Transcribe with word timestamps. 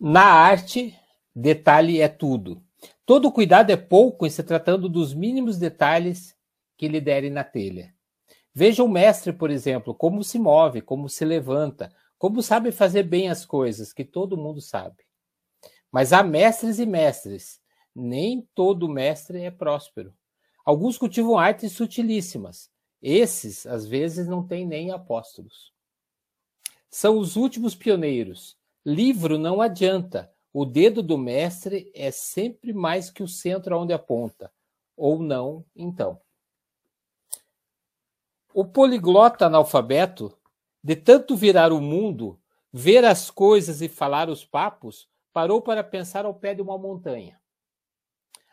Na 0.00 0.24
arte, 0.24 0.96
detalhe 1.34 2.00
é 2.00 2.08
tudo. 2.08 2.62
Todo 3.08 3.32
cuidado 3.32 3.70
é 3.70 3.76
pouco 3.78 4.26
em 4.26 4.28
se 4.28 4.42
tratando 4.42 4.86
dos 4.86 5.14
mínimos 5.14 5.56
detalhes 5.56 6.36
que 6.76 6.86
lhe 6.86 7.00
derem 7.00 7.30
na 7.30 7.42
telha. 7.42 7.94
Veja 8.52 8.84
o 8.84 8.88
mestre, 8.88 9.32
por 9.32 9.50
exemplo, 9.50 9.94
como 9.94 10.22
se 10.22 10.38
move, 10.38 10.82
como 10.82 11.08
se 11.08 11.24
levanta, 11.24 11.90
como 12.18 12.42
sabe 12.42 12.70
fazer 12.70 13.04
bem 13.04 13.30
as 13.30 13.46
coisas, 13.46 13.94
que 13.94 14.04
todo 14.04 14.36
mundo 14.36 14.60
sabe. 14.60 15.06
Mas 15.90 16.12
há 16.12 16.22
mestres 16.22 16.78
e 16.78 16.84
mestres. 16.84 17.62
Nem 17.94 18.46
todo 18.54 18.86
mestre 18.90 19.40
é 19.40 19.50
próspero. 19.50 20.12
Alguns 20.62 20.98
cultivam 20.98 21.38
artes 21.38 21.72
sutilíssimas. 21.72 22.70
Esses, 23.00 23.66
às 23.66 23.86
vezes, 23.86 24.28
não 24.28 24.46
têm 24.46 24.66
nem 24.66 24.90
apóstolos. 24.90 25.72
São 26.90 27.18
os 27.18 27.36
últimos 27.36 27.74
pioneiros, 27.74 28.54
Livro 28.84 29.38
não 29.38 29.62
adianta. 29.62 30.30
O 30.52 30.64
dedo 30.64 31.02
do 31.02 31.18
mestre 31.18 31.90
é 31.94 32.10
sempre 32.10 32.72
mais 32.72 33.10
que 33.10 33.22
o 33.22 33.28
centro 33.28 33.74
aonde 33.74 33.92
aponta. 33.92 34.52
Ou 34.96 35.18
não, 35.18 35.64
então. 35.76 36.20
O 38.52 38.64
poliglota 38.64 39.46
analfabeto, 39.46 40.36
de 40.82 40.96
tanto 40.96 41.36
virar 41.36 41.72
o 41.72 41.80
mundo, 41.80 42.40
ver 42.72 43.04
as 43.04 43.30
coisas 43.30 43.82
e 43.82 43.88
falar 43.88 44.28
os 44.28 44.44
papos, 44.44 45.08
parou 45.32 45.62
para 45.62 45.84
pensar 45.84 46.24
ao 46.24 46.34
pé 46.34 46.54
de 46.54 46.62
uma 46.62 46.78
montanha. 46.78 47.40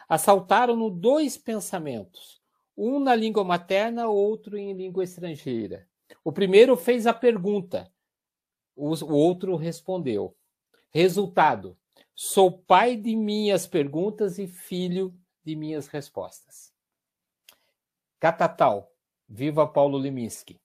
Assaltaram-no 0.07 0.91
dois 0.91 1.35
pensamentos, 1.37 2.39
um 2.77 2.99
na 2.99 3.15
língua 3.15 3.43
materna, 3.43 4.07
outro 4.07 4.57
em 4.57 4.73
língua 4.73 5.03
estrangeira. 5.03 5.87
O 6.23 6.31
primeiro 6.31 6.77
fez 6.77 7.07
a 7.07 7.13
pergunta, 7.13 7.91
o 8.75 9.13
outro 9.13 9.55
respondeu. 9.55 10.35
Resultado: 10.91 11.75
sou 12.15 12.51
pai 12.51 12.95
de 12.95 13.15
minhas 13.15 13.67
perguntas 13.67 14.39
e 14.39 14.47
filho 14.47 15.13
de 15.43 15.55
minhas 15.55 15.87
respostas. 15.87 16.73
Catatal. 18.19 18.91
Viva 19.27 19.67
Paulo 19.67 19.97
Leminski. 19.97 20.59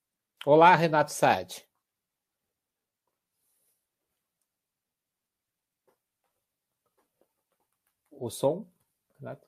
Olá, 0.46 0.74
Renato 0.76 1.12
Saad. 1.12 1.66
O 8.10 8.28
som, 8.28 8.66
Renato? 9.18 9.46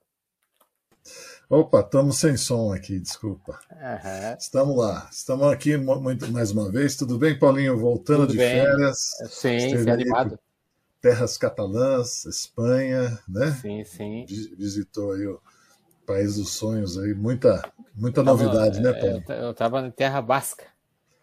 Opa, 1.48 1.80
estamos 1.80 2.16
sem 2.16 2.36
som 2.38 2.72
aqui, 2.72 2.98
desculpa. 2.98 3.60
Uhum. 3.70 4.36
Estamos 4.38 4.76
lá, 4.76 5.08
estamos 5.12 5.52
aqui 5.52 5.76
muito, 5.76 6.32
mais 6.32 6.50
uma 6.52 6.70
vez. 6.70 6.96
Tudo 6.96 7.18
bem, 7.18 7.38
Paulinho? 7.38 7.78
Voltando 7.78 8.22
Tudo 8.22 8.32
de 8.32 8.38
bem. 8.38 8.62
férias. 8.62 8.98
Sim, 9.28 9.56
Esteve 9.56 9.90
animado. 9.90 10.38
Terras 11.02 11.36
catalãs, 11.36 12.24
Espanha, 12.24 13.18
né? 13.28 13.50
Sim, 13.60 13.84
sim. 13.84 14.24
Visitou 14.56 15.12
aí 15.12 15.26
o 15.26 15.40
País 16.06 16.36
dos 16.36 16.50
Sonhos 16.50 16.96
aí, 16.96 17.12
muita, 17.12 17.70
muita 17.94 18.22
novidade, 18.22 18.80
né, 18.80 18.92
Paulo? 18.92 19.22
Eu 19.28 19.50
estava 19.50 19.82
na 19.82 19.90
Terra 19.90 20.22
Basca. 20.22 20.64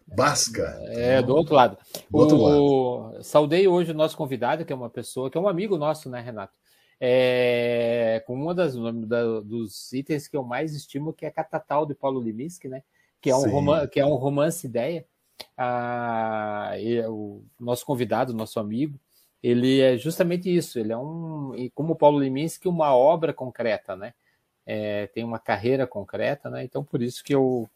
Basca? 0.06 0.78
É, 0.88 1.22
do 1.22 1.34
outro 1.34 1.54
lado. 1.54 1.78
Do 2.10 2.18
outro 2.18 2.36
o, 2.36 3.10
lado. 3.10 3.24
Saudei 3.24 3.66
hoje 3.66 3.90
o 3.90 3.94
nosso 3.94 4.16
convidado, 4.16 4.64
que 4.64 4.72
é 4.72 4.76
uma 4.76 4.90
pessoa, 4.90 5.30
que 5.30 5.38
é 5.38 5.40
um 5.40 5.48
amigo 5.48 5.76
nosso, 5.76 6.08
né, 6.08 6.20
Renato? 6.20 6.52
é, 7.00 8.22
com 8.26 8.34
uma 8.34 8.54
das 8.54 8.76
da, 8.76 9.40
dos 9.40 9.90
itens 9.92 10.28
que 10.28 10.36
eu 10.36 10.44
mais 10.44 10.74
estimo, 10.74 11.14
que 11.14 11.24
é 11.24 11.30
Catatal 11.30 11.86
de 11.86 11.94
Paulo 11.94 12.20
Leminski, 12.20 12.68
né? 12.68 12.82
Que 13.22 13.30
é 13.30 13.36
um, 13.36 13.50
romance, 13.50 13.88
que 13.88 14.00
é 14.00 14.04
um 14.04 14.14
romance 14.14 14.66
ideia. 14.66 15.06
Ah, 15.56 16.72
e, 16.78 17.00
o 17.06 17.42
nosso 17.58 17.86
convidado, 17.86 18.34
nosso 18.34 18.60
amigo, 18.60 19.00
ele 19.42 19.80
é 19.80 19.96
justamente 19.96 20.54
isso. 20.54 20.78
Ele 20.78 20.92
é 20.92 20.96
um, 20.96 21.54
como 21.74 21.96
Paulo 21.96 22.18
Leminski, 22.18 22.68
uma 22.68 22.94
obra 22.94 23.32
concreta, 23.32 23.96
né? 23.96 24.14
É, 24.66 25.06
tem 25.08 25.24
uma 25.24 25.38
carreira 25.38 25.86
concreta, 25.86 26.50
né? 26.50 26.64
Então 26.64 26.84
por 26.84 27.02
isso 27.02 27.24
que 27.24 27.34
eu 27.34 27.68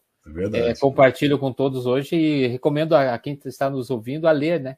é 0.54 0.70
é, 0.70 0.74
compartilho 0.76 1.38
com 1.38 1.52
todos 1.52 1.84
hoje 1.86 2.16
e 2.16 2.46
recomendo 2.46 2.94
a, 2.94 3.14
a, 3.14 3.18
quem 3.18 3.38
está 3.44 3.68
nos 3.68 3.90
ouvindo 3.90 4.26
a 4.26 4.32
ler, 4.32 4.60
né? 4.60 4.76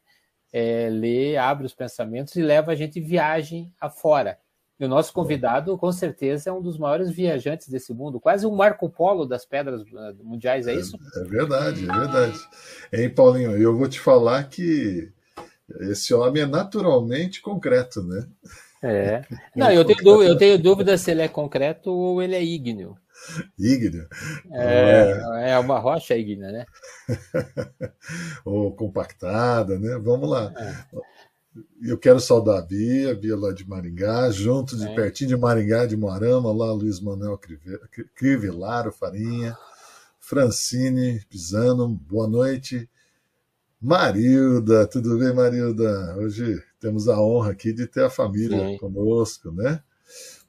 é, 0.52 0.88
lê, 0.90 1.36
abre 1.36 1.66
os 1.66 1.74
pensamentos 1.74 2.34
e 2.36 2.42
leva 2.42 2.72
a 2.72 2.74
gente 2.74 2.98
viagem 2.98 3.70
afora. 3.78 4.38
E 4.80 4.84
o 4.84 4.88
nosso 4.88 5.12
convidado, 5.12 5.76
com 5.76 5.92
certeza, 5.92 6.48
é 6.48 6.52
um 6.52 6.62
dos 6.62 6.78
maiores 6.78 7.10
viajantes 7.10 7.68
desse 7.68 7.92
mundo, 7.92 8.18
quase 8.18 8.46
um 8.46 8.54
Marco 8.54 8.88
Polo 8.88 9.26
das 9.26 9.44
pedras 9.44 9.82
eh, 9.82 10.14
mundiais, 10.22 10.66
é 10.66 10.74
isso? 10.74 10.98
É, 11.14 11.20
é 11.20 11.24
verdade, 11.24 11.84
é 11.88 11.92
verdade. 11.92 12.38
Hein, 12.92 13.10
Paulinho, 13.10 13.56
eu 13.56 13.76
vou 13.76 13.88
te 13.88 13.98
falar 14.00 14.44
que 14.48 15.10
esse 15.80 16.14
homem 16.14 16.42
é 16.42 16.46
naturalmente 16.46 17.40
concreto, 17.40 18.02
né? 18.02 18.26
É. 18.82 19.24
Não, 19.54 19.70
eu 19.70 19.84
tenho, 19.84 20.02
dúvida, 20.02 20.30
eu 20.30 20.36
tenho 20.36 20.58
dúvida 20.58 20.96
se 20.96 21.10
ele 21.10 21.22
é 21.22 21.28
concreto 21.28 21.90
ou 21.92 22.22
ele 22.22 22.34
é 22.34 22.42
ígneo. 22.42 22.96
Ígneo. 23.58 24.06
É, 24.52 25.50
é 25.50 25.58
uma 25.58 25.78
rocha 25.78 26.16
ígnea, 26.16 26.52
né? 26.52 26.66
Ou 28.44 28.72
compactada, 28.72 29.78
né? 29.78 29.98
Vamos 29.98 30.28
lá. 30.28 30.52
É. 30.56 30.84
Eu 31.82 31.96
quero 31.98 32.20
saudar 32.20 32.58
a 32.58 32.62
Bia, 32.62 33.12
a 33.12 33.14
Bia 33.14 33.34
lá 33.34 33.52
de 33.52 33.66
Maringá, 33.66 34.30
junto 34.30 34.76
de 34.76 34.86
é. 34.86 34.94
pertinho 34.94 35.30
de 35.30 35.36
Maringá, 35.36 35.86
de 35.86 35.96
Moarama, 35.96 36.52
lá 36.52 36.70
Luiz 36.72 37.00
Manuel 37.00 37.40
Crivellaro 38.14 38.92
Farinha, 38.92 39.56
Francine 40.20 41.24
Pisano, 41.28 41.88
boa 41.88 42.28
noite. 42.28 42.88
Marilda, 43.80 44.86
tudo 44.86 45.18
bem, 45.18 45.34
Marilda? 45.34 46.16
Hoje 46.16 46.62
temos 46.80 47.08
a 47.08 47.20
honra 47.20 47.52
aqui 47.52 47.72
de 47.72 47.86
ter 47.86 48.04
a 48.04 48.10
família 48.10 48.58
Sim. 48.58 48.78
conosco, 48.78 49.52
né? 49.52 49.82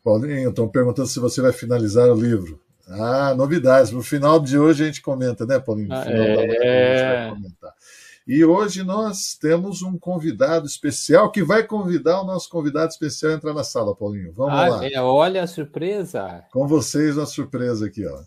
Paulinho, 0.04 0.50
estão 0.50 0.68
perguntando 0.70 1.08
se 1.08 1.20
você 1.20 1.42
vai 1.42 1.52
finalizar 1.52 2.08
o 2.10 2.16
livro. 2.16 2.62
Ah, 2.88 3.36
novidades. 3.36 3.92
No 3.92 4.02
final 4.02 4.40
de 4.40 4.58
hoje 4.58 4.84
a 4.84 4.86
gente 4.88 5.02
comenta, 5.02 5.46
né, 5.46 5.60
Paulinho? 5.60 5.90
No 5.90 5.96
ah, 5.96 6.04
final 6.04 6.22
é... 6.22 6.28
da 6.28 6.36
live 6.36 6.58
a 6.58 6.98
gente 6.98 7.04
vai 7.04 7.30
comentar. 7.36 7.74
E 8.26 8.44
hoje 8.44 8.84
nós 8.84 9.38
temos 9.40 9.82
um 9.82 9.98
convidado 9.98 10.66
especial 10.66 11.32
que 11.32 11.44
vai 11.44 11.64
convidar 11.64 12.22
o 12.22 12.26
nosso 12.26 12.50
convidado 12.50 12.90
especial 12.90 13.32
a 13.32 13.36
entrar 13.36 13.54
na 13.54 13.64
sala, 13.64 13.96
Paulinho. 13.96 14.34
Vamos 14.34 14.54
ah, 14.54 14.68
lá. 14.68 14.86
É, 14.86 15.02
olha 15.02 15.44
a 15.44 15.48
surpresa. 15.48 16.44
Com 16.52 16.68
vocês 16.68 17.18
a 17.18 17.26
surpresa 17.26 17.86
aqui, 17.86 18.06
ó. 18.06 18.22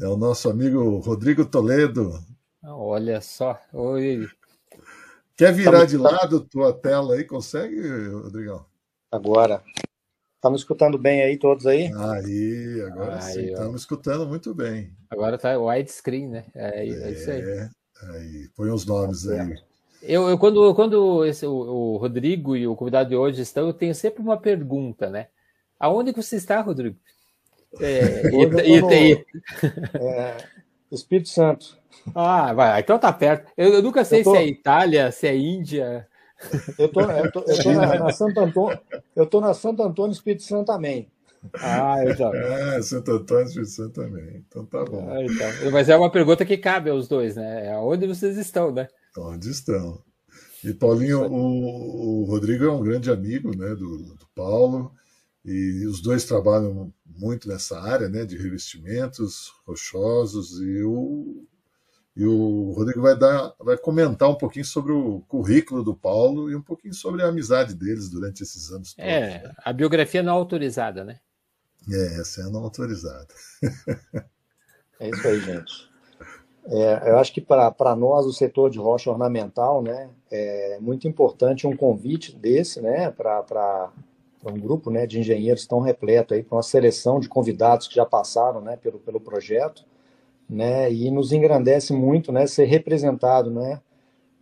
É 0.00 0.06
o 0.06 0.16
nosso 0.16 0.48
amigo 0.50 0.98
Rodrigo 0.98 1.44
Toledo. 1.44 2.18
Olha 2.68 3.20
só. 3.20 3.60
Oi. 3.72 4.28
Quer 5.36 5.52
virar 5.52 5.84
de 5.84 5.96
lado 5.96 6.40
tua 6.40 6.72
tela 6.72 7.14
aí? 7.14 7.22
Consegue, 7.22 7.80
Rodrigão? 8.08 8.66
Agora. 9.10 9.62
Estamos 10.34 10.60
escutando 10.60 10.98
bem 10.98 11.22
aí, 11.22 11.38
todos 11.38 11.66
aí? 11.66 11.90
Aí, 11.94 12.82
agora 12.86 13.16
aí, 13.16 13.32
sim, 13.32 13.46
estamos 13.46 13.80
escutando 13.80 14.26
muito 14.26 14.54
bem. 14.54 14.92
Agora 15.10 15.38
tá 15.38 15.58
widescreen, 15.58 16.28
né? 16.28 16.44
É, 16.54 16.80
é, 16.80 17.10
isso 17.10 17.30
aí. 17.30 17.40
É, 17.40 17.70
aí. 18.02 18.48
Põe 18.54 18.70
os 18.70 18.84
nomes 18.84 19.26
aí. 19.28 19.56
Eu, 20.02 20.28
eu, 20.28 20.38
quando 20.38 20.74
quando 20.74 21.24
esse, 21.24 21.46
o, 21.46 21.52
o, 21.52 21.96
Rodrigo 21.96 22.56
e 22.56 22.66
o 22.66 22.76
convidado 22.76 23.08
de 23.08 23.16
hoje 23.16 23.42
estão, 23.42 23.66
eu 23.66 23.72
tenho 23.72 23.94
sempre 23.94 24.22
uma 24.22 24.36
pergunta, 24.36 25.08
né? 25.08 25.28
Aonde 25.80 26.12
que 26.12 26.22
você 26.22 26.36
está, 26.36 26.60
Rodrigo? 26.60 26.96
É, 27.80 28.28
e, 28.28 28.46
no, 28.46 28.60
e, 28.60 29.24
é, 29.98 30.36
Espírito 30.92 31.28
Santo. 31.28 31.76
Ah, 32.14 32.52
vai, 32.52 32.80
então 32.80 32.98
tá 32.98 33.12
perto. 33.12 33.50
Eu, 33.56 33.74
eu 33.74 33.82
nunca 33.82 34.04
sei 34.04 34.22
tô... 34.22 34.32
se 34.32 34.36
é 34.36 34.46
Itália, 34.46 35.10
se 35.10 35.26
é 35.26 35.36
Índia. 35.36 36.06
Eu 36.78 36.88
tô, 36.88 37.00
eu 37.00 37.32
tô, 37.32 37.40
eu 37.40 37.62
tô 37.62 37.72
na, 37.72 37.98
na 37.98 38.10
Santo 38.10 38.40
Antônio, 38.40 38.78
eu 39.14 39.26
tô 39.26 39.40
na 39.40 39.54
Santo 39.54 39.82
Antônio 39.82 40.12
Espírito 40.12 40.42
Santo 40.42 40.66
também. 40.66 41.08
Ah, 41.54 41.96
eu 42.04 42.14
já. 42.14 42.30
É, 42.34 42.82
Santo 42.82 43.12
Antônio 43.12 43.46
Espírito 43.46 43.70
Santo 43.70 43.92
também. 43.92 44.44
Então 44.46 44.64
tá 44.66 44.84
bom. 44.84 45.08
Ah, 45.10 45.24
então. 45.24 45.70
Mas 45.70 45.88
é 45.88 45.96
uma 45.96 46.10
pergunta 46.10 46.44
que 46.44 46.58
cabe 46.58 46.90
aos 46.90 47.08
dois, 47.08 47.36
né? 47.36 47.68
É 47.68 47.76
onde 47.78 48.06
vocês 48.06 48.36
estão, 48.36 48.70
né? 48.70 48.88
Onde 49.16 49.50
estão? 49.50 50.02
E 50.64 50.74
Paulinho, 50.74 51.22
o, 51.26 52.22
o 52.22 52.24
Rodrigo 52.24 52.64
é 52.64 52.70
um 52.70 52.82
grande 52.82 53.10
amigo 53.10 53.56
né, 53.56 53.68
do, 53.68 53.98
do 54.14 54.26
Paulo, 54.34 54.92
e 55.44 55.86
os 55.86 56.00
dois 56.00 56.24
trabalham 56.24 56.92
muito 57.06 57.48
nessa 57.48 57.80
área 57.80 58.08
né, 58.08 58.24
de 58.24 58.36
revestimentos 58.36 59.52
rochosos, 59.64 60.60
e 60.60 60.82
o 60.82 61.46
e 62.16 62.24
o 62.24 62.72
Rodrigo 62.72 63.02
vai, 63.02 63.14
dar, 63.16 63.52
vai 63.60 63.76
comentar 63.76 64.30
um 64.30 64.34
pouquinho 64.34 64.64
sobre 64.64 64.90
o 64.90 65.20
currículo 65.28 65.84
do 65.84 65.94
Paulo 65.94 66.50
e 66.50 66.56
um 66.56 66.62
pouquinho 66.62 66.94
sobre 66.94 67.22
a 67.22 67.26
amizade 67.26 67.74
deles 67.74 68.08
durante 68.08 68.42
esses 68.42 68.72
anos 68.72 68.94
todos. 68.94 69.10
É, 69.10 69.52
a 69.62 69.72
biografia 69.72 70.22
não 70.22 70.32
autorizada, 70.32 71.04
né? 71.04 71.18
É, 71.92 72.20
essa 72.20 72.40
é 72.40 72.44
a 72.44 72.48
não 72.48 72.64
autorizada. 72.64 73.28
é 74.98 75.10
isso 75.10 75.28
aí, 75.28 75.40
gente. 75.40 75.90
É, 76.68 77.10
eu 77.10 77.18
acho 77.18 77.34
que 77.34 77.40
para 77.40 77.94
nós, 77.94 78.24
o 78.24 78.32
setor 78.32 78.70
de 78.70 78.78
rocha 78.78 79.10
ornamental, 79.10 79.82
né, 79.82 80.08
é 80.30 80.78
muito 80.80 81.06
importante 81.06 81.66
um 81.66 81.76
convite 81.76 82.34
desse, 82.34 82.80
né, 82.80 83.10
para 83.10 83.92
um 84.44 84.58
grupo 84.58 84.90
né, 84.90 85.06
de 85.06 85.20
engenheiros 85.20 85.66
tão 85.66 85.80
repleto 85.80 86.32
aí, 86.32 86.42
para 86.42 86.56
uma 86.56 86.62
seleção 86.62 87.20
de 87.20 87.28
convidados 87.28 87.86
que 87.86 87.94
já 87.94 88.06
passaram 88.06 88.62
né, 88.62 88.76
pelo, 88.76 88.98
pelo 88.98 89.20
projeto, 89.20 89.84
né, 90.48 90.92
e 90.92 91.10
nos 91.10 91.32
engrandece 91.32 91.92
muito 91.92 92.30
né, 92.32 92.46
ser 92.46 92.64
representado 92.64 93.50
né, 93.50 93.80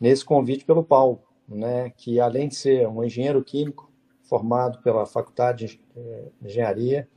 nesse 0.00 0.24
convite 0.24 0.64
pelo 0.64 0.84
Paulo, 0.84 1.20
né, 1.48 1.90
que 1.96 2.20
além 2.20 2.48
de 2.48 2.54
ser 2.54 2.86
um 2.86 3.02
engenheiro 3.02 3.42
químico 3.42 3.90
formado 4.22 4.82
pela 4.82 5.06
Faculdade 5.06 5.66
de 5.66 6.48
Engenharia, 6.48 7.08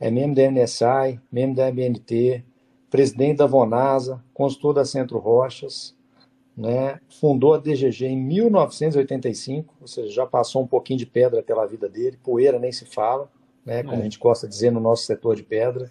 é 0.00 0.10
membro 0.10 0.36
da 0.36 0.50
NSI, 0.50 1.20
membro 1.30 1.56
da 1.56 1.68
MNT, 1.68 2.44
presidente 2.90 3.38
da 3.38 3.46
Vonasa, 3.46 4.22
consultor 4.32 4.74
da 4.74 4.84
Centro 4.84 5.18
Rochas, 5.18 5.96
né? 6.56 7.00
fundou 7.08 7.54
a 7.54 7.58
DGG 7.58 8.06
em 8.06 8.16
1985, 8.16 9.74
ou 9.80 9.86
seja, 9.86 10.12
já 10.12 10.26
passou 10.26 10.62
um 10.62 10.66
pouquinho 10.66 10.98
de 10.98 11.06
pedra 11.06 11.42
pela 11.42 11.66
vida 11.66 11.88
dele, 11.88 12.18
poeira 12.22 12.58
nem 12.58 12.70
se 12.70 12.84
fala, 12.84 13.30
né? 13.64 13.82
como 13.82 13.96
é. 13.96 14.00
a 14.00 14.02
gente 14.02 14.18
gosta 14.18 14.46
de 14.46 14.52
dizer 14.52 14.70
no 14.70 14.80
nosso 14.80 15.04
setor 15.04 15.36
de 15.36 15.42
pedra. 15.42 15.90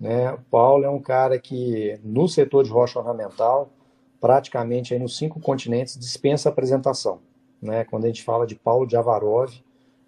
Né? 0.00 0.32
O 0.32 0.38
Paulo 0.50 0.84
é 0.84 0.90
um 0.90 1.00
cara 1.00 1.38
que, 1.38 1.98
no 2.04 2.28
setor 2.28 2.64
de 2.64 2.70
rocha 2.70 2.98
ornamental, 2.98 3.70
praticamente 4.20 4.94
aí 4.94 5.00
nos 5.00 5.16
cinco 5.16 5.40
continentes, 5.40 5.98
dispensa 5.98 6.48
apresentação. 6.48 7.20
Né? 7.60 7.84
Quando 7.84 8.04
a 8.04 8.08
gente 8.08 8.22
fala 8.22 8.46
de 8.46 8.54
Paulo 8.54 8.86
de 8.86 8.96
Avarov, 8.96 9.52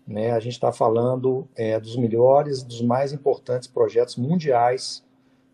né, 0.07 0.33
a 0.33 0.41
gente 0.41 0.55
está 0.55 0.73
falando 0.73 1.49
é, 1.55 1.79
dos 1.79 1.97
melhores, 1.97 2.63
dos 2.63 2.83
mais 2.83 3.13
importantes 3.13 3.69
projetos 3.69 4.17
mundiais 4.17 5.05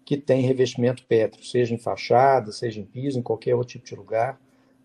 que 0.04 0.16
tem 0.16 0.40
revestimento 0.40 1.04
pétreo, 1.04 1.44
seja 1.44 1.74
em 1.74 1.78
fachada, 1.78 2.52
seja 2.52 2.80
em 2.80 2.84
piso, 2.84 3.18
em 3.18 3.22
qualquer 3.22 3.54
outro 3.54 3.72
tipo 3.72 3.84
de 3.84 3.94
lugar. 3.94 4.40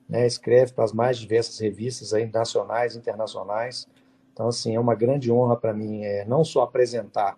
Né, 0.09 0.27
escreve 0.27 0.73
para 0.73 0.83
as 0.83 0.91
mais 0.91 1.17
diversas 1.17 1.57
revistas 1.59 2.13
aí, 2.13 2.25
nacionais, 2.25 2.97
internacionais. 2.97 3.87
Então, 4.33 4.49
assim, 4.49 4.75
é 4.75 4.79
uma 4.79 4.95
grande 4.95 5.31
honra 5.31 5.55
para 5.55 5.73
mim 5.73 6.03
é, 6.03 6.25
não 6.25 6.43
só 6.43 6.63
apresentar 6.63 7.37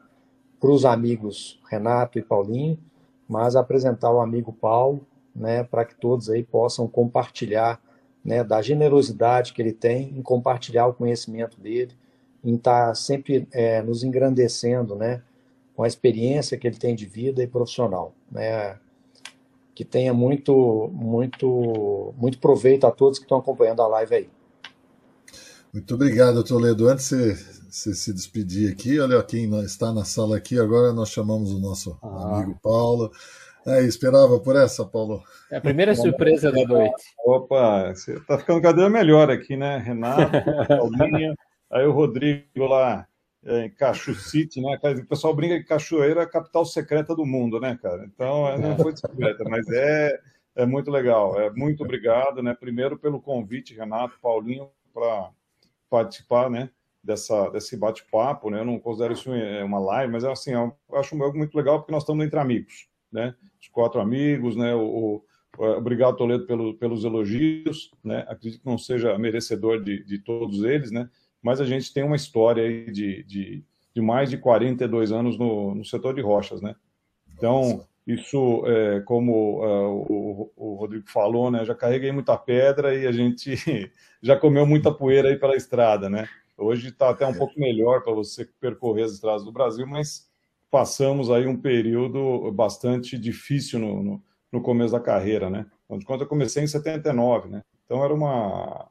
para 0.63 0.71
os 0.71 0.86
amigos 0.86 1.60
Renato 1.69 2.18
e 2.18 2.21
Paulinho, 2.21 2.80
mas 3.27 3.54
apresentar 3.54 4.10
o 4.13 4.21
amigo 4.21 4.54
Paulo, 4.54 5.06
né, 5.36 5.62
para 5.62 5.83
que 5.83 5.94
todos 5.94 6.30
aí 6.30 6.42
possam 6.42 6.88
compartilhar 6.88 7.81
né, 8.24 8.45
da 8.45 8.62
generosidade 8.62 9.51
que 9.51 9.62
ele 9.62 9.74
tem 9.74 10.18
em 10.18 10.21
compartilhar 10.21 10.88
o 10.88 10.94
conhecimento 10.94 11.60
dele, 11.60 11.92
em 12.42 12.56
estar 12.56 12.88
tá 12.88 12.95
sempre 12.95 13.45
é, 13.51 13.81
nos 13.81 14.06
engrandecendo, 14.06 14.95
né, 14.95 15.21
com 15.75 15.83
a 15.83 15.88
experiência 15.88 16.57
que 16.57 16.65
ele 16.65 16.77
tem 16.77 16.95
de 16.95 17.07
vida 17.07 17.44
e 17.44 17.48
profissional, 17.48 18.13
né? 18.31 18.77
Que 19.75 19.83
tenha 19.83 20.13
muito, 20.13 20.89
muito, 20.94 22.13
muito 22.15 22.39
proveito 22.39 22.88
a 22.88 22.92
todos 22.92 23.19
que 23.19 23.25
estão 23.25 23.39
acompanhando 23.39 23.81
a 23.81 23.88
live 23.88 24.15
aí. 24.15 24.30
Muito 25.74 25.95
obrigado, 25.95 26.44
Toledo. 26.44 26.88
Antes 26.88 27.10
de 27.10 27.52
você 27.73 27.93
se 27.95 28.13
despedir 28.13 28.71
aqui, 28.71 28.99
olha 28.99 29.23
quem 29.23 29.49
está 29.61 29.91
na 29.91 30.05
sala 30.05 30.37
aqui. 30.37 30.59
Agora 30.59 30.93
nós 30.93 31.09
chamamos 31.09 31.51
o 31.51 31.59
nosso 31.59 31.97
ah. 32.03 32.37
amigo 32.37 32.59
Paulo. 32.61 33.11
É, 33.65 33.81
esperava 33.81 34.39
por 34.39 34.55
essa, 34.55 34.85
Paulo? 34.85 35.23
É 35.49 35.57
a 35.57 35.61
primeira 35.61 35.95
surpresa 35.95 36.51
da 36.51 36.63
noite. 36.65 37.03
Opa, 37.25 37.89
você 37.89 38.13
está 38.13 38.37
ficando 38.37 38.61
cada 38.61 38.87
melhor 38.89 39.31
aqui, 39.31 39.57
né? 39.57 39.77
Renato, 39.77 40.31
Paulinha, 40.67 41.33
aí 41.71 41.85
o 41.85 41.91
Rodrigo 41.91 42.45
lá 42.67 43.07
é, 43.43 43.65
em 43.65 43.71
Cachu 43.71 44.13
City, 44.13 44.61
né? 44.61 44.77
O 45.01 45.07
pessoal 45.07 45.35
brinca 45.35 45.57
que 45.57 45.63
Cachoeira 45.63 46.21
é 46.21 46.23
a 46.25 46.29
capital 46.29 46.65
secreta 46.65 47.15
do 47.15 47.25
mundo, 47.25 47.59
né, 47.59 47.79
cara? 47.81 48.05
Então, 48.05 48.47
é, 48.49 48.57
não 48.57 48.77
foi 48.77 48.95
secreta, 48.95 49.43
mas 49.49 49.67
é, 49.69 50.19
é 50.57 50.65
muito 50.65 50.91
legal. 50.91 51.39
É, 51.39 51.49
muito 51.49 51.83
obrigado, 51.83 52.43
né? 52.43 52.53
Primeiro 52.53 52.99
pelo 52.99 53.19
convite, 53.19 53.73
Renato, 53.73 54.19
Paulinho, 54.21 54.69
para 54.93 55.31
participar, 55.89 56.51
né? 56.51 56.69
Dessa, 57.03 57.50
desse 57.50 57.75
bate-papo, 57.75 58.50
né? 58.50 58.61
Eu 58.61 58.65
não 58.65 58.79
considero 58.79 59.13
isso 59.13 59.29
uma 59.65 59.79
live, 59.79 60.13
mas 60.13 60.23
assim, 60.23 60.53
eu 60.53 60.73
acho 60.94 61.17
muito 61.17 61.53
legal 61.53 61.79
porque 61.79 61.91
nós 61.91 62.03
estamos 62.03 62.25
entre 62.25 62.39
amigos, 62.39 62.88
né? 63.11 63.35
Os 63.61 63.67
quatro 63.67 64.00
amigos, 64.00 64.55
né? 64.55 64.73
O, 64.73 65.21
o 65.57 65.63
obrigado, 65.77 66.15
Toledo, 66.15 66.45
pelo, 66.47 66.73
pelos 66.75 67.03
elogios, 67.03 67.91
né? 68.01 68.25
Acredito 68.29 68.61
que 68.61 68.65
não 68.65 68.77
seja 68.77 69.17
merecedor 69.17 69.83
de, 69.83 70.01
de 70.05 70.17
todos 70.17 70.63
eles, 70.63 70.91
né? 70.91 71.09
mas 71.44 71.59
a 71.59 71.65
gente 71.65 71.94
tem 71.94 72.03
uma 72.03 72.15
história 72.15 72.63
aí 72.63 72.89
de, 72.89 73.21
de, 73.23 73.63
de 73.94 74.01
mais 74.01 74.29
de 74.29 74.38
42 74.38 75.11
anos 75.11 75.38
no, 75.38 75.75
no 75.75 75.83
setor 75.83 76.15
de 76.15 76.21
rochas, 76.21 76.61
né? 76.61 76.73
Então, 77.35 77.61
Nossa. 77.61 77.88
isso, 78.07 78.63
é, 78.65 79.01
como 79.01 79.61
uh, 79.61 80.05
o, 80.09 80.51
o, 80.55 80.75
Rodrigo 80.75 81.03
falou, 81.09 81.51
né? 81.51 81.65
Já 81.65 81.75
carreguei 81.75 82.13
muita 82.13 82.38
pedra 82.38 82.95
e 82.95 83.05
a 83.05 83.11
gente 83.11 83.55
já 84.23 84.38
comeu 84.38 84.65
muita 84.65 84.89
poeira 84.94 85.27
aí 85.27 85.35
pela 85.35 85.57
estrada, 85.57 86.09
né? 86.09 86.29
Hoje 86.57 86.89
está 86.89 87.09
até 87.09 87.25
um 87.25 87.33
pouco 87.33 87.59
melhor 87.59 88.03
para 88.03 88.13
você 88.13 88.45
percorrer 88.59 89.03
as 89.03 89.13
estradas 89.13 89.44
do 89.44 89.51
Brasil, 89.51 89.88
mas 89.88 90.29
passamos 90.69 91.29
aí 91.29 91.47
um 91.47 91.59
período 91.59 92.51
bastante 92.51 93.17
difícil 93.17 93.79
no, 93.79 94.03
no, 94.03 94.23
no 94.51 94.61
começo 94.61 94.94
da 94.94 95.00
carreira, 95.00 95.50
né? 95.50 95.65
Quando 96.05 96.21
eu 96.21 96.27
comecei 96.27 96.63
em 96.63 96.67
79, 96.67 97.50
né? 97.50 97.63
Então 97.85 98.03
era 98.03 98.13
uma, 98.13 98.89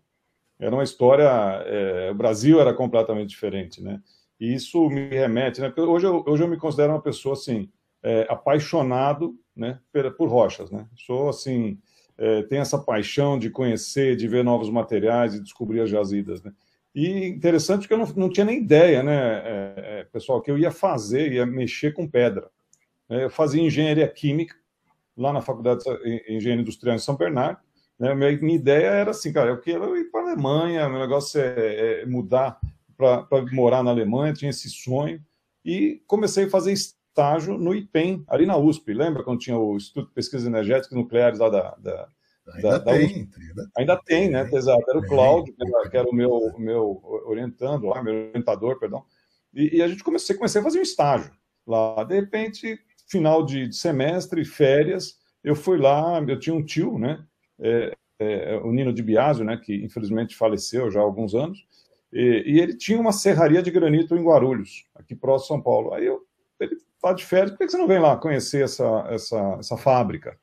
era 0.59 0.75
uma 0.75 0.85
história. 0.85 1.29
É, 1.67 2.11
o 2.11 2.15
Brasil 2.15 2.61
era 2.61 2.75
completamente 2.75 3.31
diferente, 3.31 3.83
né? 3.83 4.01
E 4.39 4.55
isso 4.55 4.89
me 4.89 5.09
remete, 5.09 5.61
né? 5.61 5.73
Hoje 5.77 6.07
eu, 6.07 6.25
hoje 6.27 6.43
eu 6.43 6.49
me 6.49 6.57
considero 6.57 6.93
uma 6.93 7.03
pessoa 7.03 7.35
assim 7.35 7.71
é, 8.03 8.27
apaixonado, 8.29 9.37
né? 9.55 9.79
Por, 9.93 10.11
por, 10.15 10.29
rochas, 10.29 10.71
né? 10.71 10.87
Sou 10.97 11.29
assim 11.29 11.79
é, 12.19 12.43
tenho 12.43 12.63
essa 12.63 12.79
paixão 12.79 13.39
de 13.39 13.51
conhecer, 13.51 14.15
de 14.15 14.29
ver 14.29 14.45
novos 14.45 14.71
materiais 14.71 15.35
e 15.35 15.43
descobrir 15.43 15.81
as 15.81 15.91
jazidas, 15.91 16.43
né? 16.43 16.53
E 16.95 17.27
interessante 17.27 17.89
que 17.89 17.95
eu 17.95 17.99
não, 17.99 18.07
não 18.15 18.29
tinha 18.29 18.45
nem 18.45 18.59
ideia, 18.59 19.03
né, 19.03 19.15
é, 19.15 19.75
é, 19.77 20.05
pessoal, 20.05 20.43
que 20.43 20.51
eu 20.51 20.59
ia 20.59 20.71
fazer, 20.71 21.33
ia 21.33 21.47
mexer 21.47 21.93
com 21.93 22.09
pedra. 22.09 22.51
É, 23.09 23.25
eu 23.25 23.31
fazia 23.31 23.63
engenharia 23.63 24.07
química 24.09 24.55
lá 25.17 25.33
na 25.33 25.41
Faculdade 25.41 25.85
de 25.85 26.25
Engenharia 26.29 26.63
Industrial 26.63 26.95
em 26.95 26.99
São 26.99 27.17
Bernardo, 27.17 27.59
né? 27.99 28.15
Minha, 28.15 28.33
minha 28.39 28.57
ideia 28.57 28.89
era 28.89 29.11
assim, 29.11 29.33
cara, 29.33 29.51
eu 29.51 29.61
quero 29.61 29.97
ir 29.97 30.11
para 30.11 30.21
a 30.21 30.25
Alemanha, 30.25 30.89
meu 30.89 30.99
negócio 30.99 31.41
é, 31.41 32.03
é 32.03 32.07
mudar 32.07 32.59
para 32.97 33.27
morar 33.53 33.83
na 33.83 33.91
Alemanha, 33.91 34.33
tinha 34.33 34.51
esse 34.51 34.69
sonho. 34.71 35.23
E 35.65 36.03
comecei 36.07 36.45
a 36.45 36.51
fazer 36.51 36.73
estágio 36.73 37.59
no 37.59 37.75
IPEM, 37.75 38.25
ali 38.27 38.47
na 38.47 38.57
USP. 38.57 38.93
Lembra 38.93 39.23
quando 39.23 39.41
tinha 39.41 39.57
o 39.57 39.77
Instituto 39.77 40.09
de 40.09 40.15
Pesquisas 40.15 40.47
Energéticas 40.47 40.97
Nucleares 40.97 41.39
lá 41.39 41.49
da, 41.49 41.75
da 41.77 42.09
Ainda, 42.55 42.79
da, 42.79 42.81
tem, 42.81 43.31
da 43.55 43.67
ainda 43.77 43.97
tem, 43.97 44.31
né? 44.31 44.49
Exato. 44.53 44.85
Era 44.89 44.99
o 44.99 45.07
Cláudio, 45.07 45.55
que 45.91 45.97
era 45.97 46.09
o 46.09 46.15
meu, 46.15 46.53
meu 46.59 47.01
orientando 47.27 47.87
lá, 47.87 48.03
meu 48.03 48.15
orientador, 48.15 48.79
perdão. 48.79 49.05
E, 49.55 49.77
e 49.77 49.83
a 49.83 49.89
gente 49.89 50.03
comecei, 50.03 50.37
comecei 50.37 50.61
a 50.61 50.65
fazer 50.65 50.79
um 50.79 50.83
estágio 50.83 51.33
lá. 51.67 52.03
De 52.05 52.15
repente, 52.15 52.79
final 53.07 53.45
de, 53.45 53.69
de 53.69 53.77
semestre, 53.77 54.45
férias, 54.45 55.19
eu 55.45 55.55
fui 55.55 55.79
lá, 55.79 56.21
eu 56.27 56.39
tinha 56.39 56.55
um 56.55 56.65
tio, 56.65 56.99
né? 56.99 57.25
é, 57.63 57.95
é, 58.19 58.57
o 58.59 58.73
Nino 58.73 58.93
de 58.93 59.03
Biasio, 59.03 59.45
né, 59.45 59.57
que 59.57 59.75
infelizmente 59.85 60.37
faleceu 60.37 60.91
já 60.91 61.01
há 61.01 61.03
alguns 61.03 61.35
anos, 61.35 61.65
e, 62.13 62.43
e, 62.47 62.61
ele 62.61 62.77
tinha 62.77 63.01
uma 63.01 63.13
serraria 63.13 63.63
de 63.63 63.71
granito 63.71 64.15
em 64.15 64.23
Guarulhos, 64.23 64.85
aqui 64.95 65.15
próximo 65.15 65.43
de 65.43 65.49
São 65.49 65.63
Paulo. 65.63 65.95
Aí 65.95 66.05
eu, 66.05 66.21
ele 66.61 66.75
está 66.75 67.13
de 67.15 67.25
férias, 67.25 67.53
por 67.53 67.59
que 67.59 67.71
você 67.71 67.79
não 67.79 67.89
vem 67.89 67.99
lá 67.99 68.17
conhecer 68.17 68.65
essa, 68.65 69.07
essa, 69.09 69.57
essa 69.59 69.77
fábrica? 69.79 70.39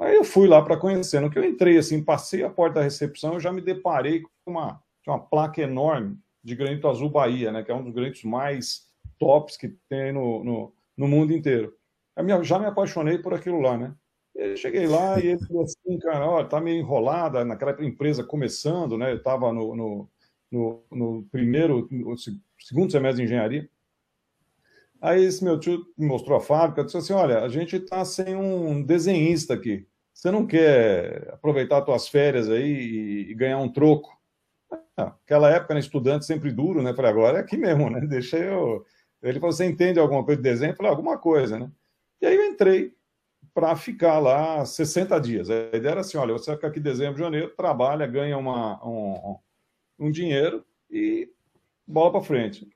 Aí 0.00 0.16
eu 0.16 0.24
fui 0.24 0.48
lá 0.48 0.62
para 0.62 0.76
conhecer. 0.76 1.20
No 1.20 1.30
que 1.30 1.38
eu 1.38 1.44
entrei, 1.44 1.78
assim, 1.78 2.02
passei 2.02 2.42
a 2.42 2.50
porta 2.50 2.76
da 2.76 2.82
recepção, 2.82 3.34
eu 3.34 3.40
já 3.40 3.52
me 3.52 3.60
deparei 3.60 4.22
com 4.22 4.50
uma, 4.50 4.80
uma 5.06 5.18
placa 5.18 5.62
enorme 5.62 6.18
de 6.42 6.54
granito 6.54 6.88
azul 6.88 7.08
Bahia, 7.08 7.50
né, 7.50 7.62
que 7.62 7.70
é 7.70 7.74
um 7.74 7.82
dos 7.82 7.94
granitos 7.94 8.22
mais 8.24 8.86
tops 9.18 9.56
que 9.56 9.68
tem 9.88 10.12
no, 10.12 10.44
no, 10.44 10.74
no 10.96 11.08
mundo 11.08 11.32
inteiro. 11.32 11.74
Eu 12.16 12.44
já 12.44 12.58
me 12.58 12.66
apaixonei 12.66 13.18
por 13.18 13.34
aquilo 13.34 13.60
lá, 13.60 13.76
né? 13.76 13.94
Eu 14.34 14.56
cheguei 14.56 14.86
lá 14.86 15.18
e 15.20 15.28
ele 15.28 15.46
falou 15.46 15.62
assim, 15.62 15.98
cara, 16.00 16.28
olha, 16.28 16.48
tá 16.48 16.60
meio 16.60 16.80
enrolada, 16.80 17.44
naquela 17.44 17.76
empresa 17.84 18.24
começando, 18.24 18.98
né? 18.98 19.12
Eu 19.12 19.18
estava 19.18 19.52
no, 19.52 19.74
no, 19.74 20.10
no, 20.50 20.84
no, 20.90 21.22
primeiro, 21.30 21.88
no 21.90 22.14
segundo 22.58 22.90
semestre 22.90 23.18
de 23.18 23.24
engenharia. 23.24 23.68
Aí 25.04 25.22
esse 25.22 25.44
meu 25.44 25.60
tio 25.60 25.84
mostrou 25.98 26.38
a 26.38 26.40
fábrica, 26.40 26.82
disse 26.82 26.96
assim, 26.96 27.12
olha, 27.12 27.40
a 27.40 27.48
gente 27.50 27.76
está 27.76 28.02
sem 28.06 28.34
um 28.34 28.82
desenhista 28.82 29.52
aqui. 29.52 29.86
Você 30.14 30.30
não 30.30 30.46
quer 30.46 31.28
aproveitar 31.30 31.76
as 31.80 31.84
tuas 31.84 32.08
férias 32.08 32.48
aí 32.48 32.64
e, 32.64 33.30
e 33.30 33.34
ganhar 33.34 33.58
um 33.58 33.68
troco? 33.68 34.18
Ah, 34.96 35.14
aquela 35.22 35.50
época, 35.50 35.74
né, 35.74 35.80
estudante 35.80 36.24
sempre 36.24 36.50
duro, 36.50 36.82
né? 36.82 36.94
Falei, 36.94 37.10
agora 37.10 37.36
é 37.36 37.40
aqui 37.42 37.58
mesmo, 37.58 37.90
né? 37.90 38.00
Deixa 38.00 38.38
eu... 38.38 38.82
Ele 39.22 39.38
falou, 39.38 39.52
você 39.52 39.66
entende 39.66 39.98
alguma 39.98 40.24
coisa 40.24 40.40
de 40.40 40.48
desenho? 40.48 40.74
Falei, 40.74 40.90
alguma 40.90 41.18
coisa, 41.18 41.58
né? 41.58 41.70
E 42.22 42.26
aí 42.26 42.36
eu 42.36 42.46
entrei 42.46 42.94
para 43.52 43.76
ficar 43.76 44.18
lá 44.18 44.64
60 44.64 45.20
dias. 45.20 45.50
A 45.50 45.76
ideia 45.76 45.90
era 45.92 46.00
assim: 46.00 46.16
olha, 46.16 46.32
você 46.32 46.54
fica 46.54 46.68
aqui 46.68 46.78
em 46.78 46.82
dezembro, 46.82 47.18
janeiro, 47.18 47.50
trabalha, 47.54 48.06
ganha 48.06 48.38
uma, 48.38 48.82
um, 48.86 49.36
um 49.98 50.10
dinheiro 50.10 50.64
e 50.90 51.28
bola 51.86 52.12
para 52.12 52.22
frente. 52.22 52.66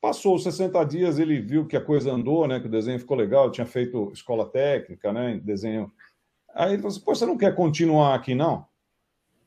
Passou 0.00 0.36
os 0.36 0.44
60 0.44 0.84
dias, 0.84 1.18
ele 1.18 1.40
viu 1.40 1.66
que 1.66 1.76
a 1.76 1.84
coisa 1.84 2.12
andou, 2.12 2.46
né? 2.46 2.60
Que 2.60 2.66
o 2.66 2.70
desenho 2.70 3.00
ficou 3.00 3.16
legal, 3.16 3.50
tinha 3.50 3.66
feito 3.66 4.12
escola 4.12 4.48
técnica, 4.48 5.12
né? 5.12 5.40
Desenho. 5.42 5.92
Aí 6.54 6.74
ele 6.74 6.82
falou 6.82 6.88
assim: 6.88 7.04
Pô, 7.04 7.14
você 7.14 7.26
não 7.26 7.36
quer 7.36 7.54
continuar 7.54 8.14
aqui, 8.14 8.34
não? 8.34 8.64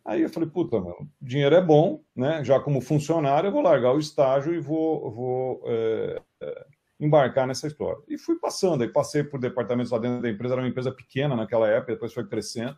Aí 0.03 0.21
eu 0.21 0.29
falei: 0.29 0.49
Puta, 0.49 0.81
meu, 0.81 1.07
dinheiro 1.21 1.55
é 1.55 1.61
bom, 1.61 2.03
né? 2.13 2.43
Já 2.43 2.59
como 2.59 2.81
funcionário, 2.81 3.47
eu 3.47 3.51
vou 3.51 3.61
largar 3.61 3.93
o 3.93 3.99
estágio 3.99 4.53
e 4.53 4.59
vou, 4.59 5.09
vou 5.09 5.63
é, 5.65 6.21
embarcar 6.99 7.47
nessa 7.47 7.67
história. 7.67 8.01
E 8.07 8.17
fui 8.17 8.35
passando, 8.35 8.83
aí 8.83 8.87
passei 8.87 9.23
por 9.23 9.39
departamentos 9.39 9.91
lá 9.91 9.97
dentro 9.97 10.21
da 10.21 10.29
empresa, 10.29 10.53
era 10.53 10.61
uma 10.61 10.69
empresa 10.69 10.91
pequena 10.91 11.35
naquela 11.35 11.67
época, 11.67 11.93
depois 11.93 12.13
foi 12.13 12.27
crescendo. 12.27 12.77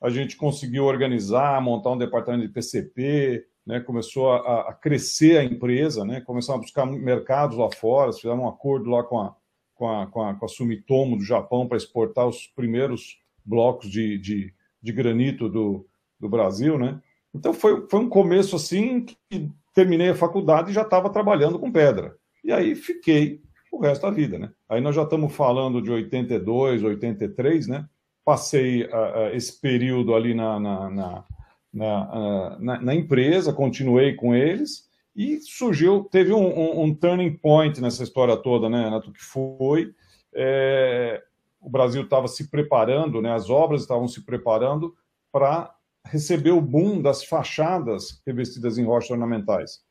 A 0.00 0.10
gente 0.10 0.36
conseguiu 0.36 0.84
organizar, 0.84 1.60
montar 1.62 1.90
um 1.90 1.98
departamento 1.98 2.46
de 2.46 2.52
PCP, 2.52 3.46
né, 3.66 3.80
começou 3.80 4.32
a, 4.32 4.70
a, 4.70 4.74
crescer 4.74 5.38
a 5.38 5.44
empresa, 5.44 6.04
né, 6.04 6.20
começaram 6.20 6.58
a 6.58 6.62
buscar 6.62 6.86
mercados 6.86 7.56
lá 7.56 7.70
fora, 7.70 8.12
fizeram 8.12 8.42
um 8.42 8.48
acordo 8.48 8.90
lá 8.90 9.02
com 9.02 9.20
a, 9.20 9.36
com 9.74 9.88
a, 9.88 10.06
com 10.06 10.22
a, 10.22 10.34
com 10.34 10.44
a 10.44 10.48
Sumitomo 10.48 11.16
do 11.16 11.24
Japão 11.24 11.66
para 11.66 11.76
exportar 11.76 12.26
os 12.26 12.46
primeiros 12.46 13.18
blocos 13.44 13.90
de, 13.90 14.18
de, 14.18 14.54
de 14.80 14.92
granito 14.92 15.48
do, 15.48 15.86
do 16.18 16.28
Brasil, 16.28 16.78
né? 16.78 17.00
Então 17.34 17.52
foi, 17.52 17.86
foi 17.88 18.00
um 18.00 18.08
começo 18.08 18.56
assim 18.56 19.06
que 19.30 19.50
terminei 19.74 20.10
a 20.10 20.14
faculdade 20.14 20.70
e 20.70 20.74
já 20.74 20.82
estava 20.82 21.08
trabalhando 21.10 21.58
com 21.58 21.72
pedra. 21.72 22.14
E 22.44 22.52
aí 22.52 22.74
fiquei 22.74 23.40
o 23.72 23.80
resto 23.80 24.02
da 24.02 24.10
vida, 24.10 24.38
né? 24.38 24.50
Aí 24.68 24.80
nós 24.80 24.94
já 24.94 25.02
estamos 25.02 25.34
falando 25.34 25.80
de 25.80 25.90
82, 25.90 26.82
83, 26.82 27.66
né? 27.68 27.88
Passei 28.24 28.84
uh, 28.84 28.86
uh, 28.86 29.34
esse 29.34 29.58
período 29.60 30.14
ali 30.14 30.34
na, 30.34 30.60
na, 30.60 30.90
na 30.90 31.24
na, 31.72 32.58
na, 32.58 32.80
na, 32.80 32.94
empresa, 32.94 33.52
continuei 33.52 34.14
com 34.14 34.34
eles 34.34 34.90
e 35.16 35.40
surgiu, 35.40 36.04
teve 36.10 36.32
um, 36.32 36.46
um, 36.46 36.82
um, 36.84 36.94
turning 36.94 37.36
point 37.36 37.80
nessa 37.80 38.02
história 38.02 38.36
toda, 38.36 38.68
né, 38.68 38.84
Renato, 38.84 39.12
que 39.12 39.22
foi 39.22 39.94
é, 40.34 41.22
o 41.60 41.70
Brasil 41.70 42.02
estava 42.02 42.28
se 42.28 42.50
preparando, 42.50 43.22
né, 43.22 43.32
as 43.32 43.48
obras 43.48 43.82
estavam 43.82 44.08
se 44.08 44.24
preparando 44.24 44.94
para 45.30 45.74
receber 46.04 46.50
o 46.50 46.60
boom 46.60 47.00
das 47.00 47.24
fachadas 47.24 48.20
revestidas 48.26 48.76
em 48.76 48.84
rochas 48.84 49.10
ornamentais. 49.10 49.82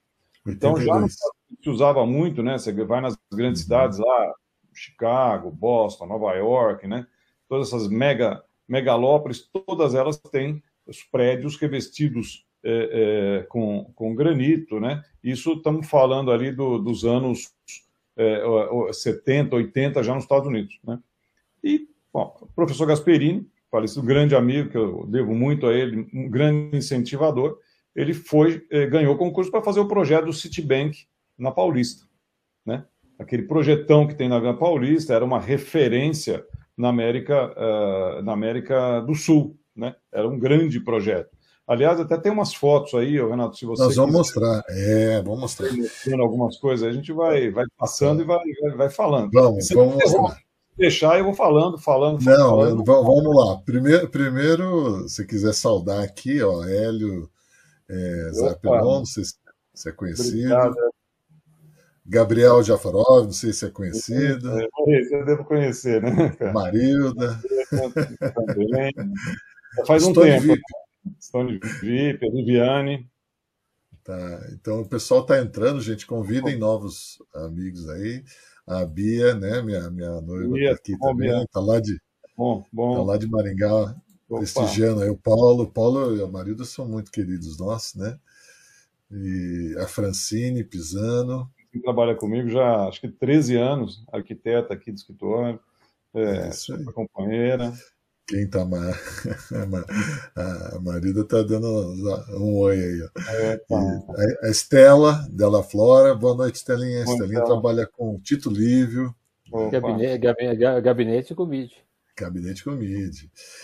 Então 0.46 0.80
já 0.80 1.08
se 1.08 1.70
usava 1.70 2.06
muito, 2.06 2.42
né? 2.42 2.58
Você 2.58 2.72
vai 2.84 3.02
nas 3.02 3.16
grandes 3.32 3.62
uhum. 3.62 3.64
cidades 3.66 4.00
lá, 4.00 4.34
Chicago, 4.74 5.52
Boston, 5.52 6.08
Nova 6.08 6.34
York, 6.34 6.88
né? 6.88 7.06
Todas 7.48 7.68
essas 7.68 7.88
mega 7.88 8.44
megalópolis, 8.68 9.48
todas 9.66 9.94
elas 9.94 10.18
têm 10.18 10.64
os 10.92 11.04
prédios 11.04 11.56
revestidos 11.56 12.46
é, 12.64 13.40
é, 13.42 13.44
com, 13.44 13.92
com 13.96 14.14
granito, 14.14 14.80
né? 14.80 15.04
Isso 15.24 15.54
estamos 15.54 15.90
falando 15.90 16.32
ali 16.32 16.52
do, 16.52 16.78
dos 16.78 17.06
anos 17.06 17.52
é, 18.18 18.44
70, 18.92 19.56
80, 19.56 20.04
já 20.04 20.14
nos 20.14 20.26
Estados 20.26 20.48
Unidos, 20.48 20.78
né? 20.84 21.00
E, 21.64 21.88
bom, 22.14 22.38
o 22.42 22.48
professor 22.48 22.86
Gasperini, 22.86 23.48
falecido 23.72 24.06
grande 24.06 24.36
amigo, 24.36 24.70
que 24.70 24.78
eu 24.78 25.08
devo 25.08 25.34
muito 25.34 25.66
a 25.66 25.74
ele, 25.74 26.08
um 26.14 26.30
grande 26.30 26.78
incentivador, 26.78 27.58
ele 27.96 28.14
foi, 28.14 28.66
é, 28.70 28.86
ganhou 28.86 29.18
concurso 29.18 29.50
para 29.50 29.64
fazer 29.64 29.80
o 29.80 29.88
projeto 29.88 30.26
do 30.26 30.34
Citibank 30.34 31.06
na 31.38 31.52
Paulista, 31.52 32.06
né? 32.66 32.86
Aquele 33.18 33.44
projetão 33.44 34.08
que 34.08 34.16
tem 34.16 34.28
na 34.28 34.54
Paulista 34.54 35.14
era 35.14 35.24
uma 35.24 35.40
referência 35.40 36.44
na 36.76 36.90
América, 36.90 37.54
uh, 37.54 38.22
na 38.24 38.34
América 38.34 39.00
do 39.02 39.14
Sul, 39.14 39.56
né? 39.76 39.96
Era 40.12 40.28
um 40.28 40.40
grande 40.40 40.80
projeto. 40.80 41.30
Aliás, 41.68 42.00
até 42.00 42.18
tem 42.18 42.32
umas 42.32 42.54
fotos 42.54 42.94
aí, 42.96 43.22
Renato, 43.22 43.56
se 43.56 43.66
você. 43.66 43.84
Nós 43.84 43.96
vamos 43.96 44.14
mostrar, 44.14 44.64
é, 44.68 45.22
vamos 45.22 45.40
mostrar. 45.40 45.70
Algumas 46.20 46.58
coisas, 46.58 46.88
a 46.88 46.92
gente 46.92 47.14
vai, 47.14 47.50
vai 47.50 47.66
passando 47.78 48.22
e 48.22 48.26
vai, 48.26 48.40
vai, 48.62 48.76
vai 48.76 48.90
falando. 48.90 49.32
Vamos, 49.32 49.68
se 49.68 49.74
vamos 49.74 49.96
mostrar. 49.96 50.38
Deixar, 50.78 51.20
eu 51.20 51.26
vou 51.26 51.34
falando, 51.34 51.78
falando. 51.78 52.22
Não, 52.24 52.50
falando. 52.50 52.84
vamos 52.84 53.36
lá. 53.36 53.58
Primeiro, 53.64 54.10
primeiro, 54.10 55.08
se 55.08 55.26
quiser 55.26 55.54
saudar 55.54 56.04
aqui, 56.04 56.42
ó, 56.42 56.64
Hélio 56.64 57.30
é, 57.90 58.30
Zapelon, 58.34 59.00
não 59.00 59.06
sei 59.06 59.24
se 59.74 59.90
é 59.90 59.92
conhecido. 59.92 60.54
Obrigado. 60.54 60.76
Gabriel 62.06 62.64
Jafarov, 62.64 63.26
não 63.26 63.32
sei 63.32 63.54
se 63.54 63.66
é 63.66 63.70
conhecido. 63.70 64.60
É, 64.60 64.68
eu 65.12 65.26
devo 65.26 65.46
conhecer, 65.46 66.02
né? 66.02 66.36
Marilda. 66.54 67.40
Também. 68.36 68.92
Faz 69.88 70.04
um 70.04 70.12
Stone 70.12 70.30
tempo. 70.30 70.42
VIP. 70.44 70.62
Stone 71.20 71.60
VIP, 71.82 72.30
Viviane. 72.32 73.10
Tá, 74.04 74.48
então 74.52 74.82
o 74.82 74.88
pessoal 74.88 75.22
está 75.22 75.40
entrando, 75.40 75.80
gente. 75.82 76.06
Convidem 76.06 76.58
novos 76.58 77.22
amigos 77.34 77.88
aí. 77.90 78.24
A 78.66 78.86
Bia, 78.86 79.34
né? 79.36 79.62
Minha, 79.62 79.90
minha 79.90 80.22
noiva 80.22 80.54
Bia, 80.54 80.70
tá 80.72 80.76
aqui 80.76 80.98
bom, 80.98 81.08
também, 81.08 81.44
está 81.44 81.60
lá 81.60 81.80
de, 81.80 82.00
bom, 82.38 82.66
bom. 82.72 82.96
Tá 82.96 83.04
lá 83.04 83.18
de 83.18 83.28
Maringá, 83.28 83.96
Opa. 84.30 84.40
prestigiando 84.40 85.02
aí 85.02 85.10
o 85.10 85.18
Paulo. 85.18 85.64
O 85.64 85.72
Paulo 85.72 86.16
e 86.16 86.24
a 86.24 86.28
Marilda 86.28 86.66
são 86.66 86.88
muito 86.88 87.12
queridos 87.12 87.58
nossos, 87.58 87.96
né? 87.96 88.18
E 89.12 89.76
a 89.80 89.88
Francine 89.88 90.64
Pisano. 90.64 91.50
Que 91.72 91.80
trabalha 91.80 92.16
comigo 92.16 92.50
já 92.50 92.88
acho 92.88 93.02
que 93.02 93.08
13 93.08 93.56
anos, 93.56 94.04
arquiteta 94.12 94.74
aqui 94.74 94.92
do 94.92 94.98
escritório, 94.98 95.60
é, 96.14 96.50
é 96.50 96.92
companheira. 96.94 97.74
Quem 98.32 98.48
tá 98.48 98.64
mais. 98.64 98.96
A 100.38 100.80
Marida 100.80 101.26
tá 101.26 101.44
dando 101.44 101.68
um 102.40 102.60
oi 102.60 102.78
aí. 102.78 103.10
É, 103.28 103.58
tá. 103.58 103.78
A 104.44 104.48
Estela, 104.50 105.28
Della 105.30 105.62
Flora. 105.62 106.16
Boa 106.16 106.34
noite, 106.34 106.56
Estelinha. 106.56 107.04
Boa 107.04 107.14
Estelinha 107.14 107.44
trabalha 107.44 107.86
com 107.86 108.18
Tito 108.22 108.50
Lívio. 108.50 109.14
Gabinete, 109.70 110.18
gabinete, 110.18 110.82
gabinete 110.82 111.36
Comide. 111.36 111.76
Gabinete. 112.18 112.64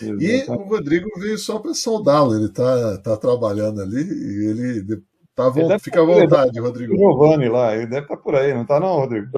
E 0.02 0.44
o 0.50 0.68
Rodrigo 0.68 1.08
veio 1.18 1.38
só 1.38 1.58
para 1.58 1.72
saudá-lo. 1.72 2.36
Ele 2.36 2.50
tá, 2.50 2.98
tá 2.98 3.16
trabalhando 3.16 3.80
ali 3.80 4.02
e 4.02 4.50
ele. 4.50 5.02
Tá, 5.34 5.50
ele 5.56 5.78
fica 5.78 6.02
à 6.02 6.04
vontade, 6.04 6.60
Rodrigo. 6.60 6.92
O 6.92 6.98
Giovanni 6.98 7.48
lá, 7.48 7.74
ele 7.74 7.86
deve 7.86 8.02
estar 8.02 8.16
tá 8.16 8.22
por 8.22 8.34
aí, 8.34 8.52
não 8.52 8.66
tá, 8.66 8.78
não, 8.78 8.96
Rodrigo? 8.96 9.30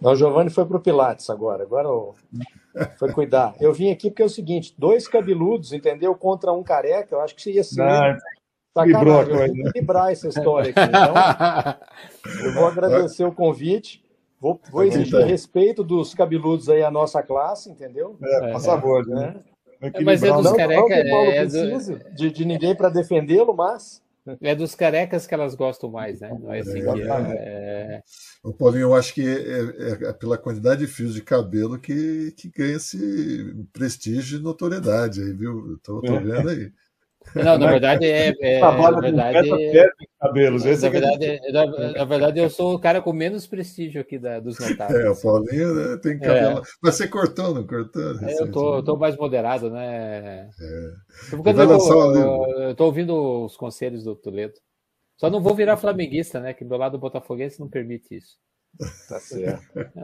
Não, 0.00 0.12
o 0.12 0.16
Giovanni 0.16 0.48
foi 0.48 0.64
pro 0.64 0.80
Pilates 0.80 1.28
agora. 1.28 1.64
Agora 1.64 1.90
foi 2.98 3.12
cuidar. 3.12 3.54
Eu 3.60 3.72
vim 3.72 3.90
aqui 3.90 4.10
porque 4.10 4.22
é 4.22 4.26
o 4.26 4.30
seguinte: 4.30 4.74
dois 4.76 5.06
cabeludos, 5.08 5.72
entendeu? 5.72 6.14
Contra 6.14 6.52
um 6.52 6.62
careca, 6.62 7.14
eu 7.14 7.20
acho 7.20 7.34
que 7.34 7.42
você 7.42 7.52
ia 7.52 7.64
ser. 7.64 7.84
Não, 7.84 8.16
sacanagem, 8.74 9.32
eu 9.32 9.36
vou 9.36 9.44
equilibrar 9.46 10.12
essa 10.12 10.28
história 10.28 10.70
aqui. 10.70 10.80
Então, 10.80 12.46
eu 12.46 12.54
vou 12.54 12.66
agradecer 12.66 13.24
o 13.24 13.32
convite. 13.32 14.04
Vou, 14.40 14.60
vou 14.70 14.84
exigir 14.84 15.24
respeito 15.24 15.82
dos 15.82 16.12
cabeludos 16.12 16.68
aí 16.68 16.82
à 16.82 16.90
nossa 16.90 17.22
classe, 17.22 17.70
entendeu? 17.70 18.18
É, 18.22 18.52
por 18.52 18.60
favor, 18.60 19.06
né? 19.06 19.36
É, 19.80 20.02
mas 20.02 20.22
é 20.22 20.32
dos 20.32 20.52
carecas. 20.52 20.90
É, 20.90 21.46
do... 21.46 22.14
de, 22.14 22.30
de 22.30 22.44
ninguém 22.44 22.74
para 22.74 22.88
defendê-lo, 22.88 23.54
mas. 23.54 24.02
É 24.40 24.54
dos 24.54 24.74
carecas 24.74 25.26
que 25.26 25.34
elas 25.34 25.54
gostam 25.54 25.90
mais, 25.90 26.20
né? 26.20 26.30
Não 26.30 26.52
é 26.52 26.60
assim 26.60 26.78
é, 26.78 26.92
que 26.92 27.02
é, 27.02 27.06
é... 27.36 28.02
O 28.42 28.54
Paulinho, 28.54 28.84
eu 28.84 28.94
acho 28.94 29.12
que 29.12 29.22
é, 29.22 30.08
é, 30.08 30.12
pela 30.14 30.38
quantidade 30.38 30.80
de 30.80 30.90
fios 30.90 31.12
de 31.12 31.22
cabelo 31.22 31.78
que, 31.78 32.32
que 32.32 32.48
ganha 32.48 32.76
esse 32.76 33.54
prestígio 33.72 34.38
e 34.38 34.42
notoriedade 34.42 35.20
aí, 35.20 35.32
viu? 35.32 35.78
Tô, 35.82 36.00
tô 36.00 36.20
vendo 36.20 36.48
aí. 36.48 36.72
Não, 37.34 37.58
na 37.58 37.66
verdade 37.66 38.06
é. 38.06 38.34
é 38.40 38.60
na 38.60 39.00
verdade, 39.00 39.50
cabelos. 40.20 40.64
Esse 40.64 40.82
na, 40.82 40.88
verdade, 40.88 41.24
é, 41.24 41.52
na, 41.52 41.66
na, 41.66 42.04
verdade, 42.04 42.40
eu 42.40 42.48
sou 42.48 42.74
o 42.74 42.78
cara 42.78 43.02
com 43.02 43.12
menos 43.12 43.46
prestígio 43.46 44.00
aqui 44.00 44.18
da, 44.18 44.40
dos 44.40 44.58
notáveis. 44.60 45.04
É, 45.04 45.10
o 45.10 45.20
Paulinho 45.20 45.74
né, 45.74 45.96
tem 45.98 46.18
cabelo. 46.18 46.58
É. 46.58 46.62
Mas 46.82 46.94
você 46.94 47.08
cortou, 47.08 47.54
não 47.54 47.66
cortou? 47.66 48.02
É, 48.20 48.40
eu, 48.40 48.52
tô, 48.52 48.76
eu 48.76 48.82
tô 48.84 48.96
mais 48.96 49.16
moderado, 49.16 49.70
né? 49.70 50.50
É. 50.60 50.90
Eu, 51.32 51.42
eu, 51.44 52.62
eu 52.68 52.74
tô 52.74 52.84
ouvindo 52.84 53.44
os 53.44 53.56
conselhos 53.56 54.04
do 54.04 54.14
Toledo. 54.14 54.54
Só 55.16 55.30
não 55.30 55.40
vou 55.40 55.54
virar 55.54 55.76
flamenguista, 55.76 56.40
né? 56.40 56.52
Que 56.52 56.64
meu 56.64 56.76
lado 56.76 56.98
botafoguense 56.98 57.60
não 57.60 57.68
permite 57.68 58.16
isso. 58.16 58.36
Tá 59.08 59.20
certo. 59.20 59.62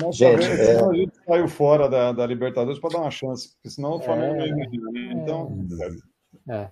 É, 0.00 0.12
gente, 0.12 0.44
é... 0.44 0.80
a 0.80 0.92
gente 0.92 1.12
saiu 1.24 1.48
fora 1.48 1.88
da, 1.88 2.12
da 2.12 2.26
Libertadores 2.26 2.78
para 2.80 2.90
dar 2.90 3.00
uma 3.00 3.10
chance, 3.10 3.52
porque 3.54 3.70
senão 3.70 3.96
o 3.96 4.00
Flamengo 4.00 4.34
é... 4.34 4.48
não 4.48 4.58
ia 4.58 4.90
né? 4.90 5.22
Então. 5.22 5.66
É. 6.50 6.70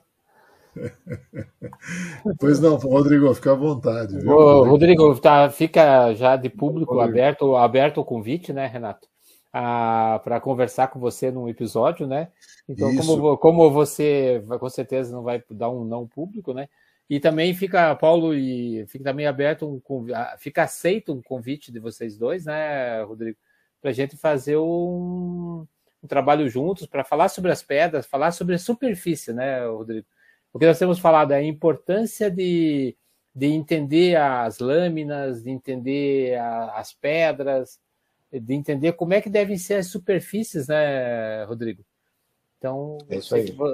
Pois 2.39 2.61
não, 2.61 2.77
Rodrigo, 2.77 3.33
fica 3.35 3.53
à 3.53 3.55
vontade. 3.55 4.19
Viu? 4.19 4.31
Ô, 4.31 4.65
Rodrigo, 4.65 5.19
tá, 5.19 5.51
fica 5.51 6.15
já 6.15 6.37
de 6.37 6.49
público 6.49 6.95
Rodrigo. 6.95 7.19
aberto, 7.19 7.57
aberto 7.57 7.99
o 7.99 8.05
convite, 8.05 8.53
né, 8.53 8.67
Renato? 8.67 9.09
Ah, 9.53 10.21
para 10.23 10.41
conversar 10.41 10.89
com 10.89 11.01
você 11.01 11.31
num 11.31 11.49
episódio, 11.49 12.07
né? 12.07 12.29
Então, 12.69 12.95
como, 12.97 13.39
como 13.39 13.71
você 13.71 14.45
com 14.61 14.69
certeza 14.69 15.13
não 15.15 15.23
vai 15.23 15.43
dar 15.51 15.71
um 15.71 15.85
não 15.85 16.07
público, 16.07 16.53
né? 16.53 16.69
E 17.09 17.19
também 17.19 17.55
fica, 17.55 17.95
Paulo, 17.97 18.35
e 18.35 18.87
fica 18.87 19.05
também 19.05 19.27
aberto 19.27 19.67
um 19.67 19.81
fica 20.39 20.65
aceito 20.65 21.15
um 21.15 21.23
convite 21.23 21.73
de 21.73 21.81
vocês 21.81 22.19
dois, 22.19 22.45
né, 22.45 23.03
Rodrigo, 23.03 23.39
para 23.81 23.91
a 23.91 23.95
gente 23.95 24.17
fazer 24.17 24.59
um, 24.59 25.67
um 26.03 26.07
trabalho 26.07 26.49
juntos 26.49 26.87
para 26.87 27.05
falar 27.05 27.29
sobre 27.29 27.51
as 27.51 27.63
pedras, 27.63 28.07
falar 28.07 28.31
sobre 28.31 28.55
a 28.55 28.59
superfície, 28.59 29.33
né, 29.33 29.67
Rodrigo? 29.67 30.07
O 30.53 30.59
que 30.59 30.67
nós 30.67 30.79
temos 30.79 30.99
falado 30.99 31.33
é 31.33 31.37
a 31.37 31.43
importância 31.43 32.31
de, 32.31 32.97
de 33.35 33.47
entender 33.47 34.17
as 34.17 34.59
lâminas, 34.59 35.43
de 35.43 35.51
entender 35.51 36.37
a, 36.39 36.79
as 36.79 36.93
pedras, 36.93 37.81
de 38.33 38.55
entender 38.55 38.93
como 38.93 39.15
é 39.15 39.21
que 39.21 39.31
devem 39.31 39.59
ser 39.59 39.75
as 39.75 39.89
superfícies, 39.89 40.69
né, 40.69 41.45
Rodrigo? 41.45 41.85
Então, 42.59 42.99
é 43.09 43.19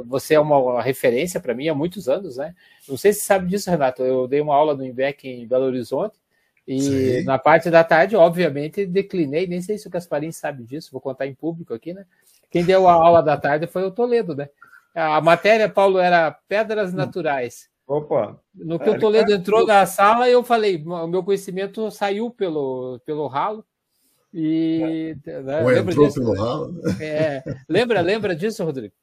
você 0.05 0.35
é 0.35 0.41
uma 0.41 0.83
referência 0.83 1.41
para 1.41 1.55
mim 1.55 1.69
há 1.69 1.75
muitos 1.75 2.07
anos, 2.07 2.37
né? 2.37 2.55
Não 2.87 2.99
sei 2.99 3.15
se 3.15 3.21
você 3.21 3.27
sabe 3.27 3.49
disso, 3.49 3.71
Renato. 3.71 4.03
Eu 4.03 4.29
dei 4.29 4.43
uma 4.43 4.55
aula 4.55 4.75
no 4.75 4.85
IMBEC 4.85 5.27
em 5.27 5.49
Belo 5.49 5.65
Horizonte 5.65 6.19
e 6.67 6.81
Sim. 6.81 7.25
na 7.25 7.39
parte 7.39 7.71
da 7.71 7.85
tarde, 7.85 8.17
obviamente, 8.17 8.87
declinei. 8.87 9.47
Nem 9.47 9.61
sei 9.61 9.77
se 9.77 9.87
o 9.87 9.91
Gasparim 9.91 10.33
sabe 10.33 10.65
disso, 10.65 10.91
vou 10.91 11.01
contar 11.01 11.27
em 11.27 11.35
público 11.35 11.75
aqui, 11.75 11.93
né? 11.93 12.07
Quem 12.51 12.65
deu 12.65 12.89
a 12.89 12.93
aula 12.93 13.23
da 13.23 13.37
tarde 13.37 13.67
foi 13.67 13.85
o 13.85 13.91
Toledo, 13.91 14.35
né? 14.35 14.49
A 14.95 15.21
matéria, 15.21 15.69
Paulo, 15.69 15.99
era 15.99 16.31
pedras 16.49 16.93
hum. 16.93 16.97
naturais. 16.97 17.69
Opa! 17.87 18.41
No 18.55 18.79
que 18.79 18.89
é, 18.89 18.93
o 18.93 18.99
Toledo 18.99 19.29
tá... 19.29 19.35
entrou 19.35 19.67
na 19.67 19.85
sala, 19.85 20.29
eu 20.29 20.43
falei, 20.43 20.83
o 20.83 21.07
meu 21.07 21.23
conhecimento 21.23 21.91
saiu 21.91 22.31
pelo, 22.31 22.99
pelo 23.05 23.27
ralo. 23.27 23.65
E 24.33 25.17
né, 25.27 25.61
lembra 25.63 25.93
entrou 25.93 26.07
disso, 26.07 26.21
pelo 26.21 26.35
ralo. 26.35 26.73
Né? 26.73 26.81
É, 27.01 27.45
lembra, 27.69 28.01
lembra 28.01 28.35
disso, 28.35 28.65
Rodrigo? 28.65 28.95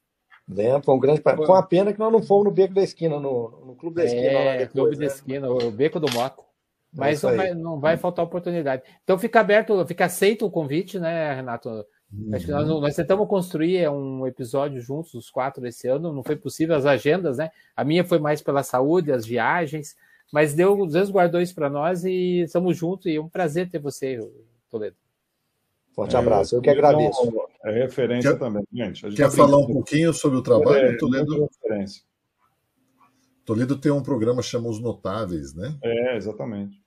Lembra, 0.50 0.82
foi 0.82 0.96
um 0.96 1.00
grande. 1.00 1.22
Com 1.22 1.54
a 1.54 1.64
pena 1.64 1.94
que 1.94 2.00
nós 2.00 2.12
não 2.12 2.24
fomos 2.24 2.46
no 2.46 2.52
Beco 2.52 2.74
da 2.74 2.82
Esquina, 2.82 3.20
no, 3.20 3.64
no 3.66 3.76
Clube 3.76 3.98
da 3.98 4.06
Esquina. 4.06 4.28
É, 4.28 4.58
depois, 4.58 4.72
Clube 4.72 4.92
né? 4.98 4.98
da 4.98 5.06
Esquina, 5.06 5.50
o 5.50 5.72
Beco 5.72 6.00
do 6.00 6.12
Moco. 6.12 6.51
Mas 6.94 7.24
é 7.24 7.28
não 7.28 7.38
vai, 7.38 7.54
não 7.54 7.80
vai 7.80 7.98
faltar 7.98 8.26
oportunidade. 8.26 8.84
Então 9.04 9.18
fica 9.18 9.40
aberto, 9.40 9.86
fica 9.86 10.06
aceito 10.06 10.46
o 10.46 10.52
convite, 10.52 11.00
né, 11.00 11.34
Renato? 11.34 11.70
Uhum. 12.12 12.36
Acho 12.36 12.46
que 12.46 12.52
nós, 12.52 12.68
nós, 12.68 12.96
tentamos 12.96 13.28
construir 13.28 13.78
é, 13.78 13.90
um 13.90 14.28
episódio 14.28 14.82
juntos, 14.82 15.14
os 15.14 15.30
quatro 15.30 15.66
esse 15.66 15.88
ano, 15.88 16.12
não 16.12 16.24
foi 16.24 16.36
possível 16.36 16.76
as 16.76 16.86
agendas, 16.86 17.38
né? 17.38 17.50
A 17.76 17.86
minha 17.86 18.04
foi 18.04 18.20
mais 18.20 18.42
pela 18.42 18.64
saúde, 18.64 19.12
as 19.12 19.26
viagens, 19.26 19.96
mas 20.32 20.54
deu, 20.54 20.86
Deus 20.86 21.10
guardou 21.10 21.40
isso 21.40 21.56
para 21.56 21.70
nós 21.70 22.04
e 22.04 22.42
estamos 22.42 22.78
juntos 22.78 23.06
e 23.06 23.16
é 23.16 23.22
um 23.22 23.30
prazer 23.30 23.70
ter 23.70 23.80
você, 23.80 24.20
Toledo. 24.70 24.98
Forte 25.94 26.16
abraço, 26.16 26.56
é, 26.56 26.58
eu 26.58 26.62
que 26.62 26.70
agradeço. 26.70 27.34
É 27.66 27.72
referência 27.72 28.32
quer, 28.32 28.40
também, 28.40 28.64
gente. 28.72 29.10
quer 29.14 29.30
falar 29.30 29.58
um 29.58 29.68
pouquinho 29.68 30.14
sobre 30.14 30.38
o 30.38 30.42
trabalho, 30.42 30.88
é, 30.88 30.98
Toledo? 30.98 31.48
Referência. 31.62 32.04
Toledo 33.46 33.76
tem 33.76 33.92
um 33.92 34.02
programa 34.02 34.42
chamado 34.42 34.70
Os 34.70 34.80
Notáveis, 34.80 35.54
né? 35.54 35.78
É, 35.84 36.16
exatamente. 36.16 36.81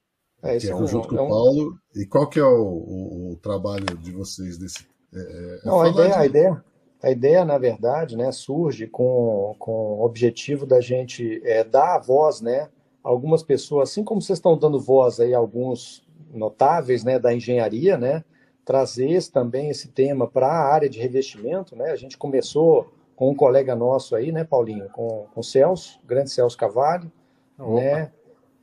É, 0.44 0.58
que 0.58 0.66
é, 0.66 0.70
é 0.70 0.86
junto 0.86 1.08
com 1.08 1.14
o 1.16 1.28
Paulo. 1.28 1.78
E 1.94 2.06
qual 2.06 2.28
que 2.28 2.38
é 2.38 2.44
o, 2.44 2.62
o, 2.62 3.32
o 3.32 3.36
trabalho 3.36 3.86
de 3.98 4.12
vocês 4.12 4.58
desse 4.58 4.86
é, 5.14 5.18
é, 5.18 5.60
Não, 5.64 5.80
a 5.80 5.88
ideia, 5.88 6.08
de... 6.10 6.14
a 6.14 6.26
ideia, 6.26 6.64
a 7.02 7.10
ideia, 7.10 7.44
na 7.44 7.58
verdade, 7.58 8.16
né, 8.16 8.32
surge 8.32 8.86
com, 8.86 9.54
com 9.58 9.72
o 9.72 10.04
objetivo 10.04 10.66
da 10.66 10.80
gente 10.80 11.40
é, 11.44 11.62
dar 11.62 11.96
a 11.96 11.98
voz, 11.98 12.40
né, 12.40 12.68
a 13.02 13.08
algumas 13.08 13.42
pessoas, 13.42 13.90
assim 13.90 14.02
como 14.02 14.20
vocês 14.20 14.38
estão 14.38 14.56
dando 14.56 14.80
voz 14.80 15.20
aí 15.20 15.34
a 15.34 15.38
alguns 15.38 16.06
notáveis, 16.32 17.04
né, 17.04 17.18
da 17.18 17.32
engenharia, 17.34 17.96
né, 17.96 18.24
trazer 18.64 19.22
também 19.30 19.68
esse 19.68 19.88
tema 19.88 20.26
para 20.26 20.48
a 20.48 20.72
área 20.72 20.88
de 20.88 20.98
revestimento, 20.98 21.76
né, 21.76 21.90
a 21.90 21.96
gente 21.96 22.18
começou 22.18 22.92
com 23.14 23.30
um 23.30 23.34
colega 23.34 23.76
nosso 23.76 24.16
aí, 24.16 24.32
né, 24.32 24.42
Paulinho, 24.42 24.88
com, 24.88 25.26
com 25.32 25.40
o 25.40 25.44
Celso, 25.44 26.00
grande 26.04 26.30
Celso 26.30 26.56
Cavalho, 26.56 27.12
Opa. 27.58 27.80
né, 27.80 28.12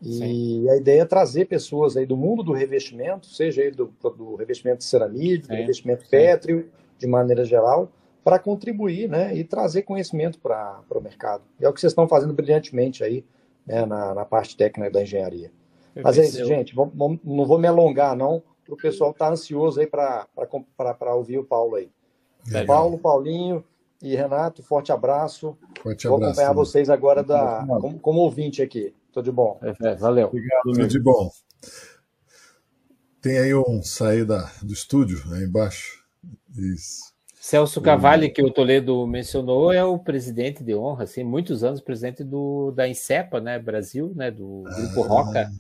e 0.01 0.13
Sim. 0.13 0.70
a 0.70 0.77
ideia 0.77 1.01
é 1.01 1.05
trazer 1.05 1.46
pessoas 1.46 1.96
aí 1.96 2.05
do 2.05 2.17
mundo 2.17 2.41
do 2.41 2.53
revestimento, 2.53 3.27
seja 3.27 3.62
aí 3.62 3.70
do, 3.70 3.93
do 4.17 4.36
revestimento 4.36 4.79
de 4.79 4.86
ceramido, 4.86 5.48
do 5.48 5.53
revestimento 5.53 6.10
pétreo, 6.10 6.70
de 6.98 7.05
maneira 7.05 7.46
geral, 7.46 7.91
para 8.24 8.39
contribuir 8.39 9.08
né, 9.08 9.36
e 9.36 9.43
trazer 9.43 9.84
conhecimento 9.84 10.39
para 10.39 10.81
o 10.89 11.01
mercado. 11.01 11.43
E 11.60 11.65
é 11.65 11.70
o 11.70 11.74
que 11.74 11.79
vocês 11.79 11.91
estão 11.91 12.08
fazendo 12.08 12.34
brilhantemente 12.34 13.03
aí 13.03 13.24
né, 13.65 13.86
na, 13.86 14.15
na, 14.15 14.25
parte 14.25 14.58
técnica 14.58 14.89
da 14.89 15.03
engenharia. 15.03 15.51
Mas 16.03 16.17
é 16.17 16.24
isso, 16.24 16.46
gente. 16.46 16.74
Vamos, 16.74 16.93
vamos, 16.96 17.20
não 17.24 17.46
vou 17.46 17.60
me 17.60 17.67
alongar, 17.67 18.15
não, 18.15 18.41
para 18.65 18.74
o 18.74 18.77
pessoal 18.77 19.12
estar 19.12 19.27
tá 19.27 19.31
ansioso 19.31 19.79
aí 19.79 19.88
para 19.88 20.27
ouvir 21.13 21.38
o 21.38 21.43
Paulo 21.43 21.75
aí. 21.75 21.91
Legal. 22.48 22.65
Paulo, 22.65 22.98
Paulinho 22.98 23.64
e 24.01 24.16
Renato, 24.16 24.64
forte 24.64 24.92
abraço. 24.92 25.55
Forte 25.81 26.07
vou 26.07 26.18
abraço, 26.18 26.40
acompanhar 26.40 26.53
vocês 26.53 26.90
agora 26.90 27.24
da, 27.24 27.64
como, 27.68 28.00
como 28.00 28.20
ouvinte 28.22 28.64
aqui. 28.64 28.96
Tudo 29.11 29.25
de 29.25 29.31
bom. 29.31 29.59
É, 29.61 29.87
é, 29.87 29.95
valeu. 29.95 30.27
Obrigado, 30.27 30.61
Tudo 30.63 30.87
de 30.87 31.00
bom. 31.00 31.29
Tem 33.21 33.37
aí 33.37 33.53
um 33.53 33.83
sair 33.83 34.25
da, 34.25 34.51
do 34.63 34.74
estúdio 34.74 35.21
aí 35.33 35.43
embaixo. 35.43 36.03
Isso. 36.57 37.11
Celso 37.41 37.81
Cavalli, 37.81 38.29
que 38.29 38.43
o 38.43 38.51
Toledo 38.51 39.05
mencionou, 39.07 39.74
é 39.74 39.83
o 39.83 39.97
presidente 39.97 40.63
de 40.63 40.75
honra, 40.75 41.05
assim, 41.05 41.24
muitos 41.24 41.63
anos 41.63 41.81
presidente 41.81 42.24
do, 42.24 42.71
da 42.71 42.87
Incepa, 42.87 43.41
né, 43.41 43.57
Brasil, 43.57 44.13
né, 44.15 44.29
do 44.29 44.63
Grupo 44.63 45.03
ah, 45.03 45.07
Roca. 45.07 45.51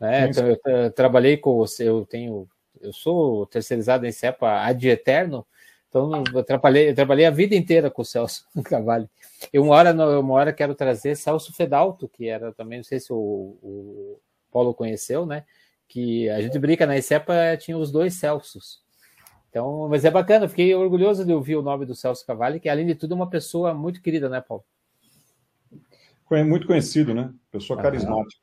Né, 0.00 0.28
então, 0.28 0.48
eu, 0.48 0.58
eu, 0.66 0.90
trabalhei 0.90 1.36
com 1.36 1.56
você, 1.56 1.88
eu 1.88 2.04
tenho, 2.04 2.48
eu 2.80 2.92
sou 2.92 3.46
terceirizado 3.46 4.02
da 4.02 4.08
Incepa 4.08 4.64
ad 4.64 4.88
eterno, 4.88 5.46
então, 5.92 6.24
eu 6.34 6.42
trabalhei, 6.42 6.88
eu 6.88 6.94
trabalhei 6.94 7.26
a 7.26 7.30
vida 7.30 7.54
inteira 7.54 7.90
com 7.90 8.00
o 8.00 8.04
Celso 8.04 8.46
Cavalli. 8.64 9.06
E 9.52 9.58
uma 9.58 9.74
hora, 9.74 9.92
uma 10.18 10.34
hora 10.34 10.50
quero 10.50 10.74
trazer 10.74 11.14
Celso 11.14 11.52
Fedalto, 11.52 12.08
que 12.08 12.28
era 12.28 12.50
também, 12.50 12.78
não 12.78 12.84
sei 12.84 12.98
se 12.98 13.12
o, 13.12 13.16
o 13.62 14.18
Paulo 14.50 14.72
conheceu, 14.72 15.26
né? 15.26 15.44
Que 15.86 16.30
a 16.30 16.40
gente 16.40 16.58
brinca 16.58 16.86
na 16.86 16.96
ICEPA, 16.96 17.58
tinha 17.58 17.76
os 17.76 17.92
dois 17.92 18.14
Celsos. 18.14 18.80
Então, 19.50 19.86
mas 19.90 20.06
é 20.06 20.10
bacana, 20.10 20.48
fiquei 20.48 20.74
orgulhoso 20.74 21.26
de 21.26 21.32
ouvir 21.34 21.56
o 21.56 21.62
nome 21.62 21.84
do 21.84 21.94
Celso 21.94 22.24
Cavalli, 22.24 22.58
que 22.58 22.70
além 22.70 22.86
de 22.86 22.94
tudo 22.94 23.12
é 23.12 23.16
uma 23.16 23.28
pessoa 23.28 23.74
muito 23.74 24.00
querida, 24.00 24.30
né, 24.30 24.40
Paulo? 24.40 24.64
Muito 26.46 26.66
conhecido, 26.66 27.12
né? 27.12 27.30
Pessoa 27.50 27.78
carismática. 27.78 28.40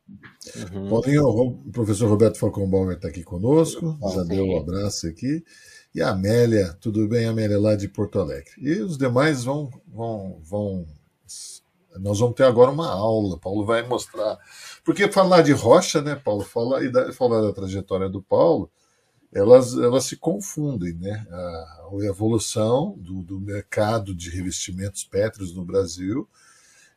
Uhum. 0.71 0.87
Paulinho, 0.87 1.23
o 1.23 1.71
professor 1.71 2.07
Roberto 2.07 2.37
Falcão 2.37 2.91
está 2.91 3.07
aqui 3.07 3.23
conosco, 3.23 3.97
já 4.13 4.21
deu 4.21 4.45
um 4.45 4.59
abraço 4.59 5.07
aqui 5.07 5.43
e 5.93 6.01
a 6.01 6.09
Amélia, 6.11 6.77
tudo 6.79 7.07
bem, 7.07 7.25
Amélia, 7.25 7.59
lá 7.59 7.75
de 7.75 7.87
Porto 7.87 8.19
Alegre. 8.19 8.51
E 8.57 8.79
os 8.79 8.97
demais 8.97 9.43
vão, 9.43 9.71
vão, 9.87 10.39
vão. 10.43 10.87
Nós 11.97 12.19
vamos 12.19 12.35
ter 12.35 12.43
agora 12.43 12.71
uma 12.71 12.89
aula, 12.89 13.39
Paulo 13.39 13.65
vai 13.65 13.87
mostrar. 13.87 14.37
Porque 14.83 15.11
falar 15.11 15.41
de 15.41 15.51
rocha, 15.51 16.01
né, 16.01 16.15
Paulo, 16.15 16.43
falar, 16.43 16.83
e 16.83 16.91
da, 16.91 17.11
falar 17.11 17.41
da 17.41 17.53
trajetória 17.53 18.07
do 18.07 18.21
Paulo, 18.21 18.71
elas, 19.33 19.75
elas 19.77 20.05
se 20.05 20.15
confundem, 20.15 20.93
né? 20.93 21.25
A, 21.29 21.81
a 21.91 22.05
evolução 22.05 22.95
do, 22.97 23.21
do 23.23 23.39
mercado 23.39 24.13
de 24.13 24.29
revestimentos 24.29 25.03
pétreos 25.03 25.53
no 25.55 25.65
Brasil 25.65 26.27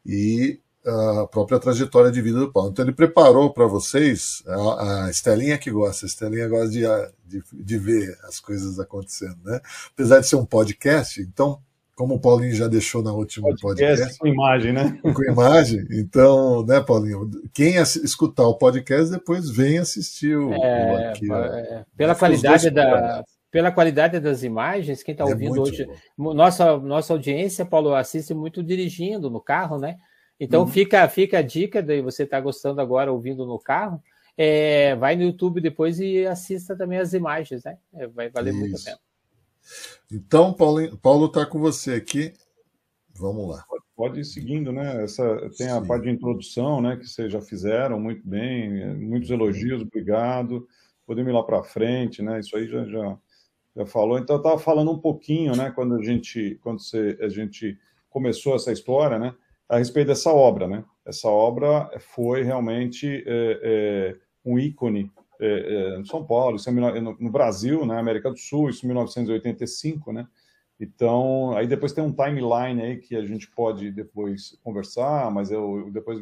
e 0.05 0.61
a 0.85 1.27
própria 1.27 1.59
trajetória 1.59 2.11
de 2.11 2.21
vida 2.21 2.40
do 2.40 2.53
Paulo. 2.53 2.71
Então 2.71 2.85
ele 2.85 2.92
preparou 2.92 3.53
para 3.53 3.66
vocês, 3.66 4.42
a, 4.47 5.05
a 5.05 5.11
Estelinha 5.11 5.57
que 5.57 5.71
gosta, 5.71 6.05
a 6.05 6.09
Estelinha 6.09 6.49
gosta 6.49 6.71
de, 6.71 6.83
de, 7.25 7.42
de, 7.53 7.79
ver 7.79 8.18
as 8.25 8.40
coisas 8.40 8.81
acontecendo, 8.81 9.38
né? 9.45 9.61
Apesar 9.92 10.21
de 10.21 10.27
ser 10.27 10.37
um 10.37 10.45
podcast, 10.45 11.21
então, 11.21 11.61
como 11.95 12.14
o 12.14 12.21
Paulinho 12.21 12.55
já 12.55 12.66
deixou 12.66 13.03
na 13.03 13.12
última 13.12 13.49
podcast, 13.49 13.79
podcast 13.79 14.18
com 14.18 14.27
imagem, 14.27 14.73
né? 14.73 14.99
Com 15.03 15.23
imagem, 15.23 15.87
então, 15.90 16.66
né, 16.66 16.81
Paulinho? 16.81 17.31
Quem 17.53 17.77
escutar 17.77 18.47
o 18.47 18.59
podcast 18.59 19.11
depois 19.11 19.51
vem 19.51 19.79
assistir 19.79 20.37
o, 20.37 20.53
é, 20.53 20.57
o 20.92 21.11
aqui, 21.11 21.33
é, 21.33 21.85
pela 21.97 22.14
qualidade 22.14 22.71
da 22.71 23.25
pela 23.53 23.71
qualidade 23.71 24.18
das 24.18 24.42
imagens, 24.42 25.03
quem 25.03 25.12
está 25.12 25.25
é 25.25 25.29
ouvindo 25.29 25.61
hoje, 25.61 25.87
bom. 26.16 26.33
nossa 26.33 26.79
nossa 26.79 27.12
audiência, 27.12 27.66
Paulo, 27.66 27.95
assiste 27.95 28.33
muito 28.33 28.62
dirigindo 28.62 29.29
no 29.29 29.42
carro, 29.42 29.79
né? 29.79 29.99
Então 30.42 30.62
uhum. 30.62 30.66
fica, 30.66 31.09
fica 31.09 31.38
a 31.38 31.42
dica, 31.42 31.81
daí 31.81 32.02
você 32.02 32.24
está 32.24 32.40
gostando 32.40 32.81
agora 32.81 33.12
ouvindo 33.12 33.46
no 33.46 33.61
carro, 33.61 34.02
é, 34.37 34.96
vai 34.96 35.14
no 35.14 35.22
YouTube 35.22 35.61
depois 35.61 36.00
e 36.00 36.26
assista 36.26 36.74
também 36.76 36.98
as 36.98 37.12
imagens, 37.12 37.62
né? 37.62 37.78
É, 37.94 38.09
vai 38.09 38.28
valer 38.28 38.50
Isso. 38.50 38.59
muito 38.59 38.76
a 38.76 38.85
pena. 38.85 38.98
Então, 40.11 40.52
Paulo, 40.52 40.98
Paulo 40.98 41.26
está 41.26 41.46
com 41.46 41.61
você 41.61 41.92
aqui. 41.92 42.33
Vamos 43.14 43.50
lá. 43.50 43.64
Pode 43.94 44.18
ir 44.18 44.24
seguindo, 44.24 44.72
né? 44.72 45.05
Essa, 45.05 45.48
tem 45.57 45.68
a 45.68 45.81
Sim. 45.81 45.87
parte 45.87 46.05
de 46.07 46.11
introdução, 46.11 46.81
né? 46.81 46.96
Que 46.96 47.07
vocês 47.07 47.31
já 47.31 47.40
fizeram 47.40 48.00
muito 48.00 48.26
bem, 48.26 48.96
muitos 48.96 49.31
elogios, 49.31 49.83
obrigado. 49.83 50.66
Podemos 51.07 51.31
ir 51.31 51.35
lá 51.35 51.44
para 51.44 51.62
frente, 51.62 52.20
né? 52.20 52.40
Isso 52.40 52.57
aí 52.57 52.66
já, 52.66 52.85
já, 52.85 53.16
já 53.76 53.87
falou. 53.87 54.18
Então, 54.18 54.35
eu 54.35 54.40
estava 54.40 54.59
falando 54.59 54.90
um 54.90 54.98
pouquinho, 54.98 55.55
né? 55.55 55.70
Quando 55.70 55.94
a 55.94 56.02
gente, 56.02 56.59
quando 56.64 56.81
você, 56.81 57.16
a 57.20 57.28
gente 57.28 57.78
começou 58.11 58.57
essa 58.57 58.72
história, 58.72 59.20
né? 59.20 59.33
A 59.72 59.78
respeito 59.78 60.08
dessa 60.08 60.30
obra. 60.30 60.68
Né? 60.68 60.85
Essa 61.04 61.28
obra 61.28 61.90
foi 61.98 62.42
realmente 62.42 63.24
é, 63.26 63.61
é, 63.62 64.16
um 64.44 64.58
ícone 64.58 65.11
é, 65.40 65.98
em 65.98 66.04
São 66.04 66.24
Paulo, 66.24 66.58
é 66.64 66.70
no, 67.00 67.16
no, 67.18 67.30
Brasil, 67.30 67.87
na 67.87 67.94
né? 67.94 68.00
América 68.00 68.30
do 68.30 68.38
Sul, 68.38 68.68
isso 68.68 68.85
em 68.85 68.88
1985, 68.88 70.12
né? 70.12 70.28
Então, 70.78 71.56
aí 71.56 71.66
depois 71.66 71.92
tem 71.92 72.04
um 72.04 72.12
timeline 72.12 72.82
aí 72.82 72.96
que 72.98 73.16
a 73.16 73.24
gente 73.24 73.50
pode 73.50 73.90
depois 73.90 74.58
conversar, 74.62 75.30
mas 75.30 75.50
eu, 75.50 75.90
depois 75.90 76.20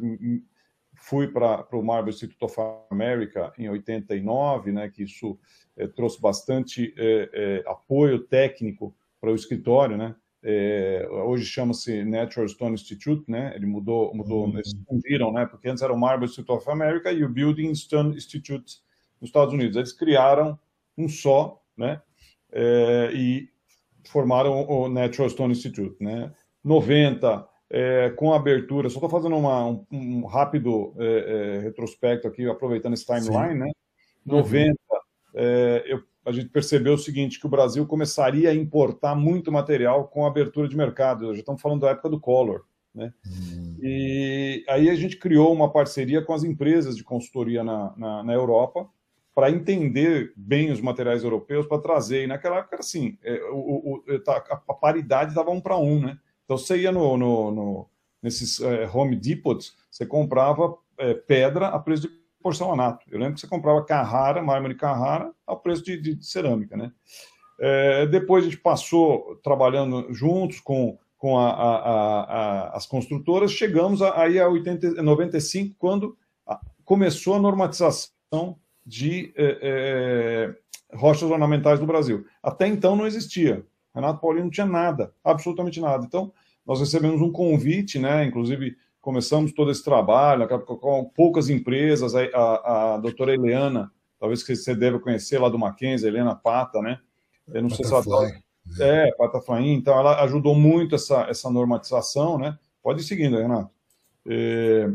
fui 0.94 1.28
para 1.28 1.66
o 1.72 1.82
Marble 1.82 2.10
Institute 2.10 2.44
of 2.44 2.56
America 2.90 3.52
em 3.58 3.68
89, 3.68 4.72
né, 4.72 4.88
que 4.90 5.02
isso 5.02 5.38
é, 5.76 5.86
trouxe 5.86 6.20
bastante 6.20 6.94
é, 6.96 7.30
é, 7.32 7.70
apoio 7.70 8.20
técnico 8.20 8.94
para 9.20 9.30
o 9.30 9.34
escritório, 9.34 9.96
né, 9.96 10.14
é, 10.42 11.06
hoje 11.10 11.44
chama-se 11.44 12.02
Natural 12.04 12.48
Stone 12.48 12.74
Institute, 12.74 13.30
né? 13.30 13.52
Ele 13.54 13.66
mudou, 13.66 14.14
mudou, 14.14 14.46
uhum. 14.46 14.54
eles 14.54 14.72
fundiram, 14.88 15.32
né? 15.32 15.46
Porque 15.46 15.68
antes 15.68 15.82
era 15.82 15.92
o 15.92 15.98
Marble 15.98 16.26
Institute 16.26 16.50
of 16.50 16.70
America 16.70 17.12
e 17.12 17.22
o 17.22 17.28
Building 17.28 17.74
Stone 17.74 18.16
Institute 18.16 18.78
nos 19.20 19.28
Estados 19.28 19.52
Unidos. 19.52 19.76
Eles 19.76 19.92
criaram 19.92 20.58
um 20.96 21.08
só, 21.08 21.62
né? 21.76 22.00
É, 22.52 23.10
e 23.12 23.50
formaram 24.08 24.66
o 24.68 24.88
Natural 24.88 25.28
Stone 25.28 25.52
Institute, 25.52 25.96
né? 26.02 26.32
90, 26.64 27.46
é, 27.70 28.10
com 28.10 28.32
a 28.32 28.36
abertura, 28.36 28.88
só 28.88 28.96
estou 28.96 29.10
fazendo 29.10 29.36
uma, 29.36 29.66
um, 29.66 29.86
um 29.92 30.26
rápido 30.26 30.94
é, 30.98 31.04
é, 31.04 31.60
retrospecto 31.60 32.26
aqui, 32.26 32.48
aproveitando 32.48 32.94
esse 32.94 33.06
timeline, 33.06 33.52
Sim. 33.52 33.58
né? 33.58 33.70
90, 34.24 34.74
é, 35.34 35.84
eu, 35.86 36.02
a 36.24 36.32
gente 36.32 36.48
percebeu 36.48 36.94
o 36.94 36.98
seguinte, 36.98 37.40
que 37.40 37.46
o 37.46 37.50
Brasil 37.50 37.86
começaria 37.86 38.50
a 38.50 38.54
importar 38.54 39.14
muito 39.14 39.50
material 39.50 40.08
com 40.08 40.24
a 40.24 40.28
abertura 40.28 40.68
de 40.68 40.76
mercado, 40.76 41.32
já 41.32 41.40
estamos 41.40 41.60
falando 41.60 41.80
da 41.80 41.90
época 41.90 42.10
do 42.10 42.20
Collor, 42.20 42.64
né? 42.94 43.12
Hum. 43.26 43.76
E 43.82 44.64
aí 44.68 44.90
a 44.90 44.94
gente 44.94 45.16
criou 45.16 45.52
uma 45.52 45.72
parceria 45.72 46.22
com 46.22 46.32
as 46.32 46.44
empresas 46.44 46.96
de 46.96 47.04
consultoria 47.04 47.64
na, 47.64 47.94
na, 47.96 48.22
na 48.22 48.32
Europa, 48.32 48.88
para 49.34 49.50
entender 49.50 50.32
bem 50.36 50.70
os 50.70 50.80
materiais 50.80 51.22
europeus, 51.22 51.66
para 51.66 51.80
trazer. 51.80 52.24
E 52.24 52.26
naquela 52.26 52.58
época, 52.58 52.76
assim, 52.80 53.16
é, 53.22 53.40
o, 53.50 53.94
o, 53.94 54.04
a 54.68 54.74
paridade 54.74 55.34
dava 55.34 55.50
um 55.50 55.60
para 55.60 55.76
um, 55.76 56.00
né? 56.00 56.18
Então 56.44 56.58
você 56.58 56.78
ia 56.78 56.92
no, 56.92 57.16
no, 57.16 57.50
no 57.50 57.90
nesses 58.22 58.60
é, 58.60 58.88
home 58.92 59.16
depots, 59.16 59.74
você 59.90 60.04
comprava 60.04 60.76
é, 60.98 61.14
pedra 61.14 61.68
a 61.68 61.78
preço 61.78 62.02
de 62.02 62.19
porcelanato. 62.42 63.06
Eu 63.10 63.18
lembro 63.18 63.34
que 63.34 63.40
você 63.40 63.46
comprava 63.46 63.84
Carrara, 63.84 64.42
mármore 64.42 64.74
Carrara, 64.74 65.32
a 65.46 65.56
preço 65.56 65.84
de, 65.84 66.00
de, 66.00 66.14
de 66.14 66.26
cerâmica, 66.26 66.76
né? 66.76 66.92
É, 67.58 68.06
depois 68.06 68.44
a 68.44 68.48
gente 68.48 68.60
passou 68.60 69.36
trabalhando 69.42 70.12
juntos 70.12 70.60
com, 70.60 70.98
com 71.18 71.38
a, 71.38 71.50
a, 71.50 72.20
a, 72.20 72.76
as 72.76 72.86
construtoras, 72.86 73.52
chegamos 73.52 74.00
aí 74.00 74.40
a 74.40 74.48
80, 74.48 75.02
95, 75.02 75.74
quando 75.78 76.16
começou 76.90 77.34
a 77.34 77.38
normatização 77.38 78.56
de 78.84 79.32
é, 79.36 79.58
é, 79.62 80.96
rochas 80.96 81.30
ornamentais 81.30 81.78
no 81.78 81.86
Brasil. 81.86 82.24
Até 82.42 82.66
então 82.66 82.96
não 82.96 83.06
existia. 83.06 83.64
Renato 83.94 84.20
Paulino 84.20 84.46
não 84.46 84.50
tinha 84.50 84.66
nada, 84.66 85.14
absolutamente 85.22 85.80
nada. 85.80 86.04
Então, 86.04 86.32
nós 86.66 86.80
recebemos 86.80 87.20
um 87.20 87.30
convite, 87.30 87.98
né? 87.98 88.24
Inclusive, 88.24 88.76
começamos 89.00 89.52
todo 89.52 89.70
esse 89.70 89.82
trabalho 89.82 90.48
com 90.48 91.04
poucas 91.04 91.48
empresas. 91.48 92.14
A, 92.14 92.22
a, 92.22 92.94
a 92.94 92.98
doutora 92.98 93.34
Eliana, 93.34 93.90
talvez 94.18 94.42
que 94.42 94.54
você 94.54 94.74
deva 94.74 94.98
conhecer 94.98 95.38
lá 95.38 95.48
do 95.48 95.58
Mackenzie, 95.58 96.08
Helena 96.08 96.34
Pata, 96.34 96.80
né? 96.80 96.98
Eu 97.52 97.62
não 97.62 97.70
sei 97.70 97.84
se 97.84 97.92
ela. 97.92 98.04
Tá- 98.04 98.40
é, 98.78 99.10
Pata 99.12 99.40
Flaim. 99.40 99.72
Então, 99.72 99.98
ela 99.98 100.22
ajudou 100.22 100.54
muito 100.54 100.94
essa, 100.94 101.22
essa 101.22 101.50
normatização, 101.50 102.38
né? 102.38 102.56
Pode 102.82 103.00
ir 103.00 103.04
seguindo, 103.04 103.36
Renato. 103.36 103.70
É, 104.28 104.88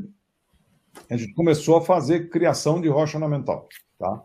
a 1.09 1.17
gente 1.17 1.33
começou 1.33 1.77
a 1.77 1.81
fazer 1.81 2.29
criação 2.29 2.79
de 2.79 2.87
rocha 2.87 3.17
ornamental, 3.17 3.67
tá? 3.99 4.23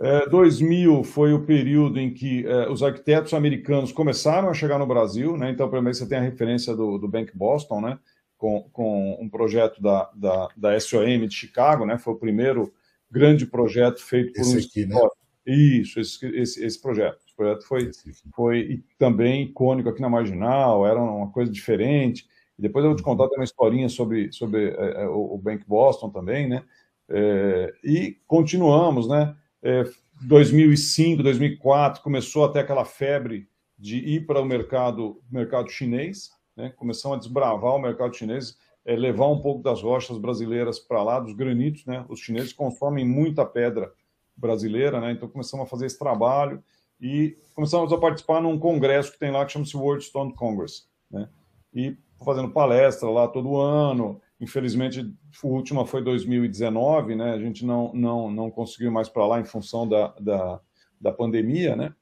É, 0.00 0.28
2000 0.28 1.02
foi 1.02 1.32
o 1.32 1.44
período 1.44 1.98
em 1.98 2.14
que 2.14 2.46
é, 2.46 2.70
os 2.70 2.84
arquitetos 2.84 3.34
americanos 3.34 3.90
começaram 3.90 4.48
a 4.48 4.54
chegar 4.54 4.78
no 4.78 4.86
Brasil, 4.86 5.36
né? 5.36 5.50
Então, 5.50 5.68
primeiro 5.68 5.96
você 5.96 6.08
tem 6.08 6.18
a 6.18 6.22
referência 6.22 6.74
do, 6.74 6.98
do 6.98 7.08
Bank 7.08 7.36
Boston, 7.36 7.80
né? 7.80 7.98
Com, 8.38 8.62
com 8.72 9.18
um 9.20 9.28
projeto 9.28 9.82
da, 9.82 10.08
da, 10.14 10.48
da, 10.56 10.80
SOM 10.80 11.26
de 11.26 11.34
Chicago, 11.34 11.84
né? 11.84 11.98
Foi 11.98 12.14
o 12.14 12.18
primeiro 12.18 12.72
grande 13.10 13.44
projeto 13.44 14.00
feito 14.00 14.32
por 14.32 14.40
esse 14.40 14.56
um 14.56 14.60
aqui, 14.60 14.86
né? 14.86 14.96
Isso, 15.44 15.98
esse, 15.98 16.24
esse, 16.26 16.64
esse, 16.64 16.80
projeto. 16.80 17.18
Esse 17.26 17.34
projeto 17.34 17.66
foi, 17.66 17.90
foi 18.32 18.84
também 18.96 19.42
icônico 19.42 19.88
aqui 19.88 20.00
na 20.00 20.08
Marginal, 20.08 20.86
era 20.86 21.02
uma 21.02 21.30
coisa 21.32 21.50
diferente. 21.50 22.28
E 22.56 22.62
depois 22.62 22.84
eu 22.84 22.90
vou 22.90 22.96
te 22.96 23.02
contar 23.02 23.24
uma 23.24 23.42
historinha 23.42 23.88
sobre, 23.88 24.30
sobre 24.30 24.68
é, 24.68 25.02
é, 25.02 25.08
o, 25.08 25.34
o 25.34 25.38
Bank 25.38 25.64
Boston 25.66 26.08
também, 26.08 26.48
né? 26.48 26.62
É, 27.08 27.74
e 27.82 28.16
continuamos, 28.26 29.08
né? 29.08 29.34
é, 29.62 29.84
2005, 30.22 31.22
2004, 31.22 32.02
começou 32.02 32.44
até 32.44 32.60
aquela 32.60 32.84
febre 32.84 33.48
de 33.78 33.96
ir 33.98 34.26
para 34.26 34.40
o 34.40 34.44
mercado, 34.44 35.20
mercado 35.30 35.70
chinês, 35.70 36.30
né? 36.58 36.72
começamos 36.76 37.16
a 37.16 37.20
desbravar 37.20 37.74
o 37.74 37.78
mercado 37.78 38.14
chinês, 38.14 38.58
é, 38.84 38.96
levar 38.96 39.28
um 39.28 39.40
pouco 39.40 39.62
das 39.62 39.82
rochas 39.82 40.18
brasileiras 40.18 40.78
para 40.78 41.02
lá, 41.02 41.20
dos 41.20 41.32
granitos, 41.32 41.84
né? 41.86 42.04
Os 42.08 42.20
chineses 42.20 42.52
consomem 42.52 43.06
muita 43.06 43.44
pedra 43.44 43.92
brasileira, 44.36 45.00
né? 45.00 45.12
Então 45.12 45.28
começamos 45.28 45.66
a 45.66 45.68
fazer 45.68 45.86
esse 45.86 45.98
trabalho 45.98 46.62
e 47.00 47.36
começamos 47.54 47.92
a 47.92 47.98
participar 47.98 48.40
num 48.40 48.58
congresso 48.58 49.12
que 49.12 49.18
tem 49.18 49.30
lá 49.30 49.44
que 49.44 49.52
chama-se 49.52 49.76
World 49.76 50.04
Stone 50.04 50.34
Congress, 50.34 50.84
né? 51.10 51.28
E 51.72 51.96
fazendo 52.24 52.50
palestra 52.50 53.08
lá 53.08 53.28
todo 53.28 53.56
ano, 53.56 54.20
Infelizmente, 54.40 55.00
a 55.42 55.46
última 55.46 55.84
foi 55.84 56.02
2019, 56.02 57.16
né? 57.16 57.32
A 57.32 57.38
gente 57.38 57.64
não, 57.64 57.92
não, 57.92 58.30
não 58.30 58.50
conseguiu 58.50 58.90
mais 58.90 59.08
para 59.08 59.26
lá 59.26 59.40
em 59.40 59.44
função 59.44 59.88
da, 59.88 60.14
da, 60.20 60.60
da 61.00 61.12
pandemia, 61.12 61.74
né? 61.74 61.92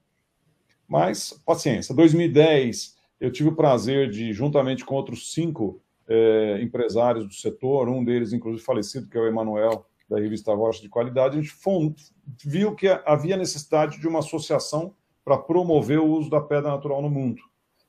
Mas, 0.86 1.32
paciência. 1.44 1.94
2010, 1.94 2.95
eu 3.20 3.30
tive 3.30 3.48
o 3.48 3.56
prazer 3.56 4.10
de, 4.10 4.32
juntamente 4.32 4.84
com 4.84 4.94
outros 4.94 5.32
cinco 5.32 5.80
é, 6.08 6.60
empresários 6.62 7.26
do 7.26 7.34
setor, 7.34 7.88
um 7.88 8.04
deles, 8.04 8.32
inclusive, 8.32 8.64
falecido, 8.64 9.08
que 9.08 9.16
é 9.16 9.20
o 9.20 9.26
Emanuel, 9.26 9.86
da 10.08 10.20
revista 10.20 10.54
Rocha 10.54 10.80
de 10.80 10.88
Qualidade, 10.88 11.38
a 11.38 11.42
gente 11.42 11.52
viu 12.44 12.74
que 12.74 12.86
havia 13.04 13.36
necessidade 13.36 13.98
de 14.00 14.06
uma 14.06 14.20
associação 14.20 14.94
para 15.24 15.36
promover 15.36 15.98
o 15.98 16.06
uso 16.06 16.30
da 16.30 16.40
pedra 16.40 16.70
natural 16.70 17.02
no 17.02 17.10
mundo. 17.10 17.42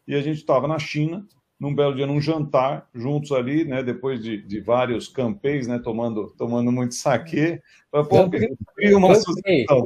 E 0.07 0.15
a 0.15 0.21
gente 0.21 0.37
estava 0.37 0.67
na 0.67 0.79
China, 0.79 1.27
num 1.59 1.73
belo 1.73 1.95
dia, 1.95 2.07
num 2.07 2.19
jantar, 2.19 2.89
juntos 2.93 3.31
ali, 3.31 3.65
né, 3.65 3.83
depois 3.83 4.21
de, 4.21 4.41
de 4.41 4.59
vários 4.59 5.07
campês, 5.07 5.67
né, 5.67 5.79
tomando, 5.79 6.33
tomando 6.37 6.71
muito 6.71 6.95
saquê, 6.95 7.61
para 7.91 8.03
pô, 8.03 8.27
cria 8.75 8.97
uma 8.97 9.11
associação. 9.11 9.83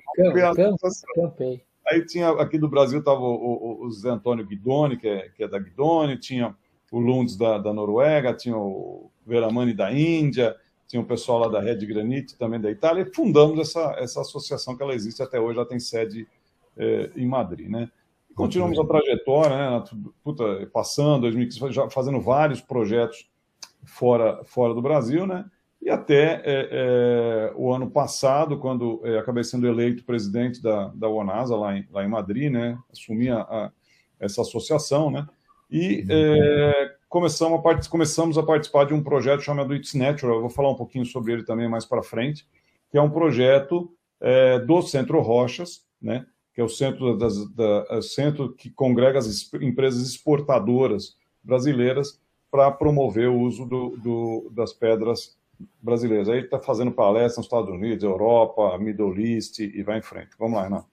Campei. 1.15 1.63
Aí 1.91 2.05
tinha, 2.05 2.29
aqui 2.29 2.57
do 2.57 2.69
Brasil 2.69 2.99
estava 2.99 3.19
o, 3.19 3.35
o, 3.35 3.85
o 3.85 3.91
Zé 3.91 4.09
Antônio 4.09 4.45
Guidoni, 4.45 4.97
que 4.97 5.07
é, 5.07 5.29
que 5.29 5.43
é 5.43 5.47
da 5.47 5.59
Guidoni, 5.59 6.17
tinha 6.17 6.55
o 6.91 6.99
Lunds 6.99 7.35
da, 7.35 7.57
da 7.57 7.73
Noruega, 7.73 8.33
tinha 8.33 8.57
o 8.57 9.11
Veramani 9.25 9.73
da 9.73 9.91
Índia, 9.91 10.55
tinha 10.87 11.01
o 11.01 11.05
pessoal 11.05 11.39
lá 11.39 11.47
da 11.47 11.59
Red 11.59 11.85
Granite, 11.85 12.37
também 12.37 12.59
da 12.59 12.71
Itália, 12.71 13.01
e 13.01 13.13
fundamos 13.13 13.59
essa, 13.59 13.95
essa 13.97 14.21
associação 14.21 14.75
que 14.75 14.83
ela 14.83 14.93
existe 14.93 15.21
até 15.21 15.39
hoje, 15.39 15.57
ela 15.57 15.67
tem 15.67 15.79
sede 15.79 16.27
é, 16.77 17.11
em 17.15 17.25
Madrid, 17.25 17.69
né? 17.69 17.89
continuamos 18.35 18.79
a 18.79 18.85
trajetória, 18.85 19.55
né? 19.55 19.83
Puta, 20.23 20.67
passando, 20.71 21.21
2015, 21.21 21.73
já 21.73 21.89
fazendo 21.89 22.19
vários 22.19 22.61
projetos 22.61 23.29
fora, 23.83 24.43
fora 24.45 24.73
do 24.73 24.81
Brasil, 24.81 25.27
né? 25.27 25.45
E 25.81 25.89
até 25.89 26.41
é, 26.45 26.69
é, 26.71 27.53
o 27.55 27.71
ano 27.73 27.89
passado, 27.89 28.59
quando 28.59 29.01
é, 29.03 29.17
acabei 29.17 29.43
sendo 29.43 29.67
eleito 29.67 30.03
presidente 30.03 30.61
da, 30.61 30.89
da 30.89 31.09
UNASA 31.09 31.55
lá 31.55 31.75
em, 31.75 31.87
lá 31.91 32.03
em 32.03 32.07
Madrid, 32.07 32.51
né? 32.51 32.77
Assumi 32.91 33.29
a, 33.29 33.41
a 33.41 33.71
essa 34.19 34.41
associação, 34.41 35.09
né? 35.09 35.27
E 35.69 36.05
é, 36.07 36.95
começamos, 37.09 37.59
a 37.59 37.61
part... 37.61 37.89
começamos 37.89 38.37
a 38.37 38.43
participar 38.43 38.85
de 38.85 38.93
um 38.93 39.01
projeto 39.01 39.41
chamado 39.41 39.73
It's 39.73 39.95
Natural. 39.95 40.35
Eu 40.35 40.41
vou 40.41 40.49
falar 40.49 40.69
um 40.69 40.75
pouquinho 40.75 41.05
sobre 41.05 41.33
ele 41.33 41.43
também 41.43 41.67
mais 41.67 41.85
para 41.85 42.03
frente, 42.03 42.45
que 42.91 42.97
é 42.97 43.01
um 43.01 43.09
projeto 43.09 43.91
é, 44.19 44.59
do 44.59 44.81
Centro 44.83 45.19
Rochas, 45.21 45.83
né? 45.99 46.25
que 46.53 46.61
é 46.61 46.63
o 46.63 46.69
centro, 46.69 47.17
das, 47.17 47.49
da, 47.53 47.85
é 47.89 48.01
centro 48.01 48.53
que 48.53 48.69
congrega 48.69 49.17
as 49.17 49.51
empresas 49.53 50.07
exportadoras 50.07 51.15
brasileiras 51.41 52.19
para 52.51 52.69
promover 52.69 53.29
o 53.29 53.39
uso 53.39 53.65
do, 53.65 53.97
do, 53.97 54.51
das 54.53 54.73
pedras 54.73 55.37
brasileiras. 55.81 56.29
Aí 56.29 56.39
está 56.39 56.59
fazendo 56.59 56.91
palestra 56.91 57.39
nos 57.39 57.45
Estados 57.45 57.69
Unidos, 57.69 58.03
Europa, 58.03 58.77
Middle 58.77 59.19
East 59.19 59.59
e 59.59 59.83
vai 59.83 59.99
em 59.99 60.01
frente. 60.01 60.29
Vamos 60.37 60.57
lá, 60.57 60.63
Renato. 60.63 60.87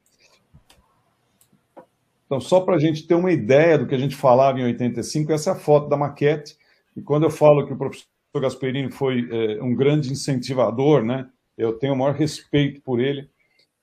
Então, 2.27 2.41
só 2.41 2.61
para 2.61 2.77
a 2.77 2.79
gente 2.79 3.07
ter 3.07 3.15
uma 3.15 3.33
ideia 3.33 3.79
do 3.79 3.87
que 3.87 3.95
a 3.95 3.99
gente 3.99 4.15
falava 4.15 4.61
em 4.61 4.65
85, 4.65 5.33
essa 5.33 5.51
é 5.51 5.53
a 5.55 5.57
foto 5.57 5.89
da 5.89 5.97
maquete. 5.97 6.57
E 6.95 7.01
quando 7.01 7.25
eu 7.25 7.31
falo 7.31 7.67
que 7.67 7.73
o 7.73 7.77
professor 7.77 8.07
Gasperini 8.37 8.91
foi 8.91 9.29
é, 9.31 9.63
um 9.63 9.75
grande 9.75 10.13
incentivador, 10.13 11.03
né? 11.03 11.29
Eu 11.57 11.79
tenho 11.79 11.95
o 11.95 11.97
maior 11.97 12.15
respeito 12.15 12.83
por 12.83 13.01
ele 13.01 13.29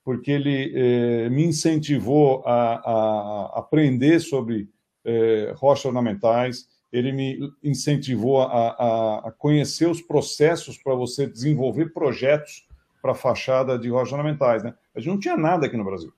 porque 0.06 0.30
ele 0.30 0.72
eh, 0.72 1.28
me 1.30 1.44
incentivou 1.44 2.40
a, 2.46 2.74
a, 2.74 3.58
aprender 3.58 4.20
sobre 4.20 4.68
eh, 5.04 5.52
rochas 5.56 5.86
ornamentais, 5.86 6.68
ele 6.96 7.12
me 7.12 7.52
incentivou 7.62 8.40
a, 8.42 9.28
a 9.28 9.32
conhecer 9.32 9.88
os 9.88 10.00
processos 10.00 10.78
para 10.78 10.94
você 10.94 11.26
desenvolver 11.26 11.92
projetos 11.92 12.66
para 13.02 13.14
fachada 13.14 13.78
de 13.78 13.88
rochas 13.88 14.12
ornamentais. 14.12 14.62
Né? 14.62 14.74
A 14.94 15.00
gente 15.00 15.10
não 15.10 15.18
tinha 15.18 15.36
nada 15.36 15.66
aqui 15.66 15.76
no 15.76 15.84
Brasil. 15.84 16.12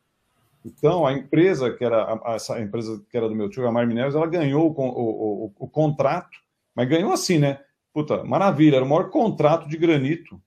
Então, 0.65 1.07
a 1.07 1.13
empresa 1.13 1.73
que 1.73 1.85
era 1.85 2.21
essa 2.27 2.61
empresa 2.61 3.03
que 3.11 3.17
era 3.17 3.29
do 3.29 3.35
meu 3.35 3.49
tio, 3.49 3.67
a 3.67 3.73
Mar 3.73 3.87
Minérios, 3.87 4.15
ela 4.15 4.27
ganhou 4.27 4.71
o, 4.71 4.81
o, 4.81 5.45
o, 5.47 5.53
o 5.59 5.69
contrato, 5.69 6.39
mas 6.75 6.89
ganhou 6.89 7.13
assim, 7.13 7.39
né? 7.39 7.61
Puta, 7.93 8.23
maravilha, 8.25 8.77
era 8.77 8.85
o 8.85 8.89
maior 8.89 9.11
contrato 9.11 9.69
de 9.69 9.77
granito 9.77 10.41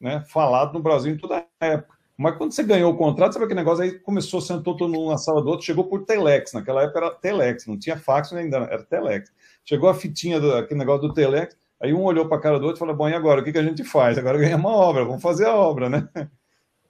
né, 0.00 0.24
falado 0.28 0.72
no 0.72 0.82
Brasil 0.82 1.12
em 1.12 1.18
toda 1.18 1.44
a 1.60 1.66
época. 1.66 1.96
Mas 2.16 2.36
quando 2.36 2.52
você 2.52 2.62
ganhou 2.62 2.92
o 2.92 2.96
contrato, 2.96 3.34
sabe 3.34 3.44
aquele 3.44 3.60
negócio 3.60 3.84
aí 3.84 3.98
começou, 3.98 4.40
sentou 4.40 4.74
todo 4.74 4.92
mundo 4.92 5.10
na 5.10 5.18
sala 5.18 5.42
do 5.42 5.48
outro, 5.50 5.66
chegou 5.66 5.84
por 5.84 6.04
Telex. 6.04 6.54
Naquela 6.54 6.82
época 6.82 6.98
era 6.98 7.10
Telex, 7.10 7.66
não 7.66 7.78
tinha 7.78 7.98
fax 7.98 8.32
ainda, 8.32 8.56
era 8.58 8.82
Telex. 8.82 9.30
Chegou 9.68 9.88
a 9.88 9.94
fitinha 9.94 10.40
do 10.40 10.54
aquele 10.54 10.78
negócio 10.78 11.06
do 11.06 11.12
Telex, 11.12 11.56
aí 11.80 11.92
um 11.92 12.04
olhou 12.04 12.26
para 12.26 12.38
a 12.38 12.40
cara 12.40 12.58
do 12.58 12.66
outro 12.66 12.78
e 12.78 12.80
falou: 12.80 12.96
Bom, 12.96 13.08
e 13.08 13.14
agora? 13.14 13.40
O 13.40 13.44
que, 13.44 13.52
que 13.52 13.58
a 13.58 13.62
gente 13.62 13.84
faz? 13.84 14.16
Agora 14.16 14.38
ganhamos 14.38 14.64
uma 14.64 14.76
obra, 14.76 15.04
vamos 15.04 15.20
fazer 15.20 15.46
a 15.46 15.54
obra, 15.54 15.88
né? 15.88 16.08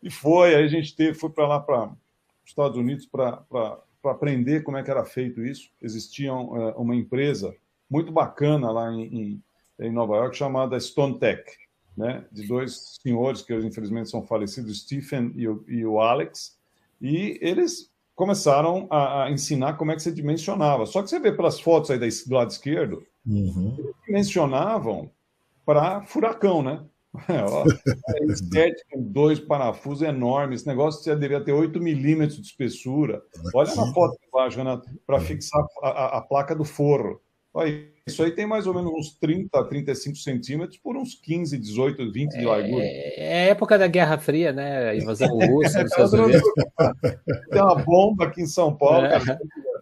E 0.02 0.10
foi, 0.10 0.54
aí 0.54 0.62
a 0.62 0.68
gente 0.68 0.94
teve, 0.94 1.18
foi 1.18 1.30
para 1.30 1.48
lá, 1.48 1.58
para 1.58 1.86
os 1.86 1.90
Estados 2.44 2.78
Unidos, 2.78 3.06
para 3.06 3.42
aprender 4.04 4.62
como 4.62 4.76
é 4.76 4.82
que 4.82 4.90
era 4.90 5.04
feito 5.04 5.44
isso. 5.44 5.68
Existia 5.82 6.32
uh, 6.32 6.80
uma 6.80 6.94
empresa 6.94 7.52
muito 7.90 8.12
bacana 8.12 8.70
lá 8.70 8.92
em, 8.92 9.02
em, 9.02 9.42
em 9.80 9.90
Nova 9.90 10.14
York 10.16 10.36
chamada 10.36 10.78
Stone 10.78 11.18
Tech 11.18 11.42
né, 11.96 12.24
de 12.30 12.46
dois 12.46 12.98
senhores 13.02 13.42
que 13.42 13.54
infelizmente 13.54 14.10
são 14.10 14.22
falecidos, 14.22 14.80
Stephen 14.80 15.32
e 15.34 15.48
o, 15.48 15.64
e 15.66 15.84
o 15.84 16.00
Alex, 16.00 16.58
e 17.00 17.38
eles 17.40 17.90
começaram 18.16 18.88
a, 18.90 19.24
a, 19.24 19.30
ensinar 19.30 19.74
como 19.74 19.92
é 19.92 19.94
que 19.94 20.02
se 20.02 20.10
dimensionava. 20.10 20.86
Só 20.86 21.02
que 21.02 21.10
você 21.10 21.20
vê 21.20 21.30
pelas 21.30 21.60
fotos 21.60 21.90
aí 21.90 21.98
do 21.98 22.34
lado 22.34 22.50
esquerdo, 22.50 23.04
uhum. 23.24 23.76
eles 23.78 23.94
dimensionavam 24.06 25.10
para 25.64 26.02
furacão, 26.06 26.62
né? 26.62 26.84
É, 27.28 28.24
estética, 28.26 28.98
dois 28.98 29.40
parafusos 29.40 30.06
enormes, 30.06 30.60
esse 30.60 30.68
negócio 30.68 31.02
já 31.02 31.14
deveria 31.14 31.42
ter 31.42 31.52
8 31.52 31.80
milímetros 31.80 32.38
de 32.38 32.46
espessura. 32.46 33.22
Olha 33.54 33.74
na 33.74 33.90
foto 33.94 34.20
de 34.20 34.30
baixo, 34.30 34.58
Renato, 34.58 34.86
para 35.06 35.18
fixar 35.20 35.64
a, 35.82 35.88
a, 35.88 36.18
a 36.18 36.20
placa 36.20 36.54
do 36.54 36.64
forro. 36.64 37.18
Olha, 37.56 37.86
isso 38.06 38.22
aí 38.22 38.32
tem 38.32 38.46
mais 38.46 38.66
ou 38.66 38.74
menos 38.74 38.92
uns 38.92 39.14
30, 39.18 39.64
35 39.64 40.16
centímetros 40.18 40.76
por 40.76 40.94
uns 40.94 41.14
15, 41.14 41.56
18, 41.56 42.12
20 42.12 42.32
de 42.32 42.44
largura. 42.44 42.84
É, 42.84 43.14
é 43.16 43.48
época 43.48 43.78
da 43.78 43.86
Guerra 43.86 44.18
Fria, 44.18 44.52
né? 44.52 44.90
A 44.90 44.94
invasão 44.94 45.28
russa 45.28 45.82
nos 45.82 45.88
Estados 45.90 46.12
Unidos. 46.12 46.42
Tem 47.50 47.62
uma 47.62 47.76
bomba 47.76 48.26
aqui 48.26 48.42
em 48.42 48.46
São 48.46 48.76
Paulo, 48.76 49.06
é. 49.06 49.18
cara. 49.18 49.38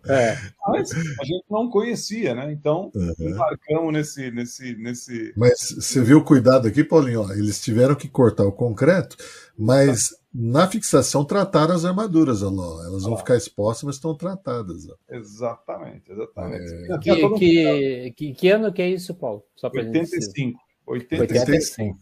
É. 0.08 0.36
Mas 0.68 0.90
a 0.92 1.24
gente 1.24 1.44
não 1.50 1.68
conhecia, 1.68 2.34
né? 2.34 2.52
Então, 2.52 2.90
uhum. 2.94 3.14
embarcamos 3.18 3.92
nesse, 3.92 4.30
nesse, 4.30 4.76
nesse. 4.76 5.32
Mas 5.36 5.70
você 5.70 6.00
viu 6.02 6.18
o 6.18 6.24
cuidado 6.24 6.68
aqui, 6.68 6.84
Paulinho? 6.84 7.30
Eles 7.32 7.60
tiveram 7.60 7.94
que 7.94 8.08
cortar 8.08 8.44
o 8.44 8.52
concreto, 8.52 9.16
mas 9.56 10.10
na 10.34 10.66
fixação 10.66 11.24
trataram 11.24 11.74
as 11.74 11.84
armaduras, 11.84 12.42
ó, 12.42 12.48
elas 12.84 13.04
vão 13.04 13.14
ah. 13.14 13.18
ficar 13.18 13.36
expostas, 13.36 13.84
mas 13.84 13.94
estão 13.94 14.16
tratadas. 14.16 14.88
Ó. 14.88 14.94
Exatamente, 15.08 16.10
exatamente. 16.10 16.92
É... 16.92 16.98
Que, 16.98 17.38
que, 17.38 18.10
que, 18.16 18.34
que, 18.34 18.48
ano 18.50 18.72
que 18.72 18.82
é 18.82 18.90
isso, 18.90 19.14
Paulo? 19.14 19.44
Só 19.54 19.68
85. 19.68 20.58
85. 20.86 21.98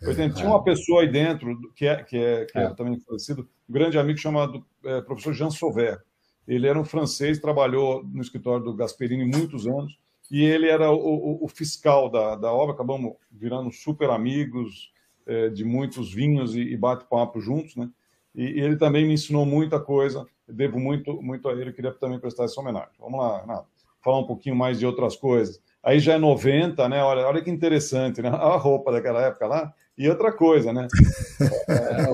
85. 0.00 0.34
Tinha 0.34 0.48
uma 0.48 0.62
pessoa 0.62 1.02
aí 1.02 1.10
dentro, 1.10 1.58
que 1.74 1.86
é, 1.86 2.02
que 2.02 2.16
é, 2.16 2.44
que 2.44 2.58
é. 2.58 2.74
também 2.74 3.00
falecido, 3.00 3.48
um 3.68 3.72
grande 3.72 3.98
amigo 3.98 4.18
chamado 4.18 4.64
é, 4.84 5.00
professor 5.00 5.32
Jean 5.32 5.50
Sauvert. 5.50 6.00
Ele 6.46 6.66
era 6.66 6.78
um 6.78 6.84
francês, 6.84 7.38
trabalhou 7.38 8.04
no 8.04 8.20
escritório 8.20 8.64
do 8.64 8.74
Gasperini 8.74 9.24
muitos 9.24 9.66
anos, 9.66 9.98
e 10.30 10.42
ele 10.44 10.68
era 10.68 10.90
o, 10.90 10.96
o, 10.96 11.44
o 11.44 11.48
fiscal 11.48 12.08
da, 12.10 12.36
da 12.36 12.52
obra, 12.52 12.74
acabamos 12.74 13.14
virando 13.30 13.70
super 13.70 14.10
amigos, 14.10 14.92
é, 15.26 15.48
de 15.48 15.64
muitos 15.64 16.12
vinhos 16.12 16.54
e, 16.54 16.60
e 16.60 16.76
bate-papo 16.76 17.40
juntos, 17.40 17.76
né? 17.76 17.88
E, 18.34 18.42
ele 18.60 18.76
também 18.76 19.06
me 19.06 19.14
ensinou 19.14 19.44
muita 19.44 19.78
coisa, 19.78 20.26
devo 20.48 20.78
muito, 20.80 21.20
muito 21.22 21.48
a 21.48 21.52
ele, 21.52 21.72
queria 21.72 21.92
também 21.92 22.18
prestar 22.18 22.44
essa 22.44 22.60
homenagem. 22.60 22.94
Vamos 22.98 23.20
lá, 23.20 23.40
Renato, 23.40 23.66
falar 24.02 24.18
um 24.18 24.26
pouquinho 24.26 24.56
mais 24.56 24.78
de 24.78 24.86
outras 24.86 25.16
coisas. 25.16 25.60
Aí 25.82 25.98
já 25.98 26.14
é 26.14 26.18
90, 26.18 26.88
né? 26.88 27.02
Olha, 27.02 27.26
olha 27.26 27.42
que 27.42 27.50
interessante, 27.50 28.22
né? 28.22 28.28
A 28.34 28.56
roupa 28.56 28.92
daquela 28.92 29.22
época 29.22 29.46
lá, 29.46 29.74
e 29.96 30.08
outra 30.08 30.32
coisa, 30.32 30.72
né? 30.72 30.88
É, 31.68 32.04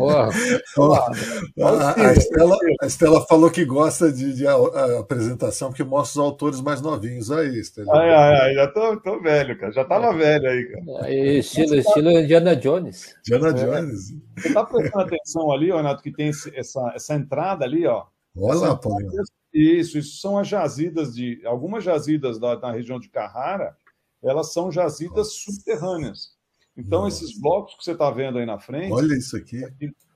a, 1.62 2.08
a, 2.08 2.12
Estela, 2.12 2.56
a, 2.80 2.86
Estela, 2.86 3.26
falou 3.26 3.50
que 3.50 3.64
gosta 3.64 4.10
de, 4.10 4.34
de 4.34 4.46
a, 4.46 4.52
a, 4.52 5.00
apresentação 5.00 5.68
porque 5.68 5.84
mostra 5.84 6.20
os 6.20 6.26
autores 6.26 6.60
mais 6.60 6.80
novinhos 6.80 7.30
aí, 7.30 7.58
Estela. 7.58 7.92
Ai, 7.98 8.10
ai, 8.10 8.40
ai, 8.40 8.54
já 8.54 8.68
tô, 8.68 8.96
tô 9.00 9.20
velho, 9.20 9.58
cara. 9.58 9.72
Já 9.72 9.84
tava 9.84 10.12
velho 10.16 10.48
aí, 10.48 10.64
cara. 10.66 11.10
estilo, 11.10 11.74
estilo 11.74 12.10
Indiana 12.10 12.56
Jones. 12.56 13.14
Indiana 13.26 13.48
é. 13.48 13.52
Jones. 13.52 14.14
Você 14.36 14.52
tá 14.52 14.64
prestando 14.64 15.04
atenção 15.04 15.52
ali, 15.52 15.72
Renato, 15.72 16.02
que 16.02 16.12
tem 16.12 16.30
essa, 16.54 16.92
essa 16.94 17.14
entrada 17.14 17.64
ali, 17.64 17.86
ó. 17.86 18.06
Olha 18.36 18.60
lá, 18.60 18.76
Paulinho. 18.76 19.10
Isso, 19.52 19.98
isso 19.98 20.20
são 20.20 20.38
as 20.38 20.46
jazidas 20.46 21.14
de. 21.14 21.40
Algumas 21.44 21.82
jazidas 21.82 22.38
da, 22.38 22.58
na 22.58 22.72
região 22.72 22.98
de 23.00 23.08
Carrara, 23.08 23.76
elas 24.22 24.52
são 24.52 24.70
jazidas 24.70 25.16
Nossa. 25.16 25.30
subterrâneas. 25.30 26.37
Então, 26.78 27.02
Nossa. 27.02 27.24
esses 27.24 27.40
blocos 27.40 27.74
que 27.74 27.82
você 27.82 27.90
está 27.90 28.08
vendo 28.08 28.38
aí 28.38 28.46
na 28.46 28.60
frente. 28.60 28.92
Olha 28.92 29.14
isso 29.14 29.36
aqui. 29.36 29.60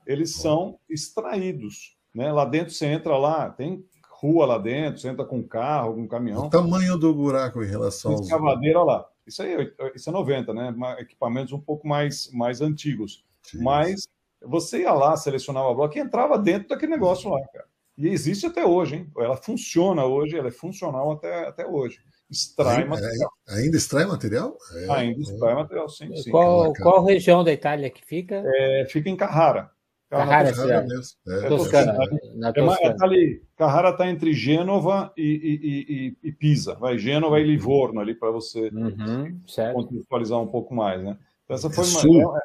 Eles 0.07 0.33
são 0.33 0.79
extraídos. 0.89 1.97
Né? 2.15 2.31
Lá 2.31 2.45
dentro 2.45 2.73
você 2.73 2.85
entra 2.85 3.17
lá, 3.17 3.49
tem 3.49 3.85
rua 4.09 4.45
lá 4.45 4.57
dentro, 4.57 5.01
você 5.01 5.09
entra 5.09 5.25
com 5.25 5.43
carro, 5.43 5.95
com 5.95 6.07
caminhão. 6.07 6.45
O 6.45 6.49
tamanho 6.49 6.97
do 6.97 7.13
buraco 7.13 7.61
em 7.61 7.67
relação 7.67 8.13
aos. 8.13 8.21
Escavadeira 8.21 8.81
lá. 8.81 9.05
Isso 9.27 9.43
aí, 9.43 9.73
isso 9.93 10.09
é 10.09 10.13
90, 10.13 10.53
né? 10.53 10.73
Equipamentos 10.99 11.51
um 11.51 11.59
pouco 11.59 11.85
mais, 11.85 12.31
mais 12.31 12.61
antigos. 12.61 13.25
Sim. 13.41 13.61
Mas 13.61 14.07
você 14.41 14.81
ia 14.81 14.93
lá, 14.93 15.17
selecionava 15.17 15.73
bloco 15.73 15.97
e 15.97 16.01
entrava 16.01 16.37
dentro 16.37 16.69
daquele 16.69 16.93
negócio 16.93 17.29
lá, 17.29 17.45
cara. 17.47 17.65
E 17.97 18.07
existe 18.07 18.45
até 18.45 18.65
hoje, 18.65 18.95
hein? 18.95 19.11
Ela 19.17 19.35
funciona 19.35 20.05
hoje, 20.05 20.37
ela 20.37 20.47
é 20.47 20.51
funcional 20.51 21.11
até, 21.11 21.47
até 21.47 21.67
hoje 21.67 21.99
extrai 22.33 22.77
ainda, 22.77 22.89
material. 22.89 23.31
Ainda 23.47 23.77
extrai 23.77 24.05
material? 24.05 24.57
É, 24.73 24.91
ainda 24.91 25.21
extrai 25.21 25.51
é. 25.51 25.55
material, 25.55 25.89
sim. 25.89 26.15
sim. 26.15 26.31
Qual, 26.31 26.73
qual 26.73 27.05
região 27.05 27.43
da 27.43 27.53
Itália 27.53 27.89
que 27.89 28.05
fica? 28.05 28.43
É, 28.45 28.85
fica 28.89 29.09
em 29.09 29.15
Carrara. 29.15 29.71
Carrara, 30.09 30.53
Carrara 30.53 30.81
mesmo. 30.83 31.17
É, 31.27 31.47
Toscana. 31.47 31.97
Na 32.35 32.53
Toscana. 32.53 32.95
É, 32.99 33.03
ali, 33.03 33.43
Carrara 33.57 33.89
está 33.89 34.07
entre 34.07 34.33
Gênova 34.33 35.11
e, 35.17 35.23
e, 35.23 36.27
e, 36.27 36.29
e, 36.29 36.31
Pisa. 36.31 36.75
Vai 36.75 36.97
Gênova 36.99 37.39
e 37.39 37.43
Livorno 37.43 37.99
ali 37.99 38.13
para 38.13 38.29
você 38.29 38.69
uhum, 38.69 39.39
contextualizar 39.73 40.39
um 40.39 40.47
pouco 40.47 40.75
mais, 40.75 41.03
né? 41.03 41.17
Então, 41.43 41.55
essa 41.55 41.69
foi 41.69 41.83
é 41.83 42.25
uma. 42.25 42.41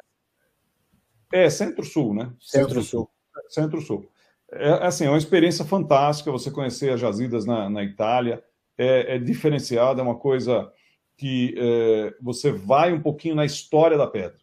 É, 1.31 1.49
centro-sul, 1.49 2.15
né? 2.15 2.31
Centro-sul. 2.39 3.07
Centro-sul. 3.49 4.09
É 4.51 4.87
assim, 4.87 5.05
é 5.05 5.09
uma 5.09 5.17
experiência 5.17 5.63
fantástica 5.63 6.31
você 6.31 6.49
conhecer 6.49 6.91
as 6.91 6.99
jazidas 6.99 7.45
na, 7.45 7.69
na 7.69 7.83
Itália 7.83 8.43
é, 8.79 9.15
é 9.15 9.19
diferenciada, 9.19 9.99
é 9.99 10.03
uma 10.03 10.15
coisa 10.15 10.71
que 11.17 11.53
é, 11.57 12.13
você 12.21 12.49
vai 12.49 12.93
um 12.93 13.01
pouquinho 13.01 13.35
na 13.35 13.43
história 13.43 13.97
da 13.97 14.07
pedra, 14.07 14.39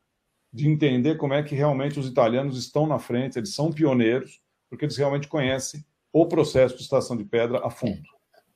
de 0.52 0.68
entender 0.68 1.16
como 1.16 1.32
é 1.32 1.42
que 1.42 1.54
realmente 1.54 1.98
os 1.98 2.06
italianos 2.06 2.58
estão 2.58 2.86
na 2.86 2.98
frente, 2.98 3.38
eles 3.38 3.54
são 3.54 3.72
pioneiros, 3.72 4.42
porque 4.68 4.84
eles 4.84 4.96
realmente 4.96 5.26
conhecem 5.26 5.82
o 6.12 6.26
processo 6.26 6.76
de 6.76 6.82
estação 6.82 7.16
de 7.16 7.24
pedra 7.24 7.66
a 7.66 7.70
fundo. 7.70 8.02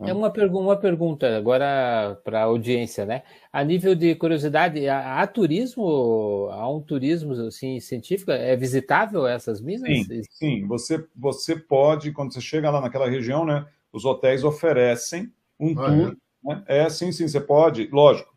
É 0.03 0.13
uma, 0.15 0.31
pergu 0.31 0.59
uma 0.59 0.77
pergunta 0.77 1.37
agora 1.37 2.19
para 2.25 2.41
a 2.41 2.45
audiência, 2.45 3.05
né? 3.05 3.23
A 3.53 3.63
nível 3.63 3.95
de 3.95 4.15
curiosidade, 4.15 4.89
há, 4.89 5.21
há, 5.21 5.27
turismo, 5.27 6.49
há 6.53 6.71
um 6.71 6.81
turismo 6.81 7.33
assim, 7.33 7.79
científico? 7.81 8.31
É 8.31 8.57
visitável 8.57 9.27
essas 9.27 9.61
minas? 9.61 10.07
Sim, 10.07 10.23
sim. 10.31 10.67
Você, 10.67 11.07
você 11.15 11.55
pode, 11.55 12.13
quando 12.13 12.33
você 12.33 12.41
chega 12.41 12.71
lá 12.71 12.81
naquela 12.81 13.11
região, 13.11 13.45
né? 13.45 13.67
Os 13.93 14.07
hotéis 14.07 14.43
oferecem 14.43 15.31
um 15.61 15.79
ah, 15.79 15.87
tour. 15.87 16.17
É? 16.17 16.49
Né? 16.49 16.65
é, 16.67 16.91
sim, 16.91 17.13
sim, 17.13 17.29
você 17.29 17.41
pode, 17.41 17.89
lógico. 17.93 18.31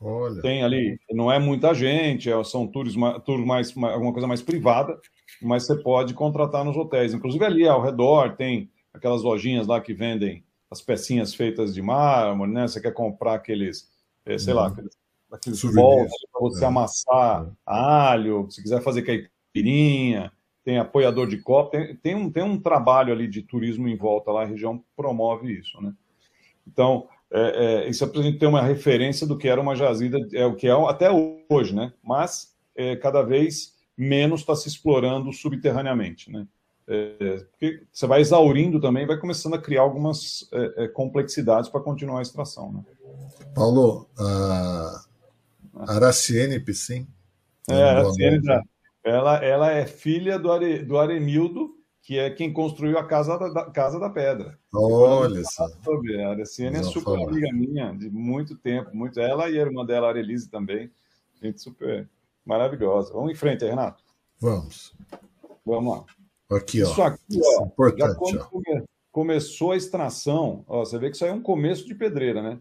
Olha. 0.00 0.42
Tem 0.42 0.62
ali, 0.62 0.98
não 1.10 1.32
é 1.32 1.38
muita 1.38 1.72
gente, 1.72 2.30
é, 2.30 2.44
são 2.44 2.66
tours, 2.66 2.94
tours 3.24 3.44
mais, 3.44 3.74
alguma 3.76 4.12
coisa 4.12 4.26
mais 4.26 4.42
privada, 4.42 4.98
mas 5.40 5.66
você 5.66 5.74
pode 5.76 6.12
contratar 6.12 6.64
nos 6.64 6.76
hotéis. 6.76 7.14
Inclusive 7.14 7.44
ali 7.44 7.66
ao 7.66 7.82
redor 7.82 8.36
tem 8.36 8.70
aquelas 8.92 9.22
lojinhas 9.22 9.66
lá 9.66 9.80
que 9.80 9.94
vendem 9.94 10.44
as 10.70 10.82
pecinhas 10.82 11.34
feitas 11.34 11.74
de 11.74 11.80
mármore, 11.80 12.52
né? 12.52 12.68
Você 12.68 12.80
quer 12.80 12.92
comprar 12.92 13.34
aqueles, 13.34 13.88
é, 14.24 14.36
sei 14.36 14.52
lá, 14.52 14.66
uhum. 14.66 14.72
aqueles, 14.72 14.98
aqueles 15.32 15.62
bols 15.62 16.10
para 16.32 16.40
você 16.40 16.64
é. 16.64 16.68
amassar 16.68 17.46
é. 17.46 17.50
alho, 17.64 18.46
se 18.50 18.62
quiser 18.62 18.82
fazer 18.82 19.02
caipirinha, 19.02 20.32
tem 20.64 20.78
apoiador 20.78 21.28
de 21.28 21.38
copo, 21.38 21.70
tem, 21.70 21.96
tem, 21.96 22.14
um, 22.14 22.30
tem 22.30 22.42
um 22.42 22.60
trabalho 22.60 23.12
ali 23.12 23.28
de 23.28 23.40
turismo 23.42 23.88
em 23.88 23.96
volta 23.96 24.32
lá, 24.32 24.42
a 24.42 24.46
região 24.46 24.82
promove 24.96 25.52
isso, 25.52 25.80
né? 25.80 25.94
Então, 26.66 27.08
é, 27.30 27.84
é, 27.86 27.88
isso 27.88 28.04
é 28.04 28.06
para 28.06 28.20
a 28.20 28.22
gente 28.22 28.38
ter 28.38 28.46
uma 28.46 28.62
referência 28.62 29.26
do 29.26 29.36
que 29.36 29.48
era 29.48 29.60
uma 29.60 29.74
jazida, 29.74 30.18
é 30.32 30.44
o 30.46 30.54
que 30.54 30.68
é 30.68 30.72
até 30.72 31.08
hoje, 31.50 31.74
né? 31.74 31.92
Mas 32.02 32.54
é, 32.74 32.96
cada 32.96 33.22
vez 33.22 33.74
menos 33.96 34.40
está 34.40 34.54
se 34.54 34.68
explorando 34.68 35.32
subterraneamente, 35.32 36.30
né? 36.30 36.46
É, 36.88 37.44
porque 37.50 37.82
você 37.92 38.06
vai 38.06 38.20
exaurindo 38.20 38.80
também, 38.80 39.06
vai 39.06 39.18
começando 39.18 39.54
a 39.54 39.60
criar 39.60 39.82
algumas 39.82 40.48
é, 40.52 40.84
é, 40.84 40.88
complexidades 40.88 41.68
para 41.68 41.80
continuar 41.80 42.20
a 42.20 42.22
extração, 42.22 42.72
né? 42.72 42.84
Paulo, 43.54 44.08
a 44.16 45.02
Araciene 45.88 46.60
Piscin. 46.60 47.08
É, 47.68 47.82
a 47.82 47.90
Araciene, 47.90 48.40
ela, 49.02 49.44
ela 49.44 49.72
é 49.72 49.84
filha 49.84 50.38
do, 50.38 50.52
Are, 50.52 50.84
do 50.84 50.96
Aremildo, 50.96 51.75
que 52.06 52.20
é 52.20 52.30
quem 52.30 52.52
construiu 52.52 52.96
a 52.98 53.04
Casa 53.04 53.36
da, 53.36 53.48
da 53.48 53.64
Casa 53.68 53.98
da 53.98 54.08
Pedra. 54.08 54.56
Olha 54.72 55.42
só. 55.42 55.64
A 55.64 56.28
Areciane 56.30 56.76
é 56.76 56.82
super 56.84 57.16
falar. 57.16 57.30
amiga 57.30 57.52
minha, 57.52 57.92
de 57.96 58.08
muito 58.08 58.54
tempo. 58.56 58.94
muito 58.94 59.18
Ela 59.18 59.50
e 59.50 59.58
a 59.58 59.62
irmã 59.62 59.84
dela, 59.84 60.06
a 60.06 60.10
Arelise, 60.10 60.48
também. 60.48 60.88
Gente 61.42 61.60
super 61.60 62.08
maravilhosa. 62.44 63.12
Vamos 63.12 63.32
em 63.32 63.34
frente, 63.34 63.64
Renato. 63.64 64.04
Vamos. 64.38 64.94
Vamos 65.66 65.98
lá. 66.48 66.56
Aqui, 66.56 66.78
isso 66.78 67.02
ó. 67.02 67.06
aqui, 67.06 67.20
isso 67.28 67.58
ó, 67.58 67.64
é 67.64 67.66
importante, 67.66 68.38
ó. 68.38 68.44
come- 68.44 68.84
começou 69.10 69.72
a 69.72 69.76
extração, 69.76 70.64
ó, 70.68 70.84
você 70.84 71.00
vê 71.00 71.10
que 71.10 71.16
isso 71.16 71.24
aí 71.24 71.32
é 71.32 71.34
um 71.34 71.42
começo 71.42 71.86
de 71.86 71.94
pedreira, 71.96 72.40
né? 72.40 72.60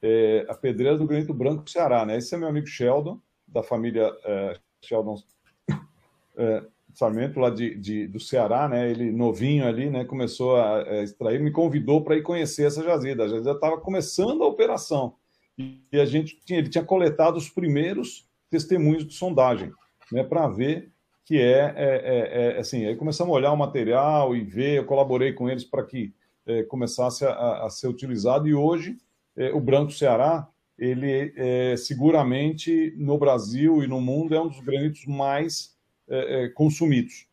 É, 0.00 0.46
a 0.48 0.54
pedreira 0.54 0.96
do 0.96 1.06
granito 1.06 1.34
branco 1.34 1.64
do 1.64 1.68
Ceará, 1.70 2.06
né? 2.06 2.16
Esse 2.16 2.34
é 2.34 2.38
meu 2.38 2.48
amigo 2.48 2.66
Sheldon, 2.66 3.20
da 3.46 3.62
família 3.62 4.10
é, 4.24 4.58
Sheldon 4.80 5.22
é, 6.34 6.64
Sarmento, 6.94 7.38
lá 7.40 7.50
de, 7.50 7.74
de- 7.76 8.06
do 8.06 8.18
Ceará, 8.20 8.68
né? 8.68 8.90
Ele 8.90 9.10
novinho 9.10 9.66
ali, 9.66 9.88
né? 9.90 10.04
Começou 10.04 10.56
a, 10.56 10.82
a 10.82 11.02
extrair, 11.02 11.40
me 11.40 11.50
convidou 11.50 12.02
para 12.02 12.16
ir 12.16 12.22
conhecer 12.22 12.66
essa 12.66 12.82
jazida. 12.82 13.24
A 13.24 13.28
jazida 13.28 13.52
estava 13.52 13.78
começando 13.78 14.42
a 14.42 14.46
operação 14.46 15.14
e, 15.58 15.80
e 15.92 16.00
a 16.00 16.04
gente 16.04 16.38
tinha, 16.44 16.58
ele 16.58 16.68
tinha 16.68 16.84
coletado 16.84 17.36
os 17.36 17.48
primeiros 17.48 18.26
testemunhos 18.50 19.06
de 19.06 19.14
sondagem, 19.14 19.72
né? 20.12 20.24
Para 20.24 20.48
ver 20.48 20.90
que 21.24 21.38
é, 21.38 21.72
é- 21.76 22.02
é- 22.04 22.56
é, 22.56 22.58
assim, 22.58 22.86
aí 22.86 22.96
começamos 22.96 23.32
a 23.32 23.36
olhar 23.36 23.52
o 23.52 23.56
material 23.56 24.34
e 24.34 24.42
ver, 24.42 24.78
eu 24.78 24.84
colaborei 24.84 25.32
com 25.32 25.48
eles 25.48 25.64
para 25.64 25.84
que 25.84 26.12
é, 26.46 26.62
começasse 26.64 27.24
a- 27.24 27.64
a, 27.66 27.70
ser 27.70 27.86
utilizado 27.86 28.48
e 28.48 28.54
hoje 28.54 28.96
é, 29.36 29.52
o 29.52 29.60
Branco 29.60 29.92
Ceará, 29.92 30.48
ele 30.76 31.32
é, 31.36 31.76
seguramente 31.76 32.92
no 32.96 33.16
Brasil 33.18 33.84
e 33.84 33.86
no 33.86 34.00
mundo 34.00 34.34
é 34.34 34.40
um 34.40 34.48
dos 34.48 34.58
granitos 34.60 35.04
mais 35.06 35.76
é, 36.10 36.44
é, 36.44 36.48
consumidos. 36.48 37.26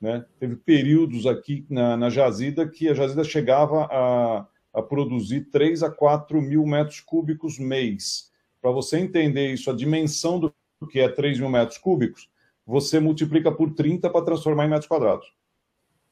Né? 0.00 0.24
Teve 0.38 0.56
períodos 0.56 1.24
aqui 1.24 1.64
na, 1.70 1.96
na 1.96 2.10
jazida 2.10 2.68
que 2.68 2.88
a 2.88 2.94
jazida 2.94 3.22
chegava 3.24 3.84
a, 3.84 4.46
a 4.74 4.82
produzir 4.82 5.42
3 5.52 5.82
a 5.84 5.90
4 5.90 6.42
mil 6.42 6.66
metros 6.66 7.00
cúbicos 7.00 7.58
mês. 7.58 8.30
Para 8.60 8.70
você 8.70 8.98
entender 8.98 9.52
isso, 9.52 9.70
a 9.70 9.74
dimensão 9.74 10.38
do 10.40 10.52
que 10.90 10.98
é 10.98 11.08
3 11.08 11.38
mil 11.38 11.48
metros 11.48 11.78
cúbicos, 11.78 12.28
você 12.66 12.98
multiplica 12.98 13.52
por 13.52 13.72
30 13.72 14.10
para 14.10 14.24
transformar 14.24 14.66
em 14.66 14.70
metros 14.70 14.88
quadrados. 14.88 15.32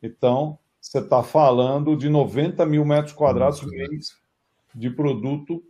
Então, 0.03 0.59
você 0.81 0.99
está 0.99 1.23
falando 1.23 1.97
de 1.97 2.09
90 2.09 2.65
mil 2.67 2.85
metros 2.85 3.15
quadrados 3.15 3.63
mês 3.63 4.17
de 4.75 4.91
produto 4.91 5.63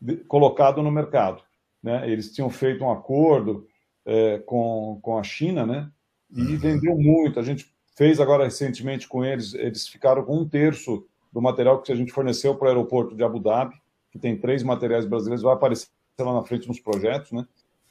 de- 0.00 0.16
colocado 0.16 0.82
no 0.82 0.90
mercado. 0.90 1.42
Né? 1.82 2.10
Eles 2.10 2.32
tinham 2.32 2.50
feito 2.50 2.84
um 2.84 2.90
acordo 2.90 3.66
é, 4.04 4.38
com, 4.38 4.98
com 5.02 5.18
a 5.18 5.22
China, 5.22 5.66
né? 5.66 5.90
E 6.30 6.56
vendeu 6.56 6.96
muito. 6.96 7.40
A 7.40 7.42
gente 7.42 7.72
fez 7.96 8.20
agora 8.20 8.44
recentemente 8.44 9.08
com 9.08 9.24
eles, 9.24 9.54
eles 9.54 9.88
ficaram 9.88 10.24
com 10.24 10.38
um 10.38 10.48
terço 10.48 11.04
do 11.32 11.40
material 11.40 11.82
que 11.82 11.92
a 11.92 11.96
gente 11.96 12.12
forneceu 12.12 12.54
para 12.54 12.66
o 12.66 12.68
aeroporto 12.68 13.16
de 13.16 13.24
Abu 13.24 13.38
Dhabi, 13.38 13.74
que 14.10 14.18
tem 14.18 14.36
três 14.36 14.62
materiais 14.62 15.04
brasileiros, 15.04 15.42
vai 15.42 15.54
aparecer 15.54 15.88
lá 16.18 16.32
na 16.32 16.42
frente 16.42 16.66
nos 16.66 16.80
projetos, 16.80 17.32
né? 17.32 17.46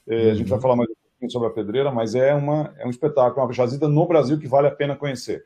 É, 0.08 0.32
A 0.32 0.34
gente 0.36 0.50
vai 0.50 0.60
falar 0.60 0.76
mais 0.76 0.90
um 0.90 0.94
pouquinho 0.94 1.32
sobre 1.32 1.48
a 1.50 1.52
pedreira, 1.52 1.92
mas 1.92 2.16
é, 2.16 2.34
uma, 2.34 2.74
é 2.78 2.86
um 2.86 2.90
espetáculo, 2.90 3.46
uma 3.46 3.54
jazida 3.54 3.88
no 3.88 4.08
Brasil 4.08 4.40
que 4.40 4.48
vale 4.48 4.68
a 4.68 4.72
pena 4.72 4.96
conhecer. 4.96 5.44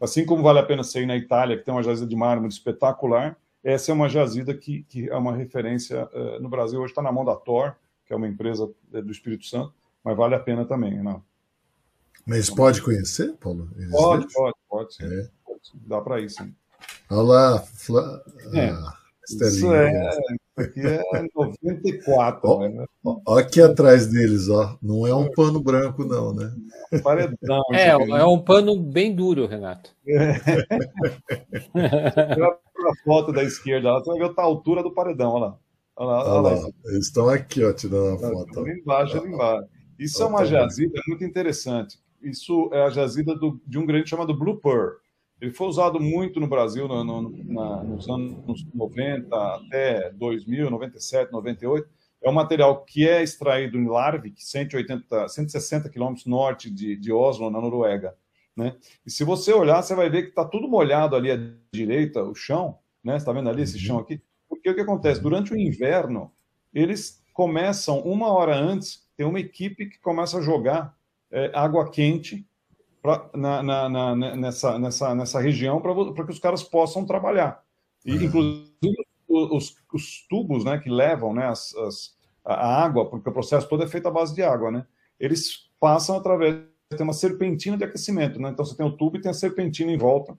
Assim 0.00 0.26
como 0.26 0.42
vale 0.42 0.58
a 0.58 0.62
pena 0.62 0.82
ser 0.82 1.06
na 1.06 1.16
Itália, 1.16 1.56
que 1.56 1.64
tem 1.64 1.72
uma 1.72 1.82
jazida 1.82 2.06
de 2.06 2.16
mármore 2.16 2.52
espetacular, 2.52 3.36
essa 3.62 3.90
é 3.90 3.94
uma 3.94 4.08
jazida 4.08 4.52
que, 4.54 4.82
que 4.82 5.08
é 5.08 5.16
uma 5.16 5.34
referência 5.34 6.06
eh, 6.12 6.38
no 6.38 6.50
Brasil. 6.50 6.80
Hoje 6.80 6.90
está 6.90 7.00
na 7.00 7.10
mão 7.10 7.24
da 7.24 7.34
Thor, 7.34 7.74
que 8.04 8.12
é 8.12 8.16
uma 8.16 8.28
empresa 8.28 8.70
do 8.90 9.10
Espírito 9.10 9.46
Santo, 9.46 9.72
mas 10.04 10.14
vale 10.14 10.34
a 10.34 10.38
pena 10.38 10.66
também. 10.66 11.02
Não? 11.02 11.22
Mas 12.26 12.48
pode 12.50 12.80
conhecer, 12.82 13.34
Paulo? 13.34 13.68
Eles 13.76 13.90
Pode, 13.90 14.22
deixam? 14.24 14.42
pode, 14.42 14.56
pode, 14.68 14.94
sim. 14.94 15.04
É. 15.04 15.28
Pode, 15.44 15.60
sim. 15.68 15.78
Dá 15.86 16.00
para 16.00 16.20
ir, 16.20 16.30
sim. 16.30 16.54
Olha 17.10 17.22
lá, 17.22 17.58
Fla... 17.60 18.22
É. 18.54 18.70
ah, 18.70 18.94
Isso 19.28 19.72
é, 19.72 20.08
isso 20.10 20.20
aqui 20.56 20.80
é 20.80 21.02
94, 21.34 22.40
Ó. 22.48 22.68
né? 22.68 22.84
Ó, 23.04 23.38
aqui 23.38 23.60
atrás 23.60 24.06
deles, 24.06 24.48
ó. 24.48 24.76
Não 24.82 25.06
é 25.06 25.14
um 25.14 25.30
pano 25.32 25.60
branco, 25.60 26.04
não, 26.04 26.32
né? 26.34 26.52
Paredão. 27.02 27.62
É, 27.72 27.88
isso 27.88 28.02
aqui. 28.02 28.12
é 28.12 28.24
um 28.24 28.38
pano 28.40 28.78
bem 28.80 29.14
duro, 29.14 29.46
Renato. 29.46 29.90
Olha 31.74 32.48
a 32.90 33.04
foto 33.04 33.32
da 33.32 33.42
esquerda, 33.42 33.92
lá, 33.92 33.98
você 34.00 34.10
vai 34.18 34.28
ver 34.28 34.34
a 34.36 34.42
altura 34.42 34.82
do 34.82 34.92
paredão, 34.92 35.32
olha 35.32 35.44
lá. 35.46 35.58
Olha 35.96 36.06
lá, 36.08 36.18
Olha 36.22 36.30
olha 36.48 36.56
lá. 36.56 36.62
lá, 36.66 36.70
eles 36.86 37.06
estão 37.06 37.28
aqui, 37.28 37.64
ó, 37.64 37.72
tirando 37.72 38.14
a 38.14 38.18
foto. 38.18 38.60
Ali 38.60 38.80
embaixo, 38.80 39.16
ali 39.18 39.28
embaixo. 39.32 39.68
Isso 39.98 40.22
é 40.22 40.26
uma 40.26 40.38
tá 40.38 40.44
jazida 40.44 41.00
muito 41.06 41.24
interessante. 41.24 41.98
Isso 42.24 42.70
é 42.72 42.82
a 42.82 42.90
jazida 42.90 43.34
do- 43.34 43.60
de 43.66 43.78
um 43.78 43.86
granito 43.86 44.08
chamado 44.10 44.36
Blue 44.36 44.58
Pearl. 44.60 44.94
Ele 45.40 45.52
foi 45.52 45.66
usado 45.66 46.00
muito 46.00 46.40
no 46.40 46.46
Brasil 46.46 46.86
no- 46.88 47.04
no- 47.04 47.44
na- 47.44 47.82
nos 47.84 48.08
anos 48.08 48.64
90 48.74 49.36
até 49.56 50.10
2000, 50.12 50.70
97, 50.70 51.32
98. 51.32 51.88
É 52.22 52.30
um 52.30 52.32
material 52.32 52.82
que 52.84 53.06
é 53.06 53.22
extraído 53.22 53.76
em 53.76 53.86
Larvik, 53.86 54.42
180, 54.42 55.28
160 55.28 55.90
quilômetros 55.90 56.24
norte 56.24 56.70
de, 56.70 56.96
de 56.96 57.12
Oslo, 57.12 57.50
na 57.50 57.60
Noruega. 57.60 58.14
Né? 58.56 58.74
E 59.04 59.10
se 59.10 59.24
você 59.24 59.52
olhar, 59.52 59.82
você 59.82 59.94
vai 59.94 60.08
ver 60.08 60.22
que 60.22 60.28
está 60.28 60.44
tudo 60.44 60.68
molhado 60.68 61.16
ali 61.16 61.30
à 61.30 61.36
direita, 61.72 62.22
o 62.22 62.34
chão. 62.34 62.78
Né? 63.02 63.12
Você 63.14 63.18
está 63.18 63.32
vendo 63.32 63.50
ali 63.50 63.62
esse 63.62 63.74
Uhum. 63.76 63.80
chão 63.82 63.98
aqui? 63.98 64.22
Porque 64.48 64.70
o 64.70 64.74
que 64.74 64.80
acontece? 64.80 65.20
Durante 65.20 65.52
o 65.52 65.58
inverno, 65.58 66.30
eles 66.72 67.22
começam 67.34 67.98
uma 68.00 68.28
hora 68.32 68.56
antes, 68.56 69.02
tem 69.16 69.26
uma 69.26 69.40
equipe 69.40 69.86
que 69.86 69.98
começa 70.00 70.38
a 70.38 70.40
jogar 70.40 70.96
é, 71.34 71.50
água 71.54 71.90
quente 71.90 72.46
pra, 73.02 73.28
na, 73.34 73.62
na- 73.62 73.88
na- 73.88 74.36
nessa, 74.36 74.78
nessa, 74.78 75.14
nessa 75.14 75.40
região 75.40 75.80
para 75.80 76.24
que 76.24 76.30
os 76.32 76.38
caras 76.38 76.62
possam 76.62 77.04
trabalhar. 77.04 77.62
E, 78.04 78.12
Uhum. 78.16 78.22
inclusive, 78.24 79.06
os, 79.28 79.76
os 79.92 80.26
tubos 80.28 80.64
né, 80.64 80.78
que 80.78 80.88
levam 80.88 81.34
né, 81.34 81.46
as- 81.46 81.74
as- 81.76 82.14
a 82.44 82.54
a 82.54 82.84
água, 82.84 83.08
porque 83.08 83.28
o 83.28 83.32
processo 83.32 83.68
todo 83.68 83.82
é 83.82 83.88
feito 83.88 84.06
à 84.06 84.10
base 84.10 84.34
de 84.34 84.42
água, 84.42 84.70
né? 84.70 84.86
eles 85.18 85.70
passam 85.80 86.16
através 86.16 86.56
tem 86.90 87.02
uma 87.02 87.12
serpentina 87.14 87.76
de 87.76 87.82
aquecimento. 87.84 88.38
Né? 88.38 88.50
Então, 88.50 88.64
você 88.64 88.76
tem 88.76 88.86
o 88.86 88.96
tubo 88.96 89.16
e 89.16 89.20
tem 89.20 89.30
a 89.30 89.34
serpentina 89.34 89.90
em 89.90 89.96
volta 89.98 90.38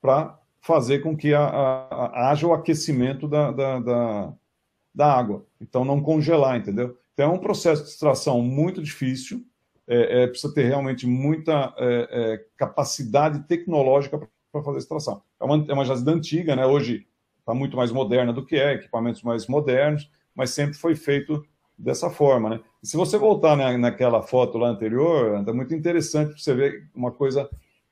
para 0.00 0.38
fazer 0.60 1.00
com 1.00 1.16
que 1.16 1.32
a- 1.34 1.40
a- 1.48 1.88
a- 1.94 2.30
haja 2.30 2.46
o 2.46 2.52
aquecimento 2.52 3.26
da, 3.26 3.50
da, 3.50 3.80
da, 3.80 4.32
da 4.94 5.12
água. 5.12 5.44
Então, 5.60 5.84
não 5.84 6.00
congelar, 6.02 6.56
entendeu? 6.58 6.96
Então, 7.14 7.30
é 7.32 7.34
um 7.34 7.38
processo 7.40 7.82
de 7.82 7.88
extração 7.88 8.40
muito 8.42 8.82
difícil, 8.82 9.44
é, 9.88 10.22
é, 10.22 10.26
precisa 10.26 10.52
ter 10.52 10.64
realmente 10.64 11.06
muita 11.06 11.74
é, 11.78 12.08
é, 12.10 12.44
capacidade 12.56 13.40
tecnológica 13.48 14.20
para 14.52 14.62
fazer 14.62 14.78
extração. 14.78 15.22
É 15.40 15.44
uma, 15.44 15.64
é 15.66 15.72
uma 15.72 15.84
jazida 15.84 16.12
antiga, 16.12 16.54
né? 16.54 16.66
hoje 16.66 17.06
está 17.40 17.54
muito 17.54 17.76
mais 17.76 17.90
moderna 17.90 18.32
do 18.32 18.44
que 18.44 18.56
é, 18.56 18.74
equipamentos 18.74 19.22
mais 19.22 19.46
modernos, 19.46 20.10
mas 20.34 20.50
sempre 20.50 20.76
foi 20.76 20.94
feito 20.94 21.42
dessa 21.76 22.10
forma. 22.10 22.50
Né? 22.50 22.60
E 22.82 22.86
se 22.86 22.98
você 22.98 23.16
voltar 23.16 23.56
na, 23.56 23.78
naquela 23.78 24.22
foto 24.22 24.58
lá 24.58 24.68
anterior, 24.68 25.42
é 25.48 25.52
muito 25.52 25.74
interessante 25.74 26.38
você 26.38 26.54
ver 26.54 26.86
uma 26.94 27.10
coisa. 27.10 27.48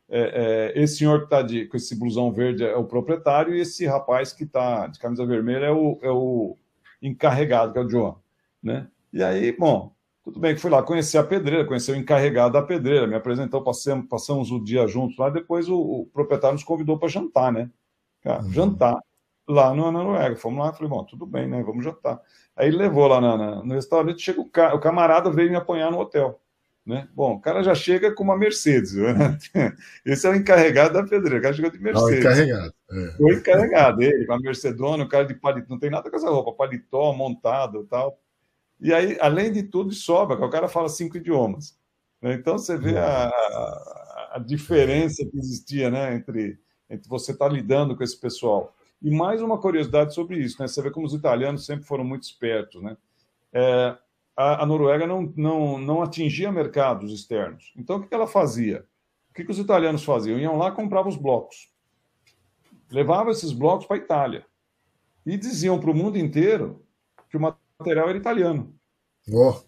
é, 0.09 0.73
é, 0.77 0.83
esse 0.83 0.99
senhor 0.99 1.27
que 1.27 1.35
está 1.35 1.43
com 1.43 1.77
esse 1.79 1.99
blusão 1.99 2.31
verde 2.31 2.63
é 2.63 2.77
o 2.77 2.85
proprietário 2.85 3.55
e 3.55 3.61
esse 3.61 3.87
rapaz 3.87 4.35
que 4.35 4.45
está 4.45 4.87
de 4.87 4.99
camisa 4.99 5.25
vermelha 5.25 5.67
é 5.67 5.73
o, 5.73 5.99
é 6.03 6.11
o 6.11 6.57
encarregado, 7.01 7.73
que 7.73 7.79
é 7.79 7.83
o 7.83 7.89
João. 7.89 8.19
Né? 8.63 8.87
E 9.13 9.23
aí, 9.23 9.57
bom, 9.57 9.96
tudo 10.27 10.41
bem 10.41 10.57
que 10.57 10.61
fui 10.61 10.71
lá 10.71 10.83
conhecer 10.83 11.19
a 11.19 11.23
pedreira, 11.25 11.65
conhecer 11.65 11.93
o 11.93 11.97
encarregado 11.97 12.55
da 12.55 12.61
pedreira, 12.63 13.07
me 13.07 13.15
apresentou, 13.15 13.63
passamos, 13.63 14.07
passamos 14.09 14.51
o 14.51 14.59
dia 14.63 14.85
juntos 14.89 15.17
lá, 15.17 15.31
depois 15.31 15.69
o, 15.69 15.79
o 15.79 16.07
proprietário 16.13 16.55
nos 16.55 16.65
convidou 16.65 16.99
para 16.99 17.09
jantar, 17.09 17.53
né? 17.53 17.71
Cara, 18.23 18.43
Uhum. 18.43 18.51
Jantar 18.53 18.99
lá 19.49 19.73
na 19.73 19.93
Noruega. 19.93 20.35
Fomos 20.35 20.59
lá, 20.59 20.73
falei, 20.73 20.89
bom, 20.89 21.05
tudo 21.05 21.25
bem, 21.25 21.47
né? 21.49 21.63
Vamos 21.63 21.85
jantar. 21.85 22.21
Aí 22.57 22.67
ele 22.67 22.77
levou 22.77 23.07
lá 23.07 23.21
na- 23.21 23.37
na- 23.39 23.63
no 23.63 23.75
restaurante, 23.75 24.21
chega 24.21 24.41
o, 24.41 24.49
ca- 24.51 24.75
o 24.75 24.81
camarada 24.81 25.31
veio 25.31 25.49
me 25.49 25.55
apanhar 25.57 25.93
no 25.93 26.01
hotel. 26.01 26.41
Né? 26.85 27.09
Bom, 27.15 27.35
o 27.35 27.41
cara 27.41 27.63
já 27.63 27.75
chega 27.75 28.13
com 28.13 28.25
uma 28.25 28.37
Mercedes. 28.37 28.95
Né? 28.95 29.39
Esse 30.05 30.27
é 30.27 30.31
o 30.31 30.35
encarregado 30.35 30.95
da 30.95 31.05
pedreira, 31.05 31.39
o 31.39 31.43
cara 31.43 31.55
chegou 31.55 31.71
de 31.71 31.79
o 31.79 31.83
Mercedes. 31.83 32.19
encarregado. 32.19 32.75
É. 32.91 33.11
Foi 33.17 33.35
encarregado, 33.35 34.03
ele, 34.03 34.27
a 34.29 34.39
Mercedona, 34.41 35.05
o 35.05 35.09
cara 35.09 35.25
de 35.25 35.35
paletó, 35.35 35.67
não 35.71 35.79
tem 35.79 35.91
nada 35.91 36.11
com 36.11 36.17
essa 36.17 36.29
roupa, 36.29 36.53
paletó 36.53 37.13
montado 37.13 37.83
e 37.83 37.87
tal. 37.87 38.19
E 38.81 38.93
aí, 38.93 39.19
além 39.21 39.53
de 39.53 39.63
tudo, 39.63 39.93
sobra, 39.93 40.37
que 40.37 40.45
o 40.45 40.51
cara 40.51 40.69
fala 40.69 40.89
cinco 40.89 41.17
idiomas. 41.17 41.79
né? 42.21 42.35
Então, 42.35 42.59
você 42.59 42.77
vê 42.77 42.99
a, 42.99 43.27
a- 43.29 44.39
diferença 44.47 45.25
que 45.25 45.39
existia 45.39 45.91
né, 45.91 46.15
entre, 46.15 46.59
entre 46.91 47.09
você 47.09 47.33
estar 47.33 47.49
lidando 47.49 47.97
com 47.97 48.05
esse 48.05 48.19
pessoal. 48.21 48.75
E 49.01 49.11
mais 49.11 49.41
uma 49.41 49.59
curiosidade 49.59 50.15
sobre 50.15 50.39
isso, 50.39 50.61
né? 50.61 50.69
Você 50.69 50.83
vê 50.83 50.91
como 50.91 51.07
os 51.07 51.15
italianos 51.15 51.65
sempre 51.65 51.87
foram 51.87 52.05
muito 52.05 52.25
espertos, 52.25 52.83
né? 52.83 52.97
É, 53.53 53.97
a, 54.37 54.63
a 54.63 54.67
Noruega 54.67 55.07
não, 55.07 55.33
não, 55.37 55.79
não 55.79 56.03
atingia 56.03 56.53
mercados 56.53 57.13
externos. 57.13 57.73
Então, 57.77 57.97
o 57.97 58.03
que 58.03 58.09
que 58.09 58.15
ela 58.15 58.27
fazia? 58.27 58.85
O 59.31 59.35
que, 59.35 59.45
que 59.45 59.51
os 59.51 59.59
italianos 59.59 60.05
faziam? 60.05 60.39
Iam 60.39 60.57
lá, 60.59 60.71
compravam 60.71 61.09
os 61.11 61.17
blocos 61.17 61.71
levavam 62.91 63.31
esses 63.33 63.53
blocos 63.53 63.87
para 63.87 63.97
a 63.97 63.99
Itália 64.01 64.47
e 65.25 65.37
diziam 65.37 65.79
para 65.79 65.91
o 65.91 65.95
mundo 65.95 66.19
inteiro 66.19 66.85
que 67.29 67.37
o 67.37 67.57
material 67.79 68.09
era 68.09 68.19
italiano. 68.19 68.75
Ó, 69.33 69.61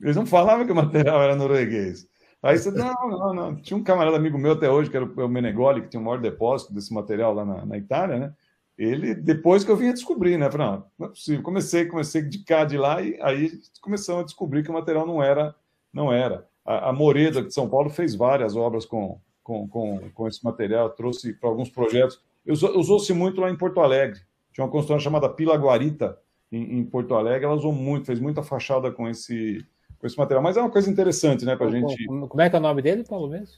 Eles 0.00 0.16
não 0.16 0.26
falavam 0.26 0.66
que 0.66 0.72
o 0.72 0.76
material 0.76 1.22
era 1.22 1.36
norueguês. 1.36 2.08
Aí 2.42 2.58
você, 2.58 2.70
não, 2.70 2.94
não, 3.08 3.34
não. 3.34 3.56
Tinha 3.56 3.76
um 3.76 3.82
camarada 3.82 4.16
amigo 4.16 4.38
meu 4.38 4.52
até 4.52 4.70
hoje, 4.70 4.90
que 4.90 4.96
era 4.96 5.04
o 5.04 5.28
Menegoli, 5.28 5.82
que 5.82 5.88
tinha 5.88 6.00
o 6.00 6.04
maior 6.04 6.20
depósito 6.20 6.72
desse 6.72 6.92
material 6.92 7.34
lá 7.34 7.44
na, 7.44 7.66
na 7.66 7.78
Itália, 7.78 8.18
né? 8.18 8.34
Ele, 8.78 9.14
depois 9.14 9.64
que 9.64 9.70
eu 9.70 9.76
vim 9.76 9.88
a 9.88 9.92
descobrir, 9.92 10.36
né? 10.36 10.50
Falei, 10.50 10.66
não, 10.66 10.84
não 10.98 11.06
é 11.06 11.08
possível. 11.08 11.42
Comecei, 11.42 11.86
comecei 11.86 12.22
de 12.22 12.44
cá, 12.44 12.64
de 12.64 12.76
lá, 12.76 13.00
e 13.00 13.18
aí 13.22 13.50
começamos 13.80 14.22
a 14.22 14.24
descobrir 14.26 14.62
que 14.62 14.70
o 14.70 14.74
material 14.74 15.06
não 15.06 15.22
era, 15.22 15.54
não 15.92 16.12
era. 16.12 16.46
A, 16.64 16.90
a 16.90 16.92
Moreda 16.92 17.42
de 17.42 17.52
São 17.54 17.68
Paulo 17.70 17.88
fez 17.88 18.14
várias 18.14 18.54
obras 18.54 18.84
com, 18.84 19.18
com, 19.42 19.66
com, 19.66 20.10
com 20.12 20.28
esse 20.28 20.44
material, 20.44 20.90
trouxe 20.90 21.32
para 21.32 21.48
alguns 21.48 21.70
projetos. 21.70 22.20
Usou-se 22.46 23.12
muito 23.14 23.40
lá 23.40 23.50
em 23.50 23.56
Porto 23.56 23.80
Alegre. 23.80 24.20
Tinha 24.52 24.64
uma 24.64 24.70
construção 24.70 25.00
chamada 25.00 25.28
Pila 25.28 25.56
Guarita, 25.56 26.18
em, 26.50 26.78
em, 26.78 26.84
Porto 26.84 27.14
Alegre. 27.14 27.44
Ela 27.44 27.54
usou 27.54 27.72
muito, 27.72 28.06
fez 28.06 28.20
muita 28.20 28.42
fachada 28.42 28.90
com 28.90 29.08
esse, 29.08 29.64
com 29.98 30.06
esse 30.06 30.16
material. 30.16 30.42
Mas 30.42 30.56
é 30.56 30.60
uma 30.60 30.70
coisa 30.70 30.90
interessante, 30.90 31.44
né, 31.44 31.56
para 31.56 31.66
a 31.66 31.70
gente. 31.70 32.04
Como 32.06 32.40
é 32.40 32.50
que 32.50 32.56
é 32.56 32.58
o 32.58 32.62
nome 32.62 32.82
dele, 32.82 33.04
Paulo 33.04 33.28
mesmo? 33.28 33.56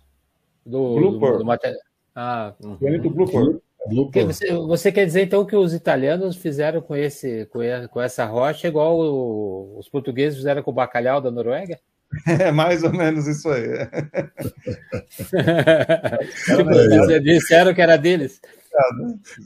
Do, 0.64 0.94
Blooper. 0.94 1.32
Do, 1.32 1.38
do 1.38 1.44
material. 1.44 1.80
Ah, 2.14 2.54
uhum. 2.62 2.76
Blooper. 3.88 4.26
Você, 4.26 4.52
você, 4.52 4.92
quer 4.92 5.06
dizer 5.06 5.22
então 5.22 5.44
que 5.44 5.56
os 5.56 5.72
italianos 5.72 6.36
fizeram 6.36 6.80
com 6.80 6.94
esse 6.94 7.46
com 7.46 8.02
essa 8.02 8.24
rocha 8.26 8.68
igual 8.68 8.98
o, 8.98 9.78
os 9.78 9.88
portugueses 9.88 10.36
fizeram 10.36 10.62
com 10.62 10.70
o 10.70 10.74
bacalhau 10.74 11.20
da 11.20 11.30
Noruega? 11.30 11.78
É 12.40 12.50
mais 12.50 12.82
ou 12.82 12.90
menos 12.90 13.26
isso 13.26 13.50
aí. 13.50 13.68
tipo, 16.46 17.12
é, 17.12 17.20
disseram 17.20 17.74
que 17.74 17.82
era 17.82 17.98
deles. 17.98 18.40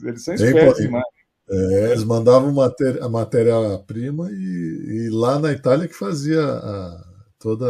Eles 0.01 0.23
são 0.23 0.33
espertos 0.33 0.81
demais. 0.81 1.03
É, 1.49 1.91
eles 1.91 2.03
mandavam 2.03 2.53
a 3.01 3.09
matéria-prima 3.09 4.29
e, 4.31 5.07
e, 5.07 5.09
lá 5.11 5.37
na 5.39 5.51
Itália 5.51 5.87
que 5.87 5.93
fazia 5.93 6.41
a, 6.41 7.03
toda 7.37 7.67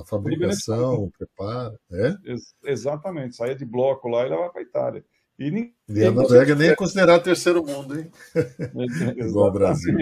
a, 0.00 0.04
fabricação, 0.04 1.04
o 1.04 1.10
preparo. 1.10 1.78
É? 1.92 2.14
Ex 2.24 2.54
exatamente, 2.64 3.36
saía 3.36 3.54
de 3.54 3.64
bloco 3.64 4.08
lá 4.08 4.26
e 4.26 4.30
levava 4.30 4.50
para 4.50 4.60
a 4.60 4.64
Itália. 4.64 5.04
E, 5.36 5.50
nem, 5.50 5.74
e 5.88 6.04
a 6.04 6.12
Noruega 6.12 6.54
nem 6.54 6.68
é 6.68 6.76
considerado 6.76 7.24
terceiro 7.24 7.64
mundo, 7.64 7.98
hein? 7.98 8.08
Igual 9.18 9.46
ao 9.46 9.52
Brasil. 9.52 9.96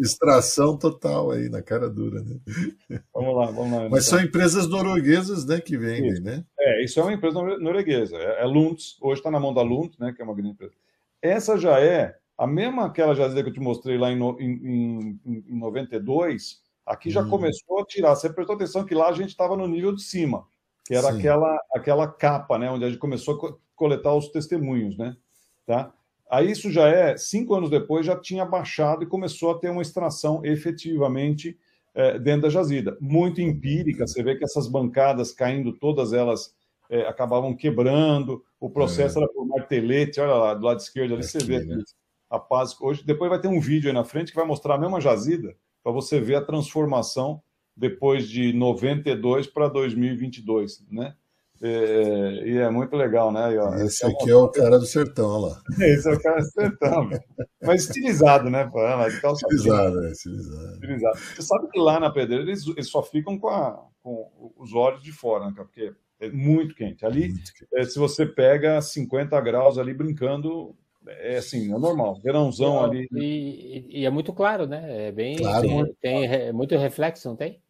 Extração 0.00 0.76
total 0.76 1.30
aí, 1.30 1.48
na 1.48 1.62
cara 1.62 1.88
dura, 1.88 2.20
né? 2.20 2.40
Vamos 3.14 3.36
lá, 3.36 3.46
vamos 3.46 3.72
lá. 3.72 3.88
Mas 3.88 4.08
então. 4.08 4.18
são 4.18 4.26
empresas 4.26 4.68
norueguesas 4.68 5.46
né, 5.46 5.60
que 5.60 5.76
vendem, 5.76 6.14
isso. 6.14 6.22
né? 6.22 6.44
É, 6.58 6.84
isso 6.84 6.98
é 6.98 7.02
uma 7.02 7.12
empresa 7.12 7.40
norueguesa. 7.40 8.16
É, 8.16 8.42
é 8.42 8.44
Lunds, 8.44 8.96
hoje 9.00 9.20
está 9.20 9.30
na 9.30 9.38
mão 9.38 9.54
da 9.54 9.62
Lund, 9.62 9.94
né, 10.00 10.12
que 10.12 10.20
é 10.20 10.24
uma 10.24 10.34
grande 10.34 10.50
empresa. 10.50 10.74
Essa 11.22 11.56
já 11.56 11.78
é 11.78 12.16
a 12.36 12.46
mesma 12.46 12.86
aquela 12.86 13.14
jazida 13.14 13.42
que 13.42 13.48
eu 13.48 13.52
te 13.52 13.60
mostrei 13.60 13.98
lá 13.98 14.10
em, 14.10 14.18
em, 14.18 15.20
em, 15.24 15.44
em 15.48 15.58
92, 15.58 16.60
aqui 16.84 17.10
já 17.10 17.22
hum. 17.22 17.30
começou 17.30 17.80
a 17.80 17.84
tirar. 17.84 18.14
Você 18.14 18.32
prestou 18.32 18.56
atenção 18.56 18.84
que 18.84 18.94
lá 18.94 19.08
a 19.08 19.12
gente 19.12 19.30
estava 19.30 19.56
no 19.56 19.66
nível 19.66 19.94
de 19.94 20.02
cima, 20.02 20.46
que 20.84 20.94
era 20.94 21.08
aquela, 21.10 21.58
aquela 21.74 22.08
capa, 22.08 22.58
né, 22.58 22.70
onde 22.70 22.84
a 22.84 22.88
gente 22.88 22.98
começou 22.98 23.34
a 23.46 23.54
coletar 23.74 24.14
os 24.14 24.28
testemunhos, 24.28 24.96
né? 24.96 25.16
Tá? 25.66 25.92
Aí 26.30 26.50
isso 26.50 26.70
já 26.70 26.88
é, 26.88 27.16
cinco 27.16 27.54
anos 27.54 27.68
depois, 27.68 28.06
já 28.06 28.18
tinha 28.18 28.44
baixado 28.44 29.02
e 29.02 29.06
começou 29.06 29.50
a 29.50 29.58
ter 29.58 29.70
uma 29.70 29.82
extração 29.82 30.44
efetivamente 30.44 31.58
é, 31.94 32.18
dentro 32.18 32.42
da 32.42 32.48
jazida. 32.48 32.96
Muito 33.00 33.40
empírica, 33.40 34.06
você 34.06 34.22
vê 34.22 34.36
que 34.36 34.44
essas 34.44 34.66
bancadas 34.66 35.32
caindo, 35.32 35.72
todas 35.74 36.12
elas 36.12 36.54
é, 36.88 37.02
acabavam 37.02 37.54
quebrando, 37.54 38.42
o 38.58 38.70
processo 38.70 39.18
é. 39.18 39.22
era 39.22 39.32
por 39.32 39.46
martelete, 39.46 40.20
olha 40.20 40.34
lá, 40.34 40.54
do 40.54 40.64
lado 40.64 40.80
esquerdo 40.80 41.14
ali, 41.14 41.22
Aqui, 41.22 41.32
você 41.32 41.44
vê 41.44 41.64
né? 41.64 41.82
A 42.32 42.38
paz. 42.38 42.74
Hoje, 42.80 43.04
depois 43.04 43.30
vai 43.30 43.38
ter 43.38 43.48
um 43.48 43.60
vídeo 43.60 43.88
aí 43.88 43.94
na 43.94 44.04
frente 44.04 44.30
que 44.30 44.38
vai 44.38 44.46
mostrar 44.46 44.74
a 44.74 44.78
mesma 44.78 45.00
jazida, 45.00 45.54
para 45.82 45.92
você 45.92 46.18
ver 46.18 46.36
a 46.36 46.44
transformação 46.44 47.42
depois 47.76 48.26
de 48.28 48.52
92 48.54 49.46
para 49.46 49.68
2022, 49.68 50.82
né? 50.90 51.14
É, 51.64 52.48
e 52.48 52.58
é 52.58 52.70
muito 52.70 52.96
legal, 52.96 53.30
né? 53.30 53.54
Esse 53.84 54.04
aqui 54.04 54.30
é 54.30 54.34
o 54.34 54.48
cara 54.48 54.78
do 54.78 54.86
sertão, 54.86 55.28
olha 55.28 55.52
lá. 55.52 55.62
Esse 55.86 56.08
é 56.08 56.12
o 56.12 56.20
cara 56.20 56.40
do 56.40 56.50
sertão, 56.50 57.10
mas 57.62 57.84
estilizado, 57.84 58.50
né? 58.50 58.64
Estilizado, 58.64 60.04
é, 60.04 60.10
estilizado. 60.10 60.72
estilizado. 60.72 61.18
Você 61.18 61.42
sabe 61.42 61.68
que 61.68 61.78
lá 61.78 62.00
na 62.00 62.10
pedreira 62.10 62.42
eles, 62.42 62.66
eles 62.66 62.88
só 62.88 63.02
ficam 63.02 63.38
com, 63.38 63.48
a, 63.48 63.78
com, 64.02 64.52
os 64.56 64.72
olhos 64.74 65.02
de 65.02 65.12
fora, 65.12 65.46
né? 65.46 65.52
Porque 65.54 65.94
é 66.18 66.30
muito 66.30 66.74
quente. 66.74 67.06
Ali, 67.06 67.28
muito 67.28 67.52
quente. 67.52 67.68
É, 67.74 67.84
se 67.84 67.98
você 67.98 68.26
pega 68.26 68.80
50 68.80 69.40
graus 69.40 69.78
ali 69.78 69.94
brincando, 69.94 70.74
é 71.06 71.36
assim, 71.36 71.72
é 71.72 71.78
normal. 71.78 72.20
Verãozão 72.22 72.82
ali. 72.82 73.08
E, 73.12 74.00
e, 74.00 74.06
é 74.06 74.10
muito 74.10 74.32
claro, 74.32 74.66
né? 74.66 75.08
É 75.08 75.12
bem. 75.12 75.36
Claro, 75.36 75.66
tem, 76.00 76.28
tem 76.28 76.52
muito 76.52 76.76
reflexo, 76.76 77.28
não 77.28 77.36
tem? 77.36 77.60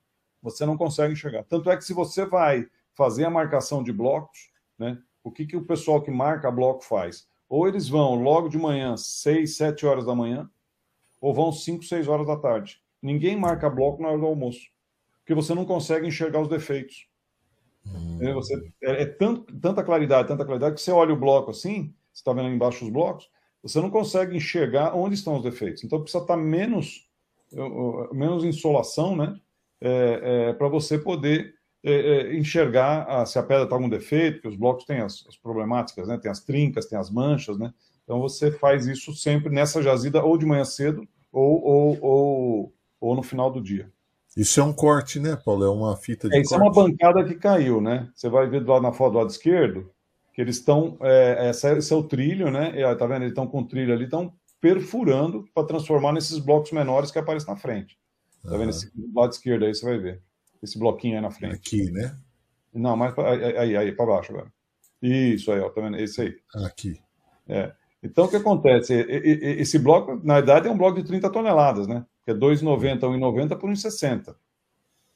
Você 0.43 0.67
não 0.67 0.77
consegue 0.77 1.13
enxergar. 1.13 1.45
Tanto 1.45 1.71
é 1.71 1.77
que 1.77 1.85
se 1.85 1.95
você 1.95 2.27
vai 2.27 2.67
fazer 2.95 3.25
a 3.25 3.31
marcação 3.31 3.83
de 3.83 3.93
blocos, 3.93 4.51
né? 4.79 4.99
O 5.25 5.31
que, 5.31 5.47
que 5.47 5.57
o 5.57 5.65
pessoal 5.65 6.03
que 6.03 6.11
marca 6.11 6.51
bloco 6.51 6.85
faz? 6.85 7.29
Ou 7.49 7.69
eles 7.69 7.89
vão 7.89 8.17
logo 8.17 8.49
de 8.49 8.59
manhã, 8.59 8.97
6, 8.97 9.57
7 9.57 9.87
horas 9.87 10.05
da 10.05 10.15
manhã, 10.15 10.51
ou 11.21 11.33
vão 11.33 11.53
5, 11.53 11.85
6 11.85 12.09
horas 12.09 12.27
da 12.27 12.37
tarde. 12.37 12.81
Ninguém 13.01 13.37
marca 13.37 13.71
bloco 13.71 14.03
na 14.03 14.09
hora 14.09 14.19
do 14.19 14.27
almoço, 14.27 14.61
porque 15.19 15.35
você 15.35 15.55
não 15.55 15.65
consegue 15.65 16.07
enxergar 16.07 16.41
os 16.41 16.49
defeitos. 16.49 17.07
Hum. 17.87 18.19
Você, 18.35 18.55
é, 18.83 19.03
é 19.03 19.07
tanto, 19.07 19.55
tanta 19.59 19.85
claridade, 19.85 20.29
tanta 20.29 20.45
claridade, 20.45 20.75
que 20.75 20.81
você 20.81 20.91
olha 20.91 21.13
o 21.13 21.19
bloco 21.19 21.51
assim, 21.51 21.95
você 22.13 22.21
está 22.21 22.33
vendo 22.33 22.49
embaixo 22.49 22.85
os 22.85 22.91
blocos, 22.91 23.29
você 23.63 23.81
não 23.81 23.91
consegue 23.91 24.37
enxergar 24.37 24.95
onde 24.95 25.15
estão 25.15 25.37
os 25.37 25.43
defeitos. 25.43 25.85
Então 25.85 26.01
precisa 26.01 26.23
estar 26.23 26.37
tá 26.37 26.41
menos, 26.41 27.09
menos 28.13 28.45
insolação, 28.45 29.17
né? 29.17 29.37
É, 29.81 30.49
é, 30.49 30.53
para 30.53 30.69
você 30.69 30.97
poder 30.97 31.55
é, 31.85 31.93
é, 31.93 32.37
enxergar 32.37 33.03
a, 33.09 33.27
se 33.27 33.39
a 33.39 33.43
pedra 33.43 33.65
está 33.65 33.77
com 33.77 33.89
defeito, 33.89 34.41
que 34.41 34.49
os 34.49 34.55
blocos 34.55 34.85
têm 34.85 35.01
as, 35.01 35.25
as, 35.29 35.37
problemáticas, 35.37 36.07
né? 36.07 36.17
tem 36.17 36.31
as 36.31 36.39
trincas, 36.39 36.87
tem 36.87 36.97
as 36.97 37.11
manchas, 37.11 37.59
né? 37.59 37.75
Então 38.05 38.21
você 38.21 38.53
faz 38.53 38.87
isso 38.87 39.13
sempre 39.15 39.53
nessa 39.53 39.83
jazida, 39.83 40.23
ou 40.23 40.39
de 40.39 40.47
manhã 40.47 40.65
cedo, 40.65 41.07
ou, 41.33 41.63
ou, 41.65 41.99
ou, 42.01 42.75
ou 43.01 43.17
no 43.17 43.23
final 43.23 43.51
do 43.51 43.61
dia. 43.61 43.91
Isso 44.37 44.61
é 44.61 44.63
um 44.63 44.73
corte, 44.73 45.19
né, 45.19 45.37
Paulo? 45.37 45.65
É 45.65 45.71
uma 45.71 45.97
fita 45.97 46.29
de. 46.29 46.37
É, 46.37 46.41
isso 46.41 46.51
corte. 46.51 46.63
é 46.63 46.65
uma 46.65 46.73
bancada 46.73 47.25
que 47.25 47.35
caiu, 47.35 47.81
né? 47.81 48.09
Você 48.15 48.29
vai 48.29 48.49
ver 48.49 48.63
do 48.63 48.71
lado 48.71 48.83
na 48.83 48.93
foto 48.93 49.13
do 49.13 49.19
lado 49.19 49.31
esquerdo, 49.31 49.91
que 50.33 50.41
eles 50.41 50.57
estão. 50.57 50.97
É, 51.01 51.51
esse 51.51 51.93
é 51.93 51.97
o 51.97 52.03
trilho, 52.03 52.51
né? 52.51 52.73
Tá 52.97 53.07
vendo? 53.07 53.23
Eles 53.23 53.31
estão 53.31 53.47
com 53.47 53.61
o 53.61 53.67
trilho 53.67 53.93
ali, 53.93 54.05
estão 54.05 54.33
perfurando 54.61 55.45
para 55.55 55.67
transformar 55.67 56.13
nesses 56.13 56.39
blocos 56.39 56.73
menores 56.73 57.11
que 57.11 57.19
aparecem 57.19 57.49
na 57.49 57.57
frente. 57.57 57.99
Tá 58.43 58.57
vendo? 58.57 58.71
Esse 58.71 58.91
lado 59.15 59.33
esquerdo 59.33 59.65
aí 59.65 59.75
você 59.75 59.85
vai 59.85 59.99
ver 59.99 60.23
esse 60.63 60.79
bloquinho 60.79 61.17
aí 61.17 61.21
na 61.21 61.31
frente. 61.31 61.55
Aqui, 61.55 61.91
né? 61.91 62.17
Não, 62.73 62.97
mais 62.97 63.13
pra, 63.15 63.31
aí, 63.31 63.57
aí, 63.57 63.77
aí 63.77 63.93
para 63.93 64.07
baixo 64.07 64.33
agora. 64.33 64.53
Isso 65.03 65.51
aí, 65.51 65.61
ó, 65.61 65.69
tá 65.69 65.81
vendo? 65.81 65.97
Esse 65.97 66.23
aí. 66.23 66.37
Aqui. 66.65 67.01
É. 67.49 67.73
Então, 68.03 68.25
o 68.25 68.29
que 68.29 68.37
acontece? 68.37 68.95
Esse 68.95 69.79
bloco, 69.79 70.21
na 70.25 70.35
verdade, 70.35 70.69
é 70.69 70.71
um 70.71 70.77
bloco 70.77 71.01
de 71.01 71.07
30 71.07 71.31
toneladas, 71.31 71.87
né? 71.87 72.05
Que 72.25 72.31
é 72.31 72.35
2,90, 72.35 73.01
1,90 73.01 73.57
por 73.59 73.69
1,60. 73.69 74.35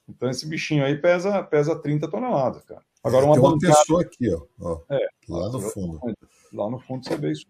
Então, 0.09 0.29
esse 0.29 0.47
bichinho 0.47 0.85
aí 0.85 0.97
pesa, 0.97 1.43
pesa 1.43 1.75
30 1.77 2.09
toneladas, 2.09 2.65
cara. 2.65 2.83
Agora, 3.07 3.25
uma, 3.25 3.35
Tem 3.35 3.43
uma 3.43 3.51
bancada... 3.53 3.75
pessoa 3.75 4.03
aqui, 4.03 4.35
ó. 4.35 4.43
ó 4.61 4.81
é, 4.91 5.09
lá 5.29 5.49
no 5.51 5.61
fundo. 5.61 6.01
Lá 6.53 6.71
no 6.71 6.79
fundo 6.81 7.05
você 7.05 7.17
vê 7.17 7.33
isso. 7.33 7.47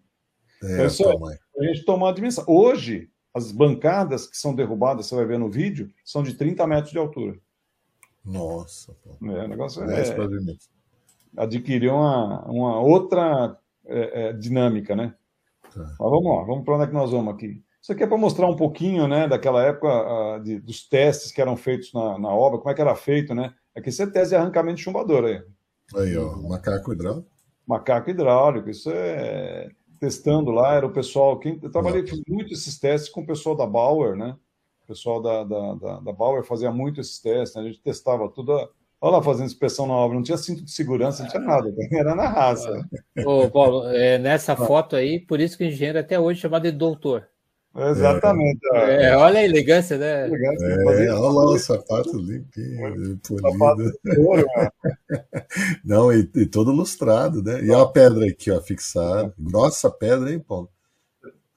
É, 0.62 0.86
isso 0.86 1.02
é, 1.04 1.14
a 1.58 1.64
gente 1.64 1.84
tomar 1.84 2.10
a 2.10 2.12
dimensão. 2.12 2.44
Hoje, 2.46 3.10
as 3.34 3.52
bancadas 3.52 4.26
que 4.26 4.36
são 4.36 4.54
derrubadas, 4.54 5.06
você 5.06 5.14
vai 5.14 5.24
ver 5.24 5.38
no 5.38 5.50
vídeo, 5.50 5.90
são 6.04 6.22
de 6.22 6.34
30 6.34 6.66
metros 6.66 6.92
de 6.92 6.98
altura. 6.98 7.38
Nossa. 8.24 8.96
É, 9.22 9.44
o 9.44 9.48
negócio 9.48 9.82
é, 9.84 10.02
adquirir 11.36 11.90
uma, 11.90 12.44
uma 12.46 12.80
outra 12.80 13.58
é, 13.86 14.28
é, 14.28 14.32
dinâmica, 14.32 14.96
né? 14.96 15.14
Tá. 15.62 15.80
Mas 15.80 15.98
vamos 15.98 16.36
lá, 16.36 16.42
vamos 16.44 16.64
para 16.64 16.74
onde 16.74 16.84
é 16.84 16.86
que 16.88 16.94
nós 16.94 17.10
vamos 17.10 17.34
aqui. 17.34 17.62
Isso 17.80 17.92
aqui 17.92 18.02
é 18.02 18.06
para 18.06 18.18
mostrar 18.18 18.48
um 18.48 18.56
pouquinho, 18.56 19.06
né, 19.06 19.28
daquela 19.28 19.62
época 19.62 19.88
uh, 19.88 20.42
de, 20.42 20.58
dos 20.58 20.88
testes 20.88 21.30
que 21.30 21.40
eram 21.40 21.56
feitos 21.56 21.92
na, 21.92 22.18
na, 22.18 22.30
obra, 22.30 22.58
como 22.58 22.70
é 22.70 22.74
que 22.74 22.80
era 22.80 22.96
feito, 22.96 23.32
né? 23.32 23.54
Aqui 23.76 23.92
você 23.92 24.04
é 24.04 24.06
teste 24.06 24.30
de 24.30 24.36
arrancamento 24.36 24.76
de 24.76 24.82
chumbador 24.82 25.24
aí. 25.24 25.42
Aí, 25.94 26.16
ó, 26.16 26.36
macaco 26.36 26.92
hidráulico. 26.92 27.28
Macaco 27.66 28.10
hidráulico, 28.10 28.70
isso 28.70 28.90
é 28.90 29.70
testando 29.98 30.50
lá, 30.50 30.74
era 30.74 30.86
o 30.86 30.92
pessoal, 30.92 31.38
quem, 31.38 31.58
eu 31.62 31.70
trabalhei, 31.70 32.06
fiz 32.06 32.20
muito 32.28 32.52
esses 32.52 32.78
testes 32.78 33.10
com 33.10 33.22
o 33.22 33.26
pessoal 33.26 33.56
da 33.56 33.66
Bauer, 33.66 34.16
né? 34.16 34.36
O 34.84 34.86
pessoal 34.86 35.20
da, 35.20 35.42
da, 35.42 35.74
da, 35.74 36.00
da 36.00 36.12
Bauer 36.12 36.44
fazia 36.44 36.70
muito 36.70 37.00
esses 37.00 37.18
testes, 37.18 37.56
né? 37.56 37.62
a 37.62 37.64
gente 37.64 37.80
testava 37.80 38.28
tudo. 38.28 38.52
Olha 39.00 39.16
lá 39.16 39.22
fazendo 39.22 39.46
inspeção 39.46 39.86
na 39.86 39.94
obra, 39.94 40.16
não 40.16 40.22
tinha 40.22 40.38
cinto 40.38 40.64
de 40.64 40.70
segurança, 40.70 41.22
não 41.22 41.30
tinha 41.30 41.42
nada, 41.42 41.72
era 41.92 42.14
na 42.14 42.28
raça. 42.28 42.88
Ô, 43.24 43.50
Paulo, 43.50 43.88
é, 43.88 44.18
nessa 44.18 44.56
foto 44.56 44.96
aí, 44.96 45.20
por 45.20 45.40
isso 45.40 45.58
que 45.58 45.64
o 45.64 45.66
engenheiro 45.66 45.98
até 45.98 46.18
hoje 46.18 46.38
é 46.38 46.42
chamado 46.42 46.62
de 46.62 46.72
doutor. 46.72 47.28
Exatamente. 47.76 48.60
É, 48.72 49.08
é, 49.08 49.16
olha 49.16 49.40
a 49.40 49.44
elegância, 49.44 49.98
né? 49.98 50.26
Elegância, 50.26 50.64
é, 50.66 50.84
olha 50.84 51.12
lá 51.12 51.44
o 51.46 51.58
sapato 51.58 52.16
limpinho, 52.16 53.20
polido. 53.26 53.92
Não, 55.84 56.12
e, 56.12 56.28
e, 56.34 56.46
todo 56.46 56.72
lustrado, 56.72 57.42
né? 57.42 57.62
E 57.62 57.74
a 57.74 57.84
pedra 57.86 58.26
aqui, 58.26 58.50
ó, 58.50 58.60
fixada. 58.60 59.34
Nossa 59.38 59.90
pedra, 59.90 60.32
hein, 60.32 60.38
Paulo? 60.38 60.70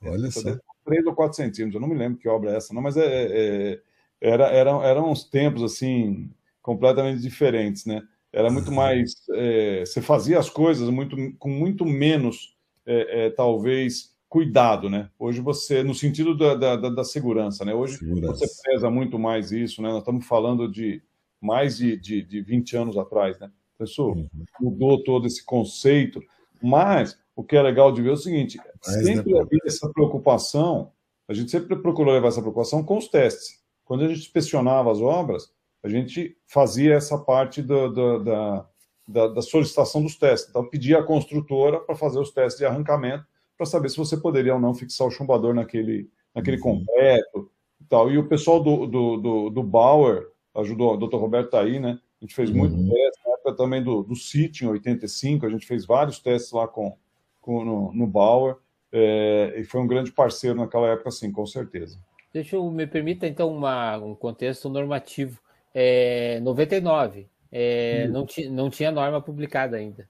Olha 0.03 0.29
só. 0.31 0.57
3 0.85 1.05
ou 1.05 1.13
4 1.13 1.35
centímetros, 1.35 1.75
eu 1.75 1.81
não 1.81 1.87
me 1.87 1.95
lembro 1.95 2.17
que 2.17 2.27
obra 2.27 2.51
é 2.51 2.57
essa, 2.57 2.73
não, 2.73 2.81
mas 2.81 2.97
é, 2.97 3.03
é, 3.05 3.79
era, 4.19 4.47
eram, 4.47 4.83
eram 4.83 5.11
uns 5.11 5.23
tempos 5.23 5.61
assim 5.61 6.29
completamente 6.61 7.21
diferentes, 7.21 7.85
né? 7.85 8.01
Era 8.31 8.51
muito 8.51 8.71
mais. 8.71 9.13
É, 9.31 9.83
você 9.85 10.01
fazia 10.01 10.37
as 10.37 10.49
coisas 10.49 10.89
muito, 10.89 11.15
com 11.37 11.49
muito 11.49 11.85
menos, 11.85 12.55
é, 12.85 13.25
é, 13.25 13.29
talvez, 13.29 14.15
cuidado, 14.29 14.89
né? 14.89 15.09
Hoje 15.17 15.41
você, 15.41 15.83
no 15.83 15.95
sentido 15.95 16.37
da, 16.37 16.53
da, 16.53 16.75
da 16.75 17.03
segurança, 17.03 17.65
né? 17.65 17.73
Hoje 17.73 17.97
segurança. 17.97 18.45
você 18.45 18.61
pesa 18.63 18.89
muito 18.89 19.17
mais 19.17 19.51
isso, 19.51 19.81
né? 19.81 19.89
Nós 19.89 19.99
estamos 19.99 20.25
falando 20.25 20.71
de 20.71 21.01
mais 21.41 21.77
de, 21.77 21.97
de, 21.97 22.21
de 22.21 22.41
20 22.41 22.77
anos 22.77 22.97
atrás, 22.97 23.39
né? 23.39 23.51
Pessoal, 23.77 24.11
uhum. 24.11 24.29
mudou 24.61 25.03
todo 25.03 25.25
esse 25.25 25.43
conceito, 25.43 26.21
mas 26.61 27.17
o 27.35 27.43
que 27.43 27.55
é 27.55 27.61
legal 27.61 27.91
de 27.91 28.01
ver 28.01 28.09
é 28.09 28.13
o 28.13 28.17
seguinte: 28.17 28.59
mas 28.85 29.05
sempre 29.05 29.37
havia 29.37 29.59
essa 29.65 29.89
preocupação, 29.89 30.91
a 31.27 31.33
gente 31.33 31.49
sempre 31.49 31.75
procurou 31.77 32.13
levar 32.13 32.27
essa 32.27 32.41
preocupação 32.41 32.83
com 32.83 32.97
os 32.97 33.07
testes. 33.07 33.59
Quando 33.85 34.03
a 34.03 34.07
gente 34.07 34.19
inspecionava 34.19 34.91
as 34.91 34.99
obras, 35.01 35.51
a 35.81 35.87
gente 35.87 36.37
fazia 36.45 36.93
essa 36.93 37.17
parte 37.17 37.61
do, 37.61 37.89
da, 37.89 38.65
da, 39.07 39.27
da, 39.29 39.41
solicitação 39.41 40.03
dos 40.03 40.15
testes. 40.17 40.49
Então, 40.49 40.69
pedia 40.69 40.99
à 40.99 41.03
construtora 41.03 41.79
para 41.79 41.95
fazer 41.95 42.19
os 42.19 42.31
testes 42.31 42.59
de 42.59 42.65
arrancamento, 42.65 43.25
para 43.59 43.65
saber 43.65 43.89
se 43.89 43.97
você 43.97 44.15
poderia 44.15 44.53
ou 44.53 44.59
não 44.59 44.73
fixar 44.73 45.05
o 45.05 45.11
chumbador 45.11 45.53
naquele, 45.53 46.09
naquele 46.33 46.55
uhum. 46.55 46.79
concreto 46.79 47.51
e 47.81 47.83
tal. 47.83 48.09
E 48.09 48.17
o 48.17 48.25
pessoal 48.25 48.63
do, 48.63 48.85
do, 48.85 49.17
do, 49.17 49.49
do 49.49 49.63
Bauer 49.63 50.29
ajudou, 50.55 50.93
o 50.93 50.97
Dr. 50.97 51.17
Roberto 51.17 51.49
tá 51.49 51.59
aí, 51.59 51.77
né? 51.77 51.99
A 52.21 52.25
gente 52.25 52.33
fez 52.33 52.49
uhum. 52.49 52.55
muito 52.55 52.75
teste, 52.75 53.21
na 53.25 53.33
época 53.33 53.55
também 53.57 53.83
do, 53.83 54.01
do 54.01 54.15
City, 54.15 54.63
em 54.63 54.69
85, 54.69 55.45
a 55.45 55.49
gente 55.49 55.67
fez 55.67 55.85
vários 55.85 56.19
testes 56.19 56.53
lá 56.53 56.69
com, 56.69 56.95
com 57.41 57.65
no, 57.65 57.93
no 57.93 58.07
Bauer, 58.07 58.55
é, 58.93 59.55
e 59.57 59.65
foi 59.65 59.81
um 59.81 59.87
grande 59.87 60.13
parceiro 60.13 60.57
naquela 60.57 60.87
época, 60.87 61.11
sim, 61.11 61.29
com 61.29 61.45
certeza. 61.45 61.99
Deixa 62.33 62.55
eu, 62.55 62.71
me 62.71 62.87
permita 62.87 63.27
então 63.27 63.53
uma, 63.53 63.97
um 63.97 64.15
contexto 64.15 64.69
normativo. 64.69 65.37
É, 65.75 66.39
99, 66.39 67.27
é, 67.51 68.07
não, 68.07 68.25
ti, 68.25 68.47
não 68.47 68.69
tinha 68.69 68.89
norma 68.89 69.21
publicada 69.21 69.75
ainda. 69.75 70.07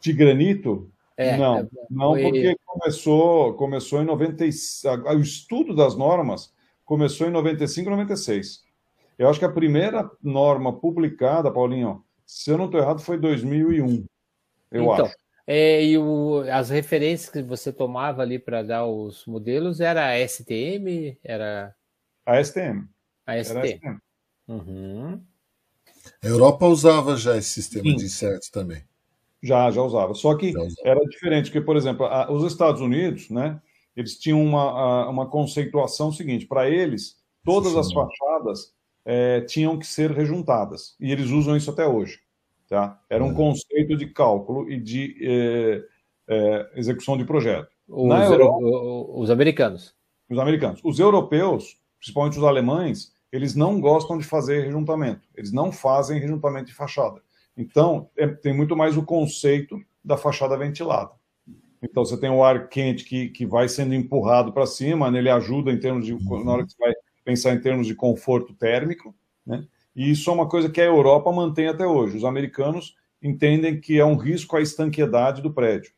De 0.00 0.12
granito? 0.12 0.91
É, 1.16 1.36
não, 1.36 1.58
é, 1.58 1.68
não 1.90 2.12
foi... 2.12 2.22
porque 2.22 2.56
começou, 2.64 3.54
começou 3.54 4.02
em 4.02 4.04
95. 4.04 5.08
O 5.10 5.20
estudo 5.20 5.74
das 5.74 5.96
normas 5.96 6.52
começou 6.84 7.26
em 7.26 7.30
95 7.30 7.88
e 7.88 7.90
96. 7.90 8.62
Eu 9.18 9.28
acho 9.28 9.38
que 9.38 9.44
a 9.44 9.52
primeira 9.52 10.10
norma 10.22 10.72
publicada, 10.72 11.50
Paulinho, 11.50 12.04
se 12.26 12.50
eu 12.50 12.58
não 12.58 12.66
estou 12.66 12.80
errado, 12.80 13.00
foi 13.00 13.18
2001. 13.18 14.04
Eu 14.70 14.82
então, 14.82 15.06
acho. 15.06 15.14
É, 15.46 15.84
e 15.84 15.98
o, 15.98 16.44
as 16.50 16.70
referências 16.70 17.28
que 17.28 17.42
você 17.42 17.72
tomava 17.72 18.22
ali 18.22 18.38
para 18.38 18.62
dar 18.62 18.86
os 18.86 19.26
modelos 19.26 19.80
era 19.80 20.08
a 20.08 20.28
STM? 20.28 21.18
Era 21.22 21.74
a 22.24 22.42
STM. 22.42 22.88
A 23.26 23.42
STM. 23.42 23.98
Uhum. 24.48 25.22
A 26.22 26.26
Europa 26.26 26.66
usava 26.66 27.16
já 27.16 27.36
esse 27.36 27.50
sistema 27.50 27.90
Sim. 27.90 27.96
de 27.96 28.04
insertos 28.04 28.50
também. 28.50 28.84
Já, 29.42 29.70
já 29.70 29.82
usava. 29.82 30.14
Só 30.14 30.36
que 30.36 30.50
usava. 30.50 30.68
era 30.84 31.00
diferente, 31.06 31.46
porque, 31.46 31.60
por 31.60 31.76
exemplo, 31.76 32.06
a, 32.06 32.30
os 32.30 32.44
Estados 32.44 32.80
Unidos, 32.80 33.28
né, 33.28 33.60
eles 33.96 34.18
tinham 34.18 34.42
uma, 34.42 34.62
a, 34.62 35.10
uma 35.10 35.26
conceituação 35.28 36.12
seguinte: 36.12 36.46
para 36.46 36.68
eles, 36.68 37.16
todas 37.44 37.72
Sim. 37.72 37.80
as 37.80 37.92
fachadas 37.92 38.74
é, 39.04 39.40
tinham 39.42 39.78
que 39.78 39.86
ser 39.86 40.10
rejuntadas. 40.10 40.96
E 41.00 41.10
eles 41.10 41.30
usam 41.30 41.56
isso 41.56 41.70
até 41.70 41.86
hoje. 41.86 42.20
Tá? 42.68 42.98
Era 43.10 43.22
um 43.22 43.28
uhum. 43.28 43.34
conceito 43.34 43.96
de 43.96 44.06
cálculo 44.06 44.70
e 44.70 44.80
de 44.80 45.16
é, 45.20 45.84
é, 46.28 46.70
execução 46.76 47.18
de 47.18 47.24
projeto. 47.24 47.68
Os, 47.86 48.30
Europa, 48.30 48.64
os 49.14 49.30
americanos. 49.30 49.94
Os 50.30 50.38
americanos. 50.38 50.80
Os 50.82 50.98
europeus, 50.98 51.78
principalmente 51.98 52.38
os 52.38 52.44
alemães, 52.44 53.12
eles 53.30 53.54
não 53.54 53.80
gostam 53.80 54.16
de 54.16 54.24
fazer 54.24 54.64
rejuntamento. 54.64 55.28
Eles 55.34 55.52
não 55.52 55.70
fazem 55.70 56.18
rejuntamento 56.18 56.66
de 56.66 56.74
fachada. 56.74 57.20
Então, 57.56 58.10
é, 58.16 58.26
tem 58.26 58.54
muito 58.54 58.76
mais 58.76 58.96
o 58.96 59.04
conceito 59.04 59.80
da 60.04 60.16
fachada 60.16 60.56
ventilada. 60.56 61.12
Então, 61.82 62.04
você 62.04 62.16
tem 62.18 62.30
o 62.30 62.42
ar 62.42 62.68
quente 62.68 63.04
que, 63.04 63.28
que 63.28 63.44
vai 63.44 63.68
sendo 63.68 63.94
empurrado 63.94 64.52
para 64.52 64.66
cima, 64.66 65.10
né? 65.10 65.18
ele 65.18 65.30
ajuda 65.30 65.72
em 65.72 65.78
termos 65.78 66.06
de. 66.06 66.12
Uhum. 66.12 66.44
Na 66.44 66.52
hora 66.52 66.64
que 66.64 66.72
você 66.72 66.78
vai 66.78 66.92
pensar 67.24 67.52
em 67.52 67.60
termos 67.60 67.86
de 67.86 67.94
conforto 67.94 68.54
térmico, 68.54 69.14
né? 69.46 69.66
E 69.94 70.10
isso 70.10 70.30
é 70.30 70.32
uma 70.32 70.48
coisa 70.48 70.70
que 70.70 70.80
a 70.80 70.84
Europa 70.84 71.30
mantém 71.30 71.68
até 71.68 71.86
hoje. 71.86 72.16
Os 72.16 72.24
americanos 72.24 72.96
entendem 73.22 73.80
que 73.80 73.98
é 73.98 74.04
um 74.04 74.16
risco 74.16 74.56
à 74.56 74.62
estanqueidade 74.62 75.42
do 75.42 75.52
prédio, 75.52 75.92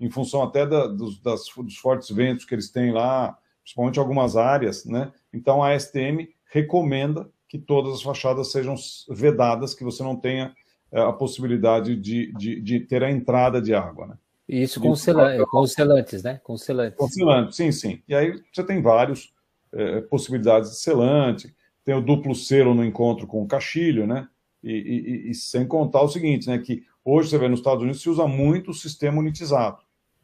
em 0.00 0.10
função 0.10 0.42
até 0.42 0.66
da, 0.66 0.86
dos, 0.86 1.20
das, 1.20 1.46
dos 1.56 1.76
fortes 1.76 2.08
ventos 2.10 2.44
que 2.44 2.54
eles 2.54 2.70
têm 2.70 2.92
lá, 2.92 3.36
principalmente 3.62 3.98
algumas 3.98 4.36
áreas, 4.36 4.84
né? 4.84 5.12
Então 5.32 5.62
a 5.62 5.78
STM 5.78 6.28
recomenda 6.46 7.28
que 7.48 7.58
todas 7.58 7.94
as 7.94 8.02
fachadas 8.02 8.50
sejam 8.50 8.74
vedadas, 9.08 9.74
que 9.74 9.84
você 9.84 10.02
não 10.02 10.16
tenha 10.16 10.54
a 11.00 11.12
possibilidade 11.12 11.96
de, 11.96 12.32
de, 12.32 12.60
de, 12.60 12.80
ter 12.80 13.02
a 13.02 13.10
entrada 13.10 13.60
de 13.60 13.74
água, 13.74 14.06
né? 14.06 14.18
Isso 14.48 14.80
com, 14.80 14.94
sela, 14.94 15.44
com 15.46 15.66
selantes, 15.66 16.22
né? 16.22 16.40
Com 16.44 16.56
selantes. 16.56 16.98
Com 16.98 17.08
selantes, 17.08 17.56
sim, 17.56 17.72
sim. 17.72 18.02
E 18.06 18.14
aí 18.14 18.40
você 18.52 18.62
tem 18.62 18.82
vários 18.82 19.32
é, 19.72 20.02
possibilidades 20.02 20.70
de 20.70 20.76
selante, 20.76 21.54
tem 21.84 21.94
o 21.94 22.00
duplo 22.00 22.34
selo 22.34 22.74
no 22.74 22.84
encontro 22.84 23.26
com 23.26 23.42
o 23.42 23.46
cachilho, 23.46 24.06
né? 24.06 24.28
E, 24.62 24.72
e, 24.72 25.30
e, 25.30 25.34
sem 25.34 25.66
contar 25.66 26.02
o 26.02 26.08
seguinte, 26.08 26.46
né? 26.46 26.58
Que 26.58 26.84
hoje 27.04 27.30
você 27.30 27.38
vê 27.38 27.48
nos 27.48 27.60
Estados 27.60 27.82
Unidos 27.82 28.00
se 28.00 28.08
usa 28.08 28.26
muito 28.26 28.70
o 28.70 28.74
sistema 28.74 29.18
unitizado. 29.18 29.78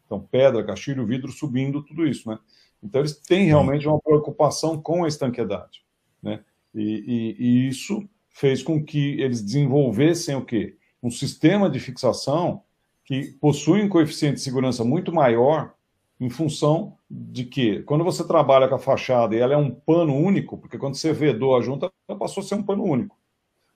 Então, 0.06 0.20
pedra, 0.20 0.64
cachilho, 0.64 1.06
vidro 1.06 1.32
subindo, 1.32 1.82
tudo 1.82 2.06
isso, 2.06 2.28
né? 2.28 2.38
Então, 2.82 3.00
eles 3.00 3.16
têm 3.16 3.46
realmente 3.46 3.86
uma 3.86 4.00
preocupação 4.00 4.80
com 4.80 5.04
a 5.04 5.08
estanqueidade, 5.08 5.82
né? 6.22 6.40
E, 6.74 7.36
e 7.38 7.68
isso 7.68 8.08
fez 8.41 8.62
com 8.62 8.82
que 8.82 9.20
eles 9.20 9.43
desenvolvessem 9.43 10.34
o 10.34 10.43
quê? 10.43 10.74
Um 11.03 11.11
sistema 11.11 11.68
de 11.68 11.78
fixação 11.78 12.62
que 13.05 13.32
possui 13.38 13.82
um 13.82 13.88
coeficiente 13.88 14.36
de 14.36 14.41
segurança 14.41 14.82
muito 14.82 15.12
maior 15.12 15.74
em 16.18 16.30
função 16.30 16.97
de 17.11 17.45
que, 17.45 17.82
quando 17.82 18.03
você 18.03 18.26
trabalha 18.26 18.66
com 18.66 18.76
a 18.76 18.78
fachada 18.78 19.36
e 19.36 19.38
ela 19.38 19.53
é 19.53 19.57
um 19.59 19.70
pano 19.70 20.14
único, 20.14 20.57
porque 20.57 20.78
quando 20.78 20.95
você 20.95 21.12
vedou 21.12 21.55
a 21.55 21.61
junta, 21.61 21.93
ela 22.09 22.18
passou 22.18 22.43
a 22.43 22.47
ser 22.47 22.55
um 22.55 22.62
pano 22.62 22.82
único, 22.82 23.14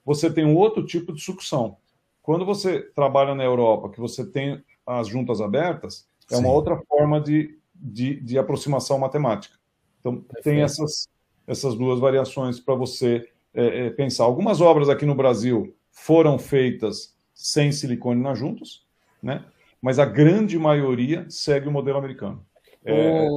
você 0.03 0.33
tem 0.33 0.43
um 0.43 0.55
outro 0.55 0.83
tipo 0.83 1.13
de 1.13 1.21
sucção. 1.21 1.77
Quando 2.23 2.43
você 2.43 2.79
trabalha 2.79 3.35
na 3.35 3.43
Europa, 3.43 3.89
que 3.89 3.99
você 3.99 4.25
tem 4.25 4.63
as 4.83 5.07
juntas 5.07 5.41
abertas, 5.41 6.07
é 6.31 6.37
Sim. 6.37 6.41
uma 6.41 6.51
outra 6.51 6.75
forma 6.87 7.21
de, 7.21 7.55
de, 7.75 8.19
de 8.19 8.39
aproximação 8.39 8.97
matemática. 8.97 9.55
Então, 9.99 10.21
Perfeito. 10.21 10.43
tem 10.43 10.61
essas, 10.63 11.07
essas 11.45 11.75
duas 11.75 11.99
variações 11.99 12.59
para 12.59 12.73
você 12.73 13.29
é, 13.55 13.87
é, 13.87 13.89
pensar. 13.89 14.25
Algumas 14.25 14.61
obras 14.61 14.89
aqui 14.89 15.05
no 15.05 15.15
Brasil 15.15 15.75
foram 15.91 16.37
feitas 16.37 17.15
sem 17.33 17.71
silicone 17.71 18.21
nas 18.21 18.37
juntas, 18.37 18.81
né? 19.21 19.43
mas 19.81 19.99
a 19.99 20.05
grande 20.05 20.57
maioria 20.57 21.25
segue 21.29 21.67
o 21.67 21.71
modelo 21.71 21.97
americano. 21.97 22.43
É... 22.83 23.27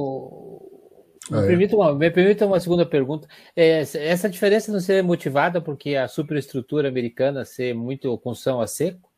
Me, 1.29 1.37
ah, 1.37 1.43
é. 1.43 1.47
permita 1.47 1.75
uma, 1.75 1.93
me 1.93 2.09
permita 2.09 2.45
uma 2.45 2.59
segunda 2.59 2.85
pergunta. 2.85 3.27
É, 3.55 3.81
essa 3.81 4.29
diferença 4.29 4.71
não 4.71 4.79
seria 4.79 5.03
motivada 5.03 5.61
porque 5.61 5.95
a 5.95 6.07
superestrutura 6.07 6.87
americana 6.87 7.45
ser 7.45 7.75
muito 7.75 8.17
construção 8.17 8.59
a 8.61 8.67
seco 8.67 9.09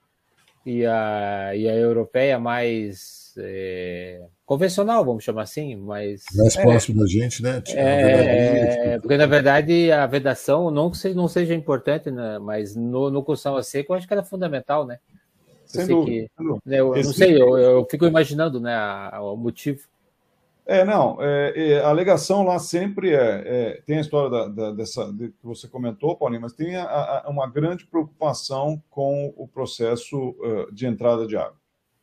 e 0.66 0.86
a, 0.86 1.56
e 1.56 1.70
a 1.70 1.76
europeia 1.76 2.38
mais 2.38 3.34
é, 3.38 4.22
convencional, 4.52 5.06
vamos 5.06 5.24
chamar 5.24 5.44
assim, 5.44 5.78
mais... 5.78 6.26
Mais 6.36 6.58
é, 6.58 6.62
próximo 6.62 7.00
da 7.00 7.08
gente, 7.08 7.42
né? 7.42 7.64
É, 7.70 9.00
porque, 9.00 9.16
na 9.16 9.26
verdade, 9.26 9.90
a 9.94 10.06
vedação 10.06 10.70
não 10.70 10.92
que 10.92 11.14
não 11.14 11.30
seja 11.30 11.56
importante, 11.56 12.12
né, 12.12 12.38
mas 12.38 12.76
no, 12.76 13.10
no 13.10 13.24
construção 13.24 13.56
a 13.56 13.64
seco 13.64 13.94
eu 13.94 13.98
acho 13.98 14.06
que 14.06 14.14
era 14.14 14.26
fundamental, 14.26 14.86
né? 14.86 15.00
Sem 15.64 15.88
dúvida, 15.88 16.28
que, 16.38 16.50
né, 16.66 16.82
eu, 16.82 16.94
eu 16.94 17.02
não 17.02 17.14
sei, 17.14 17.42
eu, 17.42 17.58
eu, 17.58 17.88
fico 17.90 18.06
imaginando 18.06 18.60
né, 18.60 18.74
a, 18.74 19.16
a, 19.16 19.22
o 19.22 19.38
motivo. 19.38 19.88
É, 20.66 20.84
não, 20.84 21.18
é, 21.22 21.54
é, 21.56 21.80
a 21.80 21.88
alegação 21.88 22.44
lá 22.44 22.60
sempre 22.60 23.16
é, 23.16 23.44
é 23.46 23.82
tem 23.86 24.00
a 24.00 24.02
história 24.02 24.30
da, 24.30 24.48
da, 24.50 24.72
dessa 24.72 25.14
de, 25.14 25.30
que 25.30 25.46
você 25.46 25.66
comentou, 25.66 26.18
Paulinho, 26.18 26.42
mas 26.42 26.52
tem 26.52 26.76
a, 26.76 26.84
a, 26.84 27.30
uma 27.30 27.50
grande 27.50 27.86
preocupação 27.86 28.84
com 28.90 29.34
o 29.38 29.48
processo 29.48 30.36
uh, 30.42 30.70
de 30.74 30.86
entrada 30.86 31.26
de 31.26 31.38
água. 31.38 31.56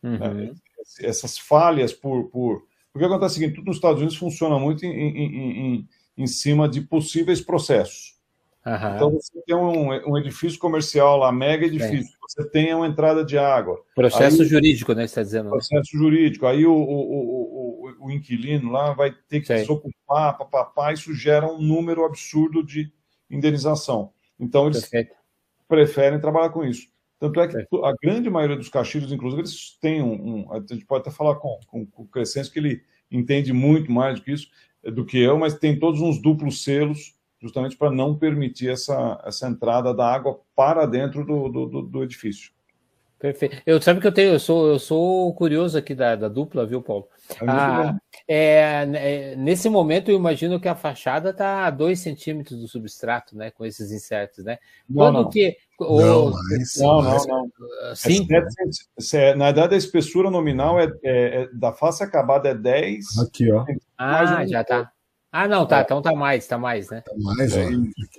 Né? 0.02 0.10
Uhum. 0.10 0.34
Né? 0.34 0.54
Essas 1.00 1.38
falhas 1.38 1.92
por, 1.92 2.24
por... 2.30 2.66
Porque 2.92 3.06
acontece 3.06 3.32
o 3.32 3.34
seguinte, 3.34 3.54
tudo 3.56 3.66
nos 3.66 3.76
Estados 3.76 3.98
Unidos 3.98 4.16
funciona 4.16 4.58
muito 4.58 4.84
em, 4.84 4.90
em, 4.90 5.76
em, 5.76 5.88
em 6.16 6.26
cima 6.26 6.68
de 6.68 6.80
possíveis 6.80 7.40
processos. 7.40 8.18
Uhum. 8.66 8.94
Então 8.94 9.10
você 9.12 9.42
tem 9.46 9.56
um, 9.56 10.10
um, 10.10 10.18
edifício 10.18 10.58
comercial 10.58 11.16
lá, 11.16 11.32
mega 11.32 11.64
edifício, 11.64 12.12
é. 12.12 12.18
você 12.28 12.50
tem 12.50 12.74
uma 12.74 12.86
entrada 12.86 13.24
de 13.24 13.38
água. 13.38 13.80
Processo 13.94 14.42
aí, 14.42 14.48
jurídico, 14.48 14.92
né? 14.92 15.02
Você 15.02 15.12
está 15.12 15.22
dizendo. 15.22 15.44
Né? 15.44 15.50
Processo 15.50 15.96
jurídico. 15.96 16.46
Aí 16.46 16.66
o, 16.66 16.74
o, 16.74 17.94
o, 18.00 18.06
o 18.06 18.10
inquilino 18.10 18.70
lá 18.70 18.92
vai 18.92 19.14
ter 19.28 19.40
que 19.40 19.46
se 19.46 19.54
desocupar, 19.54 20.36
papapá, 20.36 20.92
isso 20.92 21.14
gera 21.14 21.46
um 21.46 21.60
número 21.60 22.04
absurdo 22.04 22.62
de 22.62 22.92
indenização. 23.30 24.12
Então 24.38 24.66
eles 24.66 24.80
Perfeito. 24.80 25.14
preferem 25.66 26.20
trabalhar 26.20 26.50
com 26.50 26.64
isso. 26.64 26.88
Tanto 27.18 27.40
é 27.40 27.48
que 27.48 27.56
a 27.56 27.94
grande 28.00 28.30
maioria 28.30 28.56
dos 28.56 28.68
caixeiros, 28.68 29.10
inclusive, 29.10 29.42
eles 29.42 29.76
têm 29.80 30.02
um, 30.02 30.46
um, 30.46 30.52
A 30.52 30.60
gente 30.60 30.86
pode 30.86 31.02
até 31.02 31.10
falar 31.10 31.34
com, 31.36 31.58
com, 31.66 31.84
com 31.86 32.02
o 32.02 32.06
Crescente, 32.06 32.50
que 32.50 32.58
ele 32.58 32.82
entende 33.10 33.52
muito 33.52 33.90
mais 33.90 34.18
do 34.18 34.24
que 34.24 34.32
isso, 34.32 34.48
do 34.84 35.04
que 35.04 35.18
eu, 35.18 35.36
mas 35.36 35.58
tem 35.58 35.78
todos 35.78 36.00
uns 36.00 36.20
duplos 36.20 36.62
selos 36.62 37.16
justamente 37.40 37.76
para 37.76 37.90
não 37.90 38.16
permitir 38.16 38.68
essa, 38.68 39.20
essa 39.24 39.48
entrada 39.48 39.94
da 39.94 40.06
água 40.06 40.40
para 40.54 40.86
dentro 40.86 41.24
do, 41.24 41.48
do, 41.48 41.82
do 41.82 42.02
edifício. 42.02 42.52
Perfeito. 43.18 43.60
Eu 43.66 43.82
sabe 43.82 44.00
que 44.00 44.06
eu 44.06 44.12
tenho, 44.12 44.32
eu 44.34 44.38
sou, 44.38 44.68
eu 44.68 44.78
sou 44.78 45.34
curioso 45.34 45.76
aqui 45.76 45.92
da, 45.92 46.14
da 46.14 46.28
dupla, 46.28 46.64
viu, 46.64 46.80
Paulo? 46.80 47.08
É, 47.40 47.44
ah, 47.48 47.98
é, 48.28 49.32
é, 49.32 49.36
nesse 49.36 49.68
momento 49.68 50.08
eu 50.08 50.16
imagino 50.16 50.60
que 50.60 50.68
a 50.68 50.76
fachada 50.76 51.30
está 51.30 51.66
a 51.66 51.70
2 51.70 51.98
centímetros 51.98 52.60
do 52.60 52.68
substrato, 52.68 53.36
né? 53.36 53.50
Com 53.50 53.66
esses 53.66 53.90
insetos, 53.90 54.44
né? 54.44 54.58
Quando 54.92 55.14
não, 55.14 55.22
não. 55.24 55.30
Que 55.78 55.84
Não, 55.84 56.30
mais, 56.30 56.76
não, 56.76 57.02
não, 57.02 57.26
não. 57.26 57.50
Cinco. 57.94 58.34
É 58.34 58.42
sete, 58.98 59.38
na 59.38 59.46
verdade, 59.46 59.74
a 59.74 59.78
espessura 59.78 60.30
nominal 60.30 60.80
é, 60.80 60.92
é, 61.04 61.42
é, 61.42 61.48
da 61.52 61.72
face 61.72 62.02
acabada 62.02 62.48
é 62.48 62.54
10. 62.54 63.18
Aqui, 63.18 63.50
ó. 63.52 63.64
Ah, 63.96 64.44
já 64.46 64.64
tá. 64.64 64.90
Ah, 65.30 65.46
não, 65.46 65.66
tá. 65.66 65.80
É. 65.80 65.82
Então 65.82 66.02
tá 66.02 66.14
mais, 66.14 66.46
tá 66.46 66.58
mais, 66.58 66.90
né? 66.90 67.02
Tá 67.02 67.12
mais, 67.16 67.56
ó. 67.56 67.60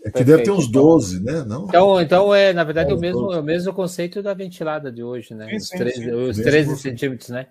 É 0.05 0.11
que 0.11 0.23
deve 0.23 0.43
ter 0.43 0.51
uns 0.51 0.71
12, 0.71 1.21
né? 1.21 1.43
Não? 1.45 1.65
Então, 1.65 2.01
então 2.01 2.33
é, 2.33 2.53
na 2.53 2.63
verdade, 2.63 2.91
é, 2.91 2.93
o, 2.93 2.99
mesmo, 2.99 3.33
é 3.33 3.39
o 3.39 3.43
mesmo 3.43 3.73
conceito 3.73 4.21
da 4.21 4.33
ventilada 4.33 4.91
de 4.91 5.03
hoje, 5.03 5.33
né? 5.33 5.49
Sim, 5.49 5.55
os 5.57 5.69
13, 5.69 5.95
sim. 5.95 6.11
Os 6.11 6.37
13 6.37 6.77
centímetros, 6.77 7.29
né? 7.29 7.47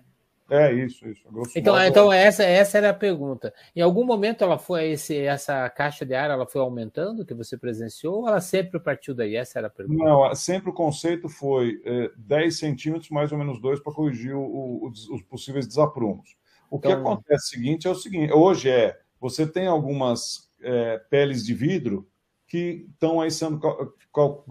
É 0.49 0.73
isso, 0.73 1.07
isso. 1.07 1.21
Então, 1.55 1.73
modo, 1.73 1.85
então 1.85 2.13
essa, 2.13 2.43
essa 2.43 2.77
era 2.77 2.89
a 2.89 2.93
pergunta. 2.93 3.53
Em 3.75 3.81
algum 3.81 4.03
momento 4.03 4.43
ela 4.43 4.57
foi 4.57 4.91
esse, 4.91 5.17
essa 5.17 5.69
caixa 5.69 6.05
de 6.05 6.13
ar 6.15 6.29
ela 6.29 6.47
foi 6.47 6.61
aumentando 6.61 7.25
que 7.25 7.33
você 7.33 7.57
presenciou 7.57 8.21
ou 8.21 8.27
ela 8.27 8.41
sempre 8.41 8.79
partiu 8.79 9.13
daí? 9.13 9.35
Essa 9.35 9.59
era 9.59 9.67
a 9.67 9.69
pergunta. 9.69 10.03
Não, 10.03 10.35
sempre 10.35 10.69
o 10.69 10.73
conceito 10.73 11.29
foi 11.29 11.81
é, 11.85 12.11
10 12.17 12.57
centímetros 12.57 13.09
mais 13.09 13.31
ou 13.31 13.37
menos 13.37 13.61
dois 13.61 13.79
para 13.79 13.93
corrigir 13.93 14.35
o, 14.35 14.41
o, 14.41 14.87
os 14.87 15.21
possíveis 15.23 15.67
desaprumos. 15.67 16.35
O 16.69 16.77
então, 16.77 16.91
que 16.91 16.97
acontece 16.97 17.31
é 17.31 17.35
o 17.35 17.39
seguinte 17.39 17.87
é 17.87 17.91
o 17.91 17.95
seguinte: 17.95 18.33
hoje 18.33 18.69
é 18.69 18.99
você 19.19 19.45
tem 19.45 19.67
algumas 19.67 20.49
é, 20.61 20.97
peles 21.09 21.45
de 21.45 21.53
vidro 21.53 22.07
que 22.47 22.87
estão 22.91 23.21
aí 23.21 23.29
sendo 23.29 23.59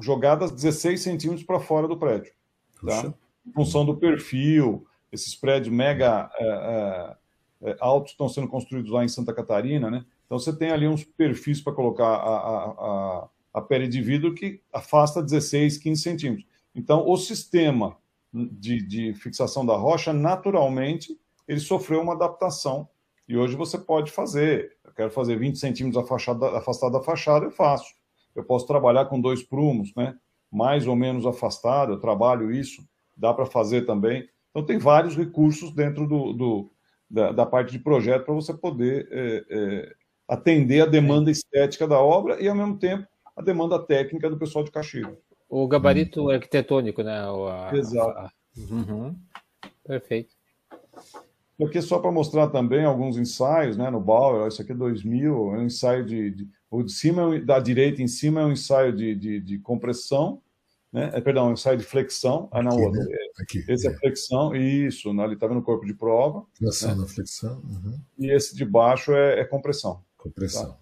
jogadas 0.01 0.53
16 0.53 1.01
centímetros 1.01 1.45
para 1.45 1.59
fora 1.59 1.89
do 1.89 1.99
prédio. 1.99 2.33
Tá? 2.87 3.13
Em 3.45 3.53
função 3.53 3.85
do 3.85 3.97
perfil, 3.97 4.87
esses 5.13 5.35
prédios 5.35 5.75
mega 5.75 6.31
é, 6.39 6.45
é, 6.45 7.71
é, 7.71 7.77
altos 7.81 8.13
estão 8.13 8.29
sendo 8.29 8.49
construídos 8.49 8.91
lá 8.91 9.05
em 9.05 9.09
Santa 9.09 9.33
Catarina, 9.33 9.91
né? 9.91 10.05
Então 10.27 10.39
você 10.39 10.55
tem 10.55 10.71
ali 10.71 10.87
uns 10.87 11.05
perfis 11.05 11.61
para 11.61 11.73
colocar 11.73 12.07
a, 12.07 12.37
a, 12.37 13.29
a, 13.55 13.63
pele 13.63 13.89
de 13.89 14.03
vidro 14.03 14.35
que 14.35 14.61
afasta 14.73 15.23
16, 15.23 15.79
15 15.79 16.03
centímetros. 16.03 16.47
Então 16.75 17.09
o 17.09 17.17
sistema 17.17 17.97
de, 18.33 18.87
de 18.87 19.15
fixação 19.15 19.65
da 19.65 19.75
rocha, 19.75 20.13
naturalmente, 20.13 21.19
ele 21.47 21.61
sofreu 21.61 22.03
uma 22.03 22.13
adaptação 22.13 22.89
e 23.27 23.37
hoje 23.37 23.57
você 23.57 23.79
pode 23.79 24.11
fazer. 24.11 24.77
Eu 24.85 24.93
quero 24.93 25.11
fazer 25.11 25.39
20 25.39 25.59
centímetros 25.59 26.05
afastado 26.05 26.93
da 26.93 27.01
fachada, 27.01 27.47
eu 27.47 27.51
faço. 27.51 27.95
Eu 28.35 28.45
posso 28.45 28.67
trabalhar 28.67 29.07
com 29.07 29.21
dois 29.21 29.43
prumos, 29.43 29.95
né? 29.97 30.15
mais 30.51 30.87
ou 30.87 30.97
menos 30.97 31.27
afastado, 31.27 31.93
eu 31.93 32.01
trabalho 32.01 32.51
isso, 32.51 32.87
dá 33.17 33.33
para 33.33 33.47
fazer 33.47 33.85
também. 33.85 34.29
Então, 34.51 34.65
tem 34.65 34.79
vários 34.79 35.17
recursos 35.17 35.73
dentro 35.73 36.07
do, 36.07 36.33
do 36.33 36.71
da, 37.11 37.33
da, 37.33 37.47
parte 37.47 37.73
de 37.73 37.79
projeto 37.79 38.25
para 38.25 38.35
você 38.35 38.53
poder 38.53 39.09
é, 39.11 39.45
é, 39.49 39.95
atender 40.27 40.83
a 40.83 40.87
demanda 40.87 41.31
estética 41.31 41.87
da 41.87 41.99
obra 41.99 42.41
e, 42.41 42.49
ao 42.49 42.55
mesmo 42.55 42.79
tempo, 42.79 43.07
a 43.37 43.43
demanda 43.43 43.79
técnica 43.79 44.29
do 44.29 44.39
pessoal 44.39 44.65
de 44.65 44.71
Caxias. 44.71 45.17
O 45.49 45.67
gabarito 45.67 46.27
hum. 46.27 46.31
arquitetônico, 46.31 47.03
né? 47.03 47.21
A, 47.21 47.75
Exato. 47.75 48.19
A... 48.19 48.31
Uhum. 48.57 49.17
Perfeito. 49.87 50.35
Aqui 51.61 51.83
só 51.83 51.99
para 51.99 52.13
mostrar 52.13 52.49
também 52.49 52.85
alguns 52.85 53.17
ensaios, 53.17 53.77
né, 53.77 53.91
no 53.91 54.01
Bauer, 54.01 54.47
isso 54.47 54.63
aqui 54.63 54.71
é 54.71 54.75
2000, 54.77 55.55
é 55.55 55.59
um 55.59 55.65
ensaio 55.65 56.05
de, 56.05 56.31
de 56.31 56.49
o 56.71 56.83
de 56.85 56.93
cima, 56.93 57.35
é 57.35 57.41
da 57.41 57.59
direita 57.59 58.01
em 58.01 58.07
cima 58.07 58.43
é 58.43 58.45
um 58.45 58.53
ensaio 58.53 58.95
de, 58.95 59.15
de, 59.17 59.41
de 59.41 59.59
compressão, 59.59 60.41
né? 60.93 61.11
É, 61.13 61.21
perdão, 61.21 61.53
ensaio 61.53 61.77
de 61.77 61.85
flexão. 61.85 62.49
Ah, 62.51 62.63
não, 62.63 62.73
aqui, 62.73 62.83
outro. 62.83 63.01
Né? 63.01 63.17
Aqui, 63.41 63.65
esse 63.69 63.87
é. 63.87 63.91
é. 63.91 63.95
flexão, 63.95 64.55
isso, 64.55 65.13
né? 65.13 65.25
ele 65.25 65.35
está 65.35 65.47
vendo 65.47 65.61
o 65.61 65.63
corpo 65.63 65.87
de 65.87 65.95
prova. 65.95 66.45
Flexão 66.57 66.95
né? 66.95 67.03
na 67.03 67.07
flexão. 67.07 67.63
Uhum. 67.65 68.01
E 68.19 68.31
esse 68.31 68.55
de 68.57 68.65
baixo 68.65 69.13
é, 69.13 69.41
é 69.41 69.45
compressão. 69.45 70.03
Compressão. 70.17 70.71
Tá? 70.71 70.79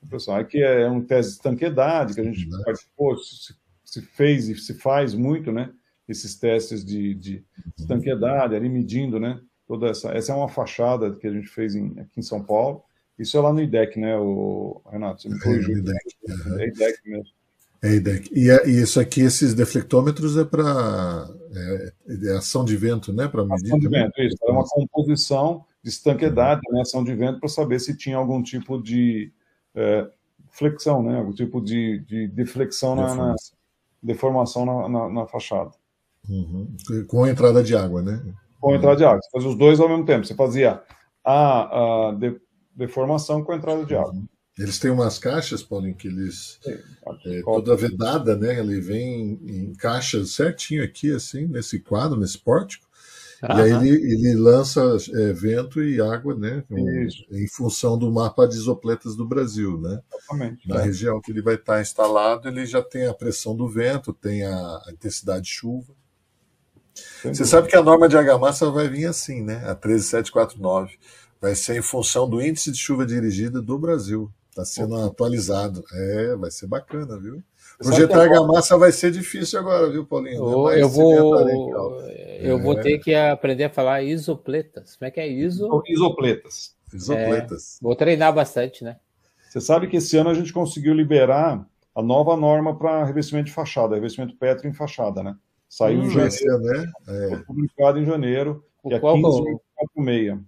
Compressão. 0.00 0.36
Aqui 0.36 0.62
é 0.62 0.88
um 0.88 1.02
teste 1.02 1.34
de 1.34 1.40
tanquedade 1.40 2.14
que 2.14 2.20
a 2.20 2.24
gente 2.24 2.48
participou, 2.64 3.16
se, 3.16 3.54
se, 3.84 4.02
fez 4.02 4.48
e 4.48 4.54
se 4.56 4.74
faz 4.74 5.14
muito, 5.14 5.50
né? 5.50 5.72
Esses 6.06 6.36
testes 6.36 6.84
de, 6.84 7.14
de 7.14 7.44
uhum. 7.80 7.86
tanquedade, 7.86 8.54
ali 8.54 8.68
medindo, 8.68 9.18
né? 9.18 9.40
Toda 9.66 9.88
essa, 9.88 10.10
essa 10.12 10.32
é 10.32 10.36
uma 10.36 10.48
fachada 10.48 11.16
que 11.16 11.26
a 11.26 11.32
gente 11.32 11.48
fez 11.48 11.74
em, 11.74 11.98
aqui 11.98 12.20
em 12.20 12.22
São 12.22 12.44
Paulo. 12.44 12.84
Isso 13.18 13.36
é 13.36 13.40
lá 13.40 13.52
no 13.52 13.60
IDEC, 13.60 13.98
né, 13.98 14.16
o 14.16 14.80
Renato? 14.92 15.22
Você 15.22 15.28
me 15.30 15.40
corrigiu. 15.40 15.74
É, 15.74 15.78
IDEC. 15.78 16.16
Uhum. 16.28 16.60
é 16.60 16.68
IDEC 16.68 16.98
mesmo. 17.06 17.36
É. 17.82 17.88
E, 18.32 18.50
é, 18.50 18.68
e 18.68 18.82
isso 18.82 18.98
aqui, 18.98 19.20
esses 19.20 19.54
deflectômetros, 19.54 20.36
é 20.36 20.44
para 20.44 21.28
é, 21.54 21.92
é, 22.28 22.36
ação 22.36 22.64
de 22.64 22.76
vento, 22.76 23.12
né? 23.12 23.28
Para 23.28 23.44
medir. 23.44 23.66
Ação 23.66 23.78
de 23.78 23.88
vento, 23.88 24.22
isso. 24.22 24.36
É 24.42 24.50
uma 24.50 24.64
composição 24.64 25.64
de 25.82 25.90
estanquedade, 25.90 26.60
né, 26.70 26.80
ação 26.80 27.04
de 27.04 27.14
vento, 27.14 27.38
para 27.38 27.48
saber 27.48 27.78
se 27.78 27.96
tinha 27.96 28.16
algum 28.16 28.42
tipo 28.42 28.82
de 28.82 29.32
é, 29.74 30.08
flexão, 30.50 31.02
né? 31.02 31.18
Algum 31.18 31.32
tipo 31.32 31.60
de, 31.60 32.00
de 32.00 32.28
deflexão 32.28 32.96
na, 32.96 33.14
na 33.14 33.34
deformação 34.02 34.64
na, 34.64 34.88
na, 34.88 35.08
na 35.08 35.26
fachada. 35.26 35.70
Uhum. 36.28 36.74
Com 37.06 37.26
entrada 37.26 37.62
de 37.62 37.76
água, 37.76 38.02
né? 38.02 38.20
Com 38.60 38.74
entrada 38.74 38.96
de 38.96 39.04
água. 39.04 39.20
Você 39.22 39.30
fazia 39.30 39.48
os 39.48 39.56
dois 39.56 39.78
ao 39.78 39.88
mesmo 39.88 40.04
tempo. 40.04 40.26
Você 40.26 40.34
fazia 40.34 40.82
a, 41.24 42.08
a 42.08 42.12
de, 42.12 42.40
deformação 42.74 43.44
com 43.44 43.54
entrada 43.54 43.84
de 43.84 43.94
água. 43.94 44.12
Uhum. 44.12 44.26
Eles 44.58 44.78
têm 44.78 44.90
umas 44.90 45.18
caixas, 45.18 45.62
Paulinho, 45.62 45.94
que 45.94 46.08
eles. 46.08 46.58
É, 47.26 47.42
toda 47.42 47.76
vedada, 47.76 48.36
né? 48.36 48.58
Ele 48.58 48.80
vem 48.80 49.38
em 49.46 49.74
caixas 49.74 50.30
certinho 50.30 50.82
aqui, 50.82 51.12
assim, 51.12 51.46
nesse 51.46 51.78
quadro, 51.78 52.18
nesse 52.18 52.38
pórtico. 52.38 52.86
E 53.42 53.60
aí 53.60 53.70
ele, 53.70 53.90
ele 53.90 54.34
lança 54.34 54.80
é, 55.14 55.32
vento 55.34 55.82
e 55.82 56.00
água, 56.00 56.34
né? 56.34 56.64
em 56.70 57.46
função 57.48 57.98
do 57.98 58.10
mapa 58.10 58.48
de 58.48 58.56
isopletas 58.56 59.14
do 59.14 59.26
Brasil, 59.26 59.78
né? 59.78 60.00
Exatamente. 60.10 60.66
Na 60.66 60.80
é. 60.80 60.84
região 60.84 61.20
que 61.20 61.32
ele 61.32 61.42
vai 61.42 61.56
estar 61.56 61.80
instalado, 61.80 62.48
ele 62.48 62.64
já 62.64 62.82
tem 62.82 63.06
a 63.06 63.12
pressão 63.12 63.54
do 63.54 63.68
vento, 63.68 64.14
tem 64.14 64.42
a, 64.42 64.56
a 64.56 64.86
intensidade 64.90 65.44
de 65.44 65.50
chuva. 65.50 65.92
Você 67.22 67.44
sabe 67.44 67.68
que 67.68 67.76
a 67.76 67.82
norma 67.82 68.08
de 68.08 68.16
argamassa 68.16 68.70
vai 68.70 68.88
vir 68.88 69.04
assim, 69.04 69.42
né? 69.42 69.56
A 69.66 69.74
13749. 69.74 70.98
Vai 71.38 71.54
ser 71.54 71.76
em 71.76 71.82
função 71.82 72.28
do 72.28 72.40
índice 72.40 72.72
de 72.72 72.78
chuva 72.78 73.04
dirigida 73.04 73.60
do 73.60 73.78
Brasil. 73.78 74.32
Está 74.56 74.64
sendo 74.64 74.96
atualizado. 74.96 75.84
É, 75.92 76.34
vai 76.34 76.50
ser 76.50 76.66
bacana, 76.66 77.20
viu? 77.20 77.42
Projetar 77.78 78.22
argamassa 78.22 78.78
vai 78.78 78.90
ser 78.90 79.10
difícil 79.10 79.58
agora, 79.58 79.90
viu, 79.90 80.06
Paulinho? 80.06 80.42
Oh, 80.42 80.70
eu 80.70 80.88
vou, 80.88 81.38
eu 82.40 82.58
é. 82.58 82.62
vou 82.62 82.74
ter 82.74 82.98
que 82.98 83.14
aprender 83.14 83.64
a 83.64 83.70
falar 83.70 84.02
isopletas. 84.02 84.96
Como 84.96 85.06
é 85.06 85.10
que 85.10 85.20
é 85.20 85.28
iso? 85.28 85.68
Isopletas. 85.86 86.74
Isopletas. 86.90 87.76
É, 87.76 87.84
vou 87.84 87.94
treinar 87.94 88.32
bastante, 88.32 88.82
né? 88.82 88.96
Você 89.50 89.60
sabe 89.60 89.88
que 89.88 89.98
esse 89.98 90.16
ano 90.16 90.30
a 90.30 90.34
gente 90.34 90.54
conseguiu 90.54 90.94
liberar 90.94 91.62
a 91.94 92.02
nova 92.02 92.34
norma 92.34 92.74
para 92.78 93.04
revestimento 93.04 93.48
de 93.48 93.52
fachada, 93.52 93.94
revestimento 93.94 94.36
petro 94.36 94.66
em 94.66 94.72
fachada, 94.72 95.22
né? 95.22 95.36
Saiu 95.68 96.00
hum, 96.00 96.06
em 96.06 96.10
janeiro, 96.10 96.58
né? 96.60 96.92
É. 97.08 97.28
Foi 97.28 97.44
publicado 97.44 97.98
em 97.98 98.06
janeiro, 98.06 98.64
o 98.82 98.88
dia 98.88 99.00
qual, 99.00 99.16
15846. 99.16 100.38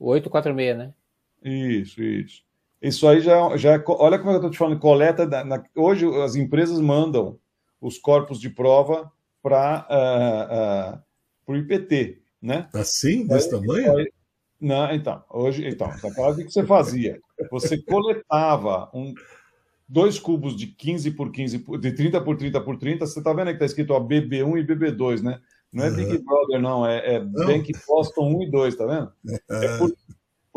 846, 0.00 0.78
né? 0.78 0.94
Isso, 1.42 2.02
isso. 2.02 2.47
Isso 2.80 3.08
aí 3.08 3.20
já, 3.20 3.56
já 3.56 3.74
é, 3.74 3.84
olha 3.86 4.18
como 4.18 4.30
é 4.30 4.34
eu 4.34 4.36
estou 4.36 4.50
te 4.50 4.58
falando, 4.58 4.78
coleta. 4.78 5.26
Da, 5.26 5.44
na, 5.44 5.62
hoje 5.74 6.06
as 6.22 6.36
empresas 6.36 6.80
mandam 6.80 7.38
os 7.80 7.98
corpos 7.98 8.40
de 8.40 8.50
prova 8.50 9.10
para 9.42 9.86
uh, 9.90 11.50
uh, 11.50 11.52
o 11.52 11.56
IPT, 11.56 12.22
né? 12.40 12.68
Assim, 12.72 13.26
desse 13.26 13.54
aí, 13.54 13.60
tamanho? 13.60 13.96
Aí, 13.96 14.12
não, 14.60 14.92
então, 14.92 15.22
hoje, 15.30 15.66
então, 15.66 15.88
naquela 16.02 16.30
o 16.30 16.36
que 16.36 16.50
você 16.50 16.64
fazia? 16.64 17.20
Você 17.50 17.80
coletava 17.80 18.90
um, 18.92 19.14
dois 19.88 20.18
cubos 20.18 20.56
de 20.56 20.66
15 20.66 21.12
por 21.12 21.30
15, 21.30 21.64
de 21.78 21.92
30 21.92 22.20
por 22.20 22.36
30 22.36 22.60
por 22.60 22.76
30, 22.76 23.06
você 23.06 23.18
está 23.20 23.32
vendo 23.32 23.46
que 23.48 23.52
está 23.54 23.66
escrito 23.66 23.92
ó, 23.92 24.00
BB1 24.00 24.60
e 24.60 24.66
BB2, 24.66 25.22
né? 25.22 25.40
Não 25.72 25.84
é. 25.84 25.90
Big 25.90 26.18
Brother, 26.18 26.60
não, 26.60 26.86
é, 26.86 27.14
é. 27.14 27.20
Bank 27.20 27.72
Boston 27.86 28.36
1 28.36 28.42
e 28.42 28.50
2, 28.50 28.76
tá 28.76 28.86
vendo? 28.86 29.12
É 29.50 29.78
por, 29.78 29.92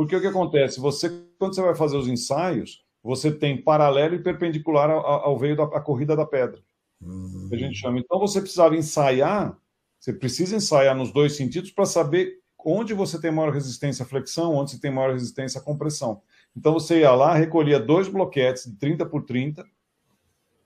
porque 0.02 0.16
o 0.16 0.22
que 0.22 0.26
acontece? 0.26 0.80
Você, 0.80 1.10
quando 1.38 1.54
você 1.54 1.62
vai 1.62 1.76
fazer 1.76 1.96
os 1.96 2.08
ensaios, 2.08 2.84
você 3.04 3.32
tem 3.32 3.62
paralelo 3.62 4.16
e 4.16 4.24
perpendicular 4.24 4.90
ao, 4.90 5.06
ao 5.06 5.38
veio 5.38 5.56
da 5.56 5.80
corrida 5.80 6.16
da 6.16 6.26
pedra. 6.26 6.60
Uhum. 7.00 7.48
Que 7.48 7.56
a 7.56 7.60
gente 7.60 7.76
chama. 7.76 8.00
Então 8.00 8.20
você 8.20 8.42
precisava 8.42 8.76
ensaiar, 8.76 9.56
você 10.00 10.12
precisa 10.12 10.56
ensaiar 10.56 10.96
nos 10.96 11.14
dois 11.14 11.36
sentidos 11.36 11.70
para 11.70 11.86
saber 11.86 12.40
onde 12.66 12.96
você 12.96 13.22
tem 13.22 13.32
maior 13.32 13.54
resistência 13.54 14.02
à 14.02 14.08
flexão, 14.08 14.56
onde 14.56 14.72
você 14.72 14.80
tem 14.80 14.90
maior 14.92 15.14
resistência 15.14 15.62
à 15.62 15.64
compressão. 15.64 16.24
Então 16.58 16.74
você 16.74 17.02
ia 17.02 17.12
lá, 17.12 17.36
recolhia 17.36 17.80
dois 17.80 18.08
bloquetes 18.08 18.66
de 18.66 18.78
30 18.78 19.06
por 19.06 19.22
30 19.24 19.64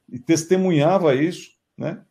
e 0.08 0.18
testemunhava 0.18 1.14
isso, 1.14 1.52
né? 1.78 2.02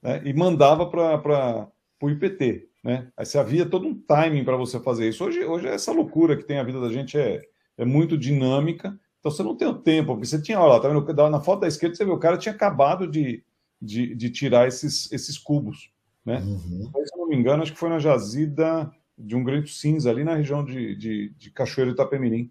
né? 0.00 0.22
E 0.24 0.32
mandava 0.32 0.86
para 0.86 1.68
o 2.00 2.08
IPT, 2.08 2.68
né? 2.82 3.10
Aí 3.16 3.26
você 3.26 3.38
havia 3.38 3.66
todo 3.66 3.86
um 3.86 3.94
timing 3.94 4.44
para 4.44 4.56
você 4.56 4.78
fazer 4.80 5.08
isso. 5.08 5.24
Hoje, 5.24 5.44
hoje 5.44 5.66
essa 5.66 5.92
loucura 5.92 6.36
que 6.36 6.44
tem 6.44 6.58
a 6.58 6.64
vida 6.64 6.80
da 6.80 6.88
gente 6.88 7.18
é, 7.18 7.42
é 7.76 7.84
muito 7.84 8.16
dinâmica. 8.16 8.98
Então 9.18 9.30
você 9.32 9.42
não 9.42 9.56
tem 9.56 9.66
o 9.66 9.74
tempo, 9.74 10.12
porque 10.12 10.26
você 10.26 10.40
tinha, 10.40 10.60
olha 10.60 10.74
lá, 10.74 10.80
tá 10.80 10.88
vendo? 10.88 11.30
Na 11.30 11.40
foto 11.40 11.60
da 11.60 11.68
esquerda 11.68 11.96
você 11.96 12.04
vê 12.04 12.10
o 12.10 12.18
cara 12.18 12.38
tinha 12.38 12.54
acabado 12.54 13.06
de, 13.06 13.44
de, 13.82 14.14
de 14.14 14.30
tirar 14.30 14.68
esses, 14.68 15.10
esses 15.10 15.36
cubos, 15.36 15.90
né? 16.24 16.38
Uhum. 16.40 16.90
se 16.92 17.14
eu 17.14 17.18
não 17.18 17.28
me 17.28 17.36
engano, 17.36 17.62
acho 17.62 17.72
que 17.72 17.78
foi 17.78 17.88
na 17.88 17.98
jazida 17.98 18.90
de 19.18 19.34
um 19.34 19.42
granito 19.42 19.70
cinza 19.70 20.10
ali 20.10 20.22
na 20.22 20.36
região 20.36 20.64
de, 20.64 20.94
de, 20.94 21.30
de 21.36 21.50
Cachoeiro 21.50 21.90
Itapemirim. 21.90 22.50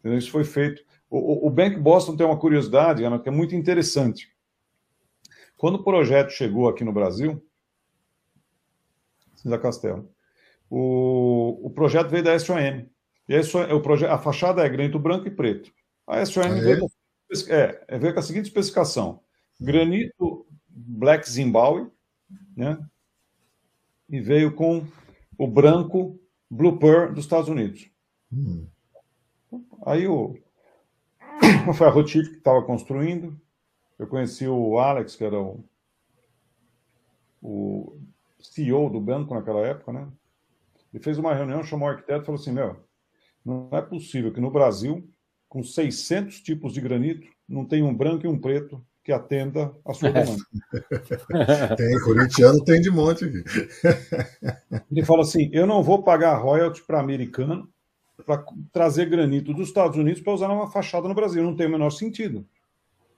Entendeu? 0.00 0.18
Isso 0.18 0.30
foi 0.30 0.44
feito. 0.44 0.82
O, 1.08 1.46
o, 1.46 1.50
Bank 1.50 1.78
Boston 1.78 2.16
tem 2.16 2.26
uma 2.26 2.36
curiosidade, 2.36 3.04
Ana, 3.04 3.18
que 3.18 3.28
é 3.28 3.32
muito 3.32 3.54
interessante. 3.54 4.28
Quando 5.56 5.76
o 5.76 5.84
projeto 5.84 6.30
chegou 6.30 6.68
aqui 6.68 6.84
no 6.84 6.92
Brasil, 6.92 7.42
Cinza 9.38 9.58
Castelo, 9.58 10.10
o, 10.70 11.66
o 11.66 11.70
projeto 11.70 12.10
veio 12.10 12.24
da 12.24 12.38
SOM. 12.38 12.86
E 13.28 13.36
a, 13.36 13.74
o 13.74 13.80
projeto, 13.80 14.10
a 14.10 14.18
fachada 14.18 14.64
é 14.64 14.68
granito 14.68 14.98
branco 14.98 15.26
e 15.26 15.30
preto. 15.30 15.72
A 16.06 16.24
SOM 16.24 16.42
ah, 16.42 16.48
veio, 16.48 16.90
é? 17.48 17.84
É, 17.88 17.98
veio 17.98 18.14
com 18.14 18.20
a 18.20 18.22
seguinte 18.22 18.46
especificação: 18.46 19.20
granito 19.60 20.46
Black 20.68 21.28
Zimbabwe, 21.28 21.90
né? 22.56 22.78
E 24.08 24.20
veio 24.20 24.54
com 24.54 24.86
o 25.36 25.46
branco 25.46 26.18
Blue 26.50 26.78
Pearl 26.78 27.12
dos 27.12 27.24
Estados 27.24 27.48
Unidos. 27.48 27.90
Hum. 28.32 28.66
Aí 29.84 30.06
o 30.08 30.36
foi 31.76 31.86
a 31.86 31.90
Rotif 31.90 32.28
que 32.28 32.36
estava 32.36 32.62
construindo. 32.62 33.38
Eu 33.98 34.06
conheci 34.06 34.46
o 34.46 34.78
Alex, 34.78 35.16
que 35.16 35.24
era 35.24 35.38
o, 35.38 35.64
o 37.42 37.97
CEO 38.40 38.88
do 38.90 39.00
banco 39.00 39.34
naquela 39.34 39.66
época, 39.66 39.92
né? 39.92 40.08
Ele 40.92 41.02
fez 41.02 41.18
uma 41.18 41.34
reunião, 41.34 41.62
chamou 41.62 41.88
o 41.88 41.90
arquiteto 41.90 42.22
e 42.22 42.26
falou 42.26 42.40
assim: 42.40 42.52
Meu, 42.52 42.76
não 43.44 43.68
é 43.72 43.82
possível 43.82 44.32
que 44.32 44.40
no 44.40 44.50
Brasil, 44.50 45.08
com 45.48 45.62
600 45.62 46.40
tipos 46.40 46.72
de 46.72 46.80
granito, 46.80 47.28
não 47.48 47.64
tenha 47.64 47.84
um 47.84 47.94
branco 47.94 48.26
e 48.26 48.28
um 48.28 48.38
preto 48.38 48.84
que 49.02 49.12
atenda 49.12 49.74
a 49.86 49.94
sua 49.94 50.10
demanda. 50.10 50.42
tem, 51.76 52.00
corintiano 52.00 52.64
tem 52.64 52.80
de 52.80 52.90
monte 52.90 53.24
aqui. 53.24 53.42
Ele 54.90 55.04
fala 55.04 55.22
assim: 55.22 55.50
Eu 55.52 55.66
não 55.66 55.82
vou 55.82 56.02
pagar 56.02 56.36
royalties 56.36 56.84
para 56.84 57.00
americano 57.00 57.68
para 58.26 58.44
trazer 58.72 59.08
granito 59.08 59.54
dos 59.54 59.68
Estados 59.68 59.96
Unidos 59.96 60.20
para 60.20 60.32
usar 60.32 60.48
numa 60.48 60.70
fachada 60.70 61.08
no 61.08 61.14
Brasil. 61.14 61.42
Não 61.42 61.56
tem 61.56 61.66
o 61.66 61.70
menor 61.70 61.90
sentido. 61.90 62.46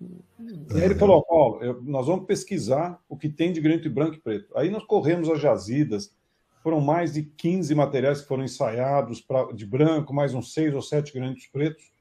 E 0.01 0.75
aí 0.75 0.85
ele 0.85 0.95
falou: 0.95 1.25
Paulo, 1.25 1.63
eu, 1.63 1.83
nós 1.83 2.07
vamos 2.07 2.27
pesquisar 2.27 2.99
o 3.09 3.17
que 3.17 3.29
tem 3.29 3.53
de 3.53 3.61
granito 3.61 3.91
branco 3.91 4.15
e 4.15 4.21
preto. 4.21 4.57
Aí 4.57 4.71
nós 4.71 4.85
corremos 4.85 5.29
as 5.29 5.41
jazidas, 5.41 6.15
foram 6.63 6.81
mais 6.81 7.13
de 7.13 7.23
15 7.23 7.75
materiais 7.75 8.23
que 8.23 8.29
foram 8.29 8.45
ensaiados 8.45 9.21
pra, 9.21 9.53
de 9.53 9.67
branco, 9.67 10.15
mais 10.15 10.35
uns 10.35 10.55
seis 10.55 10.75
ou 10.75 10.81
sete 10.81 11.13
granitos 11.13 11.47
pretos, 11.47 11.93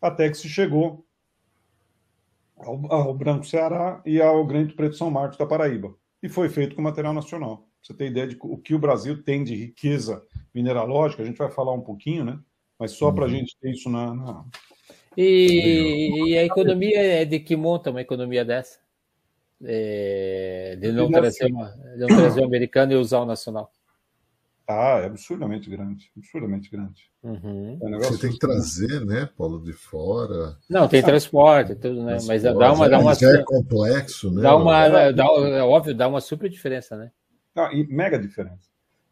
até 0.00 0.30
que 0.30 0.36
se 0.36 0.48
chegou 0.48 1.04
ao, 2.56 2.92
ao 2.92 3.14
branco 3.14 3.44
Ceará 3.44 4.02
e 4.06 4.20
ao 4.20 4.46
granito 4.46 4.74
preto 4.74 4.96
São 4.96 5.10
Marcos 5.10 5.36
da 5.36 5.46
Paraíba. 5.46 5.94
E 6.22 6.28
foi 6.28 6.48
feito 6.48 6.74
com 6.74 6.82
material 6.82 7.12
nacional. 7.12 7.68
Você 7.82 7.92
ter 7.92 8.06
ideia 8.06 8.28
de 8.28 8.38
o 8.40 8.56
que 8.56 8.74
o 8.74 8.78
Brasil 8.78 9.22
tem 9.22 9.42
de 9.42 9.54
riqueza 9.56 10.24
mineralógica, 10.54 11.22
a 11.22 11.26
gente 11.26 11.38
vai 11.38 11.50
falar 11.50 11.72
um 11.72 11.80
pouquinho, 11.80 12.24
né? 12.24 12.38
Mas 12.78 12.92
só 12.92 13.10
para 13.10 13.24
a 13.24 13.28
uhum. 13.28 13.34
gente 13.34 13.56
ter 13.60 13.70
isso 13.70 13.90
na, 13.90 14.14
na 14.14 14.44
e, 15.16 16.30
e, 16.30 16.38
a 16.38 16.44
economia 16.44 17.00
é 17.00 17.24
de 17.24 17.40
que 17.40 17.56
monta 17.56 17.90
uma 17.90 18.00
economia 18.00 18.44
dessa? 18.44 18.78
É, 19.64 20.76
de 20.80 20.90
não 20.90 21.10
trazer, 21.10 21.46
uma, 21.46 21.68
de 21.68 22.00
não 22.00 22.08
trazer 22.08 22.40
o 22.40 22.44
americano 22.44 22.92
e 22.92 22.96
usar 22.96 23.20
o 23.20 23.26
nacional. 23.26 23.70
Ah, 24.68 25.00
é 25.02 25.06
absurdamente 25.06 25.68
grande, 25.68 26.10
absurdamente 26.16 26.70
grande. 26.70 27.10
Uhum. 27.22 27.78
É 27.82 27.86
um 27.86 27.98
Você 27.98 28.18
tem 28.18 28.30
que 28.30 28.38
trazer, 28.38 29.04
né, 29.04 29.28
Paulo, 29.36 29.62
de 29.62 29.72
fora. 29.72 30.56
Não, 30.68 30.88
tem 30.88 31.02
transporte, 31.02 31.74
tudo, 31.74 32.02
né? 32.04 32.18
Mas 32.26 32.42
dá 32.42 32.72
uma, 32.72 32.88
dá 32.88 32.98
uma. 32.98 33.14
Já 33.14 33.30
é 33.30 33.42
complexo, 33.42 34.30
né? 34.30 34.42
Dá 34.42 34.56
uma, 34.56 35.10
dá, 35.10 35.24
é 35.24 35.62
óbvio, 35.62 35.94
dá 35.94 36.08
uma 36.08 36.20
super 36.20 36.48
diferença, 36.48 36.96
né? 36.96 37.10
Ah, 37.54 37.70
e 37.72 37.86
mega 37.86 38.18
diferença. 38.18 38.70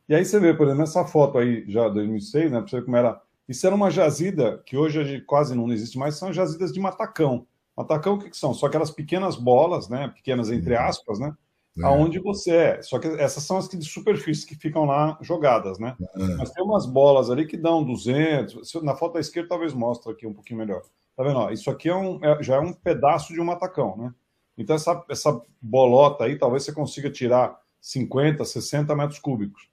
E 0.09 0.15
aí 0.15 0.25
você 0.25 0.41
vê, 0.41 0.55
por 0.55 0.67
exemplo, 0.67 0.85
essa 0.85 1.05
foto 1.05 1.39
aí 1.39 1.65
já 1.69 1.89
de 1.89 1.95
2006, 1.95 2.51
né? 2.51 2.59
Para 2.59 2.69
você 2.69 2.77
ver 2.77 2.85
como 2.85 2.97
era 2.97 3.21
isso 3.49 3.67
era 3.67 3.75
uma 3.75 3.91
jazida 3.91 4.63
que 4.65 4.77
hoje 4.77 5.21
quase 5.23 5.55
não 5.55 5.71
existe 5.73 5.99
mais, 5.99 6.17
são 6.17 6.33
jazidas 6.33 6.73
de 6.73 6.81
matacão. 6.81 7.47
Matacão 7.77 8.15
o 8.15 8.19
que, 8.19 8.31
que 8.31 8.37
são? 8.37 8.53
São 8.53 8.69
aquelas 8.69 8.91
pequenas 8.91 9.37
bolas, 9.37 9.89
né? 9.89 10.09
Pequenas 10.09 10.51
entre 10.51 10.75
uhum. 10.75 10.81
aspas, 10.81 11.19
né? 11.19 11.35
É. 11.79 11.85
Aonde 11.85 12.19
você 12.19 12.55
é. 12.55 12.83
Só 12.83 12.99
que 12.99 13.07
essas 13.07 13.43
são 13.45 13.57
as 13.57 13.69
que 13.69 13.77
de 13.77 13.85
superfície 13.85 14.47
que 14.47 14.55
ficam 14.55 14.85
lá 14.85 15.17
jogadas, 15.23 15.79
né? 15.79 15.97
É. 16.15 16.37
Mas 16.37 16.51
tem 16.51 16.65
umas 16.65 16.85
bolas 16.85 17.31
ali 17.31 17.47
que 17.47 17.57
dão 17.57 17.85
200. 17.85 18.83
Na 18.83 18.95
foto 18.95 19.15
da 19.15 19.21
esquerda 19.21 19.49
talvez 19.49 19.73
mostre 19.73 20.13
aqui 20.13 20.27
um 20.27 20.35
pouquinho 20.35 20.59
melhor. 20.59 20.83
Tá 21.17 21.23
vendo? 21.23 21.39
Ó, 21.39 21.51
isso 21.51 21.71
aqui 21.71 21.89
é 21.89 21.95
um, 21.95 22.19
é, 22.25 22.43
já 22.43 22.57
é 22.57 22.61
um 22.61 22.73
pedaço 22.73 23.33
de 23.33 23.41
um 23.41 23.45
matacão, 23.45 23.97
né? 23.97 24.15
Então 24.59 24.77
essa, 24.77 25.05
essa 25.09 25.41
bolota 25.61 26.25
aí 26.25 26.39
talvez 26.39 26.65
você 26.65 26.73
consiga 26.73 27.11
tirar 27.11 27.59
50, 27.81 28.45
60 28.45 28.95
metros 28.95 29.19
cúbicos. 29.19 29.69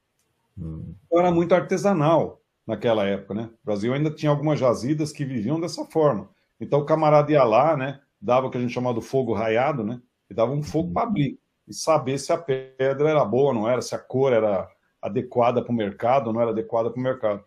Hum. 0.57 0.93
Então 1.05 1.20
era 1.20 1.32
muito 1.32 1.53
artesanal 1.53 2.37
naquela 2.68 3.05
época, 3.05 3.34
né? 3.34 3.49
O 3.63 3.65
Brasil 3.65 3.93
ainda 3.93 4.11
tinha 4.11 4.30
algumas 4.30 4.59
jazidas 4.59 5.13
que 5.13 5.24
viviam 5.24 5.59
dessa 5.59 5.86
forma. 5.86 6.30
Então 6.59 6.80
o 6.80 6.86
camarada 6.86 7.32
ia 7.32 7.43
lá, 7.43 7.78
né? 7.78 8.01
Dava 8.22 8.47
o 8.47 8.51
que 8.51 8.57
a 8.57 8.61
gente 8.61 8.74
chamava 8.74 8.99
de 8.99 9.05
fogo 9.05 9.34
raiado, 9.34 9.84
né? 9.84 10.01
E 10.30 10.34
dava 10.34 10.51
um 10.51 10.61
fogo 10.61 10.91
para 10.91 11.07
abrir 11.07 11.39
e 11.65 11.74
saber 11.74 12.18
se 12.18 12.34
a 12.34 12.38
pedra 12.38 13.09
era 13.09 13.24
boa 13.24 13.49
ou 13.49 13.53
não 13.53 13.70
era, 13.70 13.82
se 13.82 13.95
a 13.95 13.99
cor 13.99 14.34
era 14.34 14.70
adequada 15.01 15.63
para 15.63 15.72
o 15.72 15.76
mercado 15.76 16.28
ou 16.28 16.34
não 16.34 16.41
era 16.41 16.51
adequada 16.51 16.89
para 16.89 16.99
o 16.99 17.03
mercado. 17.03 17.43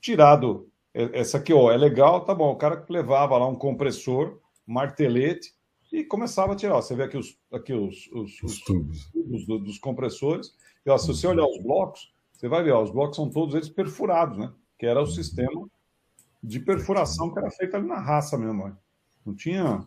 Tirado 0.00 0.70
essa 0.92 1.38
aqui, 1.38 1.52
ó, 1.52 1.70
é 1.70 1.76
legal, 1.76 2.24
tá 2.24 2.34
bom. 2.34 2.50
O 2.50 2.56
cara 2.56 2.84
levava 2.88 3.36
lá 3.36 3.46
um 3.46 3.54
compressor, 3.54 4.38
martelete 4.66 5.52
e 5.92 6.04
começava 6.04 6.52
a 6.52 6.56
tirar. 6.56 6.76
Ó, 6.76 6.82
você 6.82 6.94
vê 6.94 7.04
aqui 7.04 7.16
os, 7.16 7.38
aqui 7.52 7.72
os, 7.72 8.08
os, 8.12 8.42
os 8.42 8.60
tubos, 8.60 9.10
tubos 9.12 9.46
do, 9.46 9.58
dos 9.58 9.78
compressores. 9.78 10.54
E 10.84 10.90
ó, 10.90 10.96
se 10.96 11.06
você 11.06 11.26
olhar 11.26 11.46
os 11.46 11.62
blocos, 11.62 12.12
você 12.40 12.48
vai 12.48 12.62
ver, 12.62 12.70
ó, 12.70 12.82
os 12.82 12.90
blocos 12.90 13.16
são 13.16 13.28
todos 13.28 13.54
eles 13.54 13.68
perfurados, 13.68 14.38
né? 14.38 14.50
Que 14.78 14.86
era 14.86 15.02
o 15.02 15.06
sistema 15.06 15.68
de 16.42 16.58
perfuração 16.58 17.30
que 17.30 17.38
era 17.38 17.50
feito 17.50 17.76
ali 17.76 17.86
na 17.86 18.00
raça 18.00 18.38
mesmo. 18.38 18.74
Não 19.26 19.34
tinha 19.34 19.86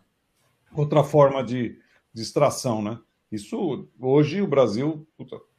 outra 0.72 1.04
forma 1.04 1.44
de, 1.44 1.80
de 2.14 2.22
extração, 2.22 2.80
né? 2.80 3.00
Isso, 3.32 3.88
hoje, 4.00 4.40
o 4.40 4.46
Brasil 4.46 5.08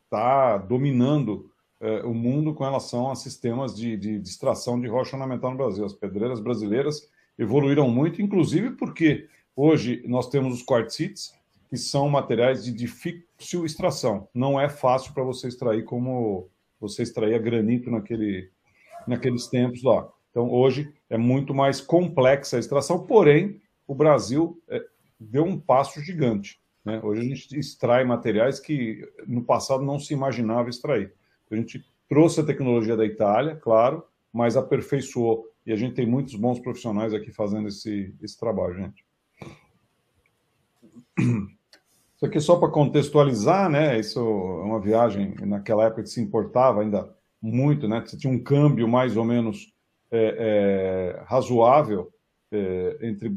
está 0.04 0.56
dominando 0.56 1.50
é, 1.80 2.04
o 2.04 2.14
mundo 2.14 2.54
com 2.54 2.62
relação 2.62 3.10
a 3.10 3.16
sistemas 3.16 3.74
de, 3.74 3.96
de, 3.96 4.20
de 4.20 4.28
extração 4.28 4.80
de 4.80 4.86
rocha 4.86 5.16
ornamental 5.16 5.50
no 5.50 5.56
Brasil. 5.56 5.84
As 5.84 5.94
pedreiras 5.94 6.38
brasileiras 6.38 7.10
evoluíram 7.36 7.90
muito, 7.90 8.22
inclusive 8.22 8.70
porque 8.70 9.28
hoje 9.56 10.00
nós 10.06 10.28
temos 10.28 10.54
os 10.54 10.62
quartzites, 10.62 11.34
que 11.68 11.76
são 11.76 12.08
materiais 12.08 12.64
de 12.64 12.70
difícil 12.70 13.66
extração. 13.66 14.28
Não 14.32 14.60
é 14.60 14.68
fácil 14.68 15.12
para 15.12 15.24
você 15.24 15.48
extrair 15.48 15.82
como 15.82 16.48
você 16.80 17.02
extraía 17.02 17.38
granito 17.38 17.90
naquele, 17.90 18.50
naqueles 19.06 19.46
tempos 19.46 19.82
lá. 19.82 20.08
Então, 20.30 20.50
hoje 20.50 20.92
é 21.08 21.16
muito 21.16 21.54
mais 21.54 21.80
complexa 21.80 22.56
a 22.56 22.60
extração, 22.60 23.06
porém, 23.06 23.60
o 23.86 23.94
Brasil 23.94 24.60
é, 24.68 24.84
deu 25.18 25.44
um 25.44 25.58
passo 25.58 26.00
gigante. 26.00 26.60
Né? 26.84 27.00
Hoje 27.02 27.20
a 27.20 27.24
gente 27.24 27.58
extrai 27.58 28.04
materiais 28.04 28.58
que 28.60 29.06
no 29.26 29.44
passado 29.44 29.84
não 29.84 29.98
se 29.98 30.12
imaginava 30.12 30.68
extrair. 30.68 31.12
A 31.50 31.56
gente 31.56 31.84
trouxe 32.08 32.40
a 32.40 32.44
tecnologia 32.44 32.96
da 32.96 33.06
Itália, 33.06 33.56
claro, 33.56 34.04
mas 34.32 34.56
aperfeiçoou. 34.56 35.46
E 35.64 35.72
a 35.72 35.76
gente 35.76 35.94
tem 35.94 36.06
muitos 36.06 36.34
bons 36.34 36.58
profissionais 36.58 37.14
aqui 37.14 37.30
fazendo 37.32 37.68
esse, 37.68 38.14
esse 38.20 38.38
trabalho, 38.38 38.74
gente. 38.74 39.04
Isso 42.24 42.28
aqui 42.30 42.40
só 42.40 42.56
para 42.56 42.70
contextualizar, 42.70 43.68
né? 43.68 44.00
Isso 44.00 44.18
é 44.18 44.62
uma 44.64 44.80
viagem 44.80 45.34
naquela 45.42 45.84
época 45.84 46.04
que 46.04 46.08
se 46.08 46.22
importava 46.22 46.80
ainda 46.80 47.14
muito, 47.40 47.86
né? 47.86 48.00
Você 48.00 48.16
tinha 48.16 48.32
um 48.32 48.42
câmbio 48.42 48.88
mais 48.88 49.14
ou 49.14 49.24
menos 49.26 49.74
é, 50.10 51.18
é, 51.18 51.22
razoável 51.26 52.10
é, 52.50 52.96
entre 53.02 53.36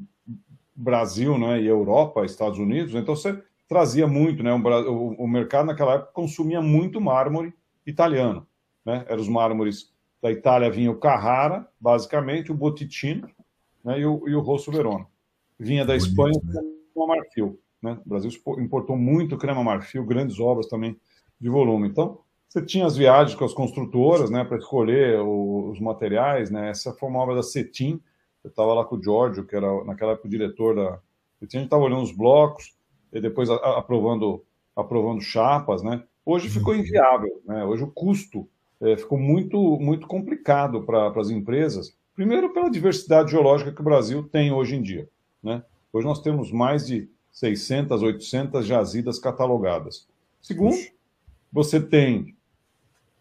Brasil 0.74 1.38
né, 1.38 1.62
e 1.62 1.68
Europa, 1.68 2.24
Estados 2.24 2.60
Unidos. 2.60 2.96
Então 2.96 3.14
você 3.14 3.38
trazia 3.68 4.08
muito, 4.08 4.42
né? 4.42 4.54
O, 4.54 5.16
o 5.16 5.28
mercado 5.28 5.66
naquela 5.66 5.96
época 5.96 6.14
consumia 6.14 6.62
muito 6.62 7.02
mármore 7.02 7.54
italiano, 7.86 8.48
né? 8.86 9.06
Eram 9.10 9.22
os 9.22 9.28
mármores 9.28 9.92
da 10.22 10.32
Itália 10.32 10.72
vinha 10.72 10.92
o 10.92 10.98
Carrara, 10.98 11.68
basicamente, 11.78 12.54
o 12.54 12.56
Botticino 12.56 13.30
né, 13.84 14.00
e, 14.00 14.06
o, 14.06 14.30
e 14.30 14.34
o 14.34 14.40
Rosso 14.40 14.72
Verona. 14.72 15.06
Vinha 15.60 15.84
da 15.84 15.96
Espanha 15.96 16.40
né? 16.42 16.62
o 16.96 17.06
Marfil. 17.06 17.60
Né? 17.82 17.98
O 18.06 18.10
Brasil 18.10 18.32
importou 18.58 18.98
muito 18.98 19.38
crema 19.38 19.64
marfil, 19.64 20.06
grandes 20.06 20.40
obras 20.40 20.68
também 20.68 20.98
de 21.40 21.50
volume. 21.50 21.88
Então, 21.88 22.20
você 22.48 22.62
tinha 22.62 22.86
as 22.86 22.96
viagens 22.96 23.36
com 23.36 23.46
as 23.46 23.54
construtoras 23.54 24.30
né, 24.30 24.44
para 24.44 24.58
escolher 24.58 25.20
os 25.20 25.80
materiais. 25.80 26.50
Né? 26.50 26.70
Essa 26.70 26.94
foi 26.94 27.10
uma 27.10 27.20
obra 27.20 27.36
da 27.36 27.44
Cetim. 27.44 28.02
Eu 28.44 28.50
estava 28.50 28.74
lá 28.74 28.86
com 28.86 28.96
o 28.96 29.04
Giorgio, 29.04 29.46
que 29.46 29.56
era 29.56 29.84
naquela 29.84 30.14
época 30.14 30.28
o 30.28 30.32
diretor 30.32 30.76
da 30.76 31.00
Cetim. 31.40 31.58
A 31.58 31.60
gente 31.60 31.68
estava 31.68 31.84
olhando 31.84 32.04
os 32.04 32.12
blocos 32.12 32.76
e 33.12 33.20
depois 33.20 33.50
aprovando, 33.50 34.44
aprovando 34.76 35.22
chapas. 35.22 35.84
Né? 35.84 36.04
Hoje 36.26 36.50
ficou 36.50 36.74
uhum. 36.74 36.80
inviável. 36.80 37.42
Né? 37.46 37.64
Hoje 37.66 37.84
o 37.84 37.92
custo 37.92 38.48
é, 38.82 38.96
ficou 38.96 39.18
muito, 39.18 39.58
muito 39.80 40.08
complicado 40.08 40.84
para 40.84 41.12
as 41.20 41.30
empresas. 41.30 41.96
Primeiro, 42.16 42.54
pela 42.54 42.70
diversidade 42.70 43.32
geológica 43.32 43.72
que 43.72 43.82
o 43.82 43.84
Brasil 43.84 44.24
tem 44.24 44.52
hoje 44.52 44.76
em 44.76 44.82
dia. 44.82 45.08
Né? 45.44 45.64
Hoje 45.92 46.08
nós 46.08 46.22
temos 46.22 46.52
mais 46.52 46.88
de 46.88 47.10
600, 47.38 48.02
800 48.02 48.66
jazidas 48.66 49.20
catalogadas. 49.20 50.08
Segundo, 50.42 50.76
você 51.54 51.80
tem 51.80 52.36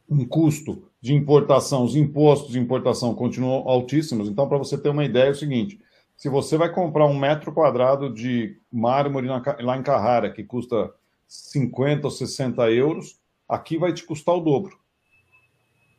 um 0.08 0.24
custo 0.24 0.88
de 1.02 1.14
importação, 1.14 1.84
os 1.84 1.94
impostos 1.94 2.52
de 2.52 2.58
importação 2.58 3.14
continuam 3.14 3.68
altíssimos. 3.68 4.26
Então, 4.26 4.48
para 4.48 4.56
você 4.56 4.78
ter 4.78 4.88
uma 4.88 5.04
ideia, 5.04 5.28
é 5.28 5.32
o 5.32 5.34
seguinte: 5.34 5.78
se 6.16 6.30
você 6.30 6.56
vai 6.56 6.72
comprar 6.72 7.04
um 7.04 7.18
metro 7.18 7.52
quadrado 7.52 8.10
de 8.10 8.58
mármore 8.72 9.28
lá 9.60 9.76
em 9.76 9.82
Carrara, 9.82 10.32
que 10.32 10.42
custa 10.42 10.94
50 11.28 12.06
ou 12.06 12.10
60 12.10 12.70
euros, 12.70 13.20
aqui 13.46 13.76
vai 13.76 13.92
te 13.92 14.02
custar 14.02 14.34
o 14.34 14.40
dobro. 14.40 14.78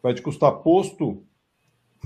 Vai 0.01 0.15
te 0.15 0.23
custar 0.23 0.51
posto 0.63 1.23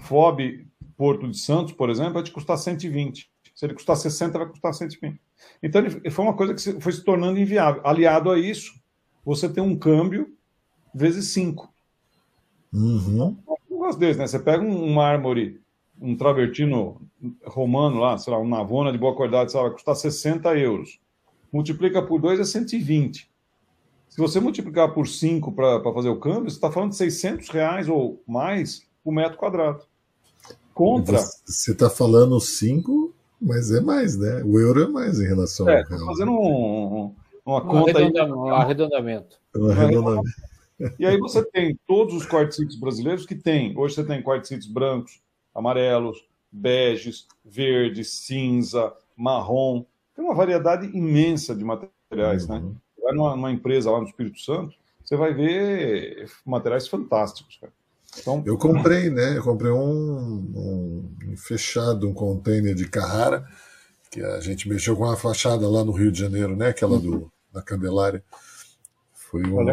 FOB 0.01 0.68
Porto 0.97 1.26
de 1.30 1.38
Santos, 1.38 1.72
por 1.72 1.89
exemplo, 1.89 2.16
vai 2.16 2.24
te 2.24 2.32
custar 2.32 2.57
120. 2.57 3.32
Se 3.55 3.66
ele 3.66 3.74
custar 3.74 3.95
60, 3.95 4.38
vai 4.38 4.47
custar 4.49 4.74
120. 4.74 5.18
Então, 5.61 5.83
foi 6.11 6.25
uma 6.25 6.33
coisa 6.33 6.53
que 6.53 6.81
foi 6.81 6.91
se 6.91 7.03
tornando 7.03 7.39
inviável. 7.39 7.81
Aliado 7.85 8.31
a 8.31 8.39
isso, 8.39 8.73
você 9.23 9.47
tem 9.47 9.63
um 9.63 9.77
câmbio 9.77 10.33
vezes 10.93 11.29
5. 11.29 11.71
Uhum. 12.73 13.37
Um 13.69 13.73
negócio 13.75 13.99
desse, 13.99 14.19
né? 14.19 14.27
Você 14.27 14.39
pega 14.39 14.63
um 14.63 14.93
mármore, 14.93 15.61
um 15.99 16.15
travertino 16.15 17.01
romano 17.45 17.99
lá, 17.99 18.17
sei 18.17 18.33
lá, 18.33 18.39
um 18.39 18.47
Navona 18.47 18.91
de 18.91 18.97
boa 18.97 19.15
qualidade, 19.15 19.51
sei 19.51 19.59
lá, 19.59 19.67
vai 19.67 19.73
custar 19.73 19.95
60 19.95 20.57
euros. 20.57 20.99
Multiplica 21.51 22.01
por 22.01 22.19
2 22.19 22.39
é 22.39 22.43
120. 22.43 23.29
Se 24.09 24.17
você 24.17 24.39
multiplicar 24.39 24.93
por 24.93 25.07
5 25.07 25.51
para 25.53 25.93
fazer 25.93 26.09
o 26.09 26.19
câmbio, 26.19 26.49
você 26.49 26.57
está 26.57 26.71
falando 26.71 26.91
de 26.91 26.97
600 26.97 27.49
reais 27.49 27.87
ou 27.87 28.21
mais 28.27 28.85
por 29.03 29.13
metro 29.13 29.37
quadrado. 29.37 29.83
Contra. 30.73 31.17
Você 31.17 31.71
está 31.71 31.89
falando 31.89 32.39
5, 32.39 33.11
mas 33.41 33.71
é 33.71 33.81
mais, 33.81 34.17
né? 34.17 34.43
O 34.43 34.59
euro 34.59 34.83
é 34.83 34.87
mais 34.87 35.19
em 35.19 35.25
relação 35.25 35.67
é, 35.67 35.81
ao 35.81 35.87
real. 35.87 36.05
fazendo 36.05 36.31
um, 36.31 37.15
uma 37.45 37.61
conta 37.61 37.97
aí. 37.97 38.05
Um 38.05 38.53
arredondamento. 38.53 39.39
Um 39.55 39.69
arredondamento. 39.69 40.29
E 40.99 41.05
aí 41.05 41.17
você 41.17 41.43
tem 41.43 41.77
todos 41.87 42.13
os 42.13 42.25
quartzitos 42.25 42.75
brasileiros 42.75 43.25
que 43.25 43.35
tem. 43.35 43.77
Hoje 43.77 43.95
você 43.95 44.03
tem 44.03 44.21
quartzitos 44.21 44.67
brancos, 44.67 45.21
amarelos, 45.53 46.25
beges, 46.51 47.27
verdes, 47.43 48.11
cinza, 48.11 48.93
marrom. 49.15 49.85
Tem 50.15 50.23
uma 50.23 50.35
variedade 50.35 50.85
imensa 50.95 51.55
de 51.55 51.63
materiais, 51.63 52.47
né? 52.47 52.57
uhum. 52.57 52.69
né? 52.69 52.75
Vai 53.01 53.13
numa, 53.13 53.35
numa, 53.35 53.51
empresa 53.51 53.91
lá 53.91 53.99
no 53.99 54.07
Espírito 54.07 54.39
Santo, 54.39 54.75
você 55.03 55.15
vai 55.15 55.33
ver 55.33 56.29
materiais 56.45 56.87
fantásticos, 56.87 57.57
cara. 57.57 57.73
Então, 58.20 58.43
eu 58.45 58.57
comprei, 58.57 59.09
né? 59.09 59.38
Eu 59.38 59.43
comprei 59.43 59.72
um, 59.72 61.09
um, 61.30 61.38
fechado, 61.38 62.09
um 62.09 62.14
container 62.14 62.76
de 62.76 62.88
Carrara, 62.88 63.45
que 64.09 64.22
a 64.22 64.39
gente 64.41 64.68
mexeu 64.68 64.95
com 64.95 65.05
a 65.05 65.16
fachada 65.16 65.70
lá 65.70 65.84
no 65.84 65.91
Rio 65.91 66.12
de 66.12 66.20
Janeiro, 66.20 66.55
né? 66.55 66.70
Aquela 66.70 66.99
do, 66.99 67.32
da 67.51 67.62
Candelária. 67.62 68.24
Foi 69.14 69.45
um, 69.45 69.66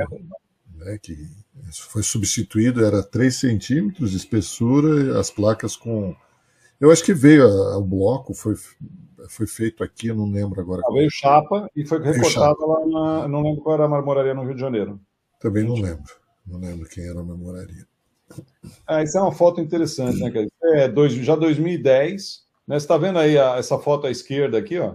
né, 0.77 0.99
que 1.03 1.29
foi 1.73 2.03
substituído, 2.03 2.85
era 2.85 3.03
3 3.03 3.35
centímetros 3.35 4.13
de 4.13 4.17
espessura, 4.17 5.19
as 5.19 5.31
placas 5.31 5.77
com. 5.77 6.15
Eu 6.81 6.93
acho 6.93 7.05
que 7.05 7.13
veio 7.13 7.45
o 7.45 7.83
bloco, 7.83 8.33
foi, 8.33 8.55
foi 9.29 9.47
feito 9.49 9.83
aqui, 9.83 10.09
eu 10.09 10.15
não 10.15 10.31
lembro 10.31 10.61
agora. 10.61 10.83
Ah, 10.87 10.93
veio 10.93 11.11
chapa 11.11 11.69
e 11.75 11.85
foi 11.85 12.01
recortado 12.01 12.57
lá 12.67 12.87
na. 12.87 13.29
Não 13.29 13.43
lembro 13.43 13.63
qual 13.63 13.75
era 13.75 13.87
a 13.87 13.89
marmoraria 13.89 14.35
no 14.35 14.45
Rio 14.45 14.55
de 14.55 14.61
Janeiro. 14.61 15.01
Também 15.41 15.65
não 15.65 15.75
lembro. 15.75 16.15
Não 16.47 16.59
lembro 16.61 16.89
quem 16.89 17.05
era 17.05 17.21
a 17.21 17.25
marmoraria. 17.25 17.87
Ah, 18.87 19.03
isso 19.03 19.17
é 19.19 19.21
uma 19.21 19.33
foto 19.33 19.61
interessante, 19.61 20.21
né, 20.21 20.31
cara? 20.31 20.47
É 20.63 20.89
dois, 20.89 21.13
já 21.13 21.37
2010. 21.37 22.43
Né? 22.67 22.79
Você 22.79 22.85
está 22.85 22.97
vendo 22.97 23.19
aí 23.19 23.39
a, 23.39 23.57
essa 23.57 23.79
foto 23.79 24.07
à 24.07 24.11
esquerda 24.11 24.59
aqui, 24.59 24.79
ó? 24.79 24.95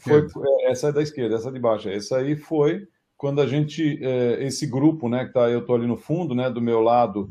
Foi, 0.00 0.26
é, 0.46 0.70
essa 0.70 0.88
é 0.88 0.92
da 0.92 1.02
esquerda, 1.02 1.36
essa 1.36 1.50
de 1.50 1.58
baixo. 1.58 1.88
Essa 1.88 2.18
aí 2.18 2.36
foi 2.36 2.86
quando 3.18 3.40
a 3.40 3.46
gente, 3.46 3.98
é, 4.00 4.44
esse 4.44 4.64
grupo, 4.64 5.08
né, 5.08 5.24
que 5.24 5.32
tá, 5.32 5.50
eu 5.50 5.58
estou 5.58 5.74
ali 5.74 5.88
no 5.88 5.96
fundo, 5.96 6.36
né, 6.36 6.48
do 6.48 6.62
meu 6.62 6.80
lado, 6.80 7.28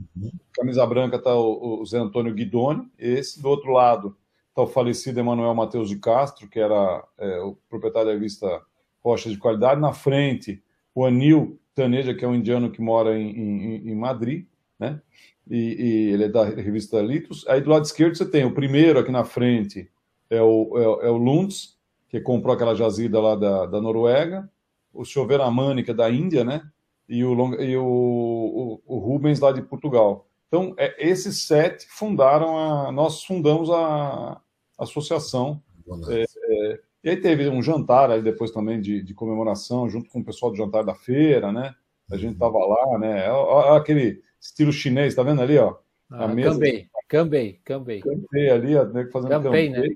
camisa 0.52 0.86
branca 0.86 1.16
está 1.16 1.34
o, 1.34 1.82
o, 1.82 1.86
Zé 1.86 1.98
Antônio 1.98 2.34
Guidoni, 2.34 2.92
esse, 3.00 3.42
do 3.42 3.48
outro 3.48 3.72
lado 3.72 4.18
está 4.50 4.64
o 4.64 4.68
falecido 4.68 5.20
Emanuel 5.20 5.56
Matheus 5.56 5.88
de 5.88 5.96
Castro, 5.98 6.50
que 6.50 6.60
era 6.60 7.02
é, 7.18 7.40
o 7.40 7.56
proprietário 7.70 8.08
da 8.08 8.14
revista 8.14 8.62
Rocha 9.02 9.30
de 9.30 9.38
Qualidade, 9.38 9.80
na 9.80 9.94
frente 9.94 10.62
o 10.94 11.06
Anil 11.06 11.58
Taneja, 11.74 12.14
que 12.14 12.26
é 12.26 12.28
um 12.28 12.36
indiano 12.36 12.70
que 12.70 12.82
mora 12.82 13.18
em, 13.18 13.30
em, 13.30 13.90
em 13.90 13.96
Madrid, 13.96 14.46
né, 14.80 15.02
e, 15.50 15.58
e, 15.58 16.10
ele 16.14 16.26
é 16.26 16.30
da 16.30 16.44
revista 16.44 17.02
Litos. 17.02 17.48
Aí 17.48 17.62
do 17.62 17.70
lado 17.70 17.86
esquerdo 17.86 18.16
você 18.16 18.26
tem 18.26 18.46
o 18.46 18.54
primeiro 18.54 19.00
aqui 19.00 19.12
na 19.12 19.24
frente, 19.24 19.90
é 20.30 20.42
o, 20.42 21.00
é, 21.02 21.08
é 21.08 21.10
o 21.10 21.18
Lundz, 21.18 21.78
que 22.10 22.20
comprou 22.20 22.54
aquela 22.54 22.76
jazida 22.76 23.20
lá 23.20 23.36
da, 23.36 23.66
da 23.66 23.82
Noruega, 23.82 24.50
o 24.94 25.06
Choveramani, 25.06 25.84
que 25.84 25.92
é 25.92 25.94
da 25.94 26.10
Índia, 26.10 26.44
né? 26.44 26.62
E 27.08 27.24
o, 27.24 27.62
e 27.62 27.78
o, 27.78 27.86
o, 27.86 28.82
o 28.86 29.00
Rubens 29.00 29.40
lá 29.40 29.52
de 29.52 29.62
Portugal. 29.62 30.28
Então, 30.48 30.74
é, 30.78 30.96
esses 30.98 31.44
sete 31.44 31.86
fundaram 31.90 32.58
a. 32.58 32.92
Nós 32.92 33.24
fundamos 33.24 33.70
a, 33.70 34.42
a 34.78 34.84
associação. 34.84 35.62
É, 36.10 36.24
é, 36.24 36.80
e 37.04 37.10
aí 37.10 37.18
teve 37.18 37.48
um 37.50 37.62
jantar 37.62 38.12
aí 38.12 38.22
depois 38.22 38.52
também 38.52 38.82
de, 38.82 39.02
de, 39.02 39.14
comemoração, 39.14 39.90
junto 39.90 40.10
com 40.10 40.20
o 40.20 40.24
pessoal 40.24 40.52
do 40.52 40.58
jantar 40.58 40.84
da 40.84 40.96
feira, 40.96 41.52
né? 41.52 41.74
A 42.12 42.18
gente 42.18 42.38
tava 42.38 42.58
lá, 42.58 42.98
né? 42.98 43.28
Aquele 43.76 44.22
estilo 44.40 44.72
chinês, 44.72 45.16
tá 45.16 45.24
vendo 45.24 45.42
ali, 45.42 45.58
ó? 45.58 45.76
Ah, 46.10 46.26
a 46.26 46.28
mesa. 46.28 46.52
Cambei, 46.52 46.88
cambei, 47.08 47.60
cambei. 47.64 48.02
Cambei 48.02 48.50
ali, 48.50 48.76
ó, 48.76 48.86
né, 48.86 49.08
fazendo 49.12 49.30
campei, 49.30 49.70
né? 49.70 49.88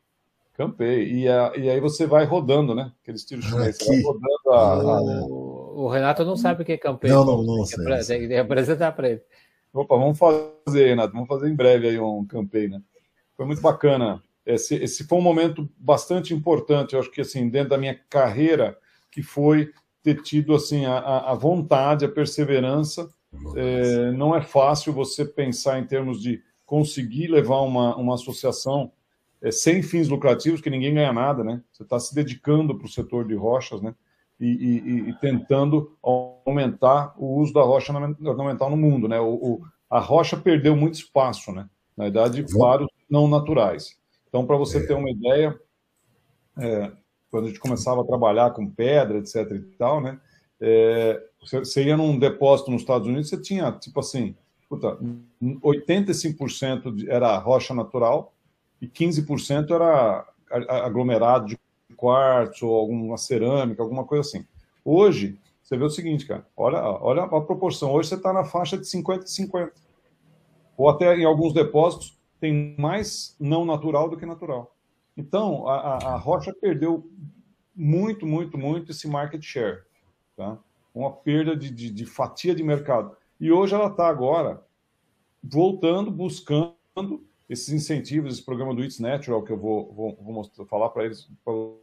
Campei. 0.54 1.12
E, 1.12 1.28
a, 1.28 1.54
e 1.56 1.70
aí 1.70 1.80
você 1.80 2.06
vai 2.06 2.26
rodando, 2.26 2.76
né? 2.76 2.92
Aquele 3.02 3.18
estilo 3.18 3.42
chinês. 3.42 3.78
Você 3.78 3.86
vai 3.86 4.02
rodando 4.02 4.50
a, 4.50 4.74
a... 4.74 5.02
O, 5.02 5.86
o, 5.86 5.88
Renato 5.90 6.26
não 6.26 6.36
sabe 6.36 6.62
o 6.62 6.66
que 6.66 6.74
é 6.74 6.78
campei. 6.78 7.10
Não, 7.10 7.26
não, 7.26 7.44
não 7.44 7.66
sei. 7.66 8.20
Tem 8.20 8.28
que 8.28 8.36
apresentar 8.36 8.92
para 8.92 9.10
ele. 9.10 9.22
Opa, 9.74 9.96
vamos 9.96 10.20
fazer, 10.20 10.90
Renato. 10.90 11.14
Vamos 11.14 11.28
fazer 11.28 11.50
em 11.50 11.56
breve 11.56 11.88
aí 11.88 12.00
um 12.00 12.26
campei, 12.26 12.68
né? 12.68 12.82
Foi 13.36 13.46
muito 13.46 13.62
bacana. 13.62 14.22
Esse, 14.46 14.76
esse 14.76 15.06
foi 15.06 15.18
um 15.18 15.22
momento 15.22 15.70
bastante 15.78 16.34
importante, 16.34 16.94
eu 16.94 17.00
acho 17.00 17.12
que 17.12 17.22
assim, 17.22 17.48
dentro 17.48 17.70
da 17.70 17.78
minha 17.78 18.00
carreira, 18.10 18.78
que 19.10 19.22
foi 19.22 19.72
ter 20.04 20.22
tido 20.22 20.56
assim 20.56 20.86
a, 20.86 21.32
a 21.32 21.34
vontade, 21.36 22.06
a 22.06 22.10
perseverança. 22.10 23.10
É, 23.56 24.12
não 24.12 24.36
é 24.36 24.42
fácil 24.42 24.92
você 24.94 25.26
pensar 25.26 25.80
em 25.80 25.86
termos 25.86 26.22
de 26.22 26.42
conseguir 26.66 27.28
levar 27.28 27.62
uma, 27.62 27.96
uma 27.96 28.16
associação 28.16 28.92
é, 29.42 29.52
sem 29.52 29.82
fins 29.82 30.08
lucrativos, 30.08 30.62
que 30.62 30.70
ninguém 30.70 30.94
ganha 30.94 31.12
nada, 31.12 31.44
né? 31.44 31.62
Você 31.72 31.84
está 31.84 32.00
se 32.00 32.14
dedicando 32.14 32.78
para 32.78 32.86
o 32.86 32.90
setor 32.90 33.26
de 33.28 33.34
rochas, 33.34 33.82
né? 33.82 33.96
E, 34.40 34.48
e, 34.48 35.10
e, 35.10 35.14
tentando 35.20 35.96
aumentar 36.02 37.14
o 37.18 37.40
uso 37.40 37.54
da 37.54 37.62
rocha 37.62 37.94
ornamental 37.94 38.70
no 38.70 38.78
mundo, 38.78 39.08
né? 39.08 39.20
O, 39.20 39.34
o, 39.34 39.62
a 39.90 40.00
rocha 40.00 40.36
perdeu 40.36 40.76
muito 40.76 40.96
espaço, 40.96 41.52
né? 41.52 41.70
Na 41.96 42.06
verdade, 42.06 42.44
vários 42.58 42.90
não 43.10 43.28
naturais. 43.28 43.98
Então, 44.28 44.46
para 44.46 44.58
você 44.58 44.80
é. 44.80 44.88
ter 44.88 44.94
uma 44.94 45.12
ideia, 45.12 45.60
é, 46.58 46.92
quando 47.30 47.46
a 47.46 47.48
gente 47.50 47.60
começava 47.60 48.02
a 48.02 48.06
trabalhar 48.06 48.52
com 48.52 48.70
pedra, 48.70 49.18
etc. 49.20 49.52
e 49.52 49.60
tal, 49.78 50.02
né? 50.02 50.20
É, 50.62 51.22
você, 51.42 51.84
ia 51.84 51.98
num 51.98 52.20
depósito 52.20 52.70
nos 52.70 52.82
Estados 52.82 53.08
Unidos, 53.08 53.30
você 53.30 53.42
tinha, 53.42 53.72
tipo 53.72 54.00
assim, 54.00 54.36
puta, 54.70 54.98
85% 55.42 57.08
era 57.10 57.36
rocha 57.38 57.74
natural, 57.74 58.32
e 58.80 58.88
15% 58.88 59.72
era 59.72 60.26
aglomerado 60.68 61.48
de 61.48 61.60
quartzo 61.96 62.68
ou 62.68 62.80
alguma 62.80 63.18
cerâmica, 63.18 63.82
alguma 63.82 64.06
coisa 64.06 64.22
assim. 64.28 64.46
Hoje, 64.84 65.38
você 65.62 65.78
vê 65.78 65.84
o 65.84 65.90
seguinte, 65.90 66.26
cara, 66.26 66.46
olha, 66.58 66.80
olha 66.80 67.24
a 67.24 67.42
proporção. 67.42 67.92
Hoje 67.92 68.10
você 68.10 68.16
está 68.16 68.34
na 68.34 68.44
faixa 68.44 68.78
de 68.78 68.88
50 68.88 69.26
e 69.26 69.30
50. 69.30 69.74
Ou 70.76 70.90
até 70.90 71.16
em 71.16 71.26
alguns 71.26 71.54
depósitos 71.54 72.18
tem 72.40 72.76
mais 72.78 73.36
não 73.40 73.66
natural 73.66 74.10
do 74.10 74.18
que 74.18 74.26
natural. 74.26 74.76
Então, 75.16 75.68
a, 75.68 75.98
a 75.98 76.18
rocha 76.18 76.54
perdeu 76.54 77.08
muito, 77.76 78.26
muito, 78.26 78.58
muito 78.58 78.92
esse 78.92 79.08
market 79.08 79.44
share. 79.44 79.84
Tá? 80.42 80.58
Uma 80.94 81.12
perda 81.12 81.56
de, 81.56 81.70
de, 81.70 81.92
de 81.92 82.04
fatia 82.04 82.56
de 82.56 82.64
mercado. 82.64 83.16
E 83.40 83.52
hoje 83.52 83.76
ela 83.76 83.88
está 83.88 84.08
agora 84.08 84.66
voltando, 85.44 86.10
buscando 86.10 87.24
esses 87.48 87.70
incentivos, 87.70 88.34
esse 88.34 88.44
programa 88.44 88.74
do 88.74 88.84
It's 88.84 89.00
Natural, 89.00 89.44
que 89.44 89.52
eu 89.52 89.58
vou, 89.58 89.94
vou, 89.94 90.18
vou 90.20 90.34
mostrar, 90.34 90.66
falar 90.66 90.90
para 90.90 91.12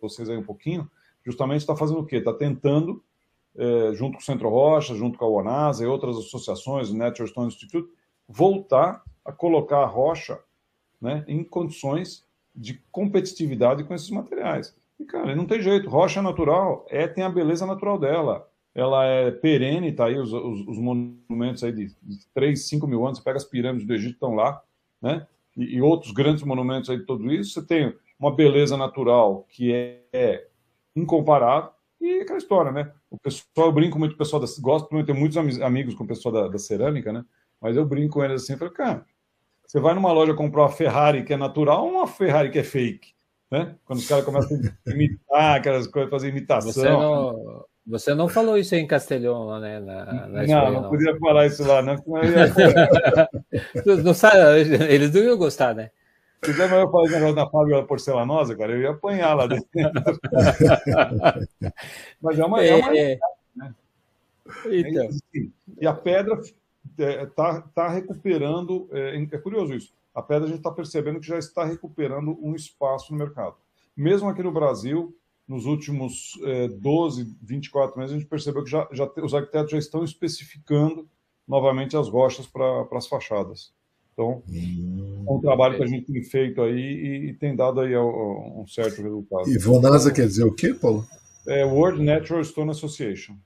vocês 0.01 0.29
aí 0.29 0.37
um 0.37 0.43
pouquinho, 0.43 0.91
justamente 1.25 1.61
está 1.61 1.77
fazendo 1.77 2.01
o 2.01 2.05
quê? 2.05 2.17
Está 2.17 2.33
tentando, 2.33 3.01
é, 3.57 3.95
junto 3.95 4.15
com 4.15 4.23
o 4.23 4.25
Centro 4.25 4.49
Rocha, 4.49 4.97
junto 4.97 5.17
com 5.17 5.25
a 5.25 5.29
ONASA 5.29 5.85
e 5.85 5.87
outras 5.87 6.17
associações, 6.17 6.91
o 6.91 6.97
Natural 6.97 7.29
Stone 7.29 7.47
Institute, 7.47 7.89
voltar 8.29 9.05
a 9.25 9.31
colocar 9.31 9.85
a 9.85 9.87
rocha 9.87 10.41
né, 11.01 11.25
em 11.29 11.45
condições 11.45 12.27
de 12.55 12.83
competitividade 12.91 13.85
com 13.85 13.95
esses 13.95 14.11
materiais. 14.11 14.75
E, 14.99 15.05
cara, 15.05 15.35
não 15.35 15.47
tem 15.47 15.61
jeito. 15.61 15.89
Rocha 15.89 16.21
natural 16.21 16.87
é, 16.89 17.07
tem 17.07 17.25
a 17.25 17.31
beleza 17.31 17.67
natural 17.67 17.99
dela. 17.99 18.49
Ela 18.75 19.05
é 19.07 19.31
perene, 19.31 19.93
tá 19.93 20.07
aí 20.07 20.19
os, 20.19 20.33
os, 20.33 20.67
os 20.67 20.79
monumentos 20.79 21.65
aí 21.65 21.73
de, 21.73 21.87
de 22.03 22.27
3, 22.35 22.69
5 22.69 22.87
mil 22.87 23.05
anos. 23.05 23.19
Você 23.19 23.25
pega 23.25 23.37
as 23.37 23.45
pirâmides 23.45 23.87
do 23.87 23.95
Egito, 23.95 24.15
estão 24.15 24.35
lá, 24.35 24.63
né? 25.01 25.27
e, 25.59 25.77
e, 25.77 25.83
outros 25.83 26.13
grandes 26.13 26.45
monumentos 26.45 26.89
aí 26.89 26.99
de 26.99 27.05
tudo 27.05 27.33
isso, 27.33 27.53
você 27.53 27.67
tem 27.67 27.93
uma 28.19 28.35
beleza 28.35 28.77
natural 28.77 29.45
que 29.49 29.73
é, 29.73 30.01
é 30.13 30.47
incomparável 30.95 31.71
e 32.01 32.21
aquela 32.21 32.39
história, 32.39 32.71
né? 32.71 32.93
O 33.11 33.19
pessoal, 33.19 33.67
eu 33.67 33.73
brinco 33.73 33.99
muito 33.99 34.13
o 34.13 34.17
pessoal, 34.17 34.41
da, 34.41 34.47
gosto 34.61 34.97
de 34.97 35.05
ter 35.05 35.13
muitos 35.13 35.37
amigos 35.61 35.95
com 35.95 36.05
o 36.05 36.07
pessoal 36.07 36.33
da, 36.33 36.49
da 36.49 36.59
cerâmica, 36.59 37.13
né? 37.13 37.25
Mas 37.61 37.77
eu 37.77 37.85
brinco 37.85 38.15
com 38.15 38.25
eles 38.25 38.43
assim, 38.43 38.57
falei, 38.57 38.73
cara, 38.73 39.05
você 39.67 39.81
vai 39.81 39.95
numa 39.95 40.13
loja 40.13 40.33
comprar 40.33 40.63
uma 40.63 40.69
Ferrari 40.69 41.25
que 41.25 41.33
é 41.33 41.37
natural 41.37 41.85
ou 41.85 41.93
uma 41.93 42.07
Ferrari 42.07 42.51
que 42.51 42.59
é 42.61 42.65
fake? 42.65 43.15
Né? 43.51 43.75
Quando 43.85 43.99
os 43.99 44.09
caras 44.09 44.25
começam 44.25 44.59
a 44.87 44.91
imitar 44.91 45.57
aquelas 45.57 45.87
coisas, 45.87 46.11
fazer 46.11 46.29
imitação. 46.29 46.73
Você 46.73 46.89
não, 46.89 47.65
você 47.87 48.15
não 48.15 48.29
falou 48.29 48.59
isso 48.59 48.75
em 48.75 48.87
castelhão 48.87 49.47
lá, 49.47 49.61
né? 49.61 49.81
Na, 49.81 50.05
na 50.05 50.47
não, 50.47 50.73
não, 50.73 50.83
não, 50.83 50.91
podia 50.91 51.19
falar 51.19 51.47
isso 51.47 51.67
lá, 51.67 51.81
não. 51.81 51.97
não 54.05 54.15
sabe, 54.15 54.39
eles 54.91 55.13
não 55.13 55.23
iam 55.23 55.39
gostar, 55.39 55.75
né? 55.75 55.91
Se 56.45 56.53
quiser 56.53 56.71
eu 56.71 56.91
fazer 56.91 57.15
negócio 57.15 57.35
da 57.35 57.51
fábrica 57.51 57.83
porcelanosa, 57.83 58.57
cara, 58.57 58.73
eu 58.73 58.81
ia 58.81 58.91
apanhar 58.91 59.35
lá 59.35 59.47
dentro. 59.47 59.69
Mas 62.23 62.39
é 62.39 62.45
uma. 62.45 62.63
É, 62.63 62.77
uma 62.77 62.97
é. 62.97 63.19
Né? 63.57 63.75
Então. 64.67 65.09
Assim, 65.09 65.53
e 65.81 65.87
a 65.87 65.93
pedra 65.93 66.41
está 66.97 67.61
tá 67.75 67.89
recuperando. 67.89 68.89
É, 68.93 69.17
é 69.17 69.39
curioso 69.39 69.75
isso. 69.75 69.93
A 70.19 70.23
pedra 70.23 70.47
a 70.47 70.49
gente 70.49 70.59
está 70.59 70.73
percebendo 70.73 71.21
que 71.21 71.29
já 71.29 71.39
está 71.39 71.65
recuperando 71.65 72.37
um 72.43 72.53
espaço 72.53 73.13
no 73.13 73.19
mercado. 73.19 73.55
Mesmo 73.97 74.29
aqui 74.29 74.43
no 74.43 74.51
Brasil, 74.51 75.17
nos 75.47 75.65
últimos 75.65 76.33
é, 76.43 76.67
12, 76.67 77.37
24 77.41 77.97
meses, 77.97 78.17
a 78.17 78.19
gente 78.19 78.29
percebeu 78.29 78.65
que 78.65 78.71
já, 78.71 78.89
já, 78.91 79.09
os 79.23 79.33
arquitetos 79.33 79.71
já 79.71 79.79
estão 79.79 80.03
especificando 80.03 81.09
novamente 81.47 81.97
as 81.97 82.09
rochas 82.09 82.49
para 82.49 82.85
as 82.93 83.07
fachadas. 83.07 83.73
Então, 84.13 84.43
hum, 84.49 85.25
é 85.25 85.33
um 85.33 85.41
trabalho 85.41 85.77
que 85.77 85.85
a 85.85 85.87
gente 85.87 86.13
tem 86.13 86.25
feito 86.25 86.63
aí 86.63 86.75
e, 86.75 87.31
e 87.31 87.35
tem 87.35 87.55
dado 87.55 87.81
aí 87.81 87.97
um 87.97 88.67
certo 88.67 89.01
resultado. 89.01 89.49
E 89.49 89.57
Vonasa 89.57 90.13
quer 90.13 90.27
dizer 90.27 90.43
o 90.43 90.53
quê, 90.53 90.75
Paulo? 90.75 91.07
É 91.47 91.65
World 91.65 92.03
Natural 92.03 92.43
Stone 92.43 92.73
Association. 92.73 93.37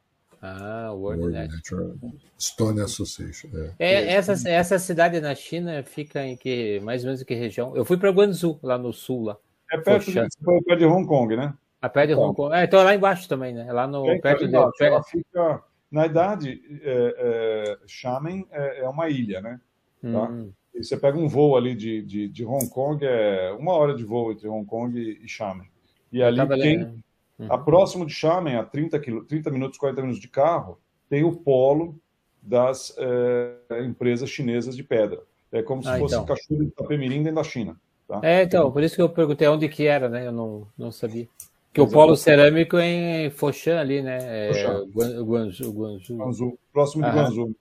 Ah, 0.43 0.91
World, 0.93 1.21
World 1.23 1.49
Natural. 1.55 1.95
Stone 2.37 2.81
Association. 2.81 3.49
É. 3.79 3.93
É, 3.93 4.13
essa, 4.15 4.49
essa 4.49 4.77
cidade 4.77 5.21
na 5.21 5.37
China 5.37 5.85
fica 5.85 6.27
em 6.27 6.37
que 6.37 6.81
mais 6.81 7.03
ou 7.03 7.07
menos 7.07 7.23
em 7.23 7.25
que 7.25 7.35
região? 7.35 7.77
Eu 7.77 7.85
fui 7.85 7.97
para 7.97 8.11
Guangzhou, 8.11 8.59
lá 8.61 8.77
no 8.77 8.93
sul. 8.93 9.23
Lá. 9.23 9.37
É 9.71 9.79
perto 9.79 10.11
de, 10.11 10.15
perto 10.15 10.77
de 10.77 10.85
Hong 10.85 11.07
Kong, 11.07 11.37
né? 11.37 11.55
A 11.81 11.89
perto 11.89 12.09
de 12.09 12.15
Hong 12.15 12.33
então. 12.33 12.35
Kong. 12.35 12.57
É, 12.57 12.65
então 12.65 12.81
é 12.81 12.83
lá 12.83 12.95
embaixo 12.95 13.29
também, 13.29 13.55
né? 13.55 13.67
É 13.69 13.73
lá 13.73 13.87
no 13.87 14.05
é, 14.11 14.19
perto 14.19 14.49
de. 14.49 14.55
Ela 14.55 15.03
fica, 15.05 15.63
na 15.89 16.07
idade, 16.07 16.61
é, 16.83 17.15
é, 17.19 17.79
Xiamen 17.87 18.45
é, 18.51 18.81
é, 18.81 18.89
uma 18.89 19.09
ilha, 19.09 19.41
né? 19.41 19.61
Tá? 20.03 20.29
Hum. 20.29 20.51
E 20.75 20.83
você 20.83 20.97
pega 20.97 21.17
um 21.17 21.29
voo 21.29 21.57
ali 21.57 21.77
de, 21.77 22.03
de, 22.03 22.29
de, 22.29 22.45
Hong 22.45 22.69
Kong, 22.69 23.05
é 23.05 23.53
uma 23.53 23.75
hora 23.75 23.95
de 23.95 24.03
voo 24.03 24.33
entre 24.33 24.49
Hong 24.49 24.67
Kong 24.67 24.99
e 24.99 25.29
Xiamen. 25.29 25.69
E 26.11 26.21
ali 26.21 26.45
tem? 26.59 27.05
Uhum. 27.39 27.47
a 27.51 27.59
próximo 27.59 28.07
de 28.07 28.13
Xiamen, 28.13 28.57
a 28.57 28.65
30, 28.65 28.99
quilô, 29.01 29.25
30 29.25 29.51
minutos, 29.51 29.79
40 29.79 30.01
minutos 30.03 30.21
de 30.21 30.29
carro, 30.29 30.79
tem 31.09 31.25
o 31.25 31.33
polo 31.33 31.99
das 32.41 32.95
é, 32.99 33.85
empresas 33.85 34.29
chinesas 34.29 34.77
de 34.77 34.83
pedra. 34.83 35.23
É 35.53 35.63
como 35.63 35.83
se 35.83 35.89
ah, 35.89 35.99
fosse 35.99 36.15
então. 36.15 36.27
Cachoeira 36.27 36.65
de 36.65 36.71
Itapemirim 36.71 37.23
dentro 37.23 37.37
da 37.37 37.45
China. 37.45 37.77
Tá? 38.09 38.21
É, 38.23 38.43
então, 38.43 38.73
por 38.73 38.83
isso 38.83 38.97
que 38.97 39.03
eu 39.03 39.09
perguntei 39.09 39.47
onde 39.49 39.69
que 39.69 39.87
era, 39.87 40.09
né? 40.09 40.27
Eu 40.27 40.33
não, 40.33 40.67
não 40.77 40.91
sabia. 40.91 41.29
Que 41.73 41.81
o 41.81 41.89
polo 41.89 42.17
cerâmico 42.17 42.77
é 42.77 43.27
em 43.27 43.31
Foshan 43.31 43.81
ali, 43.81 44.03
né? 44.03 44.19
É, 44.21 44.51
Guangzhou, 44.95 45.73
Guangzhou. 45.73 46.19
Guangzhou. 46.19 46.59
Próximo 46.73 47.03
de 47.03 47.09
Aham. 47.09 47.23
Guangzhou. 47.23 47.57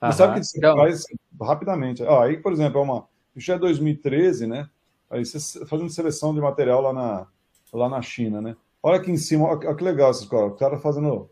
Você 0.00 0.12
sabe 0.18 0.40
que 0.40 0.44
você 0.44 0.58
então... 0.58 0.76
faz 0.76 1.04
rapidamente. 1.40 2.02
Ah, 2.02 2.24
aí, 2.24 2.36
por 2.36 2.52
exemplo, 2.52 2.80
é 2.80 2.82
uma. 2.82 3.06
Isso 3.36 3.52
é 3.52 3.58
2013, 3.58 4.46
né? 4.46 4.68
Aí 5.08 5.24
você 5.24 5.64
fazendo 5.66 5.88
seleção 5.88 6.34
de 6.34 6.40
material 6.40 6.80
lá 6.80 6.92
na, 6.92 7.26
lá 7.72 7.88
na 7.88 8.02
China, 8.02 8.40
né? 8.40 8.56
Olha 8.84 8.98
aqui 8.98 9.10
em 9.10 9.16
cima, 9.16 9.46
olha 9.46 9.74
que 9.74 9.82
legal 9.82 10.10
essas 10.10 10.26
coisas. 10.26 10.52
O 10.52 10.56
cara 10.56 10.76
fazendo. 10.76 11.30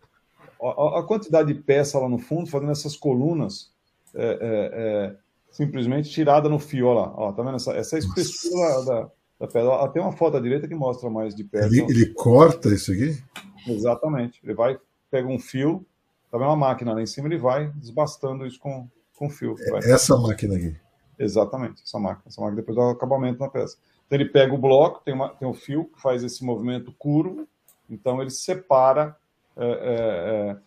A, 0.59 1.01
a, 1.01 1.03
quantidade 1.03 1.53
de 1.53 1.61
peça 1.61 1.99
lá 1.99 2.09
no 2.09 2.19
fundo, 2.19 2.49
fazendo 2.49 2.73
essas 2.73 2.97
colunas. 2.97 3.71
É, 4.15 4.25
é, 4.25 4.39
é, 4.41 5.17
simplesmente 5.51 6.09
tirada 6.09 6.49
no 6.49 6.59
fio, 6.59 6.87
olha 6.87 7.01
lá. 7.01 7.15
Ó, 7.15 7.33
tá 7.33 7.43
vendo 7.43 7.57
essa, 7.57 7.73
essa 7.73 7.99
espessura 7.99 8.85
da, 8.87 9.11
da 9.39 9.47
pedra? 9.47 9.87
tem 9.89 10.01
uma 10.01 10.13
foto 10.13 10.39
à 10.39 10.41
direita 10.41 10.67
que 10.67 10.75
mostra 10.75 11.11
mais 11.11 11.35
de 11.35 11.45
perto. 11.45 11.75
Ele, 11.75 11.83
ele 11.91 12.07
corta 12.15 12.71
isso 12.71 12.91
aqui? 12.91 13.23
Exatamente. 13.69 14.41
Ele 14.43 14.55
vai, 14.55 14.79
pega 15.11 15.29
um 15.29 15.39
fio, 15.39 15.85
tá 16.31 16.39
vendo 16.39 16.47
uma 16.47 16.57
máquina 16.57 16.95
lá 16.95 17.03
em 17.03 17.07
cima, 17.07 17.29
ele 17.29 17.39
vai 17.39 17.71
desbastando 17.75 18.47
isso 18.47 18.59
com, 18.59 18.89
com 19.15 19.29
fio. 19.29 19.57
Vai. 19.71 19.91
Essa 19.91 20.17
máquina 20.17 20.57
aqui. 20.57 20.75
Exatamente, 21.19 21.83
essa 21.83 21.99
máquina. 21.99 22.25
Essa 22.29 22.41
máquina 22.41 22.63
depois 22.63 22.79
dá 22.79 22.85
o 22.85 22.91
acabamento 22.91 23.41
na 23.41 23.51
peça. 23.51 23.77
Então 24.13 24.21
ele 24.21 24.29
pega 24.29 24.53
o 24.53 24.59
bloco, 24.59 25.01
tem, 25.03 25.15
uma, 25.15 25.31
tem 25.31 25.49
um 25.49 25.55
fio 25.55 25.87
que 25.87 25.99
faz 25.99 26.23
esse 26.23 26.45
movimento 26.45 26.93
curvo, 26.99 27.49
então 27.89 28.21
ele 28.21 28.29
separa 28.29 29.17
é, 29.57 29.65
é, 29.65 30.59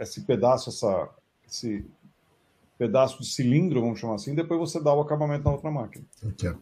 é, 0.00 0.02
esse 0.02 0.22
pedaço, 0.22 0.68
essa, 0.68 1.08
esse 1.48 1.86
pedaço 2.76 3.20
de 3.20 3.28
cilindro, 3.28 3.82
vamos 3.82 4.00
chamar 4.00 4.16
assim, 4.16 4.34
depois 4.34 4.58
você 4.58 4.82
dá 4.82 4.92
o 4.92 5.00
acabamento 5.00 5.44
na 5.44 5.52
outra 5.52 5.70
máquina. 5.70 6.04
É. 6.24 6.26
Então, 6.26 6.60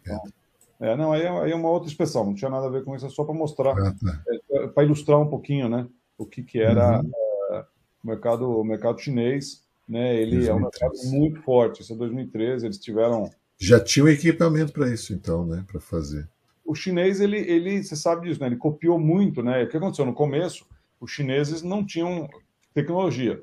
é, 0.78 0.95
não, 0.95 1.12
aí 1.14 1.22
é, 1.22 1.28
aí 1.28 1.53
é, 1.53 1.57
uma 1.57 1.70
outra 1.70 1.89
expressão, 1.89 2.26
não 2.26 2.34
tinha 2.34 2.51
nada 2.51 2.66
a 2.66 2.70
ver 2.70 2.84
com 2.84 2.95
isso, 2.95 3.07
é 3.07 3.09
só 3.09 3.24
para 3.24 3.34
mostrar, 3.34 3.70
ah, 3.70 3.95
tá. 3.99 4.22
é, 4.28 4.64
é 4.64 4.68
para 4.68 4.84
ilustrar 4.84 5.18
um 5.18 5.30
pouquinho, 5.30 5.70
né, 5.70 5.89
o 6.18 6.26
que, 6.26 6.43
que 6.43 6.61
era 6.61 7.01
uhum. 7.01 7.11
É, 7.53 7.64
o, 8.05 8.07
mercado, 8.09 8.61
o 8.61 8.62
mercado 8.62 9.01
chinês, 9.01 9.64
né, 9.89 10.14
ele 10.16 10.47
2013. 10.47 10.51
é 10.51 10.55
um 10.55 10.61
mercado 10.61 11.18
muito 11.18 11.41
forte, 11.41 11.80
isso 11.80 11.95
é 11.95 11.97
2013, 11.97 12.66
eles 12.66 12.78
tiveram... 12.78 13.30
Já 13.59 13.83
tinha 13.83 14.05
um 14.05 14.09
equipamento 14.09 14.73
para 14.73 14.89
isso, 14.93 15.13
então, 15.13 15.47
né, 15.47 15.65
para 15.67 15.81
fazer. 15.81 16.29
O 16.65 16.75
chinês, 16.75 17.21
ele, 17.21 17.39
ele, 17.39 17.83
você 17.83 17.97
sabe 17.97 18.29
disso, 18.29 18.41
né, 18.41 18.47
ele 18.47 18.57
copiou 18.57 18.99
muito, 18.99 19.43
né, 19.43 19.65
o 19.65 19.69
que 19.69 19.77
aconteceu 19.77 20.05
no 20.05 20.13
começo, 20.13 20.67
os 21.01 21.11
chineses 21.11 21.63
não 21.63 21.85
tinham 21.85 22.29
tecnologia, 22.75 23.43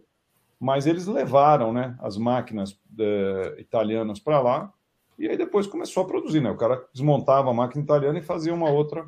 mas 0.59 0.85
eles 0.85 1.07
levaram, 1.07 1.73
né, 1.73 1.95
as 1.99 2.17
máquinas 2.17 2.77
é, 2.99 3.55
italianas 3.59 4.19
para 4.19 4.41
lá, 4.41 4.73
e 5.17 5.27
aí 5.27 5.37
depois 5.37 5.67
começou 5.67 6.03
a 6.03 6.07
produzir, 6.07 6.41
né? 6.41 6.49
O 6.49 6.57
cara 6.57 6.83
desmontava 6.93 7.49
a 7.49 7.53
máquina 7.53 7.83
italiana 7.83 8.19
e 8.19 8.23
fazia 8.23 8.53
uma 8.53 8.69
outra 8.69 9.05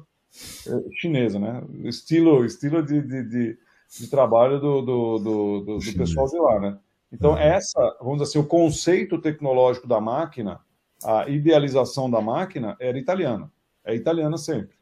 eh, 0.68 0.84
chinesa, 0.94 1.40
né? 1.40 1.64
Estilo, 1.84 2.46
estilo 2.46 2.84
de, 2.84 3.02
de, 3.02 3.24
de, 3.24 3.58
de 4.00 4.08
trabalho 4.10 4.60
do, 4.60 4.82
do, 4.82 5.20
do, 5.20 5.60
do, 5.60 5.78
do 5.80 5.94
pessoal 5.98 6.28
de 6.28 6.38
lá, 6.38 6.60
né? 6.60 6.78
Então, 7.12 7.38
essa, 7.38 7.80
vamos 8.00 8.20
dizer 8.20 8.24
assim, 8.24 8.40
o 8.40 8.48
conceito 8.48 9.22
tecnológico 9.22 9.88
da 9.88 10.02
máquina, 10.02 10.60
a 11.04 11.28
idealização 11.30 12.10
da 12.10 12.22
máquina 12.22 12.76
era 12.80 12.98
italiana. 12.98 13.52
É 13.84 13.96
italiana 13.96 14.38
sempre, 14.38 14.76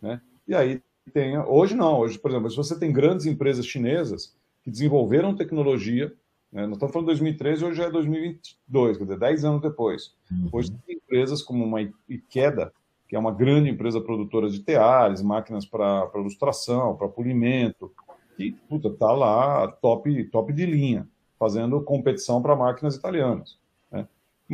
né? 0.00 0.20
E 0.46 0.54
aí 0.54 0.82
tem, 1.12 1.38
hoje 1.38 1.74
não, 1.74 1.98
hoje, 1.98 2.18
por 2.18 2.30
exemplo, 2.30 2.50
se 2.50 2.56
você 2.56 2.78
tem 2.78 2.92
grandes 2.92 3.26
empresas 3.26 3.66
chinesas 3.66 4.34
que 4.62 4.70
desenvolveram 4.70 5.34
tecnologia 5.34 6.12
né? 6.54 6.66
Nós 6.66 6.76
estamos 6.76 6.92
falando 6.92 7.08
de 7.08 7.14
2013, 7.14 7.64
hoje 7.64 7.76
já 7.76 7.84
é 7.86 7.90
2022, 7.90 8.96
quer 8.96 9.04
dizer, 9.04 9.18
10 9.18 9.44
anos 9.44 9.60
depois. 9.60 10.14
Uhum. 10.30 10.48
Hoje 10.52 10.70
tem 10.86 10.96
empresas 10.96 11.42
como 11.42 11.64
uma 11.64 11.82
Ikeda, 12.08 12.72
que 13.08 13.16
é 13.16 13.18
uma 13.18 13.32
grande 13.32 13.68
empresa 13.68 14.00
produtora 14.00 14.48
de 14.48 14.60
teares, 14.60 15.20
máquinas 15.20 15.66
para 15.66 16.08
ilustração, 16.14 16.96
para 16.96 17.08
polimento, 17.08 17.92
que 18.36 18.52
puta, 18.68 18.88
tá 18.88 19.10
lá 19.10 19.66
top, 19.66 20.24
top 20.26 20.52
de 20.52 20.64
linha, 20.64 21.08
fazendo 21.36 21.82
competição 21.82 22.40
para 22.40 22.54
máquinas 22.54 22.94
italianas. 22.94 23.58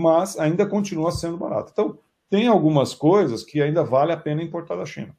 Mas 0.00 0.38
ainda 0.38 0.66
continua 0.66 1.12
sendo 1.12 1.36
barato. 1.36 1.70
Então, 1.72 1.98
tem 2.28 2.46
algumas 2.46 2.94
coisas 2.94 3.42
que 3.42 3.60
ainda 3.60 3.84
vale 3.84 4.12
a 4.12 4.16
pena 4.16 4.42
importar 4.42 4.76
da 4.76 4.86
China. 4.86 5.14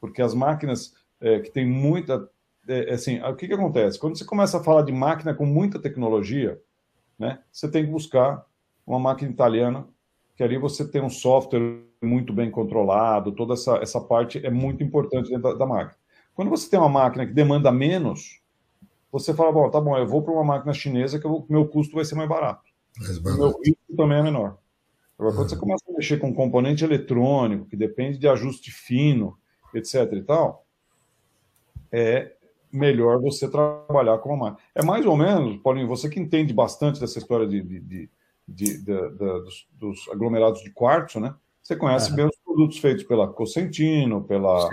Porque 0.00 0.22
as 0.22 0.34
máquinas 0.34 0.94
é, 1.20 1.40
que 1.40 1.50
tem 1.50 1.66
muita 1.66 2.28
é, 2.68 2.90
é, 2.90 2.94
assim, 2.94 3.20
o 3.20 3.34
que, 3.34 3.48
que 3.48 3.54
acontece? 3.54 3.98
Quando 3.98 4.16
você 4.16 4.24
começa 4.24 4.58
a 4.58 4.62
falar 4.62 4.82
de 4.82 4.92
máquina 4.92 5.34
com 5.34 5.44
muita 5.44 5.78
tecnologia, 5.78 6.60
né, 7.18 7.40
você 7.50 7.70
tem 7.70 7.84
que 7.84 7.90
buscar 7.90 8.44
uma 8.86 8.98
máquina 8.98 9.30
italiana, 9.30 9.86
que 10.36 10.42
ali 10.42 10.58
você 10.58 10.86
tem 10.86 11.02
um 11.02 11.10
software 11.10 11.82
muito 12.00 12.32
bem 12.32 12.50
controlado, 12.50 13.32
toda 13.32 13.54
essa, 13.54 13.76
essa 13.76 14.00
parte 14.00 14.44
é 14.44 14.50
muito 14.50 14.82
importante 14.82 15.28
dentro 15.28 15.42
da, 15.42 15.54
da 15.54 15.66
máquina. 15.66 15.96
Quando 16.34 16.50
você 16.50 16.68
tem 16.68 16.78
uma 16.78 16.88
máquina 16.88 17.26
que 17.26 17.32
demanda 17.32 17.70
menos, 17.70 18.40
você 19.10 19.34
fala, 19.34 19.52
bom, 19.52 19.68
tá 19.70 19.80
bom, 19.80 19.96
eu 19.96 20.06
vou 20.06 20.22
para 20.22 20.32
uma 20.32 20.44
máquina 20.44 20.72
chinesa 20.72 21.18
que 21.18 21.26
o 21.26 21.44
meu 21.48 21.66
custo 21.68 21.94
vai 21.94 22.04
ser 22.04 22.14
mais 22.14 22.28
barato. 22.28 22.71
O 23.00 23.36
meu 23.36 23.60
risco 23.64 23.96
também 23.96 24.18
é 24.18 24.22
menor. 24.22 24.58
Agora, 25.18 25.34
quando 25.34 25.50
você 25.50 25.56
começa 25.56 25.84
a 25.88 25.92
mexer 25.92 26.18
com 26.18 26.34
componente 26.34 26.84
eletrônico, 26.84 27.66
que 27.66 27.76
depende 27.76 28.18
de 28.18 28.28
ajuste 28.28 28.70
fino, 28.70 29.38
etc 29.74 30.12
e 30.12 30.22
tal, 30.22 30.66
é 31.90 32.32
melhor 32.72 33.20
você 33.20 33.48
trabalhar 33.48 34.18
com 34.18 34.30
uma 34.30 34.50
máquina. 34.50 34.68
É 34.74 34.82
mais 34.82 35.04
ou 35.06 35.16
menos, 35.16 35.58
Paulinho, 35.58 35.86
você 35.86 36.08
que 36.08 36.18
entende 36.18 36.52
bastante 36.52 36.98
dessa 36.98 37.18
história 37.18 37.46
de, 37.46 37.62
de, 37.62 37.80
de, 37.80 38.10
de, 38.48 38.78
dos, 38.82 39.68
dos, 39.72 40.08
aglomerados 40.08 40.62
de 40.62 40.70
quartzo, 40.70 41.20
né? 41.20 41.34
Você 41.62 41.76
conhece 41.76 42.10
uhum. 42.10 42.16
bem 42.16 42.26
os 42.26 42.36
produtos 42.44 42.78
feitos 42.78 43.04
pela 43.04 43.28
Cosentino, 43.28 44.24
pela 44.24 44.68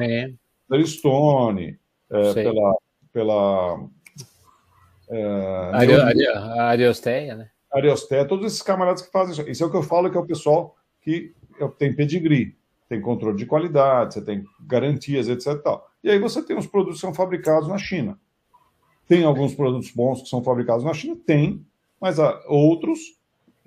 Stone, 0.85 1.77
é, 2.09 2.33
pela, 2.33 2.77
pela 3.13 3.87
é, 5.09 5.71
a 6.35 6.63
Ariosteia, 6.69 7.35
né? 7.35 7.51
Ariosteia, 7.71 8.25
todos 8.25 8.45
esses 8.45 8.61
camaradas 8.61 9.01
que 9.01 9.11
fazem 9.11 9.33
isso. 9.33 9.49
Isso 9.49 9.63
é 9.63 9.67
o 9.67 9.71
que 9.71 9.77
eu 9.77 9.83
falo 9.83 10.09
que 10.09 10.17
é 10.17 10.19
o 10.19 10.25
pessoal 10.25 10.75
que 11.01 11.33
tem 11.77 11.93
pedigree, 11.93 12.55
tem 12.87 13.01
controle 13.01 13.37
de 13.37 13.45
qualidade, 13.45 14.15
você 14.15 14.21
tem 14.21 14.43
garantias, 14.61 15.27
etc. 15.27 15.61
Tal. 15.61 15.89
E 16.03 16.09
aí 16.09 16.19
você 16.19 16.41
tem 16.41 16.57
os 16.57 16.67
produtos 16.67 16.99
que 16.99 17.01
são 17.01 17.13
fabricados 17.13 17.67
na 17.67 17.77
China. 17.77 18.19
Tem 19.07 19.23
alguns 19.23 19.53
produtos 19.53 19.91
bons 19.91 20.21
que 20.21 20.29
são 20.29 20.43
fabricados 20.43 20.83
na 20.83 20.93
China? 20.93 21.17
Tem, 21.25 21.65
mas 21.99 22.19
há 22.19 22.41
outros, 22.47 22.99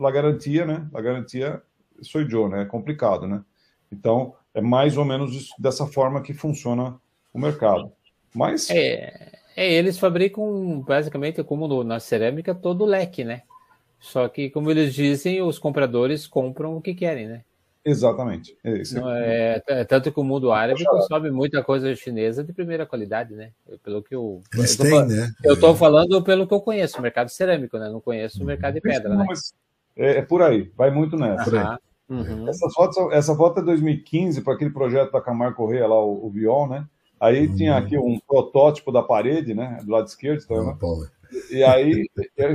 a 0.01 0.11
garantia, 0.11 0.65
né? 0.65 0.89
A 0.95 1.01
garantia 1.01 1.63
sou 2.01 2.49
né? 2.49 2.63
É 2.63 2.65
complicado, 2.65 3.27
né? 3.27 3.45
Então, 3.91 4.35
é 4.55 4.61
mais 4.61 4.97
ou 4.97 5.05
menos 5.05 5.35
isso, 5.35 5.55
dessa 5.59 5.87
forma 5.87 6.23
que 6.23 6.33
funciona 6.33 7.01
o 7.33 7.39
mercado. 7.39 7.93
Mas. 8.35 8.71
É, 8.71 9.33
é 9.57 9.73
eles 9.73 9.99
fabricam 9.99 10.81
basicamente, 10.81 11.43
como 11.45 11.69
no, 11.69 11.85
na 11.85 12.01
cerâmica, 12.01 12.55
todo 12.55 12.83
o 12.83 12.87
leque, 12.87 13.25
né? 13.25 13.43
Só 14.03 14.29
que, 14.29 14.51
como 14.51 14.69
eles 14.69 14.93
dizem, 14.93 15.41
os 15.41 15.61
compradores 15.61 16.27
compram 16.27 16.77
o 16.77 16.83
que 16.83 16.93
querem, 16.93 17.29
né? 17.29 17.45
Exatamente. 17.85 18.57
É, 18.65 18.83
é, 18.97 19.63
é, 19.69 19.85
tanto 19.85 20.13
que 20.13 20.21
o 20.21 20.25
mundo 20.25 20.53
árabe 20.53 20.85
consome 20.85 21.31
muita 21.31 21.63
coisa 21.63 21.95
chinesa 21.95 22.43
de 22.43 22.53
primeira 22.53 22.85
qualidade, 22.85 23.35
né? 23.35 23.51
Pelo 23.83 24.03
que 24.03 24.15
eu. 24.15 24.41
Mas 24.55 24.79
eu 24.79 24.85
tem, 24.85 24.91
tô, 24.91 25.05
né? 25.07 25.33
Eu 25.45 25.55
estou 25.55 25.75
falando 25.75 26.23
pelo 26.23 26.47
que 26.47 26.55
eu 26.55 26.61
conheço, 26.61 26.99
o 26.99 27.03
mercado 27.03 27.29
cerâmico, 27.29 27.79
né? 27.79 27.89
Não 27.89 28.01
conheço 28.01 28.43
o 28.43 28.47
mercado 28.47 28.75
de 28.75 28.81
pedra, 28.81 29.09
Não, 29.09 29.19
né? 29.19 29.25
mas 29.29 29.53
é, 29.97 30.19
é, 30.19 30.23
por 30.23 30.43
aí, 30.43 30.71
vai 30.77 30.91
muito 30.91 31.17
nessa. 31.17 31.79
Uhum. 32.09 32.49
Essa, 32.49 32.69
foto, 32.71 33.13
essa 33.13 33.35
foto 33.35 33.61
é 33.61 33.65
2015 33.65 34.43
para 34.43 34.55
aquele 34.55 34.71
projeto 34.71 35.13
da 35.13 35.21
Camargo 35.21 35.57
Correia 35.57 35.87
lá, 35.87 36.05
o, 36.05 36.27
o 36.27 36.31
Bion, 36.31 36.69
né? 36.69 36.87
Aí 37.21 37.47
uhum. 37.47 37.55
tinha 37.55 37.77
aqui 37.77 37.97
um 37.97 38.19
protótipo 38.19 38.91
da 38.91 39.03
parede, 39.03 39.55
né? 39.55 39.79
Do 39.83 39.93
lado 39.93 40.07
esquerdo, 40.07 40.45
tá 40.45 40.55
vendo? 40.55 40.77
E 41.51 41.63
aí. 41.65 42.07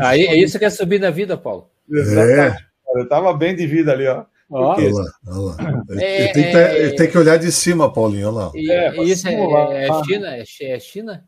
Aí 0.02 0.26
é 0.26 0.36
isso 0.36 0.58
que 0.60 0.66
é 0.66 0.70
subir 0.70 1.00
na 1.00 1.10
vida, 1.10 1.38
Paulo. 1.38 1.70
Exatamente. 1.90 2.64
É. 2.64 3.00
Eu 3.00 3.08
tava 3.08 3.34
bem 3.34 3.56
de 3.56 3.68
vida 3.68 3.92
ali, 3.92 4.08
ó. 4.08 4.26
Olha 4.50 4.94
lá, 4.94 5.04
olha 5.28 5.40
lá. 5.40 5.84
É, 6.00 6.24
ele, 6.24 6.34
tem 6.34 6.44
que, 6.44 6.52
tá, 6.52 6.78
ele, 6.78 6.96
tem 6.96 7.12
que, 7.12 7.18
olhar 7.18 7.38
de 7.38 7.52
cima, 7.52 7.92
Paulinho, 7.92 8.30
olha 8.30 8.46
lá. 8.46 8.52
E, 8.56 8.72
é, 8.72 9.04
isso 9.04 9.28
é, 9.28 9.34
é, 9.34 10.04
China? 10.06 10.38
É, 10.38 10.46
China? 10.80 11.28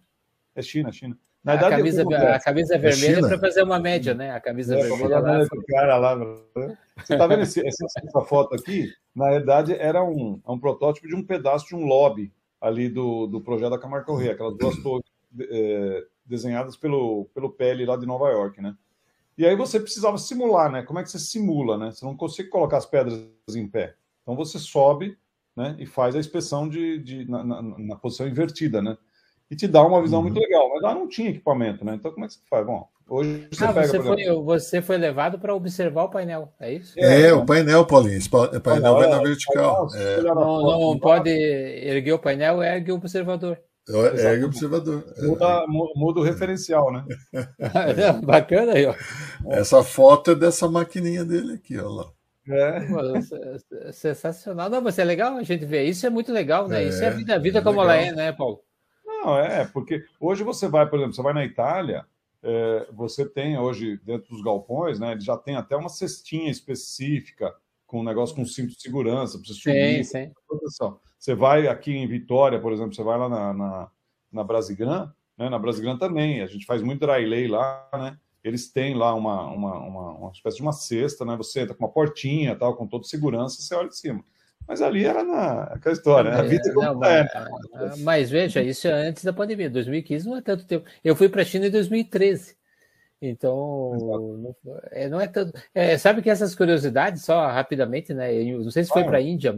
É 0.55 0.61
China, 0.61 0.91
China. 0.91 1.17
Na 1.43 1.53
verdade, 1.53 1.73
a 1.73 1.77
camisa, 1.77 2.03
a 2.35 2.39
camisa 2.39 2.77
vermelha 2.77 3.25
é 3.25 3.27
para 3.27 3.39
fazer 3.39 3.63
uma 3.63 3.79
média, 3.79 4.13
né? 4.13 4.31
A 4.31 4.39
camisa 4.39 4.77
é, 4.77 4.83
vermelha 4.83 5.19
lá. 5.19 5.47
Cara 5.67 5.97
lá. 5.97 6.15
Você 6.97 7.17
tá 7.17 7.27
vendo 7.27 7.43
esse, 7.43 7.65
essa, 7.65 7.85
essa, 8.03 8.21
foto 8.21 8.55
aqui? 8.55 8.89
Na 9.15 9.29
verdade, 9.29 9.73
era 9.73 10.03
um, 10.03 10.39
um 10.47 10.59
protótipo 10.59 11.07
de 11.07 11.15
um 11.15 11.25
pedaço 11.25 11.67
de 11.67 11.75
um 11.75 11.85
lobby 11.85 12.31
ali 12.61 12.89
do, 12.89 13.27
do 13.27 13.41
projeto 13.41 13.71
da 13.71 13.79
Camargo 13.79 14.05
Correia, 14.05 14.33
aquelas 14.33 14.57
duas 14.57 14.77
torres 14.83 15.05
é, 15.39 16.03
desenhadas 16.29 16.77
pelo, 16.77 17.25
pelo 17.33 17.49
PL 17.49 17.85
lá 17.85 17.97
de 17.97 18.05
Nova 18.05 18.29
York, 18.29 18.61
né? 18.61 18.75
E 19.37 19.45
aí 19.45 19.55
você 19.55 19.79
precisava 19.79 20.17
simular, 20.17 20.71
né? 20.71 20.83
Como 20.83 20.99
é 20.99 21.03
que 21.03 21.09
você 21.09 21.17
simula, 21.17 21.77
né? 21.77 21.91
Você 21.91 22.05
não 22.05 22.15
consegue 22.15 22.49
colocar 22.49 22.77
as 22.77 22.85
pedras 22.85 23.21
em 23.55 23.67
pé. 23.67 23.95
Então 24.21 24.35
você 24.35 24.59
sobe, 24.59 25.17
né? 25.55 25.75
E 25.79 25.85
faz 25.85 26.15
a 26.15 26.19
inspeção 26.19 26.67
de, 26.67 26.99
de 26.99 27.29
na, 27.29 27.43
na, 27.43 27.61
na, 27.61 27.95
posição 27.95 28.27
invertida, 28.27 28.81
né? 28.81 28.97
E 29.49 29.55
te 29.55 29.65
dá 29.65 29.81
uma 29.81 30.01
visão 30.01 30.19
uhum. 30.19 30.25
muito 30.25 30.39
legal. 30.39 30.69
Mas 30.69 30.81
lá 30.81 30.93
não 30.93 31.07
tinha 31.07 31.29
equipamento, 31.29 31.83
né? 31.83 31.95
Então 31.95 32.11
como 32.11 32.25
é 32.25 32.27
que 32.27 32.33
você 32.33 32.41
faz? 32.49 32.65
Bom, 32.65 32.85
hoje 33.07 33.47
você 33.49 33.63
ah, 33.63 33.73
pega. 33.73 33.87
Você 33.87 34.01
foi, 34.01 34.25
você 34.43 34.81
foi 34.81 34.97
levado 34.97 35.39
para 35.39 35.55
observar 35.55 36.03
o 36.03 36.09
painel, 36.09 36.53
é 36.59 36.73
isso? 36.73 36.99
É, 36.99 37.29
é 37.29 37.33
o 37.33 37.45
painel, 37.45 37.85
Paulinho. 37.85 38.19
O 38.19 38.59
painel 38.59 38.95
vai 38.95 39.07
na 39.07 39.23
vertical. 39.23 39.87
É. 39.95 40.21
Não, 40.21 40.61
não 40.61 40.99
pode 40.99 41.29
erguer 41.29 42.11
o 42.11 42.19
painel, 42.19 42.61
ergue 42.61 42.91
o 42.91 42.95
observador. 42.95 43.57
É 43.89 44.39
o 44.39 44.45
observador. 44.45 45.03
Muda, 45.17 45.65
muda 45.67 46.19
o 46.19 46.23
referencial, 46.23 46.91
né? 46.91 47.03
Bacana 48.23 48.73
aí, 48.73 48.85
ó. 48.85 48.93
Essa 49.49 49.83
foto 49.83 50.31
é 50.31 50.35
dessa 50.35 50.69
maquininha 50.69 51.25
dele 51.25 51.53
aqui, 51.53 51.77
ó 51.79 51.89
lá. 51.89 52.11
É. 52.47 53.91
Sensacional. 53.91 54.69
Não, 54.69 54.81
mas 54.81 54.97
é 54.99 55.03
legal 55.03 55.35
a 55.35 55.43
gente 55.43 55.65
ver. 55.65 55.83
Isso 55.83 56.05
é 56.05 56.09
muito 56.09 56.31
legal, 56.31 56.67
né? 56.67 56.83
É, 56.83 56.87
Isso 56.87 57.03
é 57.03 57.07
a 57.07 57.11
vida, 57.11 57.35
a 57.35 57.39
vida 57.39 57.59
é 57.59 57.61
como 57.61 57.81
legal. 57.81 57.95
ela 57.95 58.05
é, 58.05 58.11
né, 58.11 58.31
Paulo? 58.31 58.61
Não, 59.05 59.37
é, 59.37 59.65
porque 59.65 60.03
hoje 60.19 60.43
você 60.43 60.67
vai, 60.67 60.87
por 60.87 60.97
exemplo, 60.97 61.15
você 61.15 61.21
vai 61.21 61.33
na 61.33 61.45
Itália, 61.45 62.05
é, 62.41 62.87
você 62.93 63.27
tem 63.27 63.57
hoje, 63.57 63.99
dentro 64.03 64.29
dos 64.29 64.41
galpões, 64.43 64.99
né? 64.99 65.11
Ele 65.11 65.21
já 65.21 65.37
tem 65.37 65.55
até 65.55 65.75
uma 65.75 65.89
cestinha 65.89 66.49
específica 66.49 67.53
com 67.85 68.01
um 68.01 68.03
negócio 68.03 68.35
com 68.35 68.45
cinto 68.45 68.75
de 68.75 68.81
segurança, 68.81 69.37
para 69.37 69.47
você 69.47 69.53
subir, 69.53 70.03
sim, 70.05 70.25
sim. 70.25 70.31
proteção. 70.47 70.99
Você 71.19 71.35
vai 71.35 71.67
aqui 71.67 71.91
em 71.91 72.07
Vitória, 72.07 72.59
por 72.59 72.71
exemplo, 72.71 72.95
você 72.95 73.03
vai 73.03 73.17
lá 73.19 73.27
na, 73.27 73.53
na, 73.53 73.87
na 74.31 74.43
Brasigran, 74.43 75.11
né? 75.37 75.49
Na 75.49 75.59
Brasigran 75.59 75.97
também, 75.97 76.41
a 76.41 76.47
gente 76.47 76.65
faz 76.65 76.81
muito 76.81 77.05
dry 77.05 77.25
lay 77.25 77.47
lá, 77.47 77.89
né? 77.93 78.17
Eles 78.41 78.71
têm 78.71 78.95
lá 78.95 79.13
uma, 79.13 79.43
uma, 79.47 79.79
uma, 79.79 80.11
uma 80.11 80.31
espécie 80.31 80.57
de 80.57 80.63
uma 80.63 80.71
cesta, 80.71 81.25
né? 81.25 81.35
Você 81.35 81.59
entra 81.59 81.75
com 81.75 81.83
uma 81.83 81.91
portinha, 81.91 82.55
tal, 82.55 82.75
com 82.75 82.87
toda 82.87 83.03
segurança, 83.03 83.61
você 83.61 83.75
olha 83.75 83.89
de 83.89 83.97
cima. 83.97 84.23
Mas 84.65 84.81
ali 84.81 85.03
era 85.03 85.23
na 85.23 85.63
aquela 85.63 85.93
história, 85.93 86.31
né? 86.31 86.37
A 86.37 86.43
vida 86.43 86.69
é, 86.69 86.73
não, 86.73 86.95
mas, 86.95 87.11
é. 87.11 88.03
mas 88.03 88.29
veja, 88.29 88.61
isso 88.61 88.87
é 88.87 89.09
antes 89.09 89.23
da 89.23 89.33
pandemia. 89.33 89.69
2015 89.69 90.29
não 90.29 90.37
é 90.37 90.41
tanto 90.41 90.65
tempo. 90.65 90.85
Eu 91.03 91.15
fui 91.15 91.27
para 91.27 91.41
a 91.41 91.45
China 91.45 91.67
em 91.67 91.71
2013. 91.71 92.55
Então, 93.21 94.55
não 94.63 94.79
é, 94.91 95.09
não 95.09 95.21
é 95.21 95.27
tanto. 95.27 95.51
É, 95.73 95.97
sabe 95.97 96.21
que 96.21 96.29
essas 96.29 96.55
curiosidades, 96.55 97.25
só 97.25 97.47
rapidamente, 97.47 98.13
né? 98.13 98.33
Eu 98.33 98.63
não 98.63 98.71
sei 98.71 98.85
se 98.85 98.89
foi 98.89 99.03
para 99.03 99.17
a 99.17 99.21
Índia, 99.21 99.53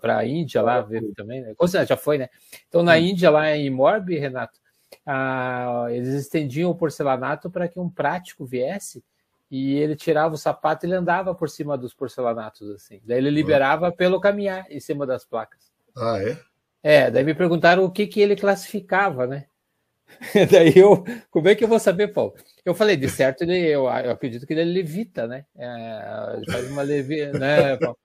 para 0.00 0.18
a 0.18 0.26
Índia 0.26 0.62
lá 0.62 0.80
ver 0.80 1.02
também, 1.16 1.40
né? 1.40 1.54
já 1.86 1.96
foi, 1.96 2.18
né? 2.18 2.28
Então, 2.68 2.84
na 2.84 2.96
Índia, 2.98 3.28
lá 3.28 3.50
em 3.56 3.68
Morbi, 3.68 4.16
Renato, 4.16 4.60
ah, 5.04 5.86
eles 5.90 6.14
estendiam 6.14 6.70
o 6.70 6.74
porcelanato 6.74 7.50
para 7.50 7.66
que 7.66 7.80
um 7.80 7.90
prático 7.90 8.46
viesse 8.46 9.02
e 9.50 9.74
ele 9.74 9.96
tirava 9.96 10.34
o 10.34 10.38
sapato 10.38 10.86
e 10.86 10.88
ele 10.88 10.94
andava 10.94 11.34
por 11.34 11.50
cima 11.50 11.76
dos 11.76 11.92
porcelanatos, 11.92 12.70
assim. 12.70 13.00
Daí 13.04 13.18
ele 13.18 13.30
liberava 13.30 13.90
pelo 13.90 14.20
caminhar 14.20 14.64
em 14.70 14.78
cima 14.78 15.04
das 15.04 15.24
placas. 15.24 15.72
Ah, 15.96 16.18
é? 16.22 16.38
É, 16.82 17.10
daí 17.10 17.24
me 17.24 17.34
perguntaram 17.34 17.84
o 17.84 17.90
que, 17.90 18.06
que 18.06 18.20
ele 18.20 18.36
classificava, 18.36 19.26
né? 19.26 19.46
Daí 20.50 20.72
eu, 20.76 21.04
como 21.30 21.48
é 21.48 21.54
que 21.54 21.64
eu 21.64 21.68
vou 21.68 21.78
saber, 21.78 22.08
Paulo? 22.08 22.34
Eu 22.64 22.74
falei, 22.74 22.96
de 22.96 23.08
certo, 23.08 23.42
ele, 23.42 23.58
eu, 23.58 23.84
eu 23.84 24.10
acredito 24.10 24.46
que 24.46 24.52
ele 24.52 24.64
levita, 24.64 25.26
né? 25.26 25.44
É, 25.56 26.36
ele 26.36 26.50
faz 26.50 26.70
uma 26.70 26.82
levi, 26.82 27.26
né, 27.26 27.76
Paulo? 27.76 27.96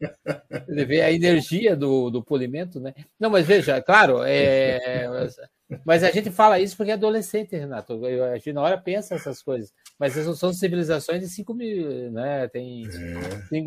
Ele 0.67 0.85
vê 0.85 1.01
a 1.01 1.11
energia 1.11 1.75
do, 1.75 2.09
do 2.09 2.23
polimento, 2.23 2.79
né? 2.79 2.93
Não, 3.19 3.29
mas 3.29 3.45
veja, 3.45 3.81
claro, 3.81 4.23
é, 4.23 5.07
mas 5.83 6.03
a 6.03 6.11
gente 6.11 6.29
fala 6.29 6.59
isso 6.59 6.77
porque 6.77 6.91
é 6.91 6.93
adolescente, 6.93 7.55
Renato. 7.55 7.99
A 8.05 8.35
gente 8.35 8.53
na 8.53 8.61
hora 8.61 8.77
pensa 8.77 9.15
essas 9.15 9.41
coisas. 9.41 9.73
Mas 9.99 10.15
essas 10.15 10.37
são 10.37 10.53
civilizações 10.53 11.21
de 11.21 11.29
5 11.29 11.53
mil, 11.55 12.11
né? 12.11 12.47
Tem 12.49 12.83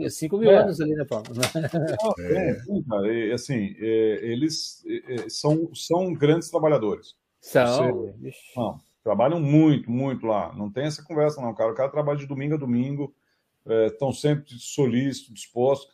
5 0.09 0.37
é. 0.37 0.39
mil 0.39 0.51
é. 0.51 0.57
anos 0.59 0.81
ali, 0.81 0.95
né, 0.95 1.05
Paulo? 1.05 1.27
É, 2.21 3.31
é, 3.31 3.33
assim, 3.33 3.75
é, 3.81 4.21
eles 4.23 4.85
é, 5.09 5.29
são, 5.29 5.75
são 5.75 6.13
grandes 6.13 6.51
trabalhadores. 6.51 7.17
São. 7.41 8.13
Você, 8.21 8.33
não, 8.57 8.79
trabalham 9.03 9.41
muito, 9.41 9.91
muito 9.91 10.27
lá. 10.27 10.53
Não 10.55 10.71
tem 10.71 10.85
essa 10.85 11.03
conversa, 11.03 11.41
não, 11.41 11.55
cara. 11.55 11.73
O 11.73 11.75
cara 11.75 11.91
trabalha 11.91 12.19
de 12.19 12.27
domingo 12.27 12.55
a 12.55 12.59
domingo, 12.59 13.15
estão 13.87 14.13
sempre 14.13 14.55
solícitos, 14.59 15.33
dispostos. 15.33 15.93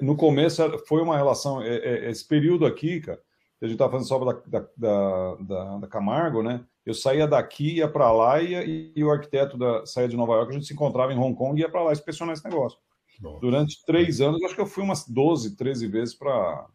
no 0.00 0.16
começo 0.16 0.62
foi 0.86 1.02
uma 1.02 1.16
relação. 1.16 1.62
esse 1.62 2.26
período 2.26 2.66
aqui, 2.66 3.00
cara 3.00 3.20
a 3.60 3.66
gente 3.66 3.74
estava 3.74 3.92
fazendo 3.92 4.08
sobra 4.08 4.42
da, 4.46 4.60
da, 4.76 5.34
da, 5.36 5.78
da, 5.78 5.86
Camargo, 5.88 6.42
né? 6.42 6.64
Eu 6.84 6.92
saía 6.92 7.26
daqui, 7.26 7.76
ia 7.76 7.88
para 7.88 8.12
lá 8.12 8.40
e, 8.42 8.92
e, 8.94 9.02
o 9.02 9.10
arquiteto 9.10 9.56
da, 9.56 9.84
saía 9.86 10.08
de 10.08 10.16
Nova 10.16 10.34
York, 10.34 10.50
a 10.50 10.54
gente 10.54 10.66
se 10.66 10.74
encontrava 10.74 11.12
em 11.12 11.18
Hong 11.18 11.34
Kong 11.34 11.58
e 11.58 11.62
ia 11.62 11.70
para 11.70 11.82
lá 11.82 11.92
inspecionar 11.92 12.34
esse 12.34 12.44
negócio. 12.44 12.78
Bom. 13.18 13.38
Durante 13.40 13.82
três 13.86 14.20
anos, 14.20 14.42
acho 14.44 14.54
que 14.54 14.60
eu 14.60 14.66
fui 14.66 14.84
umas 14.84 15.08
12, 15.08 15.56
13 15.56 15.86
vezes 15.86 16.14
para 16.14 16.66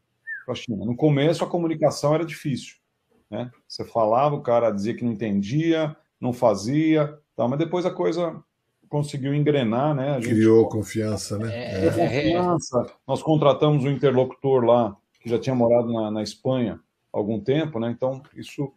a 0.48 0.56
China. 0.56 0.86
No 0.86 0.96
começo, 0.96 1.44
a 1.44 1.48
comunicação 1.48 2.16
era 2.16 2.26
difícil. 2.26 2.78
Né? 3.32 3.50
Você 3.66 3.86
falava, 3.86 4.36
o 4.36 4.42
cara 4.42 4.70
dizia 4.70 4.94
que 4.94 5.06
não 5.06 5.14
entendia, 5.14 5.96
não 6.20 6.34
fazia, 6.34 7.18
tá? 7.36 7.48
mas 7.48 7.58
depois 7.58 7.86
a 7.86 7.92
coisa 7.92 8.44
conseguiu 8.90 9.34
engrenar, 9.34 9.96
né? 9.96 10.16
Gente, 10.16 10.36
Criou 10.36 10.68
confiança, 10.68 11.38
né? 11.38 11.50
É, 11.56 11.86
é. 11.88 11.92
Confiança. 11.92 12.94
Nós 13.08 13.24
contratamos 13.24 13.86
um 13.86 13.90
interlocutor 13.90 14.66
lá 14.66 14.98
que 15.22 15.30
já 15.30 15.40
tinha 15.40 15.56
morado 15.56 15.94
na, 15.94 16.12
na 16.12 16.22
Espanha 16.22 16.78
há 17.14 17.18
algum 17.18 17.40
tempo, 17.40 17.80
né? 17.80 17.90
Então, 17.90 18.22
isso 18.36 18.74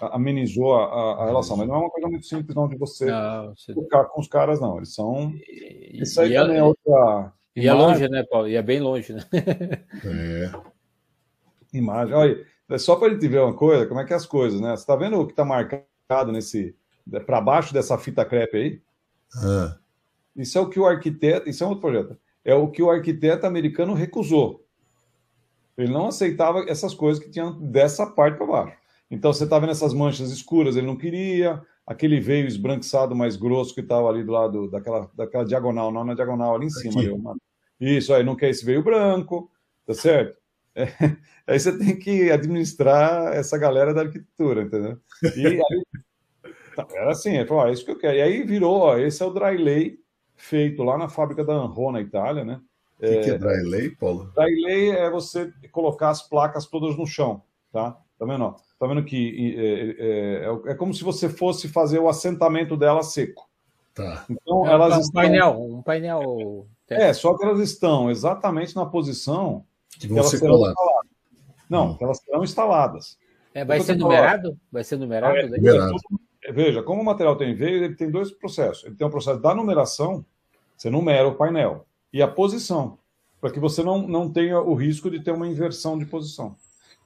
amenizou 0.00 0.76
a, 0.76 1.22
a, 1.22 1.26
relação. 1.26 1.56
Mas 1.56 1.66
não 1.66 1.74
é 1.74 1.78
uma 1.78 1.90
coisa 1.90 2.08
muito 2.08 2.24
simples, 2.24 2.54
não, 2.54 2.68
de 2.68 2.76
você 2.76 3.06
não, 3.06 3.52
ficar 3.56 4.04
com 4.04 4.20
os 4.20 4.28
caras, 4.28 4.60
não. 4.60 4.76
Eles 4.76 4.94
são. 4.94 5.34
Isso 5.92 6.20
aí 6.20 6.32
e 6.32 6.34
também 6.34 6.58
é 6.58 6.62
outra. 6.62 7.32
E 7.56 7.66
é 7.66 7.72
longe, 7.72 8.08
né, 8.08 8.24
Paulo? 8.30 8.48
E 8.48 8.54
é 8.54 8.62
bem 8.62 8.78
longe, 8.78 9.12
né? 9.12 9.24
É. 10.04 10.52
Imagem. 11.76 12.14
Olha, 12.14 12.32
é 12.32 12.44
só 12.78 12.96
para 12.96 13.08
a 13.08 13.10
gente 13.10 13.28
ver 13.28 13.40
uma 13.40 13.54
coisa, 13.54 13.86
como 13.86 14.00
é 14.00 14.04
que 14.04 14.12
é 14.12 14.16
as 14.16 14.26
coisas, 14.26 14.60
né? 14.60 14.70
Você 14.70 14.82
está 14.82 14.96
vendo 14.96 15.20
o 15.20 15.26
que 15.26 15.32
está 15.32 15.44
marcado 15.44 16.32
nesse. 16.32 16.74
para 17.26 17.40
baixo 17.40 17.74
dessa 17.74 17.98
fita 17.98 18.24
crepe 18.24 18.56
aí? 18.56 18.82
Ah. 19.36 19.76
Isso 20.36 20.56
é 20.56 20.60
o 20.60 20.68
que 20.68 20.80
o 20.80 20.86
arquiteto. 20.86 21.48
Isso 21.48 21.62
é 21.62 21.66
um 21.66 21.70
outro 21.70 21.82
projeto. 21.82 22.18
É 22.44 22.54
o 22.54 22.70
que 22.70 22.82
o 22.82 22.90
arquiteto 22.90 23.46
americano 23.46 23.94
recusou. 23.94 24.64
Ele 25.76 25.92
não 25.92 26.08
aceitava 26.08 26.64
essas 26.68 26.94
coisas 26.94 27.22
que 27.22 27.30
tinham 27.30 27.60
dessa 27.60 28.06
parte 28.06 28.36
para 28.36 28.46
baixo. 28.46 28.76
Então 29.10 29.32
você 29.32 29.44
está 29.44 29.58
vendo 29.58 29.70
essas 29.72 29.92
manchas 29.92 30.30
escuras, 30.30 30.76
ele 30.76 30.86
não 30.86 30.96
queria. 30.96 31.62
Aquele 31.86 32.20
veio 32.20 32.46
esbranquiçado 32.46 33.14
mais 33.14 33.36
grosso 33.36 33.74
que 33.74 33.80
estava 33.80 34.08
ali 34.08 34.22
do 34.24 34.32
lado 34.32 34.70
daquela, 34.70 35.10
daquela 35.14 35.44
diagonal, 35.44 35.92
não 35.92 36.04
na 36.04 36.14
diagonal, 36.14 36.54
ali 36.54 36.66
em 36.66 36.70
cima. 36.70 37.02
Eu, 37.02 37.20
isso, 37.80 38.14
aí 38.14 38.22
não 38.22 38.36
quer 38.36 38.50
esse 38.50 38.64
veio 38.64 38.82
branco, 38.82 39.50
tá 39.84 39.92
certo? 39.92 40.36
É, 40.74 40.84
aí 41.46 41.58
você 41.58 41.76
tem 41.76 41.98
que 41.98 42.30
administrar 42.30 43.32
essa 43.34 43.58
galera 43.58 43.92
da 43.92 44.02
arquitetura, 44.02 44.62
entendeu? 44.62 44.98
E 45.36 45.46
aí, 45.46 45.60
tá, 46.76 46.86
era 46.92 47.12
assim, 47.12 47.36
ele 47.36 47.46
falou, 47.46 47.64
ah, 47.64 47.70
é 47.70 47.72
isso 47.72 47.84
que 47.84 47.90
eu 47.90 47.98
quero. 47.98 48.16
E 48.16 48.22
aí 48.22 48.42
virou, 48.42 48.78
ó, 48.78 48.98
esse 48.98 49.22
é 49.22 49.26
o 49.26 49.30
dry 49.30 49.56
lay 49.56 49.98
feito 50.34 50.82
lá 50.82 50.98
na 50.98 51.08
fábrica 51.08 51.44
da 51.44 51.52
Anro, 51.52 51.92
na 51.92 52.00
Itália, 52.00 52.44
né? 52.44 52.60
O 52.98 53.04
que, 53.04 53.20
que 53.20 53.30
é 53.30 53.38
dry 53.38 53.62
lay, 53.68 53.90
Paulo? 53.90 54.32
Dry 54.36 54.62
lay 54.62 54.90
é 54.90 55.10
você 55.10 55.52
colocar 55.72 56.10
as 56.10 56.22
placas 56.22 56.66
todas 56.66 56.96
no 56.96 57.06
chão, 57.06 57.42
tá? 57.72 57.98
Tá 58.18 58.26
vendo? 58.26 58.54
Tá 58.78 58.86
vendo 58.86 59.04
que 59.04 59.56
é, 59.58 60.04
é, 60.04 60.68
é, 60.68 60.72
é 60.72 60.74
como 60.74 60.94
se 60.94 61.02
você 61.02 61.28
fosse 61.28 61.68
fazer 61.68 61.98
o 61.98 62.08
assentamento 62.08 62.76
dela 62.76 63.02
seco. 63.02 63.48
Tá. 63.92 64.24
Então, 64.30 64.66
é 64.66 64.72
elas 64.72 64.96
um 64.96 65.00
estão... 65.00 65.22
painel, 65.22 65.60
um 65.60 65.82
painel. 65.82 66.66
É, 66.88 67.12
só 67.12 67.36
que 67.36 67.44
elas 67.44 67.58
estão 67.58 68.10
exatamente 68.10 68.76
na 68.76 68.86
posição 68.86 69.64
que, 70.08 70.22
serão 70.22 70.54
instaladas. 70.54 70.74
Não, 71.68 71.92
hum. 71.92 71.98
elas 72.00 72.18
serão 72.18 72.44
instaladas. 72.44 73.18
É, 73.54 73.64
vai 73.64 73.80
ser 73.80 73.96
numerado? 73.96 74.58
Vai 74.70 74.84
ser 74.84 74.96
numerado? 74.96 75.36
É, 75.36 75.46
numerado. 75.46 75.96
Veja, 76.50 76.82
como 76.82 77.02
o 77.02 77.04
material 77.04 77.36
tem 77.36 77.54
veio, 77.54 77.84
ele 77.84 77.94
tem 77.94 78.10
dois 78.10 78.30
processos. 78.30 78.84
Ele 78.84 78.96
tem 78.96 79.04
o 79.04 79.08
um 79.08 79.12
processo 79.12 79.40
da 79.40 79.54
numeração, 79.54 80.24
você 80.76 80.90
numera 80.90 81.28
o 81.28 81.34
painel, 81.34 81.86
e 82.12 82.20
a 82.20 82.28
posição, 82.28 82.98
para 83.40 83.50
que 83.50 83.60
você 83.60 83.82
não, 83.82 84.06
não 84.06 84.30
tenha 84.30 84.60
o 84.60 84.74
risco 84.74 85.10
de 85.10 85.20
ter 85.20 85.30
uma 85.30 85.46
inversão 85.46 85.98
de 85.98 86.04
posição. 86.04 86.56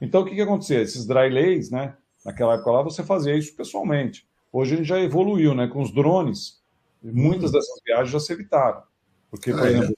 Então, 0.00 0.22
o 0.22 0.24
que, 0.24 0.34
que 0.34 0.40
acontecia? 0.40 0.80
Esses 0.80 1.06
dry 1.06 1.28
lays, 1.30 1.70
né? 1.70 1.96
Naquela 2.24 2.54
época 2.54 2.70
lá, 2.70 2.82
você 2.82 3.02
fazia 3.02 3.36
isso 3.36 3.54
pessoalmente. 3.54 4.26
Hoje 4.52 4.74
a 4.74 4.76
gente 4.78 4.86
já 4.86 5.00
evoluiu, 5.00 5.54
né? 5.54 5.66
Com 5.66 5.80
os 5.80 5.92
drones, 5.92 6.60
muitas 7.02 7.52
dessas 7.52 7.80
viagens 7.84 8.10
já 8.10 8.20
se 8.20 8.32
evitaram. 8.32 8.82
Porque, 9.30 9.52
por 9.52 9.62
ah, 9.62 9.66
é? 9.66 9.72
exemplo, 9.72 9.96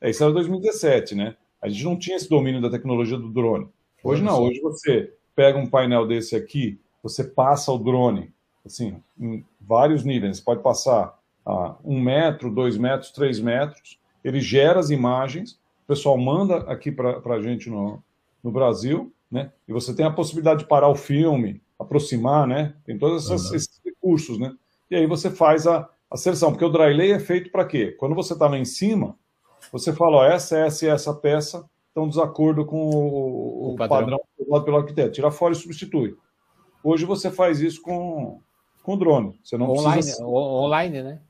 é? 0.00 0.10
isso 0.10 0.22
era 0.22 0.32
2017, 0.32 1.14
né? 1.14 1.36
A 1.64 1.68
gente 1.70 1.82
não 1.82 1.98
tinha 1.98 2.16
esse 2.16 2.28
domínio 2.28 2.60
da 2.60 2.68
tecnologia 2.68 3.16
do 3.16 3.30
drone. 3.30 3.66
Hoje 4.02 4.22
não, 4.22 4.42
hoje 4.42 4.60
você 4.60 5.14
pega 5.34 5.58
um 5.58 5.66
painel 5.66 6.06
desse 6.06 6.36
aqui, 6.36 6.78
você 7.02 7.24
passa 7.24 7.72
o 7.72 7.78
drone, 7.78 8.30
assim, 8.66 9.02
em 9.18 9.42
vários 9.58 10.04
níveis. 10.04 10.36
Você 10.36 10.44
pode 10.44 10.62
passar 10.62 11.18
a 11.42 11.74
um 11.82 11.98
metro, 11.98 12.50
dois 12.50 12.76
metros, 12.76 13.10
três 13.12 13.40
metros. 13.40 13.98
Ele 14.22 14.42
gera 14.42 14.78
as 14.78 14.90
imagens, 14.90 15.52
o 15.84 15.86
pessoal 15.86 16.18
manda 16.18 16.58
aqui 16.70 16.92
para 16.92 17.34
a 17.34 17.40
gente 17.40 17.70
no, 17.70 17.98
no 18.42 18.50
Brasil, 18.50 19.10
né? 19.30 19.50
E 19.66 19.72
você 19.72 19.94
tem 19.94 20.04
a 20.04 20.10
possibilidade 20.10 20.60
de 20.60 20.68
parar 20.68 20.88
o 20.88 20.94
filme, 20.94 21.62
aproximar, 21.78 22.46
né? 22.46 22.74
Tem 22.84 22.98
todos 22.98 23.30
uhum. 23.30 23.36
esses 23.36 23.80
recursos, 23.82 24.38
né? 24.38 24.54
E 24.90 24.96
aí 24.96 25.06
você 25.06 25.30
faz 25.30 25.66
a, 25.66 25.88
a 26.10 26.16
seleção, 26.18 26.50
porque 26.50 26.64
o 26.66 26.68
dry 26.68 26.92
lay 26.92 27.12
é 27.12 27.18
feito 27.18 27.50
para 27.50 27.64
quê? 27.64 27.96
Quando 27.98 28.14
você 28.14 28.34
está 28.34 28.46
lá 28.46 28.58
em 28.58 28.66
cima, 28.66 29.16
você 29.72 29.92
fala, 29.92 30.18
ó, 30.18 30.24
essa, 30.24 30.58
essa 30.58 30.84
e 30.84 30.88
essa 30.88 31.14
peça 31.14 31.64
estão 31.88 32.04
de 32.04 32.10
desacordo 32.10 32.64
com 32.64 32.88
o, 32.88 33.70
o, 33.70 33.74
o 33.74 33.76
padrão 33.76 34.18
padrão 34.44 34.64
pelo 34.64 34.76
arquiteto. 34.76 35.12
Tira 35.12 35.30
fora 35.30 35.52
e 35.52 35.56
substitui. 35.56 36.16
Hoje 36.82 37.04
você 37.04 37.30
faz 37.30 37.60
isso 37.60 37.80
com, 37.80 38.40
com 38.82 38.98
drone. 38.98 39.38
Você 39.42 39.56
não 39.56 39.70
online, 39.70 40.02
precisa... 40.02 40.26
online, 40.26 41.02
né? 41.02 41.20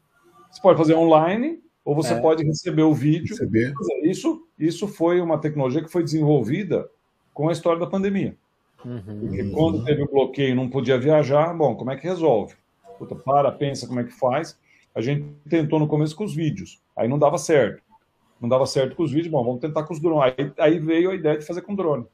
Você 0.51 0.61
pode 0.61 0.79
fazer 0.79 0.95
online 0.95 1.61
ou 1.85 1.95
você 1.95 2.15
é. 2.15 2.21
pode 2.21 2.45
receber 2.45 2.83
o 2.83 2.95
vídeo. 2.95 3.31
Receber. 3.31 3.73
Isso, 4.03 4.47
isso 4.59 4.89
foi 4.89 5.21
uma 5.21 5.39
tecnologia 5.39 5.83
que 5.83 5.91
foi 5.91 6.03
desenvolvida 6.03 6.89
com 7.33 7.49
a 7.49 7.53
história 7.53 7.79
da 7.79 7.87
pandemia. 7.87 8.37
Uhum. 8.85 9.21
Porque 9.21 9.45
quando 9.51 9.85
teve 9.85 10.03
o 10.03 10.11
bloqueio 10.11 10.51
e 10.51 10.55
não 10.55 10.69
podia 10.69 10.99
viajar, 10.99 11.55
bom, 11.55 11.75
como 11.75 11.91
é 11.91 11.97
que 11.97 12.07
resolve? 12.07 12.55
Puta, 12.99 13.15
para, 13.15 13.51
pensa 13.51 13.87
como 13.87 14.01
é 14.01 14.05
que 14.05 14.13
faz. 14.13 14.59
A 14.95 15.01
gente 15.01 15.27
tentou 15.49 15.79
no 15.79 15.89
começo 15.89 16.15
com 16.15 16.25
os 16.25 16.35
vídeos, 16.35 16.81
aí 16.97 17.09
não 17.09 17.19
dava 17.19 17.39
certo. 17.39 17.83
Não 18.41 18.49
dava 18.49 18.67
certo 18.67 18.97
com 18.97 19.03
os 19.03 19.13
vídeos, 19.13 19.31
bom, 19.31 19.45
vamos 19.45 19.61
tentar 19.61 19.85
com 19.85 19.95
os 19.95 20.01
drones. 20.01 20.35
Aí, 20.37 20.53
aí 20.59 20.79
veio 20.79 21.11
a 21.11 21.15
ideia 21.15 21.39
de 21.39 21.47
fazer 21.47 21.63
com 21.63 21.75
drone. 21.75 22.07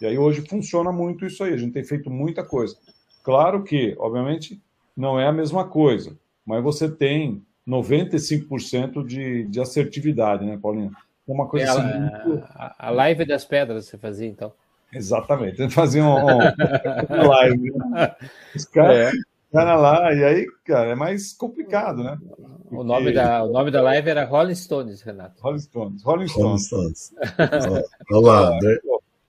E 0.00 0.06
aí 0.06 0.18
hoje 0.18 0.46
funciona 0.46 0.92
muito 0.92 1.24
isso 1.24 1.42
aí, 1.42 1.54
a 1.54 1.56
gente 1.56 1.72
tem 1.72 1.84
feito 1.84 2.10
muita 2.10 2.44
coisa. 2.44 2.76
Claro 3.24 3.64
que, 3.64 3.96
obviamente, 3.98 4.60
não 4.96 5.18
é 5.18 5.26
a 5.26 5.32
mesma 5.32 5.66
coisa, 5.66 6.16
mas 6.44 6.62
você 6.62 6.88
tem 6.88 7.42
95% 7.66 9.04
de, 9.04 9.44
de 9.44 9.60
assertividade, 9.60 10.44
né, 10.44 10.58
Paulinho? 10.60 10.92
Uma 11.26 11.48
coisa 11.48 11.66
é, 11.66 11.68
assim. 11.70 12.00
Muito... 12.00 12.44
A, 12.54 12.90
live 12.90 13.24
das 13.24 13.44
pedras 13.44 13.86
você 13.86 13.98
fazia, 13.98 14.28
então. 14.28 14.52
Exatamente, 14.92 15.60
a 15.62 15.68
fazia 15.68 16.04
um, 16.04 16.14
um 16.14 17.28
live. 17.28 17.72
Né? 17.72 18.14
Os 18.54 18.64
caras. 18.66 19.14
É 19.14 19.35
cara 19.56 19.76
lá, 19.76 20.14
e 20.14 20.24
aí, 20.24 20.46
cara, 20.64 20.90
é 20.90 20.94
mais 20.94 21.32
complicado, 21.32 22.02
né? 22.02 22.18
Porque... 22.20 22.76
O, 22.76 22.84
nome 22.84 23.12
da, 23.12 23.44
o 23.44 23.52
nome 23.52 23.70
da 23.70 23.80
live 23.80 24.10
era 24.10 24.24
Rolling 24.24 24.54
Stones, 24.54 25.02
Renato. 25.02 25.40
Rolling 25.40 25.58
Stones. 25.58 26.02
Rolling 26.02 26.28
Stones. 26.28 26.70
Rolling 26.70 26.94
Stones. 26.94 27.14
Vamos 28.10 28.26
lá. 28.26 28.50
Né? 28.50 28.78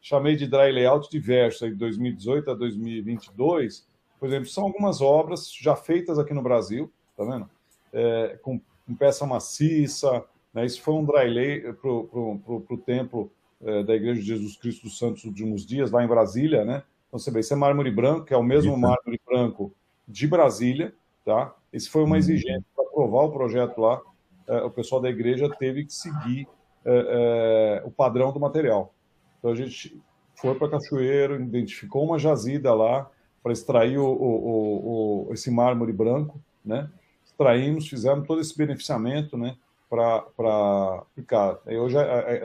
Chamei 0.02 0.36
de 0.36 0.48
dry 0.48 0.72
layout 0.72 1.10
diverso 1.10 1.66
aí 1.66 1.72
de 1.72 1.78
2018 1.78 2.52
a 2.52 2.54
2022. 2.54 3.88
Por 4.20 4.28
exemplo, 4.28 4.48
são 4.48 4.64
algumas 4.64 5.02
obras 5.02 5.52
já 5.54 5.76
feitas 5.76 6.18
aqui 6.18 6.34
no 6.34 6.42
Brasil, 6.42 6.92
tá 7.16 7.24
vendo? 7.24 7.50
É, 7.94 8.40
com, 8.42 8.60
com, 8.86 8.96
peça 8.96 9.26
maciça, 9.26 10.24
né? 10.54 10.66
Isso 10.66 10.82
foi 10.82 10.94
um 10.94 11.06
dry 11.06 11.30
lay 11.30 11.74
para 11.74 11.90
o 11.90 12.82
templo 12.86 13.32
é, 13.62 13.84
da 13.84 13.96
Igreja 13.96 14.20
de 14.20 14.28
Jesus 14.28 14.58
Cristo 14.58 14.84
dos 14.84 14.98
Santos 14.98 15.24
Últimos 15.24 15.66
Dias, 15.66 15.92
lá 15.92 16.04
em 16.04 16.08
Brasília, 16.08 16.66
né? 16.66 16.84
Então 17.08 17.20
você 17.20 17.32
vê, 17.32 17.40
isso 17.40 17.54
é 17.54 17.56
mármore 17.56 17.92
branco, 17.92 18.26
que 18.26 18.34
é 18.34 18.38
o 18.38 18.44
mesmo 18.44 18.72
Isso. 18.72 18.82
mármore 18.82 19.22
branco 19.26 19.74
de 20.08 20.28
Brasília, 20.28 20.94
tá? 21.26 21.54
Esse 21.74 21.90
foi 21.90 22.04
uma 22.04 22.12
uhum. 22.12 22.18
exigência 22.18 22.66
para 22.76 22.86
aprovar 22.86 23.24
o 23.24 23.32
projeto 23.32 23.80
lá. 23.80 24.02
É, 24.48 24.62
o 24.64 24.72
pessoal 24.72 25.02
da 25.02 25.10
igreja 25.10 25.50
teve 25.60 25.86
que 25.86 25.94
seguir 25.94 26.48
é, 26.86 27.82
é, 27.82 27.84
o 27.86 27.92
padrão 27.92 28.32
do 28.32 28.40
material. 28.40 28.94
Então 29.38 29.52
a 29.52 29.56
gente 29.56 30.00
foi 30.36 30.56
para 30.56 30.70
Cachoeiro, 30.70 31.36
identificou 31.42 32.06
uma 32.06 32.18
jazida 32.18 32.74
lá 32.74 33.10
para 33.44 33.52
extrair 33.52 33.98
o, 33.98 34.06
o, 34.06 35.28
o, 35.28 35.34
esse 35.34 35.52
mármore 35.52 35.92
branco, 35.92 36.40
né? 36.64 36.90
Extraímos, 37.26 37.88
fizemos 37.88 38.26
todo 38.26 38.42
esse 38.42 38.58
beneficiamento, 38.58 39.38
né? 39.38 39.58
Para 39.90 41.04
ficar. 41.16 41.60
Hoje 41.66 41.96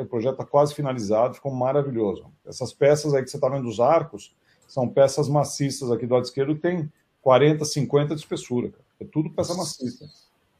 o 0.01 0.07
projeto 0.07 0.35
está 0.35 0.45
quase 0.45 0.75
finalizado, 0.75 1.35
ficou 1.35 1.53
maravilhoso. 1.53 2.27
Essas 2.47 2.73
peças 2.73 3.15
aí 3.15 3.23
que 3.23 3.31
você 3.31 3.37
está 3.37 3.49
vendo 3.49 3.65
dos 3.65 3.81
arcos 3.81 4.35
são 4.69 4.89
peças 4.89 5.29
maciças 5.29 5.91
aqui 5.91 6.07
do 6.07 6.15
lado 6.15 6.25
esquerdo, 6.25 6.55
tem 6.55 6.91
40, 7.23 7.65
50 7.65 8.15
de 8.15 8.21
espessura. 8.21 8.71
Cara. 8.71 8.85
É 9.01 9.05
tudo 9.05 9.31
peça 9.31 9.55
maciça. 9.55 10.07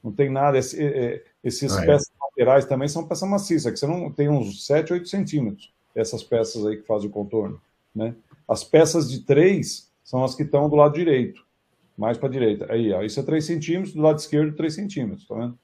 Não 0.03 0.13
tem 0.13 0.31
nada. 0.31 0.59
Esse, 0.59 0.83
é, 0.83 1.23
esses 1.45 1.77
ah, 1.77 1.83
é. 1.83 1.87
peças 1.87 2.11
laterais 2.21 2.65
também 2.65 2.89
são 2.89 3.07
peça 3.07 3.27
maciça, 3.27 3.71
que 3.71 3.79
você 3.79 3.87
não 3.87 4.11
tem 4.11 4.29
uns 4.29 4.67
7, 4.67 4.93
8 4.93 5.09
centímetros. 5.09 5.73
Essas 5.95 6.23
peças 6.23 6.65
aí 6.65 6.77
que 6.79 6.87
fazem 6.87 7.09
o 7.09 7.13
contorno. 7.13 7.61
Né? 7.95 8.15
As 8.49 8.65
peças 8.65 9.11
de 9.11 9.21
3 9.21 9.91
são 10.03 10.25
as 10.25 10.35
que 10.35 10.43
estão 10.43 10.69
do 10.69 10.77
lado 10.77 10.95
direito. 10.95 11.45
Mais 11.97 12.17
para 12.17 12.29
a 12.29 12.33
direita. 12.33 12.73
Aí, 12.73 12.93
ó, 12.93 13.03
isso 13.03 13.21
é 13.21 13.23
3 13.23 13.45
centímetros, 13.45 13.95
do 13.95 14.01
lado 14.01 14.19
esquerdo, 14.19 14.57
3 14.57 14.75
centímetros. 14.75 15.27
Tá 15.27 15.35
vendo? 15.35 15.59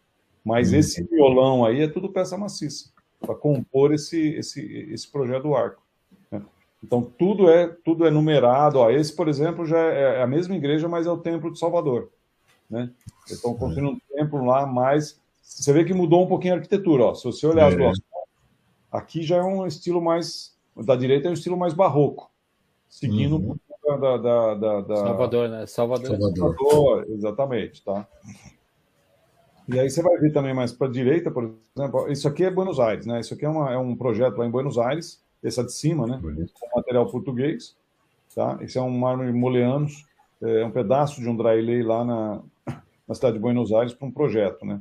Mas 0.45 0.73
hum. 0.73 0.77
esse 0.77 1.03
violão 1.05 1.65
aí 1.65 1.81
é 1.81 1.89
tudo 1.89 2.13
peça 2.13 2.37
maciça. 2.37 2.91
Para 3.19 3.35
compor 3.35 3.93
esse, 3.93 4.35
esse, 4.35 4.61
esse 4.93 5.11
projeto 5.11 5.45
do 5.45 5.55
arco. 5.55 5.83
Então 6.83 7.03
tudo 7.03 7.51
é 7.51 7.67
tudo 7.85 8.07
é 8.07 8.11
numerado. 8.11 8.79
Ó, 8.79 8.91
esse, 8.91 9.15
por 9.15 9.29
exemplo, 9.29 9.67
já 9.67 9.79
é, 9.79 10.19
é 10.19 10.23
a 10.23 10.27
mesma 10.27 10.57
igreja, 10.57 10.89
mas 10.89 11.07
é 11.07 11.11
o 11.11 11.19
templo 11.19 11.53
de 11.53 11.59
Salvador, 11.59 12.11
né? 12.71 12.91
Estão 13.27 13.55
construindo 13.55 13.91
um 13.91 13.99
templo 14.15 14.45
lá, 14.45 14.67
mas 14.67 15.21
você 15.43 15.73
vê 15.73 15.85
que 15.85 15.95
mudou 15.95 16.25
um 16.25 16.29
pouquinho 16.29 16.55
a 16.55 16.57
arquitetura. 16.57 17.05
Ó. 17.05 17.15
Se 17.15 17.25
você 17.25 17.47
olhar 17.47 17.65
é. 17.65 17.69
as 17.69 17.77
duas, 17.77 18.01
aqui 18.93 19.23
já 19.23 19.37
é 19.37 19.43
um 19.43 19.67
estilo 19.67 20.01
mais 20.01 20.57
da 20.85 20.95
direita 20.95 21.29
é 21.29 21.31
um 21.31 21.35
estilo 21.35 21.57
mais 21.57 21.75
barroco, 21.75 22.31
seguindo 22.89 23.37
uhum. 23.37 23.53
um 23.53 23.99
da, 23.99 24.17
da, 24.17 24.55
da, 24.55 24.81
da, 24.83 24.97
Salvador, 24.97 25.49
né? 25.49 25.67
Salvador. 25.67 26.07
Salvador. 26.07 26.57
Salvador, 26.57 27.07
exatamente, 27.11 27.83
tá? 27.83 28.07
E 29.67 29.79
aí 29.79 29.91
você 29.91 30.03
vai 30.03 30.17
ver 30.19 30.33
também 30.33 30.55
mais 30.55 30.73
para 30.73 30.87
a 30.87 30.91
direita, 30.91 31.31
por 31.31 31.55
exemplo, 31.77 32.11
isso 32.11 32.29
aqui 32.29 32.45
é 32.45 32.51
Buenos 32.51 32.79
Aires, 32.79 33.07
né? 33.07 33.21
Isso 33.21 33.35
aqui 33.35 33.45
é, 33.45 33.49
uma, 33.49 33.73
é 33.73 33.79
um 33.79 33.97
projeto 33.97 34.37
lá 34.37 34.47
em 34.47 34.51
Buenos 34.51 34.79
Aires, 34.79 35.23
essa 35.43 35.65
de 35.65 35.73
cima, 35.73 36.07
né? 36.07 36.21
Com 36.21 36.77
material 36.77 37.11
português, 37.11 37.77
tá? 38.35 38.59
Esse 38.61 38.79
é 38.79 38.83
um 38.83 38.91
mármore 38.91 39.33
moleanos, 39.33 40.07
é 40.43 40.65
um 40.65 40.71
pedaço 40.71 41.21
de 41.21 41.29
um 41.29 41.37
dry 41.37 41.61
lay 41.61 41.83
lá 41.83 42.05
na, 42.05 42.43
na 43.07 43.15
cidade 43.15 43.35
de 43.35 43.41
Buenos 43.41 43.73
Aires 43.73 43.93
para 43.93 44.07
um 44.07 44.13
projeto, 44.13 44.65
né? 44.65 44.81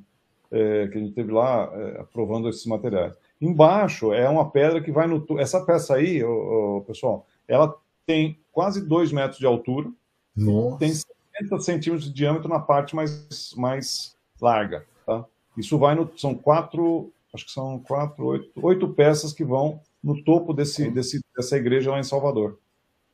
É, 0.49 0.87
que 0.87 0.97
a 0.97 1.01
gente 1.01 1.13
teve 1.13 1.31
lá 1.31 1.69
é, 1.73 1.99
aprovando 1.99 2.47
esses 2.47 2.65
materiais. 2.65 3.13
Embaixo 3.39 4.13
é 4.13 4.27
uma 4.29 4.49
pedra 4.49 4.81
que 4.81 4.91
vai 4.91 5.05
no. 5.05 5.25
Essa 5.39 5.63
peça 5.65 5.95
aí, 5.95 6.23
ô, 6.23 6.77
ô, 6.77 6.81
pessoal, 6.81 7.25
ela 7.47 7.75
tem 8.05 8.39
quase 8.51 8.85
2 8.85 9.11
metros 9.11 9.39
de 9.39 9.45
altura, 9.45 9.91
Nossa. 10.35 10.77
tem 10.77 10.93
70 10.93 11.59
centímetros 11.59 12.07
de 12.07 12.13
diâmetro 12.13 12.47
na 12.47 12.59
parte 12.59 12.95
mais, 12.95 13.53
mais 13.57 14.15
larga. 14.41 14.85
Tá? 15.05 15.25
Isso 15.57 15.77
vai 15.77 15.95
no. 15.95 16.09
São 16.17 16.33
quatro, 16.33 17.11
acho 17.33 17.45
que 17.45 17.51
são 17.51 17.77
quatro, 17.79 18.25
oito, 18.25 18.51
oito 18.65 18.87
peças 18.89 19.33
que 19.33 19.43
vão 19.43 19.81
no 20.07 20.23
topo 20.23 20.53
desse, 20.53 20.89
desse, 20.89 21.19
dessa 21.35 21.57
igreja 21.57 21.91
lá 21.91 21.99
em 21.99 22.03
Salvador. 22.03 22.57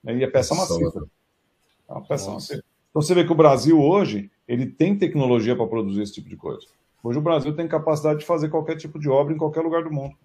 E 0.05 0.23
é 0.23 0.27
peça 0.27 0.53
maciça. 0.53 1.03
É 1.89 1.91
uma 1.91 2.01
peça 2.01 2.31
maciça. 2.31 2.63
Então 2.91 3.01
você 3.01 3.15
vê 3.15 3.23
que 3.25 3.31
o 3.31 3.35
Brasil 3.35 3.81
hoje 3.81 4.29
ele 4.47 4.67
tem 4.67 4.95
tecnologia 4.95 5.55
para 5.55 5.65
produzir 5.65 6.03
esse 6.03 6.13
tipo 6.13 6.29
de 6.29 6.37
coisa. 6.37 6.67
Hoje 7.03 7.17
o 7.17 7.21
Brasil 7.21 7.55
tem 7.55 7.67
capacidade 7.67 8.19
de 8.19 8.25
fazer 8.25 8.49
qualquer 8.49 8.77
tipo 8.77 8.99
de 8.99 9.09
obra 9.09 9.33
em 9.33 9.37
qualquer 9.37 9.61
lugar 9.61 9.83
do 9.83 9.91
mundo. 9.91 10.15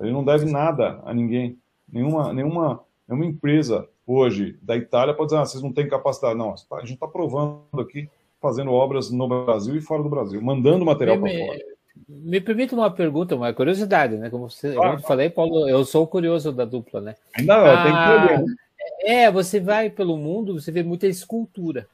Ele 0.00 0.10
não 0.10 0.24
deve 0.24 0.44
nada 0.44 1.00
a 1.04 1.14
ninguém. 1.14 1.56
Nenhuma, 1.90 2.32
nenhuma, 2.32 2.80
nenhuma 3.06 3.26
empresa 3.26 3.88
hoje 4.04 4.58
da 4.60 4.76
Itália 4.76 5.14
pode 5.14 5.28
dizer, 5.28 5.40
ah, 5.40 5.46
vocês 5.46 5.62
não 5.62 5.72
têm 5.72 5.88
capacidade. 5.88 6.36
Não, 6.36 6.52
a 6.72 6.80
gente 6.80 6.94
está 6.94 7.06
provando 7.06 7.80
aqui, 7.80 8.10
fazendo 8.40 8.72
obras 8.72 9.08
no 9.08 9.28
Brasil 9.28 9.76
e 9.76 9.80
fora 9.80 10.02
do 10.02 10.10
Brasil, 10.10 10.42
mandando 10.42 10.84
material 10.84 11.20
para 11.20 11.30
fora. 11.30 11.58
Me 12.08 12.40
permite 12.40 12.74
uma 12.74 12.90
pergunta, 12.90 13.34
uma 13.34 13.52
curiosidade, 13.52 14.16
né? 14.16 14.30
Como, 14.30 14.48
você, 14.48 14.74
como 14.74 14.92
eu 14.94 14.98
falei, 15.00 15.28
Paulo, 15.28 15.68
eu 15.68 15.84
sou 15.84 16.06
curioso 16.06 16.50
da 16.52 16.64
dupla, 16.64 17.00
né? 17.00 17.16
Ainda 17.36 17.54
ah, 17.54 17.82
tem 17.84 17.92
olhar. 17.92 18.44
É, 19.00 19.30
você 19.30 19.60
vai 19.60 19.90
pelo 19.90 20.16
mundo, 20.16 20.60
você 20.60 20.70
vê 20.70 20.82
muita 20.82 21.06
escultura. 21.06 21.86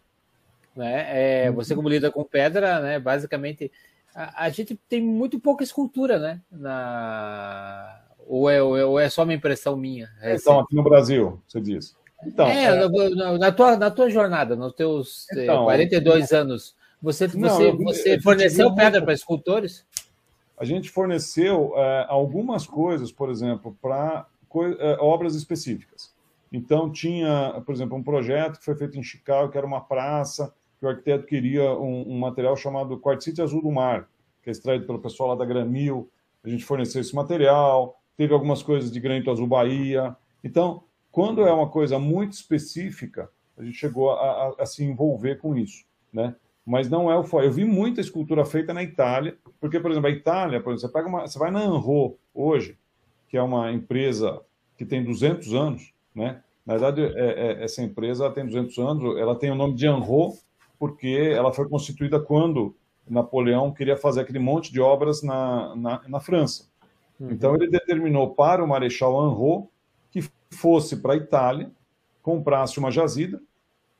Né? 0.76 1.44
É, 1.44 1.50
uhum. 1.50 1.56
Você, 1.56 1.74
como 1.74 1.88
lida 1.88 2.10
com 2.10 2.22
pedra, 2.22 2.80
né? 2.80 2.98
basicamente, 3.00 3.72
a, 4.14 4.44
a, 4.44 4.50
gente 4.50 4.78
tem 4.88 5.02
muito 5.02 5.40
pouca 5.40 5.64
escultura, 5.64 6.18
né? 6.18 6.40
Na... 6.50 8.00
Ou, 8.26 8.48
é, 8.48 8.62
ou 8.62 9.00
é 9.00 9.08
só 9.08 9.24
uma 9.24 9.34
impressão 9.34 9.76
minha? 9.76 10.08
É 10.20 10.34
então, 10.34 10.60
aqui 10.60 10.76
no 10.76 10.82
Brasil, 10.82 11.40
você 11.48 11.60
diz. 11.60 11.96
Então, 12.24 12.46
é, 12.46 12.64
é... 12.64 12.88
Na, 13.14 13.38
na, 13.38 13.52
tua, 13.52 13.76
na 13.76 13.90
tua 13.90 14.10
jornada, 14.10 14.54
nos 14.54 14.72
teus 14.74 15.26
então, 15.32 15.64
42 15.64 16.32
anos, 16.32 16.76
você, 17.00 17.28
não, 17.28 17.48
você, 17.48 17.72
você 17.72 18.20
forneceu 18.20 18.74
pedra 18.74 19.02
para 19.02 19.12
escultores? 19.12 19.86
A 20.58 20.64
gente 20.64 20.90
forneceu 20.90 21.72
é, 21.76 22.06
algumas 22.08 22.66
coisas, 22.66 23.12
por 23.12 23.30
exemplo, 23.30 23.76
para 23.80 24.26
é, 24.78 24.96
obras 25.00 25.34
específicas. 25.34 26.12
Então, 26.52 26.90
tinha, 26.90 27.62
por 27.64 27.74
exemplo, 27.74 27.96
um 27.96 28.02
projeto 28.02 28.58
que 28.58 28.64
foi 28.64 28.74
feito 28.74 28.98
em 28.98 29.02
Chicago, 29.02 29.50
que 29.50 29.58
era 29.58 29.66
uma 29.66 29.80
praça, 29.80 30.52
que 30.78 30.86
o 30.86 30.88
arquiteto 30.88 31.26
queria 31.26 31.72
um, 31.72 32.12
um 32.12 32.18
material 32.18 32.56
chamado 32.56 32.98
quartzite 32.98 33.42
azul 33.42 33.62
do 33.62 33.70
mar, 33.70 34.08
que 34.42 34.48
é 34.48 34.52
extraído 34.52 34.86
pelo 34.86 34.98
pessoal 34.98 35.30
lá 35.30 35.34
da 35.36 35.44
Gramil. 35.44 36.10
A 36.42 36.48
gente 36.48 36.64
forneceu 36.64 37.00
esse 37.00 37.14
material. 37.14 38.00
Teve 38.16 38.32
algumas 38.32 38.62
coisas 38.62 38.90
de 38.90 38.98
granito 38.98 39.30
azul 39.30 39.46
Bahia. 39.46 40.16
Então, 40.42 40.82
quando 41.12 41.46
é 41.46 41.52
uma 41.52 41.68
coisa 41.68 41.98
muito 41.98 42.32
específica, 42.32 43.30
a 43.56 43.62
gente 43.62 43.76
chegou 43.76 44.10
a, 44.12 44.30
a, 44.30 44.54
a 44.62 44.66
se 44.66 44.84
envolver 44.84 45.36
com 45.36 45.56
isso, 45.56 45.84
né? 46.12 46.34
Mas 46.68 46.90
não 46.90 47.10
é 47.10 47.16
o 47.16 47.24
foco. 47.24 47.42
Eu 47.42 47.50
vi 47.50 47.64
muita 47.64 47.98
escultura 47.98 48.44
feita 48.44 48.74
na 48.74 48.82
Itália, 48.82 49.38
porque, 49.58 49.80
por 49.80 49.90
exemplo, 49.90 50.06
a 50.06 50.12
Itália, 50.12 50.60
por 50.60 50.74
exemplo, 50.74 50.86
você, 50.86 50.92
pega 50.92 51.08
uma, 51.08 51.26
você 51.26 51.38
vai 51.38 51.50
na 51.50 51.60
Anro 51.60 52.18
hoje, 52.34 52.76
que 53.26 53.38
é 53.38 53.42
uma 53.42 53.72
empresa 53.72 54.38
que 54.76 54.84
tem 54.84 55.02
200 55.02 55.54
anos, 55.54 55.94
né? 56.14 56.42
Na 56.66 56.74
verdade, 56.74 57.00
é, 57.02 57.12
é, 57.16 57.64
essa 57.64 57.82
empresa 57.82 58.30
tem 58.30 58.44
200 58.44 58.76
anos, 58.76 59.16
ela 59.16 59.34
tem 59.34 59.50
o 59.50 59.54
nome 59.54 59.76
de 59.76 59.86
Anro, 59.86 60.34
porque 60.78 61.32
ela 61.34 61.54
foi 61.54 61.66
constituída 61.70 62.20
quando 62.20 62.76
Napoleão 63.08 63.72
queria 63.72 63.96
fazer 63.96 64.20
aquele 64.20 64.38
monte 64.38 64.70
de 64.70 64.78
obras 64.78 65.22
na, 65.22 65.74
na, 65.74 66.02
na 66.06 66.20
França. 66.20 66.68
Uhum. 67.18 67.30
Então, 67.30 67.54
ele 67.54 67.70
determinou 67.70 68.34
para 68.34 68.62
o 68.62 68.68
Marechal 68.68 69.18
Anro 69.18 69.70
que 70.10 70.20
fosse 70.50 70.96
para 70.98 71.14
a 71.14 71.16
Itália, 71.16 71.70
comprasse 72.22 72.78
uma 72.78 72.90
jazida 72.90 73.40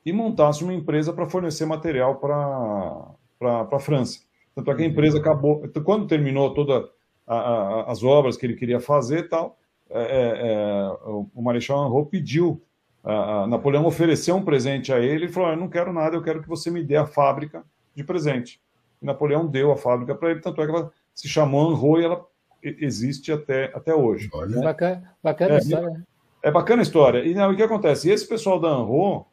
e 0.08 0.12
montasse 0.12 0.64
uma 0.64 0.72
empresa 0.72 1.12
para 1.12 1.28
fornecer 1.28 1.66
material 1.66 2.16
para 2.16 3.66
a 3.70 3.78
França. 3.78 4.20
Tanto 4.54 4.70
é 4.70 4.74
que 4.74 4.82
a 4.82 4.86
empresa 4.86 5.18
acabou. 5.18 5.60
Então, 5.64 5.82
quando 5.82 6.06
terminou 6.06 6.54
todas 6.54 6.88
as 7.26 8.02
obras 8.02 8.36
que 8.36 8.46
ele 8.46 8.54
queria 8.54 8.80
fazer 8.80 9.18
e 9.18 9.28
tal, 9.28 9.58
é, 9.90 10.00
é, 10.00 10.48
é 10.48 11.10
o 11.10 11.42
Marechal 11.42 11.84
Anro 11.84 12.06
pediu, 12.06 12.62
a, 13.04 13.42
a 13.42 13.46
Napoleão 13.46 13.84
ofereceu 13.84 14.34
um 14.36 14.44
presente 14.44 14.92
a 14.92 14.98
ele 14.98 15.26
e 15.26 15.28
falou: 15.28 15.50
Eu 15.50 15.56
não 15.58 15.68
quero 15.68 15.92
nada, 15.92 16.16
eu 16.16 16.22
quero 16.22 16.42
que 16.42 16.48
você 16.48 16.70
me 16.70 16.82
dê 16.82 16.96
a 16.96 17.06
fábrica 17.06 17.62
de 17.94 18.02
presente. 18.02 18.60
E 19.02 19.04
Napoleão 19.04 19.46
deu 19.46 19.70
a 19.70 19.76
fábrica 19.76 20.14
para 20.14 20.30
ele, 20.30 20.40
tanto 20.40 20.62
é 20.62 20.64
que 20.64 20.72
ela 20.72 20.90
se 21.14 21.28
chamou 21.28 21.70
Anro 21.70 22.00
e 22.00 22.04
ela 22.04 22.24
existe 22.62 23.30
até, 23.30 23.66
até 23.74 23.94
hoje. 23.94 24.30
Olha. 24.32 24.56
Né? 24.56 24.62
Bacana, 24.62 25.14
bacana 25.22 25.54
é, 25.54 25.58
história. 25.58 26.06
É 26.42 26.50
bacana 26.50 26.80
a 26.80 26.82
história. 26.82 27.24
E 27.26 27.34
não, 27.34 27.52
o 27.52 27.56
que 27.56 27.62
acontece? 27.62 28.10
Esse 28.10 28.26
pessoal 28.26 28.58
da 28.58 28.68
Anro, 28.68 29.26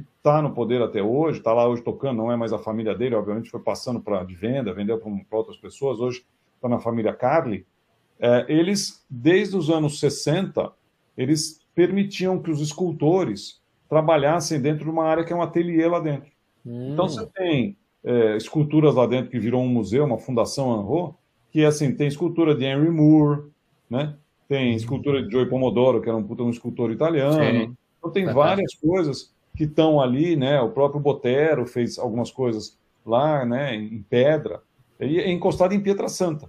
que 0.00 0.10
está 0.16 0.42
no 0.42 0.52
poder 0.52 0.82
até 0.82 1.02
hoje, 1.02 1.38
está 1.38 1.52
lá 1.52 1.66
hoje 1.66 1.82
tocando, 1.82 2.18
não 2.18 2.32
é 2.32 2.36
mais 2.36 2.52
a 2.52 2.58
família 2.58 2.94
dele, 2.94 3.14
obviamente 3.14 3.50
foi 3.50 3.60
passando 3.60 4.00
para 4.00 4.24
de 4.24 4.34
venda, 4.34 4.72
vendeu 4.72 4.98
para 4.98 5.38
outras 5.38 5.56
pessoas, 5.56 6.00
hoje 6.00 6.24
está 6.56 6.68
na 6.68 6.78
família 6.78 7.12
Carly. 7.12 7.66
É, 8.20 8.44
eles, 8.48 9.04
desde 9.08 9.56
os 9.56 9.70
anos 9.70 10.00
60, 10.00 10.72
eles 11.16 11.60
permitiam 11.74 12.40
que 12.40 12.50
os 12.50 12.60
escultores 12.60 13.60
trabalhassem 13.88 14.60
dentro 14.60 14.84
de 14.84 14.90
uma 14.90 15.04
área 15.04 15.24
que 15.24 15.32
é 15.32 15.36
um 15.36 15.42
ateliê 15.42 15.86
lá 15.86 16.00
dentro. 16.00 16.30
Hum. 16.66 16.92
Então 16.92 17.08
você 17.08 17.26
tem 17.26 17.76
é, 18.04 18.36
esculturas 18.36 18.94
lá 18.94 19.06
dentro 19.06 19.30
que 19.30 19.38
virou 19.38 19.62
um 19.62 19.68
museu, 19.68 20.04
uma 20.04 20.18
fundação 20.18 20.72
Anro, 20.72 21.14
que 21.50 21.64
assim, 21.64 21.94
tem 21.94 22.08
escultura 22.08 22.54
de 22.54 22.64
Henry 22.64 22.90
Moore, 22.90 23.44
né? 23.88 24.14
Tem 24.48 24.74
escultura 24.74 25.22
de 25.22 25.30
Joey 25.30 25.48
Pomodoro, 25.48 26.00
que 26.00 26.08
era 26.08 26.16
um, 26.16 26.26
um 26.26 26.50
escultor 26.50 26.90
italiano. 26.90 27.34
Sim. 27.34 27.76
Então 27.98 28.10
tem 28.10 28.26
várias 28.26 28.74
coisas 28.74 29.32
que 29.58 29.64
estão 29.64 30.00
ali, 30.00 30.36
né? 30.36 30.60
O 30.60 30.70
próprio 30.70 31.00
Botero 31.00 31.66
fez 31.66 31.98
algumas 31.98 32.30
coisas 32.30 32.78
lá, 33.04 33.44
né? 33.44 33.74
Em 33.74 34.00
pedra. 34.08 34.62
E 35.00 35.18
é 35.18 35.28
encostado 35.32 35.74
em 35.74 35.80
Pietra 35.80 36.08
Santa, 36.08 36.48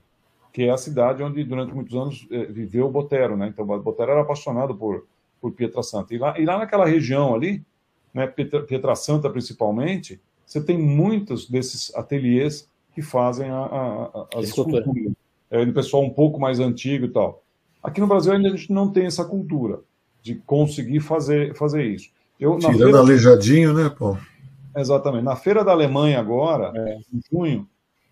que 0.53 0.65
é 0.65 0.69
a 0.69 0.77
cidade 0.77 1.23
onde 1.23 1.43
durante 1.43 1.73
muitos 1.73 1.95
anos 1.95 2.27
eh, 2.29 2.45
viveu 2.45 2.85
o 2.85 2.91
Botero, 2.91 3.35
né? 3.35 3.47
Então 3.47 3.67
o 3.67 3.81
Botero 3.81 4.11
era 4.11 4.21
apaixonado 4.21 4.75
por, 4.75 5.07
por 5.41 5.51
Pietra 5.53 5.81
Santa. 5.81 6.13
E 6.13 6.19
lá, 6.19 6.39
e 6.39 6.45
lá 6.45 6.59
naquela 6.59 6.85
região 6.85 7.33
ali, 7.33 7.65
né? 8.13 8.27
Pietra, 8.27 8.61
Pietra 8.61 8.93
Santa 8.93 9.27
principalmente, 9.27 10.21
você 10.45 10.63
tem 10.63 10.77
muitos 10.77 11.49
desses 11.49 11.91
ateliês 11.95 12.69
que 12.93 13.01
fazem 13.01 13.49
a, 13.49 13.57
a, 13.57 14.27
as 14.35 14.49
esculturas. 14.49 14.85
É, 15.49 15.65
do 15.65 15.73
pessoal 15.73 16.03
um 16.03 16.11
pouco 16.11 16.39
mais 16.39 16.59
antigo 16.59 17.05
e 17.05 17.09
tal. 17.09 17.43
Aqui 17.81 17.99
no 17.99 18.05
Brasil 18.05 18.33
ainda 18.33 18.49
a 18.49 18.55
gente 18.55 18.71
não 18.71 18.91
tem 18.91 19.07
essa 19.07 19.25
cultura 19.25 19.81
de 20.21 20.35
conseguir 20.35 20.99
fazer, 20.99 21.55
fazer 21.55 21.85
isso. 21.85 22.11
Eu, 22.39 22.57
Tirando 22.57 22.77
feira... 22.77 22.99
aleijadinho, 22.99 23.73
né, 23.73 23.89
pô? 23.89 24.17
Exatamente. 24.75 25.23
Na 25.23 25.35
Feira 25.35 25.63
da 25.63 25.71
Alemanha 25.71 26.19
agora, 26.19 26.71
é. 26.75 26.97
em 27.13 27.21
junho, 27.31 27.67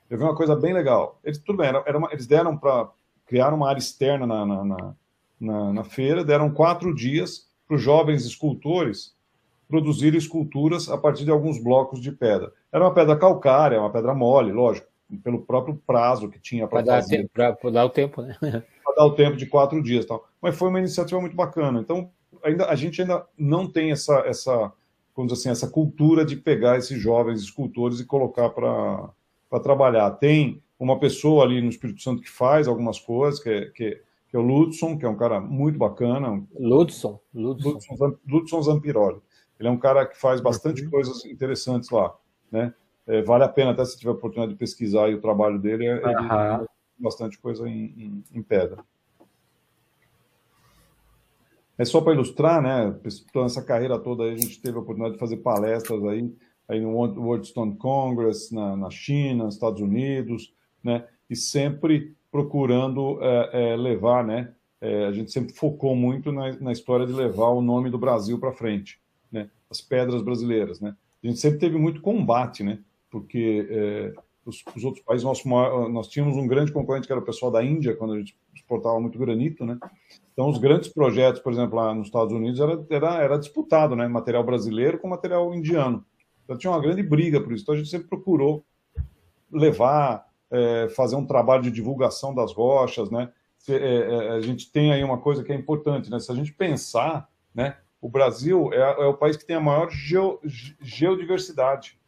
eu 0.10 0.18
vi 0.18 0.24
uma 0.24 0.36
coisa 0.36 0.56
bem 0.56 0.74
legal. 0.74 1.20
Eles, 1.24 1.38
tudo 1.38 1.58
bem, 1.58 1.68
era, 1.68 1.84
era 1.86 1.98
uma, 1.98 2.12
eles 2.12 2.28
deram 2.28 2.58
para 2.58 2.90
criar 3.26 3.54
uma 3.54 3.70
área 3.70 3.80
externa 3.80 4.26
na, 4.26 4.46
na, 4.46 4.66
na, 4.66 4.96
na, 5.40 5.74
na 5.74 5.84
feira, 5.84 6.24
deram 6.24 6.50
quatro 6.50 6.94
dias 6.94 7.48
para 7.68 7.76
os 7.76 7.82
jovens 7.82 8.26
escultores 8.26 9.16
produzirem 9.68 10.18
esculturas 10.18 10.90
a 10.90 10.98
partir 10.98 11.26
de 11.26 11.32
alguns 11.32 11.62
blocos 11.62 12.02
de 12.02 12.12
pedra. 12.12 12.52
Era 12.72 12.84
uma 12.84 12.94
pedra 12.94 13.16
calcária, 13.18 13.80
uma 13.80 13.92
pedra 13.92 14.14
mole, 14.14 14.52
lógico, 14.52 14.88
pelo 15.24 15.42
próprio 15.42 15.76
prazo 15.86 16.30
que 16.30 16.40
tinha 16.40 16.68
para 16.68 16.84
fazer. 16.84 17.30
Para 17.34 17.56
dar 17.72 17.86
o 17.86 17.90
tempo, 17.90 18.22
né? 18.22 18.36
Para 18.84 18.96
dar 18.96 19.06
o 19.06 19.16
tempo 19.16 19.36
de 19.36 19.46
quatro 19.46 19.84
dias. 19.84 20.06
Tal. 20.06 20.26
Mas 20.42 20.58
foi 20.58 20.70
uma 20.70 20.80
iniciativa 20.80 21.20
muito 21.20 21.36
bacana. 21.36 21.82
Então, 21.82 22.10
ainda, 22.48 22.66
a 22.66 22.76
gente 22.76 23.02
ainda 23.02 23.26
não 23.38 23.70
tem 23.72 23.92
essa, 23.92 24.20
essa, 24.26 24.72
vamos 25.16 25.34
assim, 25.34 25.50
essa 25.50 25.70
cultura 25.70 26.26
de 26.26 26.36
pegar 26.36 26.78
esses 26.78 27.00
jovens 27.00 27.42
escultores 27.42 28.00
e 28.00 28.06
colocar 28.06 28.50
para 28.50 29.60
trabalhar. 29.62 30.12
Tem 30.12 30.62
uma 30.80 31.00
pessoa 31.00 31.44
ali 31.44 31.62
no 31.62 31.70
Espírito 31.70 32.02
Santo 32.02 32.22
que 32.22 32.30
faz 32.30 32.68
algumas 32.68 33.00
coisas, 33.00 33.42
que 33.42 33.50
é, 33.50 33.66
que, 33.70 34.02
que 34.30 34.36
é 34.36 34.40
o 34.40 34.42
Ludson, 34.42 34.98
que 34.98 35.06
é 35.06 35.10
um 35.10 35.18
cara 35.18 35.40
muito 35.40 35.78
bacana. 35.78 36.44
Ludson. 36.58 37.20
Ludson, 37.34 37.78
Ludson 38.28 38.62
Zampiroli. 38.62 39.22
Ele 39.60 39.70
é 39.70 39.72
um 39.72 39.78
cara 39.78 40.06
que 40.06 40.20
faz 40.20 40.40
bastante 40.40 40.84
uhum. 40.84 40.92
coisas 40.92 41.26
interessantes 41.26 41.90
lá, 41.90 42.14
né? 42.52 42.74
É, 43.08 43.22
vale 43.22 43.44
a 43.44 43.50
pena 43.50 43.72
até 43.72 43.86
se 43.86 43.98
tiver 43.98 44.12
a 44.12 44.14
oportunidade 44.14 44.52
de 44.52 44.60
pesquisar 44.60 45.10
o 45.10 45.22
trabalho 45.22 45.58
dele, 45.58 45.86
é, 45.86 45.96
ele 45.96 46.06
uhum. 46.06 46.66
bastante 47.00 47.40
coisa 47.40 47.68
em, 47.68 47.86
em, 47.98 48.24
em, 48.34 48.44
pedra. 48.44 48.84
É 51.78 51.86
só 51.86 52.02
para 52.02 52.14
ilustrar, 52.14 52.62
né? 52.62 52.96
Toda 53.32 53.46
essa 53.46 53.64
carreira 53.64 54.00
toda 54.00 54.24
aí, 54.24 54.34
a 54.34 54.38
gente 54.38 54.62
teve 54.62 54.78
a 54.78 54.82
oportunidade 54.82 55.14
de 55.14 55.20
fazer 55.20 55.38
palestras 55.38 56.04
aí, 56.06 56.34
aí 56.68 56.82
no 56.82 56.90
World 56.90 57.48
Stone 57.48 57.76
Congress, 57.78 58.54
na, 58.54 58.76
na 58.76 58.90
China, 58.90 59.46
nos 59.46 59.56
Estados 59.56 59.82
Unidos, 59.82 60.54
né? 60.84 61.06
E 61.30 61.36
sempre 61.36 62.16
procurando 62.32 63.20
é, 63.22 63.74
é, 63.74 63.76
levar, 63.76 64.26
né? 64.26 64.54
É, 64.80 65.06
a 65.06 65.12
gente 65.12 65.32
sempre 65.32 65.54
focou 65.54 65.96
muito 65.96 66.32
na, 66.32 66.54
na 66.60 66.72
história 66.72 67.06
de 67.06 67.14
levar 67.14 67.50
o 67.50 67.62
nome 67.62 67.90
do 67.90 67.98
Brasil 67.98 68.40
para 68.40 68.52
frente 68.52 69.00
né? 69.32 69.50
As 69.70 69.82
pedras 69.82 70.22
brasileiras, 70.22 70.80
né? 70.80 70.96
A 71.24 71.28
gente 71.28 71.40
sempre 71.40 71.60
teve 71.60 71.78
muito 71.78 72.02
combate, 72.02 72.64
né? 72.64 72.80
Porque 73.10 73.68
é, 73.70 74.14
os, 74.46 74.64
os, 74.76 74.84
outros 74.84 75.04
países, 75.04 75.26
maior, 75.46 75.90
nós 75.90 76.08
tínhamos 76.08 76.38
um 76.38 76.48
grande 76.48 76.72
concorrente 76.72 77.08
que 77.08 77.14
era 77.14 77.22
o 77.22 77.26
pessoal 77.26 77.52
da 77.52 77.64
Índia, 77.64 77.96
quando 77.96 78.14
a 78.14 78.18
gente 78.18 78.36
exportava 78.56 79.00
muito 79.00 79.18
granito, 79.18 79.66
né? 79.66 79.78
Então, 80.38 80.50
os 80.50 80.60
grandes 80.60 80.88
projetos, 80.88 81.42
por 81.42 81.52
exemplo, 81.52 81.78
lá 81.78 81.96
nos 81.96 82.10
Estados 82.10 82.32
Unidos, 82.32 82.60
era, 82.60 82.86
era, 82.92 83.24
era 83.24 83.40
disputado, 83.40 83.96
né? 83.96 84.08
Material 84.08 84.44
brasileiro 84.44 85.00
com 85.00 85.08
material 85.08 85.52
indiano. 85.52 86.06
Então, 86.44 86.56
tinha 86.56 86.70
uma 86.70 86.80
grande 86.80 87.02
briga 87.02 87.42
por 87.42 87.52
isso. 87.52 87.64
Então, 87.64 87.74
a 87.74 87.78
gente 87.80 87.90
sempre 87.90 88.08
procurou 88.08 88.64
levar, 89.52 90.28
é, 90.52 90.90
fazer 90.90 91.16
um 91.16 91.26
trabalho 91.26 91.64
de 91.64 91.72
divulgação 91.72 92.36
das 92.36 92.54
rochas, 92.54 93.10
né? 93.10 93.32
É, 93.68 93.74
é, 93.74 94.30
a 94.34 94.40
gente 94.40 94.72
tem 94.72 94.94
aí 94.94 95.04
uma 95.04 95.18
coisa 95.18 95.44
que 95.44 95.52
é 95.52 95.56
importante, 95.56 96.12
né? 96.12 96.20
Se 96.20 96.32
a 96.32 96.36
gente 96.36 96.54
pensar, 96.54 97.28
né? 97.52 97.78
o 98.00 98.08
Brasil 98.08 98.72
é, 98.72 98.78
é, 98.78 99.06
o 99.06 99.16
país 99.16 99.36
que 99.38 99.46
tem 99.46 99.56
a 99.56 99.60
maior 99.60 99.90
geo, 99.90 100.40
geodiversidade. 100.80 102.00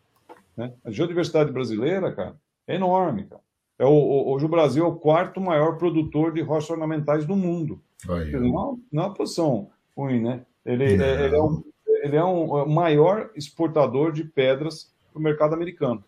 Né? 0.56 0.72
A 0.86 0.92
geodiversidade 0.92 1.52
brasileira, 1.52 2.14
cara, 2.14 2.36
é 2.68 2.76
enorme. 2.76 3.26
Cara. 3.26 3.42
É 3.80 3.86
o, 3.86 4.28
hoje 4.28 4.46
o 4.46 4.50
Brasil 4.50 4.86
é 4.86 4.88
o 4.88 4.96
quarto 4.96 5.42
maior 5.42 5.80
produtor 5.80 6.32
de 6.32 6.42
rochas 6.42 6.70
ornamentais 6.70 7.26
do 7.26 7.36
mundo. 7.36 7.82
Aí, 8.08 8.32
não, 8.32 8.80
não 8.92 9.04
é 9.04 9.08
uma 9.08 9.14
posição 9.14 9.70
ruim, 9.96 10.22
né? 10.22 10.46
Ele, 10.66 10.84
é, 10.84 11.26
ele 11.26 11.36
é, 11.36 11.42
um, 11.42 11.64
ele 12.04 12.16
é 12.16 12.24
um, 12.24 12.58
é 12.58 12.64
o 12.64 12.70
maior 12.70 13.32
exportador 13.36 14.12
de 14.12 14.24
pedras 14.24 14.94
para 15.12 15.20
o 15.20 15.24
mercado 15.24 15.54
americano. 15.54 16.04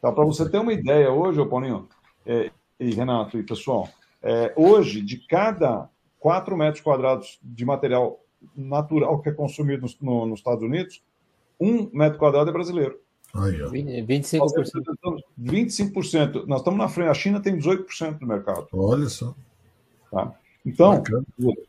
Tá, 0.00 0.12
para 0.12 0.24
você 0.24 0.48
ter 0.48 0.58
uma 0.58 0.72
ideia, 0.72 1.10
hoje, 1.10 1.44
Paulinho, 1.46 1.88
é, 2.26 2.50
e 2.78 2.90
Renato 2.92 3.38
e 3.38 3.42
pessoal, 3.42 3.88
é, 4.22 4.52
hoje, 4.56 5.00
de 5.00 5.16
cada 5.26 5.88
4 6.20 6.56
metros 6.56 6.82
quadrados 6.82 7.38
de 7.42 7.64
material 7.64 8.20
natural 8.54 9.20
que 9.20 9.28
é 9.28 9.32
consumido 9.32 9.86
no, 10.00 10.20
no, 10.20 10.26
nos 10.26 10.40
Estados 10.40 10.62
Unidos, 10.62 11.02
um 11.60 11.90
metro 11.92 12.18
quadrado 12.18 12.50
é 12.50 12.52
brasileiro. 12.52 13.00
Aí, 13.34 13.58
25%. 13.58 14.40
25%. 15.38 16.46
Nós 16.46 16.60
estamos 16.60 16.78
na 16.78 16.88
frente. 16.88 17.08
A 17.08 17.14
China 17.14 17.40
tem 17.40 17.56
18% 17.58 18.18
do 18.18 18.26
mercado. 18.26 18.66
Olha 18.72 19.08
só. 19.08 19.34
Tá? 20.10 20.34
Então, 20.68 21.02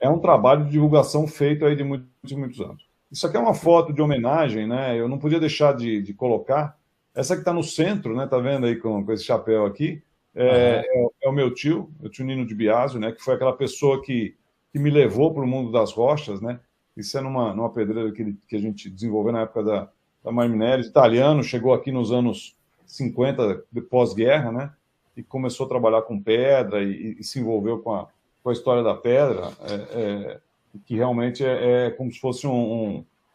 é 0.02 0.10
um 0.10 0.20
trabalho 0.20 0.66
de 0.66 0.72
divulgação 0.72 1.26
feito 1.26 1.66
aí 1.66 1.76
de 1.76 1.84
muitos, 1.84 2.32
muitos 2.34 2.60
anos. 2.60 2.86
Isso 3.10 3.26
aqui 3.26 3.38
é 3.38 3.40
uma 3.40 3.54
foto 3.54 3.94
de 3.94 4.02
homenagem, 4.02 4.68
né? 4.68 5.00
Eu 5.00 5.08
não 5.08 5.18
podia 5.18 5.40
deixar 5.40 5.74
de, 5.74 6.02
de 6.02 6.14
colocar. 6.14 6.78
Essa 7.16 7.34
que 7.34 7.42
está 7.42 7.54
no 7.54 7.64
centro, 7.64 8.16
né? 8.16 8.28
Tá 8.28 8.38
vendo 8.38 8.66
aí 8.66 8.76
com, 8.76 9.04
com 9.04 9.12
esse 9.14 9.24
chapéu 9.24 9.66
aqui? 9.66 10.04
É, 10.36 10.86
é, 10.86 11.08
é, 11.24 11.30
o 11.30 11.32
meu 11.32 11.54
tio, 11.54 11.90
o 12.02 12.10
tio 12.10 12.26
Nino 12.26 12.46
de 12.46 12.54
Biasio, 12.54 13.00
né? 13.00 13.12
Que 13.12 13.24
foi 13.24 13.36
aquela 13.36 13.54
pessoa 13.54 14.02
que, 14.02 14.36
que 14.72 14.78
me 14.78 14.90
levou 14.90 15.34
para 15.34 15.44
o 15.44 15.48
mundo 15.48 15.72
das 15.72 15.92
rochas, 15.92 16.42
né? 16.42 16.60
Isso 16.96 17.18
é 17.18 17.22
numa, 17.22 17.54
numa 17.54 17.70
pedreira 17.70 18.12
que, 18.12 18.36
que 18.48 18.56
a 18.56 18.60
gente 18.60 18.90
desenvolveu 18.90 19.32
na 19.32 19.42
época 19.42 19.64
da, 19.64 19.90
da 20.24 20.32
Marminéria, 20.32 20.84
italiano, 20.84 21.42
chegou 21.42 21.74
aqui 21.74 21.92
nos 21.92 22.12
anos 22.12 22.56
50, 22.86 23.64
pós-guerra, 23.90 24.52
né? 24.52 24.72
E 25.16 25.24
começou 25.24 25.66
a 25.66 25.70
trabalhar 25.70 26.02
com 26.02 26.22
pedra 26.22 26.84
e, 26.84 27.18
e, 27.20 27.24
se 27.24 27.40
envolveu 27.40 27.80
com 27.80 27.94
a, 27.94 28.08
com 28.50 28.52
a 28.52 28.54
história 28.54 28.84
da 28.84 28.96
pedra, 28.96 29.52
é, 29.62 29.74
é, 29.74 30.40
que 30.86 30.96
realmente 30.96 31.46
é, 31.46 31.86
é, 31.86 31.90
como 31.92 32.12
se 32.12 32.20
fosse 32.20 32.48
um, 32.48 32.52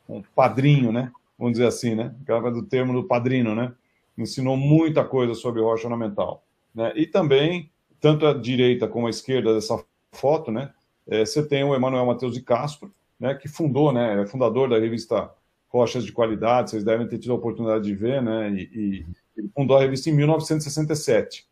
um, 0.09 0.17
um, 0.17 0.23
padrinho, 0.35 0.91
né? 0.91 1.13
Vamos 1.39 1.53
dizer 1.53 1.67
assim, 1.67 1.95
né? 1.95 2.15
Aquela 2.23 2.51
do 2.51 2.65
termo 2.65 2.93
do 2.93 3.07
padrino, 3.07 3.55
né? 3.55 3.73
Ensinou 4.19 4.57
muita 4.57 5.05
coisa 5.05 5.35
sobre 5.35 5.61
rocha 5.61 5.85
ornamental. 5.85 6.45
Né? 6.75 6.93
E 6.97 7.07
também, 7.07 7.71
tanto 8.01 8.27
a 8.27 8.35
direita 8.35 8.89
como 8.89 9.07
a 9.07 9.11
esquerda 9.11 9.55
dessa 9.55 9.83
foto, 10.11 10.51
né? 10.51 10.73
É, 11.07 11.25
você 11.25 11.47
tem 11.47 11.63
o 11.63 11.75
Emanuel 11.75 12.07
Matheus 12.07 12.35
de 12.35 12.43
Castro, 12.43 12.93
né? 13.19 13.35
Que 13.35 13.47
fundou, 13.47 13.93
né? 13.93 14.21
É 14.21 14.27
fundador 14.27 14.69
da 14.69 14.79
revista 14.79 15.31
Rochas 15.69 16.05
de 16.05 16.13
Qualidade, 16.13 16.71
vocês 16.71 16.85
devem 16.85 17.07
ter 17.07 17.19
tido 17.19 17.33
a 17.33 17.37
oportunidade 17.37 17.85
de 17.85 17.95
ver, 17.95 18.21
né? 18.21 18.51
E, 18.51 18.63
e 18.75 19.07
ele 19.37 19.49
fundou 19.55 19.77
a 19.77 19.81
revista 19.81 20.11
em 20.11 20.13
1967. 20.13 21.47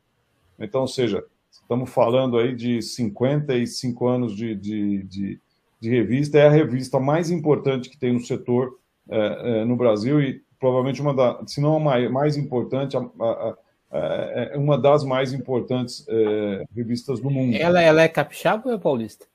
Então, 0.58 0.80
ou 0.82 0.88
seja, 0.88 1.24
estamos 1.60 1.90
falando 1.90 2.38
aí 2.38 2.54
de 2.54 2.80
55 2.80 4.06
anos 4.06 4.34
de, 4.34 4.54
de, 4.54 5.02
de, 5.04 5.40
de 5.80 5.90
revista, 5.90 6.38
é 6.38 6.46
a 6.46 6.50
revista 6.50 6.98
mais 6.98 7.30
importante 7.30 7.90
que 7.90 7.98
tem 7.98 8.12
no 8.12 8.20
setor 8.20 8.78
é, 9.10 9.60
é, 9.60 9.64
no 9.64 9.76
Brasil 9.76 10.20
e 10.20 10.42
provavelmente 10.58 11.02
uma 11.02 11.12
da, 11.12 11.40
se 11.46 11.60
não 11.60 11.76
a 11.76 11.80
mais, 11.80 12.10
mais 12.10 12.36
importante, 12.36 12.96
a, 12.96 13.00
a, 13.00 13.24
a, 13.24 13.56
é, 13.92 14.50
é 14.54 14.58
uma 14.58 14.78
das 14.78 15.04
mais 15.04 15.32
importantes 15.32 16.06
é, 16.08 16.64
revistas 16.74 17.20
do 17.20 17.30
mundo. 17.30 17.56
Ela, 17.56 17.82
ela 17.82 18.02
é 18.02 18.08
capixaba 18.08 18.68
ou 18.68 18.74
é 18.74 18.78
paulista? 18.78 19.26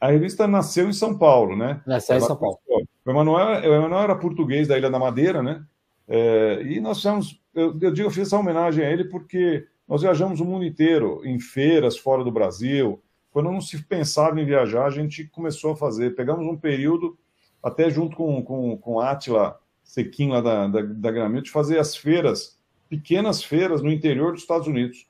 A 0.00 0.08
revista 0.08 0.46
nasceu 0.46 0.88
em 0.88 0.92
São 0.92 1.16
Paulo, 1.16 1.56
né? 1.56 1.80
Nasceu 1.86 2.16
em 2.16 2.20
São 2.20 2.36
Paulo. 2.36 2.58
O 2.68 3.10
Emanuel, 3.10 3.70
o 3.70 3.74
Emanuel 3.74 4.02
era 4.02 4.16
português 4.16 4.68
da 4.68 4.76
Ilha 4.76 4.90
da 4.90 4.98
Madeira, 4.98 5.42
né? 5.42 5.64
É, 6.08 6.62
e 6.62 6.80
nós 6.80 6.98
fizemos, 6.98 7.40
eu, 7.54 7.76
eu 7.80 7.90
digo, 7.92 8.08
eu 8.08 8.10
fiz 8.10 8.26
essa 8.26 8.38
homenagem 8.38 8.84
a 8.84 8.90
ele 8.90 9.04
porque 9.04 9.66
nós 9.88 10.02
viajamos 10.02 10.40
o 10.40 10.44
mundo 10.44 10.64
inteiro, 10.64 11.20
em 11.24 11.38
feiras 11.38 11.96
fora 11.96 12.24
do 12.24 12.30
Brasil. 12.30 13.00
Quando 13.30 13.52
não 13.52 13.60
se 13.60 13.82
pensava 13.84 14.40
em 14.40 14.44
viajar, 14.44 14.86
a 14.86 14.90
gente 14.90 15.24
começou 15.24 15.72
a 15.72 15.76
fazer. 15.76 16.16
Pegamos 16.16 16.46
um 16.46 16.56
período, 16.56 17.16
até 17.62 17.88
junto 17.88 18.16
com, 18.16 18.42
com, 18.42 18.76
com 18.78 19.00
Atila 19.00 19.60
Sequim, 19.84 20.30
lá 20.30 20.40
da, 20.40 20.66
da, 20.66 20.82
da 20.82 21.10
Gramil, 21.10 21.42
de 21.42 21.50
fazer 21.50 21.78
as 21.78 21.94
feiras, 21.94 22.58
pequenas 22.88 23.42
feiras 23.42 23.82
no 23.82 23.92
interior 23.92 24.32
dos 24.32 24.42
Estados 24.42 24.66
Unidos. 24.66 25.06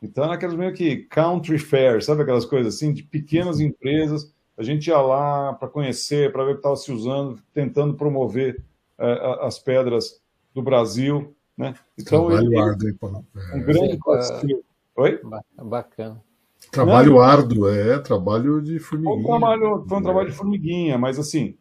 Então, 0.00 0.30
aquelas 0.30 0.54
meio 0.54 0.72
que 0.74 0.98
country 1.04 1.58
fairs, 1.58 2.04
sabe 2.04 2.22
aquelas 2.22 2.44
coisas 2.44 2.74
assim, 2.74 2.92
de 2.92 3.02
pequenas 3.02 3.58
empresas. 3.58 4.32
A 4.56 4.62
gente 4.62 4.86
ia 4.86 5.00
lá 5.00 5.54
para 5.54 5.66
conhecer, 5.66 6.30
para 6.30 6.44
ver 6.44 6.50
o 6.50 6.54
que 6.54 6.58
estava 6.60 6.76
se 6.76 6.92
usando, 6.92 7.42
tentando 7.52 7.94
promover 7.94 8.62
é, 8.98 9.38
as 9.40 9.58
pedras 9.58 10.22
do 10.54 10.62
Brasil. 10.62 11.34
Né? 11.56 11.74
Então, 11.98 12.26
Trabalho 12.26 12.48
ele, 12.48 12.58
árduo, 12.58 13.18
um 13.54 13.60
grande 13.60 13.98
parceiro. 13.98 14.64
Oi? 14.96 15.20
Bacana. 15.62 16.22
Trabalho 16.70 17.12
Não, 17.12 17.20
árduo, 17.20 17.68
é, 17.68 17.98
trabalho 17.98 18.60
de 18.60 18.78
formiguinha. 18.78 19.22
Foi 19.22 19.34
um 19.34 19.38
trabalho, 19.38 19.84
foi 19.88 19.98
um 19.98 20.02
trabalho 20.02 20.30
de 20.30 20.36
formiguinha, 20.36 20.98
mas 20.98 21.18
assim, 21.18 21.56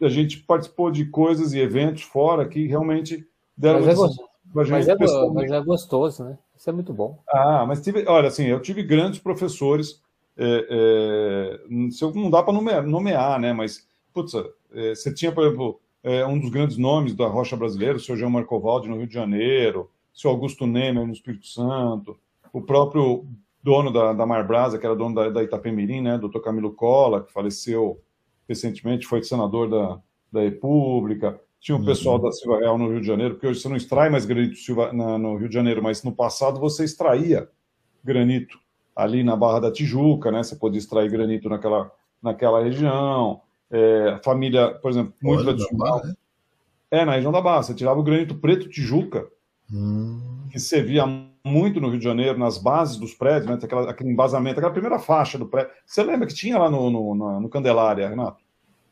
a 0.00 0.08
gente 0.08 0.38
participou 0.38 0.90
de 0.90 1.06
coisas 1.06 1.52
e 1.52 1.60
eventos 1.60 2.02
fora 2.02 2.48
que 2.48 2.66
realmente 2.66 3.26
deram 3.56 3.80
mas 3.80 3.88
é, 3.88 3.94
gostoso, 3.94 4.28
mas, 4.54 4.88
é, 4.88 4.96
mas 5.32 5.50
é 5.50 5.60
gostoso, 5.60 6.24
né? 6.24 6.38
Isso 6.56 6.70
é 6.70 6.72
muito 6.72 6.92
bom. 6.92 7.18
Ah, 7.28 7.64
mas 7.66 7.82
tive, 7.82 8.04
olha, 8.06 8.28
assim, 8.28 8.44
eu 8.44 8.60
tive 8.60 8.82
grandes 8.82 9.18
professores. 9.18 10.00
É, 10.36 10.66
é, 10.70 11.60
não 12.14 12.30
dá 12.30 12.42
para 12.42 12.52
nomear, 12.52 12.86
nomear, 12.86 13.38
né? 13.40 13.52
Mas, 13.52 13.86
putz, 14.14 14.32
é, 14.72 14.94
você 14.94 15.12
tinha, 15.12 15.32
por 15.32 15.44
exemplo, 15.44 15.80
é, 16.02 16.26
um 16.26 16.38
dos 16.38 16.50
grandes 16.50 16.76
nomes 16.76 17.14
da 17.14 17.26
rocha 17.26 17.56
brasileira, 17.56 17.96
o 17.96 18.00
senhor 18.00 18.18
João 18.18 18.30
Marcovaldi 18.30 18.88
no 18.88 18.96
Rio 18.96 19.06
de 19.06 19.14
Janeiro, 19.14 19.90
o 20.12 20.18
senhor 20.18 20.34
Augusto 20.34 20.66
Nemer 20.66 21.06
no 21.06 21.12
Espírito 21.12 21.46
Santo, 21.46 22.18
o 22.52 22.60
próprio 22.60 23.26
dono 23.62 23.92
da, 23.92 24.12
da 24.12 24.26
Marbrasa, 24.26 24.78
que 24.78 24.84
era 24.84 24.96
dono 24.96 25.14
da, 25.14 25.28
da 25.30 25.42
Itapemirim, 25.42 26.00
né? 26.00 26.18
Doutor 26.18 26.42
Camilo 26.42 26.72
Cola, 26.72 27.22
que 27.22 27.32
faleceu 27.32 28.00
recentemente, 28.48 29.06
foi 29.06 29.22
senador 29.22 29.70
da, 29.70 30.00
da 30.32 30.40
República. 30.40 31.40
Tinha 31.60 31.76
o 31.76 31.78
uhum. 31.78 31.86
pessoal 31.86 32.18
da 32.18 32.32
Silva 32.32 32.58
Real 32.58 32.76
no 32.76 32.90
Rio 32.90 33.00
de 33.00 33.06
Janeiro, 33.06 33.34
porque 33.34 33.46
hoje 33.46 33.60
você 33.60 33.68
não 33.68 33.76
extrai 33.76 34.10
mais 34.10 34.26
granito 34.26 34.56
Silva, 34.56 34.92
na, 34.92 35.16
no 35.16 35.36
Rio 35.36 35.48
de 35.48 35.54
Janeiro, 35.54 35.80
mas 35.82 36.02
no 36.02 36.12
passado 36.12 36.58
você 36.58 36.84
extraía 36.84 37.48
granito 38.02 38.58
ali 38.96 39.22
na 39.22 39.36
Barra 39.36 39.60
da 39.60 39.72
Tijuca, 39.72 40.32
né? 40.32 40.42
Você 40.42 40.56
podia 40.56 40.78
extrair 40.78 41.08
granito 41.08 41.48
naquela, 41.48 41.90
naquela 42.20 42.62
região. 42.62 43.40
É, 43.72 44.20
família, 44.22 44.74
por 44.74 44.90
exemplo, 44.90 45.14
muito 45.22 45.44
tradicional. 45.44 46.04
Né? 46.04 46.14
É, 46.90 47.04
na 47.06 47.12
região 47.12 47.32
da 47.32 47.40
Barra. 47.40 47.62
Você 47.62 47.74
tirava 47.74 47.98
o 47.98 48.02
granito 48.02 48.34
preto 48.34 48.68
Tijuca, 48.68 49.26
hum. 49.72 50.46
que 50.50 50.60
servia 50.60 51.06
muito 51.44 51.80
no 51.80 51.88
Rio 51.88 51.98
de 51.98 52.04
Janeiro, 52.04 52.38
nas 52.38 52.58
bases 52.58 52.96
dos 52.96 53.14
prédios, 53.14 53.46
né? 53.46 53.58
Aquela, 53.60 53.90
aquele 53.90 54.10
embasamento, 54.10 54.58
aquela 54.58 54.72
primeira 54.72 54.98
faixa 54.98 55.38
do 55.38 55.46
prédio. 55.46 55.72
Você 55.86 56.02
lembra 56.02 56.26
que 56.26 56.34
tinha 56.34 56.58
lá 56.58 56.70
no, 56.70 56.90
no, 56.90 57.14
no, 57.14 57.40
no 57.40 57.48
Candelária, 57.48 58.08
Renato? 58.08 58.44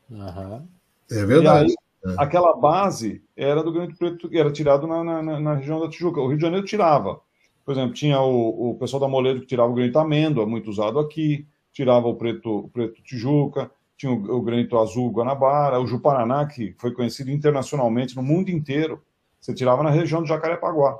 Uhum. 0.09 0.67
É 1.11 1.25
verdade. 1.25 1.73
É. 2.05 2.15
Aquela 2.17 2.55
base 2.57 3.23
era 3.37 3.63
do 3.63 3.71
granito 3.71 3.97
preto, 3.97 4.29
era 4.33 4.51
tirado 4.51 4.87
na, 4.87 5.03
na, 5.03 5.39
na, 5.39 5.53
região 5.55 5.79
da 5.79 5.87
Tijuca. 5.87 6.19
O 6.19 6.27
Rio 6.27 6.37
de 6.37 6.43
Janeiro 6.43 6.65
tirava. 6.65 7.21
Por 7.63 7.73
exemplo, 7.73 7.93
tinha 7.93 8.19
o, 8.19 8.71
o 8.71 8.75
pessoal 8.75 8.99
da 8.99 9.07
Moledo 9.07 9.41
que 9.41 9.45
tirava 9.45 9.71
o 9.71 9.75
granito 9.75 9.99
amêndoa, 9.99 10.47
muito 10.47 10.69
usado 10.69 10.99
aqui, 10.99 11.47
tirava 11.71 12.07
o 12.07 12.15
preto, 12.15 12.65
o 12.65 12.69
preto 12.69 13.01
Tijuca, 13.03 13.69
tinha 14.01 14.11
o, 14.11 14.37
o 14.37 14.41
granito 14.41 14.77
azul 14.79 15.11
Guanabara, 15.11 15.79
o 15.79 15.85
Juparaná, 15.85 16.45
que 16.47 16.75
foi 16.79 16.91
conhecido 16.91 17.29
internacionalmente 17.29 18.15
no 18.15 18.23
mundo 18.23 18.49
inteiro. 18.49 19.01
Você 19.39 19.53
tirava 19.53 19.83
na 19.83 19.91
região 19.91 20.21
do 20.21 20.27
Jacarepaguá. 20.27 20.99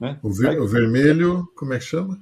Né? 0.00 0.18
O, 0.22 0.30
ver, 0.30 0.48
Aí, 0.48 0.58
o 0.58 0.66
vermelho, 0.66 1.46
como 1.54 1.74
é 1.74 1.78
que 1.78 1.84
chama? 1.84 2.18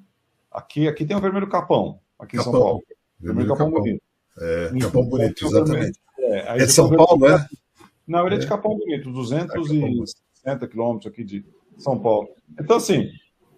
Aqui, 0.50 0.88
aqui 0.88 1.06
tem 1.06 1.16
o 1.16 1.20
vermelho 1.20 1.48
capão, 1.48 2.00
aqui 2.18 2.36
capão. 2.36 2.50
em 2.50 2.52
São 2.52 2.62
Paulo. 2.62 2.82
Vermelho, 3.20 3.48
vermelho 3.48 3.48
capão, 3.48 3.66
capão 3.66 3.82
bonito. 3.82 4.02
É, 4.38 4.78
capão 4.80 5.04
bonito, 5.04 5.46
exatamente. 5.46 6.00
É, 6.18 6.56
é 6.62 6.66
de 6.66 6.72
São 6.72 6.90
Paulo, 6.90 7.28
é? 7.28 7.46
Não, 8.06 8.26
ele 8.26 8.34
é, 8.34 8.38
de 8.38 8.46
Capão 8.48 8.76
Bonito, 8.76 9.12
260 9.12 10.66
quilômetros 10.66 11.12
aqui 11.12 11.22
de 11.22 11.46
São 11.78 11.96
Paulo. 11.96 12.28
Então, 12.58 12.76
assim, 12.76 13.08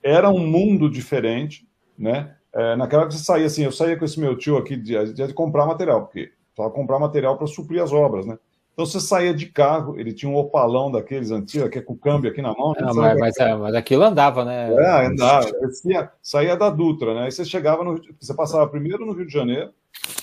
era 0.03 0.29
um 0.29 0.47
mundo 0.47 0.91
diferente, 0.91 1.67
né? 1.97 2.37
É, 2.53 2.77
naquela 2.77 3.05
época 3.05 3.17
você 3.17 3.25
saía 3.25 3.47
assim, 3.47 3.65
eu 3.65 3.73
saía 3.73 3.97
com 3.97 4.05
esse 4.05 4.21
meu 4.21 4.37
tio 4.37 4.59
aqui 4.59 4.77
de, 4.77 5.15
de 5.15 5.33
comprar 5.33 5.65
material, 5.65 6.05
porque 6.05 6.33
só 6.55 6.69
comprar 6.71 6.99
material 6.99 7.37
para 7.37 7.47
suprir 7.47 7.83
as 7.83 7.93
obras, 7.93 8.27
né? 8.27 8.39
Então 8.73 8.87
você 8.87 9.01
saía 9.01 9.35
de 9.35 9.47
carro, 9.47 10.01
ele 10.01 10.15
tinha 10.15 10.31
um 10.31 10.37
opalão 10.37 10.91
daqueles 10.91 11.31
antigos, 11.31 11.69
que 11.69 11.79
é 11.79 11.83
com 11.83 11.95
câmbio 11.95 12.31
aqui 12.31 12.41
na 12.41 12.55
mão. 12.55 12.73
Não, 12.81 12.95
mas, 12.95 13.19
mas, 13.19 13.37
é, 13.37 13.55
mas, 13.55 13.75
aquilo 13.75 14.03
andava, 14.03 14.47
né? 14.47 14.73
É, 14.73 15.07
andava. 15.07 15.47
Saía, 15.73 16.11
saía 16.23 16.57
da 16.57 16.71
Dutra, 16.71 17.15
né? 17.15 17.25
Aí 17.25 17.33
você 17.33 17.45
chegava 17.45 17.85
no. 17.85 18.01
Você 18.19 18.33
passava 18.33 18.67
primeiro 18.67 19.05
no 19.05 19.13
Rio 19.13 19.27
de 19.27 19.33
Janeiro, 19.33 19.73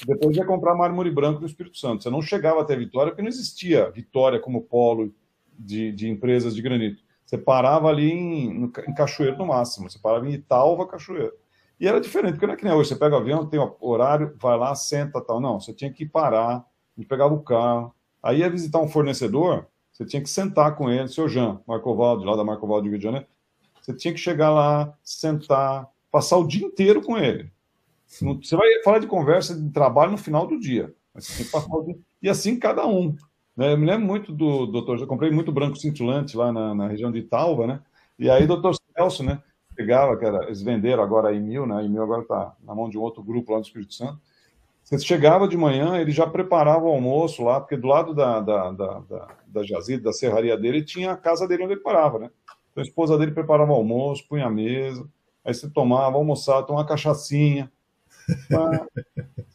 depois 0.05 0.35
ia 0.35 0.45
comprar 0.45 0.73
mármore 0.73 1.11
branco 1.11 1.41
no 1.41 1.45
Espírito 1.45 1.77
Santo. 1.77 2.01
Você 2.01 2.09
não 2.09 2.23
chegava 2.23 2.61
até 2.61 2.75
Vitória, 2.75 3.11
porque 3.11 3.21
não 3.21 3.29
existia 3.29 3.91
Vitória 3.91 4.39
como 4.39 4.63
polo 4.63 5.13
de, 5.57 5.91
de 5.91 6.09
empresas 6.09 6.55
de 6.55 6.61
granito. 6.61 7.03
Você 7.23 7.37
parava 7.37 7.87
ali 7.89 8.11
em, 8.11 8.63
em 8.63 8.93
Cachoeiro 8.95 9.37
no 9.37 9.45
máximo. 9.45 9.87
Você 9.87 9.99
parava 9.99 10.27
em 10.27 10.33
Italva, 10.33 10.87
Cachoeiro. 10.87 11.33
E 11.79 11.87
era 11.87 12.01
diferente, 12.01 12.33
porque 12.33 12.45
não 12.45 12.53
é 12.53 12.57
que 12.57 12.65
nem 12.65 12.73
hoje. 12.73 12.89
Você 12.89 12.95
pega 12.95 13.15
o 13.15 13.19
avião, 13.19 13.45
tem 13.45 13.59
horário, 13.79 14.35
vai 14.37 14.57
lá, 14.57 14.75
senta 14.75 15.21
tal. 15.21 15.39
Não, 15.39 15.59
você 15.59 15.73
tinha 15.73 15.91
que 15.91 16.05
parar, 16.05 16.57
a 16.57 16.65
gente 16.97 17.07
pegava 17.07 17.33
o 17.33 17.41
carro. 17.41 17.93
Aí 18.21 18.39
ia 18.39 18.49
visitar 18.49 18.79
um 18.79 18.87
fornecedor, 18.87 19.65
você 19.91 20.05
tinha 20.05 20.21
que 20.21 20.29
sentar 20.29 20.75
com 20.75 20.89
ele, 20.89 21.07
seu 21.07 21.29
Jean, 21.29 21.61
Marcovaldo, 21.65 22.25
lá 22.25 22.35
da 22.35 22.43
Marcovaldo 22.43 22.83
de 22.83 22.89
Rio 22.89 22.97
de 22.97 23.03
Janeiro. 23.03 23.27
Você 23.81 23.93
tinha 23.93 24.13
que 24.13 24.19
chegar 24.19 24.49
lá, 24.49 24.93
sentar, 25.01 25.87
passar 26.11 26.37
o 26.37 26.45
dia 26.45 26.65
inteiro 26.65 27.01
com 27.01 27.17
ele. 27.17 27.49
Você 28.07 28.55
vai 28.55 28.67
falar 28.83 28.99
de 28.99 29.07
conversa 29.07 29.55
de 29.55 29.69
trabalho 29.69 30.11
no 30.11 30.17
final 30.17 30.47
do 30.47 30.59
dia. 30.59 30.93
Mas 31.13 31.27
você 31.27 31.37
tem 31.37 31.45
que 31.45 31.51
passar 31.51 31.73
o 31.73 31.83
dia. 31.83 31.97
E 32.21 32.29
assim 32.29 32.59
cada 32.59 32.85
um. 32.85 33.15
Né? 33.55 33.73
Eu 33.73 33.77
me 33.77 33.85
lembro 33.85 34.05
muito 34.05 34.31
do 34.31 34.65
doutor, 34.65 34.99
eu 34.99 35.07
comprei 35.07 35.31
muito 35.31 35.51
branco 35.51 35.77
cintilante 35.77 36.35
lá 36.35 36.51
na, 36.51 36.73
na 36.73 36.87
região 36.87 37.11
de 37.11 37.19
Italva, 37.19 37.67
né? 37.67 37.81
E 38.17 38.29
aí, 38.29 38.45
doutor 38.45 38.75
Celso, 38.95 39.23
né? 39.23 39.41
Chegava, 39.79 40.17
que 40.17 40.25
era, 40.25 40.45
eles 40.45 40.61
venderam 40.61 41.01
agora 41.01 41.29
a 41.29 41.33
Emil, 41.33 41.65
né? 41.65 41.77
A 41.77 41.83
Emil 41.83 42.03
agora 42.03 42.21
está 42.21 42.53
na 42.63 42.75
mão 42.75 42.89
de 42.89 42.97
um 42.97 43.01
outro 43.01 43.23
grupo 43.23 43.53
lá 43.53 43.59
do 43.59 43.65
Espírito 43.65 43.93
Santo. 43.93 44.19
Você 44.83 44.99
chegava 44.99 45.47
de 45.47 45.55
manhã, 45.55 45.97
ele 45.97 46.11
já 46.11 46.27
preparava 46.27 46.85
o 46.85 46.89
almoço 46.89 47.43
lá, 47.43 47.61
porque 47.61 47.77
do 47.77 47.87
lado 47.87 48.13
da, 48.13 48.39
da, 48.39 48.71
da, 48.71 48.99
da, 48.99 49.27
da 49.47 49.63
jazida, 49.63 50.03
da 50.03 50.13
serraria 50.13 50.57
dele, 50.57 50.83
tinha 50.83 51.11
a 51.11 51.17
casa 51.17 51.47
dele 51.47 51.63
onde 51.63 51.73
ele 51.73 51.81
parava, 51.81 52.19
né? 52.19 52.29
Então 52.71 52.83
a 52.83 52.87
esposa 52.87 53.17
dele 53.17 53.31
preparava 53.31 53.71
o 53.71 53.75
almoço, 53.75 54.27
punha 54.27 54.47
a 54.47 54.49
mesa, 54.49 55.07
aí 55.45 55.53
você 55.53 55.69
tomava, 55.69 56.17
almoçava, 56.17 56.65
tomava 56.65 56.87
cachaçinha. 56.87 57.71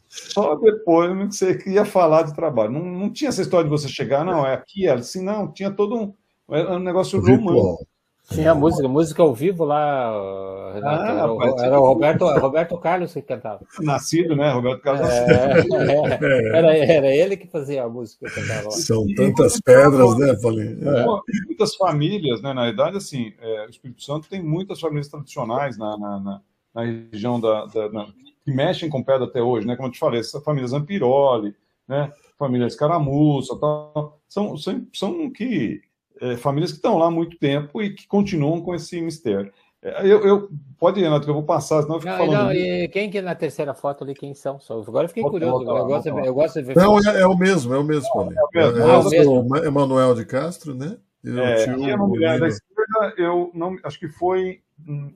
Só 0.07 0.55
depois 0.55 1.11
que 1.11 1.35
você 1.35 1.63
ia 1.69 1.83
falar 1.83 2.23
de 2.23 2.33
trabalho. 2.33 2.71
Não, 2.71 2.85
não 2.85 3.11
tinha 3.11 3.29
essa 3.29 3.41
história 3.41 3.65
de 3.65 3.69
você 3.69 3.89
chegar, 3.89 4.23
não, 4.23 4.45
é 4.45 4.53
aqui, 4.53 4.87
é 4.87 4.93
assim, 4.93 5.21
não, 5.21 5.51
tinha 5.51 5.69
todo 5.69 5.95
um, 5.95 6.13
um 6.47 6.79
negócio 6.79 7.19
romântico. 7.19 7.85
Tinha 8.29 8.55
música, 8.55 8.87
música 8.87 9.21
ao 9.21 9.33
vivo 9.33 9.63
lá, 9.63 10.73
Renato. 10.73 11.03
Ah, 11.03 11.11
era, 11.11 11.31
o, 11.31 11.59
era 11.59 11.79
o 11.79 11.85
Roberto, 11.85 12.25
Roberto 12.39 12.77
Carlos 12.79 13.13
que 13.13 13.21
cantava. 13.21 13.61
Nascido, 13.79 14.35
né? 14.35 14.51
Roberto 14.51 14.81
Carlos 14.81 15.07
é, 15.07 15.59
é, 15.61 16.57
era, 16.57 16.77
era 16.77 17.15
ele 17.15 17.37
que 17.37 17.47
fazia 17.47 17.83
a 17.83 17.89
música. 17.89 18.27
Cantava. 18.29 18.71
São 18.71 19.05
tantas 19.15 19.61
pedras, 19.61 20.17
né, 20.17 20.35
Paulinho? 20.41 20.89
É. 20.89 21.05
Muitas 21.45 21.75
famílias, 21.75 22.41
né? 22.41 22.51
Na 22.51 22.63
verdade, 22.63 22.97
assim, 22.97 23.33
é, 23.39 23.65
o 23.67 23.69
Espírito 23.69 24.01
Santo 24.01 24.27
tem 24.27 24.41
muitas 24.41 24.79
famílias 24.79 25.07
tradicionais 25.07 25.77
na, 25.77 25.95
na, 25.97 26.19
na, 26.19 26.41
na 26.73 26.81
região 26.83 27.39
da, 27.39 27.65
da 27.67 27.89
na, 27.89 28.07
que 28.43 28.51
mexem 28.51 28.89
com 28.89 29.03
pedra 29.03 29.25
até 29.25 29.41
hoje, 29.41 29.67
né? 29.67 29.75
Como 29.75 29.87
eu 29.87 29.91
te 29.91 29.99
falei, 29.99 30.19
essa 30.19 30.41
família 30.41 30.67
Zampiroli, 30.67 31.55
né? 31.87 32.11
Família 32.39 32.65
Escaramuça, 32.65 33.55
tal, 33.59 34.19
são, 34.27 34.57
são, 34.57 34.87
são 34.91 35.29
que 35.29 35.81
é, 36.21 36.37
famílias 36.37 36.71
que 36.71 36.77
estão 36.77 36.97
lá 36.97 37.07
há 37.07 37.11
muito 37.11 37.37
tempo 37.37 37.81
e 37.81 37.93
que 37.93 38.07
continuam 38.07 38.61
com 38.61 38.73
esse 38.73 38.99
mistério. 39.01 39.51
É, 39.85 40.01
eu, 40.01 40.25
eu, 40.25 40.49
pode 40.79 40.99
ir, 40.99 41.03
Renato, 41.03 41.25
que 41.25 41.29
eu 41.29 41.35
vou 41.35 41.43
passar, 41.43 41.83
senão 41.83 41.97
eu 41.97 42.01
fico 42.01 42.11
não, 42.11 42.17
falando. 42.17 42.45
Não, 42.45 42.53
e 42.53 42.87
quem 42.87 43.07
que 43.07 43.19
é 43.19 43.21
na 43.21 43.35
terceira 43.35 43.73
foto 43.75 44.03
ali, 44.03 44.15
quem 44.15 44.33
são? 44.33 44.59
Só, 44.59 44.81
agora 44.81 45.05
eu 45.05 45.09
fiquei 45.09 45.23
curioso. 45.23 45.63
eu, 45.63 45.85
gosto, 45.85 46.09
eu 46.09 46.33
gosto 46.33 46.53
de 46.55 46.61
ver. 46.63 46.75
Não, 46.75 46.97
é, 46.97 47.21
é, 47.21 47.27
o 47.27 47.37
mesmo, 47.37 47.71
é 47.71 47.77
o 47.77 47.83
mesmo, 47.83 48.09
Paulinho. 48.11 48.35
É, 48.55 48.61
é, 48.61 48.97
o 48.97 49.09
mesmo. 49.09 49.57
é, 49.57 49.67
Emanuel 49.67 50.15
de 50.15 50.25
Castro, 50.25 50.73
né? 50.73 50.97
E 51.23 51.39
é, 51.39 51.63
tio, 51.63 51.79
e 51.79 51.91
a 51.91 51.97
mulher 51.97 52.39
da 52.39 52.47
esquerda, 52.47 53.13
eu 53.17 53.51
não, 53.53 53.77
acho 53.83 53.99
que 53.99 54.09
foi. 54.09 54.61
Hum, 54.87 55.13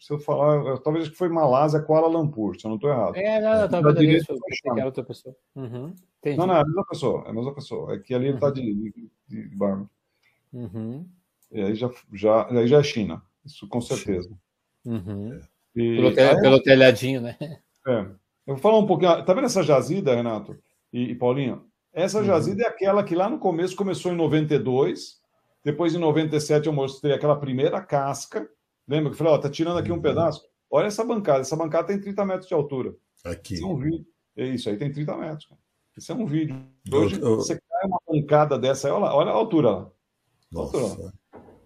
se 0.00 0.10
eu 0.10 0.18
falar, 0.18 0.64
eu, 0.64 0.78
talvez 0.78 1.10
que 1.10 1.14
foi 1.14 1.28
Malásia, 1.28 1.80
Kuala 1.80 2.08
Lumpur, 2.08 2.58
se 2.58 2.66
eu 2.66 2.70
não 2.70 2.76
estou 2.76 2.90
errado. 2.90 3.16
É, 3.16 3.40
não, 3.40 3.60
não 3.60 3.68
talvez 3.68 3.96
ali 3.96 4.20
era 4.78 4.86
outra 4.86 5.04
pessoa. 5.04 5.36
Uhum, 5.54 5.94
não, 6.36 6.46
não, 6.46 6.54
é 6.54 6.60
a 6.60 6.64
mesma 6.64 6.86
pessoa, 6.86 7.24
é 7.26 7.30
a 7.30 7.32
mesma 7.34 7.54
pessoa. 7.54 7.94
É 7.94 7.98
que 7.98 8.14
ali 8.14 8.28
ele 8.28 8.34
está 8.36 8.46
uhum. 8.46 8.54
de, 8.54 9.10
de, 9.28 9.48
de 9.48 9.56
barba. 9.56 9.90
Uhum. 10.52 11.08
E 11.50 11.60
aí 11.60 11.74
já, 11.74 11.90
já, 12.12 12.48
aí 12.48 12.66
já 12.66 12.78
é 12.78 12.82
China, 12.82 13.22
isso 13.44 13.68
com 13.68 13.80
certeza. 13.80 14.30
Uhum. 14.84 15.40
E, 15.74 15.96
pelo, 15.96 16.10
te, 16.14 16.40
pelo, 16.40 16.62
telhadinho, 16.62 17.20
né? 17.20 17.36
É. 17.86 18.00
Eu 18.46 18.54
vou 18.54 18.58
falar 18.58 18.78
um 18.78 18.86
pouquinho. 18.86 19.24
Tá 19.24 19.32
vendo 19.32 19.46
essa 19.46 19.62
jazida, 19.62 20.14
Renato 20.14 20.58
e, 20.92 21.10
e 21.10 21.14
Paulinho? 21.14 21.64
Essa 21.92 22.18
uhum. 22.18 22.24
jazida 22.24 22.62
é 22.62 22.66
aquela 22.66 23.04
que 23.04 23.14
lá 23.14 23.28
no 23.28 23.38
começo 23.38 23.76
começou 23.76 24.12
em 24.12 24.16
92, 24.16 25.20
depois 25.64 25.94
em 25.94 25.98
97 25.98 26.66
eu 26.66 26.72
mostrei 26.72 27.14
aquela 27.14 27.36
primeira 27.36 27.80
casca. 27.80 28.48
Lembra 28.86 29.10
que 29.10 29.14
eu 29.14 29.18
falei, 29.18 29.32
ó, 29.32 29.38
tá 29.38 29.48
tirando 29.48 29.78
aqui 29.78 29.92
um 29.92 29.96
uhum. 29.96 30.02
pedaço? 30.02 30.42
Olha 30.70 30.86
essa 30.86 31.04
bancada, 31.04 31.40
essa 31.40 31.56
bancada 31.56 31.88
tem 31.88 32.00
30 32.00 32.24
metros 32.24 32.48
de 32.48 32.54
altura. 32.54 32.94
Aqui. 33.24 33.54
Isso 33.54 33.64
é 33.64 33.66
um 33.66 33.76
vídeo. 33.76 34.06
É 34.36 34.46
isso 34.46 34.68
aí, 34.68 34.76
tem 34.76 34.90
30 34.90 35.16
metros. 35.16 35.46
Cara. 35.46 35.60
Isso 35.96 36.10
é 36.10 36.14
um 36.14 36.26
vídeo. 36.26 36.56
Hoje, 36.90 37.20
eu, 37.20 37.28
eu... 37.28 37.36
você 37.36 37.60
cai 37.60 37.86
uma 37.86 38.00
bancada 38.08 38.58
dessa, 38.58 38.92
olha, 38.92 39.14
olha 39.14 39.30
a 39.30 39.34
altura 39.34 39.70
lá. 39.70 39.90
Nossa. 40.52 41.12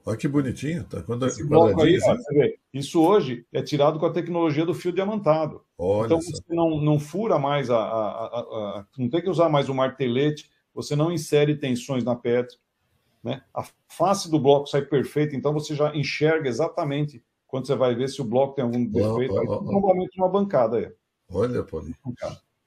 Olha 0.05 0.17
que 0.17 0.29
bonitinho. 0.29 0.85
Tá 0.85 1.03
quando 1.03 1.27
Esse 1.27 1.45
bloco 1.45 1.83
aí, 1.83 1.99
ó, 2.01 2.17
vê, 2.31 2.59
isso 2.73 3.03
hoje 3.03 3.45
é 3.53 3.61
tirado 3.61 3.99
com 3.99 4.07
a 4.07 4.13
tecnologia 4.13 4.65
do 4.65 4.73
fio 4.73 4.93
diamantado. 4.93 5.63
Olha 5.77 6.07
então 6.07 6.21
você 6.21 6.43
não, 6.49 6.81
não 6.81 7.01
fura 7.01 7.39
mais 7.39 7.71
a, 7.71 7.77
a, 7.77 8.09
a, 8.09 8.41
a, 8.41 8.87
Não 8.97 9.11
tem 9.11 9.21
que 9.21 9.29
usar 9.29 9.49
mais 9.49 9.69
o 9.69 9.75
martelete, 9.75 10.49
você 10.73 10.95
não 10.95 11.11
insere 11.11 11.57
tensões 11.57 12.05
na 12.05 12.15
pedra. 12.15 12.55
Né? 13.23 13.43
A 13.53 13.67
face 13.89 14.31
do 14.31 14.39
bloco 14.39 14.69
sai 14.69 14.83
perfeita, 14.83 15.35
então 15.35 15.53
você 15.53 15.75
já 15.75 15.95
enxerga 15.97 16.49
exatamente 16.49 17.21
quando 17.49 17.67
você 17.67 17.75
vai 17.75 17.93
ver 17.93 18.09
se 18.09 18.21
o 18.21 18.25
bloco 18.25 18.55
tem 18.55 18.65
algum 18.65 18.85
defeito. 18.85 19.35
Oh, 19.35 19.45
oh, 19.45 19.59
oh, 19.59 19.73
Normalmente 19.73 20.17
uma 20.19 20.29
bancada 20.29 20.77
aí. 20.77 20.93
Olha, 21.29 21.65
Paulinho. 21.65 21.97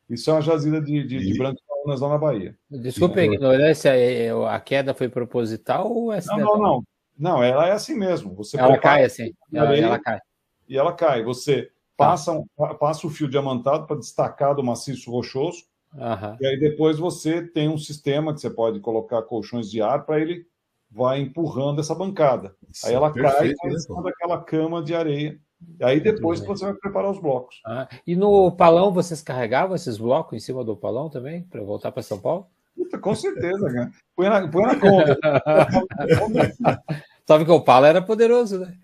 Isso 0.10 0.30
é 0.30 0.34
uma 0.34 0.42
jazida 0.42 0.82
de, 0.82 1.04
de, 1.06 1.18
e... 1.18 1.32
de 1.32 1.38
branco 1.38 1.62
nas 1.86 2.02
lá 2.02 2.10
na 2.10 2.18
Bahia. 2.18 2.56
Desculpa 2.70 3.20
a 3.20 3.26
ignorância, 3.26 3.96
é, 3.96 4.28
é, 4.28 4.32
a 4.32 4.60
queda 4.60 4.94
foi 4.94 5.10
proposital 5.10 5.92
ou 5.92 6.14
é 6.14 6.20
Não, 6.28 6.38
não, 6.38 6.58
não. 6.58 6.84
Não, 7.18 7.44
ela 7.44 7.68
é 7.68 7.72
assim 7.72 7.96
mesmo. 7.96 8.34
Você 8.36 8.58
ela 8.58 8.78
cai 8.78 9.04
assim. 9.04 9.34
Ela, 9.54 9.76
ela, 9.76 10.00
cai. 10.00 10.20
E 10.68 10.78
ela 10.78 10.94
cai. 10.94 11.24
Você 11.24 11.70
passa, 11.98 12.32
um, 12.32 12.46
passa 12.80 13.06
o 13.06 13.10
fio 13.10 13.30
diamantado 13.30 13.86
para 13.86 13.98
destacar 13.98 14.56
do 14.56 14.64
maciço 14.64 15.12
rochoso. 15.12 15.64
Uhum. 15.94 16.38
E 16.40 16.46
aí 16.46 16.60
depois 16.60 16.98
você 16.98 17.42
tem 17.42 17.68
um 17.68 17.78
sistema 17.78 18.34
que 18.34 18.40
você 18.40 18.50
pode 18.50 18.80
colocar 18.80 19.22
colchões 19.24 19.70
de 19.70 19.82
ar 19.82 20.06
para 20.06 20.20
ele 20.20 20.46
vai 20.92 21.20
empurrando 21.20 21.82
essa 21.82 21.94
bancada. 21.94 22.56
Isso 22.72 22.88
aí 22.88 22.94
ela 22.94 23.14
cai 23.14 23.50
em 23.50 23.80
cima 23.80 24.02
né, 24.02 24.10
daquela 24.10 24.42
cama 24.42 24.82
de 24.82 24.96
areia 24.96 25.40
e 25.80 25.84
aí 25.84 26.00
depois 26.00 26.40
você 26.40 26.66
vai 26.66 26.74
preparar 26.74 27.12
os 27.12 27.20
blocos. 27.20 27.62
Ah, 27.66 27.88
e 28.06 28.16
no 28.16 28.52
palão 28.52 28.92
vocês 28.92 29.22
carregavam 29.22 29.76
esses 29.76 29.98
blocos 29.98 30.36
em 30.36 30.40
cima 30.40 30.64
do 30.64 30.76
palão 30.76 31.10
também, 31.10 31.44
para 31.44 31.62
voltar 31.62 31.92
para 31.92 32.04
São 32.04 32.20
Paulo? 32.20 32.48
Puta, 32.76 32.98
com 32.98 33.14
certeza, 33.14 33.70
cara. 33.72 33.92
Põe 34.16 34.30
na, 34.30 34.48
põe 34.48 34.64
na 34.64 34.80
conta. 34.80 35.20
Sabe 37.28 37.46
que 37.46 37.52
o 37.52 37.62
palo 37.62 37.86
era 37.86 38.02
poderoso, 38.02 38.60
né? 38.60 38.76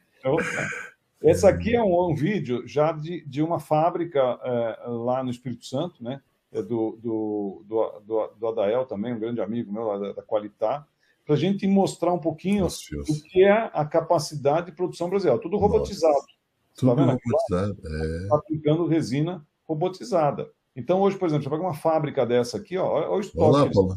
Esse 1.22 1.48
aqui 1.48 1.76
é 1.76 1.82
um, 1.82 2.12
um 2.12 2.16
vídeo 2.16 2.68
já 2.68 2.92
de, 2.92 3.26
de 3.26 3.42
uma 3.42 3.60
fábrica 3.60 4.20
é, 4.44 4.80
lá 4.88 5.24
no 5.24 5.32
Espírito 5.32 5.66
Santo, 5.66 6.04
né? 6.04 6.22
É 6.52 6.62
do, 6.62 7.00
do, 7.02 7.64
do, 7.66 8.00
do, 8.06 8.28
do 8.40 8.48
Adael 8.48 8.86
também, 8.86 9.14
um 9.14 9.20
grande 9.20 9.42
amigo 9.42 9.72
meu 9.72 10.00
da, 10.00 10.14
da 10.14 10.22
Qualitá, 10.22 10.86
para 11.26 11.36
a 11.36 11.38
gente 11.38 11.66
mostrar 11.68 12.14
um 12.14 12.20
pouquinho 12.20 12.68
o 12.68 13.22
que 13.24 13.44
é 13.44 13.72
a 13.74 13.84
capacidade 13.84 14.68
de 14.68 14.72
produção 14.74 15.10
brasileira. 15.10 15.42
Tudo 15.42 15.58
robotizado. 15.58 16.14
Nossa. 16.14 16.35
Tudo 16.76 16.96
tá 16.96 17.04
robotizado. 17.04 17.78
É. 17.86 18.28
Tá 18.28 18.36
aplicando 18.36 18.88
resina 18.88 19.46
robotizada. 19.68 20.50
Então, 20.76 21.00
hoje, 21.02 21.18
por 21.18 21.28
exemplo, 21.28 21.44
você 21.44 21.50
pega 21.50 21.62
uma 21.62 21.74
fábrica 21.74 22.26
dessa 22.26 22.58
aqui, 22.58 22.78
ó, 22.78 22.86
olha 22.86 23.10
o 23.10 23.20
estoque. 23.20 23.78
Olá, 23.78 23.96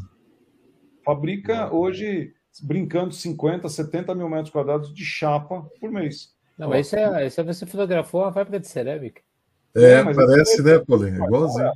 Fabrica 1.03 1.73
hoje, 1.73 2.33
brincando, 2.61 3.13
50, 3.13 3.67
70 3.67 4.15
mil 4.15 4.29
metros 4.29 4.49
quadrados 4.49 4.93
de 4.93 5.03
chapa 5.03 5.67
por 5.79 5.91
mês. 5.91 6.33
Não, 6.57 6.73
esse 6.73 6.95
é, 6.95 7.25
esse 7.25 7.39
é 7.39 7.43
você 7.43 7.65
fotografou 7.65 8.23
a 8.23 8.33
fábrica 8.33 8.59
de 8.59 8.67
cerâmica. 8.67 9.21
É, 9.75 9.93
é 9.93 10.03
parece, 10.03 10.61
né, 10.61 10.79
Paulinho? 10.79 11.23
Igualzinho. 11.25 11.71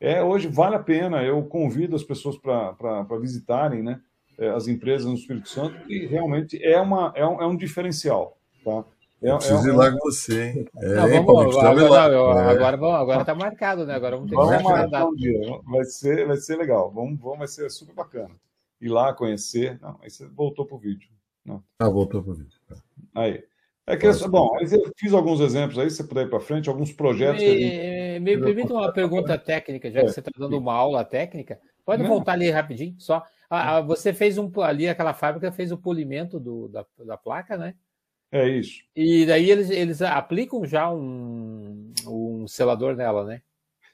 É, 0.00 0.22
hoje 0.22 0.48
vale 0.48 0.76
a 0.76 0.80
pena. 0.80 1.22
Eu 1.22 1.42
convido 1.44 1.96
as 1.96 2.02
pessoas 2.02 2.36
para 2.36 3.18
visitarem 3.20 3.82
né, 3.82 4.00
é, 4.38 4.48
as 4.50 4.68
empresas 4.68 5.06
no 5.06 5.14
Espírito 5.14 5.48
Santo, 5.48 5.76
e 5.90 6.06
realmente 6.06 6.62
é, 6.62 6.80
uma, 6.80 7.12
é, 7.14 7.26
um, 7.26 7.40
é 7.40 7.46
um 7.46 7.56
diferencial. 7.56 8.38
Tá? 8.64 8.84
É, 9.24 9.30
eu 9.30 9.38
preciso 9.38 9.66
é, 9.66 9.72
ir 9.72 9.74
lá 9.74 9.90
com 9.90 9.98
você, 9.98 10.42
hein? 10.42 10.68
É, 10.76 10.94
não, 10.94 11.24
vamos, 11.24 11.56
agora, 11.56 11.70
agora, 11.70 12.50
agora, 12.50 12.76
vamos, 12.76 13.00
agora 13.00 13.24
tá 13.24 13.34
marcado, 13.34 13.86
né? 13.86 13.94
Agora 13.94 14.16
vamos 14.16 14.30
ter 14.30 14.36
vamos 14.36 14.56
que 14.58 14.62
marcar 14.62 15.06
um 15.06 15.14
dia. 15.14 15.60
Vai 15.64 15.84
ser, 15.84 16.26
vai 16.26 16.36
ser 16.36 16.56
legal. 16.56 16.90
Vamos, 16.90 17.18
vamos, 17.18 17.38
vai 17.38 17.48
ser 17.48 17.70
super 17.70 17.94
bacana. 17.94 18.34
Ir 18.78 18.88
lá 18.88 19.14
conhecer. 19.14 19.78
Não, 19.80 19.98
aí 20.02 20.10
você 20.10 20.26
voltou 20.28 20.66
pro 20.66 20.76
vídeo. 20.76 21.08
Não. 21.42 21.64
Ah, 21.78 21.88
voltou 21.88 22.22
pro 22.22 22.34
vídeo. 22.34 22.58
Tá. 22.68 22.76
Aí. 23.14 23.42
É 23.86 23.96
que, 23.96 24.06
bom, 24.28 24.56
eu 24.60 24.92
fiz 24.96 25.12
alguns 25.12 25.40
exemplos 25.40 25.78
aí, 25.78 25.90
se 25.90 25.96
você 25.96 26.04
puder 26.04 26.26
ir 26.26 26.30
para 26.30 26.40
frente, 26.40 26.70
alguns 26.70 26.90
projetos. 26.90 27.42
Me, 27.42 27.58
gente... 27.58 28.20
me 28.20 28.38
permita 28.38 28.72
uma 28.72 28.90
pergunta 28.90 29.36
técnica, 29.36 29.90
já 29.90 30.00
que 30.00 30.06
é, 30.06 30.08
você 30.08 30.20
está 30.20 30.30
dando 30.38 30.56
uma 30.58 30.72
aula 30.72 31.04
técnica. 31.04 31.60
Pode 31.84 32.02
Não. 32.02 32.08
voltar 32.08 32.32
ali 32.32 32.50
rapidinho, 32.50 32.94
só. 32.98 33.22
Ah, 33.48 33.82
você 33.82 34.14
fez 34.14 34.38
um 34.38 34.50
ali, 34.62 34.88
aquela 34.88 35.12
fábrica 35.12 35.52
fez 35.52 35.70
o 35.70 35.76
polimento 35.76 36.40
do, 36.40 36.68
da, 36.68 36.84
da 37.06 37.16
placa, 37.16 37.58
né? 37.58 37.74
É 38.34 38.48
isso. 38.48 38.82
E 38.96 39.24
daí 39.24 39.48
eles, 39.48 39.70
eles 39.70 40.02
aplicam 40.02 40.66
já 40.66 40.90
um, 40.90 41.92
um 42.04 42.48
selador 42.48 42.96
nela, 42.96 43.24
né? 43.24 43.40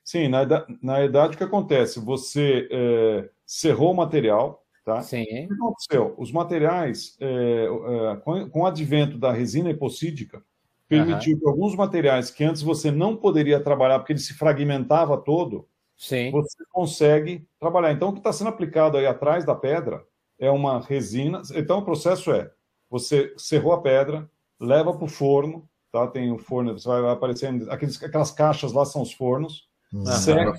Sim, 0.03 0.29
na, 0.29 0.47
na 0.83 1.01
verdade 1.01 1.35
o 1.35 1.37
que 1.37 1.45
acontece? 1.45 2.01
Você 2.01 2.67
é, 2.73 3.29
cerrou 3.45 3.93
o 3.93 3.95
material, 3.95 4.65
tá? 4.83 5.03
Sim. 5.03 5.25
O 5.25 5.27
que 5.27 5.53
aconteceu? 5.53 6.15
Os 6.17 6.33
materiais, 6.33 7.19
é, 7.21 7.67
é, 7.67 8.17
com, 8.17 8.49
com, 8.49 8.61
o 8.63 8.67
advento 8.67 9.19
da 9.19 9.31
resina 9.31 9.69
epoxídica, 9.69 10.43
permitiu 10.89 11.35
uhum. 11.35 11.41
que 11.41 11.47
alguns 11.47 11.77
materiais 11.77 12.31
que 12.31 12.43
antes 12.43 12.63
você 12.63 12.91
não 12.91 13.15
poderia 13.15 13.61
trabalhar 13.61 13.99
porque 13.99 14.15
ele 14.15 14.21
se 14.21 14.33
fragmentava 14.33 15.19
todo, 15.19 15.69
Sim. 15.99 16.31
você 16.31 16.65
consegue 16.71 17.47
trabalhar. 17.61 17.93
Então, 17.93 18.09
o 18.09 18.13
que 18.15 18.21
está 18.21 18.33
sendo 18.33 18.49
aplicado 18.49 18.97
aí 18.97 19.05
atrás 19.05 19.45
da 19.45 19.55
pedra 19.55 20.03
é 20.39 20.51
uma 20.51 20.81
resina. 20.81 21.43
Então, 21.55 21.81
o 21.81 21.85
processo 21.85 22.33
é 22.33 22.51
você 22.91 23.33
cerrou 23.37 23.73
a 23.73 23.81
pedra, 23.81 24.29
leva 24.59 24.93
para 24.93 25.05
o 25.05 25.09
forno, 25.09 25.69
tá? 25.93 26.07
Tem 26.07 26.33
o 26.33 26.39
forno, 26.39 26.79
você 26.79 26.89
vai 26.89 27.11
aparecendo, 27.11 27.71
aqueles, 27.71 28.03
aquelas 28.03 28.31
caixas 28.31 28.73
lá 28.73 28.85
são 28.85 29.03
os 29.03 29.13
fornos, 29.13 29.69
uhum. 29.93 30.05
seca 30.07 30.53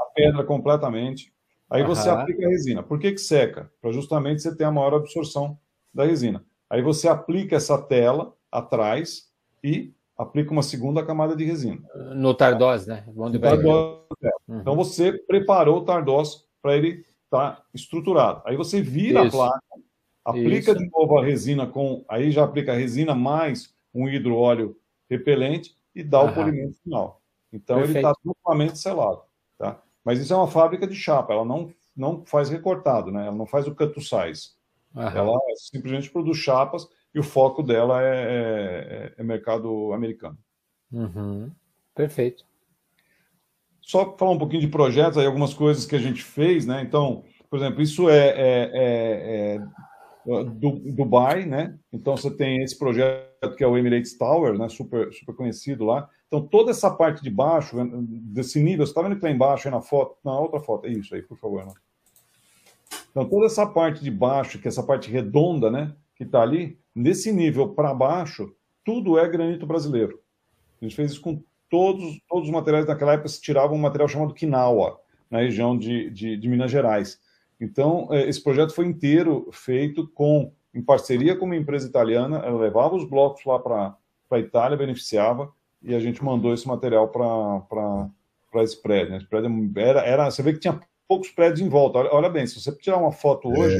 a 0.00 0.04
pedra 0.14 0.42
completamente, 0.44 1.32
aí 1.68 1.82
uhum. 1.82 1.88
você 1.88 2.08
aplica 2.08 2.46
a 2.46 2.48
resina. 2.48 2.82
Por 2.82 2.98
que, 2.98 3.12
que 3.12 3.20
seca? 3.20 3.70
Para 3.80 3.92
justamente 3.92 4.42
você 4.42 4.56
ter 4.56 4.64
a 4.64 4.72
maior 4.72 4.94
absorção 4.94 5.58
da 5.92 6.04
resina. 6.04 6.44
Aí 6.70 6.82
você 6.82 7.06
aplica 7.06 7.56
essa 7.56 7.78
tela 7.80 8.34
atrás, 8.50 9.32
e 9.64 9.94
aplica 10.16 10.52
uma 10.52 10.62
segunda 10.62 11.04
camada 11.04 11.34
de 11.34 11.42
resina. 11.42 11.80
No 12.14 12.34
Tardós, 12.34 12.86
né? 12.86 13.02
Onde 13.16 13.38
vai 13.38 13.50
tardós, 13.50 13.98
é. 14.22 14.30
uhum. 14.46 14.60
Então 14.60 14.76
você 14.76 15.12
preparou 15.26 15.78
o 15.78 15.84
Tardós 15.84 16.44
para 16.60 16.76
ele 16.76 17.04
estar 17.24 17.56
tá 17.56 17.62
estruturado. 17.72 18.42
Aí 18.44 18.56
você 18.56 18.82
vira 18.82 19.24
Isso. 19.24 19.40
a 19.40 19.48
placa, 19.48 19.64
aplica 20.24 20.72
Isso. 20.72 20.78
de 20.78 20.90
novo 20.90 21.18
a 21.18 21.24
resina 21.24 21.66
com. 21.66 22.04
Aí 22.08 22.30
já 22.30 22.44
aplica 22.44 22.72
a 22.72 22.76
resina 22.76 23.14
mais 23.14 23.74
um 23.92 24.08
hidroóleo 24.08 24.76
repelente 25.08 25.76
e 25.94 26.02
dá 26.02 26.22
uhum. 26.22 26.30
o 26.30 26.34
polimento 26.34 26.78
final. 26.82 27.22
Então 27.52 27.76
Perfeito. 27.76 27.98
ele 27.98 28.06
está 28.06 28.20
totalmente 28.22 28.78
selado. 28.78 29.22
Tá? 29.58 29.80
Mas 30.04 30.18
isso 30.18 30.32
é 30.32 30.36
uma 30.36 30.48
fábrica 30.48 30.86
de 30.86 30.94
chapa, 30.94 31.32
ela 31.32 31.44
não, 31.44 31.72
não 31.96 32.24
faz 32.24 32.48
recortado, 32.48 33.12
né? 33.12 33.26
ela 33.26 33.36
não 33.36 33.46
faz 33.46 33.66
o 33.66 33.74
cut 33.74 33.94
size. 34.00 34.50
Uhum. 34.94 35.02
Ela 35.02 35.38
simplesmente 35.56 36.10
produz 36.10 36.38
chapas 36.38 36.88
e 37.14 37.20
o 37.20 37.22
foco 37.22 37.62
dela 37.62 38.02
é, 38.02 38.14
é, 38.16 39.14
é 39.18 39.22
mercado 39.22 39.92
americano. 39.92 40.38
Uhum. 40.92 41.50
Perfeito. 41.94 42.44
Só 43.80 44.16
falar 44.16 44.32
um 44.32 44.38
pouquinho 44.38 44.62
de 44.62 44.68
projetos, 44.68 45.18
aí 45.18 45.26
algumas 45.26 45.52
coisas 45.52 45.84
que 45.84 45.94
a 45.94 45.98
gente 45.98 46.22
fez, 46.22 46.66
né? 46.66 46.82
Então, 46.82 47.24
por 47.50 47.58
exemplo, 47.58 47.82
isso 47.82 48.08
é, 48.08 48.28
é, 48.28 48.70
é, 48.74 49.56
é 49.56 49.60
do, 50.24 50.70
Dubai, 50.92 51.44
né? 51.44 51.78
Então 51.92 52.16
você 52.16 52.30
tem 52.30 52.62
esse 52.62 52.78
projeto 52.78 53.54
que 53.56 53.62
é 53.62 53.66
o 53.66 53.76
Emirates 53.76 54.16
Tower, 54.16 54.58
né? 54.58 54.68
Super, 54.68 55.12
super 55.12 55.34
conhecido 55.34 55.84
lá. 55.84 56.08
Então 56.26 56.46
toda 56.46 56.70
essa 56.70 56.90
parte 56.90 57.22
de 57.22 57.30
baixo, 57.30 57.76
desse 58.32 58.62
nível, 58.62 58.86
você 58.86 58.90
está 58.90 59.02
vendo 59.02 59.16
que 59.16 59.24
lá 59.24 59.30
embaixo 59.30 59.68
aí 59.68 59.74
na 59.74 59.80
foto, 59.80 60.16
na 60.24 60.38
outra 60.38 60.60
foto, 60.60 60.86
é 60.86 60.90
isso 60.90 61.14
aí, 61.14 61.22
por 61.22 61.38
favor. 61.38 61.64
Né? 61.66 61.72
Então 63.10 63.28
toda 63.28 63.46
essa 63.46 63.66
parte 63.66 64.02
de 64.02 64.10
baixo, 64.10 64.58
que 64.58 64.66
é 64.66 64.70
essa 64.70 64.82
parte 64.82 65.10
redonda, 65.10 65.70
né? 65.70 65.94
Que 66.16 66.24
está 66.24 66.42
ali, 66.42 66.78
nesse 66.94 67.32
nível 67.32 67.68
para 67.68 67.92
baixo, 67.92 68.54
tudo 68.84 69.18
é 69.18 69.28
granito 69.28 69.66
brasileiro. 69.66 70.20
A 70.80 70.84
gente 70.84 70.96
fez 70.96 71.12
isso 71.12 71.20
com 71.20 71.42
todos, 71.70 72.20
todos 72.28 72.48
os 72.48 72.54
materiais 72.54 72.86
daquela 72.86 73.14
época, 73.14 73.28
se 73.28 73.40
tirava 73.40 73.72
um 73.72 73.78
material 73.78 74.08
chamado 74.08 74.34
quinaua, 74.34 75.00
na 75.30 75.40
região 75.40 75.76
de, 75.76 76.10
de, 76.10 76.36
de 76.36 76.48
Minas 76.48 76.70
Gerais. 76.70 77.18
Então, 77.64 78.08
é, 78.10 78.28
esse 78.28 78.42
projeto 78.42 78.74
foi 78.74 78.84
inteiro 78.86 79.48
feito 79.52 80.06
com, 80.08 80.52
em 80.74 80.82
parceria 80.82 81.34
com 81.34 81.46
uma 81.46 81.56
empresa 81.56 81.88
italiana, 81.88 82.38
ela 82.38 82.60
levava 82.60 82.94
os 82.94 83.08
blocos 83.08 83.44
lá 83.44 83.58
para 83.58 83.96
a 84.30 84.38
Itália, 84.38 84.76
beneficiava, 84.76 85.50
e 85.82 85.94
a 85.94 86.00
gente 86.00 86.22
mandou 86.22 86.52
esse 86.52 86.68
material 86.68 87.08
para 87.08 88.62
esse 88.62 88.80
prédio. 88.80 89.12
Né? 89.12 89.16
Esse 89.16 89.26
prédio 89.26 89.72
era, 89.76 90.00
era, 90.02 90.30
você 90.30 90.42
vê 90.42 90.52
que 90.52 90.60
tinha 90.60 90.78
poucos 91.08 91.30
prédios 91.30 91.60
em 91.60 91.68
volta. 91.68 91.98
Olha, 91.98 92.10
olha 92.12 92.28
bem, 92.28 92.46
se 92.46 92.60
você 92.60 92.70
tirar 92.76 92.98
uma 92.98 93.12
foto 93.12 93.48
hoje, 93.48 93.76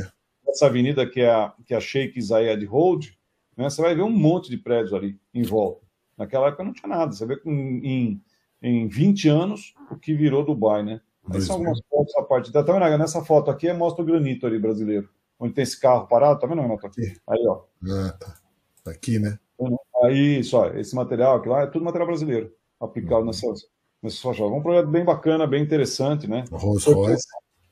é 0.47 0.51
essa 0.51 0.67
avenida 0.67 1.07
que 1.07 1.21
é 1.21 1.31
a, 1.31 1.53
que 1.67 1.75
é 1.75 1.77
a 1.77 1.81
Sheikh 1.81 2.21
Zayed 2.21 2.65
Road, 2.65 3.19
né, 3.57 3.69
você 3.69 3.83
vai 3.83 3.95
ver 3.95 4.03
um 4.03 4.11
monte 4.11 4.51
de 4.51 4.57
prédios 4.57 4.95
ali 4.95 5.19
em 5.33 5.43
volta. 5.43 5.85
Naquela 6.17 6.49
época 6.49 6.65
não 6.65 6.73
tinha 6.73 6.89
nada. 6.89 7.13
Você 7.13 7.27
vê 7.27 7.37
que 7.37 7.49
em, 7.49 8.21
em 8.63 8.89
20 8.89 9.29
anos 9.29 9.75
o 9.91 9.97
que 9.97 10.15
virou 10.15 10.45
Dubai, 10.45 10.83
né? 10.83 11.01
Aí 11.31 11.41
são 11.41 11.57
algumas 11.57 11.81
fotos 11.89 12.15
a 12.17 12.23
parte. 12.23 12.53
Tá 12.53 12.63
vendo? 12.63 12.99
Nessa 12.99 13.25
foto 13.25 13.51
aqui 13.51 13.73
mostra 13.73 14.03
o 14.03 14.07
granito 14.07 14.47
ali 14.47 14.59
brasileiro. 14.59 15.09
Onde 15.39 15.55
tem 15.55 15.63
esse 15.63 15.81
carro 15.81 16.07
parado, 16.07 16.39
tá 16.39 16.47
vendo, 16.47 16.63
Renato? 16.63 16.87
Aqui. 16.87 17.17
Aí, 17.29 17.47
ó. 17.47 17.63
Ah, 17.89 18.17
tá. 18.19 18.35
tá. 18.85 18.91
Aqui, 18.91 19.19
né? 19.19 19.39
Aí, 20.03 20.43
só, 20.45 20.69
esse 20.69 20.95
material 20.95 21.37
aqui 21.37 21.49
lá 21.49 21.63
é 21.63 21.67
tudo 21.67 21.85
material 21.85 22.07
brasileiro, 22.07 22.53
aplicado 22.81 23.21
uhum. 23.21 23.27
nessas, 23.27 23.67
nessas 24.03 24.21
faixas. 24.21 24.47
Um 24.47 24.63
projeto 24.63 24.89
bem 24.89 25.05
bacana, 25.05 25.47
bem 25.47 25.63
interessante, 25.63 26.29
né? 26.29 26.45
Rolls 26.51 26.91
Royce. 26.91 27.27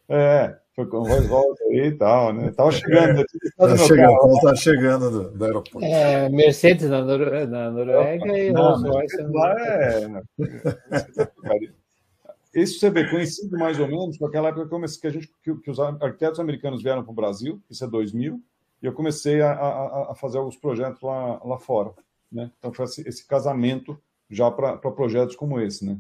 É, 0.09 0.57
foi 0.75 0.87
com 0.87 0.99
o 0.99 1.07
Rolls 1.07 1.29
Royce 1.29 1.63
aí 1.65 1.87
e 1.89 1.93
tal, 1.93 2.33
né? 2.33 2.51
Tava 2.53 2.73
chegando. 2.73 3.21
É, 3.21 3.25
tá 3.57 3.77
chegando, 3.77 4.41
tá 4.41 4.55
chegando 4.55 5.11
do, 5.11 5.31
do, 5.31 5.45
aeroporto. 5.45 5.85
É, 5.85 6.29
Mercedes 6.29 6.89
na, 6.89 7.03
Nor 7.03 7.47
na 7.47 7.71
Noruega 7.71 8.39
e 8.39 8.51
Rolls 8.51 8.89
Royce. 8.89 9.23
Lá 9.23 9.55
é. 9.61 10.23
Isso 12.55 12.79
você 12.79 12.91
vê, 12.91 13.09
coincide 13.09 13.53
mais 13.57 13.81
ou 13.81 13.89
menos 13.89 14.19
com 14.19 14.27
aquela 14.27 14.49
época 14.51 14.69
que, 15.01 15.07
a 15.07 15.11
gente, 15.11 15.31
que, 15.43 15.71
os 15.71 15.81
arquitetos 15.81 16.39
americanos 16.39 16.83
vieram 16.83 17.03
para 17.03 17.13
o 17.13 17.15
Brasil, 17.15 17.63
isso 17.71 17.85
é 17.85 17.89
2000, 17.89 18.41
e 18.83 18.87
eu 18.87 18.93
comecei 18.93 19.41
a, 19.41 19.53
a, 19.53 20.13
a, 20.13 20.15
fazer 20.15 20.39
alguns 20.39 20.57
projetos 20.57 21.01
lá, 21.01 21.41
lá 21.45 21.59
fora. 21.59 21.93
Né? 22.31 22.51
Então, 22.59 22.73
foi 22.73 22.85
esse, 22.85 23.09
esse 23.09 23.27
casamento 23.27 23.99
já 24.29 24.51
para 24.51 24.77
projetos 24.79 25.35
como 25.35 25.61
esse. 25.61 25.85
Né? 25.85 25.99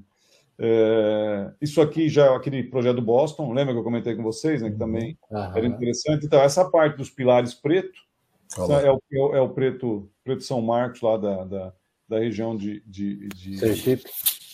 É, 0.58 1.52
isso 1.60 1.80
aqui 1.80 2.08
já 2.08 2.26
é 2.26 2.36
aquele 2.36 2.62
projeto 2.64 2.96
do 2.96 3.02
Boston, 3.02 3.52
lembra 3.52 3.72
que 3.72 3.80
eu 3.80 3.84
comentei 3.84 4.14
com 4.14 4.22
vocês, 4.22 4.60
né, 4.60 4.70
que 4.70 4.78
também 4.78 5.18
uhum. 5.30 5.56
era 5.56 5.66
interessante. 5.66 6.26
Então, 6.26 6.40
essa 6.40 6.68
parte 6.68 6.96
dos 6.96 7.10
pilares 7.10 7.54
preto 7.54 7.98
é 8.82 8.90
o, 8.90 9.34
é 9.34 9.40
o, 9.40 9.48
preto, 9.48 10.10
preto 10.22 10.42
São 10.42 10.60
Marcos, 10.60 11.00
lá 11.00 11.16
da, 11.16 11.44
da, 11.44 11.72
da 12.08 12.18
região 12.18 12.56
de, 12.56 12.82
de, 12.86 13.28
de... 13.28 13.58
Sergipe. 13.58 14.04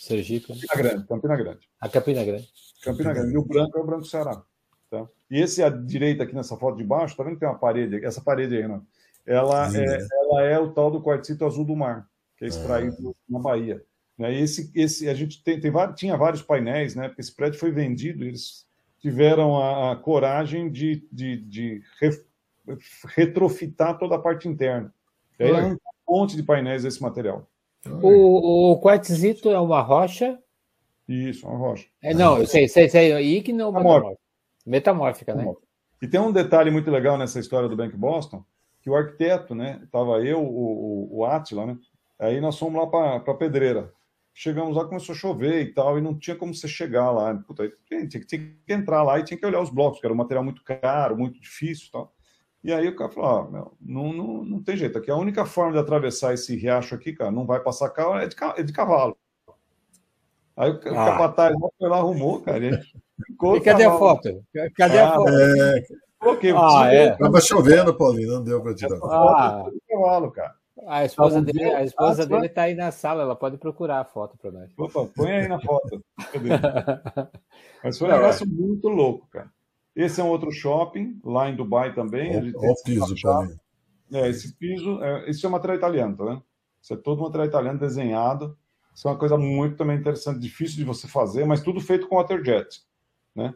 Sergipe. 0.09 0.47
Campina 0.49 0.75
Grande, 0.77 1.07
Campina 1.07 1.37
Grande. 1.37 1.69
A 1.81 1.89
Campina 1.89 2.25
Grande. 2.25 2.49
Campina 2.83 3.13
Grande. 3.13 3.35
E 3.35 3.39
o 3.39 3.45
branco 3.45 3.79
é 3.79 3.81
o 3.81 3.87
branco 3.87 4.05
Ceará. 4.05 4.43
Tá? 4.91 5.07
E 5.31 5.39
esse 5.39 5.63
à 5.63 5.69
direita 5.69 6.25
aqui 6.25 6.35
nessa 6.35 6.57
foto 6.57 6.79
de 6.79 6.85
baixo, 6.85 7.15
tá 7.17 7.23
vendo 7.23 7.35
que 7.35 7.41
tem 7.41 7.49
uma 7.49 7.59
parede? 7.59 8.03
Essa 8.05 8.23
parede 8.23 8.57
aí, 8.57 8.63
Renato, 8.63 8.87
ela, 9.27 9.69
é, 9.77 10.07
ela 10.23 10.43
é 10.43 10.59
o 10.59 10.73
tal 10.73 10.91
do 10.91 11.03
quartzito 11.03 11.45
azul 11.45 11.65
do 11.65 11.77
mar, 11.77 12.09
que 12.39 12.47
é 12.47 12.49
extraído 12.49 13.11
ah. 13.11 13.15
na 13.29 13.39
Bahia. 13.39 13.85
Né? 14.17 14.35
Esse, 14.35 14.73
esse, 14.75 15.09
a 15.09 15.15
gente 15.15 15.43
tem, 15.45 15.61
tem, 15.61 15.71
tinha 15.95 16.17
vários 16.17 16.41
painéis, 16.41 16.95
né? 16.95 17.09
Porque 17.09 17.21
esse 17.21 17.35
prédio 17.35 17.61
foi 17.61 17.71
vendido, 17.71 18.25
eles 18.25 18.67
tiveram 19.01 19.59
a, 19.59 19.93
a 19.93 19.97
coragem 19.97 20.71
de, 20.71 21.07
de, 21.13 21.37
de 21.37 21.83
re, 22.01 22.11
retrofitar 23.15 23.99
toda 23.99 24.17
a 24.17 24.19
parte 24.19 24.49
interna. 24.49 24.93
E 25.39 25.45
aí 25.45 25.73
um 25.73 25.77
monte 26.09 26.35
de 26.35 26.43
painéis 26.43 26.83
desse 26.83 27.03
material. 27.03 27.49
O, 27.87 28.73
o 28.73 28.81
quartzito 28.81 29.51
é 29.51 29.61
uma 29.61 29.81
rocha? 29.81 30.39
Isso, 31.09 31.47
uma 31.47 31.57
rocha. 31.57 31.87
É, 32.03 32.13
não, 32.13 32.39
eu 32.39 32.47
sei, 32.47 32.69
sei, 32.69 32.89
sei. 32.89 33.37
Ígneo 33.37 33.73
metamórfica. 33.73 34.19
Metamórfica, 34.67 35.35
né? 35.35 35.55
E 36.03 36.07
tem 36.07 36.21
um 36.21 36.33
detalhe 36.33 36.71
muito 36.71 36.91
legal 36.91 37.17
nessa 37.17 37.41
história 37.41 37.69
do 37.69 37.77
Bank 37.77 37.97
Boston, 37.97 38.45
que 38.83 38.91
o 38.91 38.95
arquiteto, 38.95 39.55
né? 39.55 39.87
Tava 39.91 40.23
eu, 40.23 40.41
o, 40.41 41.15
o, 41.15 41.19
o 41.19 41.25
Atila, 41.25 41.67
né? 41.67 41.79
Aí 42.19 42.41
nós 42.41 42.59
fomos 42.59 42.81
lá 42.81 42.87
para 42.87 43.17
a 43.17 43.35
pedreira. 43.35 43.93
Chegamos 44.35 44.77
lá, 44.77 44.85
começou 44.85 45.15
a 45.15 45.19
chover 45.19 45.63
e 45.63 45.73
tal, 45.73 45.99
e 45.99 46.01
não 46.01 46.17
tinha 46.17 46.37
como 46.37 46.55
você 46.55 46.69
chegar 46.69 47.11
lá. 47.11 47.35
Puta, 47.35 47.73
tinha, 47.87 48.07
tinha, 48.07 48.23
que 48.25 48.57
entrar 48.69 49.03
lá 49.03 49.19
e 49.19 49.25
tinha 49.25 49.39
que 49.39 49.47
olhar 49.47 49.61
os 49.61 49.71
blocos, 49.71 49.99
que 49.99 50.07
era 50.07 50.15
um 50.15 50.17
material 50.17 50.45
muito 50.45 50.63
caro, 50.63 51.17
muito 51.17 51.41
difícil 51.41 51.87
e 51.89 51.91
tal. 51.91 52.15
E 52.63 52.73
aí 52.73 52.89
o 52.89 52.97
cara 52.97 53.11
falou: 53.11 53.31
ah, 53.31 53.51
meu, 53.51 53.73
não, 53.81 54.13
não, 54.13 54.45
não 54.45 54.63
tem 54.63 54.77
jeito, 54.77 54.99
aqui 54.99 55.11
a 55.11 55.17
única 55.17 55.47
forma 55.47 55.73
de 55.73 55.79
atravessar 55.79 56.35
esse 56.35 56.57
riacho 56.57 56.95
aqui, 56.95 57.13
cara, 57.13 57.31
não 57.31 57.47
vai 57.47 57.61
passar 57.61 57.91
carro, 57.91 58.19
é 58.19 58.27
de, 58.27 58.37
é 58.57 58.63
de 58.63 58.73
cavalo. 58.73 59.17
Aí 60.57 60.71
o 60.71 60.75
ah. 60.75 61.05
capataz 61.05 61.55
foi 61.79 61.89
lá, 61.89 61.99
arrumou, 61.99 62.41
cara. 62.41 62.67
E, 62.67 62.81
ficou, 63.27 63.57
e 63.57 63.61
cadê 63.61 63.85
a 63.85 63.97
foto? 63.97 64.45
Cadê 64.75 64.99
ah, 64.99 65.11
a 65.11 65.15
foto? 65.15 65.31
É... 65.31 65.83
Coloquei, 66.19 66.53
ah, 66.53 66.93
é. 66.93 67.17
Tava 67.17 67.41
chovendo, 67.41 67.97
Paulinho, 67.97 68.35
não 68.35 68.43
deu 68.43 68.61
para 68.61 68.75
tirar. 68.75 68.99
Ah, 69.05 69.65
cavalo, 69.89 70.33
cara. 70.33 70.55
A 70.87 71.05
esposa, 71.05 71.43
dele, 71.43 71.65
a 71.65 71.85
esposa 71.85 72.27
dele 72.27 72.47
está 72.47 72.63
aí 72.63 72.75
na 72.75 72.91
sala, 72.91 73.23
ela 73.23 73.37
pode 73.37 73.57
procurar 73.57 74.01
a 74.01 74.05
foto 74.05 74.37
para 74.39 74.51
nós. 74.51 74.71
Opa, 74.77 75.07
põe 75.15 75.31
aí 75.33 75.49
na 75.49 75.61
foto. 75.61 76.03
Mas 77.83 77.99
foi 77.99 78.09
um 78.09 78.13
negócio 78.13 78.47
muito 78.47 78.89
louco, 78.89 79.29
cara. 79.29 79.51
Esse 79.99 80.21
é 80.21 80.25
um 80.25 80.29
outro 80.29 80.53
shopping, 80.53 81.21
lá 81.25 81.51
em 81.51 81.57
Dubai 81.57 81.93
também. 81.93 82.37
Olha 82.37 82.53
o 82.57 82.83
piso, 82.85 83.17
Paulinho. 83.21 83.59
É, 84.13 84.29
esse 84.29 84.55
piso, 84.55 85.03
é, 85.03 85.29
isso 85.29 85.45
é 85.45 85.51
material 85.51 85.77
italiano, 85.77 86.17
tá 86.17 86.25
vendo? 86.25 86.43
Isso 86.81 86.95
é 86.95 86.97
todo 86.97 87.21
material 87.21 87.49
italiano 87.49 87.81
desenhado. 87.81 88.57
Isso 88.95 89.09
é 89.09 89.11
uma 89.11 89.19
coisa 89.19 89.37
muito 89.37 89.77
também 89.77 89.99
interessante, 89.99 90.39
difícil 90.39 90.77
de 90.77 90.85
você 90.85 91.09
fazer, 91.09 91.45
mas 91.45 91.63
tudo 91.63 91.81
feito 91.81 92.07
com 92.07 92.15
waterjet, 92.15 92.81
né? 93.35 93.53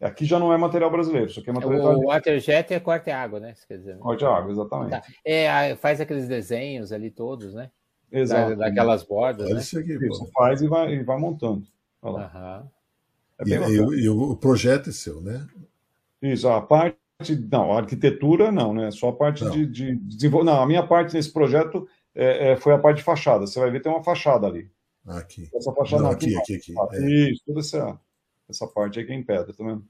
Aqui 0.00 0.24
já 0.24 0.40
não 0.40 0.52
é 0.52 0.56
material 0.56 0.90
brasileiro, 0.90 1.30
isso 1.30 1.38
aqui 1.38 1.50
é 1.50 1.52
material 1.52 1.96
O 1.96 2.06
waterjet 2.06 2.74
é 2.74 2.80
corte 2.80 3.12
água, 3.12 3.38
né? 3.38 3.54
Quer 3.68 3.78
dizer, 3.78 3.94
né? 3.94 4.00
Corte 4.00 4.24
água, 4.24 4.50
exatamente. 4.50 4.90
Tá. 4.90 5.02
É, 5.24 5.76
faz 5.76 6.00
aqueles 6.00 6.26
desenhos 6.26 6.90
ali 6.90 7.08
todos, 7.08 7.54
né? 7.54 7.70
Exato. 8.10 8.56
Da, 8.56 8.68
daquelas 8.68 9.04
bordas, 9.04 9.48
né? 9.48 9.60
Isso, 9.60 9.78
aqui, 9.78 9.92
isso 9.94 10.28
faz 10.32 10.60
e 10.60 10.66
vai, 10.66 10.92
e 10.92 11.04
vai 11.04 11.18
montando. 11.18 11.64
Uhum. 12.02 12.20
É 12.20 13.44
e, 13.46 13.52
e, 13.52 14.04
e, 14.04 14.08
o 14.08 14.36
projeto 14.36 14.90
é 14.90 14.92
seu, 14.92 15.20
né? 15.20 15.46
Isso, 16.32 16.48
a 16.48 16.60
parte. 16.60 16.98
Não, 17.50 17.72
a 17.72 17.78
arquitetura 17.78 18.50
não, 18.50 18.74
né? 18.74 18.90
Só 18.90 19.10
a 19.10 19.12
parte 19.12 19.44
não. 19.44 19.50
de, 19.50 19.66
de 19.66 19.96
desenvolver. 19.96 20.46
Não, 20.46 20.60
a 20.60 20.66
minha 20.66 20.84
parte 20.84 21.14
nesse 21.14 21.32
projeto 21.32 21.86
é, 22.14 22.52
é, 22.52 22.56
foi 22.56 22.72
a 22.72 22.78
parte 22.78 22.98
de 22.98 23.04
fachada. 23.04 23.46
Você 23.46 23.60
vai 23.60 23.70
ver 23.70 23.80
tem 23.80 23.92
uma 23.92 24.02
fachada 24.02 24.46
ali. 24.46 24.70
Aqui. 25.06 25.48
Essa 25.54 25.72
fachada 25.72 26.02
não, 26.02 26.10
aqui, 26.10 26.36
aqui, 26.36 26.56
aqui, 26.56 26.74
aqui. 26.78 26.96
É. 26.96 27.30
Isso, 27.30 27.42
toda 27.46 27.60
essa, 27.60 28.00
essa 28.48 28.66
parte 28.66 28.98
aí 28.98 29.04
que 29.04 29.12
é 29.12 29.14
em 29.14 29.22
pedra, 29.22 29.52
tá 29.52 29.64
vendo? 29.64 29.84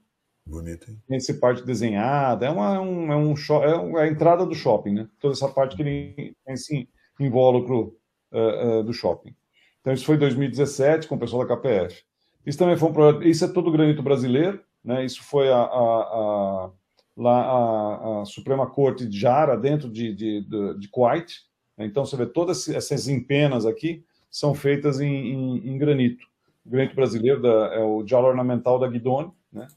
Bonito, 0.45 0.91
hein? 0.91 1.01
Essa 1.09 1.33
parte 1.33 1.65
desenhada, 1.65 2.45
é, 2.45 2.49
uma, 2.49 2.75
é 2.75 2.79
um, 2.79 3.11
é, 3.11 3.15
um 3.15 3.35
shop, 3.35 3.65
é 3.65 4.01
a 4.01 4.07
entrada 4.07 4.45
do 4.45 4.53
shopping, 4.53 4.93
né? 4.93 5.09
Toda 5.19 5.33
essa 5.33 5.47
parte 5.47 5.75
que 5.75 5.81
ele 5.81 6.35
tem 6.45 6.53
esse 6.53 6.87
invólucro 7.19 7.97
uh, 8.31 8.79
uh, 8.79 8.83
do 8.83 8.93
shopping. 8.93 9.35
Então, 9.81 9.93
isso 9.93 10.05
foi 10.05 10.15
em 10.15 10.19
2017 10.19 11.07
com 11.07 11.15
o 11.15 11.19
pessoal 11.19 11.45
da 11.45 11.55
KPF. 11.55 12.03
Isso 12.45 12.57
também 12.59 12.77
foi 12.77 12.89
um 12.89 12.93
projeto. 12.93 13.27
Isso 13.27 13.45
é 13.45 13.47
todo 13.47 13.71
granito 13.71 14.03
brasileiro, 14.03 14.61
né? 14.85 15.03
Isso 15.03 15.23
foi 15.23 15.49
a, 15.49 15.57
a, 15.57 15.63
a 15.63 16.69
lá 17.17 17.41
a, 17.41 18.21
a, 18.21 18.25
Suprema 18.25 18.69
Corte 18.69 19.05
de 19.05 19.19
Jara, 19.19 19.57
dentro 19.57 19.89
de, 19.89 20.13
de, 20.13 20.41
de, 20.41 20.79
de 20.79 20.87
Kuwait, 20.89 21.43
Então 21.77 22.05
você 22.05 22.15
vê 22.15 22.25
todas 22.25 22.69
essas 22.69 23.07
empenas 23.07 23.65
aqui 23.65 24.05
são 24.29 24.53
feitas 24.53 24.99
em, 24.99 25.07
em, 25.07 25.69
em 25.69 25.77
granito. 25.77 26.25
O 26.65 26.69
granito 26.69 26.95
brasileiro 26.95 27.41
da, 27.41 27.73
é 27.73 27.79
o 27.79 28.03
diálogo 28.03 28.31
ornamental 28.31 28.77
da 28.77 28.87
Guidoni, 28.87 29.31
né? 29.51 29.67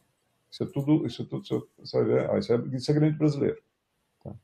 Isso 0.51 0.64
é 0.64 0.66
tudo, 0.66 1.06
isso 1.06 1.22
é 1.22 1.24
tudo, 1.26 1.68
você 1.78 1.97
vai 1.98 2.05
ver, 2.05 2.30
ah, 2.30 2.39
isso, 2.39 2.52
é, 2.52 2.56
isso 2.72 2.90
é 2.90 2.94
granito 2.94 3.18
brasileiro. 3.18 3.59
Tá? 4.24 4.35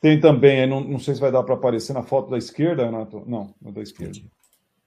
Tem 0.00 0.18
também, 0.18 0.66
não, 0.66 0.80
não 0.80 0.98
sei 0.98 1.14
se 1.14 1.20
vai 1.20 1.30
dar 1.30 1.42
para 1.42 1.54
aparecer 1.54 1.92
na 1.92 2.02
foto 2.02 2.30
da 2.30 2.38
esquerda, 2.38 2.86
Renato. 2.86 3.22
Não, 3.26 3.54
é 3.66 3.70
da 3.72 3.82
esquerda. 3.82 4.20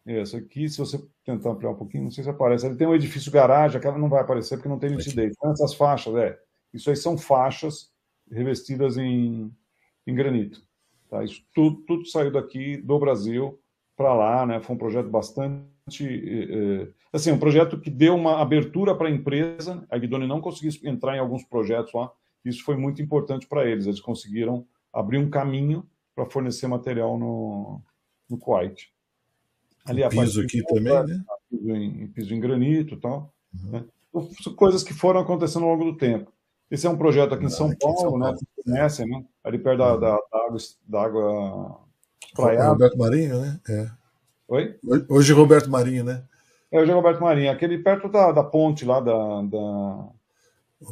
Essa 0.05 0.37
aqui, 0.37 0.69
se 0.69 0.77
você 0.77 1.03
tentar 1.23 1.49
ampliar 1.49 1.71
um 1.71 1.75
pouquinho, 1.75 2.03
não 2.03 2.11
sei 2.11 2.23
se 2.23 2.29
aparece. 2.29 2.67
Ele 2.67 2.75
tem 2.75 2.85
um 2.85 2.93
edifício 2.93 3.31
garagem, 3.31 3.77
aquela 3.77 3.97
não 3.97 4.07
vai 4.07 4.21
aparecer 4.21 4.55
porque 4.55 4.69
não 4.69 4.77
tem 4.77 4.91
nitidez. 4.91 5.33
Então, 5.35 5.51
essas 5.51 5.73
faixas, 5.73 6.15
é. 6.15 6.39
Isso 6.71 6.89
aí 6.89 6.95
são 6.95 7.17
faixas 7.17 7.91
revestidas 8.31 8.97
em, 8.97 9.51
em 10.05 10.13
granito. 10.13 10.61
Tá? 11.09 11.23
Isso 11.23 11.43
tudo, 11.53 11.77
tudo 11.87 12.05
saiu 12.05 12.31
daqui 12.31 12.77
do 12.77 12.99
Brasil 12.99 13.59
para 13.95 14.13
lá, 14.13 14.45
né? 14.45 14.61
Foi 14.61 14.75
um 14.75 14.79
projeto 14.79 15.09
bastante. 15.09 15.65
Eh, 16.03 16.87
assim, 17.11 17.31
um 17.31 17.39
projeto 17.39 17.79
que 17.79 17.89
deu 17.89 18.15
uma 18.15 18.41
abertura 18.41 18.93
para 18.93 19.07
a 19.07 19.11
empresa. 19.11 19.85
A 19.89 19.97
Guidoni 19.97 20.27
não 20.27 20.41
conseguiu 20.41 20.71
entrar 20.83 21.15
em 21.15 21.19
alguns 21.19 21.43
projetos 21.43 21.93
lá. 21.93 22.11
Isso 22.43 22.63
foi 22.63 22.75
muito 22.75 23.01
importante 23.01 23.47
para 23.47 23.65
eles. 23.65 23.87
Eles 23.87 23.99
conseguiram 23.99 24.67
abrir 24.93 25.17
um 25.17 25.29
caminho 25.29 25.87
para 26.13 26.25
fornecer 26.25 26.67
material 26.67 27.17
no, 27.17 27.81
no 28.29 28.37
Kuwait. 28.37 28.94
Ali 29.85 30.03
a 30.03 30.09
piso 30.09 30.41
aqui 30.41 30.63
também, 30.63 31.05
né? 31.05 31.23
Piso 31.49 31.71
em, 31.71 32.07
piso 32.07 32.33
em 32.33 32.39
granito 32.39 32.95
e 32.95 32.99
tal. 32.99 33.33
Uhum. 33.53 33.71
Né? 33.71 33.85
Então, 34.09 34.53
coisas 34.55 34.83
que 34.83 34.93
foram 34.93 35.19
acontecendo 35.19 35.65
ao 35.65 35.73
longo 35.73 35.91
do 35.91 35.97
tempo. 35.97 36.31
Esse 36.71 36.87
é 36.87 36.89
um 36.89 36.97
projeto 36.97 37.33
aqui 37.33 37.45
em 37.45 37.49
São, 37.49 37.67
aqui 37.67 37.77
Paulo, 37.79 37.97
São 37.97 38.09
Paulo, 38.09 38.25
né? 38.25 38.31
Vocês 38.31 38.65
conhecem, 38.65 39.07
né? 39.07 39.23
Ali 39.43 39.59
perto 39.59 39.77
da, 39.77 39.95
da, 39.95 40.17
da 40.17 40.45
água, 40.47 40.57
da 40.87 41.01
água 41.03 41.79
praiada. 42.33 42.69
Roberto 42.69 42.97
Marinho, 42.97 43.39
né? 43.39 43.59
É. 43.69 43.87
Oi? 44.47 44.75
Hoje 45.07 45.33
Roberto 45.33 45.69
Marinho, 45.69 46.03
né? 46.03 46.23
É, 46.71 46.81
hoje 46.81 46.91
é 46.91 46.93
Roberto 46.95 47.21
Marinho. 47.21 47.51
Aquele 47.51 47.77
perto 47.77 48.09
da, 48.09 48.31
da 48.31 48.43
ponte 48.43 48.83
lá 48.83 48.99
da... 48.99 49.41
da, 49.43 50.09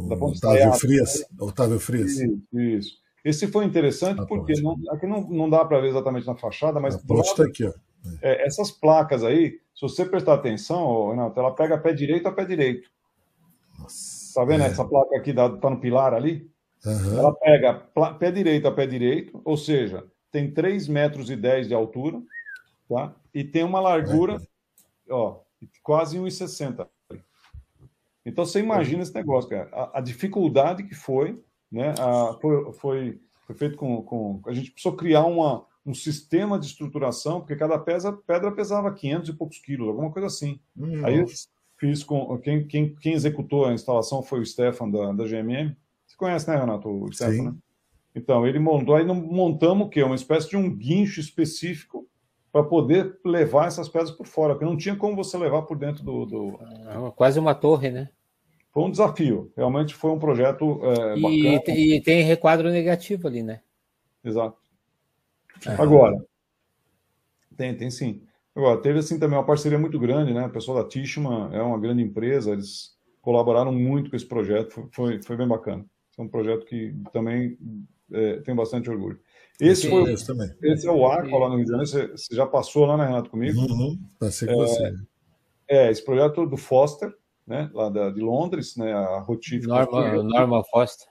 da 0.10 0.18
ponte 0.18 0.38
Otávio 0.38 0.74
Frias. 0.74 1.20
Né? 1.20 1.26
Otávio 1.40 1.80
Frias. 1.80 2.12
Isso, 2.12 2.42
isso. 2.54 2.92
Esse 3.26 3.48
foi 3.48 3.66
interessante 3.66 4.22
a 4.22 4.26
porque 4.26 4.54
não, 4.62 4.78
aqui 4.92 5.08
não, 5.08 5.28
não 5.28 5.50
dá 5.50 5.66
para 5.66 5.80
ver 5.82 5.88
exatamente 5.88 6.28
na 6.28 6.36
fachada, 6.36 6.80
mas... 6.80 6.96
A 6.96 7.00
ponte 7.00 7.30
está 7.30 7.44
aqui, 7.46 7.66
ó. 7.66 7.74
É, 8.22 8.46
essas 8.46 8.72
placas 8.72 9.24
aí, 9.24 9.60
se 9.74 9.82
você 9.82 10.06
prestar 10.06 10.36
atenção, 10.36 11.10
Renato, 11.10 11.40
ela 11.40 11.54
pega 11.54 11.78
pé 11.78 11.94
direito 11.94 12.28
a 12.28 12.32
pé 12.32 12.46
direito. 12.46 12.90
Nossa, 13.80 14.34
tá 14.36 14.46
vendo 14.46 14.64
é. 14.64 14.68
essa 14.68 14.86
placa 14.86 15.16
aqui, 15.18 15.34
da, 15.34 15.50
tá 15.58 15.70
no 15.70 15.80
pilar 15.80 16.14
ali? 16.14 16.50
Uhum. 16.86 17.18
Ela 17.18 17.34
pega 17.36 17.74
pé 18.20 18.32
direito 18.32 18.68
a 18.68 18.72
pé 18.72 18.86
direito, 18.86 19.42
ou 19.46 19.58
seja, 19.58 20.06
tem 20.32 20.52
3 20.52 20.88
metros 20.88 21.30
e 21.30 21.36
10 21.36 21.70
de 21.70 21.74
altura, 21.74 22.22
tá? 22.90 23.16
E 23.34 23.44
tem 23.44 23.64
uma 23.64 23.80
largura, 23.80 24.36
é. 25.08 25.14
ó, 25.14 25.40
quase 25.82 26.18
1,60. 26.18 26.88
Então 28.26 28.46
você 28.46 28.60
imagina 28.60 29.04
esse 29.04 29.14
negócio, 29.14 29.50
cara. 29.50 29.70
A, 29.72 30.00
a 30.00 30.02
dificuldade 30.02 30.84
que 30.84 30.96
foi, 30.96 31.42
né? 31.72 31.94
A, 32.00 32.38
foi, 32.42 32.74
foi, 32.74 33.22
foi, 33.46 33.56
feito 33.56 33.78
com, 33.78 34.02
com. 34.04 34.42
A 34.46 34.54
gente 34.54 34.72
precisou 34.72 34.96
criar 34.96 35.26
uma, 35.26 35.66
um 35.86 35.94
sistema 35.94 36.58
de 36.58 36.68
estruturação, 36.68 37.40
porque 37.40 37.56
cada 37.56 37.78
pesa, 37.78 38.14
pedra 38.14 38.52
pesava 38.52 38.94
500 38.94 39.30
e 39.30 39.34
poucos 39.34 39.60
quilos, 39.60 39.90
alguma 39.90 40.12
coisa 40.12 40.28
assim. 40.28 40.60
Hum, 40.78 41.06
Aí 41.06 41.20
eu 41.20 41.26
fiz 41.78 42.04
com. 42.04 42.38
Quem, 42.40 42.66
quem, 42.66 42.96
quem 42.96 43.14
executou 43.14 43.66
a 43.66 43.74
instalação 43.74 44.24
foi 44.24 44.40
o 44.40 44.46
Stefan 44.46 44.90
da, 44.90 45.12
da 45.12 45.26
GMM. 45.26 45.76
Você 46.06 46.16
conhece, 46.16 46.50
né, 46.50 46.58
Renato? 46.58 46.90
O 46.90 47.12
Stefan, 47.12 47.32
Sim. 47.32 47.42
né? 47.44 47.56
Então, 48.16 48.46
ele 48.46 48.60
montou, 48.60 48.96
aí 48.96 49.06
montamos 49.06 49.88
o 49.88 49.90
quê? 49.90 50.04
Uma 50.04 50.16
espécie 50.16 50.50
de 50.50 50.56
um 50.56 50.70
guincho 50.74 51.20
específico 51.20 52.08
para 52.52 52.64
poder 52.64 53.20
levar 53.26 53.68
essas 53.68 53.90
pedras 53.90 54.12
por 54.12 54.28
fora, 54.28 54.54
porque 54.54 54.66
não 54.66 54.78
tinha 54.78 54.96
como 54.96 55.16
você 55.16 55.36
levar 55.38 55.64
por 55.64 55.78
dentro 55.78 56.04
do. 56.04 56.26
do... 56.26 56.60
É 56.62 57.12
quase 57.16 57.40
uma 57.40 57.56
torre, 57.56 57.90
né? 57.90 58.10
Foi 58.72 58.84
um 58.84 58.92
desafio. 58.92 59.52
Realmente 59.58 59.96
foi 59.96 60.12
um 60.12 60.20
projeto 60.20 60.80
é, 60.84 61.18
e, 61.18 61.22
bacana. 61.22 61.64
Tem, 61.64 61.96
e 61.96 62.02
tem 62.02 62.24
requadro 62.24 62.70
negativo 62.70 63.28
ali, 63.28 63.42
né? 63.42 63.62
Exato. 64.24 64.58
Agora, 65.78 66.18
tem, 67.56 67.76
tem 67.76 67.90
sim. 67.90 68.22
Agora, 68.56 68.82
teve 68.82 69.00
assim 69.00 69.18
também 69.18 69.38
uma 69.38 69.46
parceria 69.46 69.80
muito 69.80 70.00
grande, 70.00 70.34
né? 70.34 70.46
O 70.46 70.52
pessoal 70.52 70.82
da 70.82 70.88
Tishman 70.88 71.50
é 71.54 71.62
uma 71.62 71.80
grande 71.80 72.04
empresa, 72.04 72.52
eles 72.52 72.94
colaboraram 73.22 73.72
muito 73.72 74.10
com 74.10 74.16
esse 74.16 74.26
projeto, 74.26 74.90
foi, 74.92 75.22
foi 75.22 75.38
bem 75.38 75.48
bacana. 75.48 75.86
É 76.18 76.22
um 76.22 76.28
projeto 76.28 76.66
que 76.66 76.94
também 77.12 77.58
é, 78.12 78.38
tenho 78.42 78.56
bastante 78.56 78.90
orgulho. 78.90 79.20
Esse, 79.60 79.90
foi, 79.90 80.12
esse, 80.14 80.88
é 80.88 80.92
o 80.92 81.06
Aqua 81.06 81.40
lá 81.40 81.50
no 81.50 81.56
Rio 81.56 81.66
de 81.66 81.72
Janeiro, 81.72 81.90
você, 81.90 82.08
você 82.08 82.36
já 82.36 82.46
passou 82.46 82.86
lá, 82.86 82.98
né, 82.98 83.06
Renato, 83.06 83.30
comigo? 83.30 83.60
Uhum, 83.60 84.00
passei 84.20 84.48
com 84.48 84.54
é, 84.54 84.58
você. 84.58 84.94
É, 85.68 85.92
esse 85.92 86.04
projeto 86.04 86.46
do 86.46 86.58
Foster, 86.58 87.14
né, 87.48 87.70
lá 87.74 87.90
da, 87.90 88.10
de 88.10 88.20
Londres, 88.20 88.76
né, 88.76 88.94
a 88.94 89.20
Rotif. 89.20 89.66
Norman, 89.66 90.24
Norman 90.24 90.64
Foster. 90.72 91.08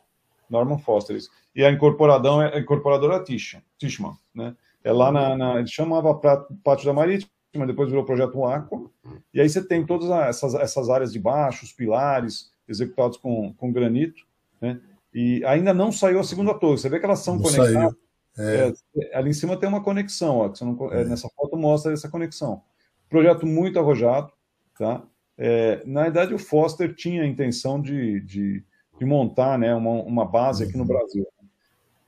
Norman 0.53 0.79
Foster. 0.79 1.19
E 1.55 1.65
a 1.65 1.73
incorporadão 1.73 2.41
é 2.41 2.55
a 2.55 2.61
incorporadora 2.61 3.25
Tishman, 3.25 4.13
né? 4.35 4.55
É 4.85 4.93
lá 4.93 5.11
na, 5.11 5.37
na 5.37 5.59
ele 5.59 5.67
chamava 5.67 6.15
Pátio 6.63 6.87
da 6.87 6.93
Marítima, 6.93 7.31
depois 7.67 7.89
virou 7.89 8.05
projeto 8.05 8.45
Aqua. 8.45 8.91
E 9.33 9.41
aí 9.41 9.49
você 9.49 9.67
tem 9.67 9.87
todas 9.87 10.11
essas, 10.11 10.55
essas 10.55 10.91
áreas 10.91 11.13
de 11.13 11.19
baixo, 11.19 11.65
os 11.65 11.73
pilares 11.73 12.53
executados 12.69 13.17
com, 13.17 13.55
com 13.55 13.73
granito, 13.73 14.25
né? 14.61 14.81
E 15.15 15.45
ainda 15.45 15.75
não 15.75 15.93
saiu 15.93 16.21
a 16.21 16.25
segunda 16.25 16.55
torre. 16.55 16.79
Você 16.79 16.89
vê 16.89 16.99
que 16.99 17.05
elas 17.05 17.21
são 17.21 17.37
não 17.37 17.43
conectadas. 17.43 17.95
É. 18.39 18.73
É, 18.97 19.17
ali 19.17 19.31
em 19.31 19.35
cima 19.35 19.59
tem 19.59 19.69
uma 19.69 19.83
conexão, 19.83 20.39
ó, 20.39 20.49
que 20.49 20.65
não, 20.65 20.91
é. 20.91 21.05
nessa 21.05 21.29
foto 21.29 21.57
mostra 21.57 21.93
essa 21.93 22.09
conexão. 22.09 22.63
Projeto 23.09 23.47
muito 23.47 23.79
arrojado, 23.79 24.33
tá? 24.79 25.03
É, 25.37 25.83
na 25.85 26.05
verdade, 26.05 26.33
o 26.33 26.39
Foster 26.39 26.95
tinha 26.95 27.23
a 27.23 27.27
intenção 27.27 27.81
de, 27.81 28.21
de 28.21 28.65
de 28.99 29.05
montar 29.05 29.59
né, 29.59 29.75
uma, 29.75 29.91
uma 30.03 30.25
base 30.25 30.65
aqui 30.65 30.75
no 30.75 30.81
uhum. 30.81 30.89
Brasil. 30.89 31.27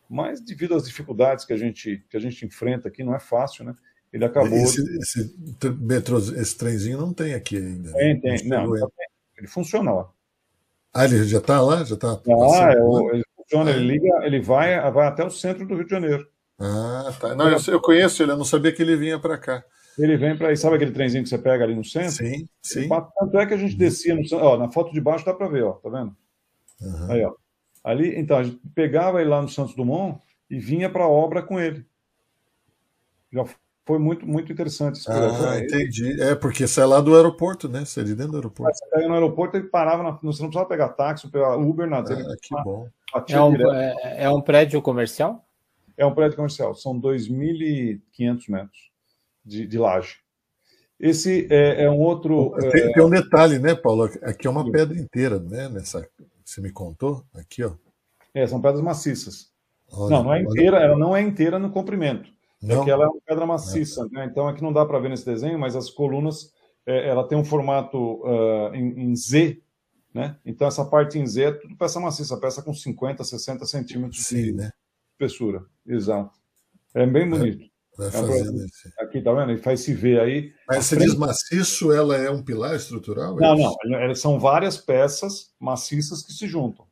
Mas 0.09 0.40
devido 0.40 0.74
às 0.74 0.85
dificuldades 0.85 1.44
que 1.44 1.52
a 1.52 1.56
gente 1.56 2.05
que 2.09 2.16
a 2.16 2.20
gente 2.20 2.44
enfrenta 2.44 2.89
aqui, 2.89 3.02
não 3.02 3.15
é 3.15 3.19
fácil, 3.19 3.65
né? 3.65 3.74
Ele 4.12 4.24
acabou. 4.24 4.56
Esse, 4.56 4.85
de... 4.85 4.98
esse, 4.98 5.36
metrô, 5.81 6.19
esse 6.19 6.56
trenzinho 6.56 6.98
não 6.98 7.12
tem 7.12 7.35
aqui 7.35 7.56
ainda. 7.56 7.93
Tem, 7.93 8.20
tem. 8.20 8.48
Não, 8.48 8.66
não 8.66 8.90
ele 9.36 9.48
funciona 9.48 9.93
lá. 9.93 10.09
Ah, 10.93 11.05
ele 11.05 11.24
já 11.24 11.39
está 11.39 11.61
lá? 11.61 11.82
Já 11.82 11.97
está. 11.97 12.12
Ah, 12.12 12.73
é, 12.73 13.15
ele 13.15 13.24
funciona, 13.36 13.70
ele 13.73 13.86
liga, 13.86 14.24
ele 14.24 14.40
vai, 14.40 14.78
vai 14.93 15.09
até 15.09 15.24
o 15.24 15.31
centro 15.31 15.66
do 15.66 15.74
Rio 15.74 15.85
de 15.85 15.90
Janeiro. 15.90 16.28
Ah, 16.59 17.12
tá. 17.20 17.35
Não, 17.35 17.48
eu, 17.48 17.59
eu 17.66 17.81
conheço 17.81 18.23
ele, 18.23 18.31
eu 18.31 18.36
não 18.36 18.44
sabia 18.44 18.73
que 18.73 18.81
ele 18.81 18.97
vinha 18.97 19.19
para 19.19 19.36
cá. 19.36 19.65
Ele 19.98 20.16
vem 20.16 20.36
para 20.36 20.48
aí, 20.48 20.56
sabe 20.56 20.77
aquele 20.77 20.93
trenzinho 20.93 21.23
que 21.23 21.28
você 21.28 21.39
pega 21.39 21.65
ali 21.65 21.74
no 21.74 21.85
centro? 21.85 22.12
Sim, 22.12 22.48
sim. 22.62 22.89
Tanto 22.89 23.39
é 23.39 23.47
que 23.47 23.55
a 23.55 23.56
gente 23.56 23.77
descia 23.77 24.15
no 24.15 24.24
centro. 24.24 24.44
Ó, 24.44 24.56
na 24.56 24.70
foto 24.70 24.93
de 24.93 25.01
baixo 25.01 25.24
dá 25.24 25.35
para 25.35 25.48
ver, 25.48 25.65
ó, 25.65 25.73
tá 25.73 25.89
vendo? 25.89 26.16
Uhum. 26.81 27.11
Aí, 27.11 27.25
ó. 27.25 27.35
Ali, 27.83 28.19
então, 28.19 28.39
a 28.39 28.43
gente 28.43 28.61
pegava 28.75 29.21
ele 29.21 29.31
lá 29.31 29.43
no 29.43 29.49
Santos 29.49 29.75
Dumont 29.75 30.21
e 30.49 30.59
vinha 30.59 30.89
para 30.89 31.05
a 31.05 31.09
obra 31.09 31.43
com 31.43 31.61
ele. 31.61 31.85
Já 33.33 33.45
foi 33.87 33.99
muito, 33.99 34.27
muito 34.27 34.51
interessante 34.51 34.97
esse 34.97 35.05
projeto. 35.05 35.45
Ah, 35.45 35.59
entendi. 35.59 36.21
É, 36.23 36.35
porque 36.35 36.67
sai 36.67 36.87
lá 36.87 37.01
do 37.01 37.15
aeroporto, 37.15 37.69
né? 37.69 37.85
Sai 37.85 38.05
de 38.05 38.15
dentro 38.15 38.33
do 38.33 38.39
aeroporto. 38.39 38.75
Você 38.75 38.87
pega 38.91 39.07
no 39.07 39.15
aeroporto, 39.15 39.57
ele 39.57 39.69
parava, 39.69 40.03
na, 40.03 40.11
você 40.13 40.43
não 40.43 40.49
precisava 40.49 40.67
pegar 40.67 40.89
táxi, 40.91 41.31
pegar 41.31 41.57
Uber, 41.57 41.87
nada. 41.87 42.15
Ah, 42.15 42.37
que 42.41 42.55
bom. 42.65 42.89
É 43.29 43.41
um, 43.41 43.73
é, 43.73 44.25
é 44.25 44.31
um 44.31 44.41
prédio 44.41 44.81
comercial? 44.81 45.47
É 45.97 46.07
um 46.07 46.15
prédio 46.15 46.37
comercial. 46.37 46.75
São 46.75 46.99
2.500 46.99 48.51
metros 48.51 48.91
de, 49.45 49.67
de 49.67 49.79
laje. 49.79 50.17
Esse 50.99 51.47
é, 51.51 51.85
é 51.85 51.91
um 51.91 51.99
outro. 51.99 52.55
Tem, 52.71 52.83
é... 52.83 52.93
tem, 52.93 53.03
um 53.03 53.11
detalhe, 53.11 53.59
né, 53.59 53.75
Paulo? 53.75 54.05
Aqui 54.23 54.47
é 54.47 54.51
uma 54.51 54.71
pedra 54.71 54.97
inteira, 54.97 55.39
né? 55.39 55.69
Nessa, 55.69 56.09
você 56.55 56.61
me 56.61 56.71
contou? 56.71 57.25
Aqui, 57.35 57.65
ó. 57.65 57.75
É, 58.33 58.47
são 58.47 58.61
pedras 58.61 58.81
maciças. 58.81 59.53
Olha, 59.93 60.11
não, 60.11 60.25
não 60.25 60.35
é 60.35 60.43
inteira, 60.43 60.77
olha... 60.77 60.85
ela 60.85 60.99
não 60.99 61.17
é 61.17 61.21
inteira 61.21 61.59
no 61.59 61.71
comprimento. 61.71 62.31
É 62.63 62.67
não. 62.67 62.83
É 62.83 62.85
que 62.85 62.91
ela 62.91 63.05
é 63.05 63.09
uma 63.09 63.21
pedra 63.27 63.47
maciça, 63.47 64.09
né? 64.11 64.25
Então 64.25 64.49
aqui 64.49 64.63
não 64.63 64.73
dá 64.73 64.87
para 64.87 64.99
ver 64.99 65.11
nesse 65.11 65.27
desenho, 65.27 65.59
mas 65.59 65.77
as 65.77 65.91
colunas, 65.91 66.53
é, 66.87 67.09
ela 67.09 67.27
tem 67.27 67.37
um 67.37 67.45
formato 67.45 67.99
uh, 68.25 68.75
em, 68.75 69.03
em, 69.03 69.17
Z, 69.17 69.61
né? 70.13 70.39
Então 70.45 70.67
essa 70.67 70.85
parte 70.85 71.19
em 71.19 71.27
Z 71.27 71.43
é 71.43 71.53
tudo 71.53 71.77
peça 71.77 72.01
maciça, 72.01 72.37
peça 72.39 72.63
com 72.63 72.73
50, 72.73 73.23
60 73.23 73.67
centímetros 73.67 74.25
Sim, 74.25 74.43
de 74.43 74.53
né? 74.53 74.71
espessura. 75.13 75.65
Exato. 75.87 76.33
É 76.95 77.07
bem 77.07 77.29
bonito. 77.29 77.69
Vai, 77.97 78.09
é 78.09 78.11
fazendo 78.11 78.65
esse... 78.65 78.93
Aqui, 78.99 79.21
tá 79.23 79.33
vendo? 79.33 79.53
Ele 79.53 79.61
faz 79.61 79.81
se 79.81 79.95
ver 79.95 80.21
aí. 80.21 80.53
Mas 80.69 80.85
você 80.85 80.97
frente... 80.97 81.11
diz 81.11 81.19
maciço, 81.19 81.93
ela 81.93 82.16
é 82.16 82.31
um 82.31 82.43
pilar 82.43 82.75
estrutural? 82.75 83.39
É 83.39 83.43
não, 83.43 83.57
não. 83.57 83.99
Elas 83.99 84.19
são 84.19 84.39
várias 84.39 84.77
peças 84.77 85.53
maciças 85.61 86.23
que 86.23 86.33
se 86.33 86.47
juntam. 86.47 86.87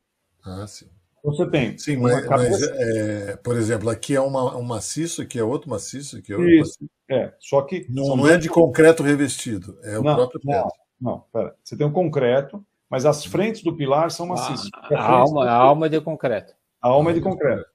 Ah, 0.45 0.65
sim. 0.67 0.87
Você 1.23 1.49
tem. 1.49 1.77
Sim, 1.77 1.97
mas, 1.97 2.25
cabeça... 2.25 2.51
mas 2.51 2.61
é, 2.61 3.37
por 3.37 3.55
exemplo, 3.55 3.89
aqui 3.89 4.13
é 4.13 4.19
uma, 4.19 4.57
um 4.57 4.63
maciço, 4.63 5.21
aqui 5.21 5.39
é 5.39 5.43
outro 5.43 5.69
maciço, 5.69 6.17
aqui 6.17 6.33
é 6.33 6.35
outro 6.35 6.51
Isso, 6.51 6.59
maciço. 6.81 6.89
É, 7.09 7.33
só 7.39 7.61
que. 7.61 7.85
Não, 7.89 8.17
não 8.17 8.27
é 8.27 8.37
de 8.37 8.49
concreto 8.49 9.03
revestido, 9.03 9.79
é 9.83 9.97
o 9.97 10.03
não, 10.03 10.15
próprio 10.15 10.41
pedra. 10.41 10.63
Não, 10.99 11.11
não, 11.11 11.23
pera. 11.31 11.55
Você 11.63 11.77
tem 11.77 11.87
um 11.87 11.93
concreto, 11.93 12.65
mas 12.89 13.05
as 13.05 13.23
frentes 13.23 13.63
do 13.63 13.75
pilar 13.75 14.11
são 14.11 14.25
maciças. 14.25 14.69
A, 14.73 14.95
a 14.97 15.09
alma, 15.11 15.45
a 15.45 15.55
alma 15.55 15.85
é 15.85 15.89
de 15.89 16.01
concreto. 16.01 16.53
A 16.81 16.89
alma 16.89 17.11
é 17.11 17.13
de 17.13 17.21
concreto. 17.21 17.65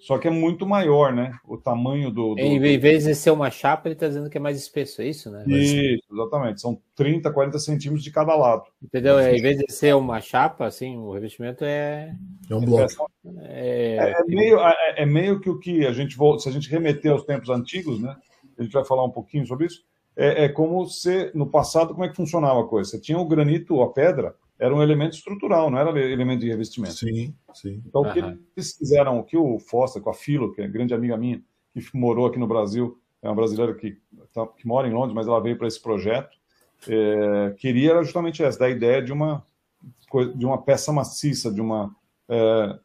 Só 0.00 0.18
que 0.18 0.28
é 0.28 0.30
muito 0.30 0.66
maior, 0.66 1.12
né? 1.12 1.32
O 1.44 1.56
tamanho 1.56 2.10
do. 2.10 2.34
do 2.34 2.40
em 2.40 2.78
vez 2.78 3.04
de 3.04 3.14
ser 3.14 3.30
uma 3.30 3.50
chapa, 3.50 3.88
ele 3.88 3.94
está 3.94 4.06
dizendo 4.08 4.30
que 4.30 4.38
é 4.38 4.40
mais 4.40 4.58
espesso, 4.58 5.02
é 5.02 5.06
isso, 5.06 5.30
né? 5.30 5.44
Isso, 5.46 6.04
exatamente. 6.12 6.60
São 6.60 6.80
30, 6.94 7.30
40 7.32 7.58
centímetros 7.58 8.04
de 8.04 8.10
cada 8.10 8.34
lado. 8.36 8.64
Entendeu? 8.82 9.18
É, 9.18 9.36
em 9.36 9.42
vez 9.42 9.58
de 9.58 9.72
ser 9.72 9.94
uma 9.94 10.20
chapa, 10.20 10.66
assim, 10.66 10.96
o 10.96 11.12
revestimento 11.12 11.64
é. 11.64 12.14
É 12.48 12.54
um 12.54 12.60
bloco. 12.60 13.10
É, 13.40 13.96
é, 13.96 14.12
é 14.12 14.24
meio, 14.26 14.60
é, 14.60 14.94
é, 14.98 15.06
meio 15.06 15.40
que 15.40 15.50
o 15.50 15.58
que 15.58 15.86
a 15.86 15.92
gente 15.92 16.16
volta. 16.16 16.42
Se 16.42 16.48
a 16.48 16.52
gente 16.52 16.70
remeter 16.70 17.10
aos 17.10 17.24
tempos 17.24 17.50
antigos, 17.50 18.00
né? 18.00 18.14
A 18.58 18.62
gente 18.62 18.72
vai 18.72 18.84
falar 18.84 19.04
um 19.04 19.10
pouquinho 19.10 19.46
sobre 19.46 19.66
isso. 19.66 19.82
É, 20.16 20.44
é 20.44 20.48
como 20.48 20.84
se, 20.86 21.30
no 21.34 21.46
passado, 21.46 21.92
como 21.92 22.04
é 22.04 22.08
que 22.08 22.16
funcionava 22.16 22.60
a 22.60 22.66
coisa? 22.66 22.90
Você 22.90 23.00
tinha 23.00 23.18
o 23.18 23.26
granito, 23.26 23.80
a 23.82 23.92
pedra, 23.92 24.34
era 24.58 24.74
um 24.74 24.82
elemento 24.82 25.14
estrutural, 25.14 25.70
não 25.70 25.78
era 25.78 25.90
elemento 26.00 26.40
de 26.40 26.48
revestimento. 26.48 26.94
Sim, 26.94 27.34
sim. 27.54 27.82
Então, 27.86 28.02
o 28.02 28.12
que 28.12 28.18
eles 28.18 28.76
fizeram, 28.76 29.18
o 29.18 29.24
que 29.24 29.36
o 29.36 29.58
Foster, 29.60 30.02
com 30.02 30.10
a 30.10 30.14
Filo, 30.14 30.52
que 30.52 30.60
é 30.60 30.66
grande 30.66 30.92
amiga 30.92 31.16
minha, 31.16 31.40
que 31.72 31.96
morou 31.96 32.26
aqui 32.26 32.38
no 32.38 32.46
Brasil, 32.48 33.00
é 33.22 33.28
uma 33.28 33.36
brasileira 33.36 33.74
que, 33.74 33.98
tá, 34.32 34.46
que 34.46 34.66
mora 34.66 34.88
em 34.88 34.92
Londres, 34.92 35.14
mas 35.14 35.28
ela 35.28 35.40
veio 35.40 35.56
para 35.56 35.68
esse 35.68 35.80
projeto, 35.80 36.36
é, 36.88 37.54
queria 37.56 37.90
era 37.90 38.02
justamente 38.02 38.42
essa, 38.42 38.58
da 38.58 38.68
ideia 38.68 39.02
de 39.02 39.12
uma, 39.12 39.44
de 40.34 40.44
uma 40.44 40.60
peça 40.60 40.92
maciça, 40.92 41.52
de 41.52 41.60
uma 41.60 41.94
é, 42.28 42.78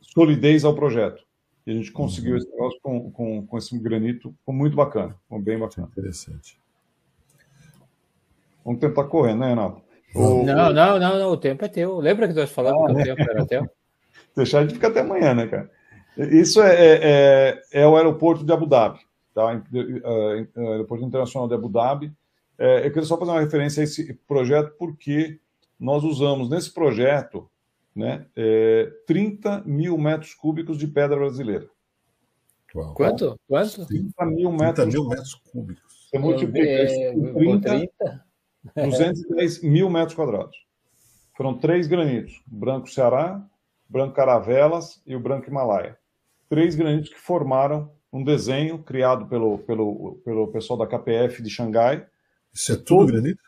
solidez 0.00 0.64
ao 0.64 0.74
projeto. 0.74 1.22
E 1.66 1.70
a 1.70 1.74
gente 1.74 1.92
conseguiu 1.92 2.32
uhum. 2.32 2.38
esse 2.38 2.50
negócio 2.50 2.80
com, 2.82 3.10
com, 3.10 3.46
com 3.46 3.58
esse 3.58 3.78
granito, 3.78 4.34
foi 4.44 4.54
muito 4.54 4.76
bacana, 4.76 5.16
foi 5.28 5.40
bem 5.40 5.58
bacana. 5.58 5.88
Interessante. 5.92 6.58
Vamos 8.64 8.80
tentar 8.80 9.04
correr, 9.04 9.34
né, 9.34 9.48
Renato? 9.48 9.82
O... 10.14 10.44
Não, 10.44 10.72
não, 10.72 10.98
não, 10.98 11.18
não, 11.18 11.30
o 11.30 11.36
tempo 11.36 11.64
é 11.64 11.68
teu. 11.68 11.98
Lembra 11.98 12.28
que 12.28 12.34
nós 12.34 12.50
falamos 12.50 12.90
ah, 12.90 12.94
que 12.94 13.00
o 13.00 13.16
tempo 13.16 13.30
era 13.30 13.46
teu? 13.46 13.70
Deixar 14.36 14.58
a 14.58 14.62
gente 14.62 14.74
ficar 14.74 14.88
até 14.88 15.00
amanhã, 15.00 15.34
né, 15.34 15.46
cara? 15.46 15.70
Isso 16.16 16.62
é, 16.62 16.74
é, 16.74 17.00
é, 17.02 17.82
é 17.82 17.86
o 17.86 17.96
aeroporto 17.96 18.44
de 18.44 18.52
Abu 18.52 18.66
Dhabi, 18.66 19.00
tá? 19.34 19.44
O 19.44 20.60
aeroporto 20.70 21.04
Internacional 21.04 21.48
de 21.48 21.54
Abu 21.54 21.68
Dhabi. 21.68 22.12
É, 22.58 22.86
eu 22.86 22.90
queria 22.90 23.04
só 23.04 23.18
fazer 23.18 23.30
uma 23.30 23.40
referência 23.40 23.80
a 23.80 23.84
esse 23.84 24.14
projeto, 24.26 24.74
porque 24.78 25.38
nós 25.80 26.04
usamos 26.04 26.48
nesse 26.50 26.72
projeto 26.72 27.50
né, 27.94 28.26
é, 28.36 28.90
30 29.06 29.62
mil 29.64 29.96
metros 29.98 30.34
cúbicos 30.34 30.78
de 30.78 30.86
pedra 30.86 31.16
brasileira. 31.16 31.68
Uau. 32.74 32.94
Quanto? 32.94 33.38
Quanto? 33.48 33.86
30 33.86 34.26
mil 34.26 34.50
metros, 34.52 34.84
30 34.84 34.90
mil 34.90 35.08
metros 35.08 35.34
cúbicos. 35.34 36.08
Você 36.10 36.18
multiplica 36.18 36.68
é, 36.68 36.84
isso 36.84 37.34
30, 37.34 37.68
30? 37.68 38.24
210 38.76 39.62
mil 39.62 39.90
metros 39.90 40.14
quadrados. 40.14 40.56
Foram 41.36 41.58
três 41.58 41.86
granitos: 41.86 42.42
branco 42.46 42.88
Ceará, 42.88 43.44
branco 43.88 44.14
Caravelas 44.14 45.02
e 45.06 45.14
o 45.14 45.20
branco 45.20 45.48
Himalaia. 45.48 45.98
Três 46.48 46.74
granitos 46.74 47.10
que 47.10 47.18
formaram 47.18 47.90
um 48.12 48.22
desenho 48.22 48.78
criado 48.82 49.26
pelo, 49.26 49.58
pelo, 49.58 50.20
pelo 50.24 50.48
pessoal 50.48 50.78
da 50.78 50.86
KPF 50.86 51.42
de 51.42 51.48
Xangai. 51.48 52.06
Isso 52.52 52.72
é 52.72 52.76
tudo 52.76 52.84
todo, 52.84 53.06
granito? 53.06 53.42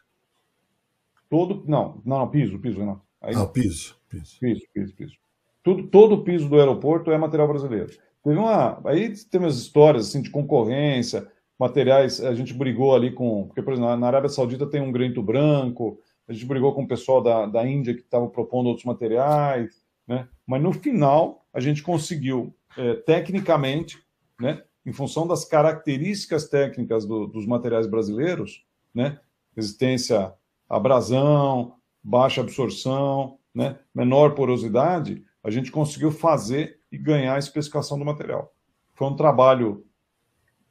Todo, 1.28 1.64
não, 1.66 2.00
não, 2.04 2.20
não, 2.20 2.30
piso, 2.30 2.58
piso, 2.58 2.84
não. 2.84 3.00
Aí, 3.20 3.34
ah, 3.36 3.46
piso, 3.46 3.96
piso. 4.08 4.38
Piso, 4.40 4.62
piso, 4.72 4.94
piso. 4.94 5.14
Tudo, 5.62 5.86
todo 5.88 6.14
o 6.16 6.24
piso 6.24 6.48
do 6.48 6.58
aeroporto 6.58 7.10
é 7.10 7.18
material 7.18 7.48
brasileiro. 7.48 7.92
Teve 8.22 8.38
uma, 8.38 8.80
aí 8.88 9.14
tem 9.30 9.40
umas 9.40 9.58
histórias 9.58 10.08
assim 10.08 10.22
de 10.22 10.30
concorrência, 10.30 11.30
materiais, 11.58 12.22
a 12.22 12.34
gente 12.34 12.52
brigou 12.52 12.94
ali 12.94 13.12
com. 13.12 13.46
Porque, 13.46 13.62
por 13.62 13.72
exemplo, 13.72 13.96
na 13.96 14.06
Arábia 14.06 14.28
Saudita 14.28 14.66
tem 14.66 14.80
um 14.80 14.92
granito 14.92 15.22
branco, 15.22 15.98
a 16.28 16.32
gente 16.32 16.46
brigou 16.46 16.74
com 16.74 16.82
o 16.82 16.88
pessoal 16.88 17.22
da, 17.22 17.46
da 17.46 17.66
Índia 17.66 17.94
que 17.94 18.00
estava 18.00 18.28
propondo 18.28 18.66
outros 18.66 18.84
materiais, 18.84 19.82
né? 20.06 20.28
Mas 20.46 20.62
no 20.62 20.72
final 20.72 21.44
a 21.52 21.60
gente 21.60 21.82
conseguiu, 21.82 22.54
é, 22.76 22.94
tecnicamente, 22.94 24.02
né? 24.40 24.62
Em 24.84 24.92
função 24.92 25.26
das 25.26 25.44
características 25.44 26.48
técnicas 26.48 27.06
do, 27.06 27.26
dos 27.26 27.46
materiais 27.46 27.86
brasileiros, 27.86 28.64
né? 28.94 29.18
Resistência 29.56 30.34
à 30.68 30.76
abrasão, 30.76 31.74
baixa 32.02 32.40
absorção, 32.40 33.38
né? 33.54 33.78
Menor 33.94 34.34
porosidade, 34.34 35.24
a 35.42 35.50
gente 35.50 35.70
conseguiu 35.70 36.10
fazer 36.10 36.80
e 36.90 36.98
ganhar 36.98 37.34
a 37.34 37.38
especificação 37.38 37.98
do 37.98 38.04
material. 38.04 38.52
Foi 38.94 39.08
um 39.08 39.16
trabalho 39.16 39.84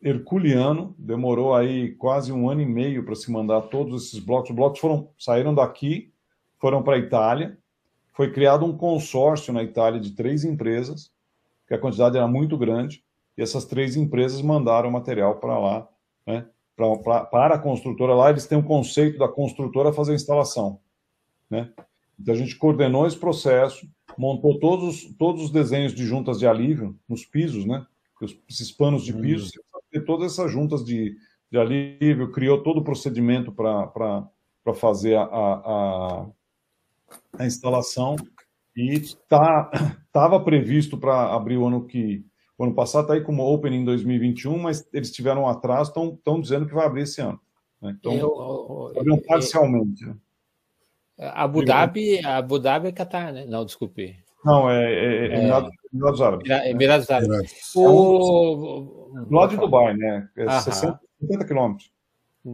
herculeano, 0.04 0.94
demorou 0.98 1.56
aí 1.56 1.96
quase 1.96 2.32
um 2.32 2.50
ano 2.50 2.62
e 2.62 2.66
meio 2.66 3.06
para 3.06 3.16
se 3.16 3.32
mandar 3.32 3.62
todos 3.64 4.08
esses 4.08 4.20
blocos. 4.20 4.50
Os 4.50 4.56
blocos 4.56 4.80
foram, 4.80 5.10
saíram 5.18 5.56
daqui, 5.56 6.12
foram 6.60 6.84
para 6.84 6.96
a 6.96 7.00
Itália, 7.00 7.58
foi 8.12 8.32
criado 8.32 8.66
um 8.66 8.78
consórcio 8.78 9.54
na 9.54 9.64
Itália 9.64 10.00
de 10.00 10.12
três 10.12 10.44
empresas, 10.44 11.12
que 11.68 11.74
a 11.74 11.80
quantidade 11.80 12.18
era 12.18 12.28
muito 12.28 12.58
grande, 12.58 13.04
e 13.38 13.42
essas 13.42 13.66
três 13.66 13.96
empresas 13.96 14.42
mandaram 14.42 14.92
material 14.92 15.40
para 15.40 15.58
lá, 15.58 15.88
né? 16.28 16.46
Pra, 16.76 16.98
pra, 16.98 17.26
para 17.26 17.56
a 17.56 17.60
construtora 17.60 18.14
lá, 18.14 18.30
eles 18.30 18.48
têm 18.48 18.58
um 18.58 18.64
conceito 18.64 19.18
da 19.18 19.28
construtora 19.28 19.94
fazer 19.94 20.12
a 20.12 20.16
instalação. 20.16 20.80
Né? 21.50 21.72
Então 22.20 22.34
a 22.34 22.38
gente 22.38 22.56
coordenou 22.56 23.06
esse 23.06 23.18
processo, 23.18 23.88
montou 24.18 24.60
todos, 24.60 25.06
todos 25.18 25.44
os 25.44 25.52
desenhos 25.52 25.94
de 25.94 26.04
juntas 26.04 26.40
de 26.40 26.48
alívio 26.48 26.98
nos 27.08 27.26
pisos, 27.26 27.64
né? 27.64 27.86
esses 28.50 28.72
panos 28.72 29.06
de 29.06 29.14
piso, 29.14 29.52
uhum 29.56 29.73
ter 29.94 30.06
todas 30.06 30.34
essas 30.34 30.52
juntas 30.52 30.84
de, 30.84 31.16
de 31.52 31.58
alívio, 31.58 32.32
criou 32.32 32.64
todo 32.64 32.80
o 32.80 32.84
procedimento 32.84 33.52
para 33.52 34.28
fazer 34.76 35.16
a, 35.16 35.24
a, 35.24 36.28
a, 37.38 37.46
instalação 37.46 38.16
e 38.76 38.94
estava 38.94 39.70
tá, 40.12 40.40
previsto 40.40 40.98
para 40.98 41.34
abrir 41.34 41.58
o 41.58 41.68
ano 41.68 41.86
que 41.86 42.26
o 42.58 42.64
ano 42.64 42.74
passado 42.74 43.04
está 43.04 43.14
aí 43.14 43.22
como 43.22 43.44
Open 43.44 43.74
em 43.74 43.86
2021, 43.86 44.58
mas 44.58 44.88
eles 44.94 45.12
tiveram 45.12 45.44
um 45.44 45.48
atraso, 45.48 45.92
estão 45.92 46.42
dizendo 46.42 46.66
que 46.68 46.74
vai 46.74 46.86
abrir 46.86 47.02
esse 47.02 47.22
ano. 47.22 47.40
Né? 47.82 47.96
Então, 48.00 48.14
eu, 48.14 48.92
abriram 48.96 49.20
parcialmente. 49.28 50.06
Né? 50.06 50.16
Abu 51.18 51.64
Dhabi, 51.64 52.24
Abu 52.26 52.60
Dhabi 52.60 52.88
é 52.88 52.92
Qatar, 52.92 53.32
né? 53.32 53.46
Não, 53.46 53.66
desculpe. 53.66 54.23
Não, 54.44 54.70
é, 54.70 54.94
é, 54.94 55.28
é 55.28 55.40
Emirados 55.40 56.22
Árabes. 56.22 56.50
Emirados 56.66 57.10
Árabes. 57.10 57.76
O... 57.76 59.12
Do 59.28 59.36
lado 59.36 59.52
de 59.52 59.58
Dubai, 59.58 59.96
né? 59.96 60.28
É 60.36 60.60
60, 60.60 61.00
50 61.22 61.46
quilômetros. 61.46 61.92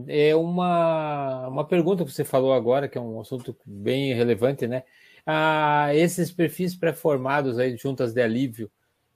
É 0.06 0.36
uma, 0.36 1.48
uma 1.48 1.64
pergunta 1.64 2.04
que 2.04 2.12
você 2.12 2.24
falou 2.24 2.52
agora, 2.52 2.88
que 2.88 2.96
é 2.96 3.00
um 3.00 3.20
assunto 3.20 3.56
bem 3.66 4.14
relevante, 4.14 4.68
né? 4.68 4.84
Ah, 5.26 5.88
esses 5.94 6.30
perfis 6.30 6.76
pré-formados 6.76 7.58
aí, 7.58 7.76
juntas 7.76 8.12
de 8.12 8.22
alívio, 8.22 8.70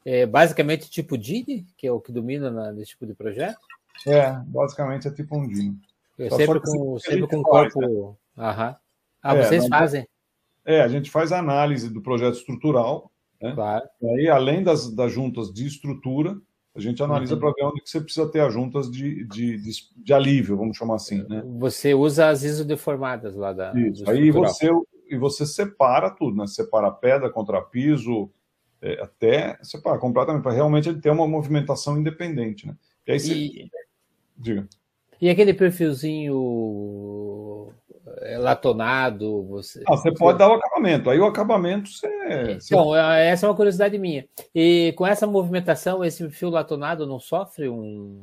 é 0.05 0.27
basicamente 0.27 0.91
tipo 0.91 1.17
DIN, 1.17 1.65
que 1.77 1.87
é 1.87 1.93
o 1.93 2.01
que 2.01 2.13
domina 2.13 2.51
na, 2.51 2.73
nesse 2.73 2.91
tipo 2.91 3.07
de 3.07 3.15
projeto? 3.15 3.59
É, 4.07 4.33
basicamente 4.47 5.07
é 5.07 5.11
tipo 5.13 5.37
um 5.37 5.47
DIN. 5.47 5.79
É 6.19 6.29
sempre 6.31 6.61
com, 6.61 6.99
sempre 6.99 7.27
com 7.29 7.43
corpo. 7.43 7.81
Né? 7.81 8.15
Aham. 8.37 8.77
Ah, 9.23 9.37
é, 9.37 9.43
vocês 9.43 9.67
fazem? 9.69 10.07
É, 10.65 10.81
a 10.81 10.89
gente 10.89 11.11
faz 11.11 11.33
análise 11.33 11.93
do 11.93 12.01
projeto 12.01 12.37
estrutural, 12.37 13.11
né? 13.41 13.53
Claro. 13.55 13.85
E 14.01 14.07
aí, 14.07 14.29
além 14.29 14.63
das, 14.63 14.91
das 14.91 15.13
juntas 15.13 15.53
de 15.53 15.67
estrutura, 15.67 16.37
a 16.75 16.81
gente 16.81 17.03
analisa 17.03 17.35
uhum. 17.35 17.41
para 17.41 17.53
ver 17.53 17.65
onde 17.65 17.83
que 17.83 17.91
você 17.91 18.01
precisa 18.01 18.29
ter 18.29 18.41
as 18.41 18.53
juntas 18.53 18.91
de, 18.91 19.25
de, 19.27 19.59
de, 19.59 19.71
de, 19.97 20.13
alívio, 20.13 20.57
vamos 20.57 20.77
chamar 20.77 20.97
assim. 20.97 21.23
Né? 21.29 21.43
Você 21.59 21.95
usa 21.95 22.29
as 22.29 22.43
isodeformadas 22.43 23.37
lá 23.37 23.53
da. 23.53 23.73
Isso. 23.79 24.09
Aí 24.09 24.31
você, 24.31 24.71
e 25.09 25.17
você 25.17 25.47
separa 25.47 26.11
tudo, 26.11 26.37
né? 26.37 26.47
Separa 26.47 26.91
pedra, 26.91 27.31
contrapiso, 27.31 28.31
é, 28.83 29.01
até 29.03 29.59
separa 29.63 29.99
completamente, 29.99 30.43
para 30.43 30.53
realmente 30.53 30.89
ele 30.89 31.01
ter 31.01 31.11
uma 31.11 31.29
movimentação 31.29 31.99
independente. 31.99 32.67
Né? 32.67 32.75
E 33.07 33.13
aí 33.13 33.21
você. 33.21 33.35
E... 33.35 33.71
Diga. 34.37 34.67
E 35.21 35.31
aquele 35.31 35.55
perfilzinho 35.55 36.35
é, 38.21 38.39
latonado? 38.39 39.43
Você, 39.45 39.83
ah, 39.87 39.97
você 39.97 40.13
pode 40.13 40.39
dar 40.39 40.49
o 40.49 40.55
acabamento. 40.55 41.09
Aí 41.11 41.19
o 41.19 41.27
acabamento 41.27 41.89
você. 41.89 42.09
Então, 42.51 42.85
você... 42.87 42.99
essa 42.99 43.47
é 43.47 43.49
uma 43.49 43.57
curiosidade 43.57 43.99
minha. 43.99 44.27
E 44.55 44.93
com 44.97 45.07
essa 45.07 45.27
movimentação, 45.27 46.05
esse 46.05 46.29
fio 46.31 46.51
latonado 46.51 47.07
não 47.07 47.19
sofre 47.19 47.69
um. 47.69 48.23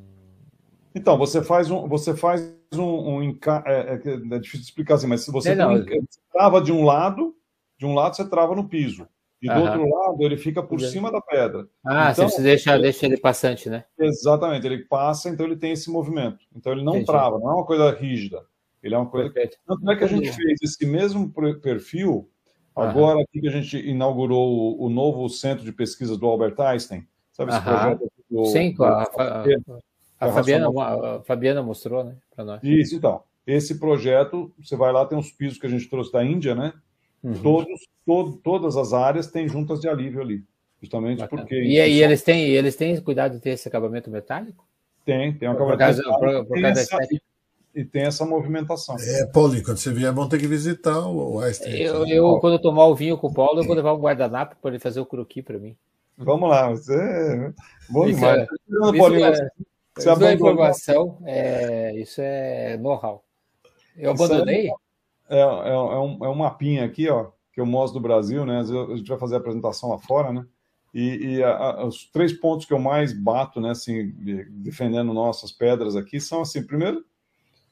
Então, 0.93 1.17
você 1.17 1.41
faz 1.41 1.71
um. 1.71 1.87
Você 1.87 2.15
faz 2.15 2.53
um. 2.73 2.83
um 2.83 3.23
enca... 3.23 3.63
é, 3.65 3.93
é, 3.93 4.35
é, 4.35 4.39
difícil 4.39 4.65
explicar 4.65 4.95
assim, 4.95 5.07
mas 5.07 5.21
se 5.21 5.31
você, 5.31 5.55
não, 5.55 5.73
não. 5.73 5.83
você 5.83 6.01
trava 6.31 6.61
de 6.61 6.71
um 6.71 6.83
lado, 6.83 7.35
de 7.77 7.85
um 7.85 7.93
lado 7.93 8.15
você 8.15 8.27
trava 8.27 8.55
no 8.55 8.67
piso. 8.67 9.07
E 9.41 9.47
do 9.47 9.59
outro 9.59 9.89
lado, 9.89 10.21
ele 10.21 10.37
fica 10.37 10.61
por 10.61 10.79
cima 10.79 11.11
da 11.11 11.19
pedra. 11.19 11.67
Ah, 11.83 12.11
então, 12.11 12.29
você 12.29 12.43
deixa, 12.43 12.75
ele, 12.75 12.83
deixa 12.83 13.07
ele 13.07 13.17
passante, 13.17 13.71
né? 13.71 13.83
Exatamente, 13.97 14.67
ele 14.67 14.85
passa, 14.85 15.29
então 15.29 15.47
ele 15.47 15.55
tem 15.55 15.71
esse 15.71 15.89
movimento. 15.89 16.45
Então 16.55 16.71
ele 16.71 16.83
não 16.83 16.93
Entendi. 16.93 17.07
trava, 17.07 17.39
não 17.39 17.49
é 17.49 17.53
uma 17.55 17.65
coisa 17.65 17.89
rígida. 17.89 18.45
Ele 18.83 18.95
é 18.95 18.97
uma 18.97 19.07
coisa. 19.07 19.29
Perfeito. 19.29 19.57
Tanto 19.65 19.91
é 19.91 19.95
que 19.95 20.03
a 20.03 20.07
gente 20.07 20.31
fez 20.31 20.59
esse 20.61 20.85
mesmo 20.85 21.31
perfil, 21.61 22.29
agora 22.75 23.21
aqui 23.21 23.39
que 23.39 23.47
a 23.47 23.51
gente 23.51 23.77
inaugurou 23.77 24.81
o, 24.81 24.89
novo 24.89 25.27
centro 25.29 25.63
de 25.63 25.71
pesquisas 25.71 26.17
do 26.17 26.25
Albert 26.25 26.59
Einstein. 26.59 27.07
Sabe 27.31 27.51
esse 27.51 27.61
projeto? 27.61 28.11
Do, 28.29 28.45
Sim, 28.45 28.73
do, 28.73 28.83
a, 28.83 29.03
a, 29.03 29.43
a, 29.43 29.45
a, 30.19 30.31
Fabiana, 30.31 30.67
a 30.67 31.21
Fabiana 31.23 31.61
mostrou, 31.61 32.03
né, 32.03 32.15
para 32.35 32.45
nós. 32.45 32.63
Isso, 32.63 32.95
então. 32.95 33.23
Esse 33.45 33.79
projeto, 33.79 34.51
você 34.59 34.75
vai 34.75 34.91
lá, 34.91 35.05
tem 35.05 35.17
uns 35.17 35.31
pisos 35.31 35.59
que 35.59 35.65
a 35.65 35.69
gente 35.69 35.89
trouxe 35.89 36.11
da 36.11 36.23
Índia, 36.23 36.55
né? 36.55 36.73
Uhum. 37.23 37.33
Todos, 37.41 37.87
todo, 38.05 38.33
todas 38.37 38.77
as 38.77 38.93
áreas 38.93 39.27
têm 39.27 39.47
juntas 39.47 39.79
de 39.79 39.89
alívio 39.89 40.21
ali. 40.21 40.43
justamente 40.79 41.19
Bacana. 41.19 41.41
porque... 41.41 41.55
E, 41.55 41.73
e 41.73 42.03
eles, 42.03 42.21
têm, 42.23 42.49
eles 42.49 42.75
têm 42.75 42.99
cuidado 43.01 43.33
de 43.33 43.39
ter 43.39 43.51
esse 43.51 43.67
acabamento 43.67 44.09
metálico? 44.09 44.65
Tem, 45.03 45.33
tem 45.33 45.49
um 45.49 45.53
acabamento 45.53 45.77
por 45.77 45.85
causa, 45.85 46.03
metálico. 46.03 46.19
Por, 46.19 46.47
por 46.47 46.61
causa 46.61 46.81
essa, 46.81 46.97
e 47.73 47.85
tem 47.85 48.03
essa 48.03 48.25
movimentação. 48.25 48.95
É, 48.99 49.25
Paulinho, 49.27 49.63
quando 49.63 49.77
você 49.77 49.91
vier, 49.91 50.11
vão 50.13 50.27
ter 50.27 50.37
que 50.37 50.47
visitar 50.47 50.99
o 51.07 51.39
Einstein. 51.39 51.73
Eu, 51.75 52.05
eu, 52.05 52.39
quando 52.39 52.53
eu 52.53 52.61
tomar 52.61 52.85
o 52.85 52.95
vinho 52.95 53.17
com 53.17 53.27
o 53.27 53.33
Paulo, 53.33 53.61
eu 53.61 53.65
vou 53.65 53.75
levar 53.75 53.93
um 53.93 53.99
guardanapo 53.99 54.55
para 54.61 54.71
ele 54.71 54.79
fazer 54.79 54.99
o 54.99 55.05
croqui 55.05 55.41
para 55.41 55.57
mim. 55.57 55.75
Vamos 56.17 56.49
lá, 56.49 56.69
você 56.69 56.93
é 56.93 57.53
bom 57.89 58.05
isso 58.05 58.15
demais. 58.15 58.39
É, 58.39 58.43
isso 58.43 58.97
Paulinho, 58.97 59.25
é, 59.25 59.31
você 59.31 60.11
isso 60.11 60.23
é 60.23 60.33
informação, 60.33 61.17
é, 61.25 61.95
isso 61.95 62.21
é 62.21 62.77
know-how. 62.77 63.23
Eu 63.97 64.11
abandonei? 64.11 64.69
É, 65.29 65.37
é, 65.37 65.39
é, 65.39 65.77
um, 65.77 66.25
é 66.25 66.29
um 66.29 66.35
mapinha 66.35 66.85
aqui, 66.85 67.09
ó, 67.09 67.31
que 67.53 67.61
eu 67.61 67.65
mostro 67.65 67.99
do 67.99 68.03
Brasil, 68.03 68.45
né? 68.45 68.59
A 68.59 68.95
gente 68.95 69.07
vai 69.07 69.17
fazer 69.17 69.35
a 69.35 69.37
apresentação 69.39 69.89
lá 69.89 69.97
fora, 69.97 70.31
né? 70.31 70.45
E, 70.93 71.35
e 71.35 71.43
a, 71.43 71.51
a, 71.51 71.85
os 71.85 72.05
três 72.11 72.33
pontos 72.33 72.65
que 72.65 72.73
eu 72.73 72.79
mais 72.79 73.13
bato, 73.13 73.61
né, 73.61 73.71
assim, 73.71 74.13
defendendo 74.49 75.13
nossas 75.13 75.51
pedras 75.51 75.95
aqui, 75.95 76.19
são 76.19 76.41
assim: 76.41 76.63
primeiro, 76.63 77.05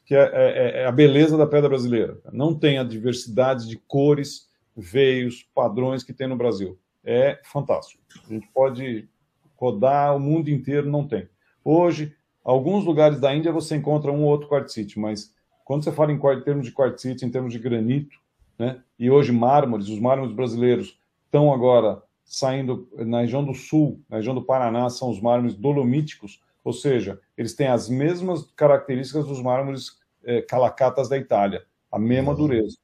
que 0.10 0.16
é, 0.16 0.32
é, 0.34 0.82
é, 0.82 0.86
a 0.88 0.92
beleza 0.92 1.38
da 1.38 1.46
pedra 1.46 1.70
brasileira. 1.70 2.18
Não 2.34 2.56
tem 2.56 2.80
a 2.80 2.84
diversidade 2.84 3.68
de 3.68 3.78
cores, 3.78 4.50
veios, 4.76 5.48
padrões 5.54 6.02
que 6.02 6.12
tem 6.12 6.26
no 6.26 6.36
Brasil. 6.36 6.80
É 7.06 7.40
fantástico. 7.44 8.02
A 8.28 8.34
gente 8.34 8.48
pode 8.52 9.08
rodar 9.56 10.16
o 10.16 10.20
mundo 10.20 10.50
inteiro, 10.50 10.90
não 10.90 11.08
tem. 11.08 11.30
Hoje, 11.64 12.16
alguns 12.44 12.86
lugares 12.86 13.20
da 13.20 13.36
Índia 13.36 13.52
você 13.52 13.76
encontra 13.76 14.12
um 14.12 14.24
ou 14.24 14.32
outro 14.32 14.50
quartzite, 14.50 14.98
mas 14.98 15.32
quando 15.64 15.84
você 15.84 15.92
fala 15.92 16.12
em, 16.12 16.16
em 16.16 16.42
termos 16.42 16.66
de 16.66 16.74
quartzite, 16.74 17.24
em 17.24 17.30
termos 17.30 17.54
de 17.54 17.60
granito, 17.60 18.18
né? 18.58 18.82
E 18.98 19.12
hoje 19.12 19.32
mármores, 19.32 19.90
os 19.90 20.00
mármores 20.00 20.34
brasileiros 20.34 21.00
estão 21.26 21.54
agora 21.54 22.02
saindo 22.26 22.90
na 22.98 23.22
região 23.22 23.46
do 23.46 23.54
sul, 23.54 24.02
na 24.10 24.18
região 24.18 24.34
do 24.34 24.44
Paraná, 24.44 24.90
são 24.90 25.12
os 25.12 25.22
mármores 25.22 25.56
dolomíticos, 25.56 26.42
ou 26.64 26.74
seja, 26.74 27.20
eles 27.38 27.54
têm 27.54 27.68
as 27.68 27.88
mesmas 27.88 28.52
características 28.56 29.28
dos 29.28 29.40
mármores 29.40 29.99
é, 30.24 30.42
calacatas 30.42 31.10
da 31.10 31.18
Itália, 31.18 31.64
a 31.92 32.00
mesma 32.00 32.32
uhum. 32.32 32.38
dureza. 32.38 32.78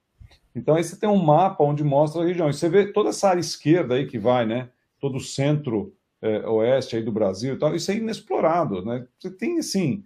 Então 0.55 0.75
aí 0.75 0.83
você 0.83 0.95
tem 0.97 1.09
um 1.09 1.21
mapa 1.21 1.63
onde 1.63 1.83
mostra 1.83 2.21
a 2.21 2.25
região. 2.25 2.49
E 2.49 2.53
você 2.53 2.69
vê 2.69 2.85
toda 2.85 3.09
essa 3.09 3.29
área 3.29 3.41
esquerda 3.41 3.95
aí 3.95 4.05
que 4.05 4.17
vai, 4.17 4.45
né? 4.45 4.69
Todo 4.99 5.17
o 5.17 5.21
centro 5.21 5.93
é, 6.21 6.47
oeste 6.47 6.95
aí 6.95 7.03
do 7.03 7.11
Brasil 7.11 7.53
e 7.53 7.57
tal, 7.57 7.75
isso 7.75 7.91
é 7.91 7.95
inexplorado, 7.95 8.83
né? 8.83 9.05
Você 9.19 9.29
tem 9.29 9.59
assim, 9.59 10.03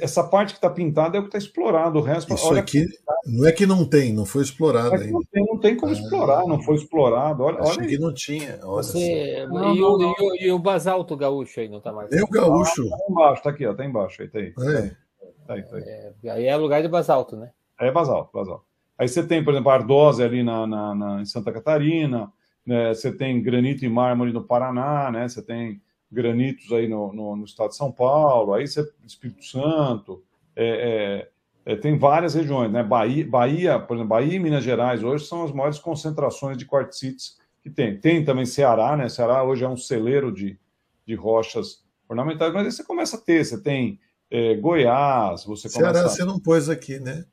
essa 0.00 0.24
parte 0.24 0.52
que 0.52 0.58
está 0.58 0.70
pintada 0.70 1.16
é 1.16 1.20
o 1.20 1.24
que 1.24 1.28
está 1.28 1.38
explorado, 1.38 1.98
o 1.98 2.02
resto. 2.02 2.32
Isso 2.32 2.54
aqui 2.54 2.86
não 3.26 3.46
é 3.46 3.52
que 3.52 3.66
não 3.66 3.84
tem, 3.84 4.12
não 4.12 4.24
foi 4.24 4.42
explorado 4.42 4.94
ainda. 4.94 5.12
Não 5.12 5.22
tem, 5.30 5.44
não 5.44 5.58
tem 5.58 5.76
como 5.76 5.92
ah, 5.92 5.94
explorar, 5.94 6.46
não 6.46 6.62
foi 6.62 6.74
explorado. 6.76 7.42
Olha, 7.42 7.60
acho 7.60 7.78
olha 7.78 7.88
que 7.88 7.98
não 7.98 8.12
tinha. 8.12 8.56
Você... 8.58 9.46
Não, 9.48 9.74
e, 9.74 9.80
não, 9.80 9.92
o, 9.92 9.98
não. 9.98 10.10
E, 10.10 10.22
o, 10.22 10.36
e, 10.46 10.52
o, 10.52 10.58
basalto 10.58 11.16
gaúcho 11.16 11.60
aí 11.60 11.68
não 11.68 11.78
está 11.78 11.92
mais? 11.92 12.10
É 12.10 12.22
o 12.22 12.28
gaúcho. 12.28 12.88
Ah, 12.92 12.96
tá 12.96 13.04
embaixo, 13.08 13.42
tá 13.42 13.50
aqui, 13.50 13.66
ó, 13.66 13.74
tá 13.74 13.84
embaixo, 13.84 14.22
aí 14.22 14.28
tá 14.28 14.38
aí. 14.38 14.54
É. 14.58 15.03
Tá 15.46 15.54
aí, 15.54 15.62
tá 15.62 15.76
aí. 15.76 15.82
É, 15.82 16.30
aí 16.30 16.46
é 16.46 16.56
lugar 16.56 16.82
de 16.82 16.88
basalto, 16.88 17.36
né? 17.36 17.50
É 17.78 17.90
basalto, 17.90 18.30
basalto. 18.32 18.64
Aí 18.96 19.08
você 19.08 19.26
tem, 19.26 19.42
por 19.42 19.52
exemplo, 19.52 19.70
a 19.70 19.74
Ardose 19.74 20.22
ali 20.22 20.42
na, 20.42 20.66
na, 20.66 20.94
na, 20.94 21.20
em 21.20 21.24
Santa 21.24 21.52
Catarina, 21.52 22.32
né? 22.64 22.94
você 22.94 23.12
tem 23.12 23.42
granito 23.42 23.84
e 23.84 23.88
mármore 23.88 24.32
no 24.32 24.44
Paraná, 24.44 25.10
né? 25.10 25.28
você 25.28 25.42
tem 25.42 25.82
granitos 26.10 26.70
aí 26.72 26.88
no, 26.88 27.12
no, 27.12 27.36
no 27.36 27.44
estado 27.44 27.70
de 27.70 27.76
São 27.76 27.90
Paulo, 27.90 28.54
aí 28.54 28.66
você 28.66 28.88
Espírito 29.04 29.44
Santo, 29.44 30.22
é, 30.54 31.28
é, 31.66 31.72
é, 31.72 31.76
tem 31.76 31.98
várias 31.98 32.34
regiões, 32.34 32.70
né? 32.70 32.82
Bahia, 32.82 33.26
Bahia, 33.26 33.78
por 33.80 33.94
exemplo, 33.94 34.10
Bahia 34.10 34.34
e 34.34 34.38
Minas 34.38 34.62
Gerais 34.62 35.02
hoje 35.02 35.26
são 35.26 35.42
as 35.42 35.50
maiores 35.50 35.78
concentrações 35.78 36.56
de 36.56 36.64
quartzites 36.64 37.38
que 37.62 37.68
tem. 37.68 37.98
Tem 37.98 38.24
também 38.24 38.46
Ceará, 38.46 38.96
né? 38.96 39.08
Ceará 39.08 39.42
hoje 39.42 39.64
é 39.64 39.68
um 39.68 39.76
celeiro 39.76 40.30
de, 40.30 40.58
de 41.04 41.14
rochas 41.14 41.82
ornamentais, 42.08 42.52
mas 42.52 42.66
aí 42.66 42.72
você 42.72 42.84
começa 42.84 43.16
a 43.16 43.20
ter, 43.20 43.44
você 43.44 43.60
tem 43.60 43.98
é, 44.34 44.56
Goiás, 44.56 45.44
você 45.44 45.68
Ceará 45.68 45.92
começa... 45.92 46.08
você 46.08 46.24
não 46.24 46.40
pôs 46.40 46.68
aqui, 46.68 46.98
né? 46.98 47.24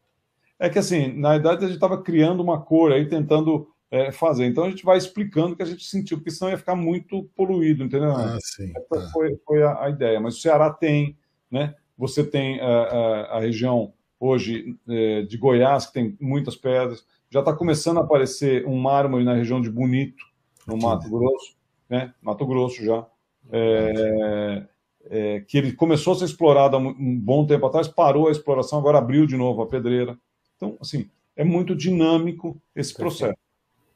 É 0.60 0.70
que 0.70 0.78
assim, 0.78 1.12
na 1.18 1.32
verdade 1.32 1.66
a 1.66 1.68
gente 1.68 1.78
estava 1.78 2.00
criando 2.00 2.44
uma 2.44 2.62
cor 2.62 2.92
aí, 2.92 3.08
tentando 3.08 3.68
é, 3.90 4.12
fazer. 4.12 4.46
Então 4.46 4.66
a 4.66 4.70
gente 4.70 4.86
vai 4.86 5.00
explicando 5.00 5.54
o 5.54 5.56
que 5.56 5.64
a 5.64 5.66
gente 5.66 5.84
sentiu, 5.84 6.18
porque 6.18 6.30
senão 6.30 6.52
ia 6.52 6.60
ficar 6.60 6.76
muito 6.76 7.24
poluído, 7.36 7.84
entendeu? 7.84 8.12
Ah, 8.12 8.38
sim. 8.40 8.72
Essa 8.76 9.02
tá. 9.02 9.10
foi, 9.12 9.36
foi 9.44 9.64
a, 9.64 9.86
a, 9.86 9.90
ideia. 9.90 10.20
Mas 10.20 10.38
o 10.38 10.42
Ceará 10.42 10.70
tem, 10.70 11.18
né? 11.50 11.74
Você 11.98 12.24
tem 12.24 12.62
a, 12.62 12.68
a, 12.68 13.38
a 13.38 13.40
região 13.40 13.94
hoje 14.20 14.78
é, 14.88 15.24
de 15.24 15.38
Goiás, 15.40 15.88
que 15.88 15.94
tem 15.94 16.16
muitas 16.22 16.56
pedras. 16.56 17.04
Já 17.32 17.40
está 17.40 17.52
começando 17.52 17.98
a 17.98 18.02
aparecer 18.02 18.64
um 18.68 18.78
mármore 18.78 19.24
na 19.24 19.34
região 19.34 19.60
de 19.60 19.72
Bonito, 19.72 20.24
no 20.68 20.78
Mato 20.78 21.10
Grosso, 21.10 21.56
né? 21.90 22.14
Mato 22.22 22.46
Grosso 22.46 22.86
já. 22.86 23.08
É, 23.52 24.68
é, 25.10 25.42
que 25.42 25.58
ele 25.58 25.74
começou 25.74 26.14
a 26.14 26.16
ser 26.18 26.26
explorado 26.26 26.76
há 26.76 26.80
um 26.80 27.20
bom 27.20 27.46
tempo 27.46 27.66
atrás, 27.66 27.88
parou 27.88 28.28
a 28.28 28.32
exploração, 28.32 28.80
agora 28.80 28.98
abriu 28.98 29.26
de 29.26 29.36
novo 29.36 29.62
a 29.62 29.68
pedreira. 29.68 30.18
Então, 30.56 30.78
assim, 30.80 31.10
é 31.36 31.44
muito 31.44 31.76
dinâmico 31.76 32.62
esse 32.76 32.94
processo. 32.94 33.38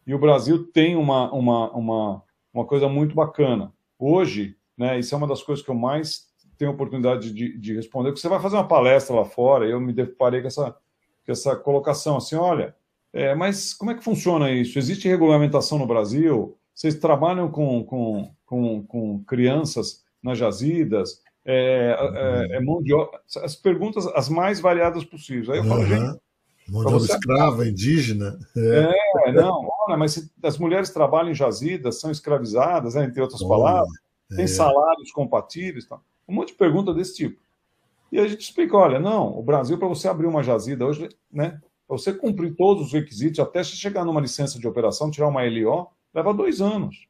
E 0.06 0.14
o 0.14 0.20
Brasil 0.20 0.66
tem 0.72 0.96
uma, 0.96 1.32
uma, 1.32 1.72
uma, 1.72 2.24
uma 2.54 2.66
coisa 2.66 2.88
muito 2.88 3.16
bacana. 3.16 3.74
Hoje, 3.98 4.56
né, 4.78 5.00
isso 5.00 5.14
é 5.14 5.18
uma 5.18 5.28
das 5.28 5.42
coisas 5.42 5.64
que 5.64 5.72
eu 5.72 5.76
mais 5.76 6.28
tenho 6.58 6.72
oportunidade 6.72 7.34
de, 7.34 7.58
de 7.58 7.76
responder, 7.76 8.10
porque 8.10 8.22
você 8.22 8.30
vai 8.30 8.40
fazer 8.40 8.56
uma 8.56 8.68
palestra 8.68 9.16
lá 9.16 9.26
fora, 9.26 9.68
e 9.68 9.72
eu 9.72 9.80
me 9.80 9.92
deparei 9.92 10.42
com 10.42 10.48
essa, 10.48 10.72
com 10.72 11.32
essa 11.32 11.56
colocação, 11.56 12.18
assim, 12.18 12.36
olha, 12.36 12.76
é, 13.12 13.34
mas 13.36 13.74
como 13.74 13.92
é 13.92 13.96
que 13.96 14.04
funciona 14.04 14.52
isso? 14.52 14.78
Existe 14.78 15.08
regulamentação 15.08 15.78
no 15.78 15.88
Brasil? 15.88 16.58
Vocês 16.74 16.96
trabalham 16.96 17.50
com, 17.50 17.84
com, 17.84 18.32
com, 18.46 18.84
com 18.84 19.24
crianças 19.24 20.05
nas 20.26 20.38
jazidas? 20.38 21.22
É, 21.46 21.96
é, 22.52 22.58
é 22.58 22.60
mão 22.60 22.82
de 22.82 22.94
obra? 22.94 23.20
As 23.44 23.56
perguntas 23.56 24.08
as 24.08 24.28
mais 24.28 24.60
variadas 24.60 25.06
possíveis. 25.06 25.50
Aí 25.50 25.60
eu 25.60 25.64
falo, 25.64 25.82
uhum. 25.82 25.88
gente, 25.88 26.20
Mão 26.68 26.84
de 26.84 26.94
obra 26.94 27.06
escrava, 27.06 27.68
indígena. 27.68 28.40
É, 28.58 29.30
é 29.30 29.32
não, 29.32 29.70
olha, 29.88 29.98
mas 29.98 30.32
as 30.42 30.58
mulheres 30.58 30.90
trabalham 30.90 31.32
em 31.32 31.36
jazidas, 31.36 32.00
são 32.00 32.10
escravizadas, 32.10 32.96
né, 32.96 33.06
entre 33.06 33.22
outras 33.22 33.44
palavras, 33.44 33.94
é. 34.32 34.36
tem 34.36 34.48
salários 34.48 35.12
compatíveis, 35.12 35.86
tá? 35.86 36.00
um 36.28 36.34
monte 36.34 36.50
de 36.50 36.56
pergunta 36.56 36.92
desse 36.94 37.16
tipo. 37.16 37.40
E 38.12 38.20
a 38.20 38.28
gente 38.28 38.42
explica, 38.42 38.76
olha, 38.76 39.00
não, 39.00 39.38
o 39.38 39.44
Brasil, 39.44 39.78
para 39.78 39.88
você 39.88 40.08
abrir 40.08 40.26
uma 40.26 40.42
jazida 40.42 40.86
hoje, 40.86 41.10
né, 41.32 41.62
para 41.88 41.98
você 41.98 42.12
cumprir 42.12 42.56
todos 42.56 42.88
os 42.88 42.94
requisitos, 42.94 43.40
até 43.40 43.64
chegar 43.64 44.04
numa 44.04 44.22
licença 44.22 44.58
de 44.58 44.68
operação, 44.68 45.12
tirar 45.12 45.28
uma 45.28 45.44
LO, 45.44 45.88
leva 46.14 46.34
dois 46.34 46.62
anos. 46.62 47.08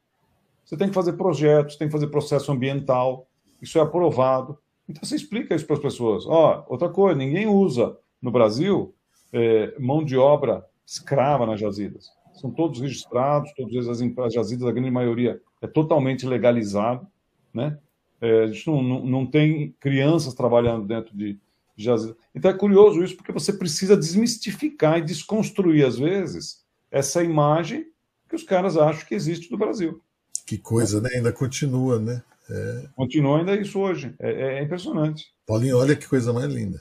Você 0.66 0.76
tem 0.76 0.88
que 0.88 0.94
fazer 0.94 1.12
projetos, 1.12 1.76
tem 1.76 1.86
que 1.86 1.92
fazer 1.92 2.08
processo 2.08 2.50
ambiental, 2.50 3.28
isso 3.62 3.78
é 3.78 3.80
aprovado. 3.80 4.58
Então 4.88 5.04
você 5.04 5.14
explica 5.14 5.54
isso 5.54 5.64
para 5.64 5.76
as 5.76 5.82
pessoas. 5.82 6.26
Ó, 6.26 6.66
outra 6.68 6.88
coisa, 6.88 7.16
ninguém 7.16 7.46
usa 7.46 7.96
no 8.20 8.32
Brasil 8.32 8.92
é, 9.32 9.74
mão 9.78 10.04
de 10.04 10.16
obra 10.16 10.64
escrava 10.84 11.46
nas 11.46 11.60
jazidas. 11.60 12.10
São 12.34 12.50
todos 12.50 12.80
registrados, 12.80 13.52
todas 13.54 13.88
as, 13.88 14.00
as 14.00 14.34
jazidas, 14.34 14.66
a 14.66 14.72
grande 14.72 14.90
maioria 14.90 15.40
é 15.62 15.66
totalmente 15.66 16.26
legalizado, 16.26 17.06
né? 17.54 17.78
É, 18.20 18.44
a 18.44 18.46
gente 18.48 18.66
não, 18.66 18.82
não, 18.82 19.06
não, 19.06 19.26
tem 19.26 19.74
crianças 19.78 20.34
trabalhando 20.34 20.86
dentro 20.86 21.16
de 21.16 21.38
jazidas. 21.76 22.16
Então 22.34 22.50
é 22.50 22.54
curioso 22.54 23.04
isso, 23.04 23.16
porque 23.16 23.32
você 23.32 23.52
precisa 23.52 23.96
desmistificar 23.96 24.98
e 24.98 25.02
desconstruir, 25.02 25.86
às 25.86 25.98
vezes, 25.98 26.64
essa 26.90 27.22
imagem 27.22 27.86
que 28.28 28.34
os 28.34 28.42
caras 28.42 28.76
acham 28.76 29.06
que 29.06 29.14
existe 29.14 29.48
do 29.48 29.58
Brasil. 29.58 30.02
Que 30.46 30.56
coisa, 30.56 31.00
né? 31.00 31.10
Ainda 31.14 31.32
continua, 31.32 31.98
né? 31.98 32.22
É... 32.48 32.88
Continua 32.94 33.40
ainda 33.40 33.54
isso 33.56 33.80
hoje. 33.80 34.14
É, 34.20 34.58
é 34.58 34.62
impressionante. 34.62 35.26
Paulinho, 35.44 35.76
olha 35.76 35.96
que 35.96 36.08
coisa 36.08 36.32
mais 36.32 36.46
linda. 36.46 36.80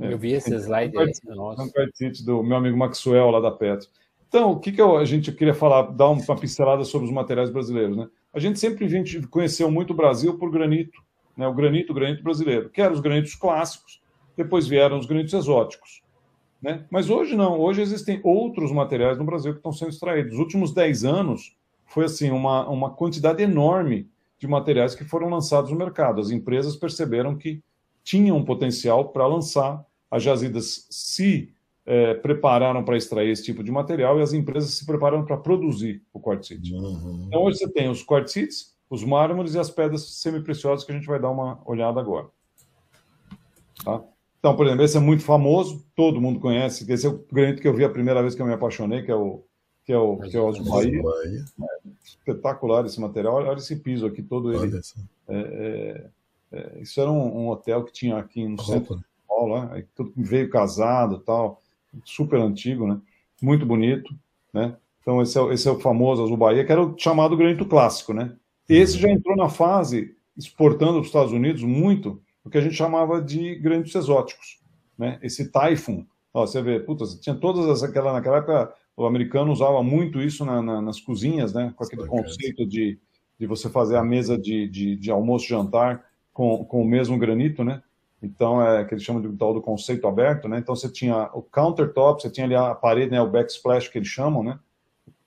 É. 0.00 0.12
Eu 0.12 0.18
vi 0.18 0.32
esse 0.32 0.52
slide 0.54 0.96
aí. 0.96 1.12
Nossa. 1.26 1.70
do 2.24 2.42
meu 2.42 2.56
amigo 2.56 2.76
Maxwell, 2.76 3.30
lá 3.30 3.40
da 3.40 3.50
Petro. 3.50 3.88
Então, 4.26 4.52
o 4.52 4.58
que, 4.58 4.72
que 4.72 4.80
eu, 4.80 4.96
a 4.96 5.04
gente 5.04 5.30
queria 5.30 5.54
falar, 5.54 5.82
dar 5.82 6.08
uma 6.08 6.36
pincelada 6.36 6.82
sobre 6.82 7.06
os 7.06 7.12
materiais 7.12 7.50
brasileiros, 7.50 7.96
né? 7.96 8.08
A 8.32 8.40
gente 8.40 8.58
sempre 8.58 8.84
a 8.84 8.88
gente 8.88 9.22
conheceu 9.28 9.70
muito 9.70 9.92
o 9.92 9.96
Brasil 9.96 10.36
por 10.36 10.50
granito, 10.50 11.00
né? 11.36 11.46
O 11.46 11.54
granito, 11.54 11.92
o 11.92 11.94
granito 11.94 12.22
brasileiro, 12.24 12.68
que 12.68 12.80
eram 12.80 12.94
os 12.94 13.00
granitos 13.00 13.36
clássicos, 13.36 14.02
depois 14.36 14.66
vieram 14.66 14.98
os 14.98 15.06
granitos 15.06 15.34
exóticos, 15.34 16.02
né? 16.60 16.84
Mas 16.90 17.10
hoje 17.10 17.36
não, 17.36 17.60
hoje 17.60 17.82
existem 17.82 18.20
outros 18.24 18.72
materiais 18.72 19.18
no 19.18 19.24
Brasil 19.24 19.52
que 19.52 19.58
estão 19.58 19.72
sendo 19.72 19.90
extraídos. 19.90 20.32
Nos 20.32 20.40
últimos 20.40 20.74
10 20.74 21.04
anos, 21.04 21.54
foi 21.94 22.06
assim, 22.06 22.32
uma, 22.32 22.68
uma 22.68 22.90
quantidade 22.90 23.40
enorme 23.40 24.10
de 24.36 24.48
materiais 24.48 24.96
que 24.96 25.04
foram 25.04 25.28
lançados 25.28 25.70
no 25.70 25.76
mercado. 25.76 26.20
As 26.20 26.30
empresas 26.30 26.74
perceberam 26.74 27.36
que 27.36 27.62
tinham 28.02 28.44
potencial 28.44 29.10
para 29.10 29.28
lançar. 29.28 29.86
As 30.10 30.20
jazidas 30.20 30.88
se 30.90 31.54
é, 31.86 32.14
prepararam 32.14 32.84
para 32.84 32.96
extrair 32.96 33.30
esse 33.30 33.44
tipo 33.44 33.62
de 33.62 33.70
material 33.70 34.18
e 34.18 34.22
as 34.22 34.32
empresas 34.32 34.74
se 34.74 34.84
prepararam 34.84 35.24
para 35.24 35.36
produzir 35.36 36.02
o 36.12 36.18
quartzite. 36.18 36.74
Uhum. 36.74 37.26
Então, 37.28 37.44
hoje 37.44 37.58
você 37.58 37.68
tem 37.68 37.88
os 37.88 38.02
quartzites, 38.02 38.74
os 38.90 39.04
mármores 39.04 39.54
e 39.54 39.58
as 39.60 39.70
pedras 39.70 40.02
semi-preciosas 40.20 40.84
que 40.84 40.90
a 40.90 40.96
gente 40.96 41.06
vai 41.06 41.20
dar 41.20 41.30
uma 41.30 41.62
olhada 41.64 42.00
agora. 42.00 42.26
Tá? 43.84 44.02
Então, 44.40 44.56
por 44.56 44.66
exemplo, 44.66 44.84
esse 44.84 44.96
é 44.96 45.00
muito 45.00 45.22
famoso, 45.22 45.86
todo 45.94 46.20
mundo 46.20 46.40
conhece, 46.40 46.90
esse 46.92 47.06
é 47.06 47.08
o 47.08 47.24
granito 47.30 47.62
que 47.62 47.68
eu 47.68 47.74
vi 47.74 47.84
a 47.84 47.88
primeira 47.88 48.20
vez 48.20 48.34
que 48.34 48.42
eu 48.42 48.46
me 48.46 48.52
apaixonei, 48.52 49.02
que 49.02 49.12
é 49.12 49.14
o 49.14 49.44
que 49.84 49.92
é 49.92 49.98
o, 49.98 50.16
que 50.16 50.36
é 50.36 50.40
o 50.40 50.52
Bahia. 50.64 51.02
espetacular 52.02 52.86
esse 52.86 53.00
material. 53.00 53.34
Olha 53.34 53.58
esse 53.58 53.76
piso 53.76 54.06
aqui 54.06 54.22
todo 54.22 54.52
ele. 54.52 54.80
É, 55.28 55.36
é, 55.36 56.06
é, 56.52 56.78
isso 56.80 57.00
era 57.00 57.10
um, 57.10 57.42
um, 57.42 57.48
hotel 57.48 57.84
que 57.84 57.92
tinha 57.92 58.16
aqui 58.16 58.46
no 58.48 58.62
centro 58.62 58.96
de 58.96 59.02
São 59.02 59.26
Paulo, 59.28 59.66
né? 59.66 59.84
tudo 59.94 60.12
veio 60.16 60.48
casado 60.48 61.18
tal, 61.18 61.60
super 62.04 62.40
antigo, 62.40 62.86
né? 62.86 62.98
Muito 63.42 63.66
bonito, 63.66 64.14
né? 64.52 64.76
Então 65.02 65.20
esse 65.20 65.38
é, 65.38 65.42
esse 65.52 65.68
é 65.68 65.70
o 65.70 65.80
famoso 65.80 66.24
Azul 66.24 66.36
Bahia, 66.36 66.64
que 66.64 66.72
era 66.72 66.82
o 66.82 66.98
chamado 66.98 67.36
granito 67.36 67.66
clássico, 67.66 68.14
né? 68.14 68.34
Esse 68.66 68.96
já 68.96 69.10
entrou 69.10 69.36
na 69.36 69.50
fase 69.50 70.16
exportando 70.34 70.92
para 70.92 71.00
os 71.00 71.06
Estados 71.08 71.32
Unidos 71.32 71.62
muito 71.62 72.22
o 72.42 72.48
que 72.48 72.56
a 72.56 72.60
gente 72.60 72.74
chamava 72.74 73.20
de 73.20 73.54
granitos 73.56 73.94
exóticos, 73.94 74.60
né? 74.96 75.18
Esse 75.22 75.50
Typhoon, 75.50 76.06
ó, 76.32 76.46
você 76.46 76.62
vê, 76.62 76.80
puta, 76.80 77.04
tinha 77.20 77.34
todas 77.34 77.82
aquela 77.82 78.14
naquela 78.14 78.38
época 78.38 78.72
o 78.96 79.06
americano 79.06 79.52
usava 79.52 79.82
muito 79.82 80.20
isso 80.20 80.44
na, 80.44 80.62
na, 80.62 80.80
nas 80.80 81.00
cozinhas, 81.00 81.52
né? 81.52 81.72
Com 81.76 81.84
aquele 81.84 82.06
conceito 82.06 82.66
de, 82.66 82.98
de 83.38 83.46
você 83.46 83.68
fazer 83.68 83.96
a 83.96 84.04
mesa 84.04 84.38
de, 84.38 84.68
de, 84.68 84.96
de 84.96 85.10
almoço 85.10 85.46
jantar 85.46 86.04
com, 86.32 86.64
com 86.64 86.82
o 86.82 86.86
mesmo 86.86 87.18
granito, 87.18 87.64
né? 87.64 87.82
Então, 88.22 88.62
é 88.62 88.84
que 88.84 88.94
eles 88.94 89.04
chamam 89.04 89.20
de 89.20 89.36
tal 89.36 89.52
do 89.52 89.60
conceito 89.60 90.06
aberto, 90.06 90.48
né? 90.48 90.58
Então, 90.58 90.74
você 90.74 90.90
tinha 90.90 91.28
o 91.34 91.42
countertop, 91.42 92.22
você 92.22 92.30
tinha 92.30 92.46
ali 92.46 92.54
a 92.54 92.74
parede, 92.74 93.10
né? 93.10 93.20
O 93.20 93.30
backsplash 93.30 93.88
que 93.88 93.98
eles 93.98 94.08
chamam, 94.08 94.42
né? 94.42 94.58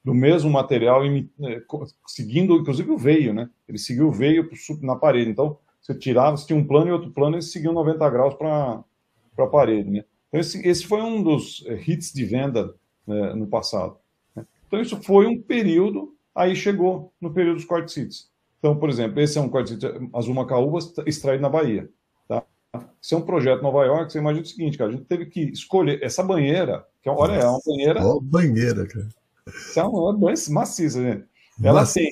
Do 0.03 0.13
mesmo 0.13 0.49
material, 0.49 1.03
é, 1.05 1.61
seguindo, 2.07 2.55
inclusive, 2.55 2.89
o 2.89 2.97
veio, 2.97 3.33
né? 3.33 3.49
Ele 3.67 3.77
seguiu 3.77 4.07
o 4.07 4.11
veio 4.11 4.49
na 4.81 4.95
parede. 4.95 5.29
Então, 5.29 5.57
você 5.81 5.93
tirava, 5.93 6.37
você 6.37 6.47
tinha 6.47 6.57
um 6.57 6.65
plano 6.65 6.89
e 6.89 6.93
outro 6.93 7.11
plano, 7.11 7.35
eles 7.35 7.51
seguiam 7.51 7.73
90 7.73 8.09
graus 8.09 8.33
para 8.33 8.83
a 9.37 9.47
parede, 9.47 9.91
né? 9.91 10.03
Então, 10.27 10.39
esse, 10.39 10.67
esse 10.67 10.85
foi 10.85 11.01
um 11.01 11.21
dos 11.21 11.63
eh, 11.67 11.81
hits 11.87 12.11
de 12.11 12.25
venda 12.25 12.73
né, 13.07 13.33
no 13.33 13.47
passado. 13.47 13.97
Né? 14.35 14.45
Então, 14.67 14.81
isso 14.81 15.01
foi 15.01 15.25
um 15.25 15.41
período, 15.41 16.13
aí 16.35 16.55
chegou 16.55 17.13
no 17.21 17.31
período 17.33 17.55
dos 17.55 17.65
quartzites. 17.65 18.29
Então, 18.59 18.75
por 18.75 18.89
exemplo, 18.89 19.21
esse 19.21 19.37
é 19.37 19.41
um 19.41 19.49
quartzite 19.49 19.85
azul 20.13 20.33
macaúba 20.33 20.79
extraído 21.05 21.41
na 21.41 21.49
Bahia. 21.49 21.89
Tá? 22.27 22.43
Esse 23.01 23.13
é 23.13 23.17
um 23.17 23.21
projeto 23.21 23.59
em 23.59 23.63
Nova 23.63 23.85
York, 23.85 24.11
você 24.11 24.19
imagina 24.19 24.43
o 24.43 24.47
seguinte, 24.47 24.77
cara, 24.77 24.89
a 24.89 24.93
gente 24.93 25.05
teve 25.05 25.27
que 25.27 25.41
escolher 25.51 26.03
essa 26.03 26.23
banheira, 26.23 26.85
que 27.01 27.09
olha, 27.09 27.33
é 27.33 27.47
uma 27.47 27.61
banheira... 27.65 28.05
Ó, 28.05 28.19
banheira, 28.19 28.85
cara. 28.87 29.07
Essa 29.47 29.81
é 29.81 29.83
uma 29.83 30.11
banheira 30.13 30.41
maciça, 30.49 31.01
gente. 31.01 31.25
Ela 31.63 31.81
maciça. 31.81 31.99
tem, 31.99 32.11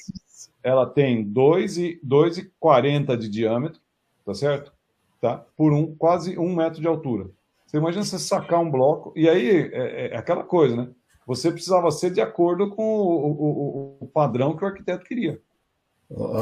ela 0.63 0.85
tem 0.85 1.25
2,40 1.29 3.17
de 3.17 3.27
diâmetro, 3.27 3.81
tá 4.25 4.33
certo? 4.33 4.71
Tá? 5.19 5.43
Por 5.57 5.73
um, 5.73 5.95
quase 5.95 6.37
um 6.37 6.55
metro 6.55 6.79
de 6.79 6.87
altura. 6.87 7.29
Você 7.65 7.77
imagina 7.77 8.03
você 8.03 8.19
sacar 8.19 8.59
um 8.59 8.69
bloco, 8.69 9.11
e 9.15 9.27
aí 9.27 9.71
é, 9.73 10.13
é 10.13 10.17
aquela 10.17 10.43
coisa, 10.43 10.75
né? 10.75 10.89
Você 11.25 11.51
precisava 11.51 11.89
ser 11.89 12.11
de 12.11 12.21
acordo 12.21 12.69
com 12.69 12.83
o, 12.83 13.31
o, 13.31 13.97
o 14.01 14.07
padrão 14.07 14.55
que 14.55 14.63
o 14.63 14.67
arquiteto 14.67 15.05
queria. 15.05 15.41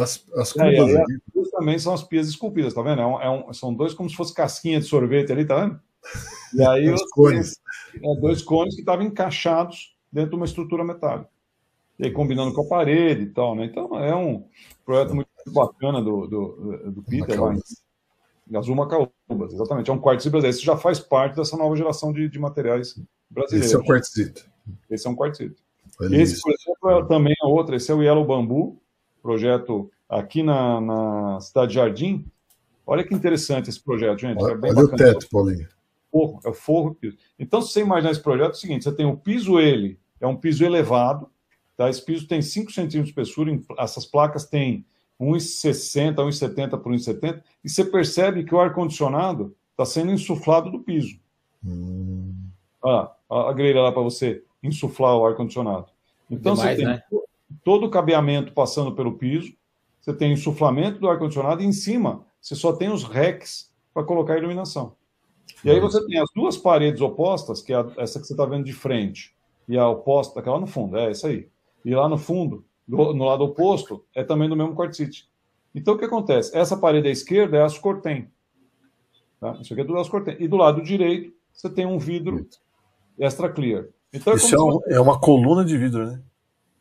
As, 0.02 0.26
as 0.36 0.52
curvas 0.52 0.90
é, 0.90 1.02
as 1.40 1.50
também 1.50 1.80
são 1.80 1.94
as 1.94 2.04
pias 2.04 2.28
esculpidas, 2.28 2.74
tá 2.74 2.82
vendo? 2.82 3.02
É 3.02 3.06
um, 3.06 3.22
é 3.22 3.30
um, 3.30 3.54
são 3.54 3.74
dois 3.74 3.94
como 3.94 4.10
se 4.10 4.16
fosse 4.16 4.34
casquinha 4.34 4.80
de 4.80 4.86
sorvete 4.86 5.32
ali, 5.32 5.46
tá 5.46 5.62
vendo? 5.62 5.80
E 6.54 6.62
aí 6.62 6.90
os, 6.92 7.02
cones. 7.12 7.56
É, 7.96 8.16
dois 8.20 8.42
cones 8.42 8.76
que 8.76 8.82
estavam 8.82 9.06
encaixados 9.06 9.96
dentro 10.12 10.32
de 10.32 10.36
uma 10.36 10.46
estrutura 10.46 10.84
metálica. 10.84 11.30
E 11.98 12.06
aí 12.06 12.12
combinando 12.12 12.54
com 12.54 12.64
a 12.64 12.68
parede 12.68 13.24
e 13.24 13.30
tal, 13.30 13.56
né? 13.56 13.66
Então 13.66 13.98
é 13.98 14.14
um 14.14 14.46
projeto 14.86 15.16
muito 15.16 15.30
bacana 15.48 16.02
do, 16.02 16.28
do, 16.28 16.92
do 16.92 17.04
Peter 17.04 17.42
lá 17.42 17.54
em 17.54 17.60
Azul 18.56 18.76
Macaúbas, 18.76 19.54
exatamente. 19.54 19.90
É 19.90 19.94
um 19.94 20.00
quartzito 20.00 20.32
brasileiro. 20.32 20.56
Esse 20.56 20.66
já 20.66 20.78
faz 20.78 21.00
parte 21.00 21.36
dessa 21.36 21.56
nova 21.58 21.76
geração 21.76 22.12
de, 22.12 22.28
de 22.30 22.40
materiais 22.40 23.00
brasileiros. 23.30 23.68
Esse 23.68 23.76
é 23.76 23.80
um 23.80 23.84
quartzito. 23.84 24.46
Esse 24.90 25.08
é 25.08 25.10
um 25.10 25.16
quartzito. 25.16 25.64
Esse, 26.12 26.42
por 26.42 26.52
exemplo, 26.52 26.90
é, 26.90 27.06
também 27.08 27.34
é 27.42 27.46
outro. 27.46 27.76
Esse 27.76 27.92
é 27.92 27.96
o 27.96 28.02
Yellow 28.02 28.26
Bambu, 28.26 28.82
projeto 29.22 29.90
aqui 30.10 30.44
na, 30.44 30.82
na 30.82 31.40
Cidade 31.40 31.74
Jardim. 31.74 32.26
Olha 32.86 33.04
que 33.04 33.14
interessante 33.14 33.70
esse 33.70 33.82
projeto, 33.82 34.20
gente. 34.20 34.44
Olha, 34.44 34.54
é 34.54 34.70
olha 34.72 34.86
o 34.86 34.96
teto, 34.96 35.28
Paulinho. 35.30 35.68
Forro, 36.12 36.40
é 36.44 36.50
o 36.50 36.54
forro 36.54 36.94
piso. 36.94 37.18
Então, 37.40 37.62
se 37.62 37.72
você 37.72 37.82
imaginar 37.82 38.12
esse 38.12 38.22
projeto, 38.22 38.52
é 38.52 38.52
o 38.52 38.60
seguinte: 38.60 38.84
você 38.84 38.92
tem 38.92 39.06
o 39.06 39.18
piso, 39.18 39.60
ele 39.60 40.00
é 40.20 40.28
um 40.28 40.36
piso 40.36 40.64
elevado, 40.64 41.30
tá? 41.76 41.90
esse 41.90 42.04
piso 42.04 42.28
tem 42.28 42.42
5 42.42 42.72
centímetros 42.72 43.06
de 43.06 43.10
espessura, 43.10 43.60
essas 43.80 44.06
placas 44.06 44.46
têm 44.46 44.86
1,60, 45.26 46.16
1,70 46.16 46.78
por 46.78 46.92
1,70, 46.92 47.42
e 47.64 47.70
você 47.70 47.86
percebe 47.86 48.44
que 48.44 48.54
o 48.54 48.60
ar-condicionado 48.60 49.56
está 49.72 49.86
sendo 49.86 50.12
insuflado 50.12 50.72
do 50.72 50.80
piso. 50.80 51.18
Hum. 51.66 52.34
Ah, 52.84 53.12
a 53.30 53.54
grelha 53.54 53.82
lá 53.82 53.92
para 53.92 54.02
você 54.02 54.44
insuflar 54.62 55.16
o 55.16 55.26
ar-condicionado. 55.26 55.88
Então, 56.30 56.56
Demais, 56.56 56.78
você 56.78 56.84
tem 56.84 56.94
né? 56.94 57.04
todo 57.64 57.86
o 57.86 57.90
cabeamento 57.90 58.54
passando 58.54 58.94
pelo 58.94 59.14
piso, 59.14 59.54
você 60.02 60.14
tem 60.14 60.34
insuflamento 60.34 61.00
do 61.00 61.10
ar-condicionado 61.10 61.62
e 61.62 61.66
em 61.66 61.72
cima 61.72 62.26
você 62.42 62.56
só 62.56 62.74
tem 62.74 62.90
os 62.90 63.04
racks 63.04 63.72
para 63.94 64.04
colocar 64.04 64.38
iluminação. 64.38 64.96
E 65.64 65.70
aí 65.70 65.80
você 65.80 66.06
tem 66.06 66.20
as 66.20 66.30
duas 66.36 66.58
paredes 66.58 67.00
opostas, 67.00 67.62
que 67.62 67.74
é 67.74 67.78
essa 67.98 68.20
que 68.20 68.28
você 68.28 68.34
está 68.34 68.46
vendo 68.46 68.66
de 68.66 68.74
frente, 68.74 69.34
e 69.68 69.78
a 69.78 69.88
oposta, 69.88 70.40
aquela 70.40 70.60
no 70.60 70.68
fundo, 70.68 70.98
é 70.98 71.10
essa 71.10 71.28
aí. 71.28 71.48
E 71.86 71.96
lá 71.96 72.10
no 72.10 72.18
fundo, 72.18 72.66
do, 72.88 73.14
no 73.14 73.26
lado 73.26 73.44
oposto, 73.44 74.06
é 74.16 74.24
também 74.24 74.50
do 74.50 74.56
mesmo 74.56 74.76
quartzite. 74.76 75.30
Então 75.74 75.96
o 75.96 75.98
que 75.98 76.06
acontece? 76.06 76.56
Essa 76.56 76.78
parede 76.78 77.08
à 77.08 77.12
esquerda 77.12 77.58
é 77.58 77.64
ascortem. 77.64 78.30
Tá? 79.40 79.58
Isso 79.62 79.74
aqui 79.74 79.82
é 79.82 79.86
do 79.86 79.98
ascortem. 79.98 80.38
E 80.40 80.48
do 80.48 80.58
lado 80.58 80.82
direito, 80.82 81.34
você 81.52 81.70
tem 81.70 81.86
um 81.86 81.98
vidro 81.98 82.48
extra 83.18 83.50
clear. 83.50 83.88
Então, 84.12 84.34
é 84.34 84.36
Isso 84.36 84.56
é, 84.56 84.62
um, 84.62 84.80
é 84.88 85.00
uma 85.00 85.20
coluna 85.20 85.66
de 85.66 85.78
vidro, 85.78 86.06
né? 86.06 86.22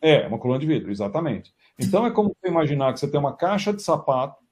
É, 0.00 0.26
uma 0.26 0.38
coluna 0.38 0.58
de 0.58 0.66
vidro, 0.66 0.90
exatamente. 0.90 1.54
Então 1.78 2.04
é 2.06 2.10
como 2.10 2.34
você 2.34 2.50
imaginar 2.50 2.92
que 2.92 3.00
você 3.00 3.08
tem 3.08 3.18
uma 3.18 3.34
caixa 3.34 3.72
de 3.72 3.82
sapato, 3.82 4.42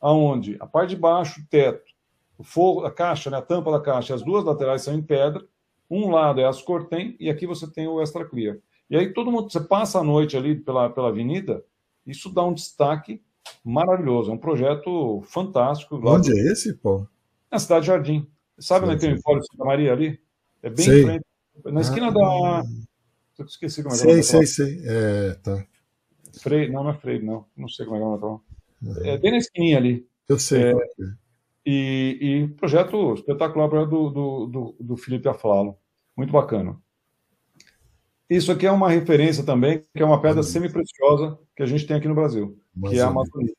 aonde 0.00 0.56
a 0.60 0.66
parte 0.66 0.90
de 0.90 0.96
baixo, 0.96 1.40
o 1.40 1.46
teto, 1.48 1.92
o 2.38 2.44
forro, 2.44 2.84
a 2.86 2.90
caixa, 2.90 3.30
né, 3.30 3.36
a 3.36 3.42
tampa 3.42 3.70
da 3.70 3.80
caixa, 3.80 4.14
as 4.14 4.22
duas 4.22 4.44
laterais 4.44 4.82
são 4.82 4.94
em 4.94 5.02
pedra, 5.02 5.44
um 5.90 6.10
lado 6.10 6.40
é 6.40 6.44
as 6.44 6.62
cortem 6.62 7.16
e 7.20 7.28
aqui 7.28 7.46
você 7.46 7.70
tem 7.70 7.86
o 7.86 8.00
extra 8.00 8.24
clear. 8.24 8.58
E 8.92 8.96
aí 8.96 9.10
todo 9.10 9.32
mundo, 9.32 9.50
você 9.50 9.58
passa 9.58 10.00
a 10.00 10.04
noite 10.04 10.36
ali 10.36 10.54
pela, 10.54 10.90
pela 10.90 11.08
avenida, 11.08 11.64
isso 12.06 12.28
dá 12.28 12.44
um 12.44 12.52
destaque 12.52 13.22
maravilhoso, 13.64 14.30
é 14.30 14.34
um 14.34 14.38
projeto 14.38 15.22
fantástico. 15.22 15.98
Onde 16.04 16.30
do... 16.30 16.38
é 16.38 16.52
esse, 16.52 16.74
pô? 16.74 17.06
Na 17.50 17.58
Cidade 17.58 17.86
Jardim. 17.86 18.28
Sabe 18.58 18.86
onde 18.86 19.00
tem 19.00 19.14
o 19.14 19.16
de 19.16 19.22
Santa 19.22 19.64
Maria 19.64 19.94
ali? 19.94 20.20
É 20.62 20.68
bem 20.68 20.84
Sei. 20.84 21.00
em 21.00 21.06
frente, 21.06 21.24
na 21.64 21.80
esquina 21.80 22.08
ah, 22.08 22.10
da 22.10 22.62
eu 23.38 23.46
esqueci 23.46 23.82
como 23.82 23.94
é 23.94 23.98
que 23.98 24.04
é 24.06 24.22
Sei, 24.22 24.22
sei, 24.22 24.46
sei. 24.46 24.82
É, 24.84 25.34
tá. 25.42 25.66
Freire, 26.42 26.70
não, 26.70 26.84
não 26.84 26.90
é 26.90 26.94
Freire, 26.94 27.24
não. 27.24 27.46
Não 27.56 27.68
sei 27.68 27.86
como 27.86 27.96
é 27.96 27.98
que 27.98 28.04
é 28.04 28.08
o 28.08 28.18
nome. 28.18 28.40
Uhum. 28.82 29.06
É 29.06 29.16
bem 29.16 29.30
na 29.30 29.38
esquininha 29.38 29.78
ali. 29.78 30.06
Eu 30.28 30.38
sei. 30.38 30.64
É, 30.64 30.70
é, 30.72 30.76
e, 31.64 32.18
e 32.20 32.48
projeto 32.56 33.14
espetacular 33.14 33.68
do, 33.86 34.10
do, 34.10 34.46
do, 34.46 34.76
do 34.78 34.96
Felipe 34.98 35.28
Aflalo. 35.28 35.78
Muito 36.14 36.30
bacana. 36.30 36.78
Isso 38.36 38.50
aqui 38.50 38.66
é 38.66 38.72
uma 38.72 38.88
referência 38.88 39.44
também, 39.44 39.84
que 39.94 40.02
é 40.02 40.06
uma 40.06 40.20
pedra 40.20 40.42
semi-preciosa 40.42 41.38
que 41.54 41.62
a 41.62 41.66
gente 41.66 41.86
tem 41.86 41.98
aqui 41.98 42.08
no 42.08 42.14
Brasil, 42.14 42.58
Amazonita. 42.74 42.90
que 42.90 42.98
é 42.98 43.02
a 43.02 43.06
Amazonita. 43.08 43.56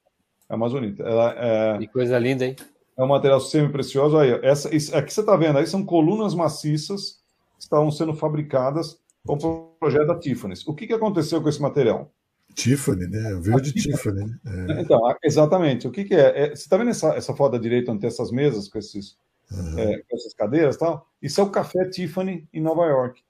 A 0.50 0.54
Amazonita. 0.56 1.04
Ela 1.04 1.36
é, 1.38 1.78
que 1.78 1.88
coisa 1.88 2.18
linda, 2.18 2.46
hein? 2.46 2.56
É 2.98 3.04
um 3.04 3.08
material 3.08 3.40
semi-precioso. 3.40 4.18
Aí, 4.18 4.32
essa, 4.42 4.74
isso, 4.76 4.96
aqui 4.96 5.14
você 5.14 5.20
está 5.20 5.36
vendo, 5.36 5.60
aí 5.60 5.68
são 5.68 5.86
colunas 5.86 6.34
maciças 6.34 7.22
que 7.58 7.64
estavam 7.64 7.92
sendo 7.92 8.16
fabricadas 8.16 9.00
com 9.26 9.36
o 9.36 9.76
projeto 9.80 10.08
da 10.08 10.20
Tiffany. 10.20 10.56
O 10.66 10.74
que, 10.74 10.88
que 10.88 10.94
aconteceu 10.94 11.40
com 11.40 11.50
esse 11.50 11.62
material? 11.62 12.12
Tiffany, 12.56 13.08
né? 13.08 13.40
Verde 13.42 13.74
Tiffany. 13.74 14.26
Né? 14.26 14.76
É. 14.78 14.82
Então, 14.82 15.00
exatamente. 15.24 15.88
O 15.88 15.92
que, 15.92 16.04
que 16.04 16.16
é? 16.16 16.46
é 16.46 16.50
você 16.50 16.64
está 16.64 16.78
vendo 16.78 16.90
essa, 16.90 17.14
essa 17.16 17.36
foto 17.36 17.52
da 17.52 17.58
direita 17.60 17.92
onde 17.92 18.02
tem 18.02 18.08
essas 18.08 18.32
mesas 18.32 18.68
com, 18.68 18.80
esses, 18.80 19.18
uhum. 19.52 19.80
é, 19.80 19.98
com 20.00 20.16
essas 20.16 20.34
cadeiras 20.34 20.76
e 20.76 20.80
tal? 20.80 21.08
Isso 21.22 21.40
é 21.40 21.44
o 21.44 21.50
café 21.52 21.88
Tiffany 21.90 22.48
em 22.52 22.62
Nova 22.62 22.86
York. 22.86 23.22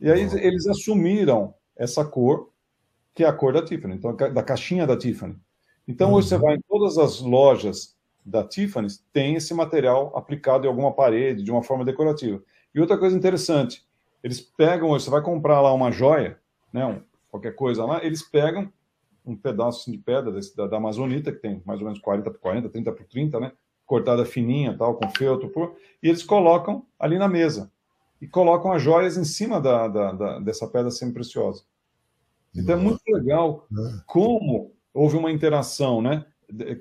E 0.00 0.10
aí 0.10 0.26
uhum. 0.26 0.38
eles 0.38 0.66
assumiram 0.66 1.54
essa 1.76 2.04
cor, 2.04 2.50
que 3.14 3.24
é 3.24 3.26
a 3.26 3.32
cor 3.32 3.52
da 3.52 3.64
Tiffany, 3.64 3.94
então, 3.94 4.14
da 4.14 4.42
caixinha 4.42 4.86
da 4.86 4.96
Tiffany. 4.96 5.36
Então, 5.86 6.10
uhum. 6.10 6.16
hoje 6.16 6.28
você 6.28 6.38
vai 6.38 6.54
em 6.54 6.60
todas 6.68 6.96
as 6.98 7.20
lojas 7.20 7.96
da 8.24 8.46
Tiffany, 8.46 8.88
tem 9.12 9.34
esse 9.34 9.52
material 9.54 10.12
aplicado 10.16 10.66
em 10.66 10.68
alguma 10.68 10.92
parede, 10.92 11.42
de 11.42 11.50
uma 11.50 11.62
forma 11.62 11.84
decorativa. 11.84 12.42
E 12.74 12.80
outra 12.80 12.96
coisa 12.96 13.16
interessante, 13.16 13.84
eles 14.22 14.40
pegam, 14.40 14.88
você 14.90 15.10
vai 15.10 15.22
comprar 15.22 15.60
lá 15.60 15.72
uma 15.72 15.90
joia, 15.90 16.38
né, 16.72 16.86
um, 16.86 17.00
qualquer 17.30 17.54
coisa 17.54 17.84
lá, 17.84 18.04
eles 18.04 18.22
pegam 18.22 18.70
um 19.24 19.36
pedaço 19.36 19.80
assim, 19.80 19.92
de 19.92 19.98
pedra 19.98 20.30
desse, 20.32 20.56
da, 20.56 20.66
da, 20.66 20.76
Amazonita, 20.76 21.32
que 21.32 21.38
tem 21.38 21.62
mais 21.64 21.80
ou 21.80 21.86
menos 21.86 22.00
40 22.00 22.30
por 22.30 22.40
40, 22.40 22.68
30 22.68 22.92
por 22.92 23.06
30, 23.06 23.40
né, 23.40 23.52
cortada 23.86 24.24
fininha, 24.24 24.76
tal, 24.76 24.94
com 24.94 25.08
feltro, 25.10 25.48
por, 25.48 25.76
e 26.02 26.08
eles 26.08 26.22
colocam 26.22 26.86
ali 26.98 27.18
na 27.18 27.28
mesa. 27.28 27.70
E 28.20 28.28
colocam 28.28 28.72
as 28.72 28.82
joias 28.82 29.16
em 29.16 29.24
cima 29.24 29.60
da, 29.60 29.88
da, 29.88 30.12
da 30.12 30.38
dessa 30.40 30.66
pedra 30.66 30.90
semi-preciosa. 30.90 31.62
Então 32.54 32.74
é 32.74 32.78
muito 32.78 33.00
legal 33.08 33.66
é. 33.72 34.00
como 34.06 34.72
houve 34.92 35.16
uma 35.16 35.30
interação, 35.30 36.02
né? 36.02 36.26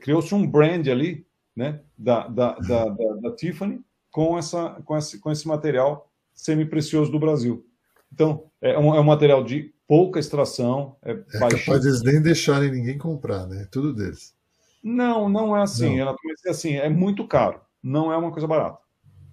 Criou-se 0.02 0.34
um 0.34 0.46
brand 0.46 0.88
ali, 0.88 1.26
né? 1.56 1.82
Da, 1.98 2.28
da, 2.28 2.54
da, 2.56 2.86
da, 2.86 3.14
da 3.22 3.36
Tiffany 3.36 3.82
com, 4.12 4.38
essa, 4.38 4.82
com, 4.84 4.98
esse, 4.98 5.20
com 5.20 5.32
esse 5.32 5.48
material 5.48 6.12
semi-precioso 6.34 7.12
do 7.12 7.20
Brasil. 7.20 7.66
Então, 8.12 8.46
é 8.62 8.78
um, 8.78 8.96
é 8.96 9.00
um 9.00 9.04
material 9.04 9.44
de 9.44 9.74
pouca 9.88 10.20
extração. 10.20 10.96
É, 11.04 11.12
é 11.12 11.40
capaz 11.40 11.82
de 11.82 12.04
nem 12.04 12.22
deixarem 12.22 12.72
ninguém 12.72 12.98
comprar, 12.98 13.46
né? 13.48 13.68
Tudo 13.72 13.94
deles. 13.94 14.36
Não, 14.84 15.30
não 15.30 15.56
é 15.56 15.62
assim. 15.62 15.98
Não. 15.98 16.02
Ela 16.02 16.16
é 16.46 16.50
assim, 16.50 16.76
é 16.76 16.90
muito 16.90 17.28
caro. 17.28 17.62
Não 17.82 18.12
é 18.12 18.18
uma 18.18 18.32
coisa 18.32 18.48
barata, 18.48 18.80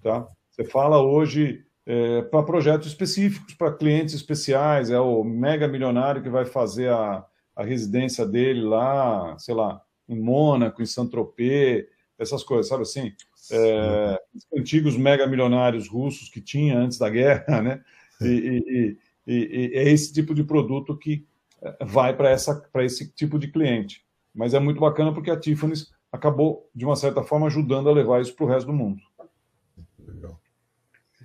tá? 0.03 0.29
Você 0.51 0.65
fala 0.65 1.03
hoje 1.03 1.66
é, 1.87 2.23
para 2.23 2.43
projetos 2.43 2.89
específicos, 2.89 3.55
para 3.55 3.73
clientes 3.73 4.15
especiais, 4.15 4.91
é 4.91 4.99
o 4.99 5.23
mega 5.23 5.69
milionário 5.69 6.23
que 6.23 6.29
vai 6.29 6.45
fazer 6.45 6.91
a, 6.91 7.25
a 7.55 7.63
residência 7.63 8.27
dele 8.27 8.63
lá, 8.63 9.39
sei 9.39 9.55
lá, 9.55 9.81
em 10.09 10.19
Mônaco, 10.19 10.83
em 10.83 10.87
Saint-Tropez, 10.87 11.87
essas 12.19 12.43
coisas, 12.43 12.69
sabe 12.69 12.83
assim? 12.83 13.13
É, 13.51 14.21
antigos 14.59 14.97
mega 14.97 15.27
milionários 15.27 15.89
russos 15.89 16.29
que 16.29 16.41
tinha 16.41 16.77
antes 16.77 16.99
da 16.99 17.09
guerra, 17.09 17.63
né? 17.63 17.81
E, 18.21 18.27
e, 18.27 18.99
e, 19.27 19.35
e 19.35 19.77
é 19.77 19.89
esse 19.89 20.13
tipo 20.13 20.35
de 20.35 20.43
produto 20.43 20.97
que 20.97 21.25
é, 21.63 21.85
vai 21.85 22.17
para 22.17 22.85
esse 22.85 23.13
tipo 23.13 23.39
de 23.39 23.49
cliente. 23.49 24.05
Mas 24.35 24.55
é 24.55 24.59
muito 24.59 24.81
bacana 24.81 25.13
porque 25.13 25.31
a 25.31 25.39
Tiffany's 25.39 25.93
acabou, 26.11 26.69
de 26.75 26.85
uma 26.85 26.97
certa 26.97 27.23
forma, 27.23 27.47
ajudando 27.47 27.89
a 27.89 27.93
levar 27.93 28.21
isso 28.21 28.35
para 28.35 28.45
o 28.45 28.49
resto 28.49 28.67
do 28.67 28.73
mundo. 28.73 29.01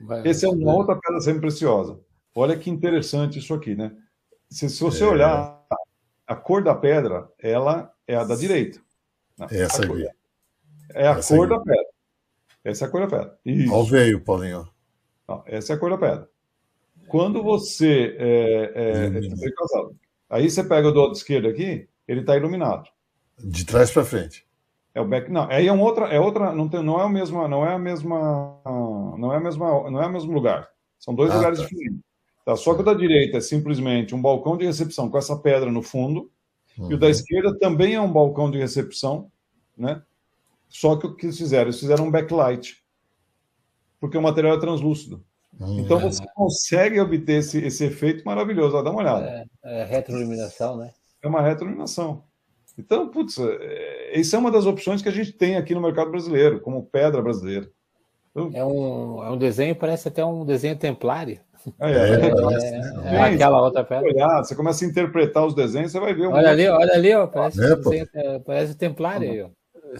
Legal. 0.02 0.26
Essa 0.26 0.45
é 0.45 0.49
uma 0.49 0.73
outra 0.73 0.95
pedra 0.95 1.22
sempre 1.22 1.41
preciosa. 1.41 1.99
Olha 2.36 2.57
que 2.57 2.69
interessante 2.69 3.40
isso 3.40 3.53
aqui, 3.53 3.76
né? 3.76 3.95
Se, 4.49 4.69
se 4.69 4.82
você 4.82 5.03
é... 5.03 5.07
olhar 5.07 5.61
a 6.26 6.36
cor 6.36 6.64
da 6.64 6.76
pedra, 6.76 7.30
ela 7.40 7.94
é 8.07 8.15
a 8.15 8.23
da 8.23 8.36
direita. 8.36 8.80
Não, 9.38 9.48
Essa 9.49 9.84
aqui. 9.84 10.07
É 10.94 11.07
a 11.07 11.11
Essa 11.11 11.36
cor 11.36 11.48
da 11.48 11.60
pedra. 11.60 11.86
Essa 12.64 12.86
é 12.86 12.88
a 12.88 12.91
cor 12.91 13.02
da 13.02 13.07
pedra. 13.07 13.40
Isso. 13.45 13.73
Olha 13.73 13.82
o 13.82 13.86
veio, 13.86 14.22
Paulinho. 14.22 14.68
Não, 15.28 15.44
essa 15.45 15.73
é 15.73 15.76
a 15.76 15.80
cor 15.80 15.90
da 15.90 15.98
pedra. 15.98 16.30
Quando 17.07 17.44
você 17.44 18.15
é, 18.18 18.72
é, 18.76 19.06
é 19.07 19.52
casado, 19.52 19.95
aí 20.30 20.49
você 20.49 20.64
pega 20.64 20.88
o 20.88 20.91
do 20.91 21.02
lado 21.02 21.14
esquerdo 21.14 21.48
aqui, 21.48 21.88
ele 22.07 22.22
está 22.22 22.38
iluminado. 22.38 22.90
De 23.38 23.65
trás 23.65 23.91
para 23.91 24.06
frente. 24.06 24.45
É 24.93 24.99
o 24.99 25.05
back. 25.05 25.31
Não, 25.31 25.49
aí 25.49 25.68
é 25.68 25.73
um 25.73 25.81
outra, 25.81 26.05
é 26.07 26.19
outra, 26.19 26.53
não, 26.53 26.68
tem, 26.68 26.84
não 26.84 26.99
é 26.99 27.03
a 27.03 27.09
mesma, 27.09 27.47
não 27.47 27.65
é 27.65 27.73
a 27.73 27.80
mesma, 27.80 28.59
não 29.18 29.34
é 29.34 29.38
a 29.38 29.39
mesma, 29.39 29.89
não 29.89 30.01
é 30.01 30.07
o 30.07 30.11
mesmo 30.11 30.34
lugar. 30.34 30.69
São 30.99 31.15
dois 31.15 31.31
ah, 31.31 31.35
lugares 31.35 31.59
tá. 31.59 31.65
diferentes. 31.65 32.01
Tá? 32.45 32.55
Só 32.55 32.73
que 32.73 32.81
o 32.81 32.84
da 32.84 32.93
direita 32.93 33.38
é 33.38 33.41
simplesmente 33.41 34.13
um 34.13 34.22
balcão 34.22 34.57
de 34.57 34.65
recepção 34.65 35.09
com 35.09 35.18
essa 35.18 35.38
pedra 35.38 35.72
no 35.72 35.81
fundo, 35.81 36.30
uhum. 36.77 36.91
e 36.91 36.95
o 36.95 36.99
da 36.99 37.05
uhum. 37.05 37.11
esquerda 37.11 37.57
também 37.57 37.95
é 37.95 38.01
um 38.01 38.11
balcão 38.11 38.51
de 38.51 38.57
recepção, 38.57 39.31
né? 39.77 40.01
Só 40.68 40.95
que 40.95 41.05
o 41.07 41.15
que 41.15 41.26
eles 41.26 41.38
fizeram? 41.38 41.65
Eles 41.65 41.80
fizeram 41.80 42.07
um 42.07 42.11
backlight, 42.11 42.81
porque 43.99 44.18
o 44.18 44.22
material 44.22 44.55
é 44.55 44.59
translúcido. 44.59 45.23
Uhum. 45.59 45.80
Então 45.80 45.99
você 45.99 46.23
consegue 46.34 46.99
obter 46.99 47.39
esse, 47.39 47.59
esse 47.59 47.85
efeito 47.85 48.26
maravilhoso. 48.26 48.76
Ó, 48.76 48.81
dá 48.81 48.89
uma 48.89 49.01
olhada. 49.01 49.45
É, 49.63 49.81
é 49.81 49.85
retroiluminação, 49.85 50.77
né? 50.77 50.91
É 51.22 51.27
uma 51.27 51.41
retroiluminação. 51.41 52.23
Então, 52.77 53.07
putz, 53.10 53.38
é, 53.38 54.19
isso 54.19 54.35
é 54.35 54.39
uma 54.39 54.52
das 54.52 54.65
opções 54.65 55.02
que 55.02 55.10
a 55.10 55.11
gente 55.11 55.31
tem 55.31 55.57
aqui 55.57 55.73
no 55.73 55.81
mercado 55.81 56.11
brasileiro, 56.11 56.60
como 56.61 56.85
pedra 56.85 57.22
brasileira. 57.22 57.69
Então, 58.31 58.52
é, 58.53 58.65
um, 58.65 59.23
é 59.23 59.30
um 59.31 59.38
desenho, 59.38 59.76
parece 59.76 60.07
até 60.07 60.23
um 60.23 60.45
desenho 60.45 60.77
templário. 60.77 61.39
É, 61.80 61.91
é, 61.91 63.11
é, 63.11 63.15
é 63.15 63.22
aquela 63.22 63.61
outra 63.61 63.84
pedra. 63.84 64.07
Olhar, 64.07 64.43
você 64.43 64.56
começa 64.56 64.84
a 64.84 64.88
interpretar 64.88 65.45
os 65.45 65.53
desenhos, 65.53 65.91
você 65.91 65.99
vai 65.99 66.14
ver. 66.14 66.27
Um 66.27 66.31
olha 66.31 66.49
ali, 66.49 66.68
olha 66.68 66.93
ali, 66.93 67.14
ó, 67.14 67.27
parece, 67.27 67.60
um 67.60 67.76
desenho, 67.77 68.41
parece 68.45 68.76
templário 68.76 69.30
aí, 69.30 69.41
ó. 69.43 69.49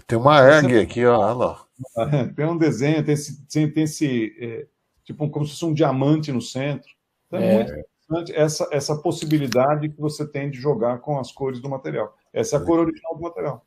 Tem 0.06 0.18
uma 0.18 0.38
águia 0.38 0.82
aqui, 0.82 1.04
ó, 1.04 1.18
olha 1.18 1.34
lá. 1.34 1.64
Tem 2.34 2.46
um 2.46 2.56
desenho, 2.56 3.04
tem 3.04 3.14
esse, 3.14 3.44
tem 3.46 3.72
esse 3.82 4.34
é, 4.40 4.66
tipo 5.04 5.28
como 5.30 5.44
se 5.44 5.52
fosse 5.52 5.64
um 5.64 5.74
diamante 5.74 6.32
no 6.32 6.40
centro. 6.40 6.88
Então 7.26 7.40
é, 7.40 7.54
muito 7.54 7.72
interessante 7.72 8.32
essa, 8.34 8.68
essa 8.70 8.96
possibilidade 8.96 9.88
que 9.88 10.00
você 10.00 10.26
tem 10.26 10.50
de 10.50 10.60
jogar 10.60 10.98
com 10.98 11.18
as 11.18 11.32
cores 11.32 11.60
do 11.60 11.68
material. 11.68 12.14
Essa 12.32 12.56
é 12.56 12.58
a 12.58 12.62
cor 12.62 12.80
original 12.80 13.16
do 13.16 13.22
material. 13.22 13.66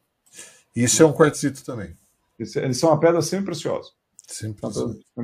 Isso 0.76 1.02
é 1.02 1.06
um 1.06 1.14
quartzito 1.14 1.64
também. 1.64 1.96
Isso, 2.38 2.60
eles 2.60 2.78
são 2.78 2.90
uma 2.90 3.00
pedra 3.00 3.22
sempre 3.22 3.46
preciosa. 3.46 3.92
Sempre 4.28 4.62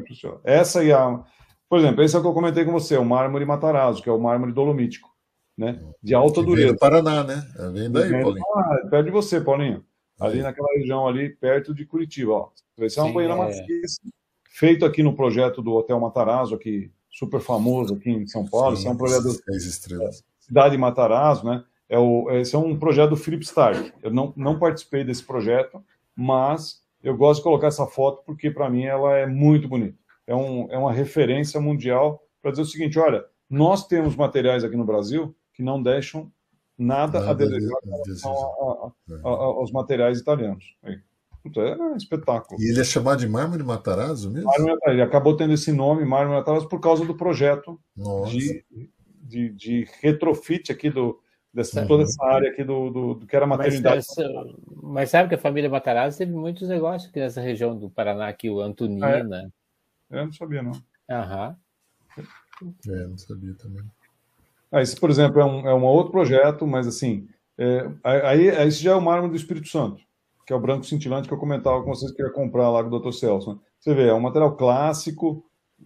preciosa. 0.03 0.39
Essa 0.43 0.83
e 0.83 0.93
a 0.93 1.23
por 1.71 1.79
exemplo, 1.79 2.03
esse 2.03 2.13
é 2.13 2.19
o 2.19 2.21
que 2.21 2.27
eu 2.27 2.33
comentei 2.33 2.65
com 2.65 2.73
você, 2.73 2.97
o 2.97 3.05
mármore 3.05 3.45
Matarazzo, 3.45 4.03
que 4.03 4.09
é 4.09 4.11
o 4.11 4.19
mármore 4.19 4.51
dolomítico, 4.51 5.09
né? 5.57 5.81
De 6.03 6.13
alta 6.13 6.41
que 6.41 6.45
dureza. 6.45 6.73
do 6.73 6.77
Paraná, 6.77 7.23
né? 7.23 7.47
É, 7.57 7.69
vem 7.69 7.89
daí, 7.89 8.11
Paulinho. 8.11 8.43
Ah, 8.57 8.87
perto 8.89 9.05
de 9.05 9.11
você, 9.11 9.39
Paulinho. 9.39 9.81
Ali 10.19 10.39
aí. 10.39 10.43
naquela 10.43 10.67
região 10.75 11.07
ali, 11.07 11.29
perto 11.29 11.73
de 11.73 11.85
Curitiba, 11.85 12.33
ó. 12.33 12.49
Esse 12.77 12.99
é 12.99 13.01
uma 13.01 13.13
banheira 13.13 13.35
é... 13.35 13.37
maciça, 13.37 14.01
feito 14.49 14.83
aqui 14.83 15.01
no 15.01 15.15
projeto 15.15 15.61
do 15.61 15.71
Hotel 15.71 15.97
Matarazzo, 15.97 16.55
aqui, 16.55 16.91
super 17.09 17.39
famoso 17.39 17.93
aqui 17.93 18.09
em 18.09 18.27
São 18.27 18.45
Paulo. 18.45 18.75
Sim, 18.75 18.81
esse 18.81 18.87
é 18.89 18.91
um 18.91 18.97
projeto... 18.97 19.31
Seis 19.31 19.63
estrelas. 19.63 20.25
Cidade 20.41 20.77
Matarazzo, 20.77 21.45
né? 21.45 21.63
É 21.91 21.99
o, 21.99 22.31
esse 22.31 22.55
é 22.55 22.57
um 22.57 22.79
projeto 22.79 23.11
do 23.11 23.17
Philip 23.17 23.43
Stark. 23.43 23.91
Eu 24.01 24.11
não, 24.11 24.33
não 24.35 24.57
participei 24.57 25.03
desse 25.03 25.23
projeto, 25.23 25.83
mas 26.15 26.81
eu 27.03 27.15
gosto 27.17 27.39
de 27.39 27.43
colocar 27.43 27.67
essa 27.67 27.85
foto 27.85 28.23
porque, 28.25 28.49
para 28.49 28.69
mim, 28.69 28.85
ela 28.85 29.17
é 29.17 29.27
muito 29.27 29.67
bonita 29.67 30.01
é, 30.31 30.35
um, 30.35 30.67
é 30.71 30.77
uma 30.77 30.93
referência 30.93 31.59
mundial 31.59 32.23
para 32.41 32.51
dizer 32.51 32.63
o 32.63 32.65
seguinte: 32.65 32.97
olha, 32.97 33.25
nós 33.49 33.85
temos 33.87 34.15
materiais 34.15 34.63
aqui 34.63 34.75
no 34.75 34.85
Brasil 34.85 35.35
que 35.53 35.61
não 35.61 35.81
deixam 35.81 36.31
nada, 36.77 37.19
nada 37.19 37.31
a 37.31 37.33
desejar 37.33 37.77
é. 37.85 39.19
aos 39.23 39.71
materiais 39.71 40.19
italianos. 40.19 40.77
É 40.83 41.75
um 41.75 41.95
espetáculo. 41.95 42.61
E 42.61 42.69
ele 42.69 42.81
é 42.81 42.83
chamado 42.83 43.19
de 43.19 43.27
mármore 43.27 43.63
Matarazzo 43.63 44.31
mesmo? 44.31 44.47
Mármore, 44.47 44.79
ele 44.87 45.01
acabou 45.01 45.35
tendo 45.35 45.53
esse 45.53 45.71
nome, 45.71 46.05
mármore 46.05 46.37
Matarazzo, 46.37 46.69
por 46.69 46.79
causa 46.79 47.03
do 47.03 47.15
projeto 47.15 47.79
de, 48.27 48.63
de, 49.23 49.49
de, 49.49 49.87
retrofit 50.01 50.71
aqui 50.71 50.89
do, 50.89 51.19
dessa, 51.53 51.85
toda 51.85 52.03
essa 52.03 52.23
área 52.23 52.49
aqui 52.49 52.63
do, 52.63 52.89
do, 52.89 53.13
do 53.15 53.27
que 53.27 53.35
era 53.35 53.45
maternidade. 53.45 54.05
Mas, 54.17 54.53
mas, 54.81 55.09
sabe 55.09 55.29
que 55.29 55.35
a 55.35 55.39
família 55.39 55.69
Matarazzo 55.69 56.17
teve 56.17 56.31
muitos 56.31 56.67
negócios 56.69 57.09
aqui 57.09 57.19
nessa 57.19 57.41
região 57.41 57.77
do 57.77 57.89
Paraná, 57.89 58.27
aqui, 58.27 58.49
o 58.49 58.61
Antonina. 58.61 59.51
É. 60.11 60.19
Eu 60.19 60.25
não 60.25 60.33
sabia, 60.33 60.61
não. 60.61 60.71
Aham. 61.09 61.55
É, 62.87 63.07
não 63.07 63.17
sabia 63.17 63.53
também. 63.55 63.83
Ah, 64.71 64.81
esse, 64.81 64.97
por 64.97 65.09
exemplo, 65.09 65.41
é 65.41 65.45
um, 65.45 65.67
é 65.67 65.73
um 65.73 65.83
outro 65.83 66.11
projeto, 66.11 66.65
mas 66.65 66.87
assim, 66.87 67.27
é, 67.57 67.89
aí, 68.03 68.49
aí 68.49 68.67
esse 68.67 68.81
já 68.81 68.91
é 68.91 68.95
o 68.95 69.01
mármore 69.01 69.31
do 69.31 69.37
Espírito 69.37 69.67
Santo, 69.67 70.01
que 70.45 70.53
é 70.53 70.55
o 70.55 70.59
branco 70.59 70.85
cintilante 70.85 71.27
que 71.27 71.33
eu 71.33 71.37
comentava 71.37 71.83
com 71.83 71.93
vocês 71.93 72.11
que 72.11 72.21
ia 72.21 72.29
comprar 72.29 72.69
lá 72.69 72.83
com 72.83 72.89
o 72.89 72.99
Dr. 72.99 73.11
Celso. 73.11 73.53
Né? 73.53 73.59
Você 73.79 73.93
vê, 73.93 74.07
é 74.07 74.13
um 74.13 74.21
material 74.21 74.55
clássico, 74.55 75.43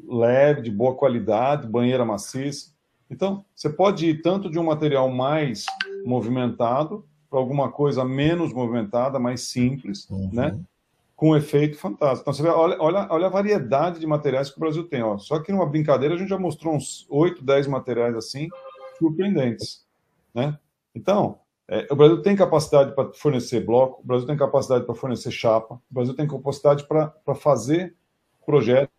leve, 0.08 0.62
de 0.62 0.72
boa 0.72 0.96
qualidade, 0.96 1.68
banheira 1.68 2.06
maciça. 2.06 2.75
Então, 3.10 3.46
você 3.56 3.70
pode 3.70 4.08
ir 4.10 4.22
tanto 4.22 4.50
de 4.50 4.58
um 4.58 4.64
material 4.64 5.10
mais 5.10 5.66
movimentado 6.06 7.06
para 7.30 7.40
alguma 7.40 7.72
coisa 7.72 8.04
menos 8.04 8.54
movimentada, 8.54 9.20
mais 9.20 9.42
simples, 9.42 10.10
uhum. 10.10 10.30
né? 10.32 10.60
com 11.16 11.36
efeito 11.36 11.78
fantástico. 11.78 12.22
Então, 12.22 12.34
você 12.34 12.44
vê, 12.44 12.50
olha, 12.50 12.78
olha, 12.80 13.08
olha 13.10 13.28
a 13.28 13.30
variedade 13.30 14.00
de 14.00 14.08
materiais 14.08 14.50
que 14.50 14.58
o 14.58 14.60
Brasil 14.60 14.84
tem. 14.84 15.02
Ó. 15.02 15.18
Só 15.18 15.40
que 15.40 15.52
numa 15.52 15.66
brincadeira 15.66 16.16
a 16.16 16.18
gente 16.18 16.30
já 16.30 16.38
mostrou 16.38 16.76
uns 16.76 17.06
8, 17.10 17.44
10 17.44 17.68
materiais 17.68 18.16
assim, 18.16 18.50
surpreendentes. 18.98 19.86
Né? 20.34 20.58
Então, 20.94 21.40
é, 21.68 21.88
o 21.90 21.96
Brasil 21.96 22.22
tem 22.22 22.36
capacidade 22.36 22.94
para 22.94 23.12
fornecer 23.14 23.66
bloco, 23.66 24.02
o 24.02 24.06
Brasil 24.06 24.28
tem 24.28 24.38
capacidade 24.38 24.86
para 24.86 24.94
fornecer 24.94 25.32
chapa, 25.32 25.76
o 25.76 25.94
Brasil 25.94 26.14
tem 26.14 26.28
capacidade 26.28 26.86
para 26.86 27.36
fazer 27.36 27.96
projetos. 28.46 28.94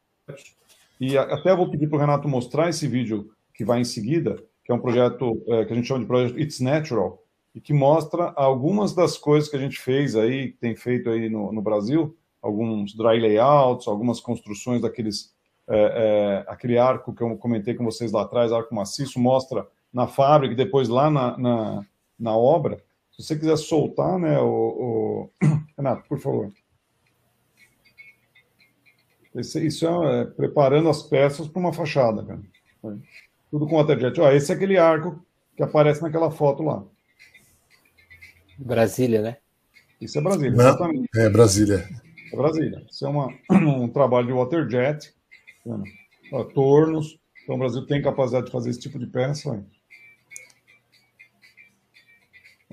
E 0.98 1.16
até 1.18 1.54
vou 1.54 1.70
pedir 1.70 1.86
para 1.86 1.96
o 1.96 2.00
Renato 2.00 2.26
mostrar 2.26 2.70
esse 2.70 2.88
vídeo 2.88 3.30
que 3.56 3.64
vai 3.64 3.80
em 3.80 3.84
seguida, 3.84 4.36
que 4.64 4.70
é 4.70 4.74
um 4.74 4.78
projeto 4.78 5.42
é, 5.48 5.64
que 5.64 5.72
a 5.72 5.76
gente 5.76 5.88
chama 5.88 6.00
de 6.00 6.06
projeto 6.06 6.38
It's 6.38 6.60
Natural, 6.60 7.22
e 7.54 7.60
que 7.60 7.72
mostra 7.72 8.34
algumas 8.36 8.94
das 8.94 9.16
coisas 9.16 9.48
que 9.48 9.56
a 9.56 9.58
gente 9.58 9.78
fez 9.80 10.14
aí, 10.14 10.52
que 10.52 10.58
tem 10.58 10.76
feito 10.76 11.08
aí 11.08 11.30
no, 11.30 11.50
no 11.50 11.62
Brasil, 11.62 12.14
alguns 12.42 12.94
dry 12.94 13.18
layouts, 13.18 13.88
algumas 13.88 14.20
construções 14.20 14.82
daqueles, 14.82 15.34
é, 15.66 16.44
é, 16.46 16.52
aquele 16.52 16.76
arco 16.76 17.14
que 17.14 17.22
eu 17.22 17.36
comentei 17.38 17.74
com 17.74 17.84
vocês 17.84 18.12
lá 18.12 18.22
atrás, 18.22 18.52
arco 18.52 18.74
maciço, 18.74 19.18
mostra 19.18 19.66
na 19.90 20.06
fábrica 20.06 20.52
e 20.52 20.56
depois 20.56 20.88
lá 20.88 21.10
na, 21.10 21.38
na, 21.38 21.86
na, 22.18 22.36
obra. 22.36 22.76
Se 23.10 23.22
você 23.22 23.36
quiser 23.38 23.56
soltar, 23.56 24.18
né, 24.18 24.38
o, 24.38 24.46
o... 24.46 25.30
Renato, 25.78 26.06
por 26.06 26.18
favor. 26.18 26.52
Isso 29.34 29.86
é, 29.86 30.20
é, 30.20 30.24
preparando 30.24 30.88
as 30.88 31.02
peças 31.02 31.48
para 31.48 31.60
uma 31.60 31.72
fachada, 31.72 32.22
cara. 32.24 32.40
Tudo 33.50 33.66
com 33.66 33.76
waterjet. 33.76 34.20
Ó, 34.20 34.30
esse 34.30 34.52
é 34.52 34.54
aquele 34.54 34.78
arco 34.78 35.24
que 35.56 35.62
aparece 35.62 36.02
naquela 36.02 36.30
foto 36.30 36.62
lá. 36.62 36.84
Brasília, 38.58 39.22
né? 39.22 39.36
Isso 40.00 40.18
é 40.18 40.20
Brasília, 40.20 40.50
Não, 40.50 40.68
exatamente. 40.68 41.08
É 41.16 41.28
Brasília. 41.28 41.88
É 42.32 42.36
Brasília. 42.36 42.86
Isso 42.90 43.06
é 43.06 43.08
uma, 43.08 43.28
um 43.50 43.88
trabalho 43.88 44.26
de 44.26 44.32
waterjet, 44.32 45.14
tá 46.30 46.44
tornos. 46.54 47.18
Então 47.42 47.54
o 47.54 47.58
Brasil 47.58 47.86
tem 47.86 48.02
capacidade 48.02 48.46
de 48.46 48.52
fazer 48.52 48.70
esse 48.70 48.80
tipo 48.80 48.98
de 48.98 49.06
peça. 49.06 49.64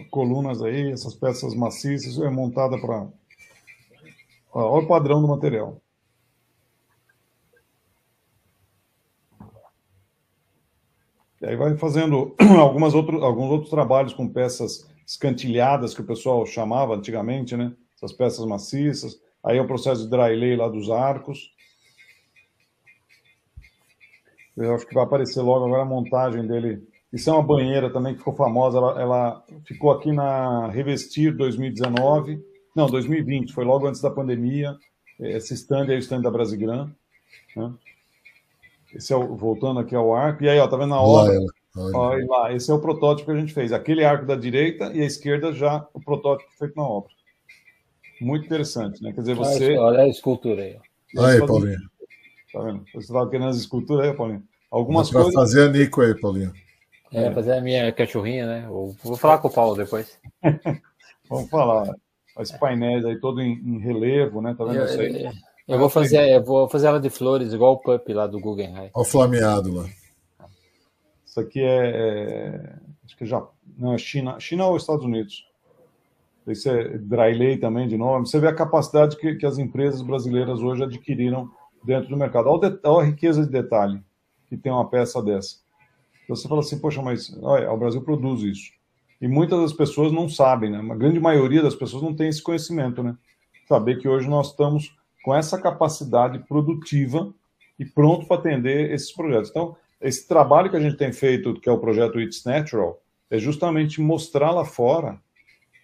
Colunas 0.10 0.62
aí, 0.62 0.92
essas 0.92 1.14
peças 1.14 1.54
maciças, 1.54 2.18
é 2.20 2.30
montada 2.30 2.80
para. 2.80 3.08
Olha 4.52 4.84
o 4.84 4.88
padrão 4.88 5.22
do 5.22 5.28
material. 5.28 5.83
E 11.44 11.46
aí 11.46 11.58
vai 11.58 11.76
fazendo 11.76 12.34
algumas 12.58 12.94
outro, 12.94 13.22
alguns 13.22 13.52
outros 13.52 13.70
trabalhos 13.70 14.14
com 14.14 14.30
peças 14.30 14.90
escantilhadas, 15.06 15.94
que 15.94 16.00
o 16.00 16.06
pessoal 16.06 16.46
chamava 16.46 16.96
antigamente, 16.96 17.58
né? 17.58 17.74
Essas 17.98 18.14
peças 18.14 18.46
maciças. 18.46 19.20
Aí 19.44 19.58
é 19.58 19.62
o 19.62 19.68
processo 19.68 20.04
de 20.04 20.10
dry 20.10 20.38
lay 20.38 20.56
lá 20.56 20.70
dos 20.70 20.90
arcos. 20.90 21.52
Eu 24.56 24.74
acho 24.74 24.88
que 24.88 24.94
vai 24.94 25.04
aparecer 25.04 25.42
logo 25.42 25.66
agora 25.66 25.82
a 25.82 25.86
montagem 25.86 26.48
dele. 26.48 26.82
Isso 27.12 27.30
é 27.30 27.34
uma 27.34 27.44
banheira 27.44 27.92
também 27.92 28.14
que 28.14 28.20
ficou 28.20 28.36
famosa. 28.36 28.78
Ela, 28.78 29.02
ela 29.02 29.46
ficou 29.66 29.92
aqui 29.92 30.14
na 30.14 30.70
Revestir 30.70 31.36
2019. 31.36 32.42
Não, 32.74 32.88
2020. 32.88 33.52
Foi 33.52 33.66
logo 33.66 33.86
antes 33.86 34.00
da 34.00 34.10
pandemia. 34.10 34.78
Esse 35.20 35.56
stand 35.56 35.88
é 35.90 35.96
o 35.96 36.00
stand 36.00 36.22
da 36.22 36.32
Brasigran. 36.32 36.90
Né? 37.54 37.74
Esse 38.94 39.14
é 39.14 39.16
o, 39.16 39.36
voltando 39.36 39.80
aqui 39.80 39.96
ao 39.96 40.14
arco. 40.14 40.44
E 40.44 40.50
aí, 40.50 40.60
ó, 40.60 40.68
tá 40.68 40.78
vendo 40.78 40.94
a 40.94 41.02
obra? 41.02 41.34
Olha. 41.34 41.48
Olha 41.76 42.26
lá, 42.28 42.54
esse 42.54 42.70
é 42.70 42.74
o 42.74 42.80
protótipo 42.80 43.32
que 43.32 43.38
a 43.38 43.40
gente 43.40 43.54
fez. 43.54 43.74
Aquele 43.74 44.06
arco 44.06 44.26
da 44.26 44.36
direita 44.36 44.92
e 44.94 45.02
a 45.02 45.06
esquerda 45.06 45.52
já 45.52 45.88
o 45.94 46.00
protótipo 46.00 46.52
feito 46.58 46.76
na 46.76 46.84
obra. 46.84 47.10
Muito 48.22 48.46
interessante, 48.46 49.02
né? 49.02 49.12
Quer 49.12 49.22
dizer, 49.22 49.36
você. 49.36 49.76
Olha 49.78 50.02
a 50.02 50.08
escultura 50.08 50.62
aí. 50.62 50.78
Olha 51.18 51.34
aí, 51.34 51.48
Paulinho. 51.48 51.80
Tá 52.52 52.62
vendo? 52.62 52.86
Você 52.94 53.00
estava 53.00 53.28
querendo 53.30 53.50
as 53.50 53.58
esculturas 53.58 54.08
aí, 54.08 54.16
Paulinho? 54.16 54.44
Algumas 54.70 55.10
Dá 55.10 55.14
coisas. 55.20 55.34
fazer 55.34 55.70
a 55.70 55.72
Nico 55.72 56.02
aí, 56.02 56.20
Paulinho. 56.20 56.54
É, 57.12 57.32
fazer 57.32 57.54
a 57.54 57.62
minha 57.62 57.92
cachorrinha, 57.92 58.46
né? 58.46 58.68
Vou 58.68 59.18
falar 59.18 59.40
com 59.40 59.48
o 59.48 59.54
Paulo 59.54 59.76
depois. 59.76 60.20
Vamos 61.30 61.50
falar. 61.50 61.96
Os 62.38 62.52
painéis 62.52 63.06
aí 63.06 63.20
todo 63.20 63.42
em, 63.42 63.54
em 63.54 63.80
relevo, 63.80 64.42
né? 64.42 64.56
Tá 64.58 64.66
vendo 64.66 64.78
Eu, 64.78 64.86
isso 64.86 65.00
aí? 65.00 65.32
Eu, 65.68 65.80
vou 65.80 65.90
fazer, 65.90 66.30
eu 66.30 66.44
vou 66.44 66.68
fazer 66.70 66.88
ela 66.88 67.00
de 67.00 67.10
flores, 67.10 67.54
igual 67.54 67.74
o 67.74 67.78
Pup 67.80 68.08
lá 68.10 68.28
do 68.28 68.40
Guggenheim. 68.40 68.90
Olha 68.94 69.02
o 69.02 69.06
flameado 69.06 69.74
lá. 69.74 69.86
Isso 71.26 71.40
aqui 71.40 71.62
é, 71.62 71.90
é- 71.90 72.76
acho 73.06 73.18
que 73.18 73.26
já 73.26 73.44
não 73.78 73.94
é 73.94 73.98
China, 73.98 74.40
China 74.40 74.68
ou 74.68 74.78
Estados 74.78 75.06
Unidos. 75.06 75.46
Isso 76.46 76.70
é 76.70 76.98
dry 76.98 77.34
lay 77.34 77.58
também 77.58 77.88
de 77.88 77.98
novo. 77.98 78.26
Você 78.26 78.40
vê 78.40 78.48
a 78.48 78.54
capacidade 78.56 79.16
que, 79.18 79.36
que 79.36 79.46
as 79.46 79.58
empresas 79.58 80.02
brasileiras 80.02 80.60
hoje 80.60 80.84
adquiriram 80.84 81.50
dentro 81.84 82.10
do 82.10 82.18
mercado. 82.18 82.48
Olha, 82.50 82.58
o 82.58 82.60
det- 82.60 82.80
olha 82.84 83.04
a 83.04 83.10
riqueza 83.10 83.44
de 83.46 83.50
detalhe 83.52 84.02
que 84.48 84.58
tem 84.58 84.72
uma 84.72 84.88
peça 84.90 85.22
dessa. 85.24 85.58
Então 86.24 86.36
você 86.36 86.48
fala 86.48 86.60
assim, 86.62 86.78
poxa, 86.80 87.02
mas 87.02 87.36
olha, 87.42 87.72
o 87.72 87.78
Brasil 87.78 88.02
produz 88.02 88.42
isso. 88.42 88.72
E 89.22 89.28
muitas 89.28 89.60
das 89.62 89.74
pessoas 89.74 90.12
não 90.12 90.28
sabem, 90.28 90.70
né? 90.70 90.80
Uma 90.80 90.96
grande 90.96 91.20
maioria 91.20 91.62
das 91.64 91.76
pessoas 91.76 92.04
não 92.04 92.14
tem 92.14 92.28
esse 92.28 92.44
conhecimento, 92.44 93.02
né? 93.02 93.16
Saber 93.68 93.98
que 94.00 94.08
hoje 94.08 94.28
nós 94.28 94.50
estamos 94.50 94.94
com 95.24 95.34
essa 95.34 95.60
capacidade 95.60 96.40
produtiva 96.40 97.34
e 97.80 97.86
pronto 97.86 98.28
para 98.28 98.38
atender 98.38 98.92
esses 98.92 99.12
projetos. 99.12 99.50
Então, 99.50 99.76
esse 100.00 100.28
trabalho 100.28 100.70
que 100.70 100.76
a 100.76 100.80
gente 100.80 100.98
tem 100.98 101.12
feito, 101.14 101.54
que 101.60 101.70
é 101.70 101.72
o 101.72 101.80
projeto 101.80 102.20
It's 102.20 102.44
Natural, 102.44 103.02
é 103.32 103.38
justamente 103.40 104.02
mostrar 104.02 104.52
lá 104.52 104.66
fora 104.66 105.20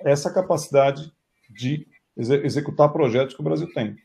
essa 0.01 0.31
capacidade 0.31 1.11
de 1.49 1.87
exe- 2.15 2.45
executar 2.45 2.89
projetos 2.91 3.33
que 3.33 3.41
o 3.41 3.43
Brasil 3.43 3.71
tem. 3.73 3.95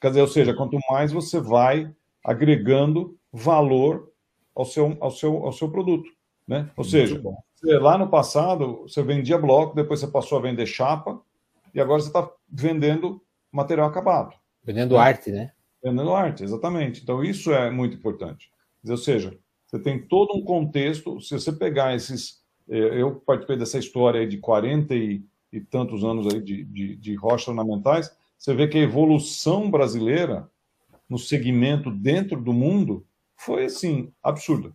Quer 0.00 0.08
dizer, 0.08 0.20
ou 0.22 0.26
seja, 0.28 0.54
quanto 0.54 0.78
mais 0.90 1.12
você 1.12 1.38
vai 1.38 1.92
agregando 2.24 3.16
valor 3.32 4.10
ao 4.54 4.64
seu, 4.64 4.96
ao 5.00 5.10
seu, 5.10 5.44
ao 5.44 5.52
seu 5.52 5.70
produto. 5.70 6.10
Né? 6.46 6.70
Ou 6.76 6.82
seja, 6.84 7.18
bom. 7.20 7.36
você- 7.54 7.78
lá 7.78 7.98
no 7.98 8.08
passado, 8.08 8.82
você 8.82 9.02
vendia 9.02 9.36
bloco, 9.38 9.76
depois 9.76 10.00
você 10.00 10.06
passou 10.06 10.38
a 10.38 10.42
vender 10.42 10.66
chapa, 10.66 11.20
e 11.74 11.80
agora 11.80 12.00
você 12.00 12.08
está 12.08 12.28
vendendo 12.48 13.20
material 13.52 13.86
acabado. 13.88 14.34
Vendendo 14.68 14.98
arte, 14.98 15.30
né? 15.32 15.52
Vendendo 15.82 16.12
arte, 16.12 16.44
exatamente. 16.44 17.02
Então, 17.02 17.24
isso 17.24 17.50
é 17.52 17.70
muito 17.70 17.96
importante. 17.96 18.50
Ou 18.86 18.96
seja, 18.98 19.36
você 19.66 19.78
tem 19.78 19.98
todo 20.06 20.36
um 20.36 20.42
contexto. 20.44 21.20
Se 21.20 21.32
você 21.34 21.52
pegar 21.52 21.94
esses. 21.94 22.42
eh, 22.68 23.00
Eu 23.00 23.16
participei 23.16 23.56
dessa 23.56 23.78
história 23.78 24.20
aí 24.20 24.26
de 24.28 24.36
40 24.38 24.94
e, 24.94 25.22
e 25.52 25.60
tantos 25.60 26.04
anos 26.04 26.26
aí 26.32 26.42
de, 26.42 26.64
de, 26.64 26.96
de 26.96 27.14
rochas 27.14 27.48
ornamentais. 27.48 28.14
Você 28.38 28.54
vê 28.54 28.68
que 28.68 28.76
a 28.78 28.82
evolução 28.82 29.70
brasileira 29.70 30.48
no 31.08 31.18
segmento 31.18 31.90
dentro 31.90 32.40
do 32.40 32.52
mundo 32.52 33.06
foi, 33.34 33.64
assim, 33.64 34.12
absurda. 34.22 34.72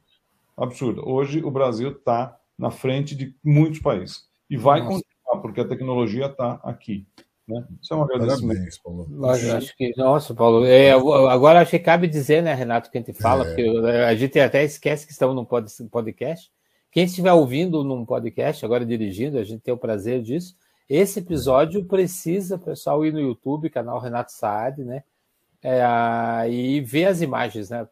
Absurda. 0.58 1.02
Hoje, 1.08 1.44
o 1.44 1.52
Brasil 1.52 1.92
está 1.92 2.36
na 2.58 2.72
frente 2.72 3.16
de 3.16 3.36
muitos 3.44 3.80
países. 3.80 4.28
E 4.50 4.58
vai 4.58 4.80
Nossa. 4.82 5.02
continuar, 5.04 5.42
porque 5.42 5.62
a 5.62 5.68
tecnologia 5.68 6.26
está 6.26 6.54
aqui. 6.64 7.06
Né? 7.48 7.64
Isso 7.82 7.94
é 7.94 7.98
um 7.98 8.04
agradecimento. 8.04 8.48
Parabéns, 8.48 8.78
Paulo. 8.80 9.08
Mas 9.10 9.44
eu 9.44 9.58
acho 9.58 9.76
que, 9.76 9.94
nossa, 9.98 10.34
Paulo, 10.34 10.66
é, 10.66 10.92
agora 10.92 11.60
acho 11.60 11.72
que 11.72 11.80
cabe 11.80 12.08
dizer, 12.08 12.42
né, 12.42 12.54
Renato, 12.54 12.90
que 12.90 12.98
a 12.98 13.02
gente 13.02 13.14
fala, 13.14 13.44
É. 13.44 13.48
porque 13.48 13.62
a 14.08 14.16
gente 14.16 14.40
até 14.40 14.64
esquece 14.64 15.06
que 15.06 15.12
estamos 15.12 15.36
num 15.36 15.44
pod- 15.46 15.68
podcast. 15.92 16.50
Quem 16.92 17.04
estiver 17.06 17.34
ouvindo 17.34 17.84
num 17.84 18.06
podcast, 18.06 18.64
agora 18.64 18.86
dirigindo, 18.86 19.38
a 19.38 19.44
gente 19.44 19.62
tem 19.62 19.74
o 19.74 19.78
prazer 19.78 20.22
disso. 20.22 20.56
Esse 20.88 21.20
episódio 21.20 21.84
precisa, 21.86 22.58
pessoal, 22.58 23.06
ir 23.06 23.12
no 23.12 23.20
YouTube, 23.20 23.70
canal 23.70 24.00
Renato 24.00 24.32
Saad, 24.32 24.84
né? 24.84 25.04
É, 25.62 25.82
e 26.50 26.82
ver 26.82 27.06
as 27.06 27.22
imagens, 27.22 27.70
né? 27.70 27.88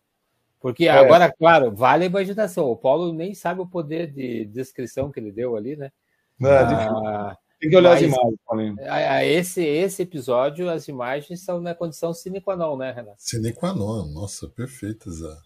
Porque 0.60 0.88
agora, 0.88 1.32
claro, 1.32 1.72
vale 1.76 2.04
a 2.04 2.08
imaginação. 2.08 2.70
O 2.70 2.76
Paulo 2.76 3.12
nem 3.12 3.34
sabe 3.34 3.62
o 3.62 3.66
poder 3.66 4.12
de 4.12 4.46
descrição 4.46 5.12
que 5.12 5.20
ele 5.20 5.32
deu 5.32 5.56
ali, 5.56 5.76
né? 5.76 5.92
É, 6.40 6.64
difícil. 6.66 6.94
Tem 7.62 7.70
que 7.70 7.78
olhar 7.78 7.94
as 7.94 8.02
mas- 8.02 8.12
imagens, 8.12 8.40
Paulinho. 8.46 8.76
a- 8.82 9.14
a 9.16 9.26
esse, 9.26 9.64
esse 9.64 10.02
episódio, 10.02 10.68
as 10.70 10.88
imagens 10.88 11.42
são 11.42 11.62
na 11.62 11.76
condição 11.76 12.14
sine 12.14 12.42
qua 12.42 12.56
non, 12.58 12.76
né, 12.76 12.92
Renato? 12.92 13.16
Sine 13.20 13.54
qua 13.54 13.74
non. 13.74 14.08
Nossa, 14.12 14.50
perfeitas. 14.50 15.24
A, 15.24 15.38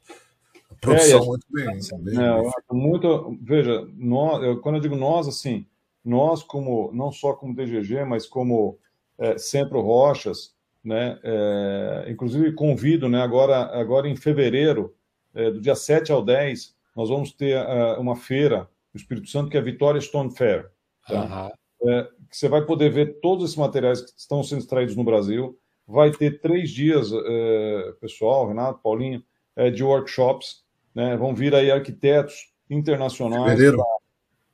a 0.71 0.75
produção 0.79 1.19
É, 1.19 1.21
a- 1.21 1.25
muito 1.25 1.45
bem. 1.51 1.65
bem, 1.65 1.79
Não, 2.15 2.41
bem 2.41 2.43
eu 2.45 2.47
acho 2.49 2.73
muito. 2.73 3.37
Veja, 3.41 3.85
nós, 3.97 4.41
eu- 4.43 4.61
quando 4.61 4.75
eu 4.75 4.81
digo 4.81 4.95
nós, 4.95 5.27
assim, 5.27 5.65
nós 6.03 6.41
como 6.41 6.89
não 6.93 7.11
só 7.11 7.33
como 7.33 7.53
DGG, 7.53 8.05
mas 8.05 8.25
como 8.25 8.77
é, 9.17 9.37
Centro 9.37 9.81
Rochas, 9.81 10.53
né? 10.83 11.19
é, 11.23 12.05
inclusive 12.09 12.51
convido, 12.53 13.09
né? 13.09 13.21
Agora, 13.21 13.57
agora 13.79 14.07
em 14.07 14.15
fevereiro, 14.15 14.95
é, 15.33 15.51
do 15.51 15.59
dia 15.59 15.75
7 15.75 16.11
ao 16.11 16.23
10, 16.23 16.73
nós 16.95 17.09
vamos 17.09 17.33
ter 17.33 17.55
é, 17.57 17.93
uma 17.97 18.15
feira 18.15 18.69
no 18.93 18.97
Espírito 18.99 19.27
Santo 19.29 19.49
que 19.49 19.57
é 19.57 19.59
a 19.59 19.63
Vitória 19.63 19.99
Stone 19.99 20.33
Fair. 20.33 20.69
Tá? 21.07 21.51
Aham. 21.87 22.07
que 22.29 22.37
você 22.37 22.49
vai 22.49 22.65
poder 22.65 22.89
ver 22.89 23.19
todos 23.21 23.45
esses 23.45 23.55
materiais 23.57 24.01
que 24.01 24.19
estão 24.19 24.43
sendo 24.43 24.59
extraídos 24.59 24.95
no 24.95 25.03
Brasil. 25.03 25.57
Vai 25.87 26.11
ter 26.11 26.41
três 26.41 26.69
dias, 26.71 27.11
eh, 27.13 27.93
pessoal, 28.01 28.47
Renato, 28.47 28.79
Paulinho, 28.81 29.23
eh, 29.55 29.69
de 29.69 29.83
workshops. 29.83 30.63
Né? 30.93 31.15
Vão 31.15 31.33
vir 31.35 31.53
aí 31.53 31.69
arquitetos 31.71 32.51
internacionais. 32.69 33.51
Fevereiro? 33.51 33.77
pra- 33.77 33.85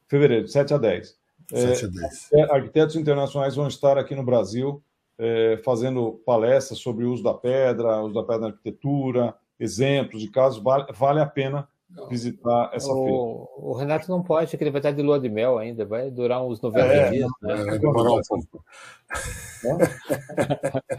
Fevereiro, 0.08 0.48
7 0.48 0.74
a 0.74 0.78
10. 0.78 1.16
Eh, 1.53 1.76
7 1.76 1.86
a 1.86 2.02
10. 2.02 2.28
é, 2.34 2.41
arquitetos 2.53 2.95
internacionais 2.95 3.56
vão 3.56 3.68
estar 3.68 3.98
aqui 3.98 4.14
no 4.16 4.24
Brasil 4.24 4.84
eh, 5.18 5.62
fazendo 5.64 6.22
palestras 6.26 6.80
sobre 6.80 7.06
o 7.06 7.12
uso 7.14 7.24
da 7.24 7.34
pedra, 7.34 8.02
uso 8.02 8.14
da 8.14 8.24
pedra 8.24 8.40
na 8.41 8.48
arquitetura, 8.48 9.36
exemplos 9.60 10.22
de 10.22 10.30
casos. 10.30 10.62
Vale, 10.62 10.86
vale 10.94 11.20
a 11.22 11.26
pena 11.26 11.68
visitar 12.09 12.69
essa 12.73 12.88
feira. 12.93 13.11
O, 13.11 13.72
o 13.72 13.73
Renato 13.73 14.09
não 14.09 14.22
pode, 14.23 14.51
porque 14.51 14.63
ele 14.63 14.72
vai 14.72 14.80
estar 14.80 14.91
de 14.91 15.01
lua 15.01 15.19
de 15.19 15.30
mel 15.30 15.57
ainda, 15.57 15.85
vai 15.85 16.09
durar 16.09 16.43
uns 16.45 16.61
90 16.61 16.85
É, 16.85 17.09
dias. 17.09 17.30
Né? 17.41 17.53
É, 17.53 17.63
vai 17.65 17.80
demorar 17.80 18.11
um 18.13 18.22
pouco. 18.27 18.65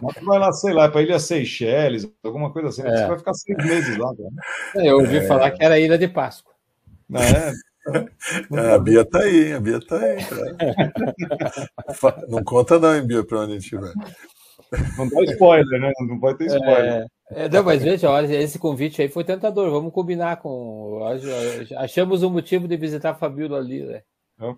Mas 0.03 0.15
tu 0.17 0.25
vai 0.25 0.39
lá, 0.39 0.53
sei 0.53 0.73
lá, 0.73 0.89
para 0.89 1.03
Ilha 1.03 1.19
Seychelles, 1.19 2.09
alguma 2.23 2.53
coisa 2.53 2.69
assim. 2.69 2.83
É. 2.83 2.97
Você 2.97 3.07
vai 3.09 3.19
ficar 3.19 3.35
seis 3.35 3.59
meses 3.59 3.97
lá. 3.97 4.13
Cara. 4.15 4.87
Eu 4.87 4.99
ouvi 4.99 5.27
falar 5.27 5.51
que 5.51 5.65
era 5.65 5.79
Ilha 5.79 5.99
de 5.99 6.09
Páscoa. 6.09 6.53
É, 7.15 7.53
É, 8.53 8.75
a 8.75 8.79
Bia 8.79 9.05
tá 9.05 9.19
aí? 9.19 9.53
A 9.53 9.61
Bia 9.61 9.81
tá 9.85 9.97
aí. 9.99 10.19
Fa- 11.95 12.23
Não 12.29 12.45
conta 12.45 12.79
não, 12.79 12.95
hein, 12.95 13.05
Bia, 13.05 13.25
pra 13.25 13.41
onde 13.41 13.55
a 13.55 13.59
gente 13.59 13.75
vai. 13.77 13.93
Não 14.97 15.09
dá 15.09 15.23
spoiler, 15.25 15.81
né? 15.81 15.93
Não 16.01 16.19
pode 16.19 16.39
ter 16.39 16.47
spoiler. 16.47 17.07
É, 17.31 17.45
é, 17.45 17.49
não, 17.49 17.63
mas 17.63 17.83
veja, 17.83 18.11
olha, 18.11 18.35
esse 18.35 18.59
convite 18.59 19.01
aí 19.03 19.09
foi 19.09 19.25
tentador. 19.25 19.71
Vamos 19.71 19.93
combinar 19.93 20.37
com. 20.39 21.01
Achamos 21.79 22.23
um 22.23 22.31
motivo 22.31 22.67
de 22.69 22.77
visitar 22.77 23.11
a 23.11 23.15
Fabíola 23.15 23.59
ali, 23.59 23.85
né? 23.85 24.03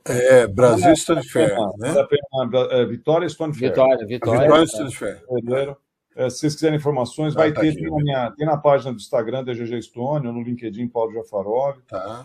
É, 0.09 0.47
Brasil 0.47 0.97
Stone 0.97 1.27
Fair, 1.29 1.55
né? 1.79 1.95
é, 2.71 2.87
Vitória 2.87 3.29
Stone 3.29 3.53
Fair. 3.53 3.71
Vitória, 3.71 4.07
Vitória. 4.07 4.41
Vitória 4.43 4.67
Stone 4.67 4.95
Fair. 4.95 5.23
É, 6.17 6.31
se 6.31 6.39
vocês 6.39 6.55
quiserem 6.55 6.77
informações, 6.79 7.35
Ah, 7.35 7.41
vai 7.41 7.53
tá 7.53 7.61
ter 7.61 7.71
aqui, 7.71 7.83
na, 7.83 7.97
minha, 7.97 8.31
tem 8.31 8.47
na 8.47 8.57
página 8.57 8.93
do 8.93 8.97
Instagram 8.99 9.43
da 9.45 9.53
GG 9.53 9.83
Stone, 9.83 10.27
ou 10.29 10.33
no 10.33 10.43
LinkedIn 10.43 10.87
Paulo 10.89 11.13
Jafarov. 11.13 11.77
Tá. 11.89 12.25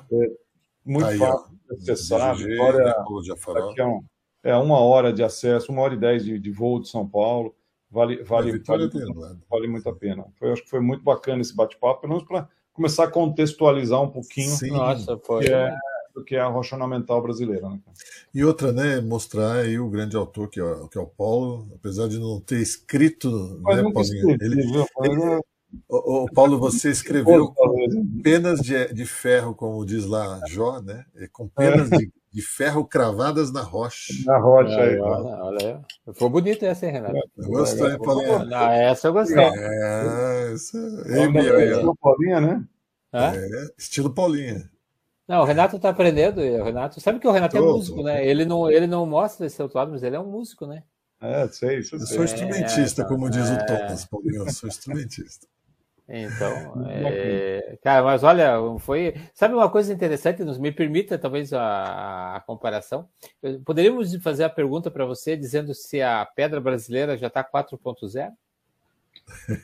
Muito 0.86 1.08
Aí, 1.08 1.18
fácil 1.18 1.48
de 1.80 1.92
acessar. 1.92 2.36
DGG, 2.36 2.50
Vitória 2.52 2.86
né, 2.86 2.94
Paulo 2.94 3.24
Jafarov. 3.24 3.72
Aqui 3.72 3.82
é, 3.82 3.86
um- 3.88 4.02
é 4.44 4.56
uma 4.56 4.80
hora 4.80 5.12
de 5.12 5.24
acesso, 5.24 5.72
uma 5.72 5.82
hora 5.82 5.96
e 5.96 5.98
dez 5.98 6.24
de, 6.24 6.40
de 6.40 6.52
voo 6.52 6.80
de 6.80 6.88
São 6.88 7.06
Paulo. 7.08 7.54
Vale, 7.92 8.24
vale, 8.24 8.52
Vitória 8.52 8.88
vale, 8.88 9.40
vale 9.50 9.68
muito 9.68 9.90
a 9.90 9.96
pena. 9.96 10.26
Foi, 10.38 10.52
acho 10.52 10.64
que 10.64 10.70
foi 10.70 10.80
muito 10.80 11.04
bacana 11.04 11.42
esse 11.42 11.56
bate-papo, 11.56 12.02
pelo 12.02 12.14
menos 12.14 12.28
para 12.28 12.48
começar 12.72 13.06
a 13.06 13.12
contextualizar 13.12 14.02
um 14.02 14.10
pouquinho 14.12 14.56
Sim. 14.56 14.70
Nossa, 14.72 15.18
foi. 15.18 15.46
que 15.46 15.52
é, 15.52 15.76
do 16.14 16.24
que 16.24 16.36
é 16.36 16.40
a 16.40 16.48
rocha 16.48 16.76
ornamental 16.76 17.22
brasileira. 17.22 17.68
Né? 17.68 17.80
E 18.34 18.44
outra, 18.44 18.72
né, 18.72 19.02
mostrar 19.02 19.54
aí 19.62 19.80
o 19.80 19.90
grande 19.90 20.16
autor 20.16 20.50
que 20.50 20.60
é, 20.60 20.64
o- 20.64 20.88
que 20.88 20.98
é 20.98 21.02
o 21.02 21.08
Paulo, 21.08 21.68
apesar 21.76 22.08
de 22.08 22.20
não 22.20 22.40
ter 22.40 22.62
escrito, 22.62 23.60
Mas 23.64 23.78
né, 23.78 23.92
Paulinho? 23.92 24.02
escrevi, 24.32 24.46
Ele, 24.46 24.62
viu? 24.62 24.82
É, 24.82 25.40
Ô, 25.88 26.24
ô, 26.24 26.26
Paulo, 26.34 26.58
você 26.58 26.90
escreveu 26.90 27.54
penas 28.24 28.60
de, 28.60 28.94
de 28.94 29.06
ferro, 29.06 29.54
como 29.54 29.86
diz 29.86 30.06
lá 30.06 30.40
Jó, 30.48 30.82
né? 30.82 31.06
É, 31.16 31.28
com 31.28 31.48
penas 31.48 31.90
de, 31.90 32.12
de 32.32 32.42
ferro 32.42 32.86
cravadas 32.86 33.52
na 33.52 33.62
rocha. 33.62 34.14
Na 34.26 34.38
rocha 34.38 34.80
aí. 34.80 35.00
Olha, 35.00 35.44
olha. 35.44 35.82
Foi 36.14 36.30
bonito 36.30 36.64
essa, 36.64 36.86
hein, 36.86 36.94
Renato? 36.94 37.18
Eu 37.38 37.48
gostei, 37.50 37.98
Paulinha. 37.98 38.46
Não, 38.46 38.72
essa 38.72 39.08
eu 39.08 39.14
gostei. 39.14 39.44
É, 39.44 40.52
essa... 40.54 40.78
Ei, 41.08 41.24
É, 41.24 41.56
aí, 41.56 41.74
ó. 41.74 41.94
Paulinha, 42.02 42.42
né? 42.42 42.66
É, 43.14 43.72
estilo 43.78 44.10
Paulinha. 44.10 44.70
Não, 45.28 45.42
o 45.42 45.46
Renato 45.46 45.78
tá 45.78 45.90
aprendendo. 45.90 46.42
O 46.42 46.64
Renato, 46.64 47.00
sabe 47.00 47.20
que 47.20 47.28
o 47.28 47.32
Renato 47.32 47.56
é 47.56 47.62
músico, 47.62 47.98
tô. 47.98 48.04
né? 48.04 48.26
Ele 48.26 48.46
não, 48.46 48.70
ele 48.70 48.88
não 48.88 49.06
mostra 49.06 49.46
esse 49.46 49.62
outro 49.62 49.78
lado, 49.78 49.92
mas 49.92 50.02
ele 50.02 50.16
é 50.16 50.20
um 50.20 50.30
músico, 50.30 50.66
né? 50.66 50.84
É, 51.22 51.48
sei, 51.50 51.80
isso 51.80 51.96
eu 51.96 52.00
sou 52.00 52.24
instrumentista, 52.24 53.02
É, 53.02 53.06
como 53.06 53.30
diz 53.30 53.50
é. 53.50 53.54
o 53.54 53.66
Thomas, 53.66 54.06
Paulinho. 54.06 54.46
Eu 54.46 54.52
sou 54.52 54.70
instrumentista. 54.70 55.48
Então, 56.12 56.88
é, 56.90 57.78
cara, 57.84 58.04
mas 58.04 58.24
olha, 58.24 58.54
foi. 58.80 59.14
Sabe 59.34 59.54
uma 59.54 59.70
coisa 59.70 59.94
interessante? 59.94 60.44
Nos 60.44 60.58
me 60.58 60.72
permita 60.72 61.20
talvez 61.20 61.54
a, 61.54 62.38
a 62.38 62.40
comparação. 62.42 63.08
Eu- 63.44 63.60
Poderíamos 63.62 64.16
fazer 64.16 64.44
a 64.44 64.50
pergunta 64.50 64.90
para 64.90 65.06
você 65.06 65.38
dizendo 65.38 65.74
se 65.76 66.02
a 66.02 66.26
pedra 66.36 66.60
brasileira 66.60 67.16
já 67.16 67.28
está 67.28 67.44
4.0? 67.44 68.32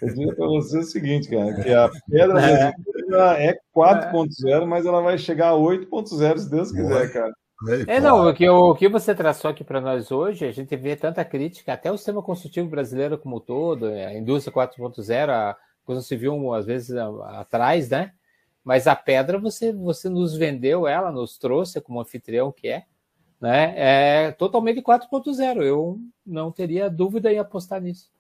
Eu 0.02 0.14
diria 0.14 0.36
para 0.36 0.46
você 0.48 0.78
o 0.78 0.84
seguinte, 0.84 1.28
cara, 1.30 1.52
que 1.64 1.74
a 1.74 1.90
pedra 2.08 2.34
brasileira 2.34 3.40
é 3.40 3.58
4.0, 3.76 4.66
mas 4.68 4.86
ela 4.86 5.02
vai 5.02 5.18
chegar 5.18 5.50
a 5.50 5.54
8.0 5.56 6.38
se 6.38 6.50
Deus 6.50 6.72
quiser, 6.72 7.12
cara. 7.12 7.34
É, 7.88 8.00
pô, 8.00 8.08
não, 8.08 8.30
o 8.30 8.34
que, 8.36 8.48
o 8.48 8.76
que 8.76 8.88
você 8.88 9.16
traçou 9.16 9.50
aqui 9.50 9.64
para 9.64 9.82
nós 9.82 10.12
hoje, 10.12 10.46
a 10.46 10.52
gente 10.52 10.76
vê 10.76 10.96
tanta 10.96 11.24
crítica, 11.26 11.74
até 11.74 11.92
o 11.92 11.98
sistema 11.98 12.22
construtivo 12.22 12.68
brasileiro 12.70 13.18
como 13.18 13.38
um 13.38 13.40
todo, 13.40 13.88
a 13.88 14.14
indústria 14.14 14.54
4.0, 14.54 15.30
a 15.30 15.56
construção 15.86 16.08
civil, 16.08 16.54
às 16.54 16.66
vezes, 16.66 16.96
atrás, 16.98 17.90
né? 17.90 18.14
Mas 18.64 18.88
a 18.88 18.96
pedra, 18.96 19.38
você, 19.38 19.72
você 19.72 20.10
nos 20.10 20.36
vendeu 20.36 20.88
ela, 20.88 21.12
nos 21.12 21.38
trouxe 21.38 21.80
como 21.80 22.02
anfitrião 22.02 22.52
que 22.52 22.68
é, 22.68 22.86
né? 23.40 23.74
É 23.76 24.32
totalmente 24.32 24.82
4.0. 24.82 25.62
Eu 25.62 26.00
não 26.26 26.52
teria 26.52 26.90
dúvida 26.90 27.32
em 27.32 27.38
apostar 27.38 27.80
nisso. 27.80 28.12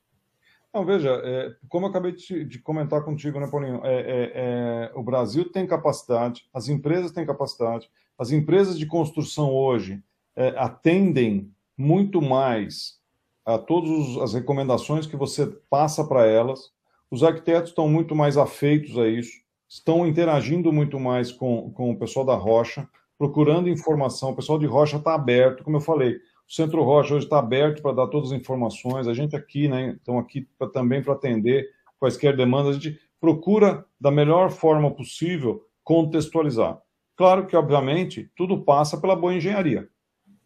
Não, 0.75 0.85
veja, 0.85 1.09
é, 1.23 1.55
como 1.69 1.85
eu 1.85 1.89
acabei 1.89 2.11
de, 2.11 2.43
de 2.43 2.59
comentar 2.59 3.01
contigo, 3.03 3.39
né, 3.39 3.47
Paulinho? 3.47 3.79
É, 3.85 3.95
é, 3.95 4.31
é, 4.35 4.91
o 4.93 5.01
Brasil 5.01 5.49
tem 5.49 5.65
capacidade, 5.65 6.45
as 6.53 6.67
empresas 6.67 7.13
têm 7.13 7.25
capacidade, 7.25 7.89
as 8.17 8.31
empresas 8.31 8.77
de 8.77 8.85
construção 8.85 9.53
hoje 9.53 10.03
é, 10.35 10.49
atendem 10.57 11.49
muito 11.77 12.21
mais 12.21 12.99
a 13.45 13.57
todas 13.57 14.17
as 14.21 14.33
recomendações 14.33 15.07
que 15.07 15.15
você 15.15 15.47
passa 15.69 16.03
para 16.03 16.25
elas. 16.25 16.73
Os 17.09 17.23
arquitetos 17.23 17.69
estão 17.69 17.87
muito 17.87 18.15
mais 18.15 18.37
afeitos 18.37 18.97
a 18.97 19.07
isso, 19.07 19.31
estão 19.69 20.07
interagindo 20.07 20.71
muito 20.71 20.99
mais 20.99 21.31
com, 21.31 21.71
com 21.71 21.91
o 21.91 21.97
pessoal 21.97 22.25
da 22.25 22.35
Rocha, 22.35 22.87
procurando 23.17 23.69
informação. 23.69 24.31
O 24.31 24.35
pessoal 24.35 24.59
de 24.59 24.65
Rocha 24.65 24.97
está 24.97 25.13
aberto, 25.13 25.63
como 25.63 25.77
eu 25.77 25.81
falei. 25.81 26.17
O 26.47 26.53
Centro 26.53 26.83
Rocha 26.83 27.15
hoje 27.15 27.25
está 27.25 27.39
aberto 27.39 27.81
para 27.81 27.95
dar 27.95 28.07
todas 28.07 28.31
as 28.31 28.39
informações. 28.39 29.07
A 29.07 29.13
gente 29.13 29.35
aqui, 29.35 29.67
né, 29.67 29.93
estão 29.93 30.19
aqui 30.19 30.47
pra, 30.57 30.67
também 30.67 31.01
para 31.01 31.13
atender 31.13 31.67
quaisquer 31.99 32.35
demandas. 32.35 32.75
A 32.75 32.79
gente 32.79 32.99
procura, 33.19 33.85
da 33.99 34.11
melhor 34.11 34.51
forma 34.51 34.91
possível, 34.91 35.63
contextualizar. 35.83 36.79
Claro 37.15 37.47
que, 37.47 37.55
obviamente, 37.55 38.29
tudo 38.35 38.63
passa 38.63 38.99
pela 38.99 39.15
boa 39.15 39.33
engenharia, 39.33 39.87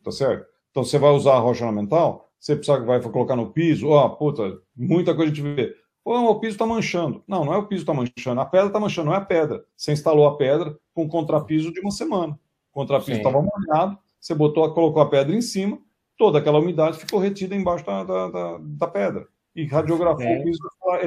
tá 0.04 0.12
certo? 0.12 0.46
Então, 0.72 0.84
você 0.84 0.98
vai 0.98 1.12
usar 1.12 1.34
a 1.34 1.40
rocha 1.40 1.66
ornamental, 1.66 2.30
você 2.40 2.56
precisa 2.56 2.80
vai 2.86 3.02
colocar 3.02 3.36
no 3.36 3.52
piso, 3.52 3.90
ó, 3.90 4.08
puta, 4.10 4.60
muita 4.76 5.16
coisa 5.16 5.32
a 5.32 5.36
gente 5.36 5.56
vê. 5.56 5.76
Pô, 6.04 6.18
o 6.18 6.40
piso 6.40 6.54
está 6.56 6.66
manchando. 6.66 7.24
Não, 7.28 7.46
não 7.46 7.54
é 7.54 7.58
o 7.58 7.68
piso 7.68 7.86
que 7.86 7.92
está 7.92 7.94
manchando, 7.94 8.42
a 8.42 8.46
pedra 8.46 8.68
está 8.68 8.80
manchando, 8.80 9.08
não 9.08 9.14
é 9.16 9.18
a 9.18 9.26
pedra. 9.26 9.64
Você 9.76 9.92
instalou 9.92 10.28
a 10.28 10.38
pedra 10.38 10.76
com 10.94 11.08
contrapiso 11.08 11.72
de 11.72 11.80
uma 11.80 11.92
semana. 11.92 12.34
O 12.72 12.74
contrapiso 12.74 13.18
estava 13.18 13.42
molhado, 13.42 13.98
você 14.20 14.34
botou, 14.34 14.72
colocou 14.74 15.02
a 15.02 15.10
pedra 15.10 15.36
em 15.36 15.42
cima, 15.42 15.80
toda 16.18 16.40
aquela 16.40 16.60
umidade 16.60 16.98
ficou 16.98 17.20
retida 17.20 17.56
embaixo 17.56 17.86
da, 17.86 18.04
da, 18.04 18.28
da, 18.30 18.58
da 18.62 18.88
pedra. 18.88 19.28
E 19.56 19.66
radiografou 19.66 20.24
É. 20.24 20.40
o 20.40 20.44
piso 20.44 20.60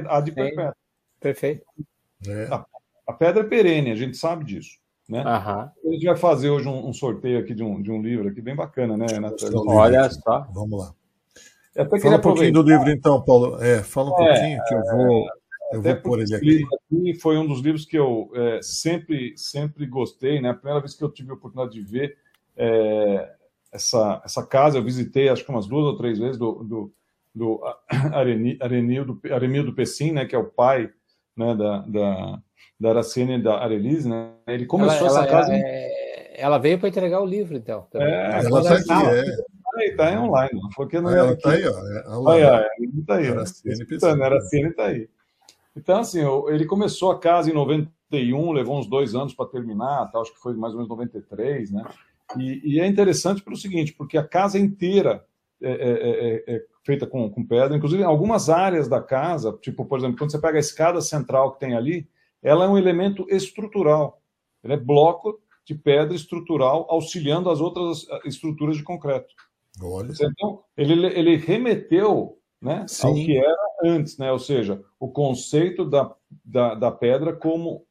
a 0.08 0.20
de 0.20 0.30
Sim. 0.30 0.34
perpétuo. 0.34 0.74
Perfeito. 1.20 1.64
é. 2.28 2.48
A 3.06 3.12
pedra 3.12 3.40
é 3.42 3.44
perene, 3.46 3.90
a 3.90 3.96
gente 3.96 4.16
sabe 4.16 4.44
disso. 4.44 4.78
Né? 5.08 5.22
Aham. 5.22 5.70
A 5.84 5.92
gente 5.92 6.06
vai 6.06 6.16
fazer 6.16 6.50
hoje 6.50 6.68
um, 6.68 6.88
um 6.88 6.92
sorteio 6.92 7.40
aqui 7.40 7.54
de 7.54 7.62
um, 7.62 7.82
de 7.82 7.90
um 7.90 8.00
livro 8.00 8.28
aqui 8.28 8.40
bem 8.40 8.54
bacana, 8.54 8.96
né? 8.96 9.06
Gostei. 9.30 9.50
Olha 9.54 10.08
só. 10.10 10.46
Vamos 10.52 10.78
lá. 10.78 10.94
Eu 11.74 11.84
até 11.84 11.98
Fala 11.98 12.16
um 12.16 12.20
pouquinho 12.20 12.52
do 12.52 12.62
livro, 12.62 12.90
então, 12.90 13.22
Paulo. 13.22 13.62
É, 13.62 13.82
fala 13.82 14.10
um 14.10 14.14
É, 14.14 14.26
pouquinho 14.26 14.64
que 14.64 14.74
eu 14.74 14.82
vou, 14.84 15.26
eu 15.72 15.82
vou 15.82 15.96
pôr 15.96 16.14
ele 16.18 16.24
esse 16.24 16.34
aqui. 16.34 16.44
livro 16.44 16.68
aqui 16.74 17.14
foi 17.20 17.38
um 17.38 17.46
dos 17.46 17.60
livros 17.60 17.86
que 17.86 17.98
eu 17.98 18.30
é, 18.34 18.60
sempre, 18.62 19.32
sempre 19.36 19.86
gostei, 19.86 20.40
né? 20.40 20.50
A 20.50 20.54
primeira 20.54 20.80
vez 20.80 20.94
que 20.94 21.02
eu 21.02 21.10
tive 21.10 21.30
a 21.30 21.34
oportunidade 21.34 21.72
de 21.74 21.80
ver 21.82 22.16
é, 22.56 23.30
essa, 23.72 24.20
essa 24.24 24.46
casa, 24.46 24.76
eu 24.76 24.84
visitei 24.84 25.30
acho 25.30 25.44
que 25.44 25.50
umas 25.50 25.66
duas 25.66 25.86
ou 25.86 25.96
três 25.96 26.18
vezes 26.18 26.36
do, 26.36 26.62
do, 26.62 26.92
do 27.34 27.60
Areni- 28.12 28.58
Arenildo, 28.60 29.18
Aremildo 29.30 29.72
Pessim, 29.74 30.12
né? 30.12 30.26
Que 30.26 30.34
é 30.34 30.38
o 30.38 30.44
pai 30.50 30.90
né, 31.34 31.54
da, 31.54 31.78
da, 31.78 32.42
da 32.78 32.88
Aracene 32.90 33.38
e 33.38 33.42
da 33.42 33.62
Arelise, 33.62 34.06
né? 34.06 34.32
Ele 34.46 34.66
começou 34.66 35.06
ela, 35.06 35.20
essa 35.20 35.26
casa... 35.26 35.54
ela, 35.54 35.62
é- 35.64 36.12
ela 36.34 36.58
veio 36.58 36.78
para 36.78 36.88
entregar 36.88 37.20
o 37.22 37.26
livro, 37.26 37.56
então. 37.56 37.86
também. 37.90 38.08
É, 38.12 38.44
Ela 38.44 38.60
está 38.60 38.74
aqui, 38.74 39.06
é. 39.06 39.51
Aí, 39.74 39.96
tá 39.96 40.08
aí 40.08 40.18
online, 40.18 40.60
não 40.60 40.70
foi 40.72 40.86
que 40.86 41.00
não 41.00 41.08
Ah, 41.10 41.16
era 41.18 41.32
está 41.32 41.50
aí, 41.52 41.66
ó. 41.66 41.70
É, 41.70 42.04
lá. 42.04 42.18
Olha, 42.20 42.52
olha, 42.52 42.70
ele 42.78 43.02
tá 43.06 43.14
aí, 43.16 43.24
né? 43.24 43.30
Aracene 43.30 43.72
Escutando, 43.74 44.18
Pessim. 44.18 44.22
Aracene 44.22 44.72
tá 44.74 44.84
aí. 44.86 45.08
Então, 45.74 46.00
assim, 46.00 46.20
ele 46.48 46.66
começou 46.66 47.10
a 47.10 47.18
casa 47.18 47.50
em 47.50 47.54
91, 47.54 48.52
levou 48.52 48.78
uns 48.78 48.86
dois 48.86 49.14
anos 49.14 49.32
para 49.34 49.46
terminar, 49.48 50.10
tá? 50.10 50.18
acho 50.20 50.32
que 50.34 50.40
foi 50.40 50.54
mais 50.54 50.74
ou 50.74 50.78
menos 50.80 50.90
93, 50.90 51.70
né? 51.70 51.84
E, 52.36 52.74
e 52.74 52.80
é 52.80 52.86
interessante 52.86 53.42
pelo 53.42 53.56
seguinte, 53.56 53.92
porque 53.94 54.18
a 54.18 54.26
casa 54.26 54.58
inteira 54.58 55.24
é, 55.60 55.70
é- 55.70 55.74
é- 56.52 56.56
é 56.56 56.64
feita 56.84 57.06
com, 57.06 57.30
com 57.30 57.44
pedra, 57.46 57.76
inclusive 57.76 58.02
algumas 58.02 58.50
áreas 58.50 58.88
da 58.88 59.00
casa, 59.00 59.56
tipo, 59.62 59.84
por 59.86 59.98
exemplo, 59.98 60.18
quando 60.18 60.30
você 60.32 60.40
pega 60.40 60.58
a 60.58 60.60
escada 60.60 61.00
central 61.00 61.52
que 61.52 61.60
tem 61.60 61.74
ali, 61.74 62.06
ela 62.42 62.64
é 62.64 62.68
um 62.68 62.76
elemento 62.76 63.24
estrutural. 63.30 64.20
É 64.64 64.76
bloco 64.76 65.40
de 65.64 65.74
pedra 65.74 66.14
estrutural 66.14 66.86
auxiliando 66.90 67.48
as 67.48 67.60
outras 67.60 68.06
eh, 68.10 68.20
estruturas 68.28 68.76
de 68.76 68.82
concreto. 68.82 69.32
Olha. 69.80 70.12
Então, 70.12 70.62
ele, 70.76 71.06
ele 71.06 71.36
remeteu 71.36 72.38
né, 72.60 72.86
ao 73.02 73.14
que 73.14 73.36
era 73.36 73.56
antes, 73.84 74.18
né? 74.18 74.30
ou 74.30 74.38
seja, 74.38 74.82
o 75.00 75.08
conceito 75.08 75.84
da, 75.84 76.14
da, 76.44 76.74
da 76.74 76.90
pedra 76.90 77.32
como 77.34 77.84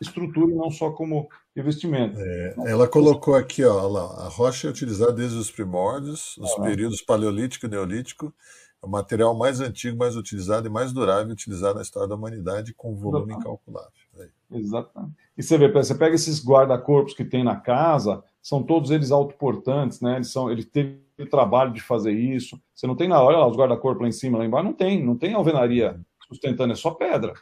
estrutura 0.00 0.52
e 0.52 0.56
não 0.56 0.70
só 0.70 0.90
como 0.90 1.28
revestimento. 1.54 2.18
Ela 2.66 2.88
colocou 2.88 3.34
aqui, 3.34 3.64
ó, 3.64 3.86
lá, 3.86 4.26
a 4.26 4.28
rocha 4.28 4.66
é 4.66 4.70
utilizada 4.70 5.12
desde 5.12 5.36
os 5.38 5.50
primórdios, 5.50 6.36
nos 6.38 6.52
Ah. 6.58 6.62
períodos 6.62 7.00
paleolítico 7.00 7.66
e 7.66 7.68
neolítico, 7.68 8.34
é 8.82 8.86
o 8.86 8.88
material 8.88 9.34
mais 9.34 9.60
antigo, 9.60 9.96
mais 9.96 10.16
utilizado 10.16 10.66
e 10.66 10.70
mais 10.70 10.92
durável 10.92 11.32
utilizado 11.32 11.76
na 11.76 11.82
história 11.82 12.08
da 12.08 12.16
humanidade, 12.16 12.74
com 12.74 12.94
volume 12.94 13.32
Exatamente. 13.32 13.40
incalculável. 13.40 13.92
Aí. 14.18 14.28
Exatamente. 14.50 15.14
E 15.36 15.42
você 15.42 15.58
vê, 15.58 15.70
você 15.70 15.94
pega 15.94 16.14
esses 16.14 16.44
guarda-corpos 16.44 17.14
que 17.14 17.24
tem 17.24 17.44
na 17.44 17.56
casa, 17.56 18.22
são 18.42 18.62
todos 18.62 18.90
eles 18.90 19.10
autoportantes, 19.10 20.00
né? 20.00 20.16
Eles 20.16 20.30
são, 20.30 20.50
ele 20.50 20.64
teve 20.64 21.03
o 21.22 21.26
trabalho 21.28 21.72
de 21.72 21.80
fazer 21.80 22.12
isso. 22.12 22.60
Você 22.74 22.86
não 22.86 22.96
tem 22.96 23.08
na 23.08 23.22
olha 23.22 23.38
lá 23.38 23.46
os 23.46 23.56
guarda-corpos 23.56 24.02
lá 24.02 24.08
em 24.08 24.12
cima, 24.12 24.38
lá 24.38 24.44
embaixo, 24.44 24.66
não 24.66 24.72
tem, 24.74 25.04
não 25.04 25.16
tem 25.16 25.34
alvenaria 25.34 26.00
sustentando, 26.28 26.72
é 26.72 26.76
só 26.76 26.90
pedra. 26.90 27.34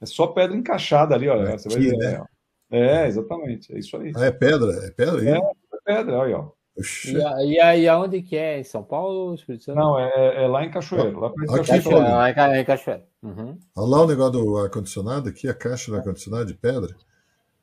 É 0.00 0.06
só 0.06 0.26
pedra 0.28 0.56
encaixada 0.56 1.14
ali, 1.14 1.28
olha. 1.28 1.56
Você 1.58 1.68
vai 1.68 1.78
Aqui, 1.78 1.90
ver, 1.90 1.98
né? 1.98 2.24
É, 2.72 3.06
exatamente, 3.06 3.74
é 3.74 3.78
isso 3.78 3.96
aí. 3.96 4.12
Ah, 4.16 4.26
é 4.26 4.30
pedra? 4.30 4.72
É 4.86 4.90
pedra 4.90 5.20
aí? 5.20 5.28
É. 5.28 5.40
pedra, 5.84 6.18
olha, 6.18 6.38
ó. 6.38 6.50
E, 6.76 7.12
e, 7.52 7.60
a- 7.60 7.76
e 7.76 7.88
aonde 7.88 8.22
que 8.22 8.36
é? 8.36 8.58
Em 8.60 8.64
São 8.64 8.82
Paulo? 8.82 9.34
Espírito 9.34 9.64
Santo? 9.64 9.76
Não, 9.76 9.98
é, 9.98 10.44
é 10.44 10.46
lá 10.46 10.64
em 10.64 10.70
Cachoeiro. 10.70 11.20
Lá 11.20 11.28
Aqui, 11.28 11.36
Cachoeiro. 11.46 11.64
Cachoeira, 11.66 12.00
Paulo. 12.00 12.16
lá 12.16 12.30
em 12.30 12.34
Ca- 12.34 12.58
em 12.60 12.64
Cachoeira. 12.64 13.04
Uhum. 13.22 13.58
Olha 13.76 13.88
lá 13.88 14.02
o 14.02 14.06
negócio 14.06 14.32
do 14.32 14.56
ar-condicionado 14.56 15.28
aqui, 15.28 15.48
a 15.48 15.52
caixa 15.54 15.90
do 15.90 15.96
ar-condicionado 15.98 16.46
de 16.46 16.54
pedra. 16.54 16.94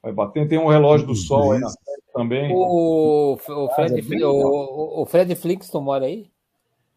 Vai 0.04 0.12
bater, 0.12 0.48
tem 0.48 0.60
um 0.60 0.68
relógio 0.68 1.08
do 1.08 1.16
sol 1.16 1.54
aí 1.54 1.60
na 1.60 1.70
frente 1.70 2.02
também. 2.18 2.52
O, 2.54 3.34
o, 3.34 3.70
Fred, 3.70 4.22
é 4.22 4.26
o, 4.26 5.02
o- 5.02 5.06
Fred 5.06 5.36
Flixton 5.36 5.82
mora 5.82 6.06
aí? 6.06 6.30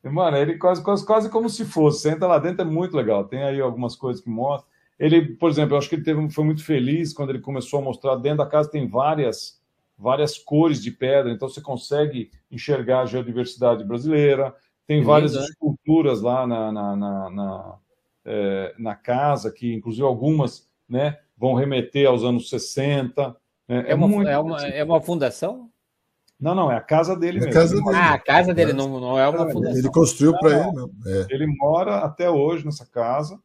Mano, 0.02 0.36
ele 0.36 0.56
quase, 0.56 0.82
quase, 0.82 1.05
quase 1.05 1.30
como 1.30 1.48
se 1.48 1.64
fosse. 1.64 2.02
Você 2.02 2.10
entra 2.10 2.26
lá 2.26 2.38
dentro, 2.38 2.62
é 2.62 2.64
muito 2.64 2.97
legal. 2.97 3.24
Tem 3.24 3.42
aí 3.42 3.60
algumas 3.60 3.94
coisas 3.94 4.22
que 4.22 4.30
mostram. 4.30 4.68
Ele, 4.98 5.34
por 5.36 5.51
exemplo, 5.51 5.74
eu 5.74 5.78
acho 5.78 5.88
que 5.88 5.94
ele 5.94 6.05
teve, 6.05 6.30
foi 6.30 6.44
muito 6.44 6.64
feliz 6.64 7.12
quando 7.12 7.30
ele 7.30 7.40
começou 7.40 7.80
a 7.80 7.82
mostrar. 7.82 8.16
Dentro 8.16 8.38
da 8.38 8.47
casa 8.47 8.70
tem 8.70 8.86
várias, 8.88 9.60
várias 9.98 10.38
cores 10.38 10.82
de 10.82 10.90
pedra, 10.90 11.32
então 11.32 11.48
você 11.48 11.60
consegue 11.60 12.30
enxergar 12.51 13.01
a 13.01 13.06
geodiversidade 13.06 13.84
brasileira. 13.84 14.55
Tem 14.86 15.02
várias 15.02 15.34
né? 15.34 15.40
esculturas 15.42 16.20
lá 16.20 16.47
na, 16.47 16.72
na, 16.72 16.97
na, 16.97 17.30
na, 17.30 17.74
eh, 18.24 18.74
na 18.78 18.94
casa, 18.97 19.52
que 19.52 19.72
inclusive 19.72 20.05
algumas 20.05 20.68
né, 20.88 21.18
vão 21.36 21.55
remeter 21.55 22.09
aos 22.09 22.24
anos 22.24 22.51
60. 22.51 23.36
Né? 23.70 23.84
É 23.86 23.94
uma, 23.94 24.09
muito 24.09 24.28
é 24.28 24.38
uma, 24.38 24.66
é 24.66 24.84
uma 24.84 25.01
fundação? 25.01 25.70
Não, 26.38 26.55
não, 26.55 26.72
é 26.72 26.76
a 26.76 26.80
casa 26.80 27.14
dele 27.14 27.38
É 27.38 27.42
a 27.42 27.44
mesmo. 27.44 27.60
casa 27.60 27.74
ele, 27.74 27.84
dele. 27.84 27.97
Ah, 27.97 28.14
a 28.14 28.18
casa 28.18 28.55
dele 28.55 28.72
não, 28.72 29.01
não 29.01 29.18
é 29.18 29.28
uma 29.28 29.51
fundação. 29.51 29.78
Ele 29.78 29.90
construiu 29.90 30.38
para 30.38 30.51
ele 30.51 30.72
mesmo. 30.72 30.92
É. 31.06 31.26
ele 31.30 31.47
mora 31.47 31.98
até 31.98 32.30
hoje 32.30 32.64
nessa 32.64 32.86
casa, 32.86 33.38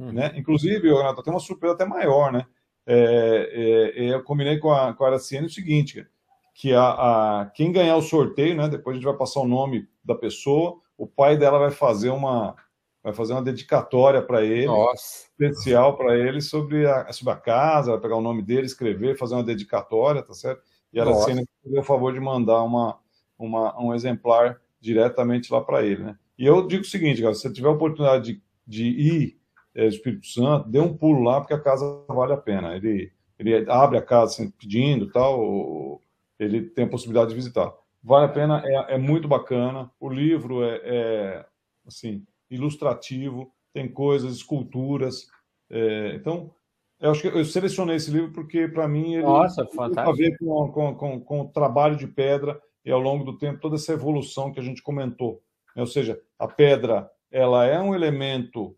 Uhum. 0.00 0.12
Né? 0.12 0.32
Inclusive, 0.34 0.88
Renato, 0.90 1.22
tem 1.22 1.32
uma 1.32 1.38
surpresa 1.38 1.74
até 1.74 1.84
maior, 1.84 2.32
né? 2.32 2.46
É, 2.86 3.92
é, 3.96 4.06
é 4.06 4.14
eu 4.14 4.22
combinei 4.24 4.58
com 4.58 4.72
a, 4.72 4.94
com 4.94 5.04
a 5.04 5.08
Araciane 5.08 5.46
o 5.46 5.50
seguinte, 5.50 6.06
que 6.54 6.72
a, 6.72 7.42
a, 7.42 7.46
quem 7.54 7.70
ganhar 7.70 7.96
o 7.96 8.02
sorteio, 8.02 8.56
né? 8.56 8.66
Depois 8.66 8.94
a 8.94 8.98
gente 8.98 9.04
vai 9.04 9.16
passar 9.16 9.40
o 9.40 9.48
nome 9.48 9.86
da 10.02 10.14
pessoa, 10.14 10.78
o 10.96 11.06
pai 11.06 11.36
dela 11.36 11.58
vai 11.58 11.70
fazer 11.70 12.08
uma 12.08 12.56
vai 13.02 13.12
fazer 13.12 13.32
uma 13.32 13.42
dedicatória 13.42 14.22
para 14.22 14.44
ele, 14.44 14.66
Nossa. 14.66 15.26
especial 15.30 15.96
para 15.96 16.16
ele 16.16 16.40
sobre 16.40 16.86
a, 16.86 17.10
sobre 17.12 17.32
a 17.32 17.36
casa, 17.36 17.92
vai 17.92 18.00
pegar 18.00 18.16
o 18.16 18.22
nome 18.22 18.42
dele, 18.42 18.66
escrever, 18.66 19.16
fazer 19.16 19.34
uma 19.34 19.44
dedicatória, 19.44 20.22
tá 20.22 20.34
certo? 20.34 20.62
E 20.92 21.00
a 21.00 21.04
Aracena 21.04 21.42
deu 21.64 21.80
o 21.80 21.84
favor 21.84 22.12
de 22.12 22.20
mandar 22.20 22.62
uma, 22.62 22.98
uma, 23.38 23.80
um 23.80 23.94
exemplar 23.94 24.60
diretamente 24.80 25.52
lá 25.52 25.60
para 25.60 25.84
ele, 25.84 26.02
né? 26.02 26.18
E 26.38 26.44
eu 26.46 26.66
digo 26.66 26.82
o 26.82 26.86
seguinte, 26.86 27.22
cara, 27.22 27.34
se 27.34 27.42
você 27.42 27.52
tiver 27.52 27.68
a 27.68 27.72
oportunidade 27.72 28.34
de, 28.34 28.42
de 28.66 28.84
ir 28.84 29.40
é, 29.74 29.86
Espírito 29.86 30.26
Santo, 30.26 30.68
dê 30.68 30.80
um 30.80 30.96
pulo 30.96 31.22
lá, 31.22 31.40
porque 31.40 31.54
a 31.54 31.60
casa 31.60 31.84
vale 32.08 32.32
a 32.32 32.36
pena. 32.36 32.74
Ele, 32.74 33.12
ele 33.38 33.70
abre 33.70 33.98
a 33.98 34.02
casa 34.02 34.32
assim, 34.32 34.50
pedindo 34.50 35.10
tal, 35.10 36.00
ele 36.38 36.62
tem 36.62 36.86
a 36.86 36.88
possibilidade 36.88 37.30
de 37.30 37.36
visitar. 37.36 37.72
Vale 38.02 38.26
a 38.26 38.28
pena, 38.28 38.62
é, 38.64 38.94
é 38.94 38.98
muito 38.98 39.28
bacana. 39.28 39.90
O 40.00 40.08
livro 40.08 40.64
é, 40.64 40.80
é, 40.82 41.46
assim 41.86 42.26
ilustrativo, 42.50 43.52
tem 43.72 43.88
coisas, 43.88 44.34
esculturas. 44.34 45.26
É, 45.70 46.14
então, 46.14 46.52
eu 46.98 47.10
acho 47.10 47.22
que 47.22 47.28
eu 47.28 47.44
selecionei 47.44 47.96
esse 47.96 48.10
livro 48.10 48.32
porque, 48.32 48.68
para 48.68 48.88
mim, 48.88 49.14
ele 49.14 49.22
Nossa, 49.22 49.64
tem 49.64 49.80
a 49.96 50.12
ver 50.12 50.36
com, 50.38 50.72
com, 50.72 50.94
com, 50.94 51.20
com, 51.20 51.40
o 51.42 51.48
trabalho 51.48 51.96
de 51.96 52.06
pedra 52.06 52.60
e, 52.84 52.90
ao 52.90 53.00
longo 53.00 53.24
do 53.24 53.38
tempo, 53.38 53.60
toda 53.60 53.76
essa 53.76 53.92
evolução 53.92 54.52
que 54.52 54.60
a 54.60 54.62
gente 54.62 54.82
comentou. 54.82 55.42
Ou 55.76 55.86
seja, 55.86 56.20
a 56.38 56.48
pedra 56.48 57.10
ela 57.30 57.64
é 57.64 57.80
um 57.80 57.94
elemento 57.94 58.76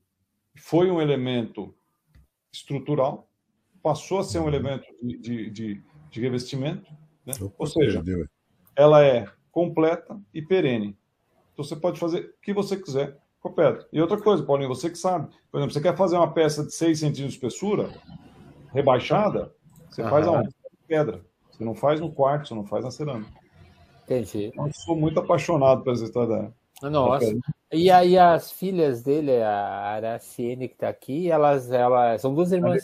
foi 0.56 0.90
um 0.90 1.00
elemento 1.00 1.74
estrutural, 2.52 3.28
passou 3.82 4.18
a 4.18 4.24
ser 4.24 4.38
um 4.38 4.48
elemento 4.48 4.84
de, 5.02 5.18
de, 5.18 5.50
de, 5.50 5.82
de 6.10 6.20
revestimento, 6.20 6.90
né? 7.24 7.32
ou 7.58 7.66
seja, 7.66 8.02
ela 8.76 9.04
é 9.04 9.26
completa 9.50 10.20
e 10.32 10.42
perene. 10.42 10.96
Então 11.52 11.64
você 11.64 11.76
pode 11.76 11.98
fazer 11.98 12.20
o 12.20 12.40
que 12.42 12.52
você 12.52 12.76
quiser 12.76 13.18
pedra. 13.50 13.86
E 13.92 14.00
outra 14.00 14.20
coisa, 14.20 14.42
Paulinho, 14.42 14.68
você 14.68 14.88
que 14.90 14.98
sabe, 14.98 15.28
por 15.50 15.58
exemplo, 15.58 15.72
você 15.72 15.80
quer 15.80 15.96
fazer 15.96 16.16
uma 16.16 16.32
peça 16.32 16.64
de 16.64 16.72
6 16.72 16.98
centímetros 16.98 17.32
de 17.32 17.38
espessura, 17.38 17.90
rebaixada, 18.72 19.52
você 19.90 20.02
uhum. 20.02 20.10
faz 20.10 20.26
aonde? 20.26 20.54
Pedra. 20.86 21.24
Você 21.50 21.64
não 21.64 21.74
faz 21.74 22.00
no 22.00 22.12
quarto, 22.12 22.48
você 22.48 22.54
não 22.54 22.64
faz 22.64 22.84
na 22.84 22.90
cerâmica. 22.90 23.30
Entendi. 24.04 24.46
Então, 24.46 24.66
eu 24.66 24.72
sou 24.74 24.96
muito 24.96 25.18
apaixonado 25.20 25.82
por 25.82 25.92
essa 25.92 26.04
história 26.04 26.52
nossa. 26.90 27.34
E 27.72 27.90
aí 27.90 28.18
as 28.18 28.52
filhas 28.52 29.02
dele, 29.02 29.40
a 29.40 29.94
Araciene 29.94 30.68
que 30.68 30.74
está 30.74 30.88
aqui, 30.88 31.30
elas, 31.30 31.70
elas 31.70 32.20
são 32.20 32.34
duas 32.34 32.52
irmãs. 32.52 32.82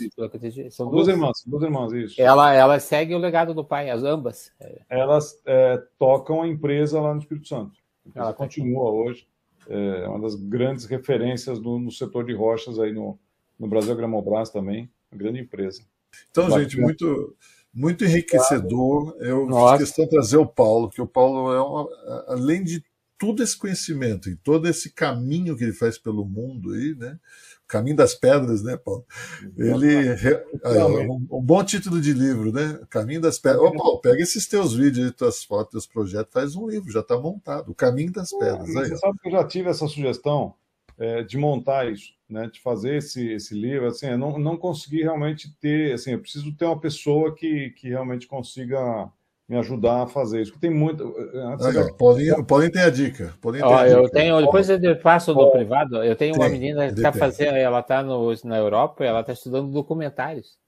São 0.71 0.89
duas, 0.89 1.07
duas 1.07 1.09
irmãs, 1.09 1.43
duas 1.47 1.63
irmãs, 1.63 1.93
isso. 1.93 2.21
Ela, 2.21 2.55
elas 2.55 2.85
seguem 2.85 3.17
o 3.17 3.19
legado 3.21 3.53
do 3.53 3.65
pai, 3.65 3.91
as 3.91 4.03
ambas. 4.03 4.53
Elas 4.89 5.41
é, 5.47 5.83
tocam 5.99 6.43
a 6.43 6.49
empresa 6.49 7.01
lá 7.01 7.13
no 7.13 7.21
Espírito 7.21 7.49
Santo. 7.49 7.73
Ela 8.15 8.33
tá 8.33 8.35
continua 8.35 8.91
hoje. 8.91 9.27
É 9.69 10.09
uma 10.09 10.21
das 10.21 10.35
grandes 10.35 10.87
referências 10.87 11.59
do, 11.59 11.79
no 11.79 11.91
setor 11.91 12.25
de 12.25 12.35
rochas 12.35 12.79
aí 12.79 12.93
no, 12.93 13.19
no 13.59 13.69
Brasil 13.69 13.95
Gramobras 13.95 14.51
também, 14.51 14.91
uma 15.13 15.19
grande 15.19 15.41
empresa. 15.41 15.83
Então, 16.31 16.51
gente, 16.51 16.81
muito, 16.81 17.37
muito 17.73 18.05
enriquecedor. 18.05 19.17
Eu 19.21 19.47
Nossa. 19.47 19.79
fiz 19.79 19.89
questão 19.89 20.05
de 20.07 20.11
trazer 20.11 20.37
o 20.39 20.47
Paulo, 20.47 20.89
que 20.89 21.03
o 21.03 21.07
Paulo 21.07 21.53
é 21.53 21.61
uma, 21.61 22.25
além 22.29 22.65
de 22.65 22.83
todo 23.19 23.43
esse 23.43 23.57
conhecimento 23.57 24.31
e 24.31 24.37
todo 24.37 24.69
esse 24.69 24.93
caminho 24.93 25.57
que 25.57 25.65
ele 25.65 25.73
faz 25.73 25.99
pelo 25.99 26.25
mundo 26.25 26.73
aí, 26.73 26.95
né? 26.95 27.19
Caminho 27.69 27.97
das 27.97 28.15
pedras, 28.15 28.63
né, 28.63 28.79
Paulo? 28.79 29.05
Ele 29.57 30.09
aí, 30.65 31.07
um, 31.07 31.27
um, 31.31 31.43
bom 31.43 31.63
título 31.63 32.01
de 32.01 32.15
livro, 32.15 32.51
né? 32.51 32.81
Caminho 32.89 33.21
das 33.21 33.39
pedras. 33.39 33.63
Ô, 33.63 33.73
Paulo, 33.73 34.01
pega 34.01 34.23
esses 34.23 34.47
teus 34.47 34.75
vídeos, 34.75 35.13
tuas 35.13 35.45
fotos, 35.45 35.73
teus 35.73 35.87
projetos, 35.87 36.33
faz 36.33 36.57
um 36.57 36.67
livro, 36.67 36.91
já 36.91 37.01
está 37.01 37.19
montado. 37.19 37.71
O 37.71 37.75
caminho 37.75 38.11
das 38.11 38.31
pedras. 38.31 38.75
Aí, 38.75 38.89
você 38.89 38.97
sabe 38.97 39.19
que 39.21 39.29
eu 39.29 39.33
já 39.33 39.45
tive 39.45 39.69
essa 39.69 39.87
sugestão 39.87 40.55
é, 40.99 41.23
de 41.23 41.37
montar 41.37 41.93
isso, 41.93 42.15
né? 42.29 42.49
De 42.51 42.59
fazer 42.59 42.97
esse, 42.97 43.33
esse 43.33 43.55
livro. 43.55 43.89
Assim, 43.89 44.07
eu 44.07 44.19
não, 44.19 44.39
não 44.39 44.57
consegui 44.57 45.03
realmente 45.03 45.55
ter, 45.61 45.93
assim, 45.93 46.13
eu 46.13 46.21
preciso 46.21 46.53
ter 46.55 46.65
uma 46.65 46.81
pessoa 46.81 47.35
que, 47.35 47.71
que 47.71 47.91
realmente 47.91 48.27
consiga 48.27 49.11
me 49.49 49.57
ajudar 49.57 50.03
a 50.03 50.07
fazer 50.07 50.43
isso. 50.43 50.53
Porque 50.53 50.69
tem 50.69 50.77
muito. 50.77 51.15
Paulinho, 51.99 52.45
Paulinho 52.45 52.71
tem 52.71 52.83
a 52.83 52.91
dica. 52.91 53.35
Paulinho 53.41 53.65
Ó, 53.65 53.85
eu 53.87 54.03
dica. 54.03 54.13
tenho, 54.13 54.41
depois 54.41 54.69
eu 54.69 54.97
passo 54.99 55.33
no 55.33 55.51
privado. 55.51 56.05
Eu 56.05 56.15
tenho 56.15 56.35
tem, 56.35 56.43
uma 56.43 56.49
menina 56.51 56.87
que 56.89 56.95
está 56.95 57.13
fazendo, 57.13 57.57
ela 57.57 57.81
está 57.81 58.03
na 58.03 58.59
Europa, 58.59 59.05
ela 59.05 59.21
está 59.21 59.33
estudando 59.33 59.73
documentários. 59.73 60.59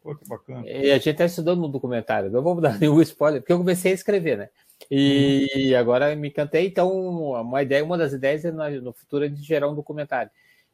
Pô, 0.00 0.14
que 0.14 0.28
bacana. 0.28 0.62
E 0.64 0.90
a 0.92 0.94
gente 0.94 1.10
está 1.10 1.24
estudando 1.24 1.64
um 1.64 1.70
documentário. 1.70 2.30
Não 2.30 2.40
vou 2.40 2.60
dar 2.60 2.78
nenhum 2.78 3.02
spoiler, 3.02 3.40
porque 3.40 3.52
eu 3.52 3.58
comecei 3.58 3.90
a 3.90 3.94
escrever, 3.96 4.38
né? 4.38 4.48
E 4.88 5.72
hum. 5.74 5.78
agora 5.78 6.14
me 6.14 6.28
encantei. 6.28 6.68
Então, 6.68 6.88
uma 6.92 7.62
ideia, 7.62 7.84
uma 7.84 7.98
das 7.98 8.12
ideias 8.12 8.44
é 8.44 8.52
no 8.52 8.92
futuro 8.92 9.24
é 9.24 9.28
de 9.28 9.42
gerar 9.42 9.68
um 9.68 9.74
documentário. 9.74 10.30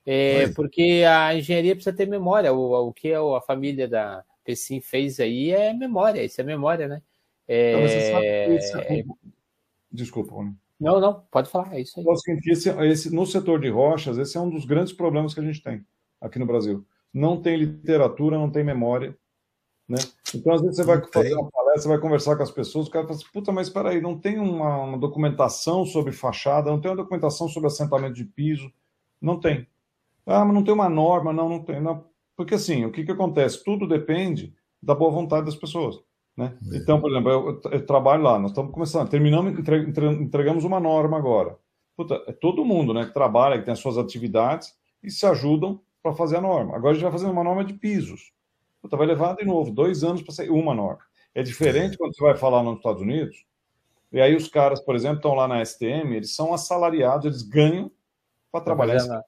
É, 0.07 0.49
porque 0.49 1.03
a 1.09 1.35
engenharia 1.35 1.75
precisa 1.75 1.97
ter 1.97 2.07
memória. 2.07 2.53
O, 2.53 2.89
o 2.89 2.93
que 2.93 3.15
a 3.15 3.41
família 3.41 3.89
da 3.89 4.23
Pessim 4.45 4.83
fez 4.83 5.19
aí 5.19 5.51
é 5.51 5.73
memória, 5.73 6.23
isso 6.23 6.39
é 6.43 6.45
memória, 6.45 6.87
né? 6.87 7.01
É... 7.47 8.55
Esse... 8.55 9.07
Desculpa, 9.91 10.35
Rony. 10.35 10.57
Não, 10.81 11.01
não, 11.01 11.25
pode 11.31 11.49
falar, 11.49 11.75
é 11.75 11.81
isso 11.81 11.99
aí. 12.01 12.05
Esse, 12.47 12.69
esse, 12.69 13.15
no 13.15 13.25
setor 13.27 13.61
de 13.61 13.69
rochas, 13.69 14.19
esse 14.19 14.37
é 14.37 14.41
um 14.41 14.51
dos 14.51 14.65
grandes 14.65 14.93
problemas 14.93 15.33
que 15.33 15.41
a 15.41 15.43
gente 15.43 15.63
tem 15.63 15.87
aqui 16.21 16.39
no 16.39 16.47
Brasil. 16.47 16.85
Não 17.13 17.41
tem 17.41 17.57
literatura, 17.57 18.37
não 18.37 18.51
tem 18.51 18.65
memória. 18.65 19.17
Né? 19.89 19.99
Então, 20.35 20.53
às 20.53 20.61
vezes, 20.61 20.77
você 20.77 20.85
vai 20.85 21.01
fazer 21.13 21.35
uma 21.35 21.51
palestra, 21.51 21.83
você 21.83 21.89
vai 21.89 21.99
conversar 21.99 22.37
com 22.37 22.43
as 22.43 22.51
pessoas, 22.51 22.87
o 22.87 22.91
cara 22.91 23.07
fala 23.07 23.19
assim, 23.19 23.29
puta, 23.33 23.53
mas 23.53 23.69
espera 23.69 23.91
aí, 23.91 24.01
não 24.01 24.19
tem 24.19 24.39
uma, 24.39 24.79
uma, 24.79 24.99
documentação 24.99 25.85
sobre 25.85 26.13
fachada, 26.13 26.71
não 26.71 26.81
tem 26.81 26.91
uma 26.91 26.97
documentação 26.97 27.49
sobre 27.49 27.69
assentamento 27.69 28.15
de 28.15 28.25
piso, 28.25 28.73
não 29.21 29.39
tem. 29.39 29.67
Ah, 30.27 30.45
mas 30.45 30.55
não 30.55 30.65
tem 30.65 30.73
uma 30.75 30.89
norma, 30.89 31.33
não, 31.33 31.49
não 31.49 31.63
tem. 31.63 31.81
Não. 31.81 32.05
Porque, 32.37 32.55
assim, 32.55 32.85
o 32.85 32.91
que, 32.91 33.05
que 33.05 33.13
acontece? 33.13 33.63
Tudo 33.63 33.87
depende 33.87 34.55
da 34.83 34.95
boa 34.95 35.11
vontade 35.11 35.47
das 35.47 35.57
pessoas. 35.57 36.01
Né? 36.37 36.57
É. 36.73 36.77
Então, 36.77 37.01
por 37.01 37.11
exemplo, 37.11 37.31
eu, 37.31 37.61
eu, 37.71 37.87
trabalho 37.87 38.23
lá, 38.23 38.39
nós 38.39 38.51
estamos 38.51 38.73
começando, 38.73 39.09
terminamos, 39.09 39.59
entre, 39.59 39.91
entregamos 40.13 40.65
uma 40.65 40.81
norma 40.81 41.17
agora. 41.17 41.57
Puta, 41.97 42.23
é 42.27 42.33
todo 42.33 42.65
mundo 42.65 42.93
né, 42.93 43.07
que 43.07 43.15
trabalha, 43.15 43.59
que 43.59 43.65
tem 43.65 43.73
as 43.73 43.79
suas 43.79 43.97
atividades 43.97 44.75
e 45.03 45.11
se 45.11 45.25
ajudam 45.27 45.81
para 46.03 46.13
fazer 46.13 46.37
a 46.37 46.41
norma. 46.41 46.75
Agora 46.75 46.91
a 46.91 46.95
gente 46.95 47.05
vai 47.05 47.13
fazendo 47.13 47.31
uma 47.31 47.45
norma 47.45 47.65
de 47.65 47.75
pisos. 47.75 48.33
Puta, 48.83 48.97
vai 48.97 49.07
levar 49.07 49.37
de 49.37 49.45
novo 49.45 49.71
dois 49.71 50.03
anos 50.03 50.23
para 50.23 50.35
sair 50.35 50.51
uma 50.51 50.75
norma. 50.75 51.01
É 51.35 51.43
diferente 51.43 51.95
é. 51.95 51.97
quando 51.97 52.15
você 52.15 52.23
vai 52.23 52.37
falar 52.37 52.63
nos 52.63 52.77
Estados 52.77 53.01
Unidos, 53.01 53.47
e 54.13 54.21
aí 54.21 54.37
os 54.37 54.49
caras, 54.49 54.81
por 54.81 54.95
exemplo, 54.95 55.17
estão 55.17 55.35
lá 55.35 55.49
na 55.49 55.65
STM, 55.65 56.15
eles 56.15 56.35
são 56.35 56.53
assalariados, 56.53 57.27
eles 57.27 57.43
ganham 57.43 57.91
para 58.53 58.65
trabalhar. 58.65 59.25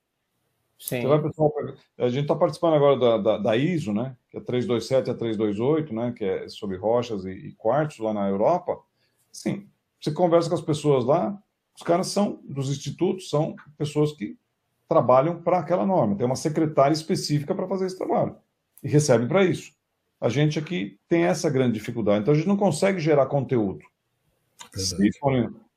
Sim. 0.79 1.07
Vai, 1.07 1.23
pessoal, 1.23 1.53
a 1.99 2.09
gente 2.09 2.23
está 2.23 2.35
participando 2.35 2.75
agora 2.75 2.99
da, 2.99 3.19
da, 3.19 3.39
da, 3.39 3.57
ISO, 3.57 3.95
né, 3.95 4.15
que 4.31 4.37
é 4.37 4.41
327 4.41 5.11
a 5.11 5.15
328, 5.15 5.95
né, 5.95 6.13
que 6.13 6.25
é 6.25 6.49
sobre 6.49 6.77
rochas 6.77 7.25
e, 7.25 7.31
e 7.31 7.53
quartos 7.55 7.99
lá 7.99 8.13
na 8.13 8.29
Europa. 8.29 8.79
Sim, 9.33 9.67
você 10.01 10.13
conversa 10.13 10.49
com 10.49 10.55
as 10.55 10.61
pessoas 10.61 11.05
lá, 11.05 11.37
os 11.75 11.83
caras 11.83 12.09
são 12.09 12.41
dos 12.45 12.69
institutos, 12.69 13.31
são 13.31 13.57
pessoas 13.79 14.13
que 14.13 14.37
trabalham 14.89 15.43
para 15.43 15.59
aquela 15.59 15.87
norma. 15.87 16.17
Tem 16.17 16.27
uma 16.27 16.37
secretária 16.37 16.95
específica 16.95 17.55
para 17.55 17.67
fazer 17.67 17.87
esse 17.87 17.99
trabalho 17.99 18.37
e 18.83 18.89
recebem 18.89 19.27
para 19.27 19.45
isso. 19.45 19.73
A 20.21 20.29
gente 20.29 20.59
aqui 20.59 20.99
tem 21.09 21.25
essa 21.25 21.51
grande 21.51 21.75
dificuldade, 21.75 22.21
então 22.21 22.33
a 22.33 22.37
gente 22.37 22.49
não 22.49 22.57
consegue 22.57 23.01
gerar 23.01 23.27
conteúdo. 23.27 23.85
Sim, 24.75 25.11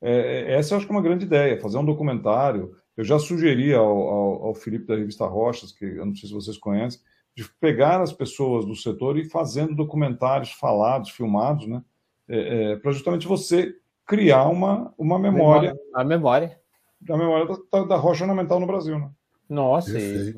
é, 0.00 0.52
é, 0.52 0.54
essa 0.54 0.72
eu 0.74 0.78
acho 0.78 0.86
que 0.86 0.92
é 0.92 0.96
uma 0.96 1.02
grande 1.02 1.26
ideia, 1.26 1.60
fazer 1.60 1.76
um 1.78 1.84
documentário, 1.84 2.74
eu 2.96 3.04
já 3.04 3.18
sugeri 3.18 3.72
ao, 3.72 3.86
ao, 3.86 4.44
ao, 4.46 4.54
Felipe 4.54 4.86
da 4.86 4.96
revista 4.96 5.26
Rochas, 5.26 5.72
que 5.72 5.84
eu 5.84 6.04
não 6.04 6.14
sei 6.14 6.28
se 6.28 6.34
vocês 6.34 6.58
conhecem, 6.58 7.00
de 7.34 7.48
pegar 7.60 8.00
as 8.00 8.12
pessoas 8.12 8.66
do 8.66 8.74
setor 8.74 9.16
e 9.16 9.22
ir 9.22 9.30
fazendo 9.30 9.74
documentários 9.74 10.52
falados, 10.52 11.10
filmados, 11.10 11.66
né? 11.66 11.82
É, 12.28 12.72
é, 12.72 12.76
para 12.76 12.92
justamente 12.92 13.26
você 13.26 13.74
criar 14.06 14.48
uma, 14.48 14.92
uma 14.98 15.18
memória. 15.18 15.76
A 15.94 16.04
memória. 16.04 16.58
Da 17.00 17.16
memória 17.16 17.46
da, 17.72 17.84
da 17.84 17.96
rocha 17.96 18.24
ornamental 18.24 18.60
no 18.60 18.66
Brasil, 18.66 18.98
né? 18.98 19.10
Nossa, 19.48 19.98
e, 19.98 20.34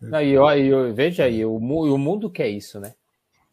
não, 0.00 0.20
e, 0.20 0.34
e, 0.34 0.92
veja 0.92 1.24
aí, 1.24 1.44
o, 1.44 1.54
o 1.54 1.98
mundo 1.98 2.30
quer 2.30 2.48
isso, 2.48 2.80
né? 2.80 2.94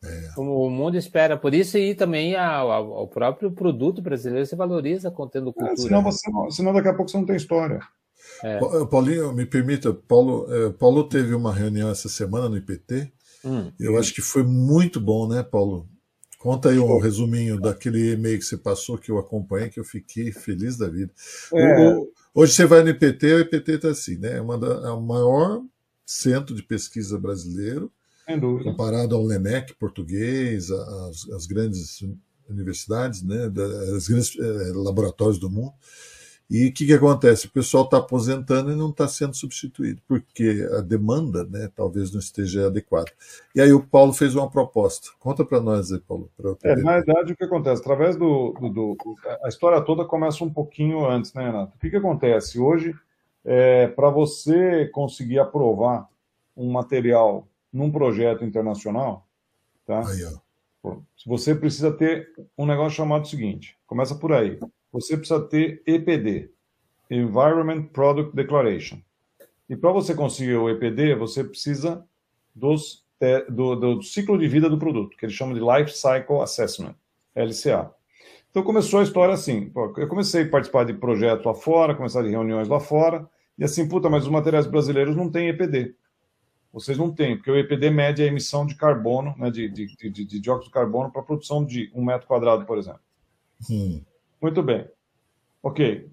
É. 0.04 0.40
O, 0.40 0.68
o, 0.68 0.70
mundo 0.70 0.98
espera 0.98 1.38
por 1.38 1.54
isso 1.54 1.78
e 1.78 1.96
também 1.96 2.36
o 2.36 3.08
próprio 3.08 3.52
produto 3.52 4.02
brasileiro 4.02 4.46
se 4.46 4.56
valoriza 4.56 5.10
contendo 5.10 5.50
é, 5.50 5.54
cultura. 5.54 5.74
É, 5.74 5.76
senão, 5.76 6.04
você, 6.04 6.32
senão 6.52 6.74
daqui 6.74 6.88
a 6.88 6.94
pouco 6.94 7.10
você 7.10 7.18
não 7.18 7.26
tem 7.26 7.36
história. 7.36 7.80
É. 8.44 8.58
Eh, 8.58 8.86
Paulinho, 8.90 9.34
me 9.34 9.46
permita, 9.46 9.94
Paulo, 9.94 10.48
eh, 10.50 10.70
Paulo 10.72 11.08
teve 11.08 11.34
uma 11.34 11.54
reunião 11.54 11.90
essa 11.90 12.10
semana 12.10 12.50
no 12.50 12.58
IPT. 12.58 13.12
Hum. 13.44 13.72
Eu 13.80 13.98
acho 13.98 14.14
que 14.14 14.22
foi 14.22 14.44
muito 14.44 15.00
bom, 15.00 15.28
né, 15.28 15.44
Paulo? 15.44 15.88
Conta 16.38 16.70
aí 16.70 16.80
um 16.80 17.00
resuminho 17.00 17.60
daquele 17.60 18.14
e-mail 18.14 18.38
que 18.38 18.46
você 18.46 18.58
passou, 18.58 18.98
que 18.98 19.10
eu 19.10 19.18
acompanhei, 19.18 19.70
que 19.70 19.80
eu 19.80 19.84
fiquei 19.84 20.32
feliz 20.32 20.78
da 20.78 20.88
vida. 20.88 21.12
É. 21.54 21.90
O, 21.90 22.12
hoje 22.34 22.54
você 22.54 22.66
vai 22.66 22.84
no 22.84 22.90
IPT, 22.90 23.26
o 23.34 23.40
IPT 23.40 23.72
está 23.72 23.90
assim, 23.90 24.18
né? 24.18 24.38
É 24.38 24.42
uma 24.42 24.58
da, 24.58 24.88
é 24.88 24.92
a 24.92 24.96
maior 24.96 25.62
centro 26.06 26.56
de 26.56 26.64
pesquisa 26.64 27.18
brasileiro, 27.20 27.92
comparado 28.64 29.16
ao 29.16 29.24
LEMEC 29.24 29.74
português, 29.76 30.70
as, 30.72 31.30
as 31.30 31.46
grandes 31.46 32.04
universidades, 32.50 33.22
né, 33.24 33.48
os 33.94 34.08
grandes 34.08 34.38
eh, 34.40 34.72
laboratórios 34.74 35.38
do 35.38 35.50
mundo. 35.50 35.74
E 36.50 36.68
o 36.68 36.74
que, 36.74 36.86
que 36.86 36.94
acontece? 36.94 37.46
O 37.46 37.52
pessoal 37.52 37.84
está 37.84 37.98
aposentando 37.98 38.72
e 38.72 38.76
não 38.76 38.90
está 38.90 39.06
sendo 39.06 39.36
substituído, 39.36 40.02
porque 40.08 40.66
a 40.78 40.82
demanda 40.82 41.44
né, 41.44 41.70
talvez 41.76 42.12
não 42.12 42.20
esteja 42.20 42.68
adequada. 42.68 43.12
E 43.54 43.60
aí 43.60 43.74
o 43.74 43.86
Paulo 43.86 44.14
fez 44.14 44.34
uma 44.34 44.50
proposta. 44.50 45.10
Conta 45.20 45.44
para 45.44 45.60
nós 45.60 45.92
aí, 45.92 46.00
Paulo. 46.00 46.32
É, 46.64 46.76
na 46.78 46.94
verdade, 47.02 47.34
o 47.34 47.36
que 47.36 47.44
acontece? 47.44 47.82
Através 47.82 48.16
do, 48.16 48.54
do, 48.54 48.70
do, 48.70 48.98
A 49.44 49.50
história 49.50 49.82
toda 49.82 50.06
começa 50.06 50.42
um 50.44 50.50
pouquinho 50.50 51.06
antes, 51.06 51.34
né, 51.34 51.48
Renato? 51.48 51.76
O 51.76 51.80
que, 51.80 51.90
que 51.90 51.98
acontece? 51.98 52.58
Hoje, 52.58 52.96
é, 53.44 53.88
para 53.88 54.10
você 54.10 54.88
conseguir 54.88 55.40
aprovar 55.40 56.08
um 56.56 56.72
material 56.72 57.46
num 57.74 57.92
projeto 57.92 58.46
internacional, 58.46 59.28
tá? 59.86 60.00
Aí, 60.08 60.24
ó. 60.24 60.48
Você 61.26 61.54
precisa 61.54 61.92
ter 61.92 62.32
um 62.58 62.66
negócio 62.66 62.96
chamado 62.96 63.28
seguinte: 63.28 63.78
começa 63.86 64.16
por 64.16 64.32
aí 64.32 64.58
você 64.92 65.18
precisa 65.18 65.42
ter 65.42 65.82
EPD, 65.86 66.52
Environment 67.10 67.84
Product 67.84 68.36
Declaration. 68.36 69.00
E 69.70 69.76
para 69.76 69.92
você 69.92 70.14
conseguir 70.14 70.56
o 70.56 70.70
EPD, 70.70 71.16
você 71.16 71.44
precisa 71.44 72.06
dos, 72.56 73.04
do, 73.50 73.76
do, 73.76 74.02
ciclo 74.02 74.38
de 74.38 74.48
vida 74.48 74.70
do 74.70 74.78
produto, 74.78 75.16
que 75.18 75.26
eles 75.26 75.36
chamam 75.36 75.54
de 75.54 75.60
Life 75.60 75.92
Cycle 75.92 76.42
Assessment, 76.42 76.96
LCA. 77.36 77.92
Então 78.50 78.64
começou 78.64 79.02
a 79.02 79.04
história 79.04 79.34
assim. 79.34 79.72
Eu 79.98 80.08
comecei 80.08 80.44
a 80.44 80.50
participar 80.50 80.86
de 80.86 80.94
projetos 80.94 81.46
lá 81.46 81.54
fora, 81.54 81.96
começar 81.96 82.24
de 82.24 82.30
reuniões 82.30 82.68
lá 82.68 82.80
fora, 82.80 83.30
e 83.58 83.64
assim, 83.64 83.88
puta, 83.88 84.10
mas 84.10 84.24
os 84.24 84.30
materiais 84.30 84.66
brasileiros 84.66 85.16
não 85.16 85.30
têm 85.30 85.50
EPD. 85.50 85.96
Vocês 86.72 86.98
não 86.98 87.12
têm, 87.12 87.36
porque 87.36 87.50
o 87.50 87.58
EPD 87.58 87.90
mede 87.90 88.22
a 88.22 88.26
emissão 88.26 88.66
de 88.66 88.76
carbono, 88.76 89.34
né, 89.38 89.50
de, 89.50 89.68
de, 89.70 89.88
de, 89.96 90.26
de 90.26 90.40
dióxido 90.40 90.68
de 90.68 90.74
carbono 90.74 91.12
para 91.12 91.24
produção 91.24 91.66
de 91.66 91.92
um 91.94 92.04
metro 92.04 92.28
quadrado, 92.28 92.66
por 92.66 92.78
exemplo. 92.78 93.00
Hum. 93.70 94.02
Muito 94.42 94.62
bem. 94.62 94.88
Ok. 95.62 96.12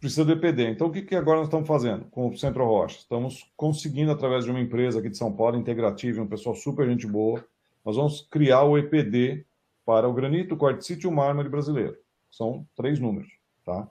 Precisa 0.00 0.24
do 0.24 0.32
EPD. 0.32 0.70
Então, 0.70 0.86
o 0.86 0.92
que, 0.92 1.02
que 1.02 1.16
agora 1.16 1.38
nós 1.38 1.48
estamos 1.48 1.66
fazendo 1.66 2.04
com 2.06 2.28
o 2.28 2.36
Centro 2.36 2.64
Rocha? 2.64 2.98
Estamos 2.98 3.50
conseguindo, 3.56 4.12
através 4.12 4.44
de 4.44 4.50
uma 4.50 4.60
empresa 4.60 5.00
aqui 5.00 5.08
de 5.08 5.18
São 5.18 5.34
Paulo, 5.34 5.56
integrativa, 5.56 6.22
um 6.22 6.28
pessoal 6.28 6.54
super 6.54 6.88
gente 6.88 7.06
boa, 7.06 7.44
nós 7.84 7.96
vamos 7.96 8.20
criar 8.30 8.62
o 8.62 8.78
EPD 8.78 9.44
para 9.84 10.08
o 10.08 10.12
granito, 10.12 10.54
o 10.54 10.58
quartzite 10.58 11.04
e 11.04 11.08
o 11.08 11.12
mármore 11.12 11.48
brasileiro. 11.48 11.96
São 12.30 12.66
três 12.76 13.00
números, 13.00 13.30
tá? 13.64 13.88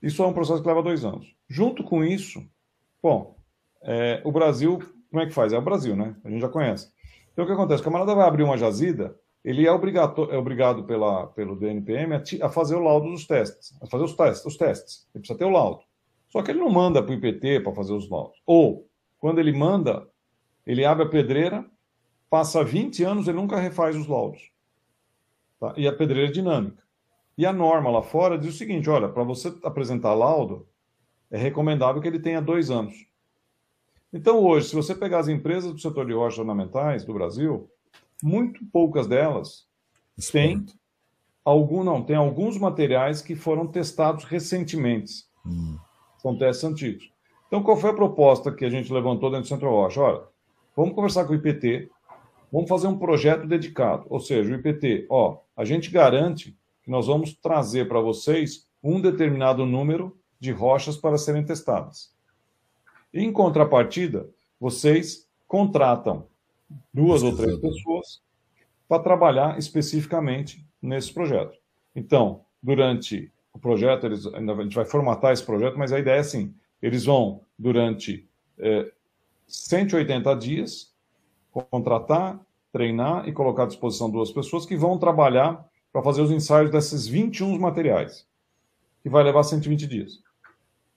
Isso 0.00 0.22
é 0.22 0.26
um 0.26 0.32
processo 0.32 0.62
que 0.62 0.68
leva 0.68 0.82
dois 0.82 1.04
anos. 1.04 1.34
Junto 1.48 1.82
com 1.82 2.04
isso, 2.04 2.46
bom, 3.02 3.36
é, 3.82 4.20
o 4.24 4.30
Brasil, 4.30 4.78
como 5.10 5.22
é 5.22 5.26
que 5.26 5.32
faz? 5.32 5.52
É 5.52 5.58
o 5.58 5.62
Brasil, 5.62 5.96
né? 5.96 6.14
A 6.22 6.30
gente 6.30 6.40
já 6.40 6.48
conhece. 6.48 6.92
Então, 7.32 7.44
o 7.44 7.48
que 7.48 7.52
acontece? 7.52 7.80
O 7.80 7.84
camarada 7.84 8.14
vai 8.14 8.28
abrir 8.28 8.42
uma 8.42 8.58
jazida, 8.58 9.18
ele 9.44 9.66
é, 9.66 9.68
é 9.68 9.72
obrigado 9.72 10.84
pela, 10.84 11.26
pelo 11.28 11.56
DNPM 11.56 12.14
a, 12.14 12.46
a, 12.46 12.48
fazer 12.48 12.76
o 12.76 12.82
laudo 12.82 13.10
dos 13.10 13.26
testes, 13.26 13.76
a 13.82 13.86
fazer 13.86 14.04
os 14.04 14.14
testes, 14.14 14.46
os 14.46 14.56
testes. 14.56 15.08
Ele 15.14 15.20
precisa 15.20 15.38
ter 15.38 15.44
o 15.44 15.50
laudo. 15.50 15.82
Só 16.28 16.42
que 16.42 16.50
ele 16.50 16.60
não 16.60 16.70
manda 16.70 17.02
para 17.02 17.10
o 17.10 17.14
IPT 17.14 17.60
para 17.60 17.74
fazer 17.74 17.92
os 17.92 18.08
laudos. 18.08 18.40
Ou, 18.46 18.88
quando 19.18 19.38
ele 19.38 19.52
manda, 19.52 20.08
ele 20.66 20.84
abre 20.84 21.04
a 21.04 21.08
pedreira, 21.08 21.64
passa 22.30 22.64
20 22.64 23.02
anos 23.04 23.26
e 23.26 23.32
nunca 23.32 23.58
refaz 23.58 23.96
os 23.96 24.06
laudos. 24.06 24.50
Tá? 25.58 25.74
E 25.76 25.86
a 25.86 25.92
pedreira 25.92 26.28
é 26.28 26.32
dinâmica. 26.32 26.82
E 27.36 27.44
a 27.44 27.52
norma 27.52 27.90
lá 27.90 28.02
fora 28.02 28.38
diz 28.38 28.54
o 28.54 28.58
seguinte: 28.58 28.88
olha, 28.88 29.08
para 29.08 29.24
você 29.24 29.52
apresentar 29.64 30.14
laudo, 30.14 30.66
é 31.30 31.36
recomendável 31.36 32.00
que 32.00 32.08
ele 32.08 32.20
tenha 32.20 32.40
dois 32.40 32.70
anos. 32.70 33.06
Então, 34.12 34.38
hoje, 34.44 34.68
se 34.68 34.74
você 34.74 34.94
pegar 34.94 35.20
as 35.20 35.28
empresas 35.28 35.72
do 35.72 35.78
setor 35.78 36.06
de 36.06 36.12
rochas 36.12 36.38
ornamentais 36.38 37.04
do 37.04 37.14
Brasil, 37.14 37.70
muito 38.22 38.64
poucas 38.66 39.06
delas 39.06 39.66
têm 40.30 40.64
algum 41.44 41.82
não 41.82 42.02
tem 42.02 42.16
alguns 42.16 42.56
materiais 42.56 43.20
que 43.20 43.34
foram 43.34 43.66
testados 43.66 44.24
recentemente. 44.24 45.24
Hum. 45.44 45.76
São 46.18 46.38
testes 46.38 46.64
antigos. 46.64 47.12
Então, 47.48 47.62
qual 47.62 47.76
foi 47.76 47.90
a 47.90 47.94
proposta 47.94 48.52
que 48.52 48.64
a 48.64 48.70
gente 48.70 48.92
levantou 48.92 49.28
dentro 49.30 49.44
do 49.44 49.48
Centro 49.48 49.68
Rocha? 49.68 50.00
Olha, 50.00 50.22
vamos 50.74 50.94
conversar 50.94 51.24
com 51.24 51.32
o 51.32 51.36
IPT, 51.36 51.90
vamos 52.50 52.68
fazer 52.68 52.86
um 52.86 52.98
projeto 52.98 53.46
dedicado. 53.46 54.06
Ou 54.08 54.20
seja, 54.20 54.50
o 54.50 54.54
IPT, 54.54 55.06
ó, 55.10 55.38
a 55.56 55.64
gente 55.64 55.90
garante 55.90 56.56
que 56.82 56.90
nós 56.90 57.08
vamos 57.08 57.34
trazer 57.34 57.88
para 57.88 58.00
vocês 58.00 58.66
um 58.82 59.00
determinado 59.00 59.66
número 59.66 60.16
de 60.40 60.50
rochas 60.50 60.96
para 60.96 61.18
serem 61.18 61.44
testadas. 61.44 62.12
Em 63.12 63.30
contrapartida, 63.30 64.30
vocês 64.58 65.28
contratam 65.46 66.26
duas 66.92 67.22
ou 67.22 67.36
três 67.36 67.58
pessoas 67.58 68.22
para 68.88 69.02
trabalhar 69.02 69.58
especificamente 69.58 70.66
nesse 70.80 71.12
projeto. 71.12 71.56
Então, 71.94 72.44
durante 72.62 73.32
o 73.52 73.58
projeto, 73.58 74.06
eles, 74.06 74.26
a 74.26 74.62
gente 74.62 74.74
vai 74.74 74.84
formatar 74.84 75.32
esse 75.32 75.44
projeto, 75.44 75.78
mas 75.78 75.92
a 75.92 75.98
ideia 75.98 76.16
é 76.16 76.20
assim: 76.20 76.54
eles 76.80 77.04
vão, 77.04 77.42
durante 77.58 78.28
é, 78.58 78.90
180 79.46 80.34
dias, 80.36 80.92
contratar, 81.50 82.40
treinar 82.72 83.28
e 83.28 83.32
colocar 83.32 83.64
à 83.64 83.66
disposição 83.66 84.10
duas 84.10 84.30
pessoas 84.30 84.64
que 84.64 84.76
vão 84.76 84.98
trabalhar 84.98 85.66
para 85.92 86.02
fazer 86.02 86.22
os 86.22 86.30
ensaios 86.30 86.70
desses 86.70 87.06
21 87.06 87.58
materiais, 87.58 88.26
que 89.02 89.10
vai 89.10 89.22
levar 89.22 89.42
120 89.42 89.86
dias. 89.86 90.22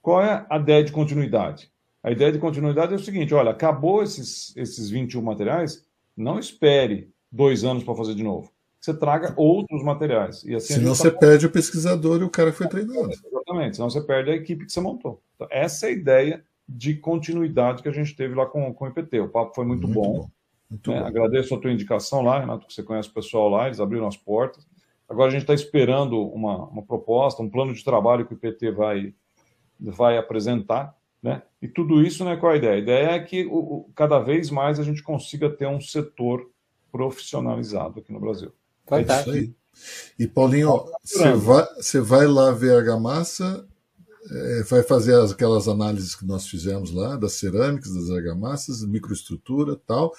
Qual 0.00 0.22
é 0.22 0.46
a 0.48 0.56
ideia 0.56 0.82
de 0.82 0.92
continuidade? 0.92 1.70
A 2.06 2.12
ideia 2.12 2.30
de 2.30 2.38
continuidade 2.38 2.92
é 2.92 2.96
o 2.96 3.00
seguinte: 3.00 3.34
olha, 3.34 3.50
acabou 3.50 4.00
esses, 4.00 4.56
esses 4.56 4.88
21 4.88 5.20
materiais, 5.20 5.84
não 6.16 6.38
espere 6.38 7.10
dois 7.32 7.64
anos 7.64 7.82
para 7.82 7.96
fazer 7.96 8.14
de 8.14 8.22
novo. 8.22 8.48
Você 8.80 8.94
traga 8.94 9.34
outros 9.36 9.82
materiais. 9.82 10.44
E 10.44 10.54
assim 10.54 10.74
senão 10.74 10.94
você 10.94 11.10
tá... 11.10 11.18
perde 11.18 11.46
o 11.46 11.50
pesquisador 11.50 12.20
e 12.20 12.24
o 12.24 12.30
cara 12.30 12.52
que 12.52 12.58
foi 12.58 12.68
treinado. 12.68 13.10
Exatamente, 13.10 13.74
senão 13.74 13.90
você 13.90 14.00
perde 14.00 14.30
a 14.30 14.36
equipe 14.36 14.64
que 14.64 14.72
você 14.72 14.80
montou. 14.80 15.20
Então, 15.34 15.48
essa 15.50 15.86
é 15.86 15.88
a 15.88 15.92
ideia 15.92 16.44
de 16.68 16.94
continuidade 16.94 17.82
que 17.82 17.88
a 17.88 17.92
gente 17.92 18.14
teve 18.14 18.36
lá 18.36 18.46
com, 18.46 18.72
com 18.72 18.84
o 18.84 18.88
IPT. 18.88 19.18
O 19.18 19.28
papo 19.28 19.56
foi 19.56 19.64
muito, 19.64 19.88
muito 19.88 20.00
bom. 20.00 20.12
bom. 20.20 20.30
Muito 20.70 20.92
é, 20.92 21.00
bom. 21.00 21.06
Agradeço 21.06 21.56
a 21.56 21.58
tua 21.58 21.72
indicação 21.72 22.22
lá, 22.22 22.38
Renato, 22.38 22.68
que 22.68 22.72
você 22.72 22.84
conhece 22.84 23.08
o 23.08 23.14
pessoal 23.14 23.48
lá, 23.48 23.66
eles 23.66 23.80
abriram 23.80 24.06
as 24.06 24.16
portas. 24.16 24.64
Agora 25.08 25.26
a 25.26 25.32
gente 25.32 25.42
está 25.42 25.54
esperando 25.54 26.24
uma, 26.24 26.68
uma 26.68 26.82
proposta, 26.82 27.42
um 27.42 27.50
plano 27.50 27.74
de 27.74 27.82
trabalho 27.82 28.24
que 28.24 28.34
o 28.34 28.36
IPT 28.36 28.70
vai, 28.70 29.12
vai 29.80 30.16
apresentar 30.18 30.96
né? 31.26 31.42
E 31.60 31.66
tudo 31.66 32.00
isso, 32.02 32.24
né, 32.24 32.36
qual 32.36 32.52
a 32.52 32.56
ideia? 32.56 32.74
A 32.74 32.78
ideia 32.78 33.10
é 33.10 33.18
que 33.18 33.44
o, 33.46 33.56
o, 33.56 33.90
cada 33.96 34.20
vez 34.20 34.48
mais 34.48 34.78
a 34.78 34.84
gente 34.84 35.02
consiga 35.02 35.50
ter 35.50 35.66
um 35.66 35.80
setor 35.80 36.48
profissionalizado 36.92 37.98
aqui 37.98 38.12
no 38.12 38.20
Brasil. 38.20 38.52
Fantástico. 38.86 39.34
É 39.34 39.40
isso 39.40 39.50
aí. 39.50 39.54
E 40.18 40.28
Paulinho, 40.28 40.86
você 41.02 41.32
vai, 41.32 41.66
você 41.74 42.00
vai 42.00 42.26
lá 42.28 42.52
ver 42.52 42.72
a 42.74 42.78
argamassa, 42.78 43.66
é, 44.30 44.62
vai 44.62 44.84
fazer 44.84 45.20
aquelas 45.20 45.66
análises 45.66 46.14
que 46.14 46.24
nós 46.24 46.46
fizemos 46.46 46.92
lá, 46.92 47.16
das 47.16 47.32
cerâmicas, 47.32 47.92
das 47.92 48.08
argamassas, 48.08 48.84
microestrutura 48.84 49.76
tal. 49.84 50.14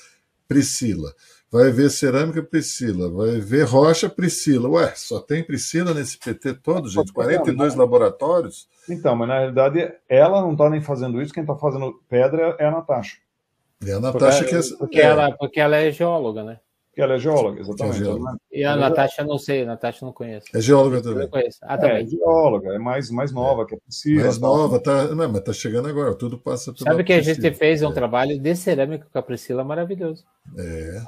Priscila. 0.48 1.14
Vai 1.50 1.72
ver 1.72 1.90
cerâmica 1.90 2.44
Priscila, 2.44 3.10
vai 3.10 3.40
ver 3.40 3.64
rocha 3.64 4.10
Priscila. 4.10 4.68
Ué, 4.70 4.94
só 4.96 5.20
tem 5.20 5.42
Priscila 5.42 5.94
nesse 5.94 6.18
PT 6.18 6.56
todo, 6.56 6.90
gente? 6.90 7.14
42 7.14 7.74
laboratórios? 7.74 8.68
Então, 8.90 9.16
mas 9.16 9.30
na 9.30 9.40
realidade 9.40 9.94
ela 10.10 10.42
não 10.42 10.52
está 10.52 10.70
nem 10.70 10.82
fazendo 10.82 11.22
isso, 11.22 11.34
quem 11.34 11.44
está 11.44 11.56
fazendo 11.56 12.02
pedra 12.10 12.56
é 12.60 12.66
a 12.66 12.72
Natasha. 12.72 13.18
É 13.86 13.94
a 13.94 14.00
Natasha 14.00 14.44
porque, 14.44 14.50
que 14.50 14.56
é. 14.56 14.78
Porque, 14.78 15.02
ela, 15.02 15.32
porque 15.38 15.60
ela 15.60 15.78
é 15.78 15.92
geóloga, 15.92 16.44
né? 16.44 16.60
Porque 16.90 17.02
ela 17.02 17.14
é 17.14 17.20
geóloga, 17.20 17.62
exatamente. 17.62 17.96
É 17.96 18.00
geóloga. 18.00 18.38
E 18.52 18.64
a 18.66 18.76
Natasha 18.76 19.24
não 19.24 19.38
sei, 19.38 19.62
a 19.62 19.66
Natasha 19.68 20.06
não 20.06 20.12
conheço. 20.12 20.48
É 20.54 20.60
geóloga 20.60 21.02
também. 21.02 21.20
Não 21.20 21.30
conheço. 21.30 21.60
Ah, 21.62 21.78
também. 21.78 22.04
É, 22.04 22.08
geóloga, 22.08 22.74
é 22.74 22.80
mais, 22.80 23.10
mais 23.10 23.32
nova, 23.32 23.62
é. 23.62 23.66
que 23.68 23.76
é 23.76 23.78
possível. 23.78 24.24
Mais 24.24 24.38
nova, 24.40 24.80
tá, 24.80 25.04
não, 25.16 25.32
mas 25.32 25.42
tá 25.44 25.54
chegando 25.54 25.88
agora, 25.88 26.14
tudo 26.14 26.38
passa 26.38 26.74
pela 26.74 26.92
Sabe 26.92 27.04
que 27.06 27.14
a 27.14 27.22
gente 27.22 27.54
fez 27.54 27.84
um 27.84 27.92
é. 27.92 27.94
trabalho 27.94 28.38
de 28.38 28.56
cerâmica 28.56 29.08
com 29.14 29.20
a 29.20 29.22
Priscila 29.22 29.64
maravilhoso. 29.64 30.26
É. 30.58 31.02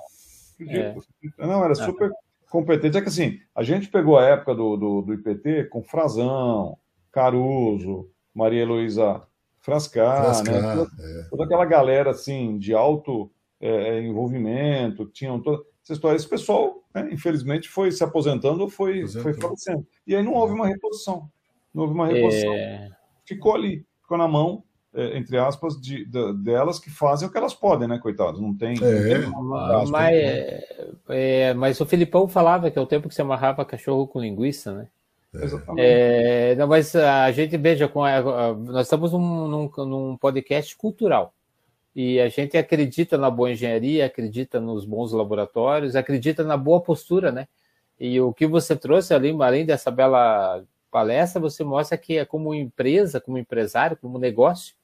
É. 0.67 0.95
Não, 1.37 1.63
era 1.63 1.73
ah, 1.73 1.75
super 1.75 2.11
competente. 2.49 2.97
É 2.97 3.01
que 3.01 3.07
assim, 3.07 3.39
a 3.55 3.63
gente 3.63 3.89
pegou 3.89 4.17
a 4.17 4.25
época 4.25 4.55
do, 4.55 4.75
do, 4.75 5.01
do 5.01 5.13
IPT 5.13 5.65
com 5.65 5.83
Frazão, 5.83 6.77
Caruso, 7.11 8.09
Maria 8.33 8.61
Heloísa 8.61 9.23
Frascar, 9.59 10.23
Frascar 10.23 10.61
né? 10.61 10.75
Toda, 10.75 10.91
é. 11.03 11.23
toda, 11.29 11.43
aquela 11.43 11.65
galera 11.65 12.11
assim 12.11 12.57
de 12.57 12.73
alto 12.73 13.31
é, 13.59 13.69
é 13.69 14.01
envolvimento, 14.01 15.05
tinham 15.05 15.39
toda 15.41 15.63
essa 15.83 15.93
história. 15.93 16.15
Esse 16.15 16.29
pessoal, 16.29 16.83
né, 16.93 17.09
infelizmente, 17.11 17.67
foi 17.67 17.91
se 17.91 18.03
aposentando 18.03 18.61
ou 18.61 18.69
foi, 18.69 19.07
foi 19.07 19.33
falecendo. 19.33 19.85
E 20.07 20.15
aí 20.15 20.23
não 20.23 20.33
houve 20.33 20.53
uma 20.53 20.67
reposição. 20.67 21.29
Não 21.73 21.83
houve 21.83 21.93
uma 21.93 22.07
reposição. 22.07 22.53
É... 22.53 22.89
Ficou 23.25 23.53
ali, 23.53 23.85
ficou 24.01 24.17
na 24.17 24.27
mão 24.27 24.63
é, 24.63 24.68
entre 24.93 25.37
aspas, 25.37 25.79
de, 25.79 26.03
de, 26.05 26.33
delas 26.33 26.79
que 26.79 26.89
fazem 26.89 27.27
o 27.27 27.31
que 27.31 27.37
elas 27.37 27.53
podem, 27.53 27.87
né, 27.87 27.99
coitados? 27.99 28.41
Não 28.41 28.55
tem. 28.55 28.75
É. 28.81 29.19
Não 29.19 29.83
tem 29.83 29.91
mas, 29.91 30.15
né? 30.15 30.61
é, 31.09 31.53
mas 31.53 31.79
o 31.79 31.85
Filipão 31.85 32.27
falava 32.27 32.71
que 32.71 32.79
é 32.79 32.81
o 32.81 32.87
tempo 32.87 33.07
que 33.07 33.13
se 33.13 33.21
amarrava 33.21 33.63
cachorro 33.63 34.07
com 34.07 34.19
linguiça, 34.19 34.73
né? 34.73 34.87
É. 35.33 35.43
Exatamente. 35.43 35.85
É, 35.85 36.55
não, 36.55 36.67
mas 36.67 36.95
a 36.95 37.31
gente 37.31 37.55
veja, 37.55 37.87
com 37.87 38.03
a, 38.03 38.17
a, 38.17 38.53
nós 38.53 38.87
estamos 38.87 39.11
num, 39.11 39.47
num, 39.47 39.71
num, 39.85 40.17
podcast 40.17 40.75
cultural. 40.75 41.33
E 41.95 42.19
a 42.19 42.29
gente 42.29 42.57
acredita 42.57 43.17
na 43.17 43.29
boa 43.29 43.51
engenharia, 43.51 44.05
acredita 44.05 44.59
nos 44.59 44.85
bons 44.85 45.11
laboratórios, 45.11 45.95
acredita 45.95 46.43
na 46.43 46.57
boa 46.57 46.81
postura, 46.81 47.31
né? 47.31 47.47
E 47.99 48.19
o 48.21 48.33
que 48.33 48.47
você 48.47 48.75
trouxe 48.75 49.13
ali, 49.13 49.35
além 49.41 49.65
dessa 49.65 49.91
bela 49.91 50.63
palestra, 50.89 51.39
você 51.39 51.63
mostra 51.63 51.97
que 51.97 52.17
é 52.17 52.25
como 52.25 52.55
empresa, 52.55 53.19
como 53.19 53.37
empresário, 53.37 53.97
como 53.97 54.17
negócio, 54.17 54.75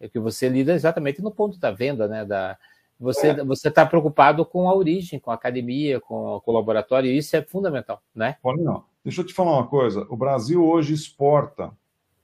é 0.00 0.08
que 0.08 0.18
você 0.18 0.48
lida 0.48 0.72
exatamente 0.72 1.20
no 1.22 1.30
ponto 1.30 1.58
da 1.58 1.70
venda, 1.70 2.08
né? 2.08 2.24
Da, 2.24 2.56
você 2.98 3.28
é. 3.28 3.44
você 3.44 3.68
está 3.68 3.84
preocupado 3.84 4.44
com 4.44 4.68
a 4.68 4.74
origem, 4.74 5.20
com 5.20 5.30
a 5.30 5.34
academia, 5.34 6.00
com, 6.00 6.40
com 6.44 6.50
o 6.50 6.54
laboratório, 6.54 7.10
e 7.10 7.16
isso 7.16 7.36
é 7.36 7.42
fundamental, 7.42 8.02
né? 8.14 8.36
Não. 8.44 8.84
Deixa 9.04 9.22
eu 9.22 9.26
te 9.26 9.32
falar 9.32 9.52
uma 9.52 9.66
coisa. 9.66 10.06
O 10.10 10.16
Brasil 10.16 10.62
hoje 10.64 10.92
exporta 10.92 11.72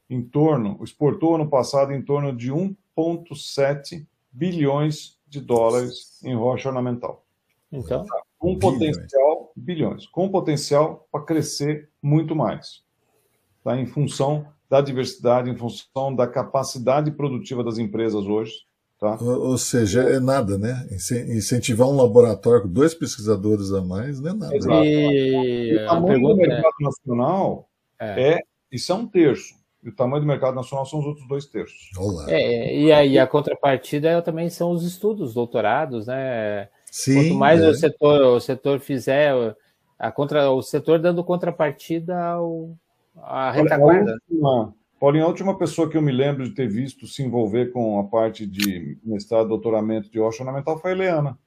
em 0.08 0.22
torno, 0.22 0.78
exportou 0.82 1.34
ano 1.34 1.48
passado 1.48 1.92
em 1.92 2.02
torno 2.02 2.34
de 2.34 2.52
1,7 2.52 4.06
bilhões 4.30 5.18
de 5.26 5.40
dólares 5.40 6.22
em 6.22 6.34
rocha 6.34 6.68
ornamental. 6.68 7.24
Então, 7.72 8.04
com 8.38 8.58
potencial 8.58 9.52
bilhões, 9.56 10.06
com 10.06 10.28
potencial 10.28 11.08
para 11.10 11.24
crescer 11.24 11.90
muito 12.02 12.36
mais, 12.36 12.84
tá? 13.64 13.76
Em 13.76 13.86
função 13.86 14.46
da 14.68 14.80
diversidade, 14.80 15.50
em 15.50 15.56
função 15.56 16.14
da 16.14 16.26
capacidade 16.26 17.10
produtiva 17.10 17.62
das 17.62 17.78
empresas 17.78 18.24
hoje, 18.26 18.52
tá? 18.98 19.16
Ou, 19.20 19.50
ou 19.50 19.58
seja, 19.58 20.02
é 20.02 20.18
nada, 20.18 20.58
né? 20.58 20.86
Incentivar 20.90 21.88
um 21.88 21.96
laboratório 21.96 22.62
com 22.62 22.68
dois 22.68 22.94
pesquisadores 22.94 23.72
a 23.72 23.82
mais 23.82 24.20
não 24.20 24.30
é 24.30 24.34
nada. 24.34 24.56
Exato. 24.56 24.84
E, 24.84 25.76
o 25.76 25.86
tamanho 25.86 26.20
do 26.20 26.32
é 26.32 26.48
mercado 26.48 26.74
é... 26.80 26.84
nacional 26.84 27.68
é. 28.00 28.32
é 28.32 28.40
isso 28.70 28.92
é 28.92 28.94
um 28.94 29.06
terço 29.06 29.54
e 29.86 29.88
o 29.88 29.94
tamanho 29.94 30.20
do 30.20 30.26
mercado 30.26 30.56
nacional 30.56 30.84
são 30.84 30.98
os 30.98 31.06
outros 31.06 31.28
dois 31.28 31.46
terços. 31.46 31.90
É, 32.26 32.76
e 32.76 32.92
aí 32.92 33.16
a 33.20 33.26
contrapartida 33.26 34.20
também 34.20 34.50
são 34.50 34.72
os 34.72 34.84
estudos, 34.84 35.32
doutorados, 35.32 36.08
né? 36.08 36.68
Sim, 36.90 37.14
Quanto 37.14 37.34
mais 37.34 37.62
é. 37.62 37.68
o, 37.68 37.74
setor, 37.74 38.20
o 38.22 38.40
setor 38.40 38.80
fizer, 38.80 39.54
a 39.96 40.10
contra, 40.10 40.50
o 40.50 40.60
setor 40.60 40.98
dando 40.98 41.22
contrapartida 41.22 42.20
ao, 42.20 42.70
à 43.16 43.50
retaguarda. 43.50 44.18
Olha, 44.42 44.72
Paulinho, 44.98 45.24
a 45.24 45.28
última 45.28 45.58
pessoa 45.58 45.90
que 45.90 45.96
eu 45.96 46.02
me 46.02 46.12
lembro 46.12 46.44
de 46.44 46.54
ter 46.54 46.68
visto 46.68 47.06
se 47.06 47.22
envolver 47.22 47.70
com 47.72 47.98
a 47.98 48.04
parte 48.04 48.46
de 48.46 48.98
mestrado, 49.04 49.48
doutoramento 49.48 50.10
de 50.10 50.18
rocha 50.18 50.42
ornamental 50.42 50.78
foi 50.78 50.92
a 50.92 50.94
Eliana, 50.94 51.38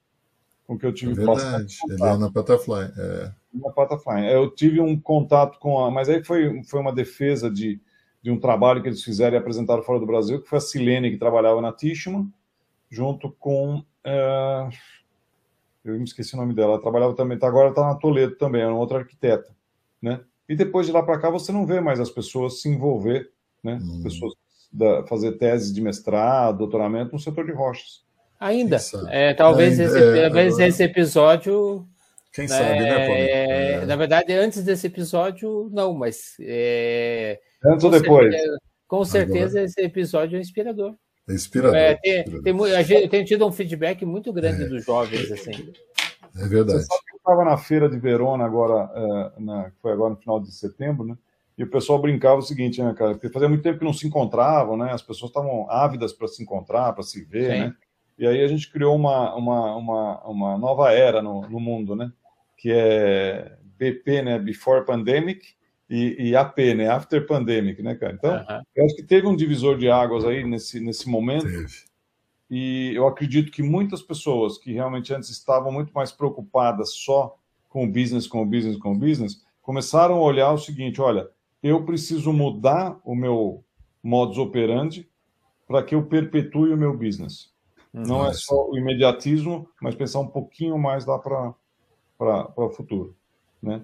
com 0.66 0.78
que 0.78 0.86
eu 0.86 0.92
tive 0.92 1.12
é 1.12 1.14
verdade, 1.14 1.76
Eliana 1.88 2.30
Butterfly. 2.30 2.92
É. 2.96 3.32
Butterfly. 3.52 4.32
Eu 4.32 4.50
tive 4.50 4.80
um 4.80 4.98
contato 4.98 5.58
com 5.58 5.84
a. 5.84 5.90
Mas 5.90 6.08
aí 6.08 6.22
foi, 6.22 6.62
foi 6.62 6.80
uma 6.80 6.92
defesa 6.92 7.50
de 7.50 7.80
de 8.22 8.30
um 8.30 8.38
trabalho 8.38 8.82
que 8.82 8.88
eles 8.88 9.02
fizeram 9.02 9.36
e 9.36 9.38
apresentaram 9.38 9.82
fora 9.82 9.98
do 9.98 10.06
Brasil, 10.06 10.40
que 10.40 10.48
foi 10.48 10.58
a 10.58 10.60
Silene, 10.60 11.10
que 11.10 11.16
trabalhava 11.16 11.60
na 11.60 11.72
Tishman, 11.72 12.30
junto 12.90 13.30
com. 13.38 13.78
Uh, 13.78 14.70
eu 15.84 15.94
me 15.94 16.04
esqueci 16.04 16.34
o 16.34 16.36
nome 16.36 16.54
dela, 16.54 16.72
ela 16.72 16.80
trabalhava 16.80 17.14
também, 17.14 17.38
tá, 17.38 17.48
agora 17.48 17.70
está 17.70 17.82
na 17.82 17.94
Toledo 17.94 18.36
também, 18.36 18.60
era 18.60 18.70
uma 18.70 18.80
outra 18.80 18.98
arquiteta. 18.98 19.54
Né? 20.00 20.20
E 20.50 20.56
depois 20.56 20.84
de 20.84 20.92
lá 20.92 21.00
para 21.00 21.20
cá 21.20 21.30
você 21.30 21.52
não 21.52 21.64
vê 21.64 21.80
mais 21.80 22.00
as 22.00 22.10
pessoas 22.10 22.60
se 22.60 22.68
envolver, 22.68 23.30
né? 23.62 23.78
Hum. 23.80 24.02
pessoas 24.02 24.34
da, 24.72 25.06
fazer 25.06 25.38
teses 25.38 25.72
de 25.72 25.80
mestrado, 25.80 26.58
doutoramento 26.58 27.12
no 27.12 27.20
setor 27.20 27.46
de 27.46 27.52
rochas. 27.52 28.02
Ainda. 28.40 28.78
É, 29.10 29.32
talvez, 29.32 29.78
Ainda, 29.78 29.84
esse, 29.84 30.18
é, 30.18 30.22
talvez 30.22 30.58
esse 30.58 30.82
episódio 30.82 31.86
quem 32.32 32.48
sabe, 32.48 32.80
né, 32.80 33.06
Paulo? 33.06 33.12
É, 33.12 33.72
é, 33.72 33.86
na 33.86 33.94
verdade, 33.94 34.32
antes 34.32 34.64
desse 34.64 34.88
episódio, 34.88 35.68
não, 35.72 35.94
mas 35.94 36.34
é, 36.40 37.38
Antes 37.64 37.84
ou 37.84 37.90
depois? 37.92 38.32
Certeza, 38.32 38.58
com 38.88 39.04
certeza 39.04 39.58
Agora. 39.58 39.64
esse 39.64 39.80
episódio 39.80 40.36
é 40.36 40.40
inspirador. 40.40 40.94
É 41.28 41.32
inspirador. 41.32 41.76
É, 41.76 41.94
tem, 41.94 42.20
inspirador. 42.20 42.42
Tem, 42.42 42.76
a 42.76 42.82
gente 42.82 43.08
tem 43.08 43.24
tido 43.24 43.46
um 43.46 43.52
feedback 43.52 44.04
muito 44.04 44.32
grande 44.32 44.64
é. 44.64 44.66
dos 44.66 44.84
jovens, 44.84 45.30
assim. 45.30 45.72
É 46.36 46.48
verdade. 46.48 46.84
Estava 47.20 47.44
na 47.44 47.56
feira 47.56 47.88
de 47.88 47.98
Verona 47.98 48.44
agora, 48.44 48.90
é, 48.94 49.40
na, 49.40 49.70
foi 49.80 49.92
agora 49.92 50.10
no 50.10 50.16
final 50.16 50.40
de 50.40 50.52
setembro, 50.52 51.06
né? 51.06 51.16
E 51.56 51.62
o 51.62 51.70
pessoal 51.70 52.00
brincava 52.00 52.38
o 52.38 52.42
seguinte, 52.42 52.82
né, 52.82 52.94
cara? 52.94 53.12
Porque 53.12 53.28
fazia 53.28 53.48
muito 53.48 53.62
tempo 53.62 53.78
que 53.78 53.84
não 53.84 53.92
se 53.92 54.06
encontravam, 54.06 54.76
né? 54.78 54.92
As 54.92 55.02
pessoas 55.02 55.30
estavam 55.30 55.70
ávidas 55.70 56.12
para 56.12 56.26
se 56.26 56.42
encontrar, 56.42 56.92
para 56.94 57.02
se 57.02 57.22
ver, 57.22 57.52
Sim. 57.52 57.60
né? 57.60 57.74
E 58.18 58.26
aí 58.26 58.42
a 58.42 58.48
gente 58.48 58.70
criou 58.70 58.96
uma, 58.96 59.34
uma, 59.34 59.76
uma, 59.76 60.20
uma 60.26 60.58
nova 60.58 60.92
era 60.92 61.20
no, 61.20 61.42
no 61.42 61.60
mundo, 61.60 61.94
né? 61.94 62.10
Que 62.56 62.72
é 62.72 63.56
BP, 63.76 64.22
né? 64.22 64.38
Before 64.38 64.86
Pandemic, 64.86 65.54
e, 65.90 66.30
e 66.30 66.36
AP, 66.36 66.58
né? 66.76 66.88
After 66.88 67.26
Pandemic, 67.26 67.82
né, 67.82 67.96
cara? 67.96 68.12
Então, 68.14 68.32
uhum. 68.32 68.62
eu 68.76 68.84
acho 68.86 68.96
que 68.96 69.02
teve 69.02 69.26
um 69.26 69.34
divisor 69.34 69.76
de 69.76 69.90
águas 69.90 70.24
aí 70.24 70.44
nesse, 70.44 70.78
nesse 70.78 71.08
momento. 71.10 71.44
Teve. 71.44 71.89
E 72.50 72.92
eu 72.94 73.06
acredito 73.06 73.52
que 73.52 73.62
muitas 73.62 74.02
pessoas 74.02 74.58
que 74.58 74.72
realmente 74.72 75.14
antes 75.14 75.30
estavam 75.30 75.70
muito 75.70 75.92
mais 75.92 76.10
preocupadas 76.10 76.94
só 76.94 77.36
com 77.68 77.84
o 77.84 77.86
business, 77.86 78.26
com 78.26 78.42
o 78.42 78.46
business, 78.46 78.76
com 78.76 78.92
o 78.92 78.98
business, 78.98 79.44
começaram 79.62 80.16
a 80.16 80.20
olhar 80.20 80.52
o 80.52 80.58
seguinte: 80.58 81.00
olha, 81.00 81.28
eu 81.62 81.84
preciso 81.84 82.32
mudar 82.32 82.98
o 83.04 83.14
meu 83.14 83.64
modus 84.02 84.38
operandi 84.38 85.08
para 85.66 85.82
que 85.82 85.94
eu 85.94 86.04
perpetue 86.06 86.72
o 86.72 86.76
meu 86.76 86.96
business. 86.96 87.50
Não 87.92 88.26
é 88.26 88.32
só 88.32 88.68
o 88.68 88.76
imediatismo, 88.76 89.68
mas 89.80 89.94
pensar 89.94 90.20
um 90.20 90.26
pouquinho 90.26 90.78
mais 90.78 91.06
lá 91.06 91.18
para 91.18 91.54
o 92.56 92.70
futuro. 92.70 93.16
Né? 93.62 93.82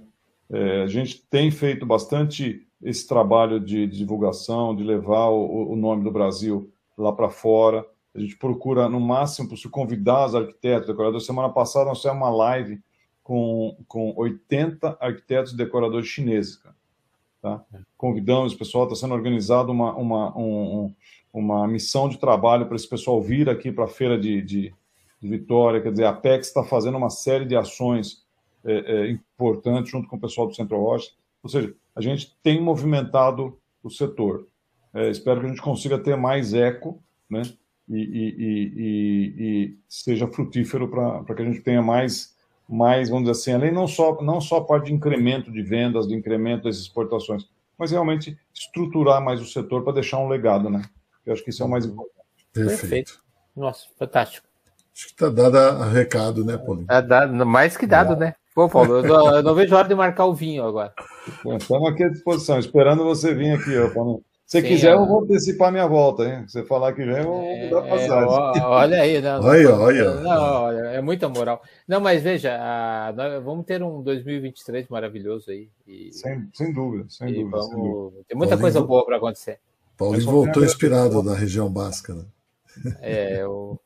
É, 0.51 0.83
a 0.83 0.87
gente 0.87 1.23
tem 1.29 1.51
feito 1.51 1.85
bastante 1.85 2.67
esse 2.83 3.07
trabalho 3.07 3.59
de, 3.59 3.87
de 3.87 3.99
divulgação, 3.99 4.77
de 4.77 4.85
levar 4.85 5.29
o, 5.29 5.73
o, 5.73 5.77
nome 5.77 6.05
do 6.05 6.11
Brasil 6.11 6.71
lá 6.97 7.13
para 7.13 7.29
fora. 7.29 7.85
A 8.17 8.21
gente 8.21 8.37
procura, 8.37 8.89
no 8.89 8.99
máximo, 8.99 9.55
se 9.57 9.69
convidar 9.69 10.27
os 10.27 10.35
arquitetos, 10.35 10.89
decoradores. 10.89 11.27
Semana 11.27 11.51
passada 11.51 11.85
nós 11.85 11.99
fizemos 11.99 12.17
uma 12.17 12.31
live 12.31 12.81
com, 13.23 13.77
com 13.87 14.15
80 14.17 14.97
arquitetos 14.99 15.53
e 15.53 15.57
decoradores 15.57 16.09
chineses. 16.09 16.57
Cara, 16.57 16.75
tá? 17.43 17.65
Convidamos 17.97 18.55
o 18.55 18.59
pessoal, 18.59 18.85
está 18.85 18.97
sendo 18.97 19.15
organizado 19.15 19.71
uma, 19.71 19.95
uma, 19.95 20.39
um, 20.39 20.95
uma 21.31 21.69
missão 21.69 22.09
de 22.09 22.19
trabalho 22.19 22.67
para 22.67 22.77
esse 22.77 22.89
pessoal 22.89 23.21
vir 23.21 23.51
aqui 23.51 23.71
para 23.71 23.85
a 23.85 23.89
feira 23.89 24.19
de, 24.19 24.41
de, 24.41 24.75
de 25.21 25.29
Vitória. 25.29 25.83
Quer 25.83 25.91
dizer, 25.91 26.05
a 26.05 26.11
Apex 26.11 26.49
está 26.49 26.65
fazendo 26.65 26.97
uma 26.97 27.11
série 27.11 27.45
de 27.45 27.55
ações 27.55 28.25
é, 28.65 28.73
é, 28.73 29.11
importante 29.11 29.91
junto 29.91 30.09
com 30.09 30.17
o 30.17 30.21
pessoal 30.21 30.47
do 30.47 30.55
Centro 30.55 30.81
Rocha. 30.81 31.11
Ou 31.43 31.51
seja, 31.51 31.75
a 31.95 32.01
gente 32.01 32.35
tem 32.43 32.63
movimentado 32.63 33.59
o 33.83 33.91
setor. 33.91 34.47
É, 34.95 35.11
espero 35.11 35.41
que 35.41 35.47
a 35.47 35.49
gente 35.51 35.61
consiga 35.61 35.99
ter 35.99 36.17
mais 36.17 36.55
eco, 36.55 37.03
né? 37.29 37.43
E, 37.89 37.97
e, 37.97 38.73
e, 38.77 39.35
e 39.39 39.79
seja 39.89 40.27
frutífero 40.27 40.89
para 40.89 41.35
que 41.35 41.43
a 41.43 41.45
gente 41.45 41.61
tenha 41.61 41.81
mais, 41.81 42.35
mais, 42.69 43.09
vamos 43.09 43.29
dizer 43.29 43.41
assim, 43.41 43.53
além 43.53 43.73
não 43.73 43.87
só, 43.87 44.21
não 44.23 44.41
só 44.41 44.57
a 44.57 44.65
parte 44.65 44.87
de 44.87 44.93
incremento 44.93 45.53
de 45.53 45.63
vendas, 45.63 46.09
de 46.09 46.15
incremento 46.15 46.65
das 46.65 46.77
exportações, 46.77 47.45
mas 47.79 47.91
realmente 47.91 48.37
estruturar 48.53 49.23
mais 49.23 49.41
o 49.41 49.47
setor 49.47 49.85
para 49.85 49.95
deixar 49.95 50.19
um 50.19 50.29
legado, 50.29 50.69
né? 50.69 50.83
Eu 51.25 51.33
acho 51.33 51.45
que 51.45 51.51
isso 51.51 51.63
é 51.63 51.67
o 51.67 51.69
mais 51.69 51.85
importante. 51.85 52.17
Perfeito. 52.53 52.81
Perfeito. 52.81 53.21
Nossa, 53.55 53.87
fantástico. 53.99 54.47
Acho 54.95 55.07
que 55.09 55.13
está 55.13 55.29
dado 55.29 55.57
a 55.59 55.91
recado, 55.91 56.45
né, 56.45 56.57
Paulinho? 56.57 56.87
Tá 56.87 57.01
dado, 57.01 57.47
mais 57.47 57.77
que 57.77 57.87
dado, 57.87 58.15
é. 58.15 58.17
né? 58.17 58.35
Pô, 58.55 58.69
Paulo, 58.71 58.97
eu 58.97 59.03
não, 59.03 59.37
eu 59.37 59.43
não, 59.43 59.55
vejo 59.55 59.75
a 59.75 59.79
hora 59.79 59.89
de 59.89 59.95
marcar 59.95 60.25
o 60.25 60.35
vinho 60.35 60.65
agora. 60.65 60.95
Estamos 61.59 61.91
aqui 61.91 62.05
à 62.05 62.09
disposição, 62.09 62.59
esperando 62.59 63.05
você 63.05 63.35
vir 63.35 63.53
aqui, 63.53 63.77
ó, 63.77 63.91
Paulo. 63.93 64.25
Se 64.47 64.61
Sim, 64.61 64.69
quiser, 64.69 64.91
é. 64.91 64.93
eu 64.93 65.05
vou 65.05 65.25
antecipar 65.25 65.73
minha 65.73 65.89
volta, 65.89 66.23
hein? 66.23 66.47
Se 66.47 66.53
você 66.53 66.65
falar 66.65 66.93
que 66.93 67.05
vem, 67.05 67.17
eu 67.17 67.25
vou 67.25 67.43
é, 67.43 67.65
mudar 67.65 67.79
a 67.81 67.89
passagem. 67.89 68.63
olha 68.63 69.03
aí, 69.03 69.21
não, 69.21 69.43
olha, 69.43 69.75
olha. 69.75 70.15
Não, 70.21 70.63
olha, 70.63 70.79
é 70.79 71.01
muita 71.03 71.29
moral. 71.29 71.61
Não, 71.87 72.01
mas 72.01 72.23
veja, 72.23 72.57
a, 72.57 73.13
nós 73.13 73.43
vamos 73.43 73.67
ter 73.67 73.83
um 73.83 74.01
2023 74.01 74.87
maravilhoso 74.87 75.51
aí. 75.51 75.69
E, 75.85 76.13
sem, 76.13 76.49
sem 76.55 76.73
dúvida, 76.73 77.07
sem 77.09 77.27
dúvida, 77.27 77.51
vamos, 77.51 77.67
sem 77.67 77.77
dúvida. 77.77 78.25
Tem 78.29 78.39
muita 78.39 78.57
Paulinho, 78.57 78.61
coisa 78.61 78.87
boa 78.87 79.05
para 79.05 79.17
acontecer. 79.17 79.59
Paulinho 79.99 80.25
voltou 80.25 80.65
inspirado 80.65 81.21
da 81.25 81.35
região 81.35 81.69
básica, 81.69 82.15
né? 82.15 82.25
É, 83.01 83.43
eu. 83.43 83.81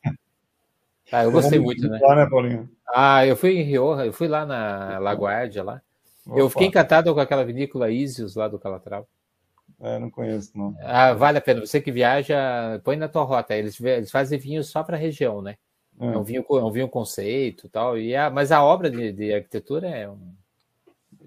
Ah, 1.11 1.25
eu 1.25 1.33
gostei 1.33 1.59
muito, 1.59 1.89
né? 1.89 1.99
Lá, 2.03 2.17
né, 2.17 2.29
Paulinho? 2.29 2.69
Ah, 2.95 3.25
eu 3.25 3.35
fui 3.35 3.57
em 3.57 3.63
Rioja, 3.63 4.05
eu 4.05 4.13
fui 4.13 4.29
lá 4.29 4.45
na 4.45 4.99
Laguardia 4.99 5.63
lá. 5.63 5.81
Opa. 6.27 6.39
Eu 6.39 6.51
fiquei 6.51 6.67
encantado 6.67 7.15
com 7.15 7.21
aquela 7.21 7.45
vinícola 7.47 7.91
Isios 7.91 8.37
lá 8.37 8.47
do 8.47 8.59
Calatrava. 8.59 9.07
É, 9.81 9.99
não 9.99 10.11
conheço, 10.11 10.57
não. 10.57 10.77
Ah, 10.81 11.15
vale 11.15 11.39
a 11.39 11.41
pena. 11.41 11.61
Você 11.61 11.81
que 11.81 11.91
viaja, 11.91 12.81
põe 12.85 12.97
na 12.97 13.09
tua 13.09 13.23
rota. 13.23 13.57
Eles, 13.57 13.81
eles 13.81 14.11
fazem 14.11 14.39
vinho 14.39 14.63
só 14.63 14.83
para 14.83 14.97
a 14.97 15.01
região, 15.01 15.41
né? 15.41 15.57
É. 15.99 16.07
é. 16.07 16.19
um 16.19 16.23
vinho, 16.23 16.45
é 16.49 16.65
um 16.65 16.71
vinho 16.71 16.89
conceito 16.89 17.67
e 17.67 17.71
tal. 17.71 17.99
E 17.99 18.15
a, 18.15 18.29
mas 18.31 18.53
a 18.53 18.63
obra 18.63 18.91
de, 18.91 19.13
de 19.13 19.33
arquitetura 19.33 19.89
é 19.89 20.09
um. 20.09 20.35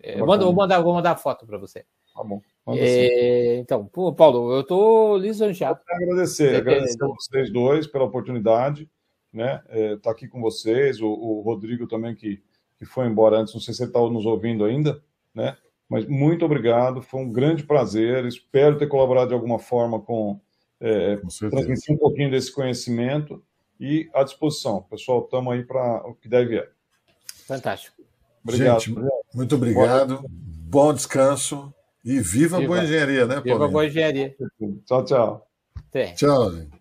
É, 0.01 0.19
eu 0.19 0.25
mando, 0.25 0.45
vou, 0.45 0.53
mandar, 0.53 0.81
vou 0.81 0.93
mandar 0.93 1.11
a 1.11 1.17
foto 1.17 1.45
para 1.45 1.57
você. 1.57 1.85
Tá 2.15 2.23
bom. 2.23 2.41
É, 2.67 3.57
então, 3.57 3.85
pô, 3.85 4.13
Paulo, 4.13 4.53
eu 4.53 4.61
estou 4.61 5.17
lisonjeado. 5.17 5.79
Eu 5.79 5.85
quero 5.85 6.11
agradecer, 6.11 6.55
agradecer 6.55 7.03
a 7.03 7.07
vocês 7.07 7.51
dois 7.51 7.87
pela 7.87 8.05
oportunidade 8.05 8.87
né? 9.33 9.61
É, 9.69 9.95
tá 9.97 10.11
aqui 10.11 10.27
com 10.27 10.39
vocês, 10.39 11.01
o, 11.01 11.07
o, 11.07 11.41
Rodrigo 11.41 11.87
também 11.87 12.13
que, 12.13 12.41
que 12.77 12.85
foi 12.85 13.07
embora 13.07 13.37
antes, 13.37 13.53
não 13.53 13.59
sei 13.59 13.73
se 13.73 13.81
ele 13.81 13.89
está 13.89 13.99
nos 13.99 14.25
ouvindo 14.25 14.63
ainda, 14.63 15.03
né? 15.33 15.57
Mas 15.93 16.07
muito 16.07 16.43
obrigado, 16.43 17.03
foi 17.03 17.21
um 17.21 17.31
grande 17.31 17.63
prazer. 17.63 18.25
Espero 18.25 18.79
ter 18.79 18.87
colaborado 18.87 19.27
de 19.27 19.35
alguma 19.35 19.59
forma 19.59 20.01
com, 20.01 20.41
é, 20.81 21.17
com 21.17 21.27
transmitir 21.27 21.93
um 21.93 21.99
pouquinho 21.99 22.31
desse 22.31 22.51
conhecimento. 22.51 23.43
e 23.79 24.09
à 24.11 24.23
disposição. 24.23 24.81
Pessoal, 24.89 25.23
estamos 25.23 25.53
aí 25.53 25.63
para 25.63 26.01
o 26.07 26.15
que 26.15 26.27
deve 26.27 26.49
vier. 26.49 26.71
Fantástico. 27.45 28.01
Obrigado. 28.43 28.79
Gente, 28.79 28.99
muito 29.35 29.53
obrigado. 29.53 30.25
Bom 30.27 30.91
descanso 30.95 31.71
e 32.03 32.19
viva, 32.19 32.57
viva. 32.57 32.63
a 32.63 32.65
boa 32.67 32.83
engenharia, 32.83 33.27
né, 33.27 33.35
Paulinho? 33.35 33.53
Viva 33.53 33.65
a 33.65 33.67
boa 33.67 33.85
engenharia. 33.85 34.35
Tchau, 34.87 35.05
tchau. 35.05 35.47
Até. 35.75 36.13
Tchau, 36.13 36.53
gente. 36.53 36.71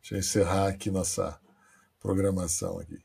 Deixa 0.00 0.14
eu 0.14 0.18
encerrar 0.18 0.68
aqui 0.68 0.90
nossa 0.90 1.40
programação 1.98 2.78
aqui. 2.78 2.98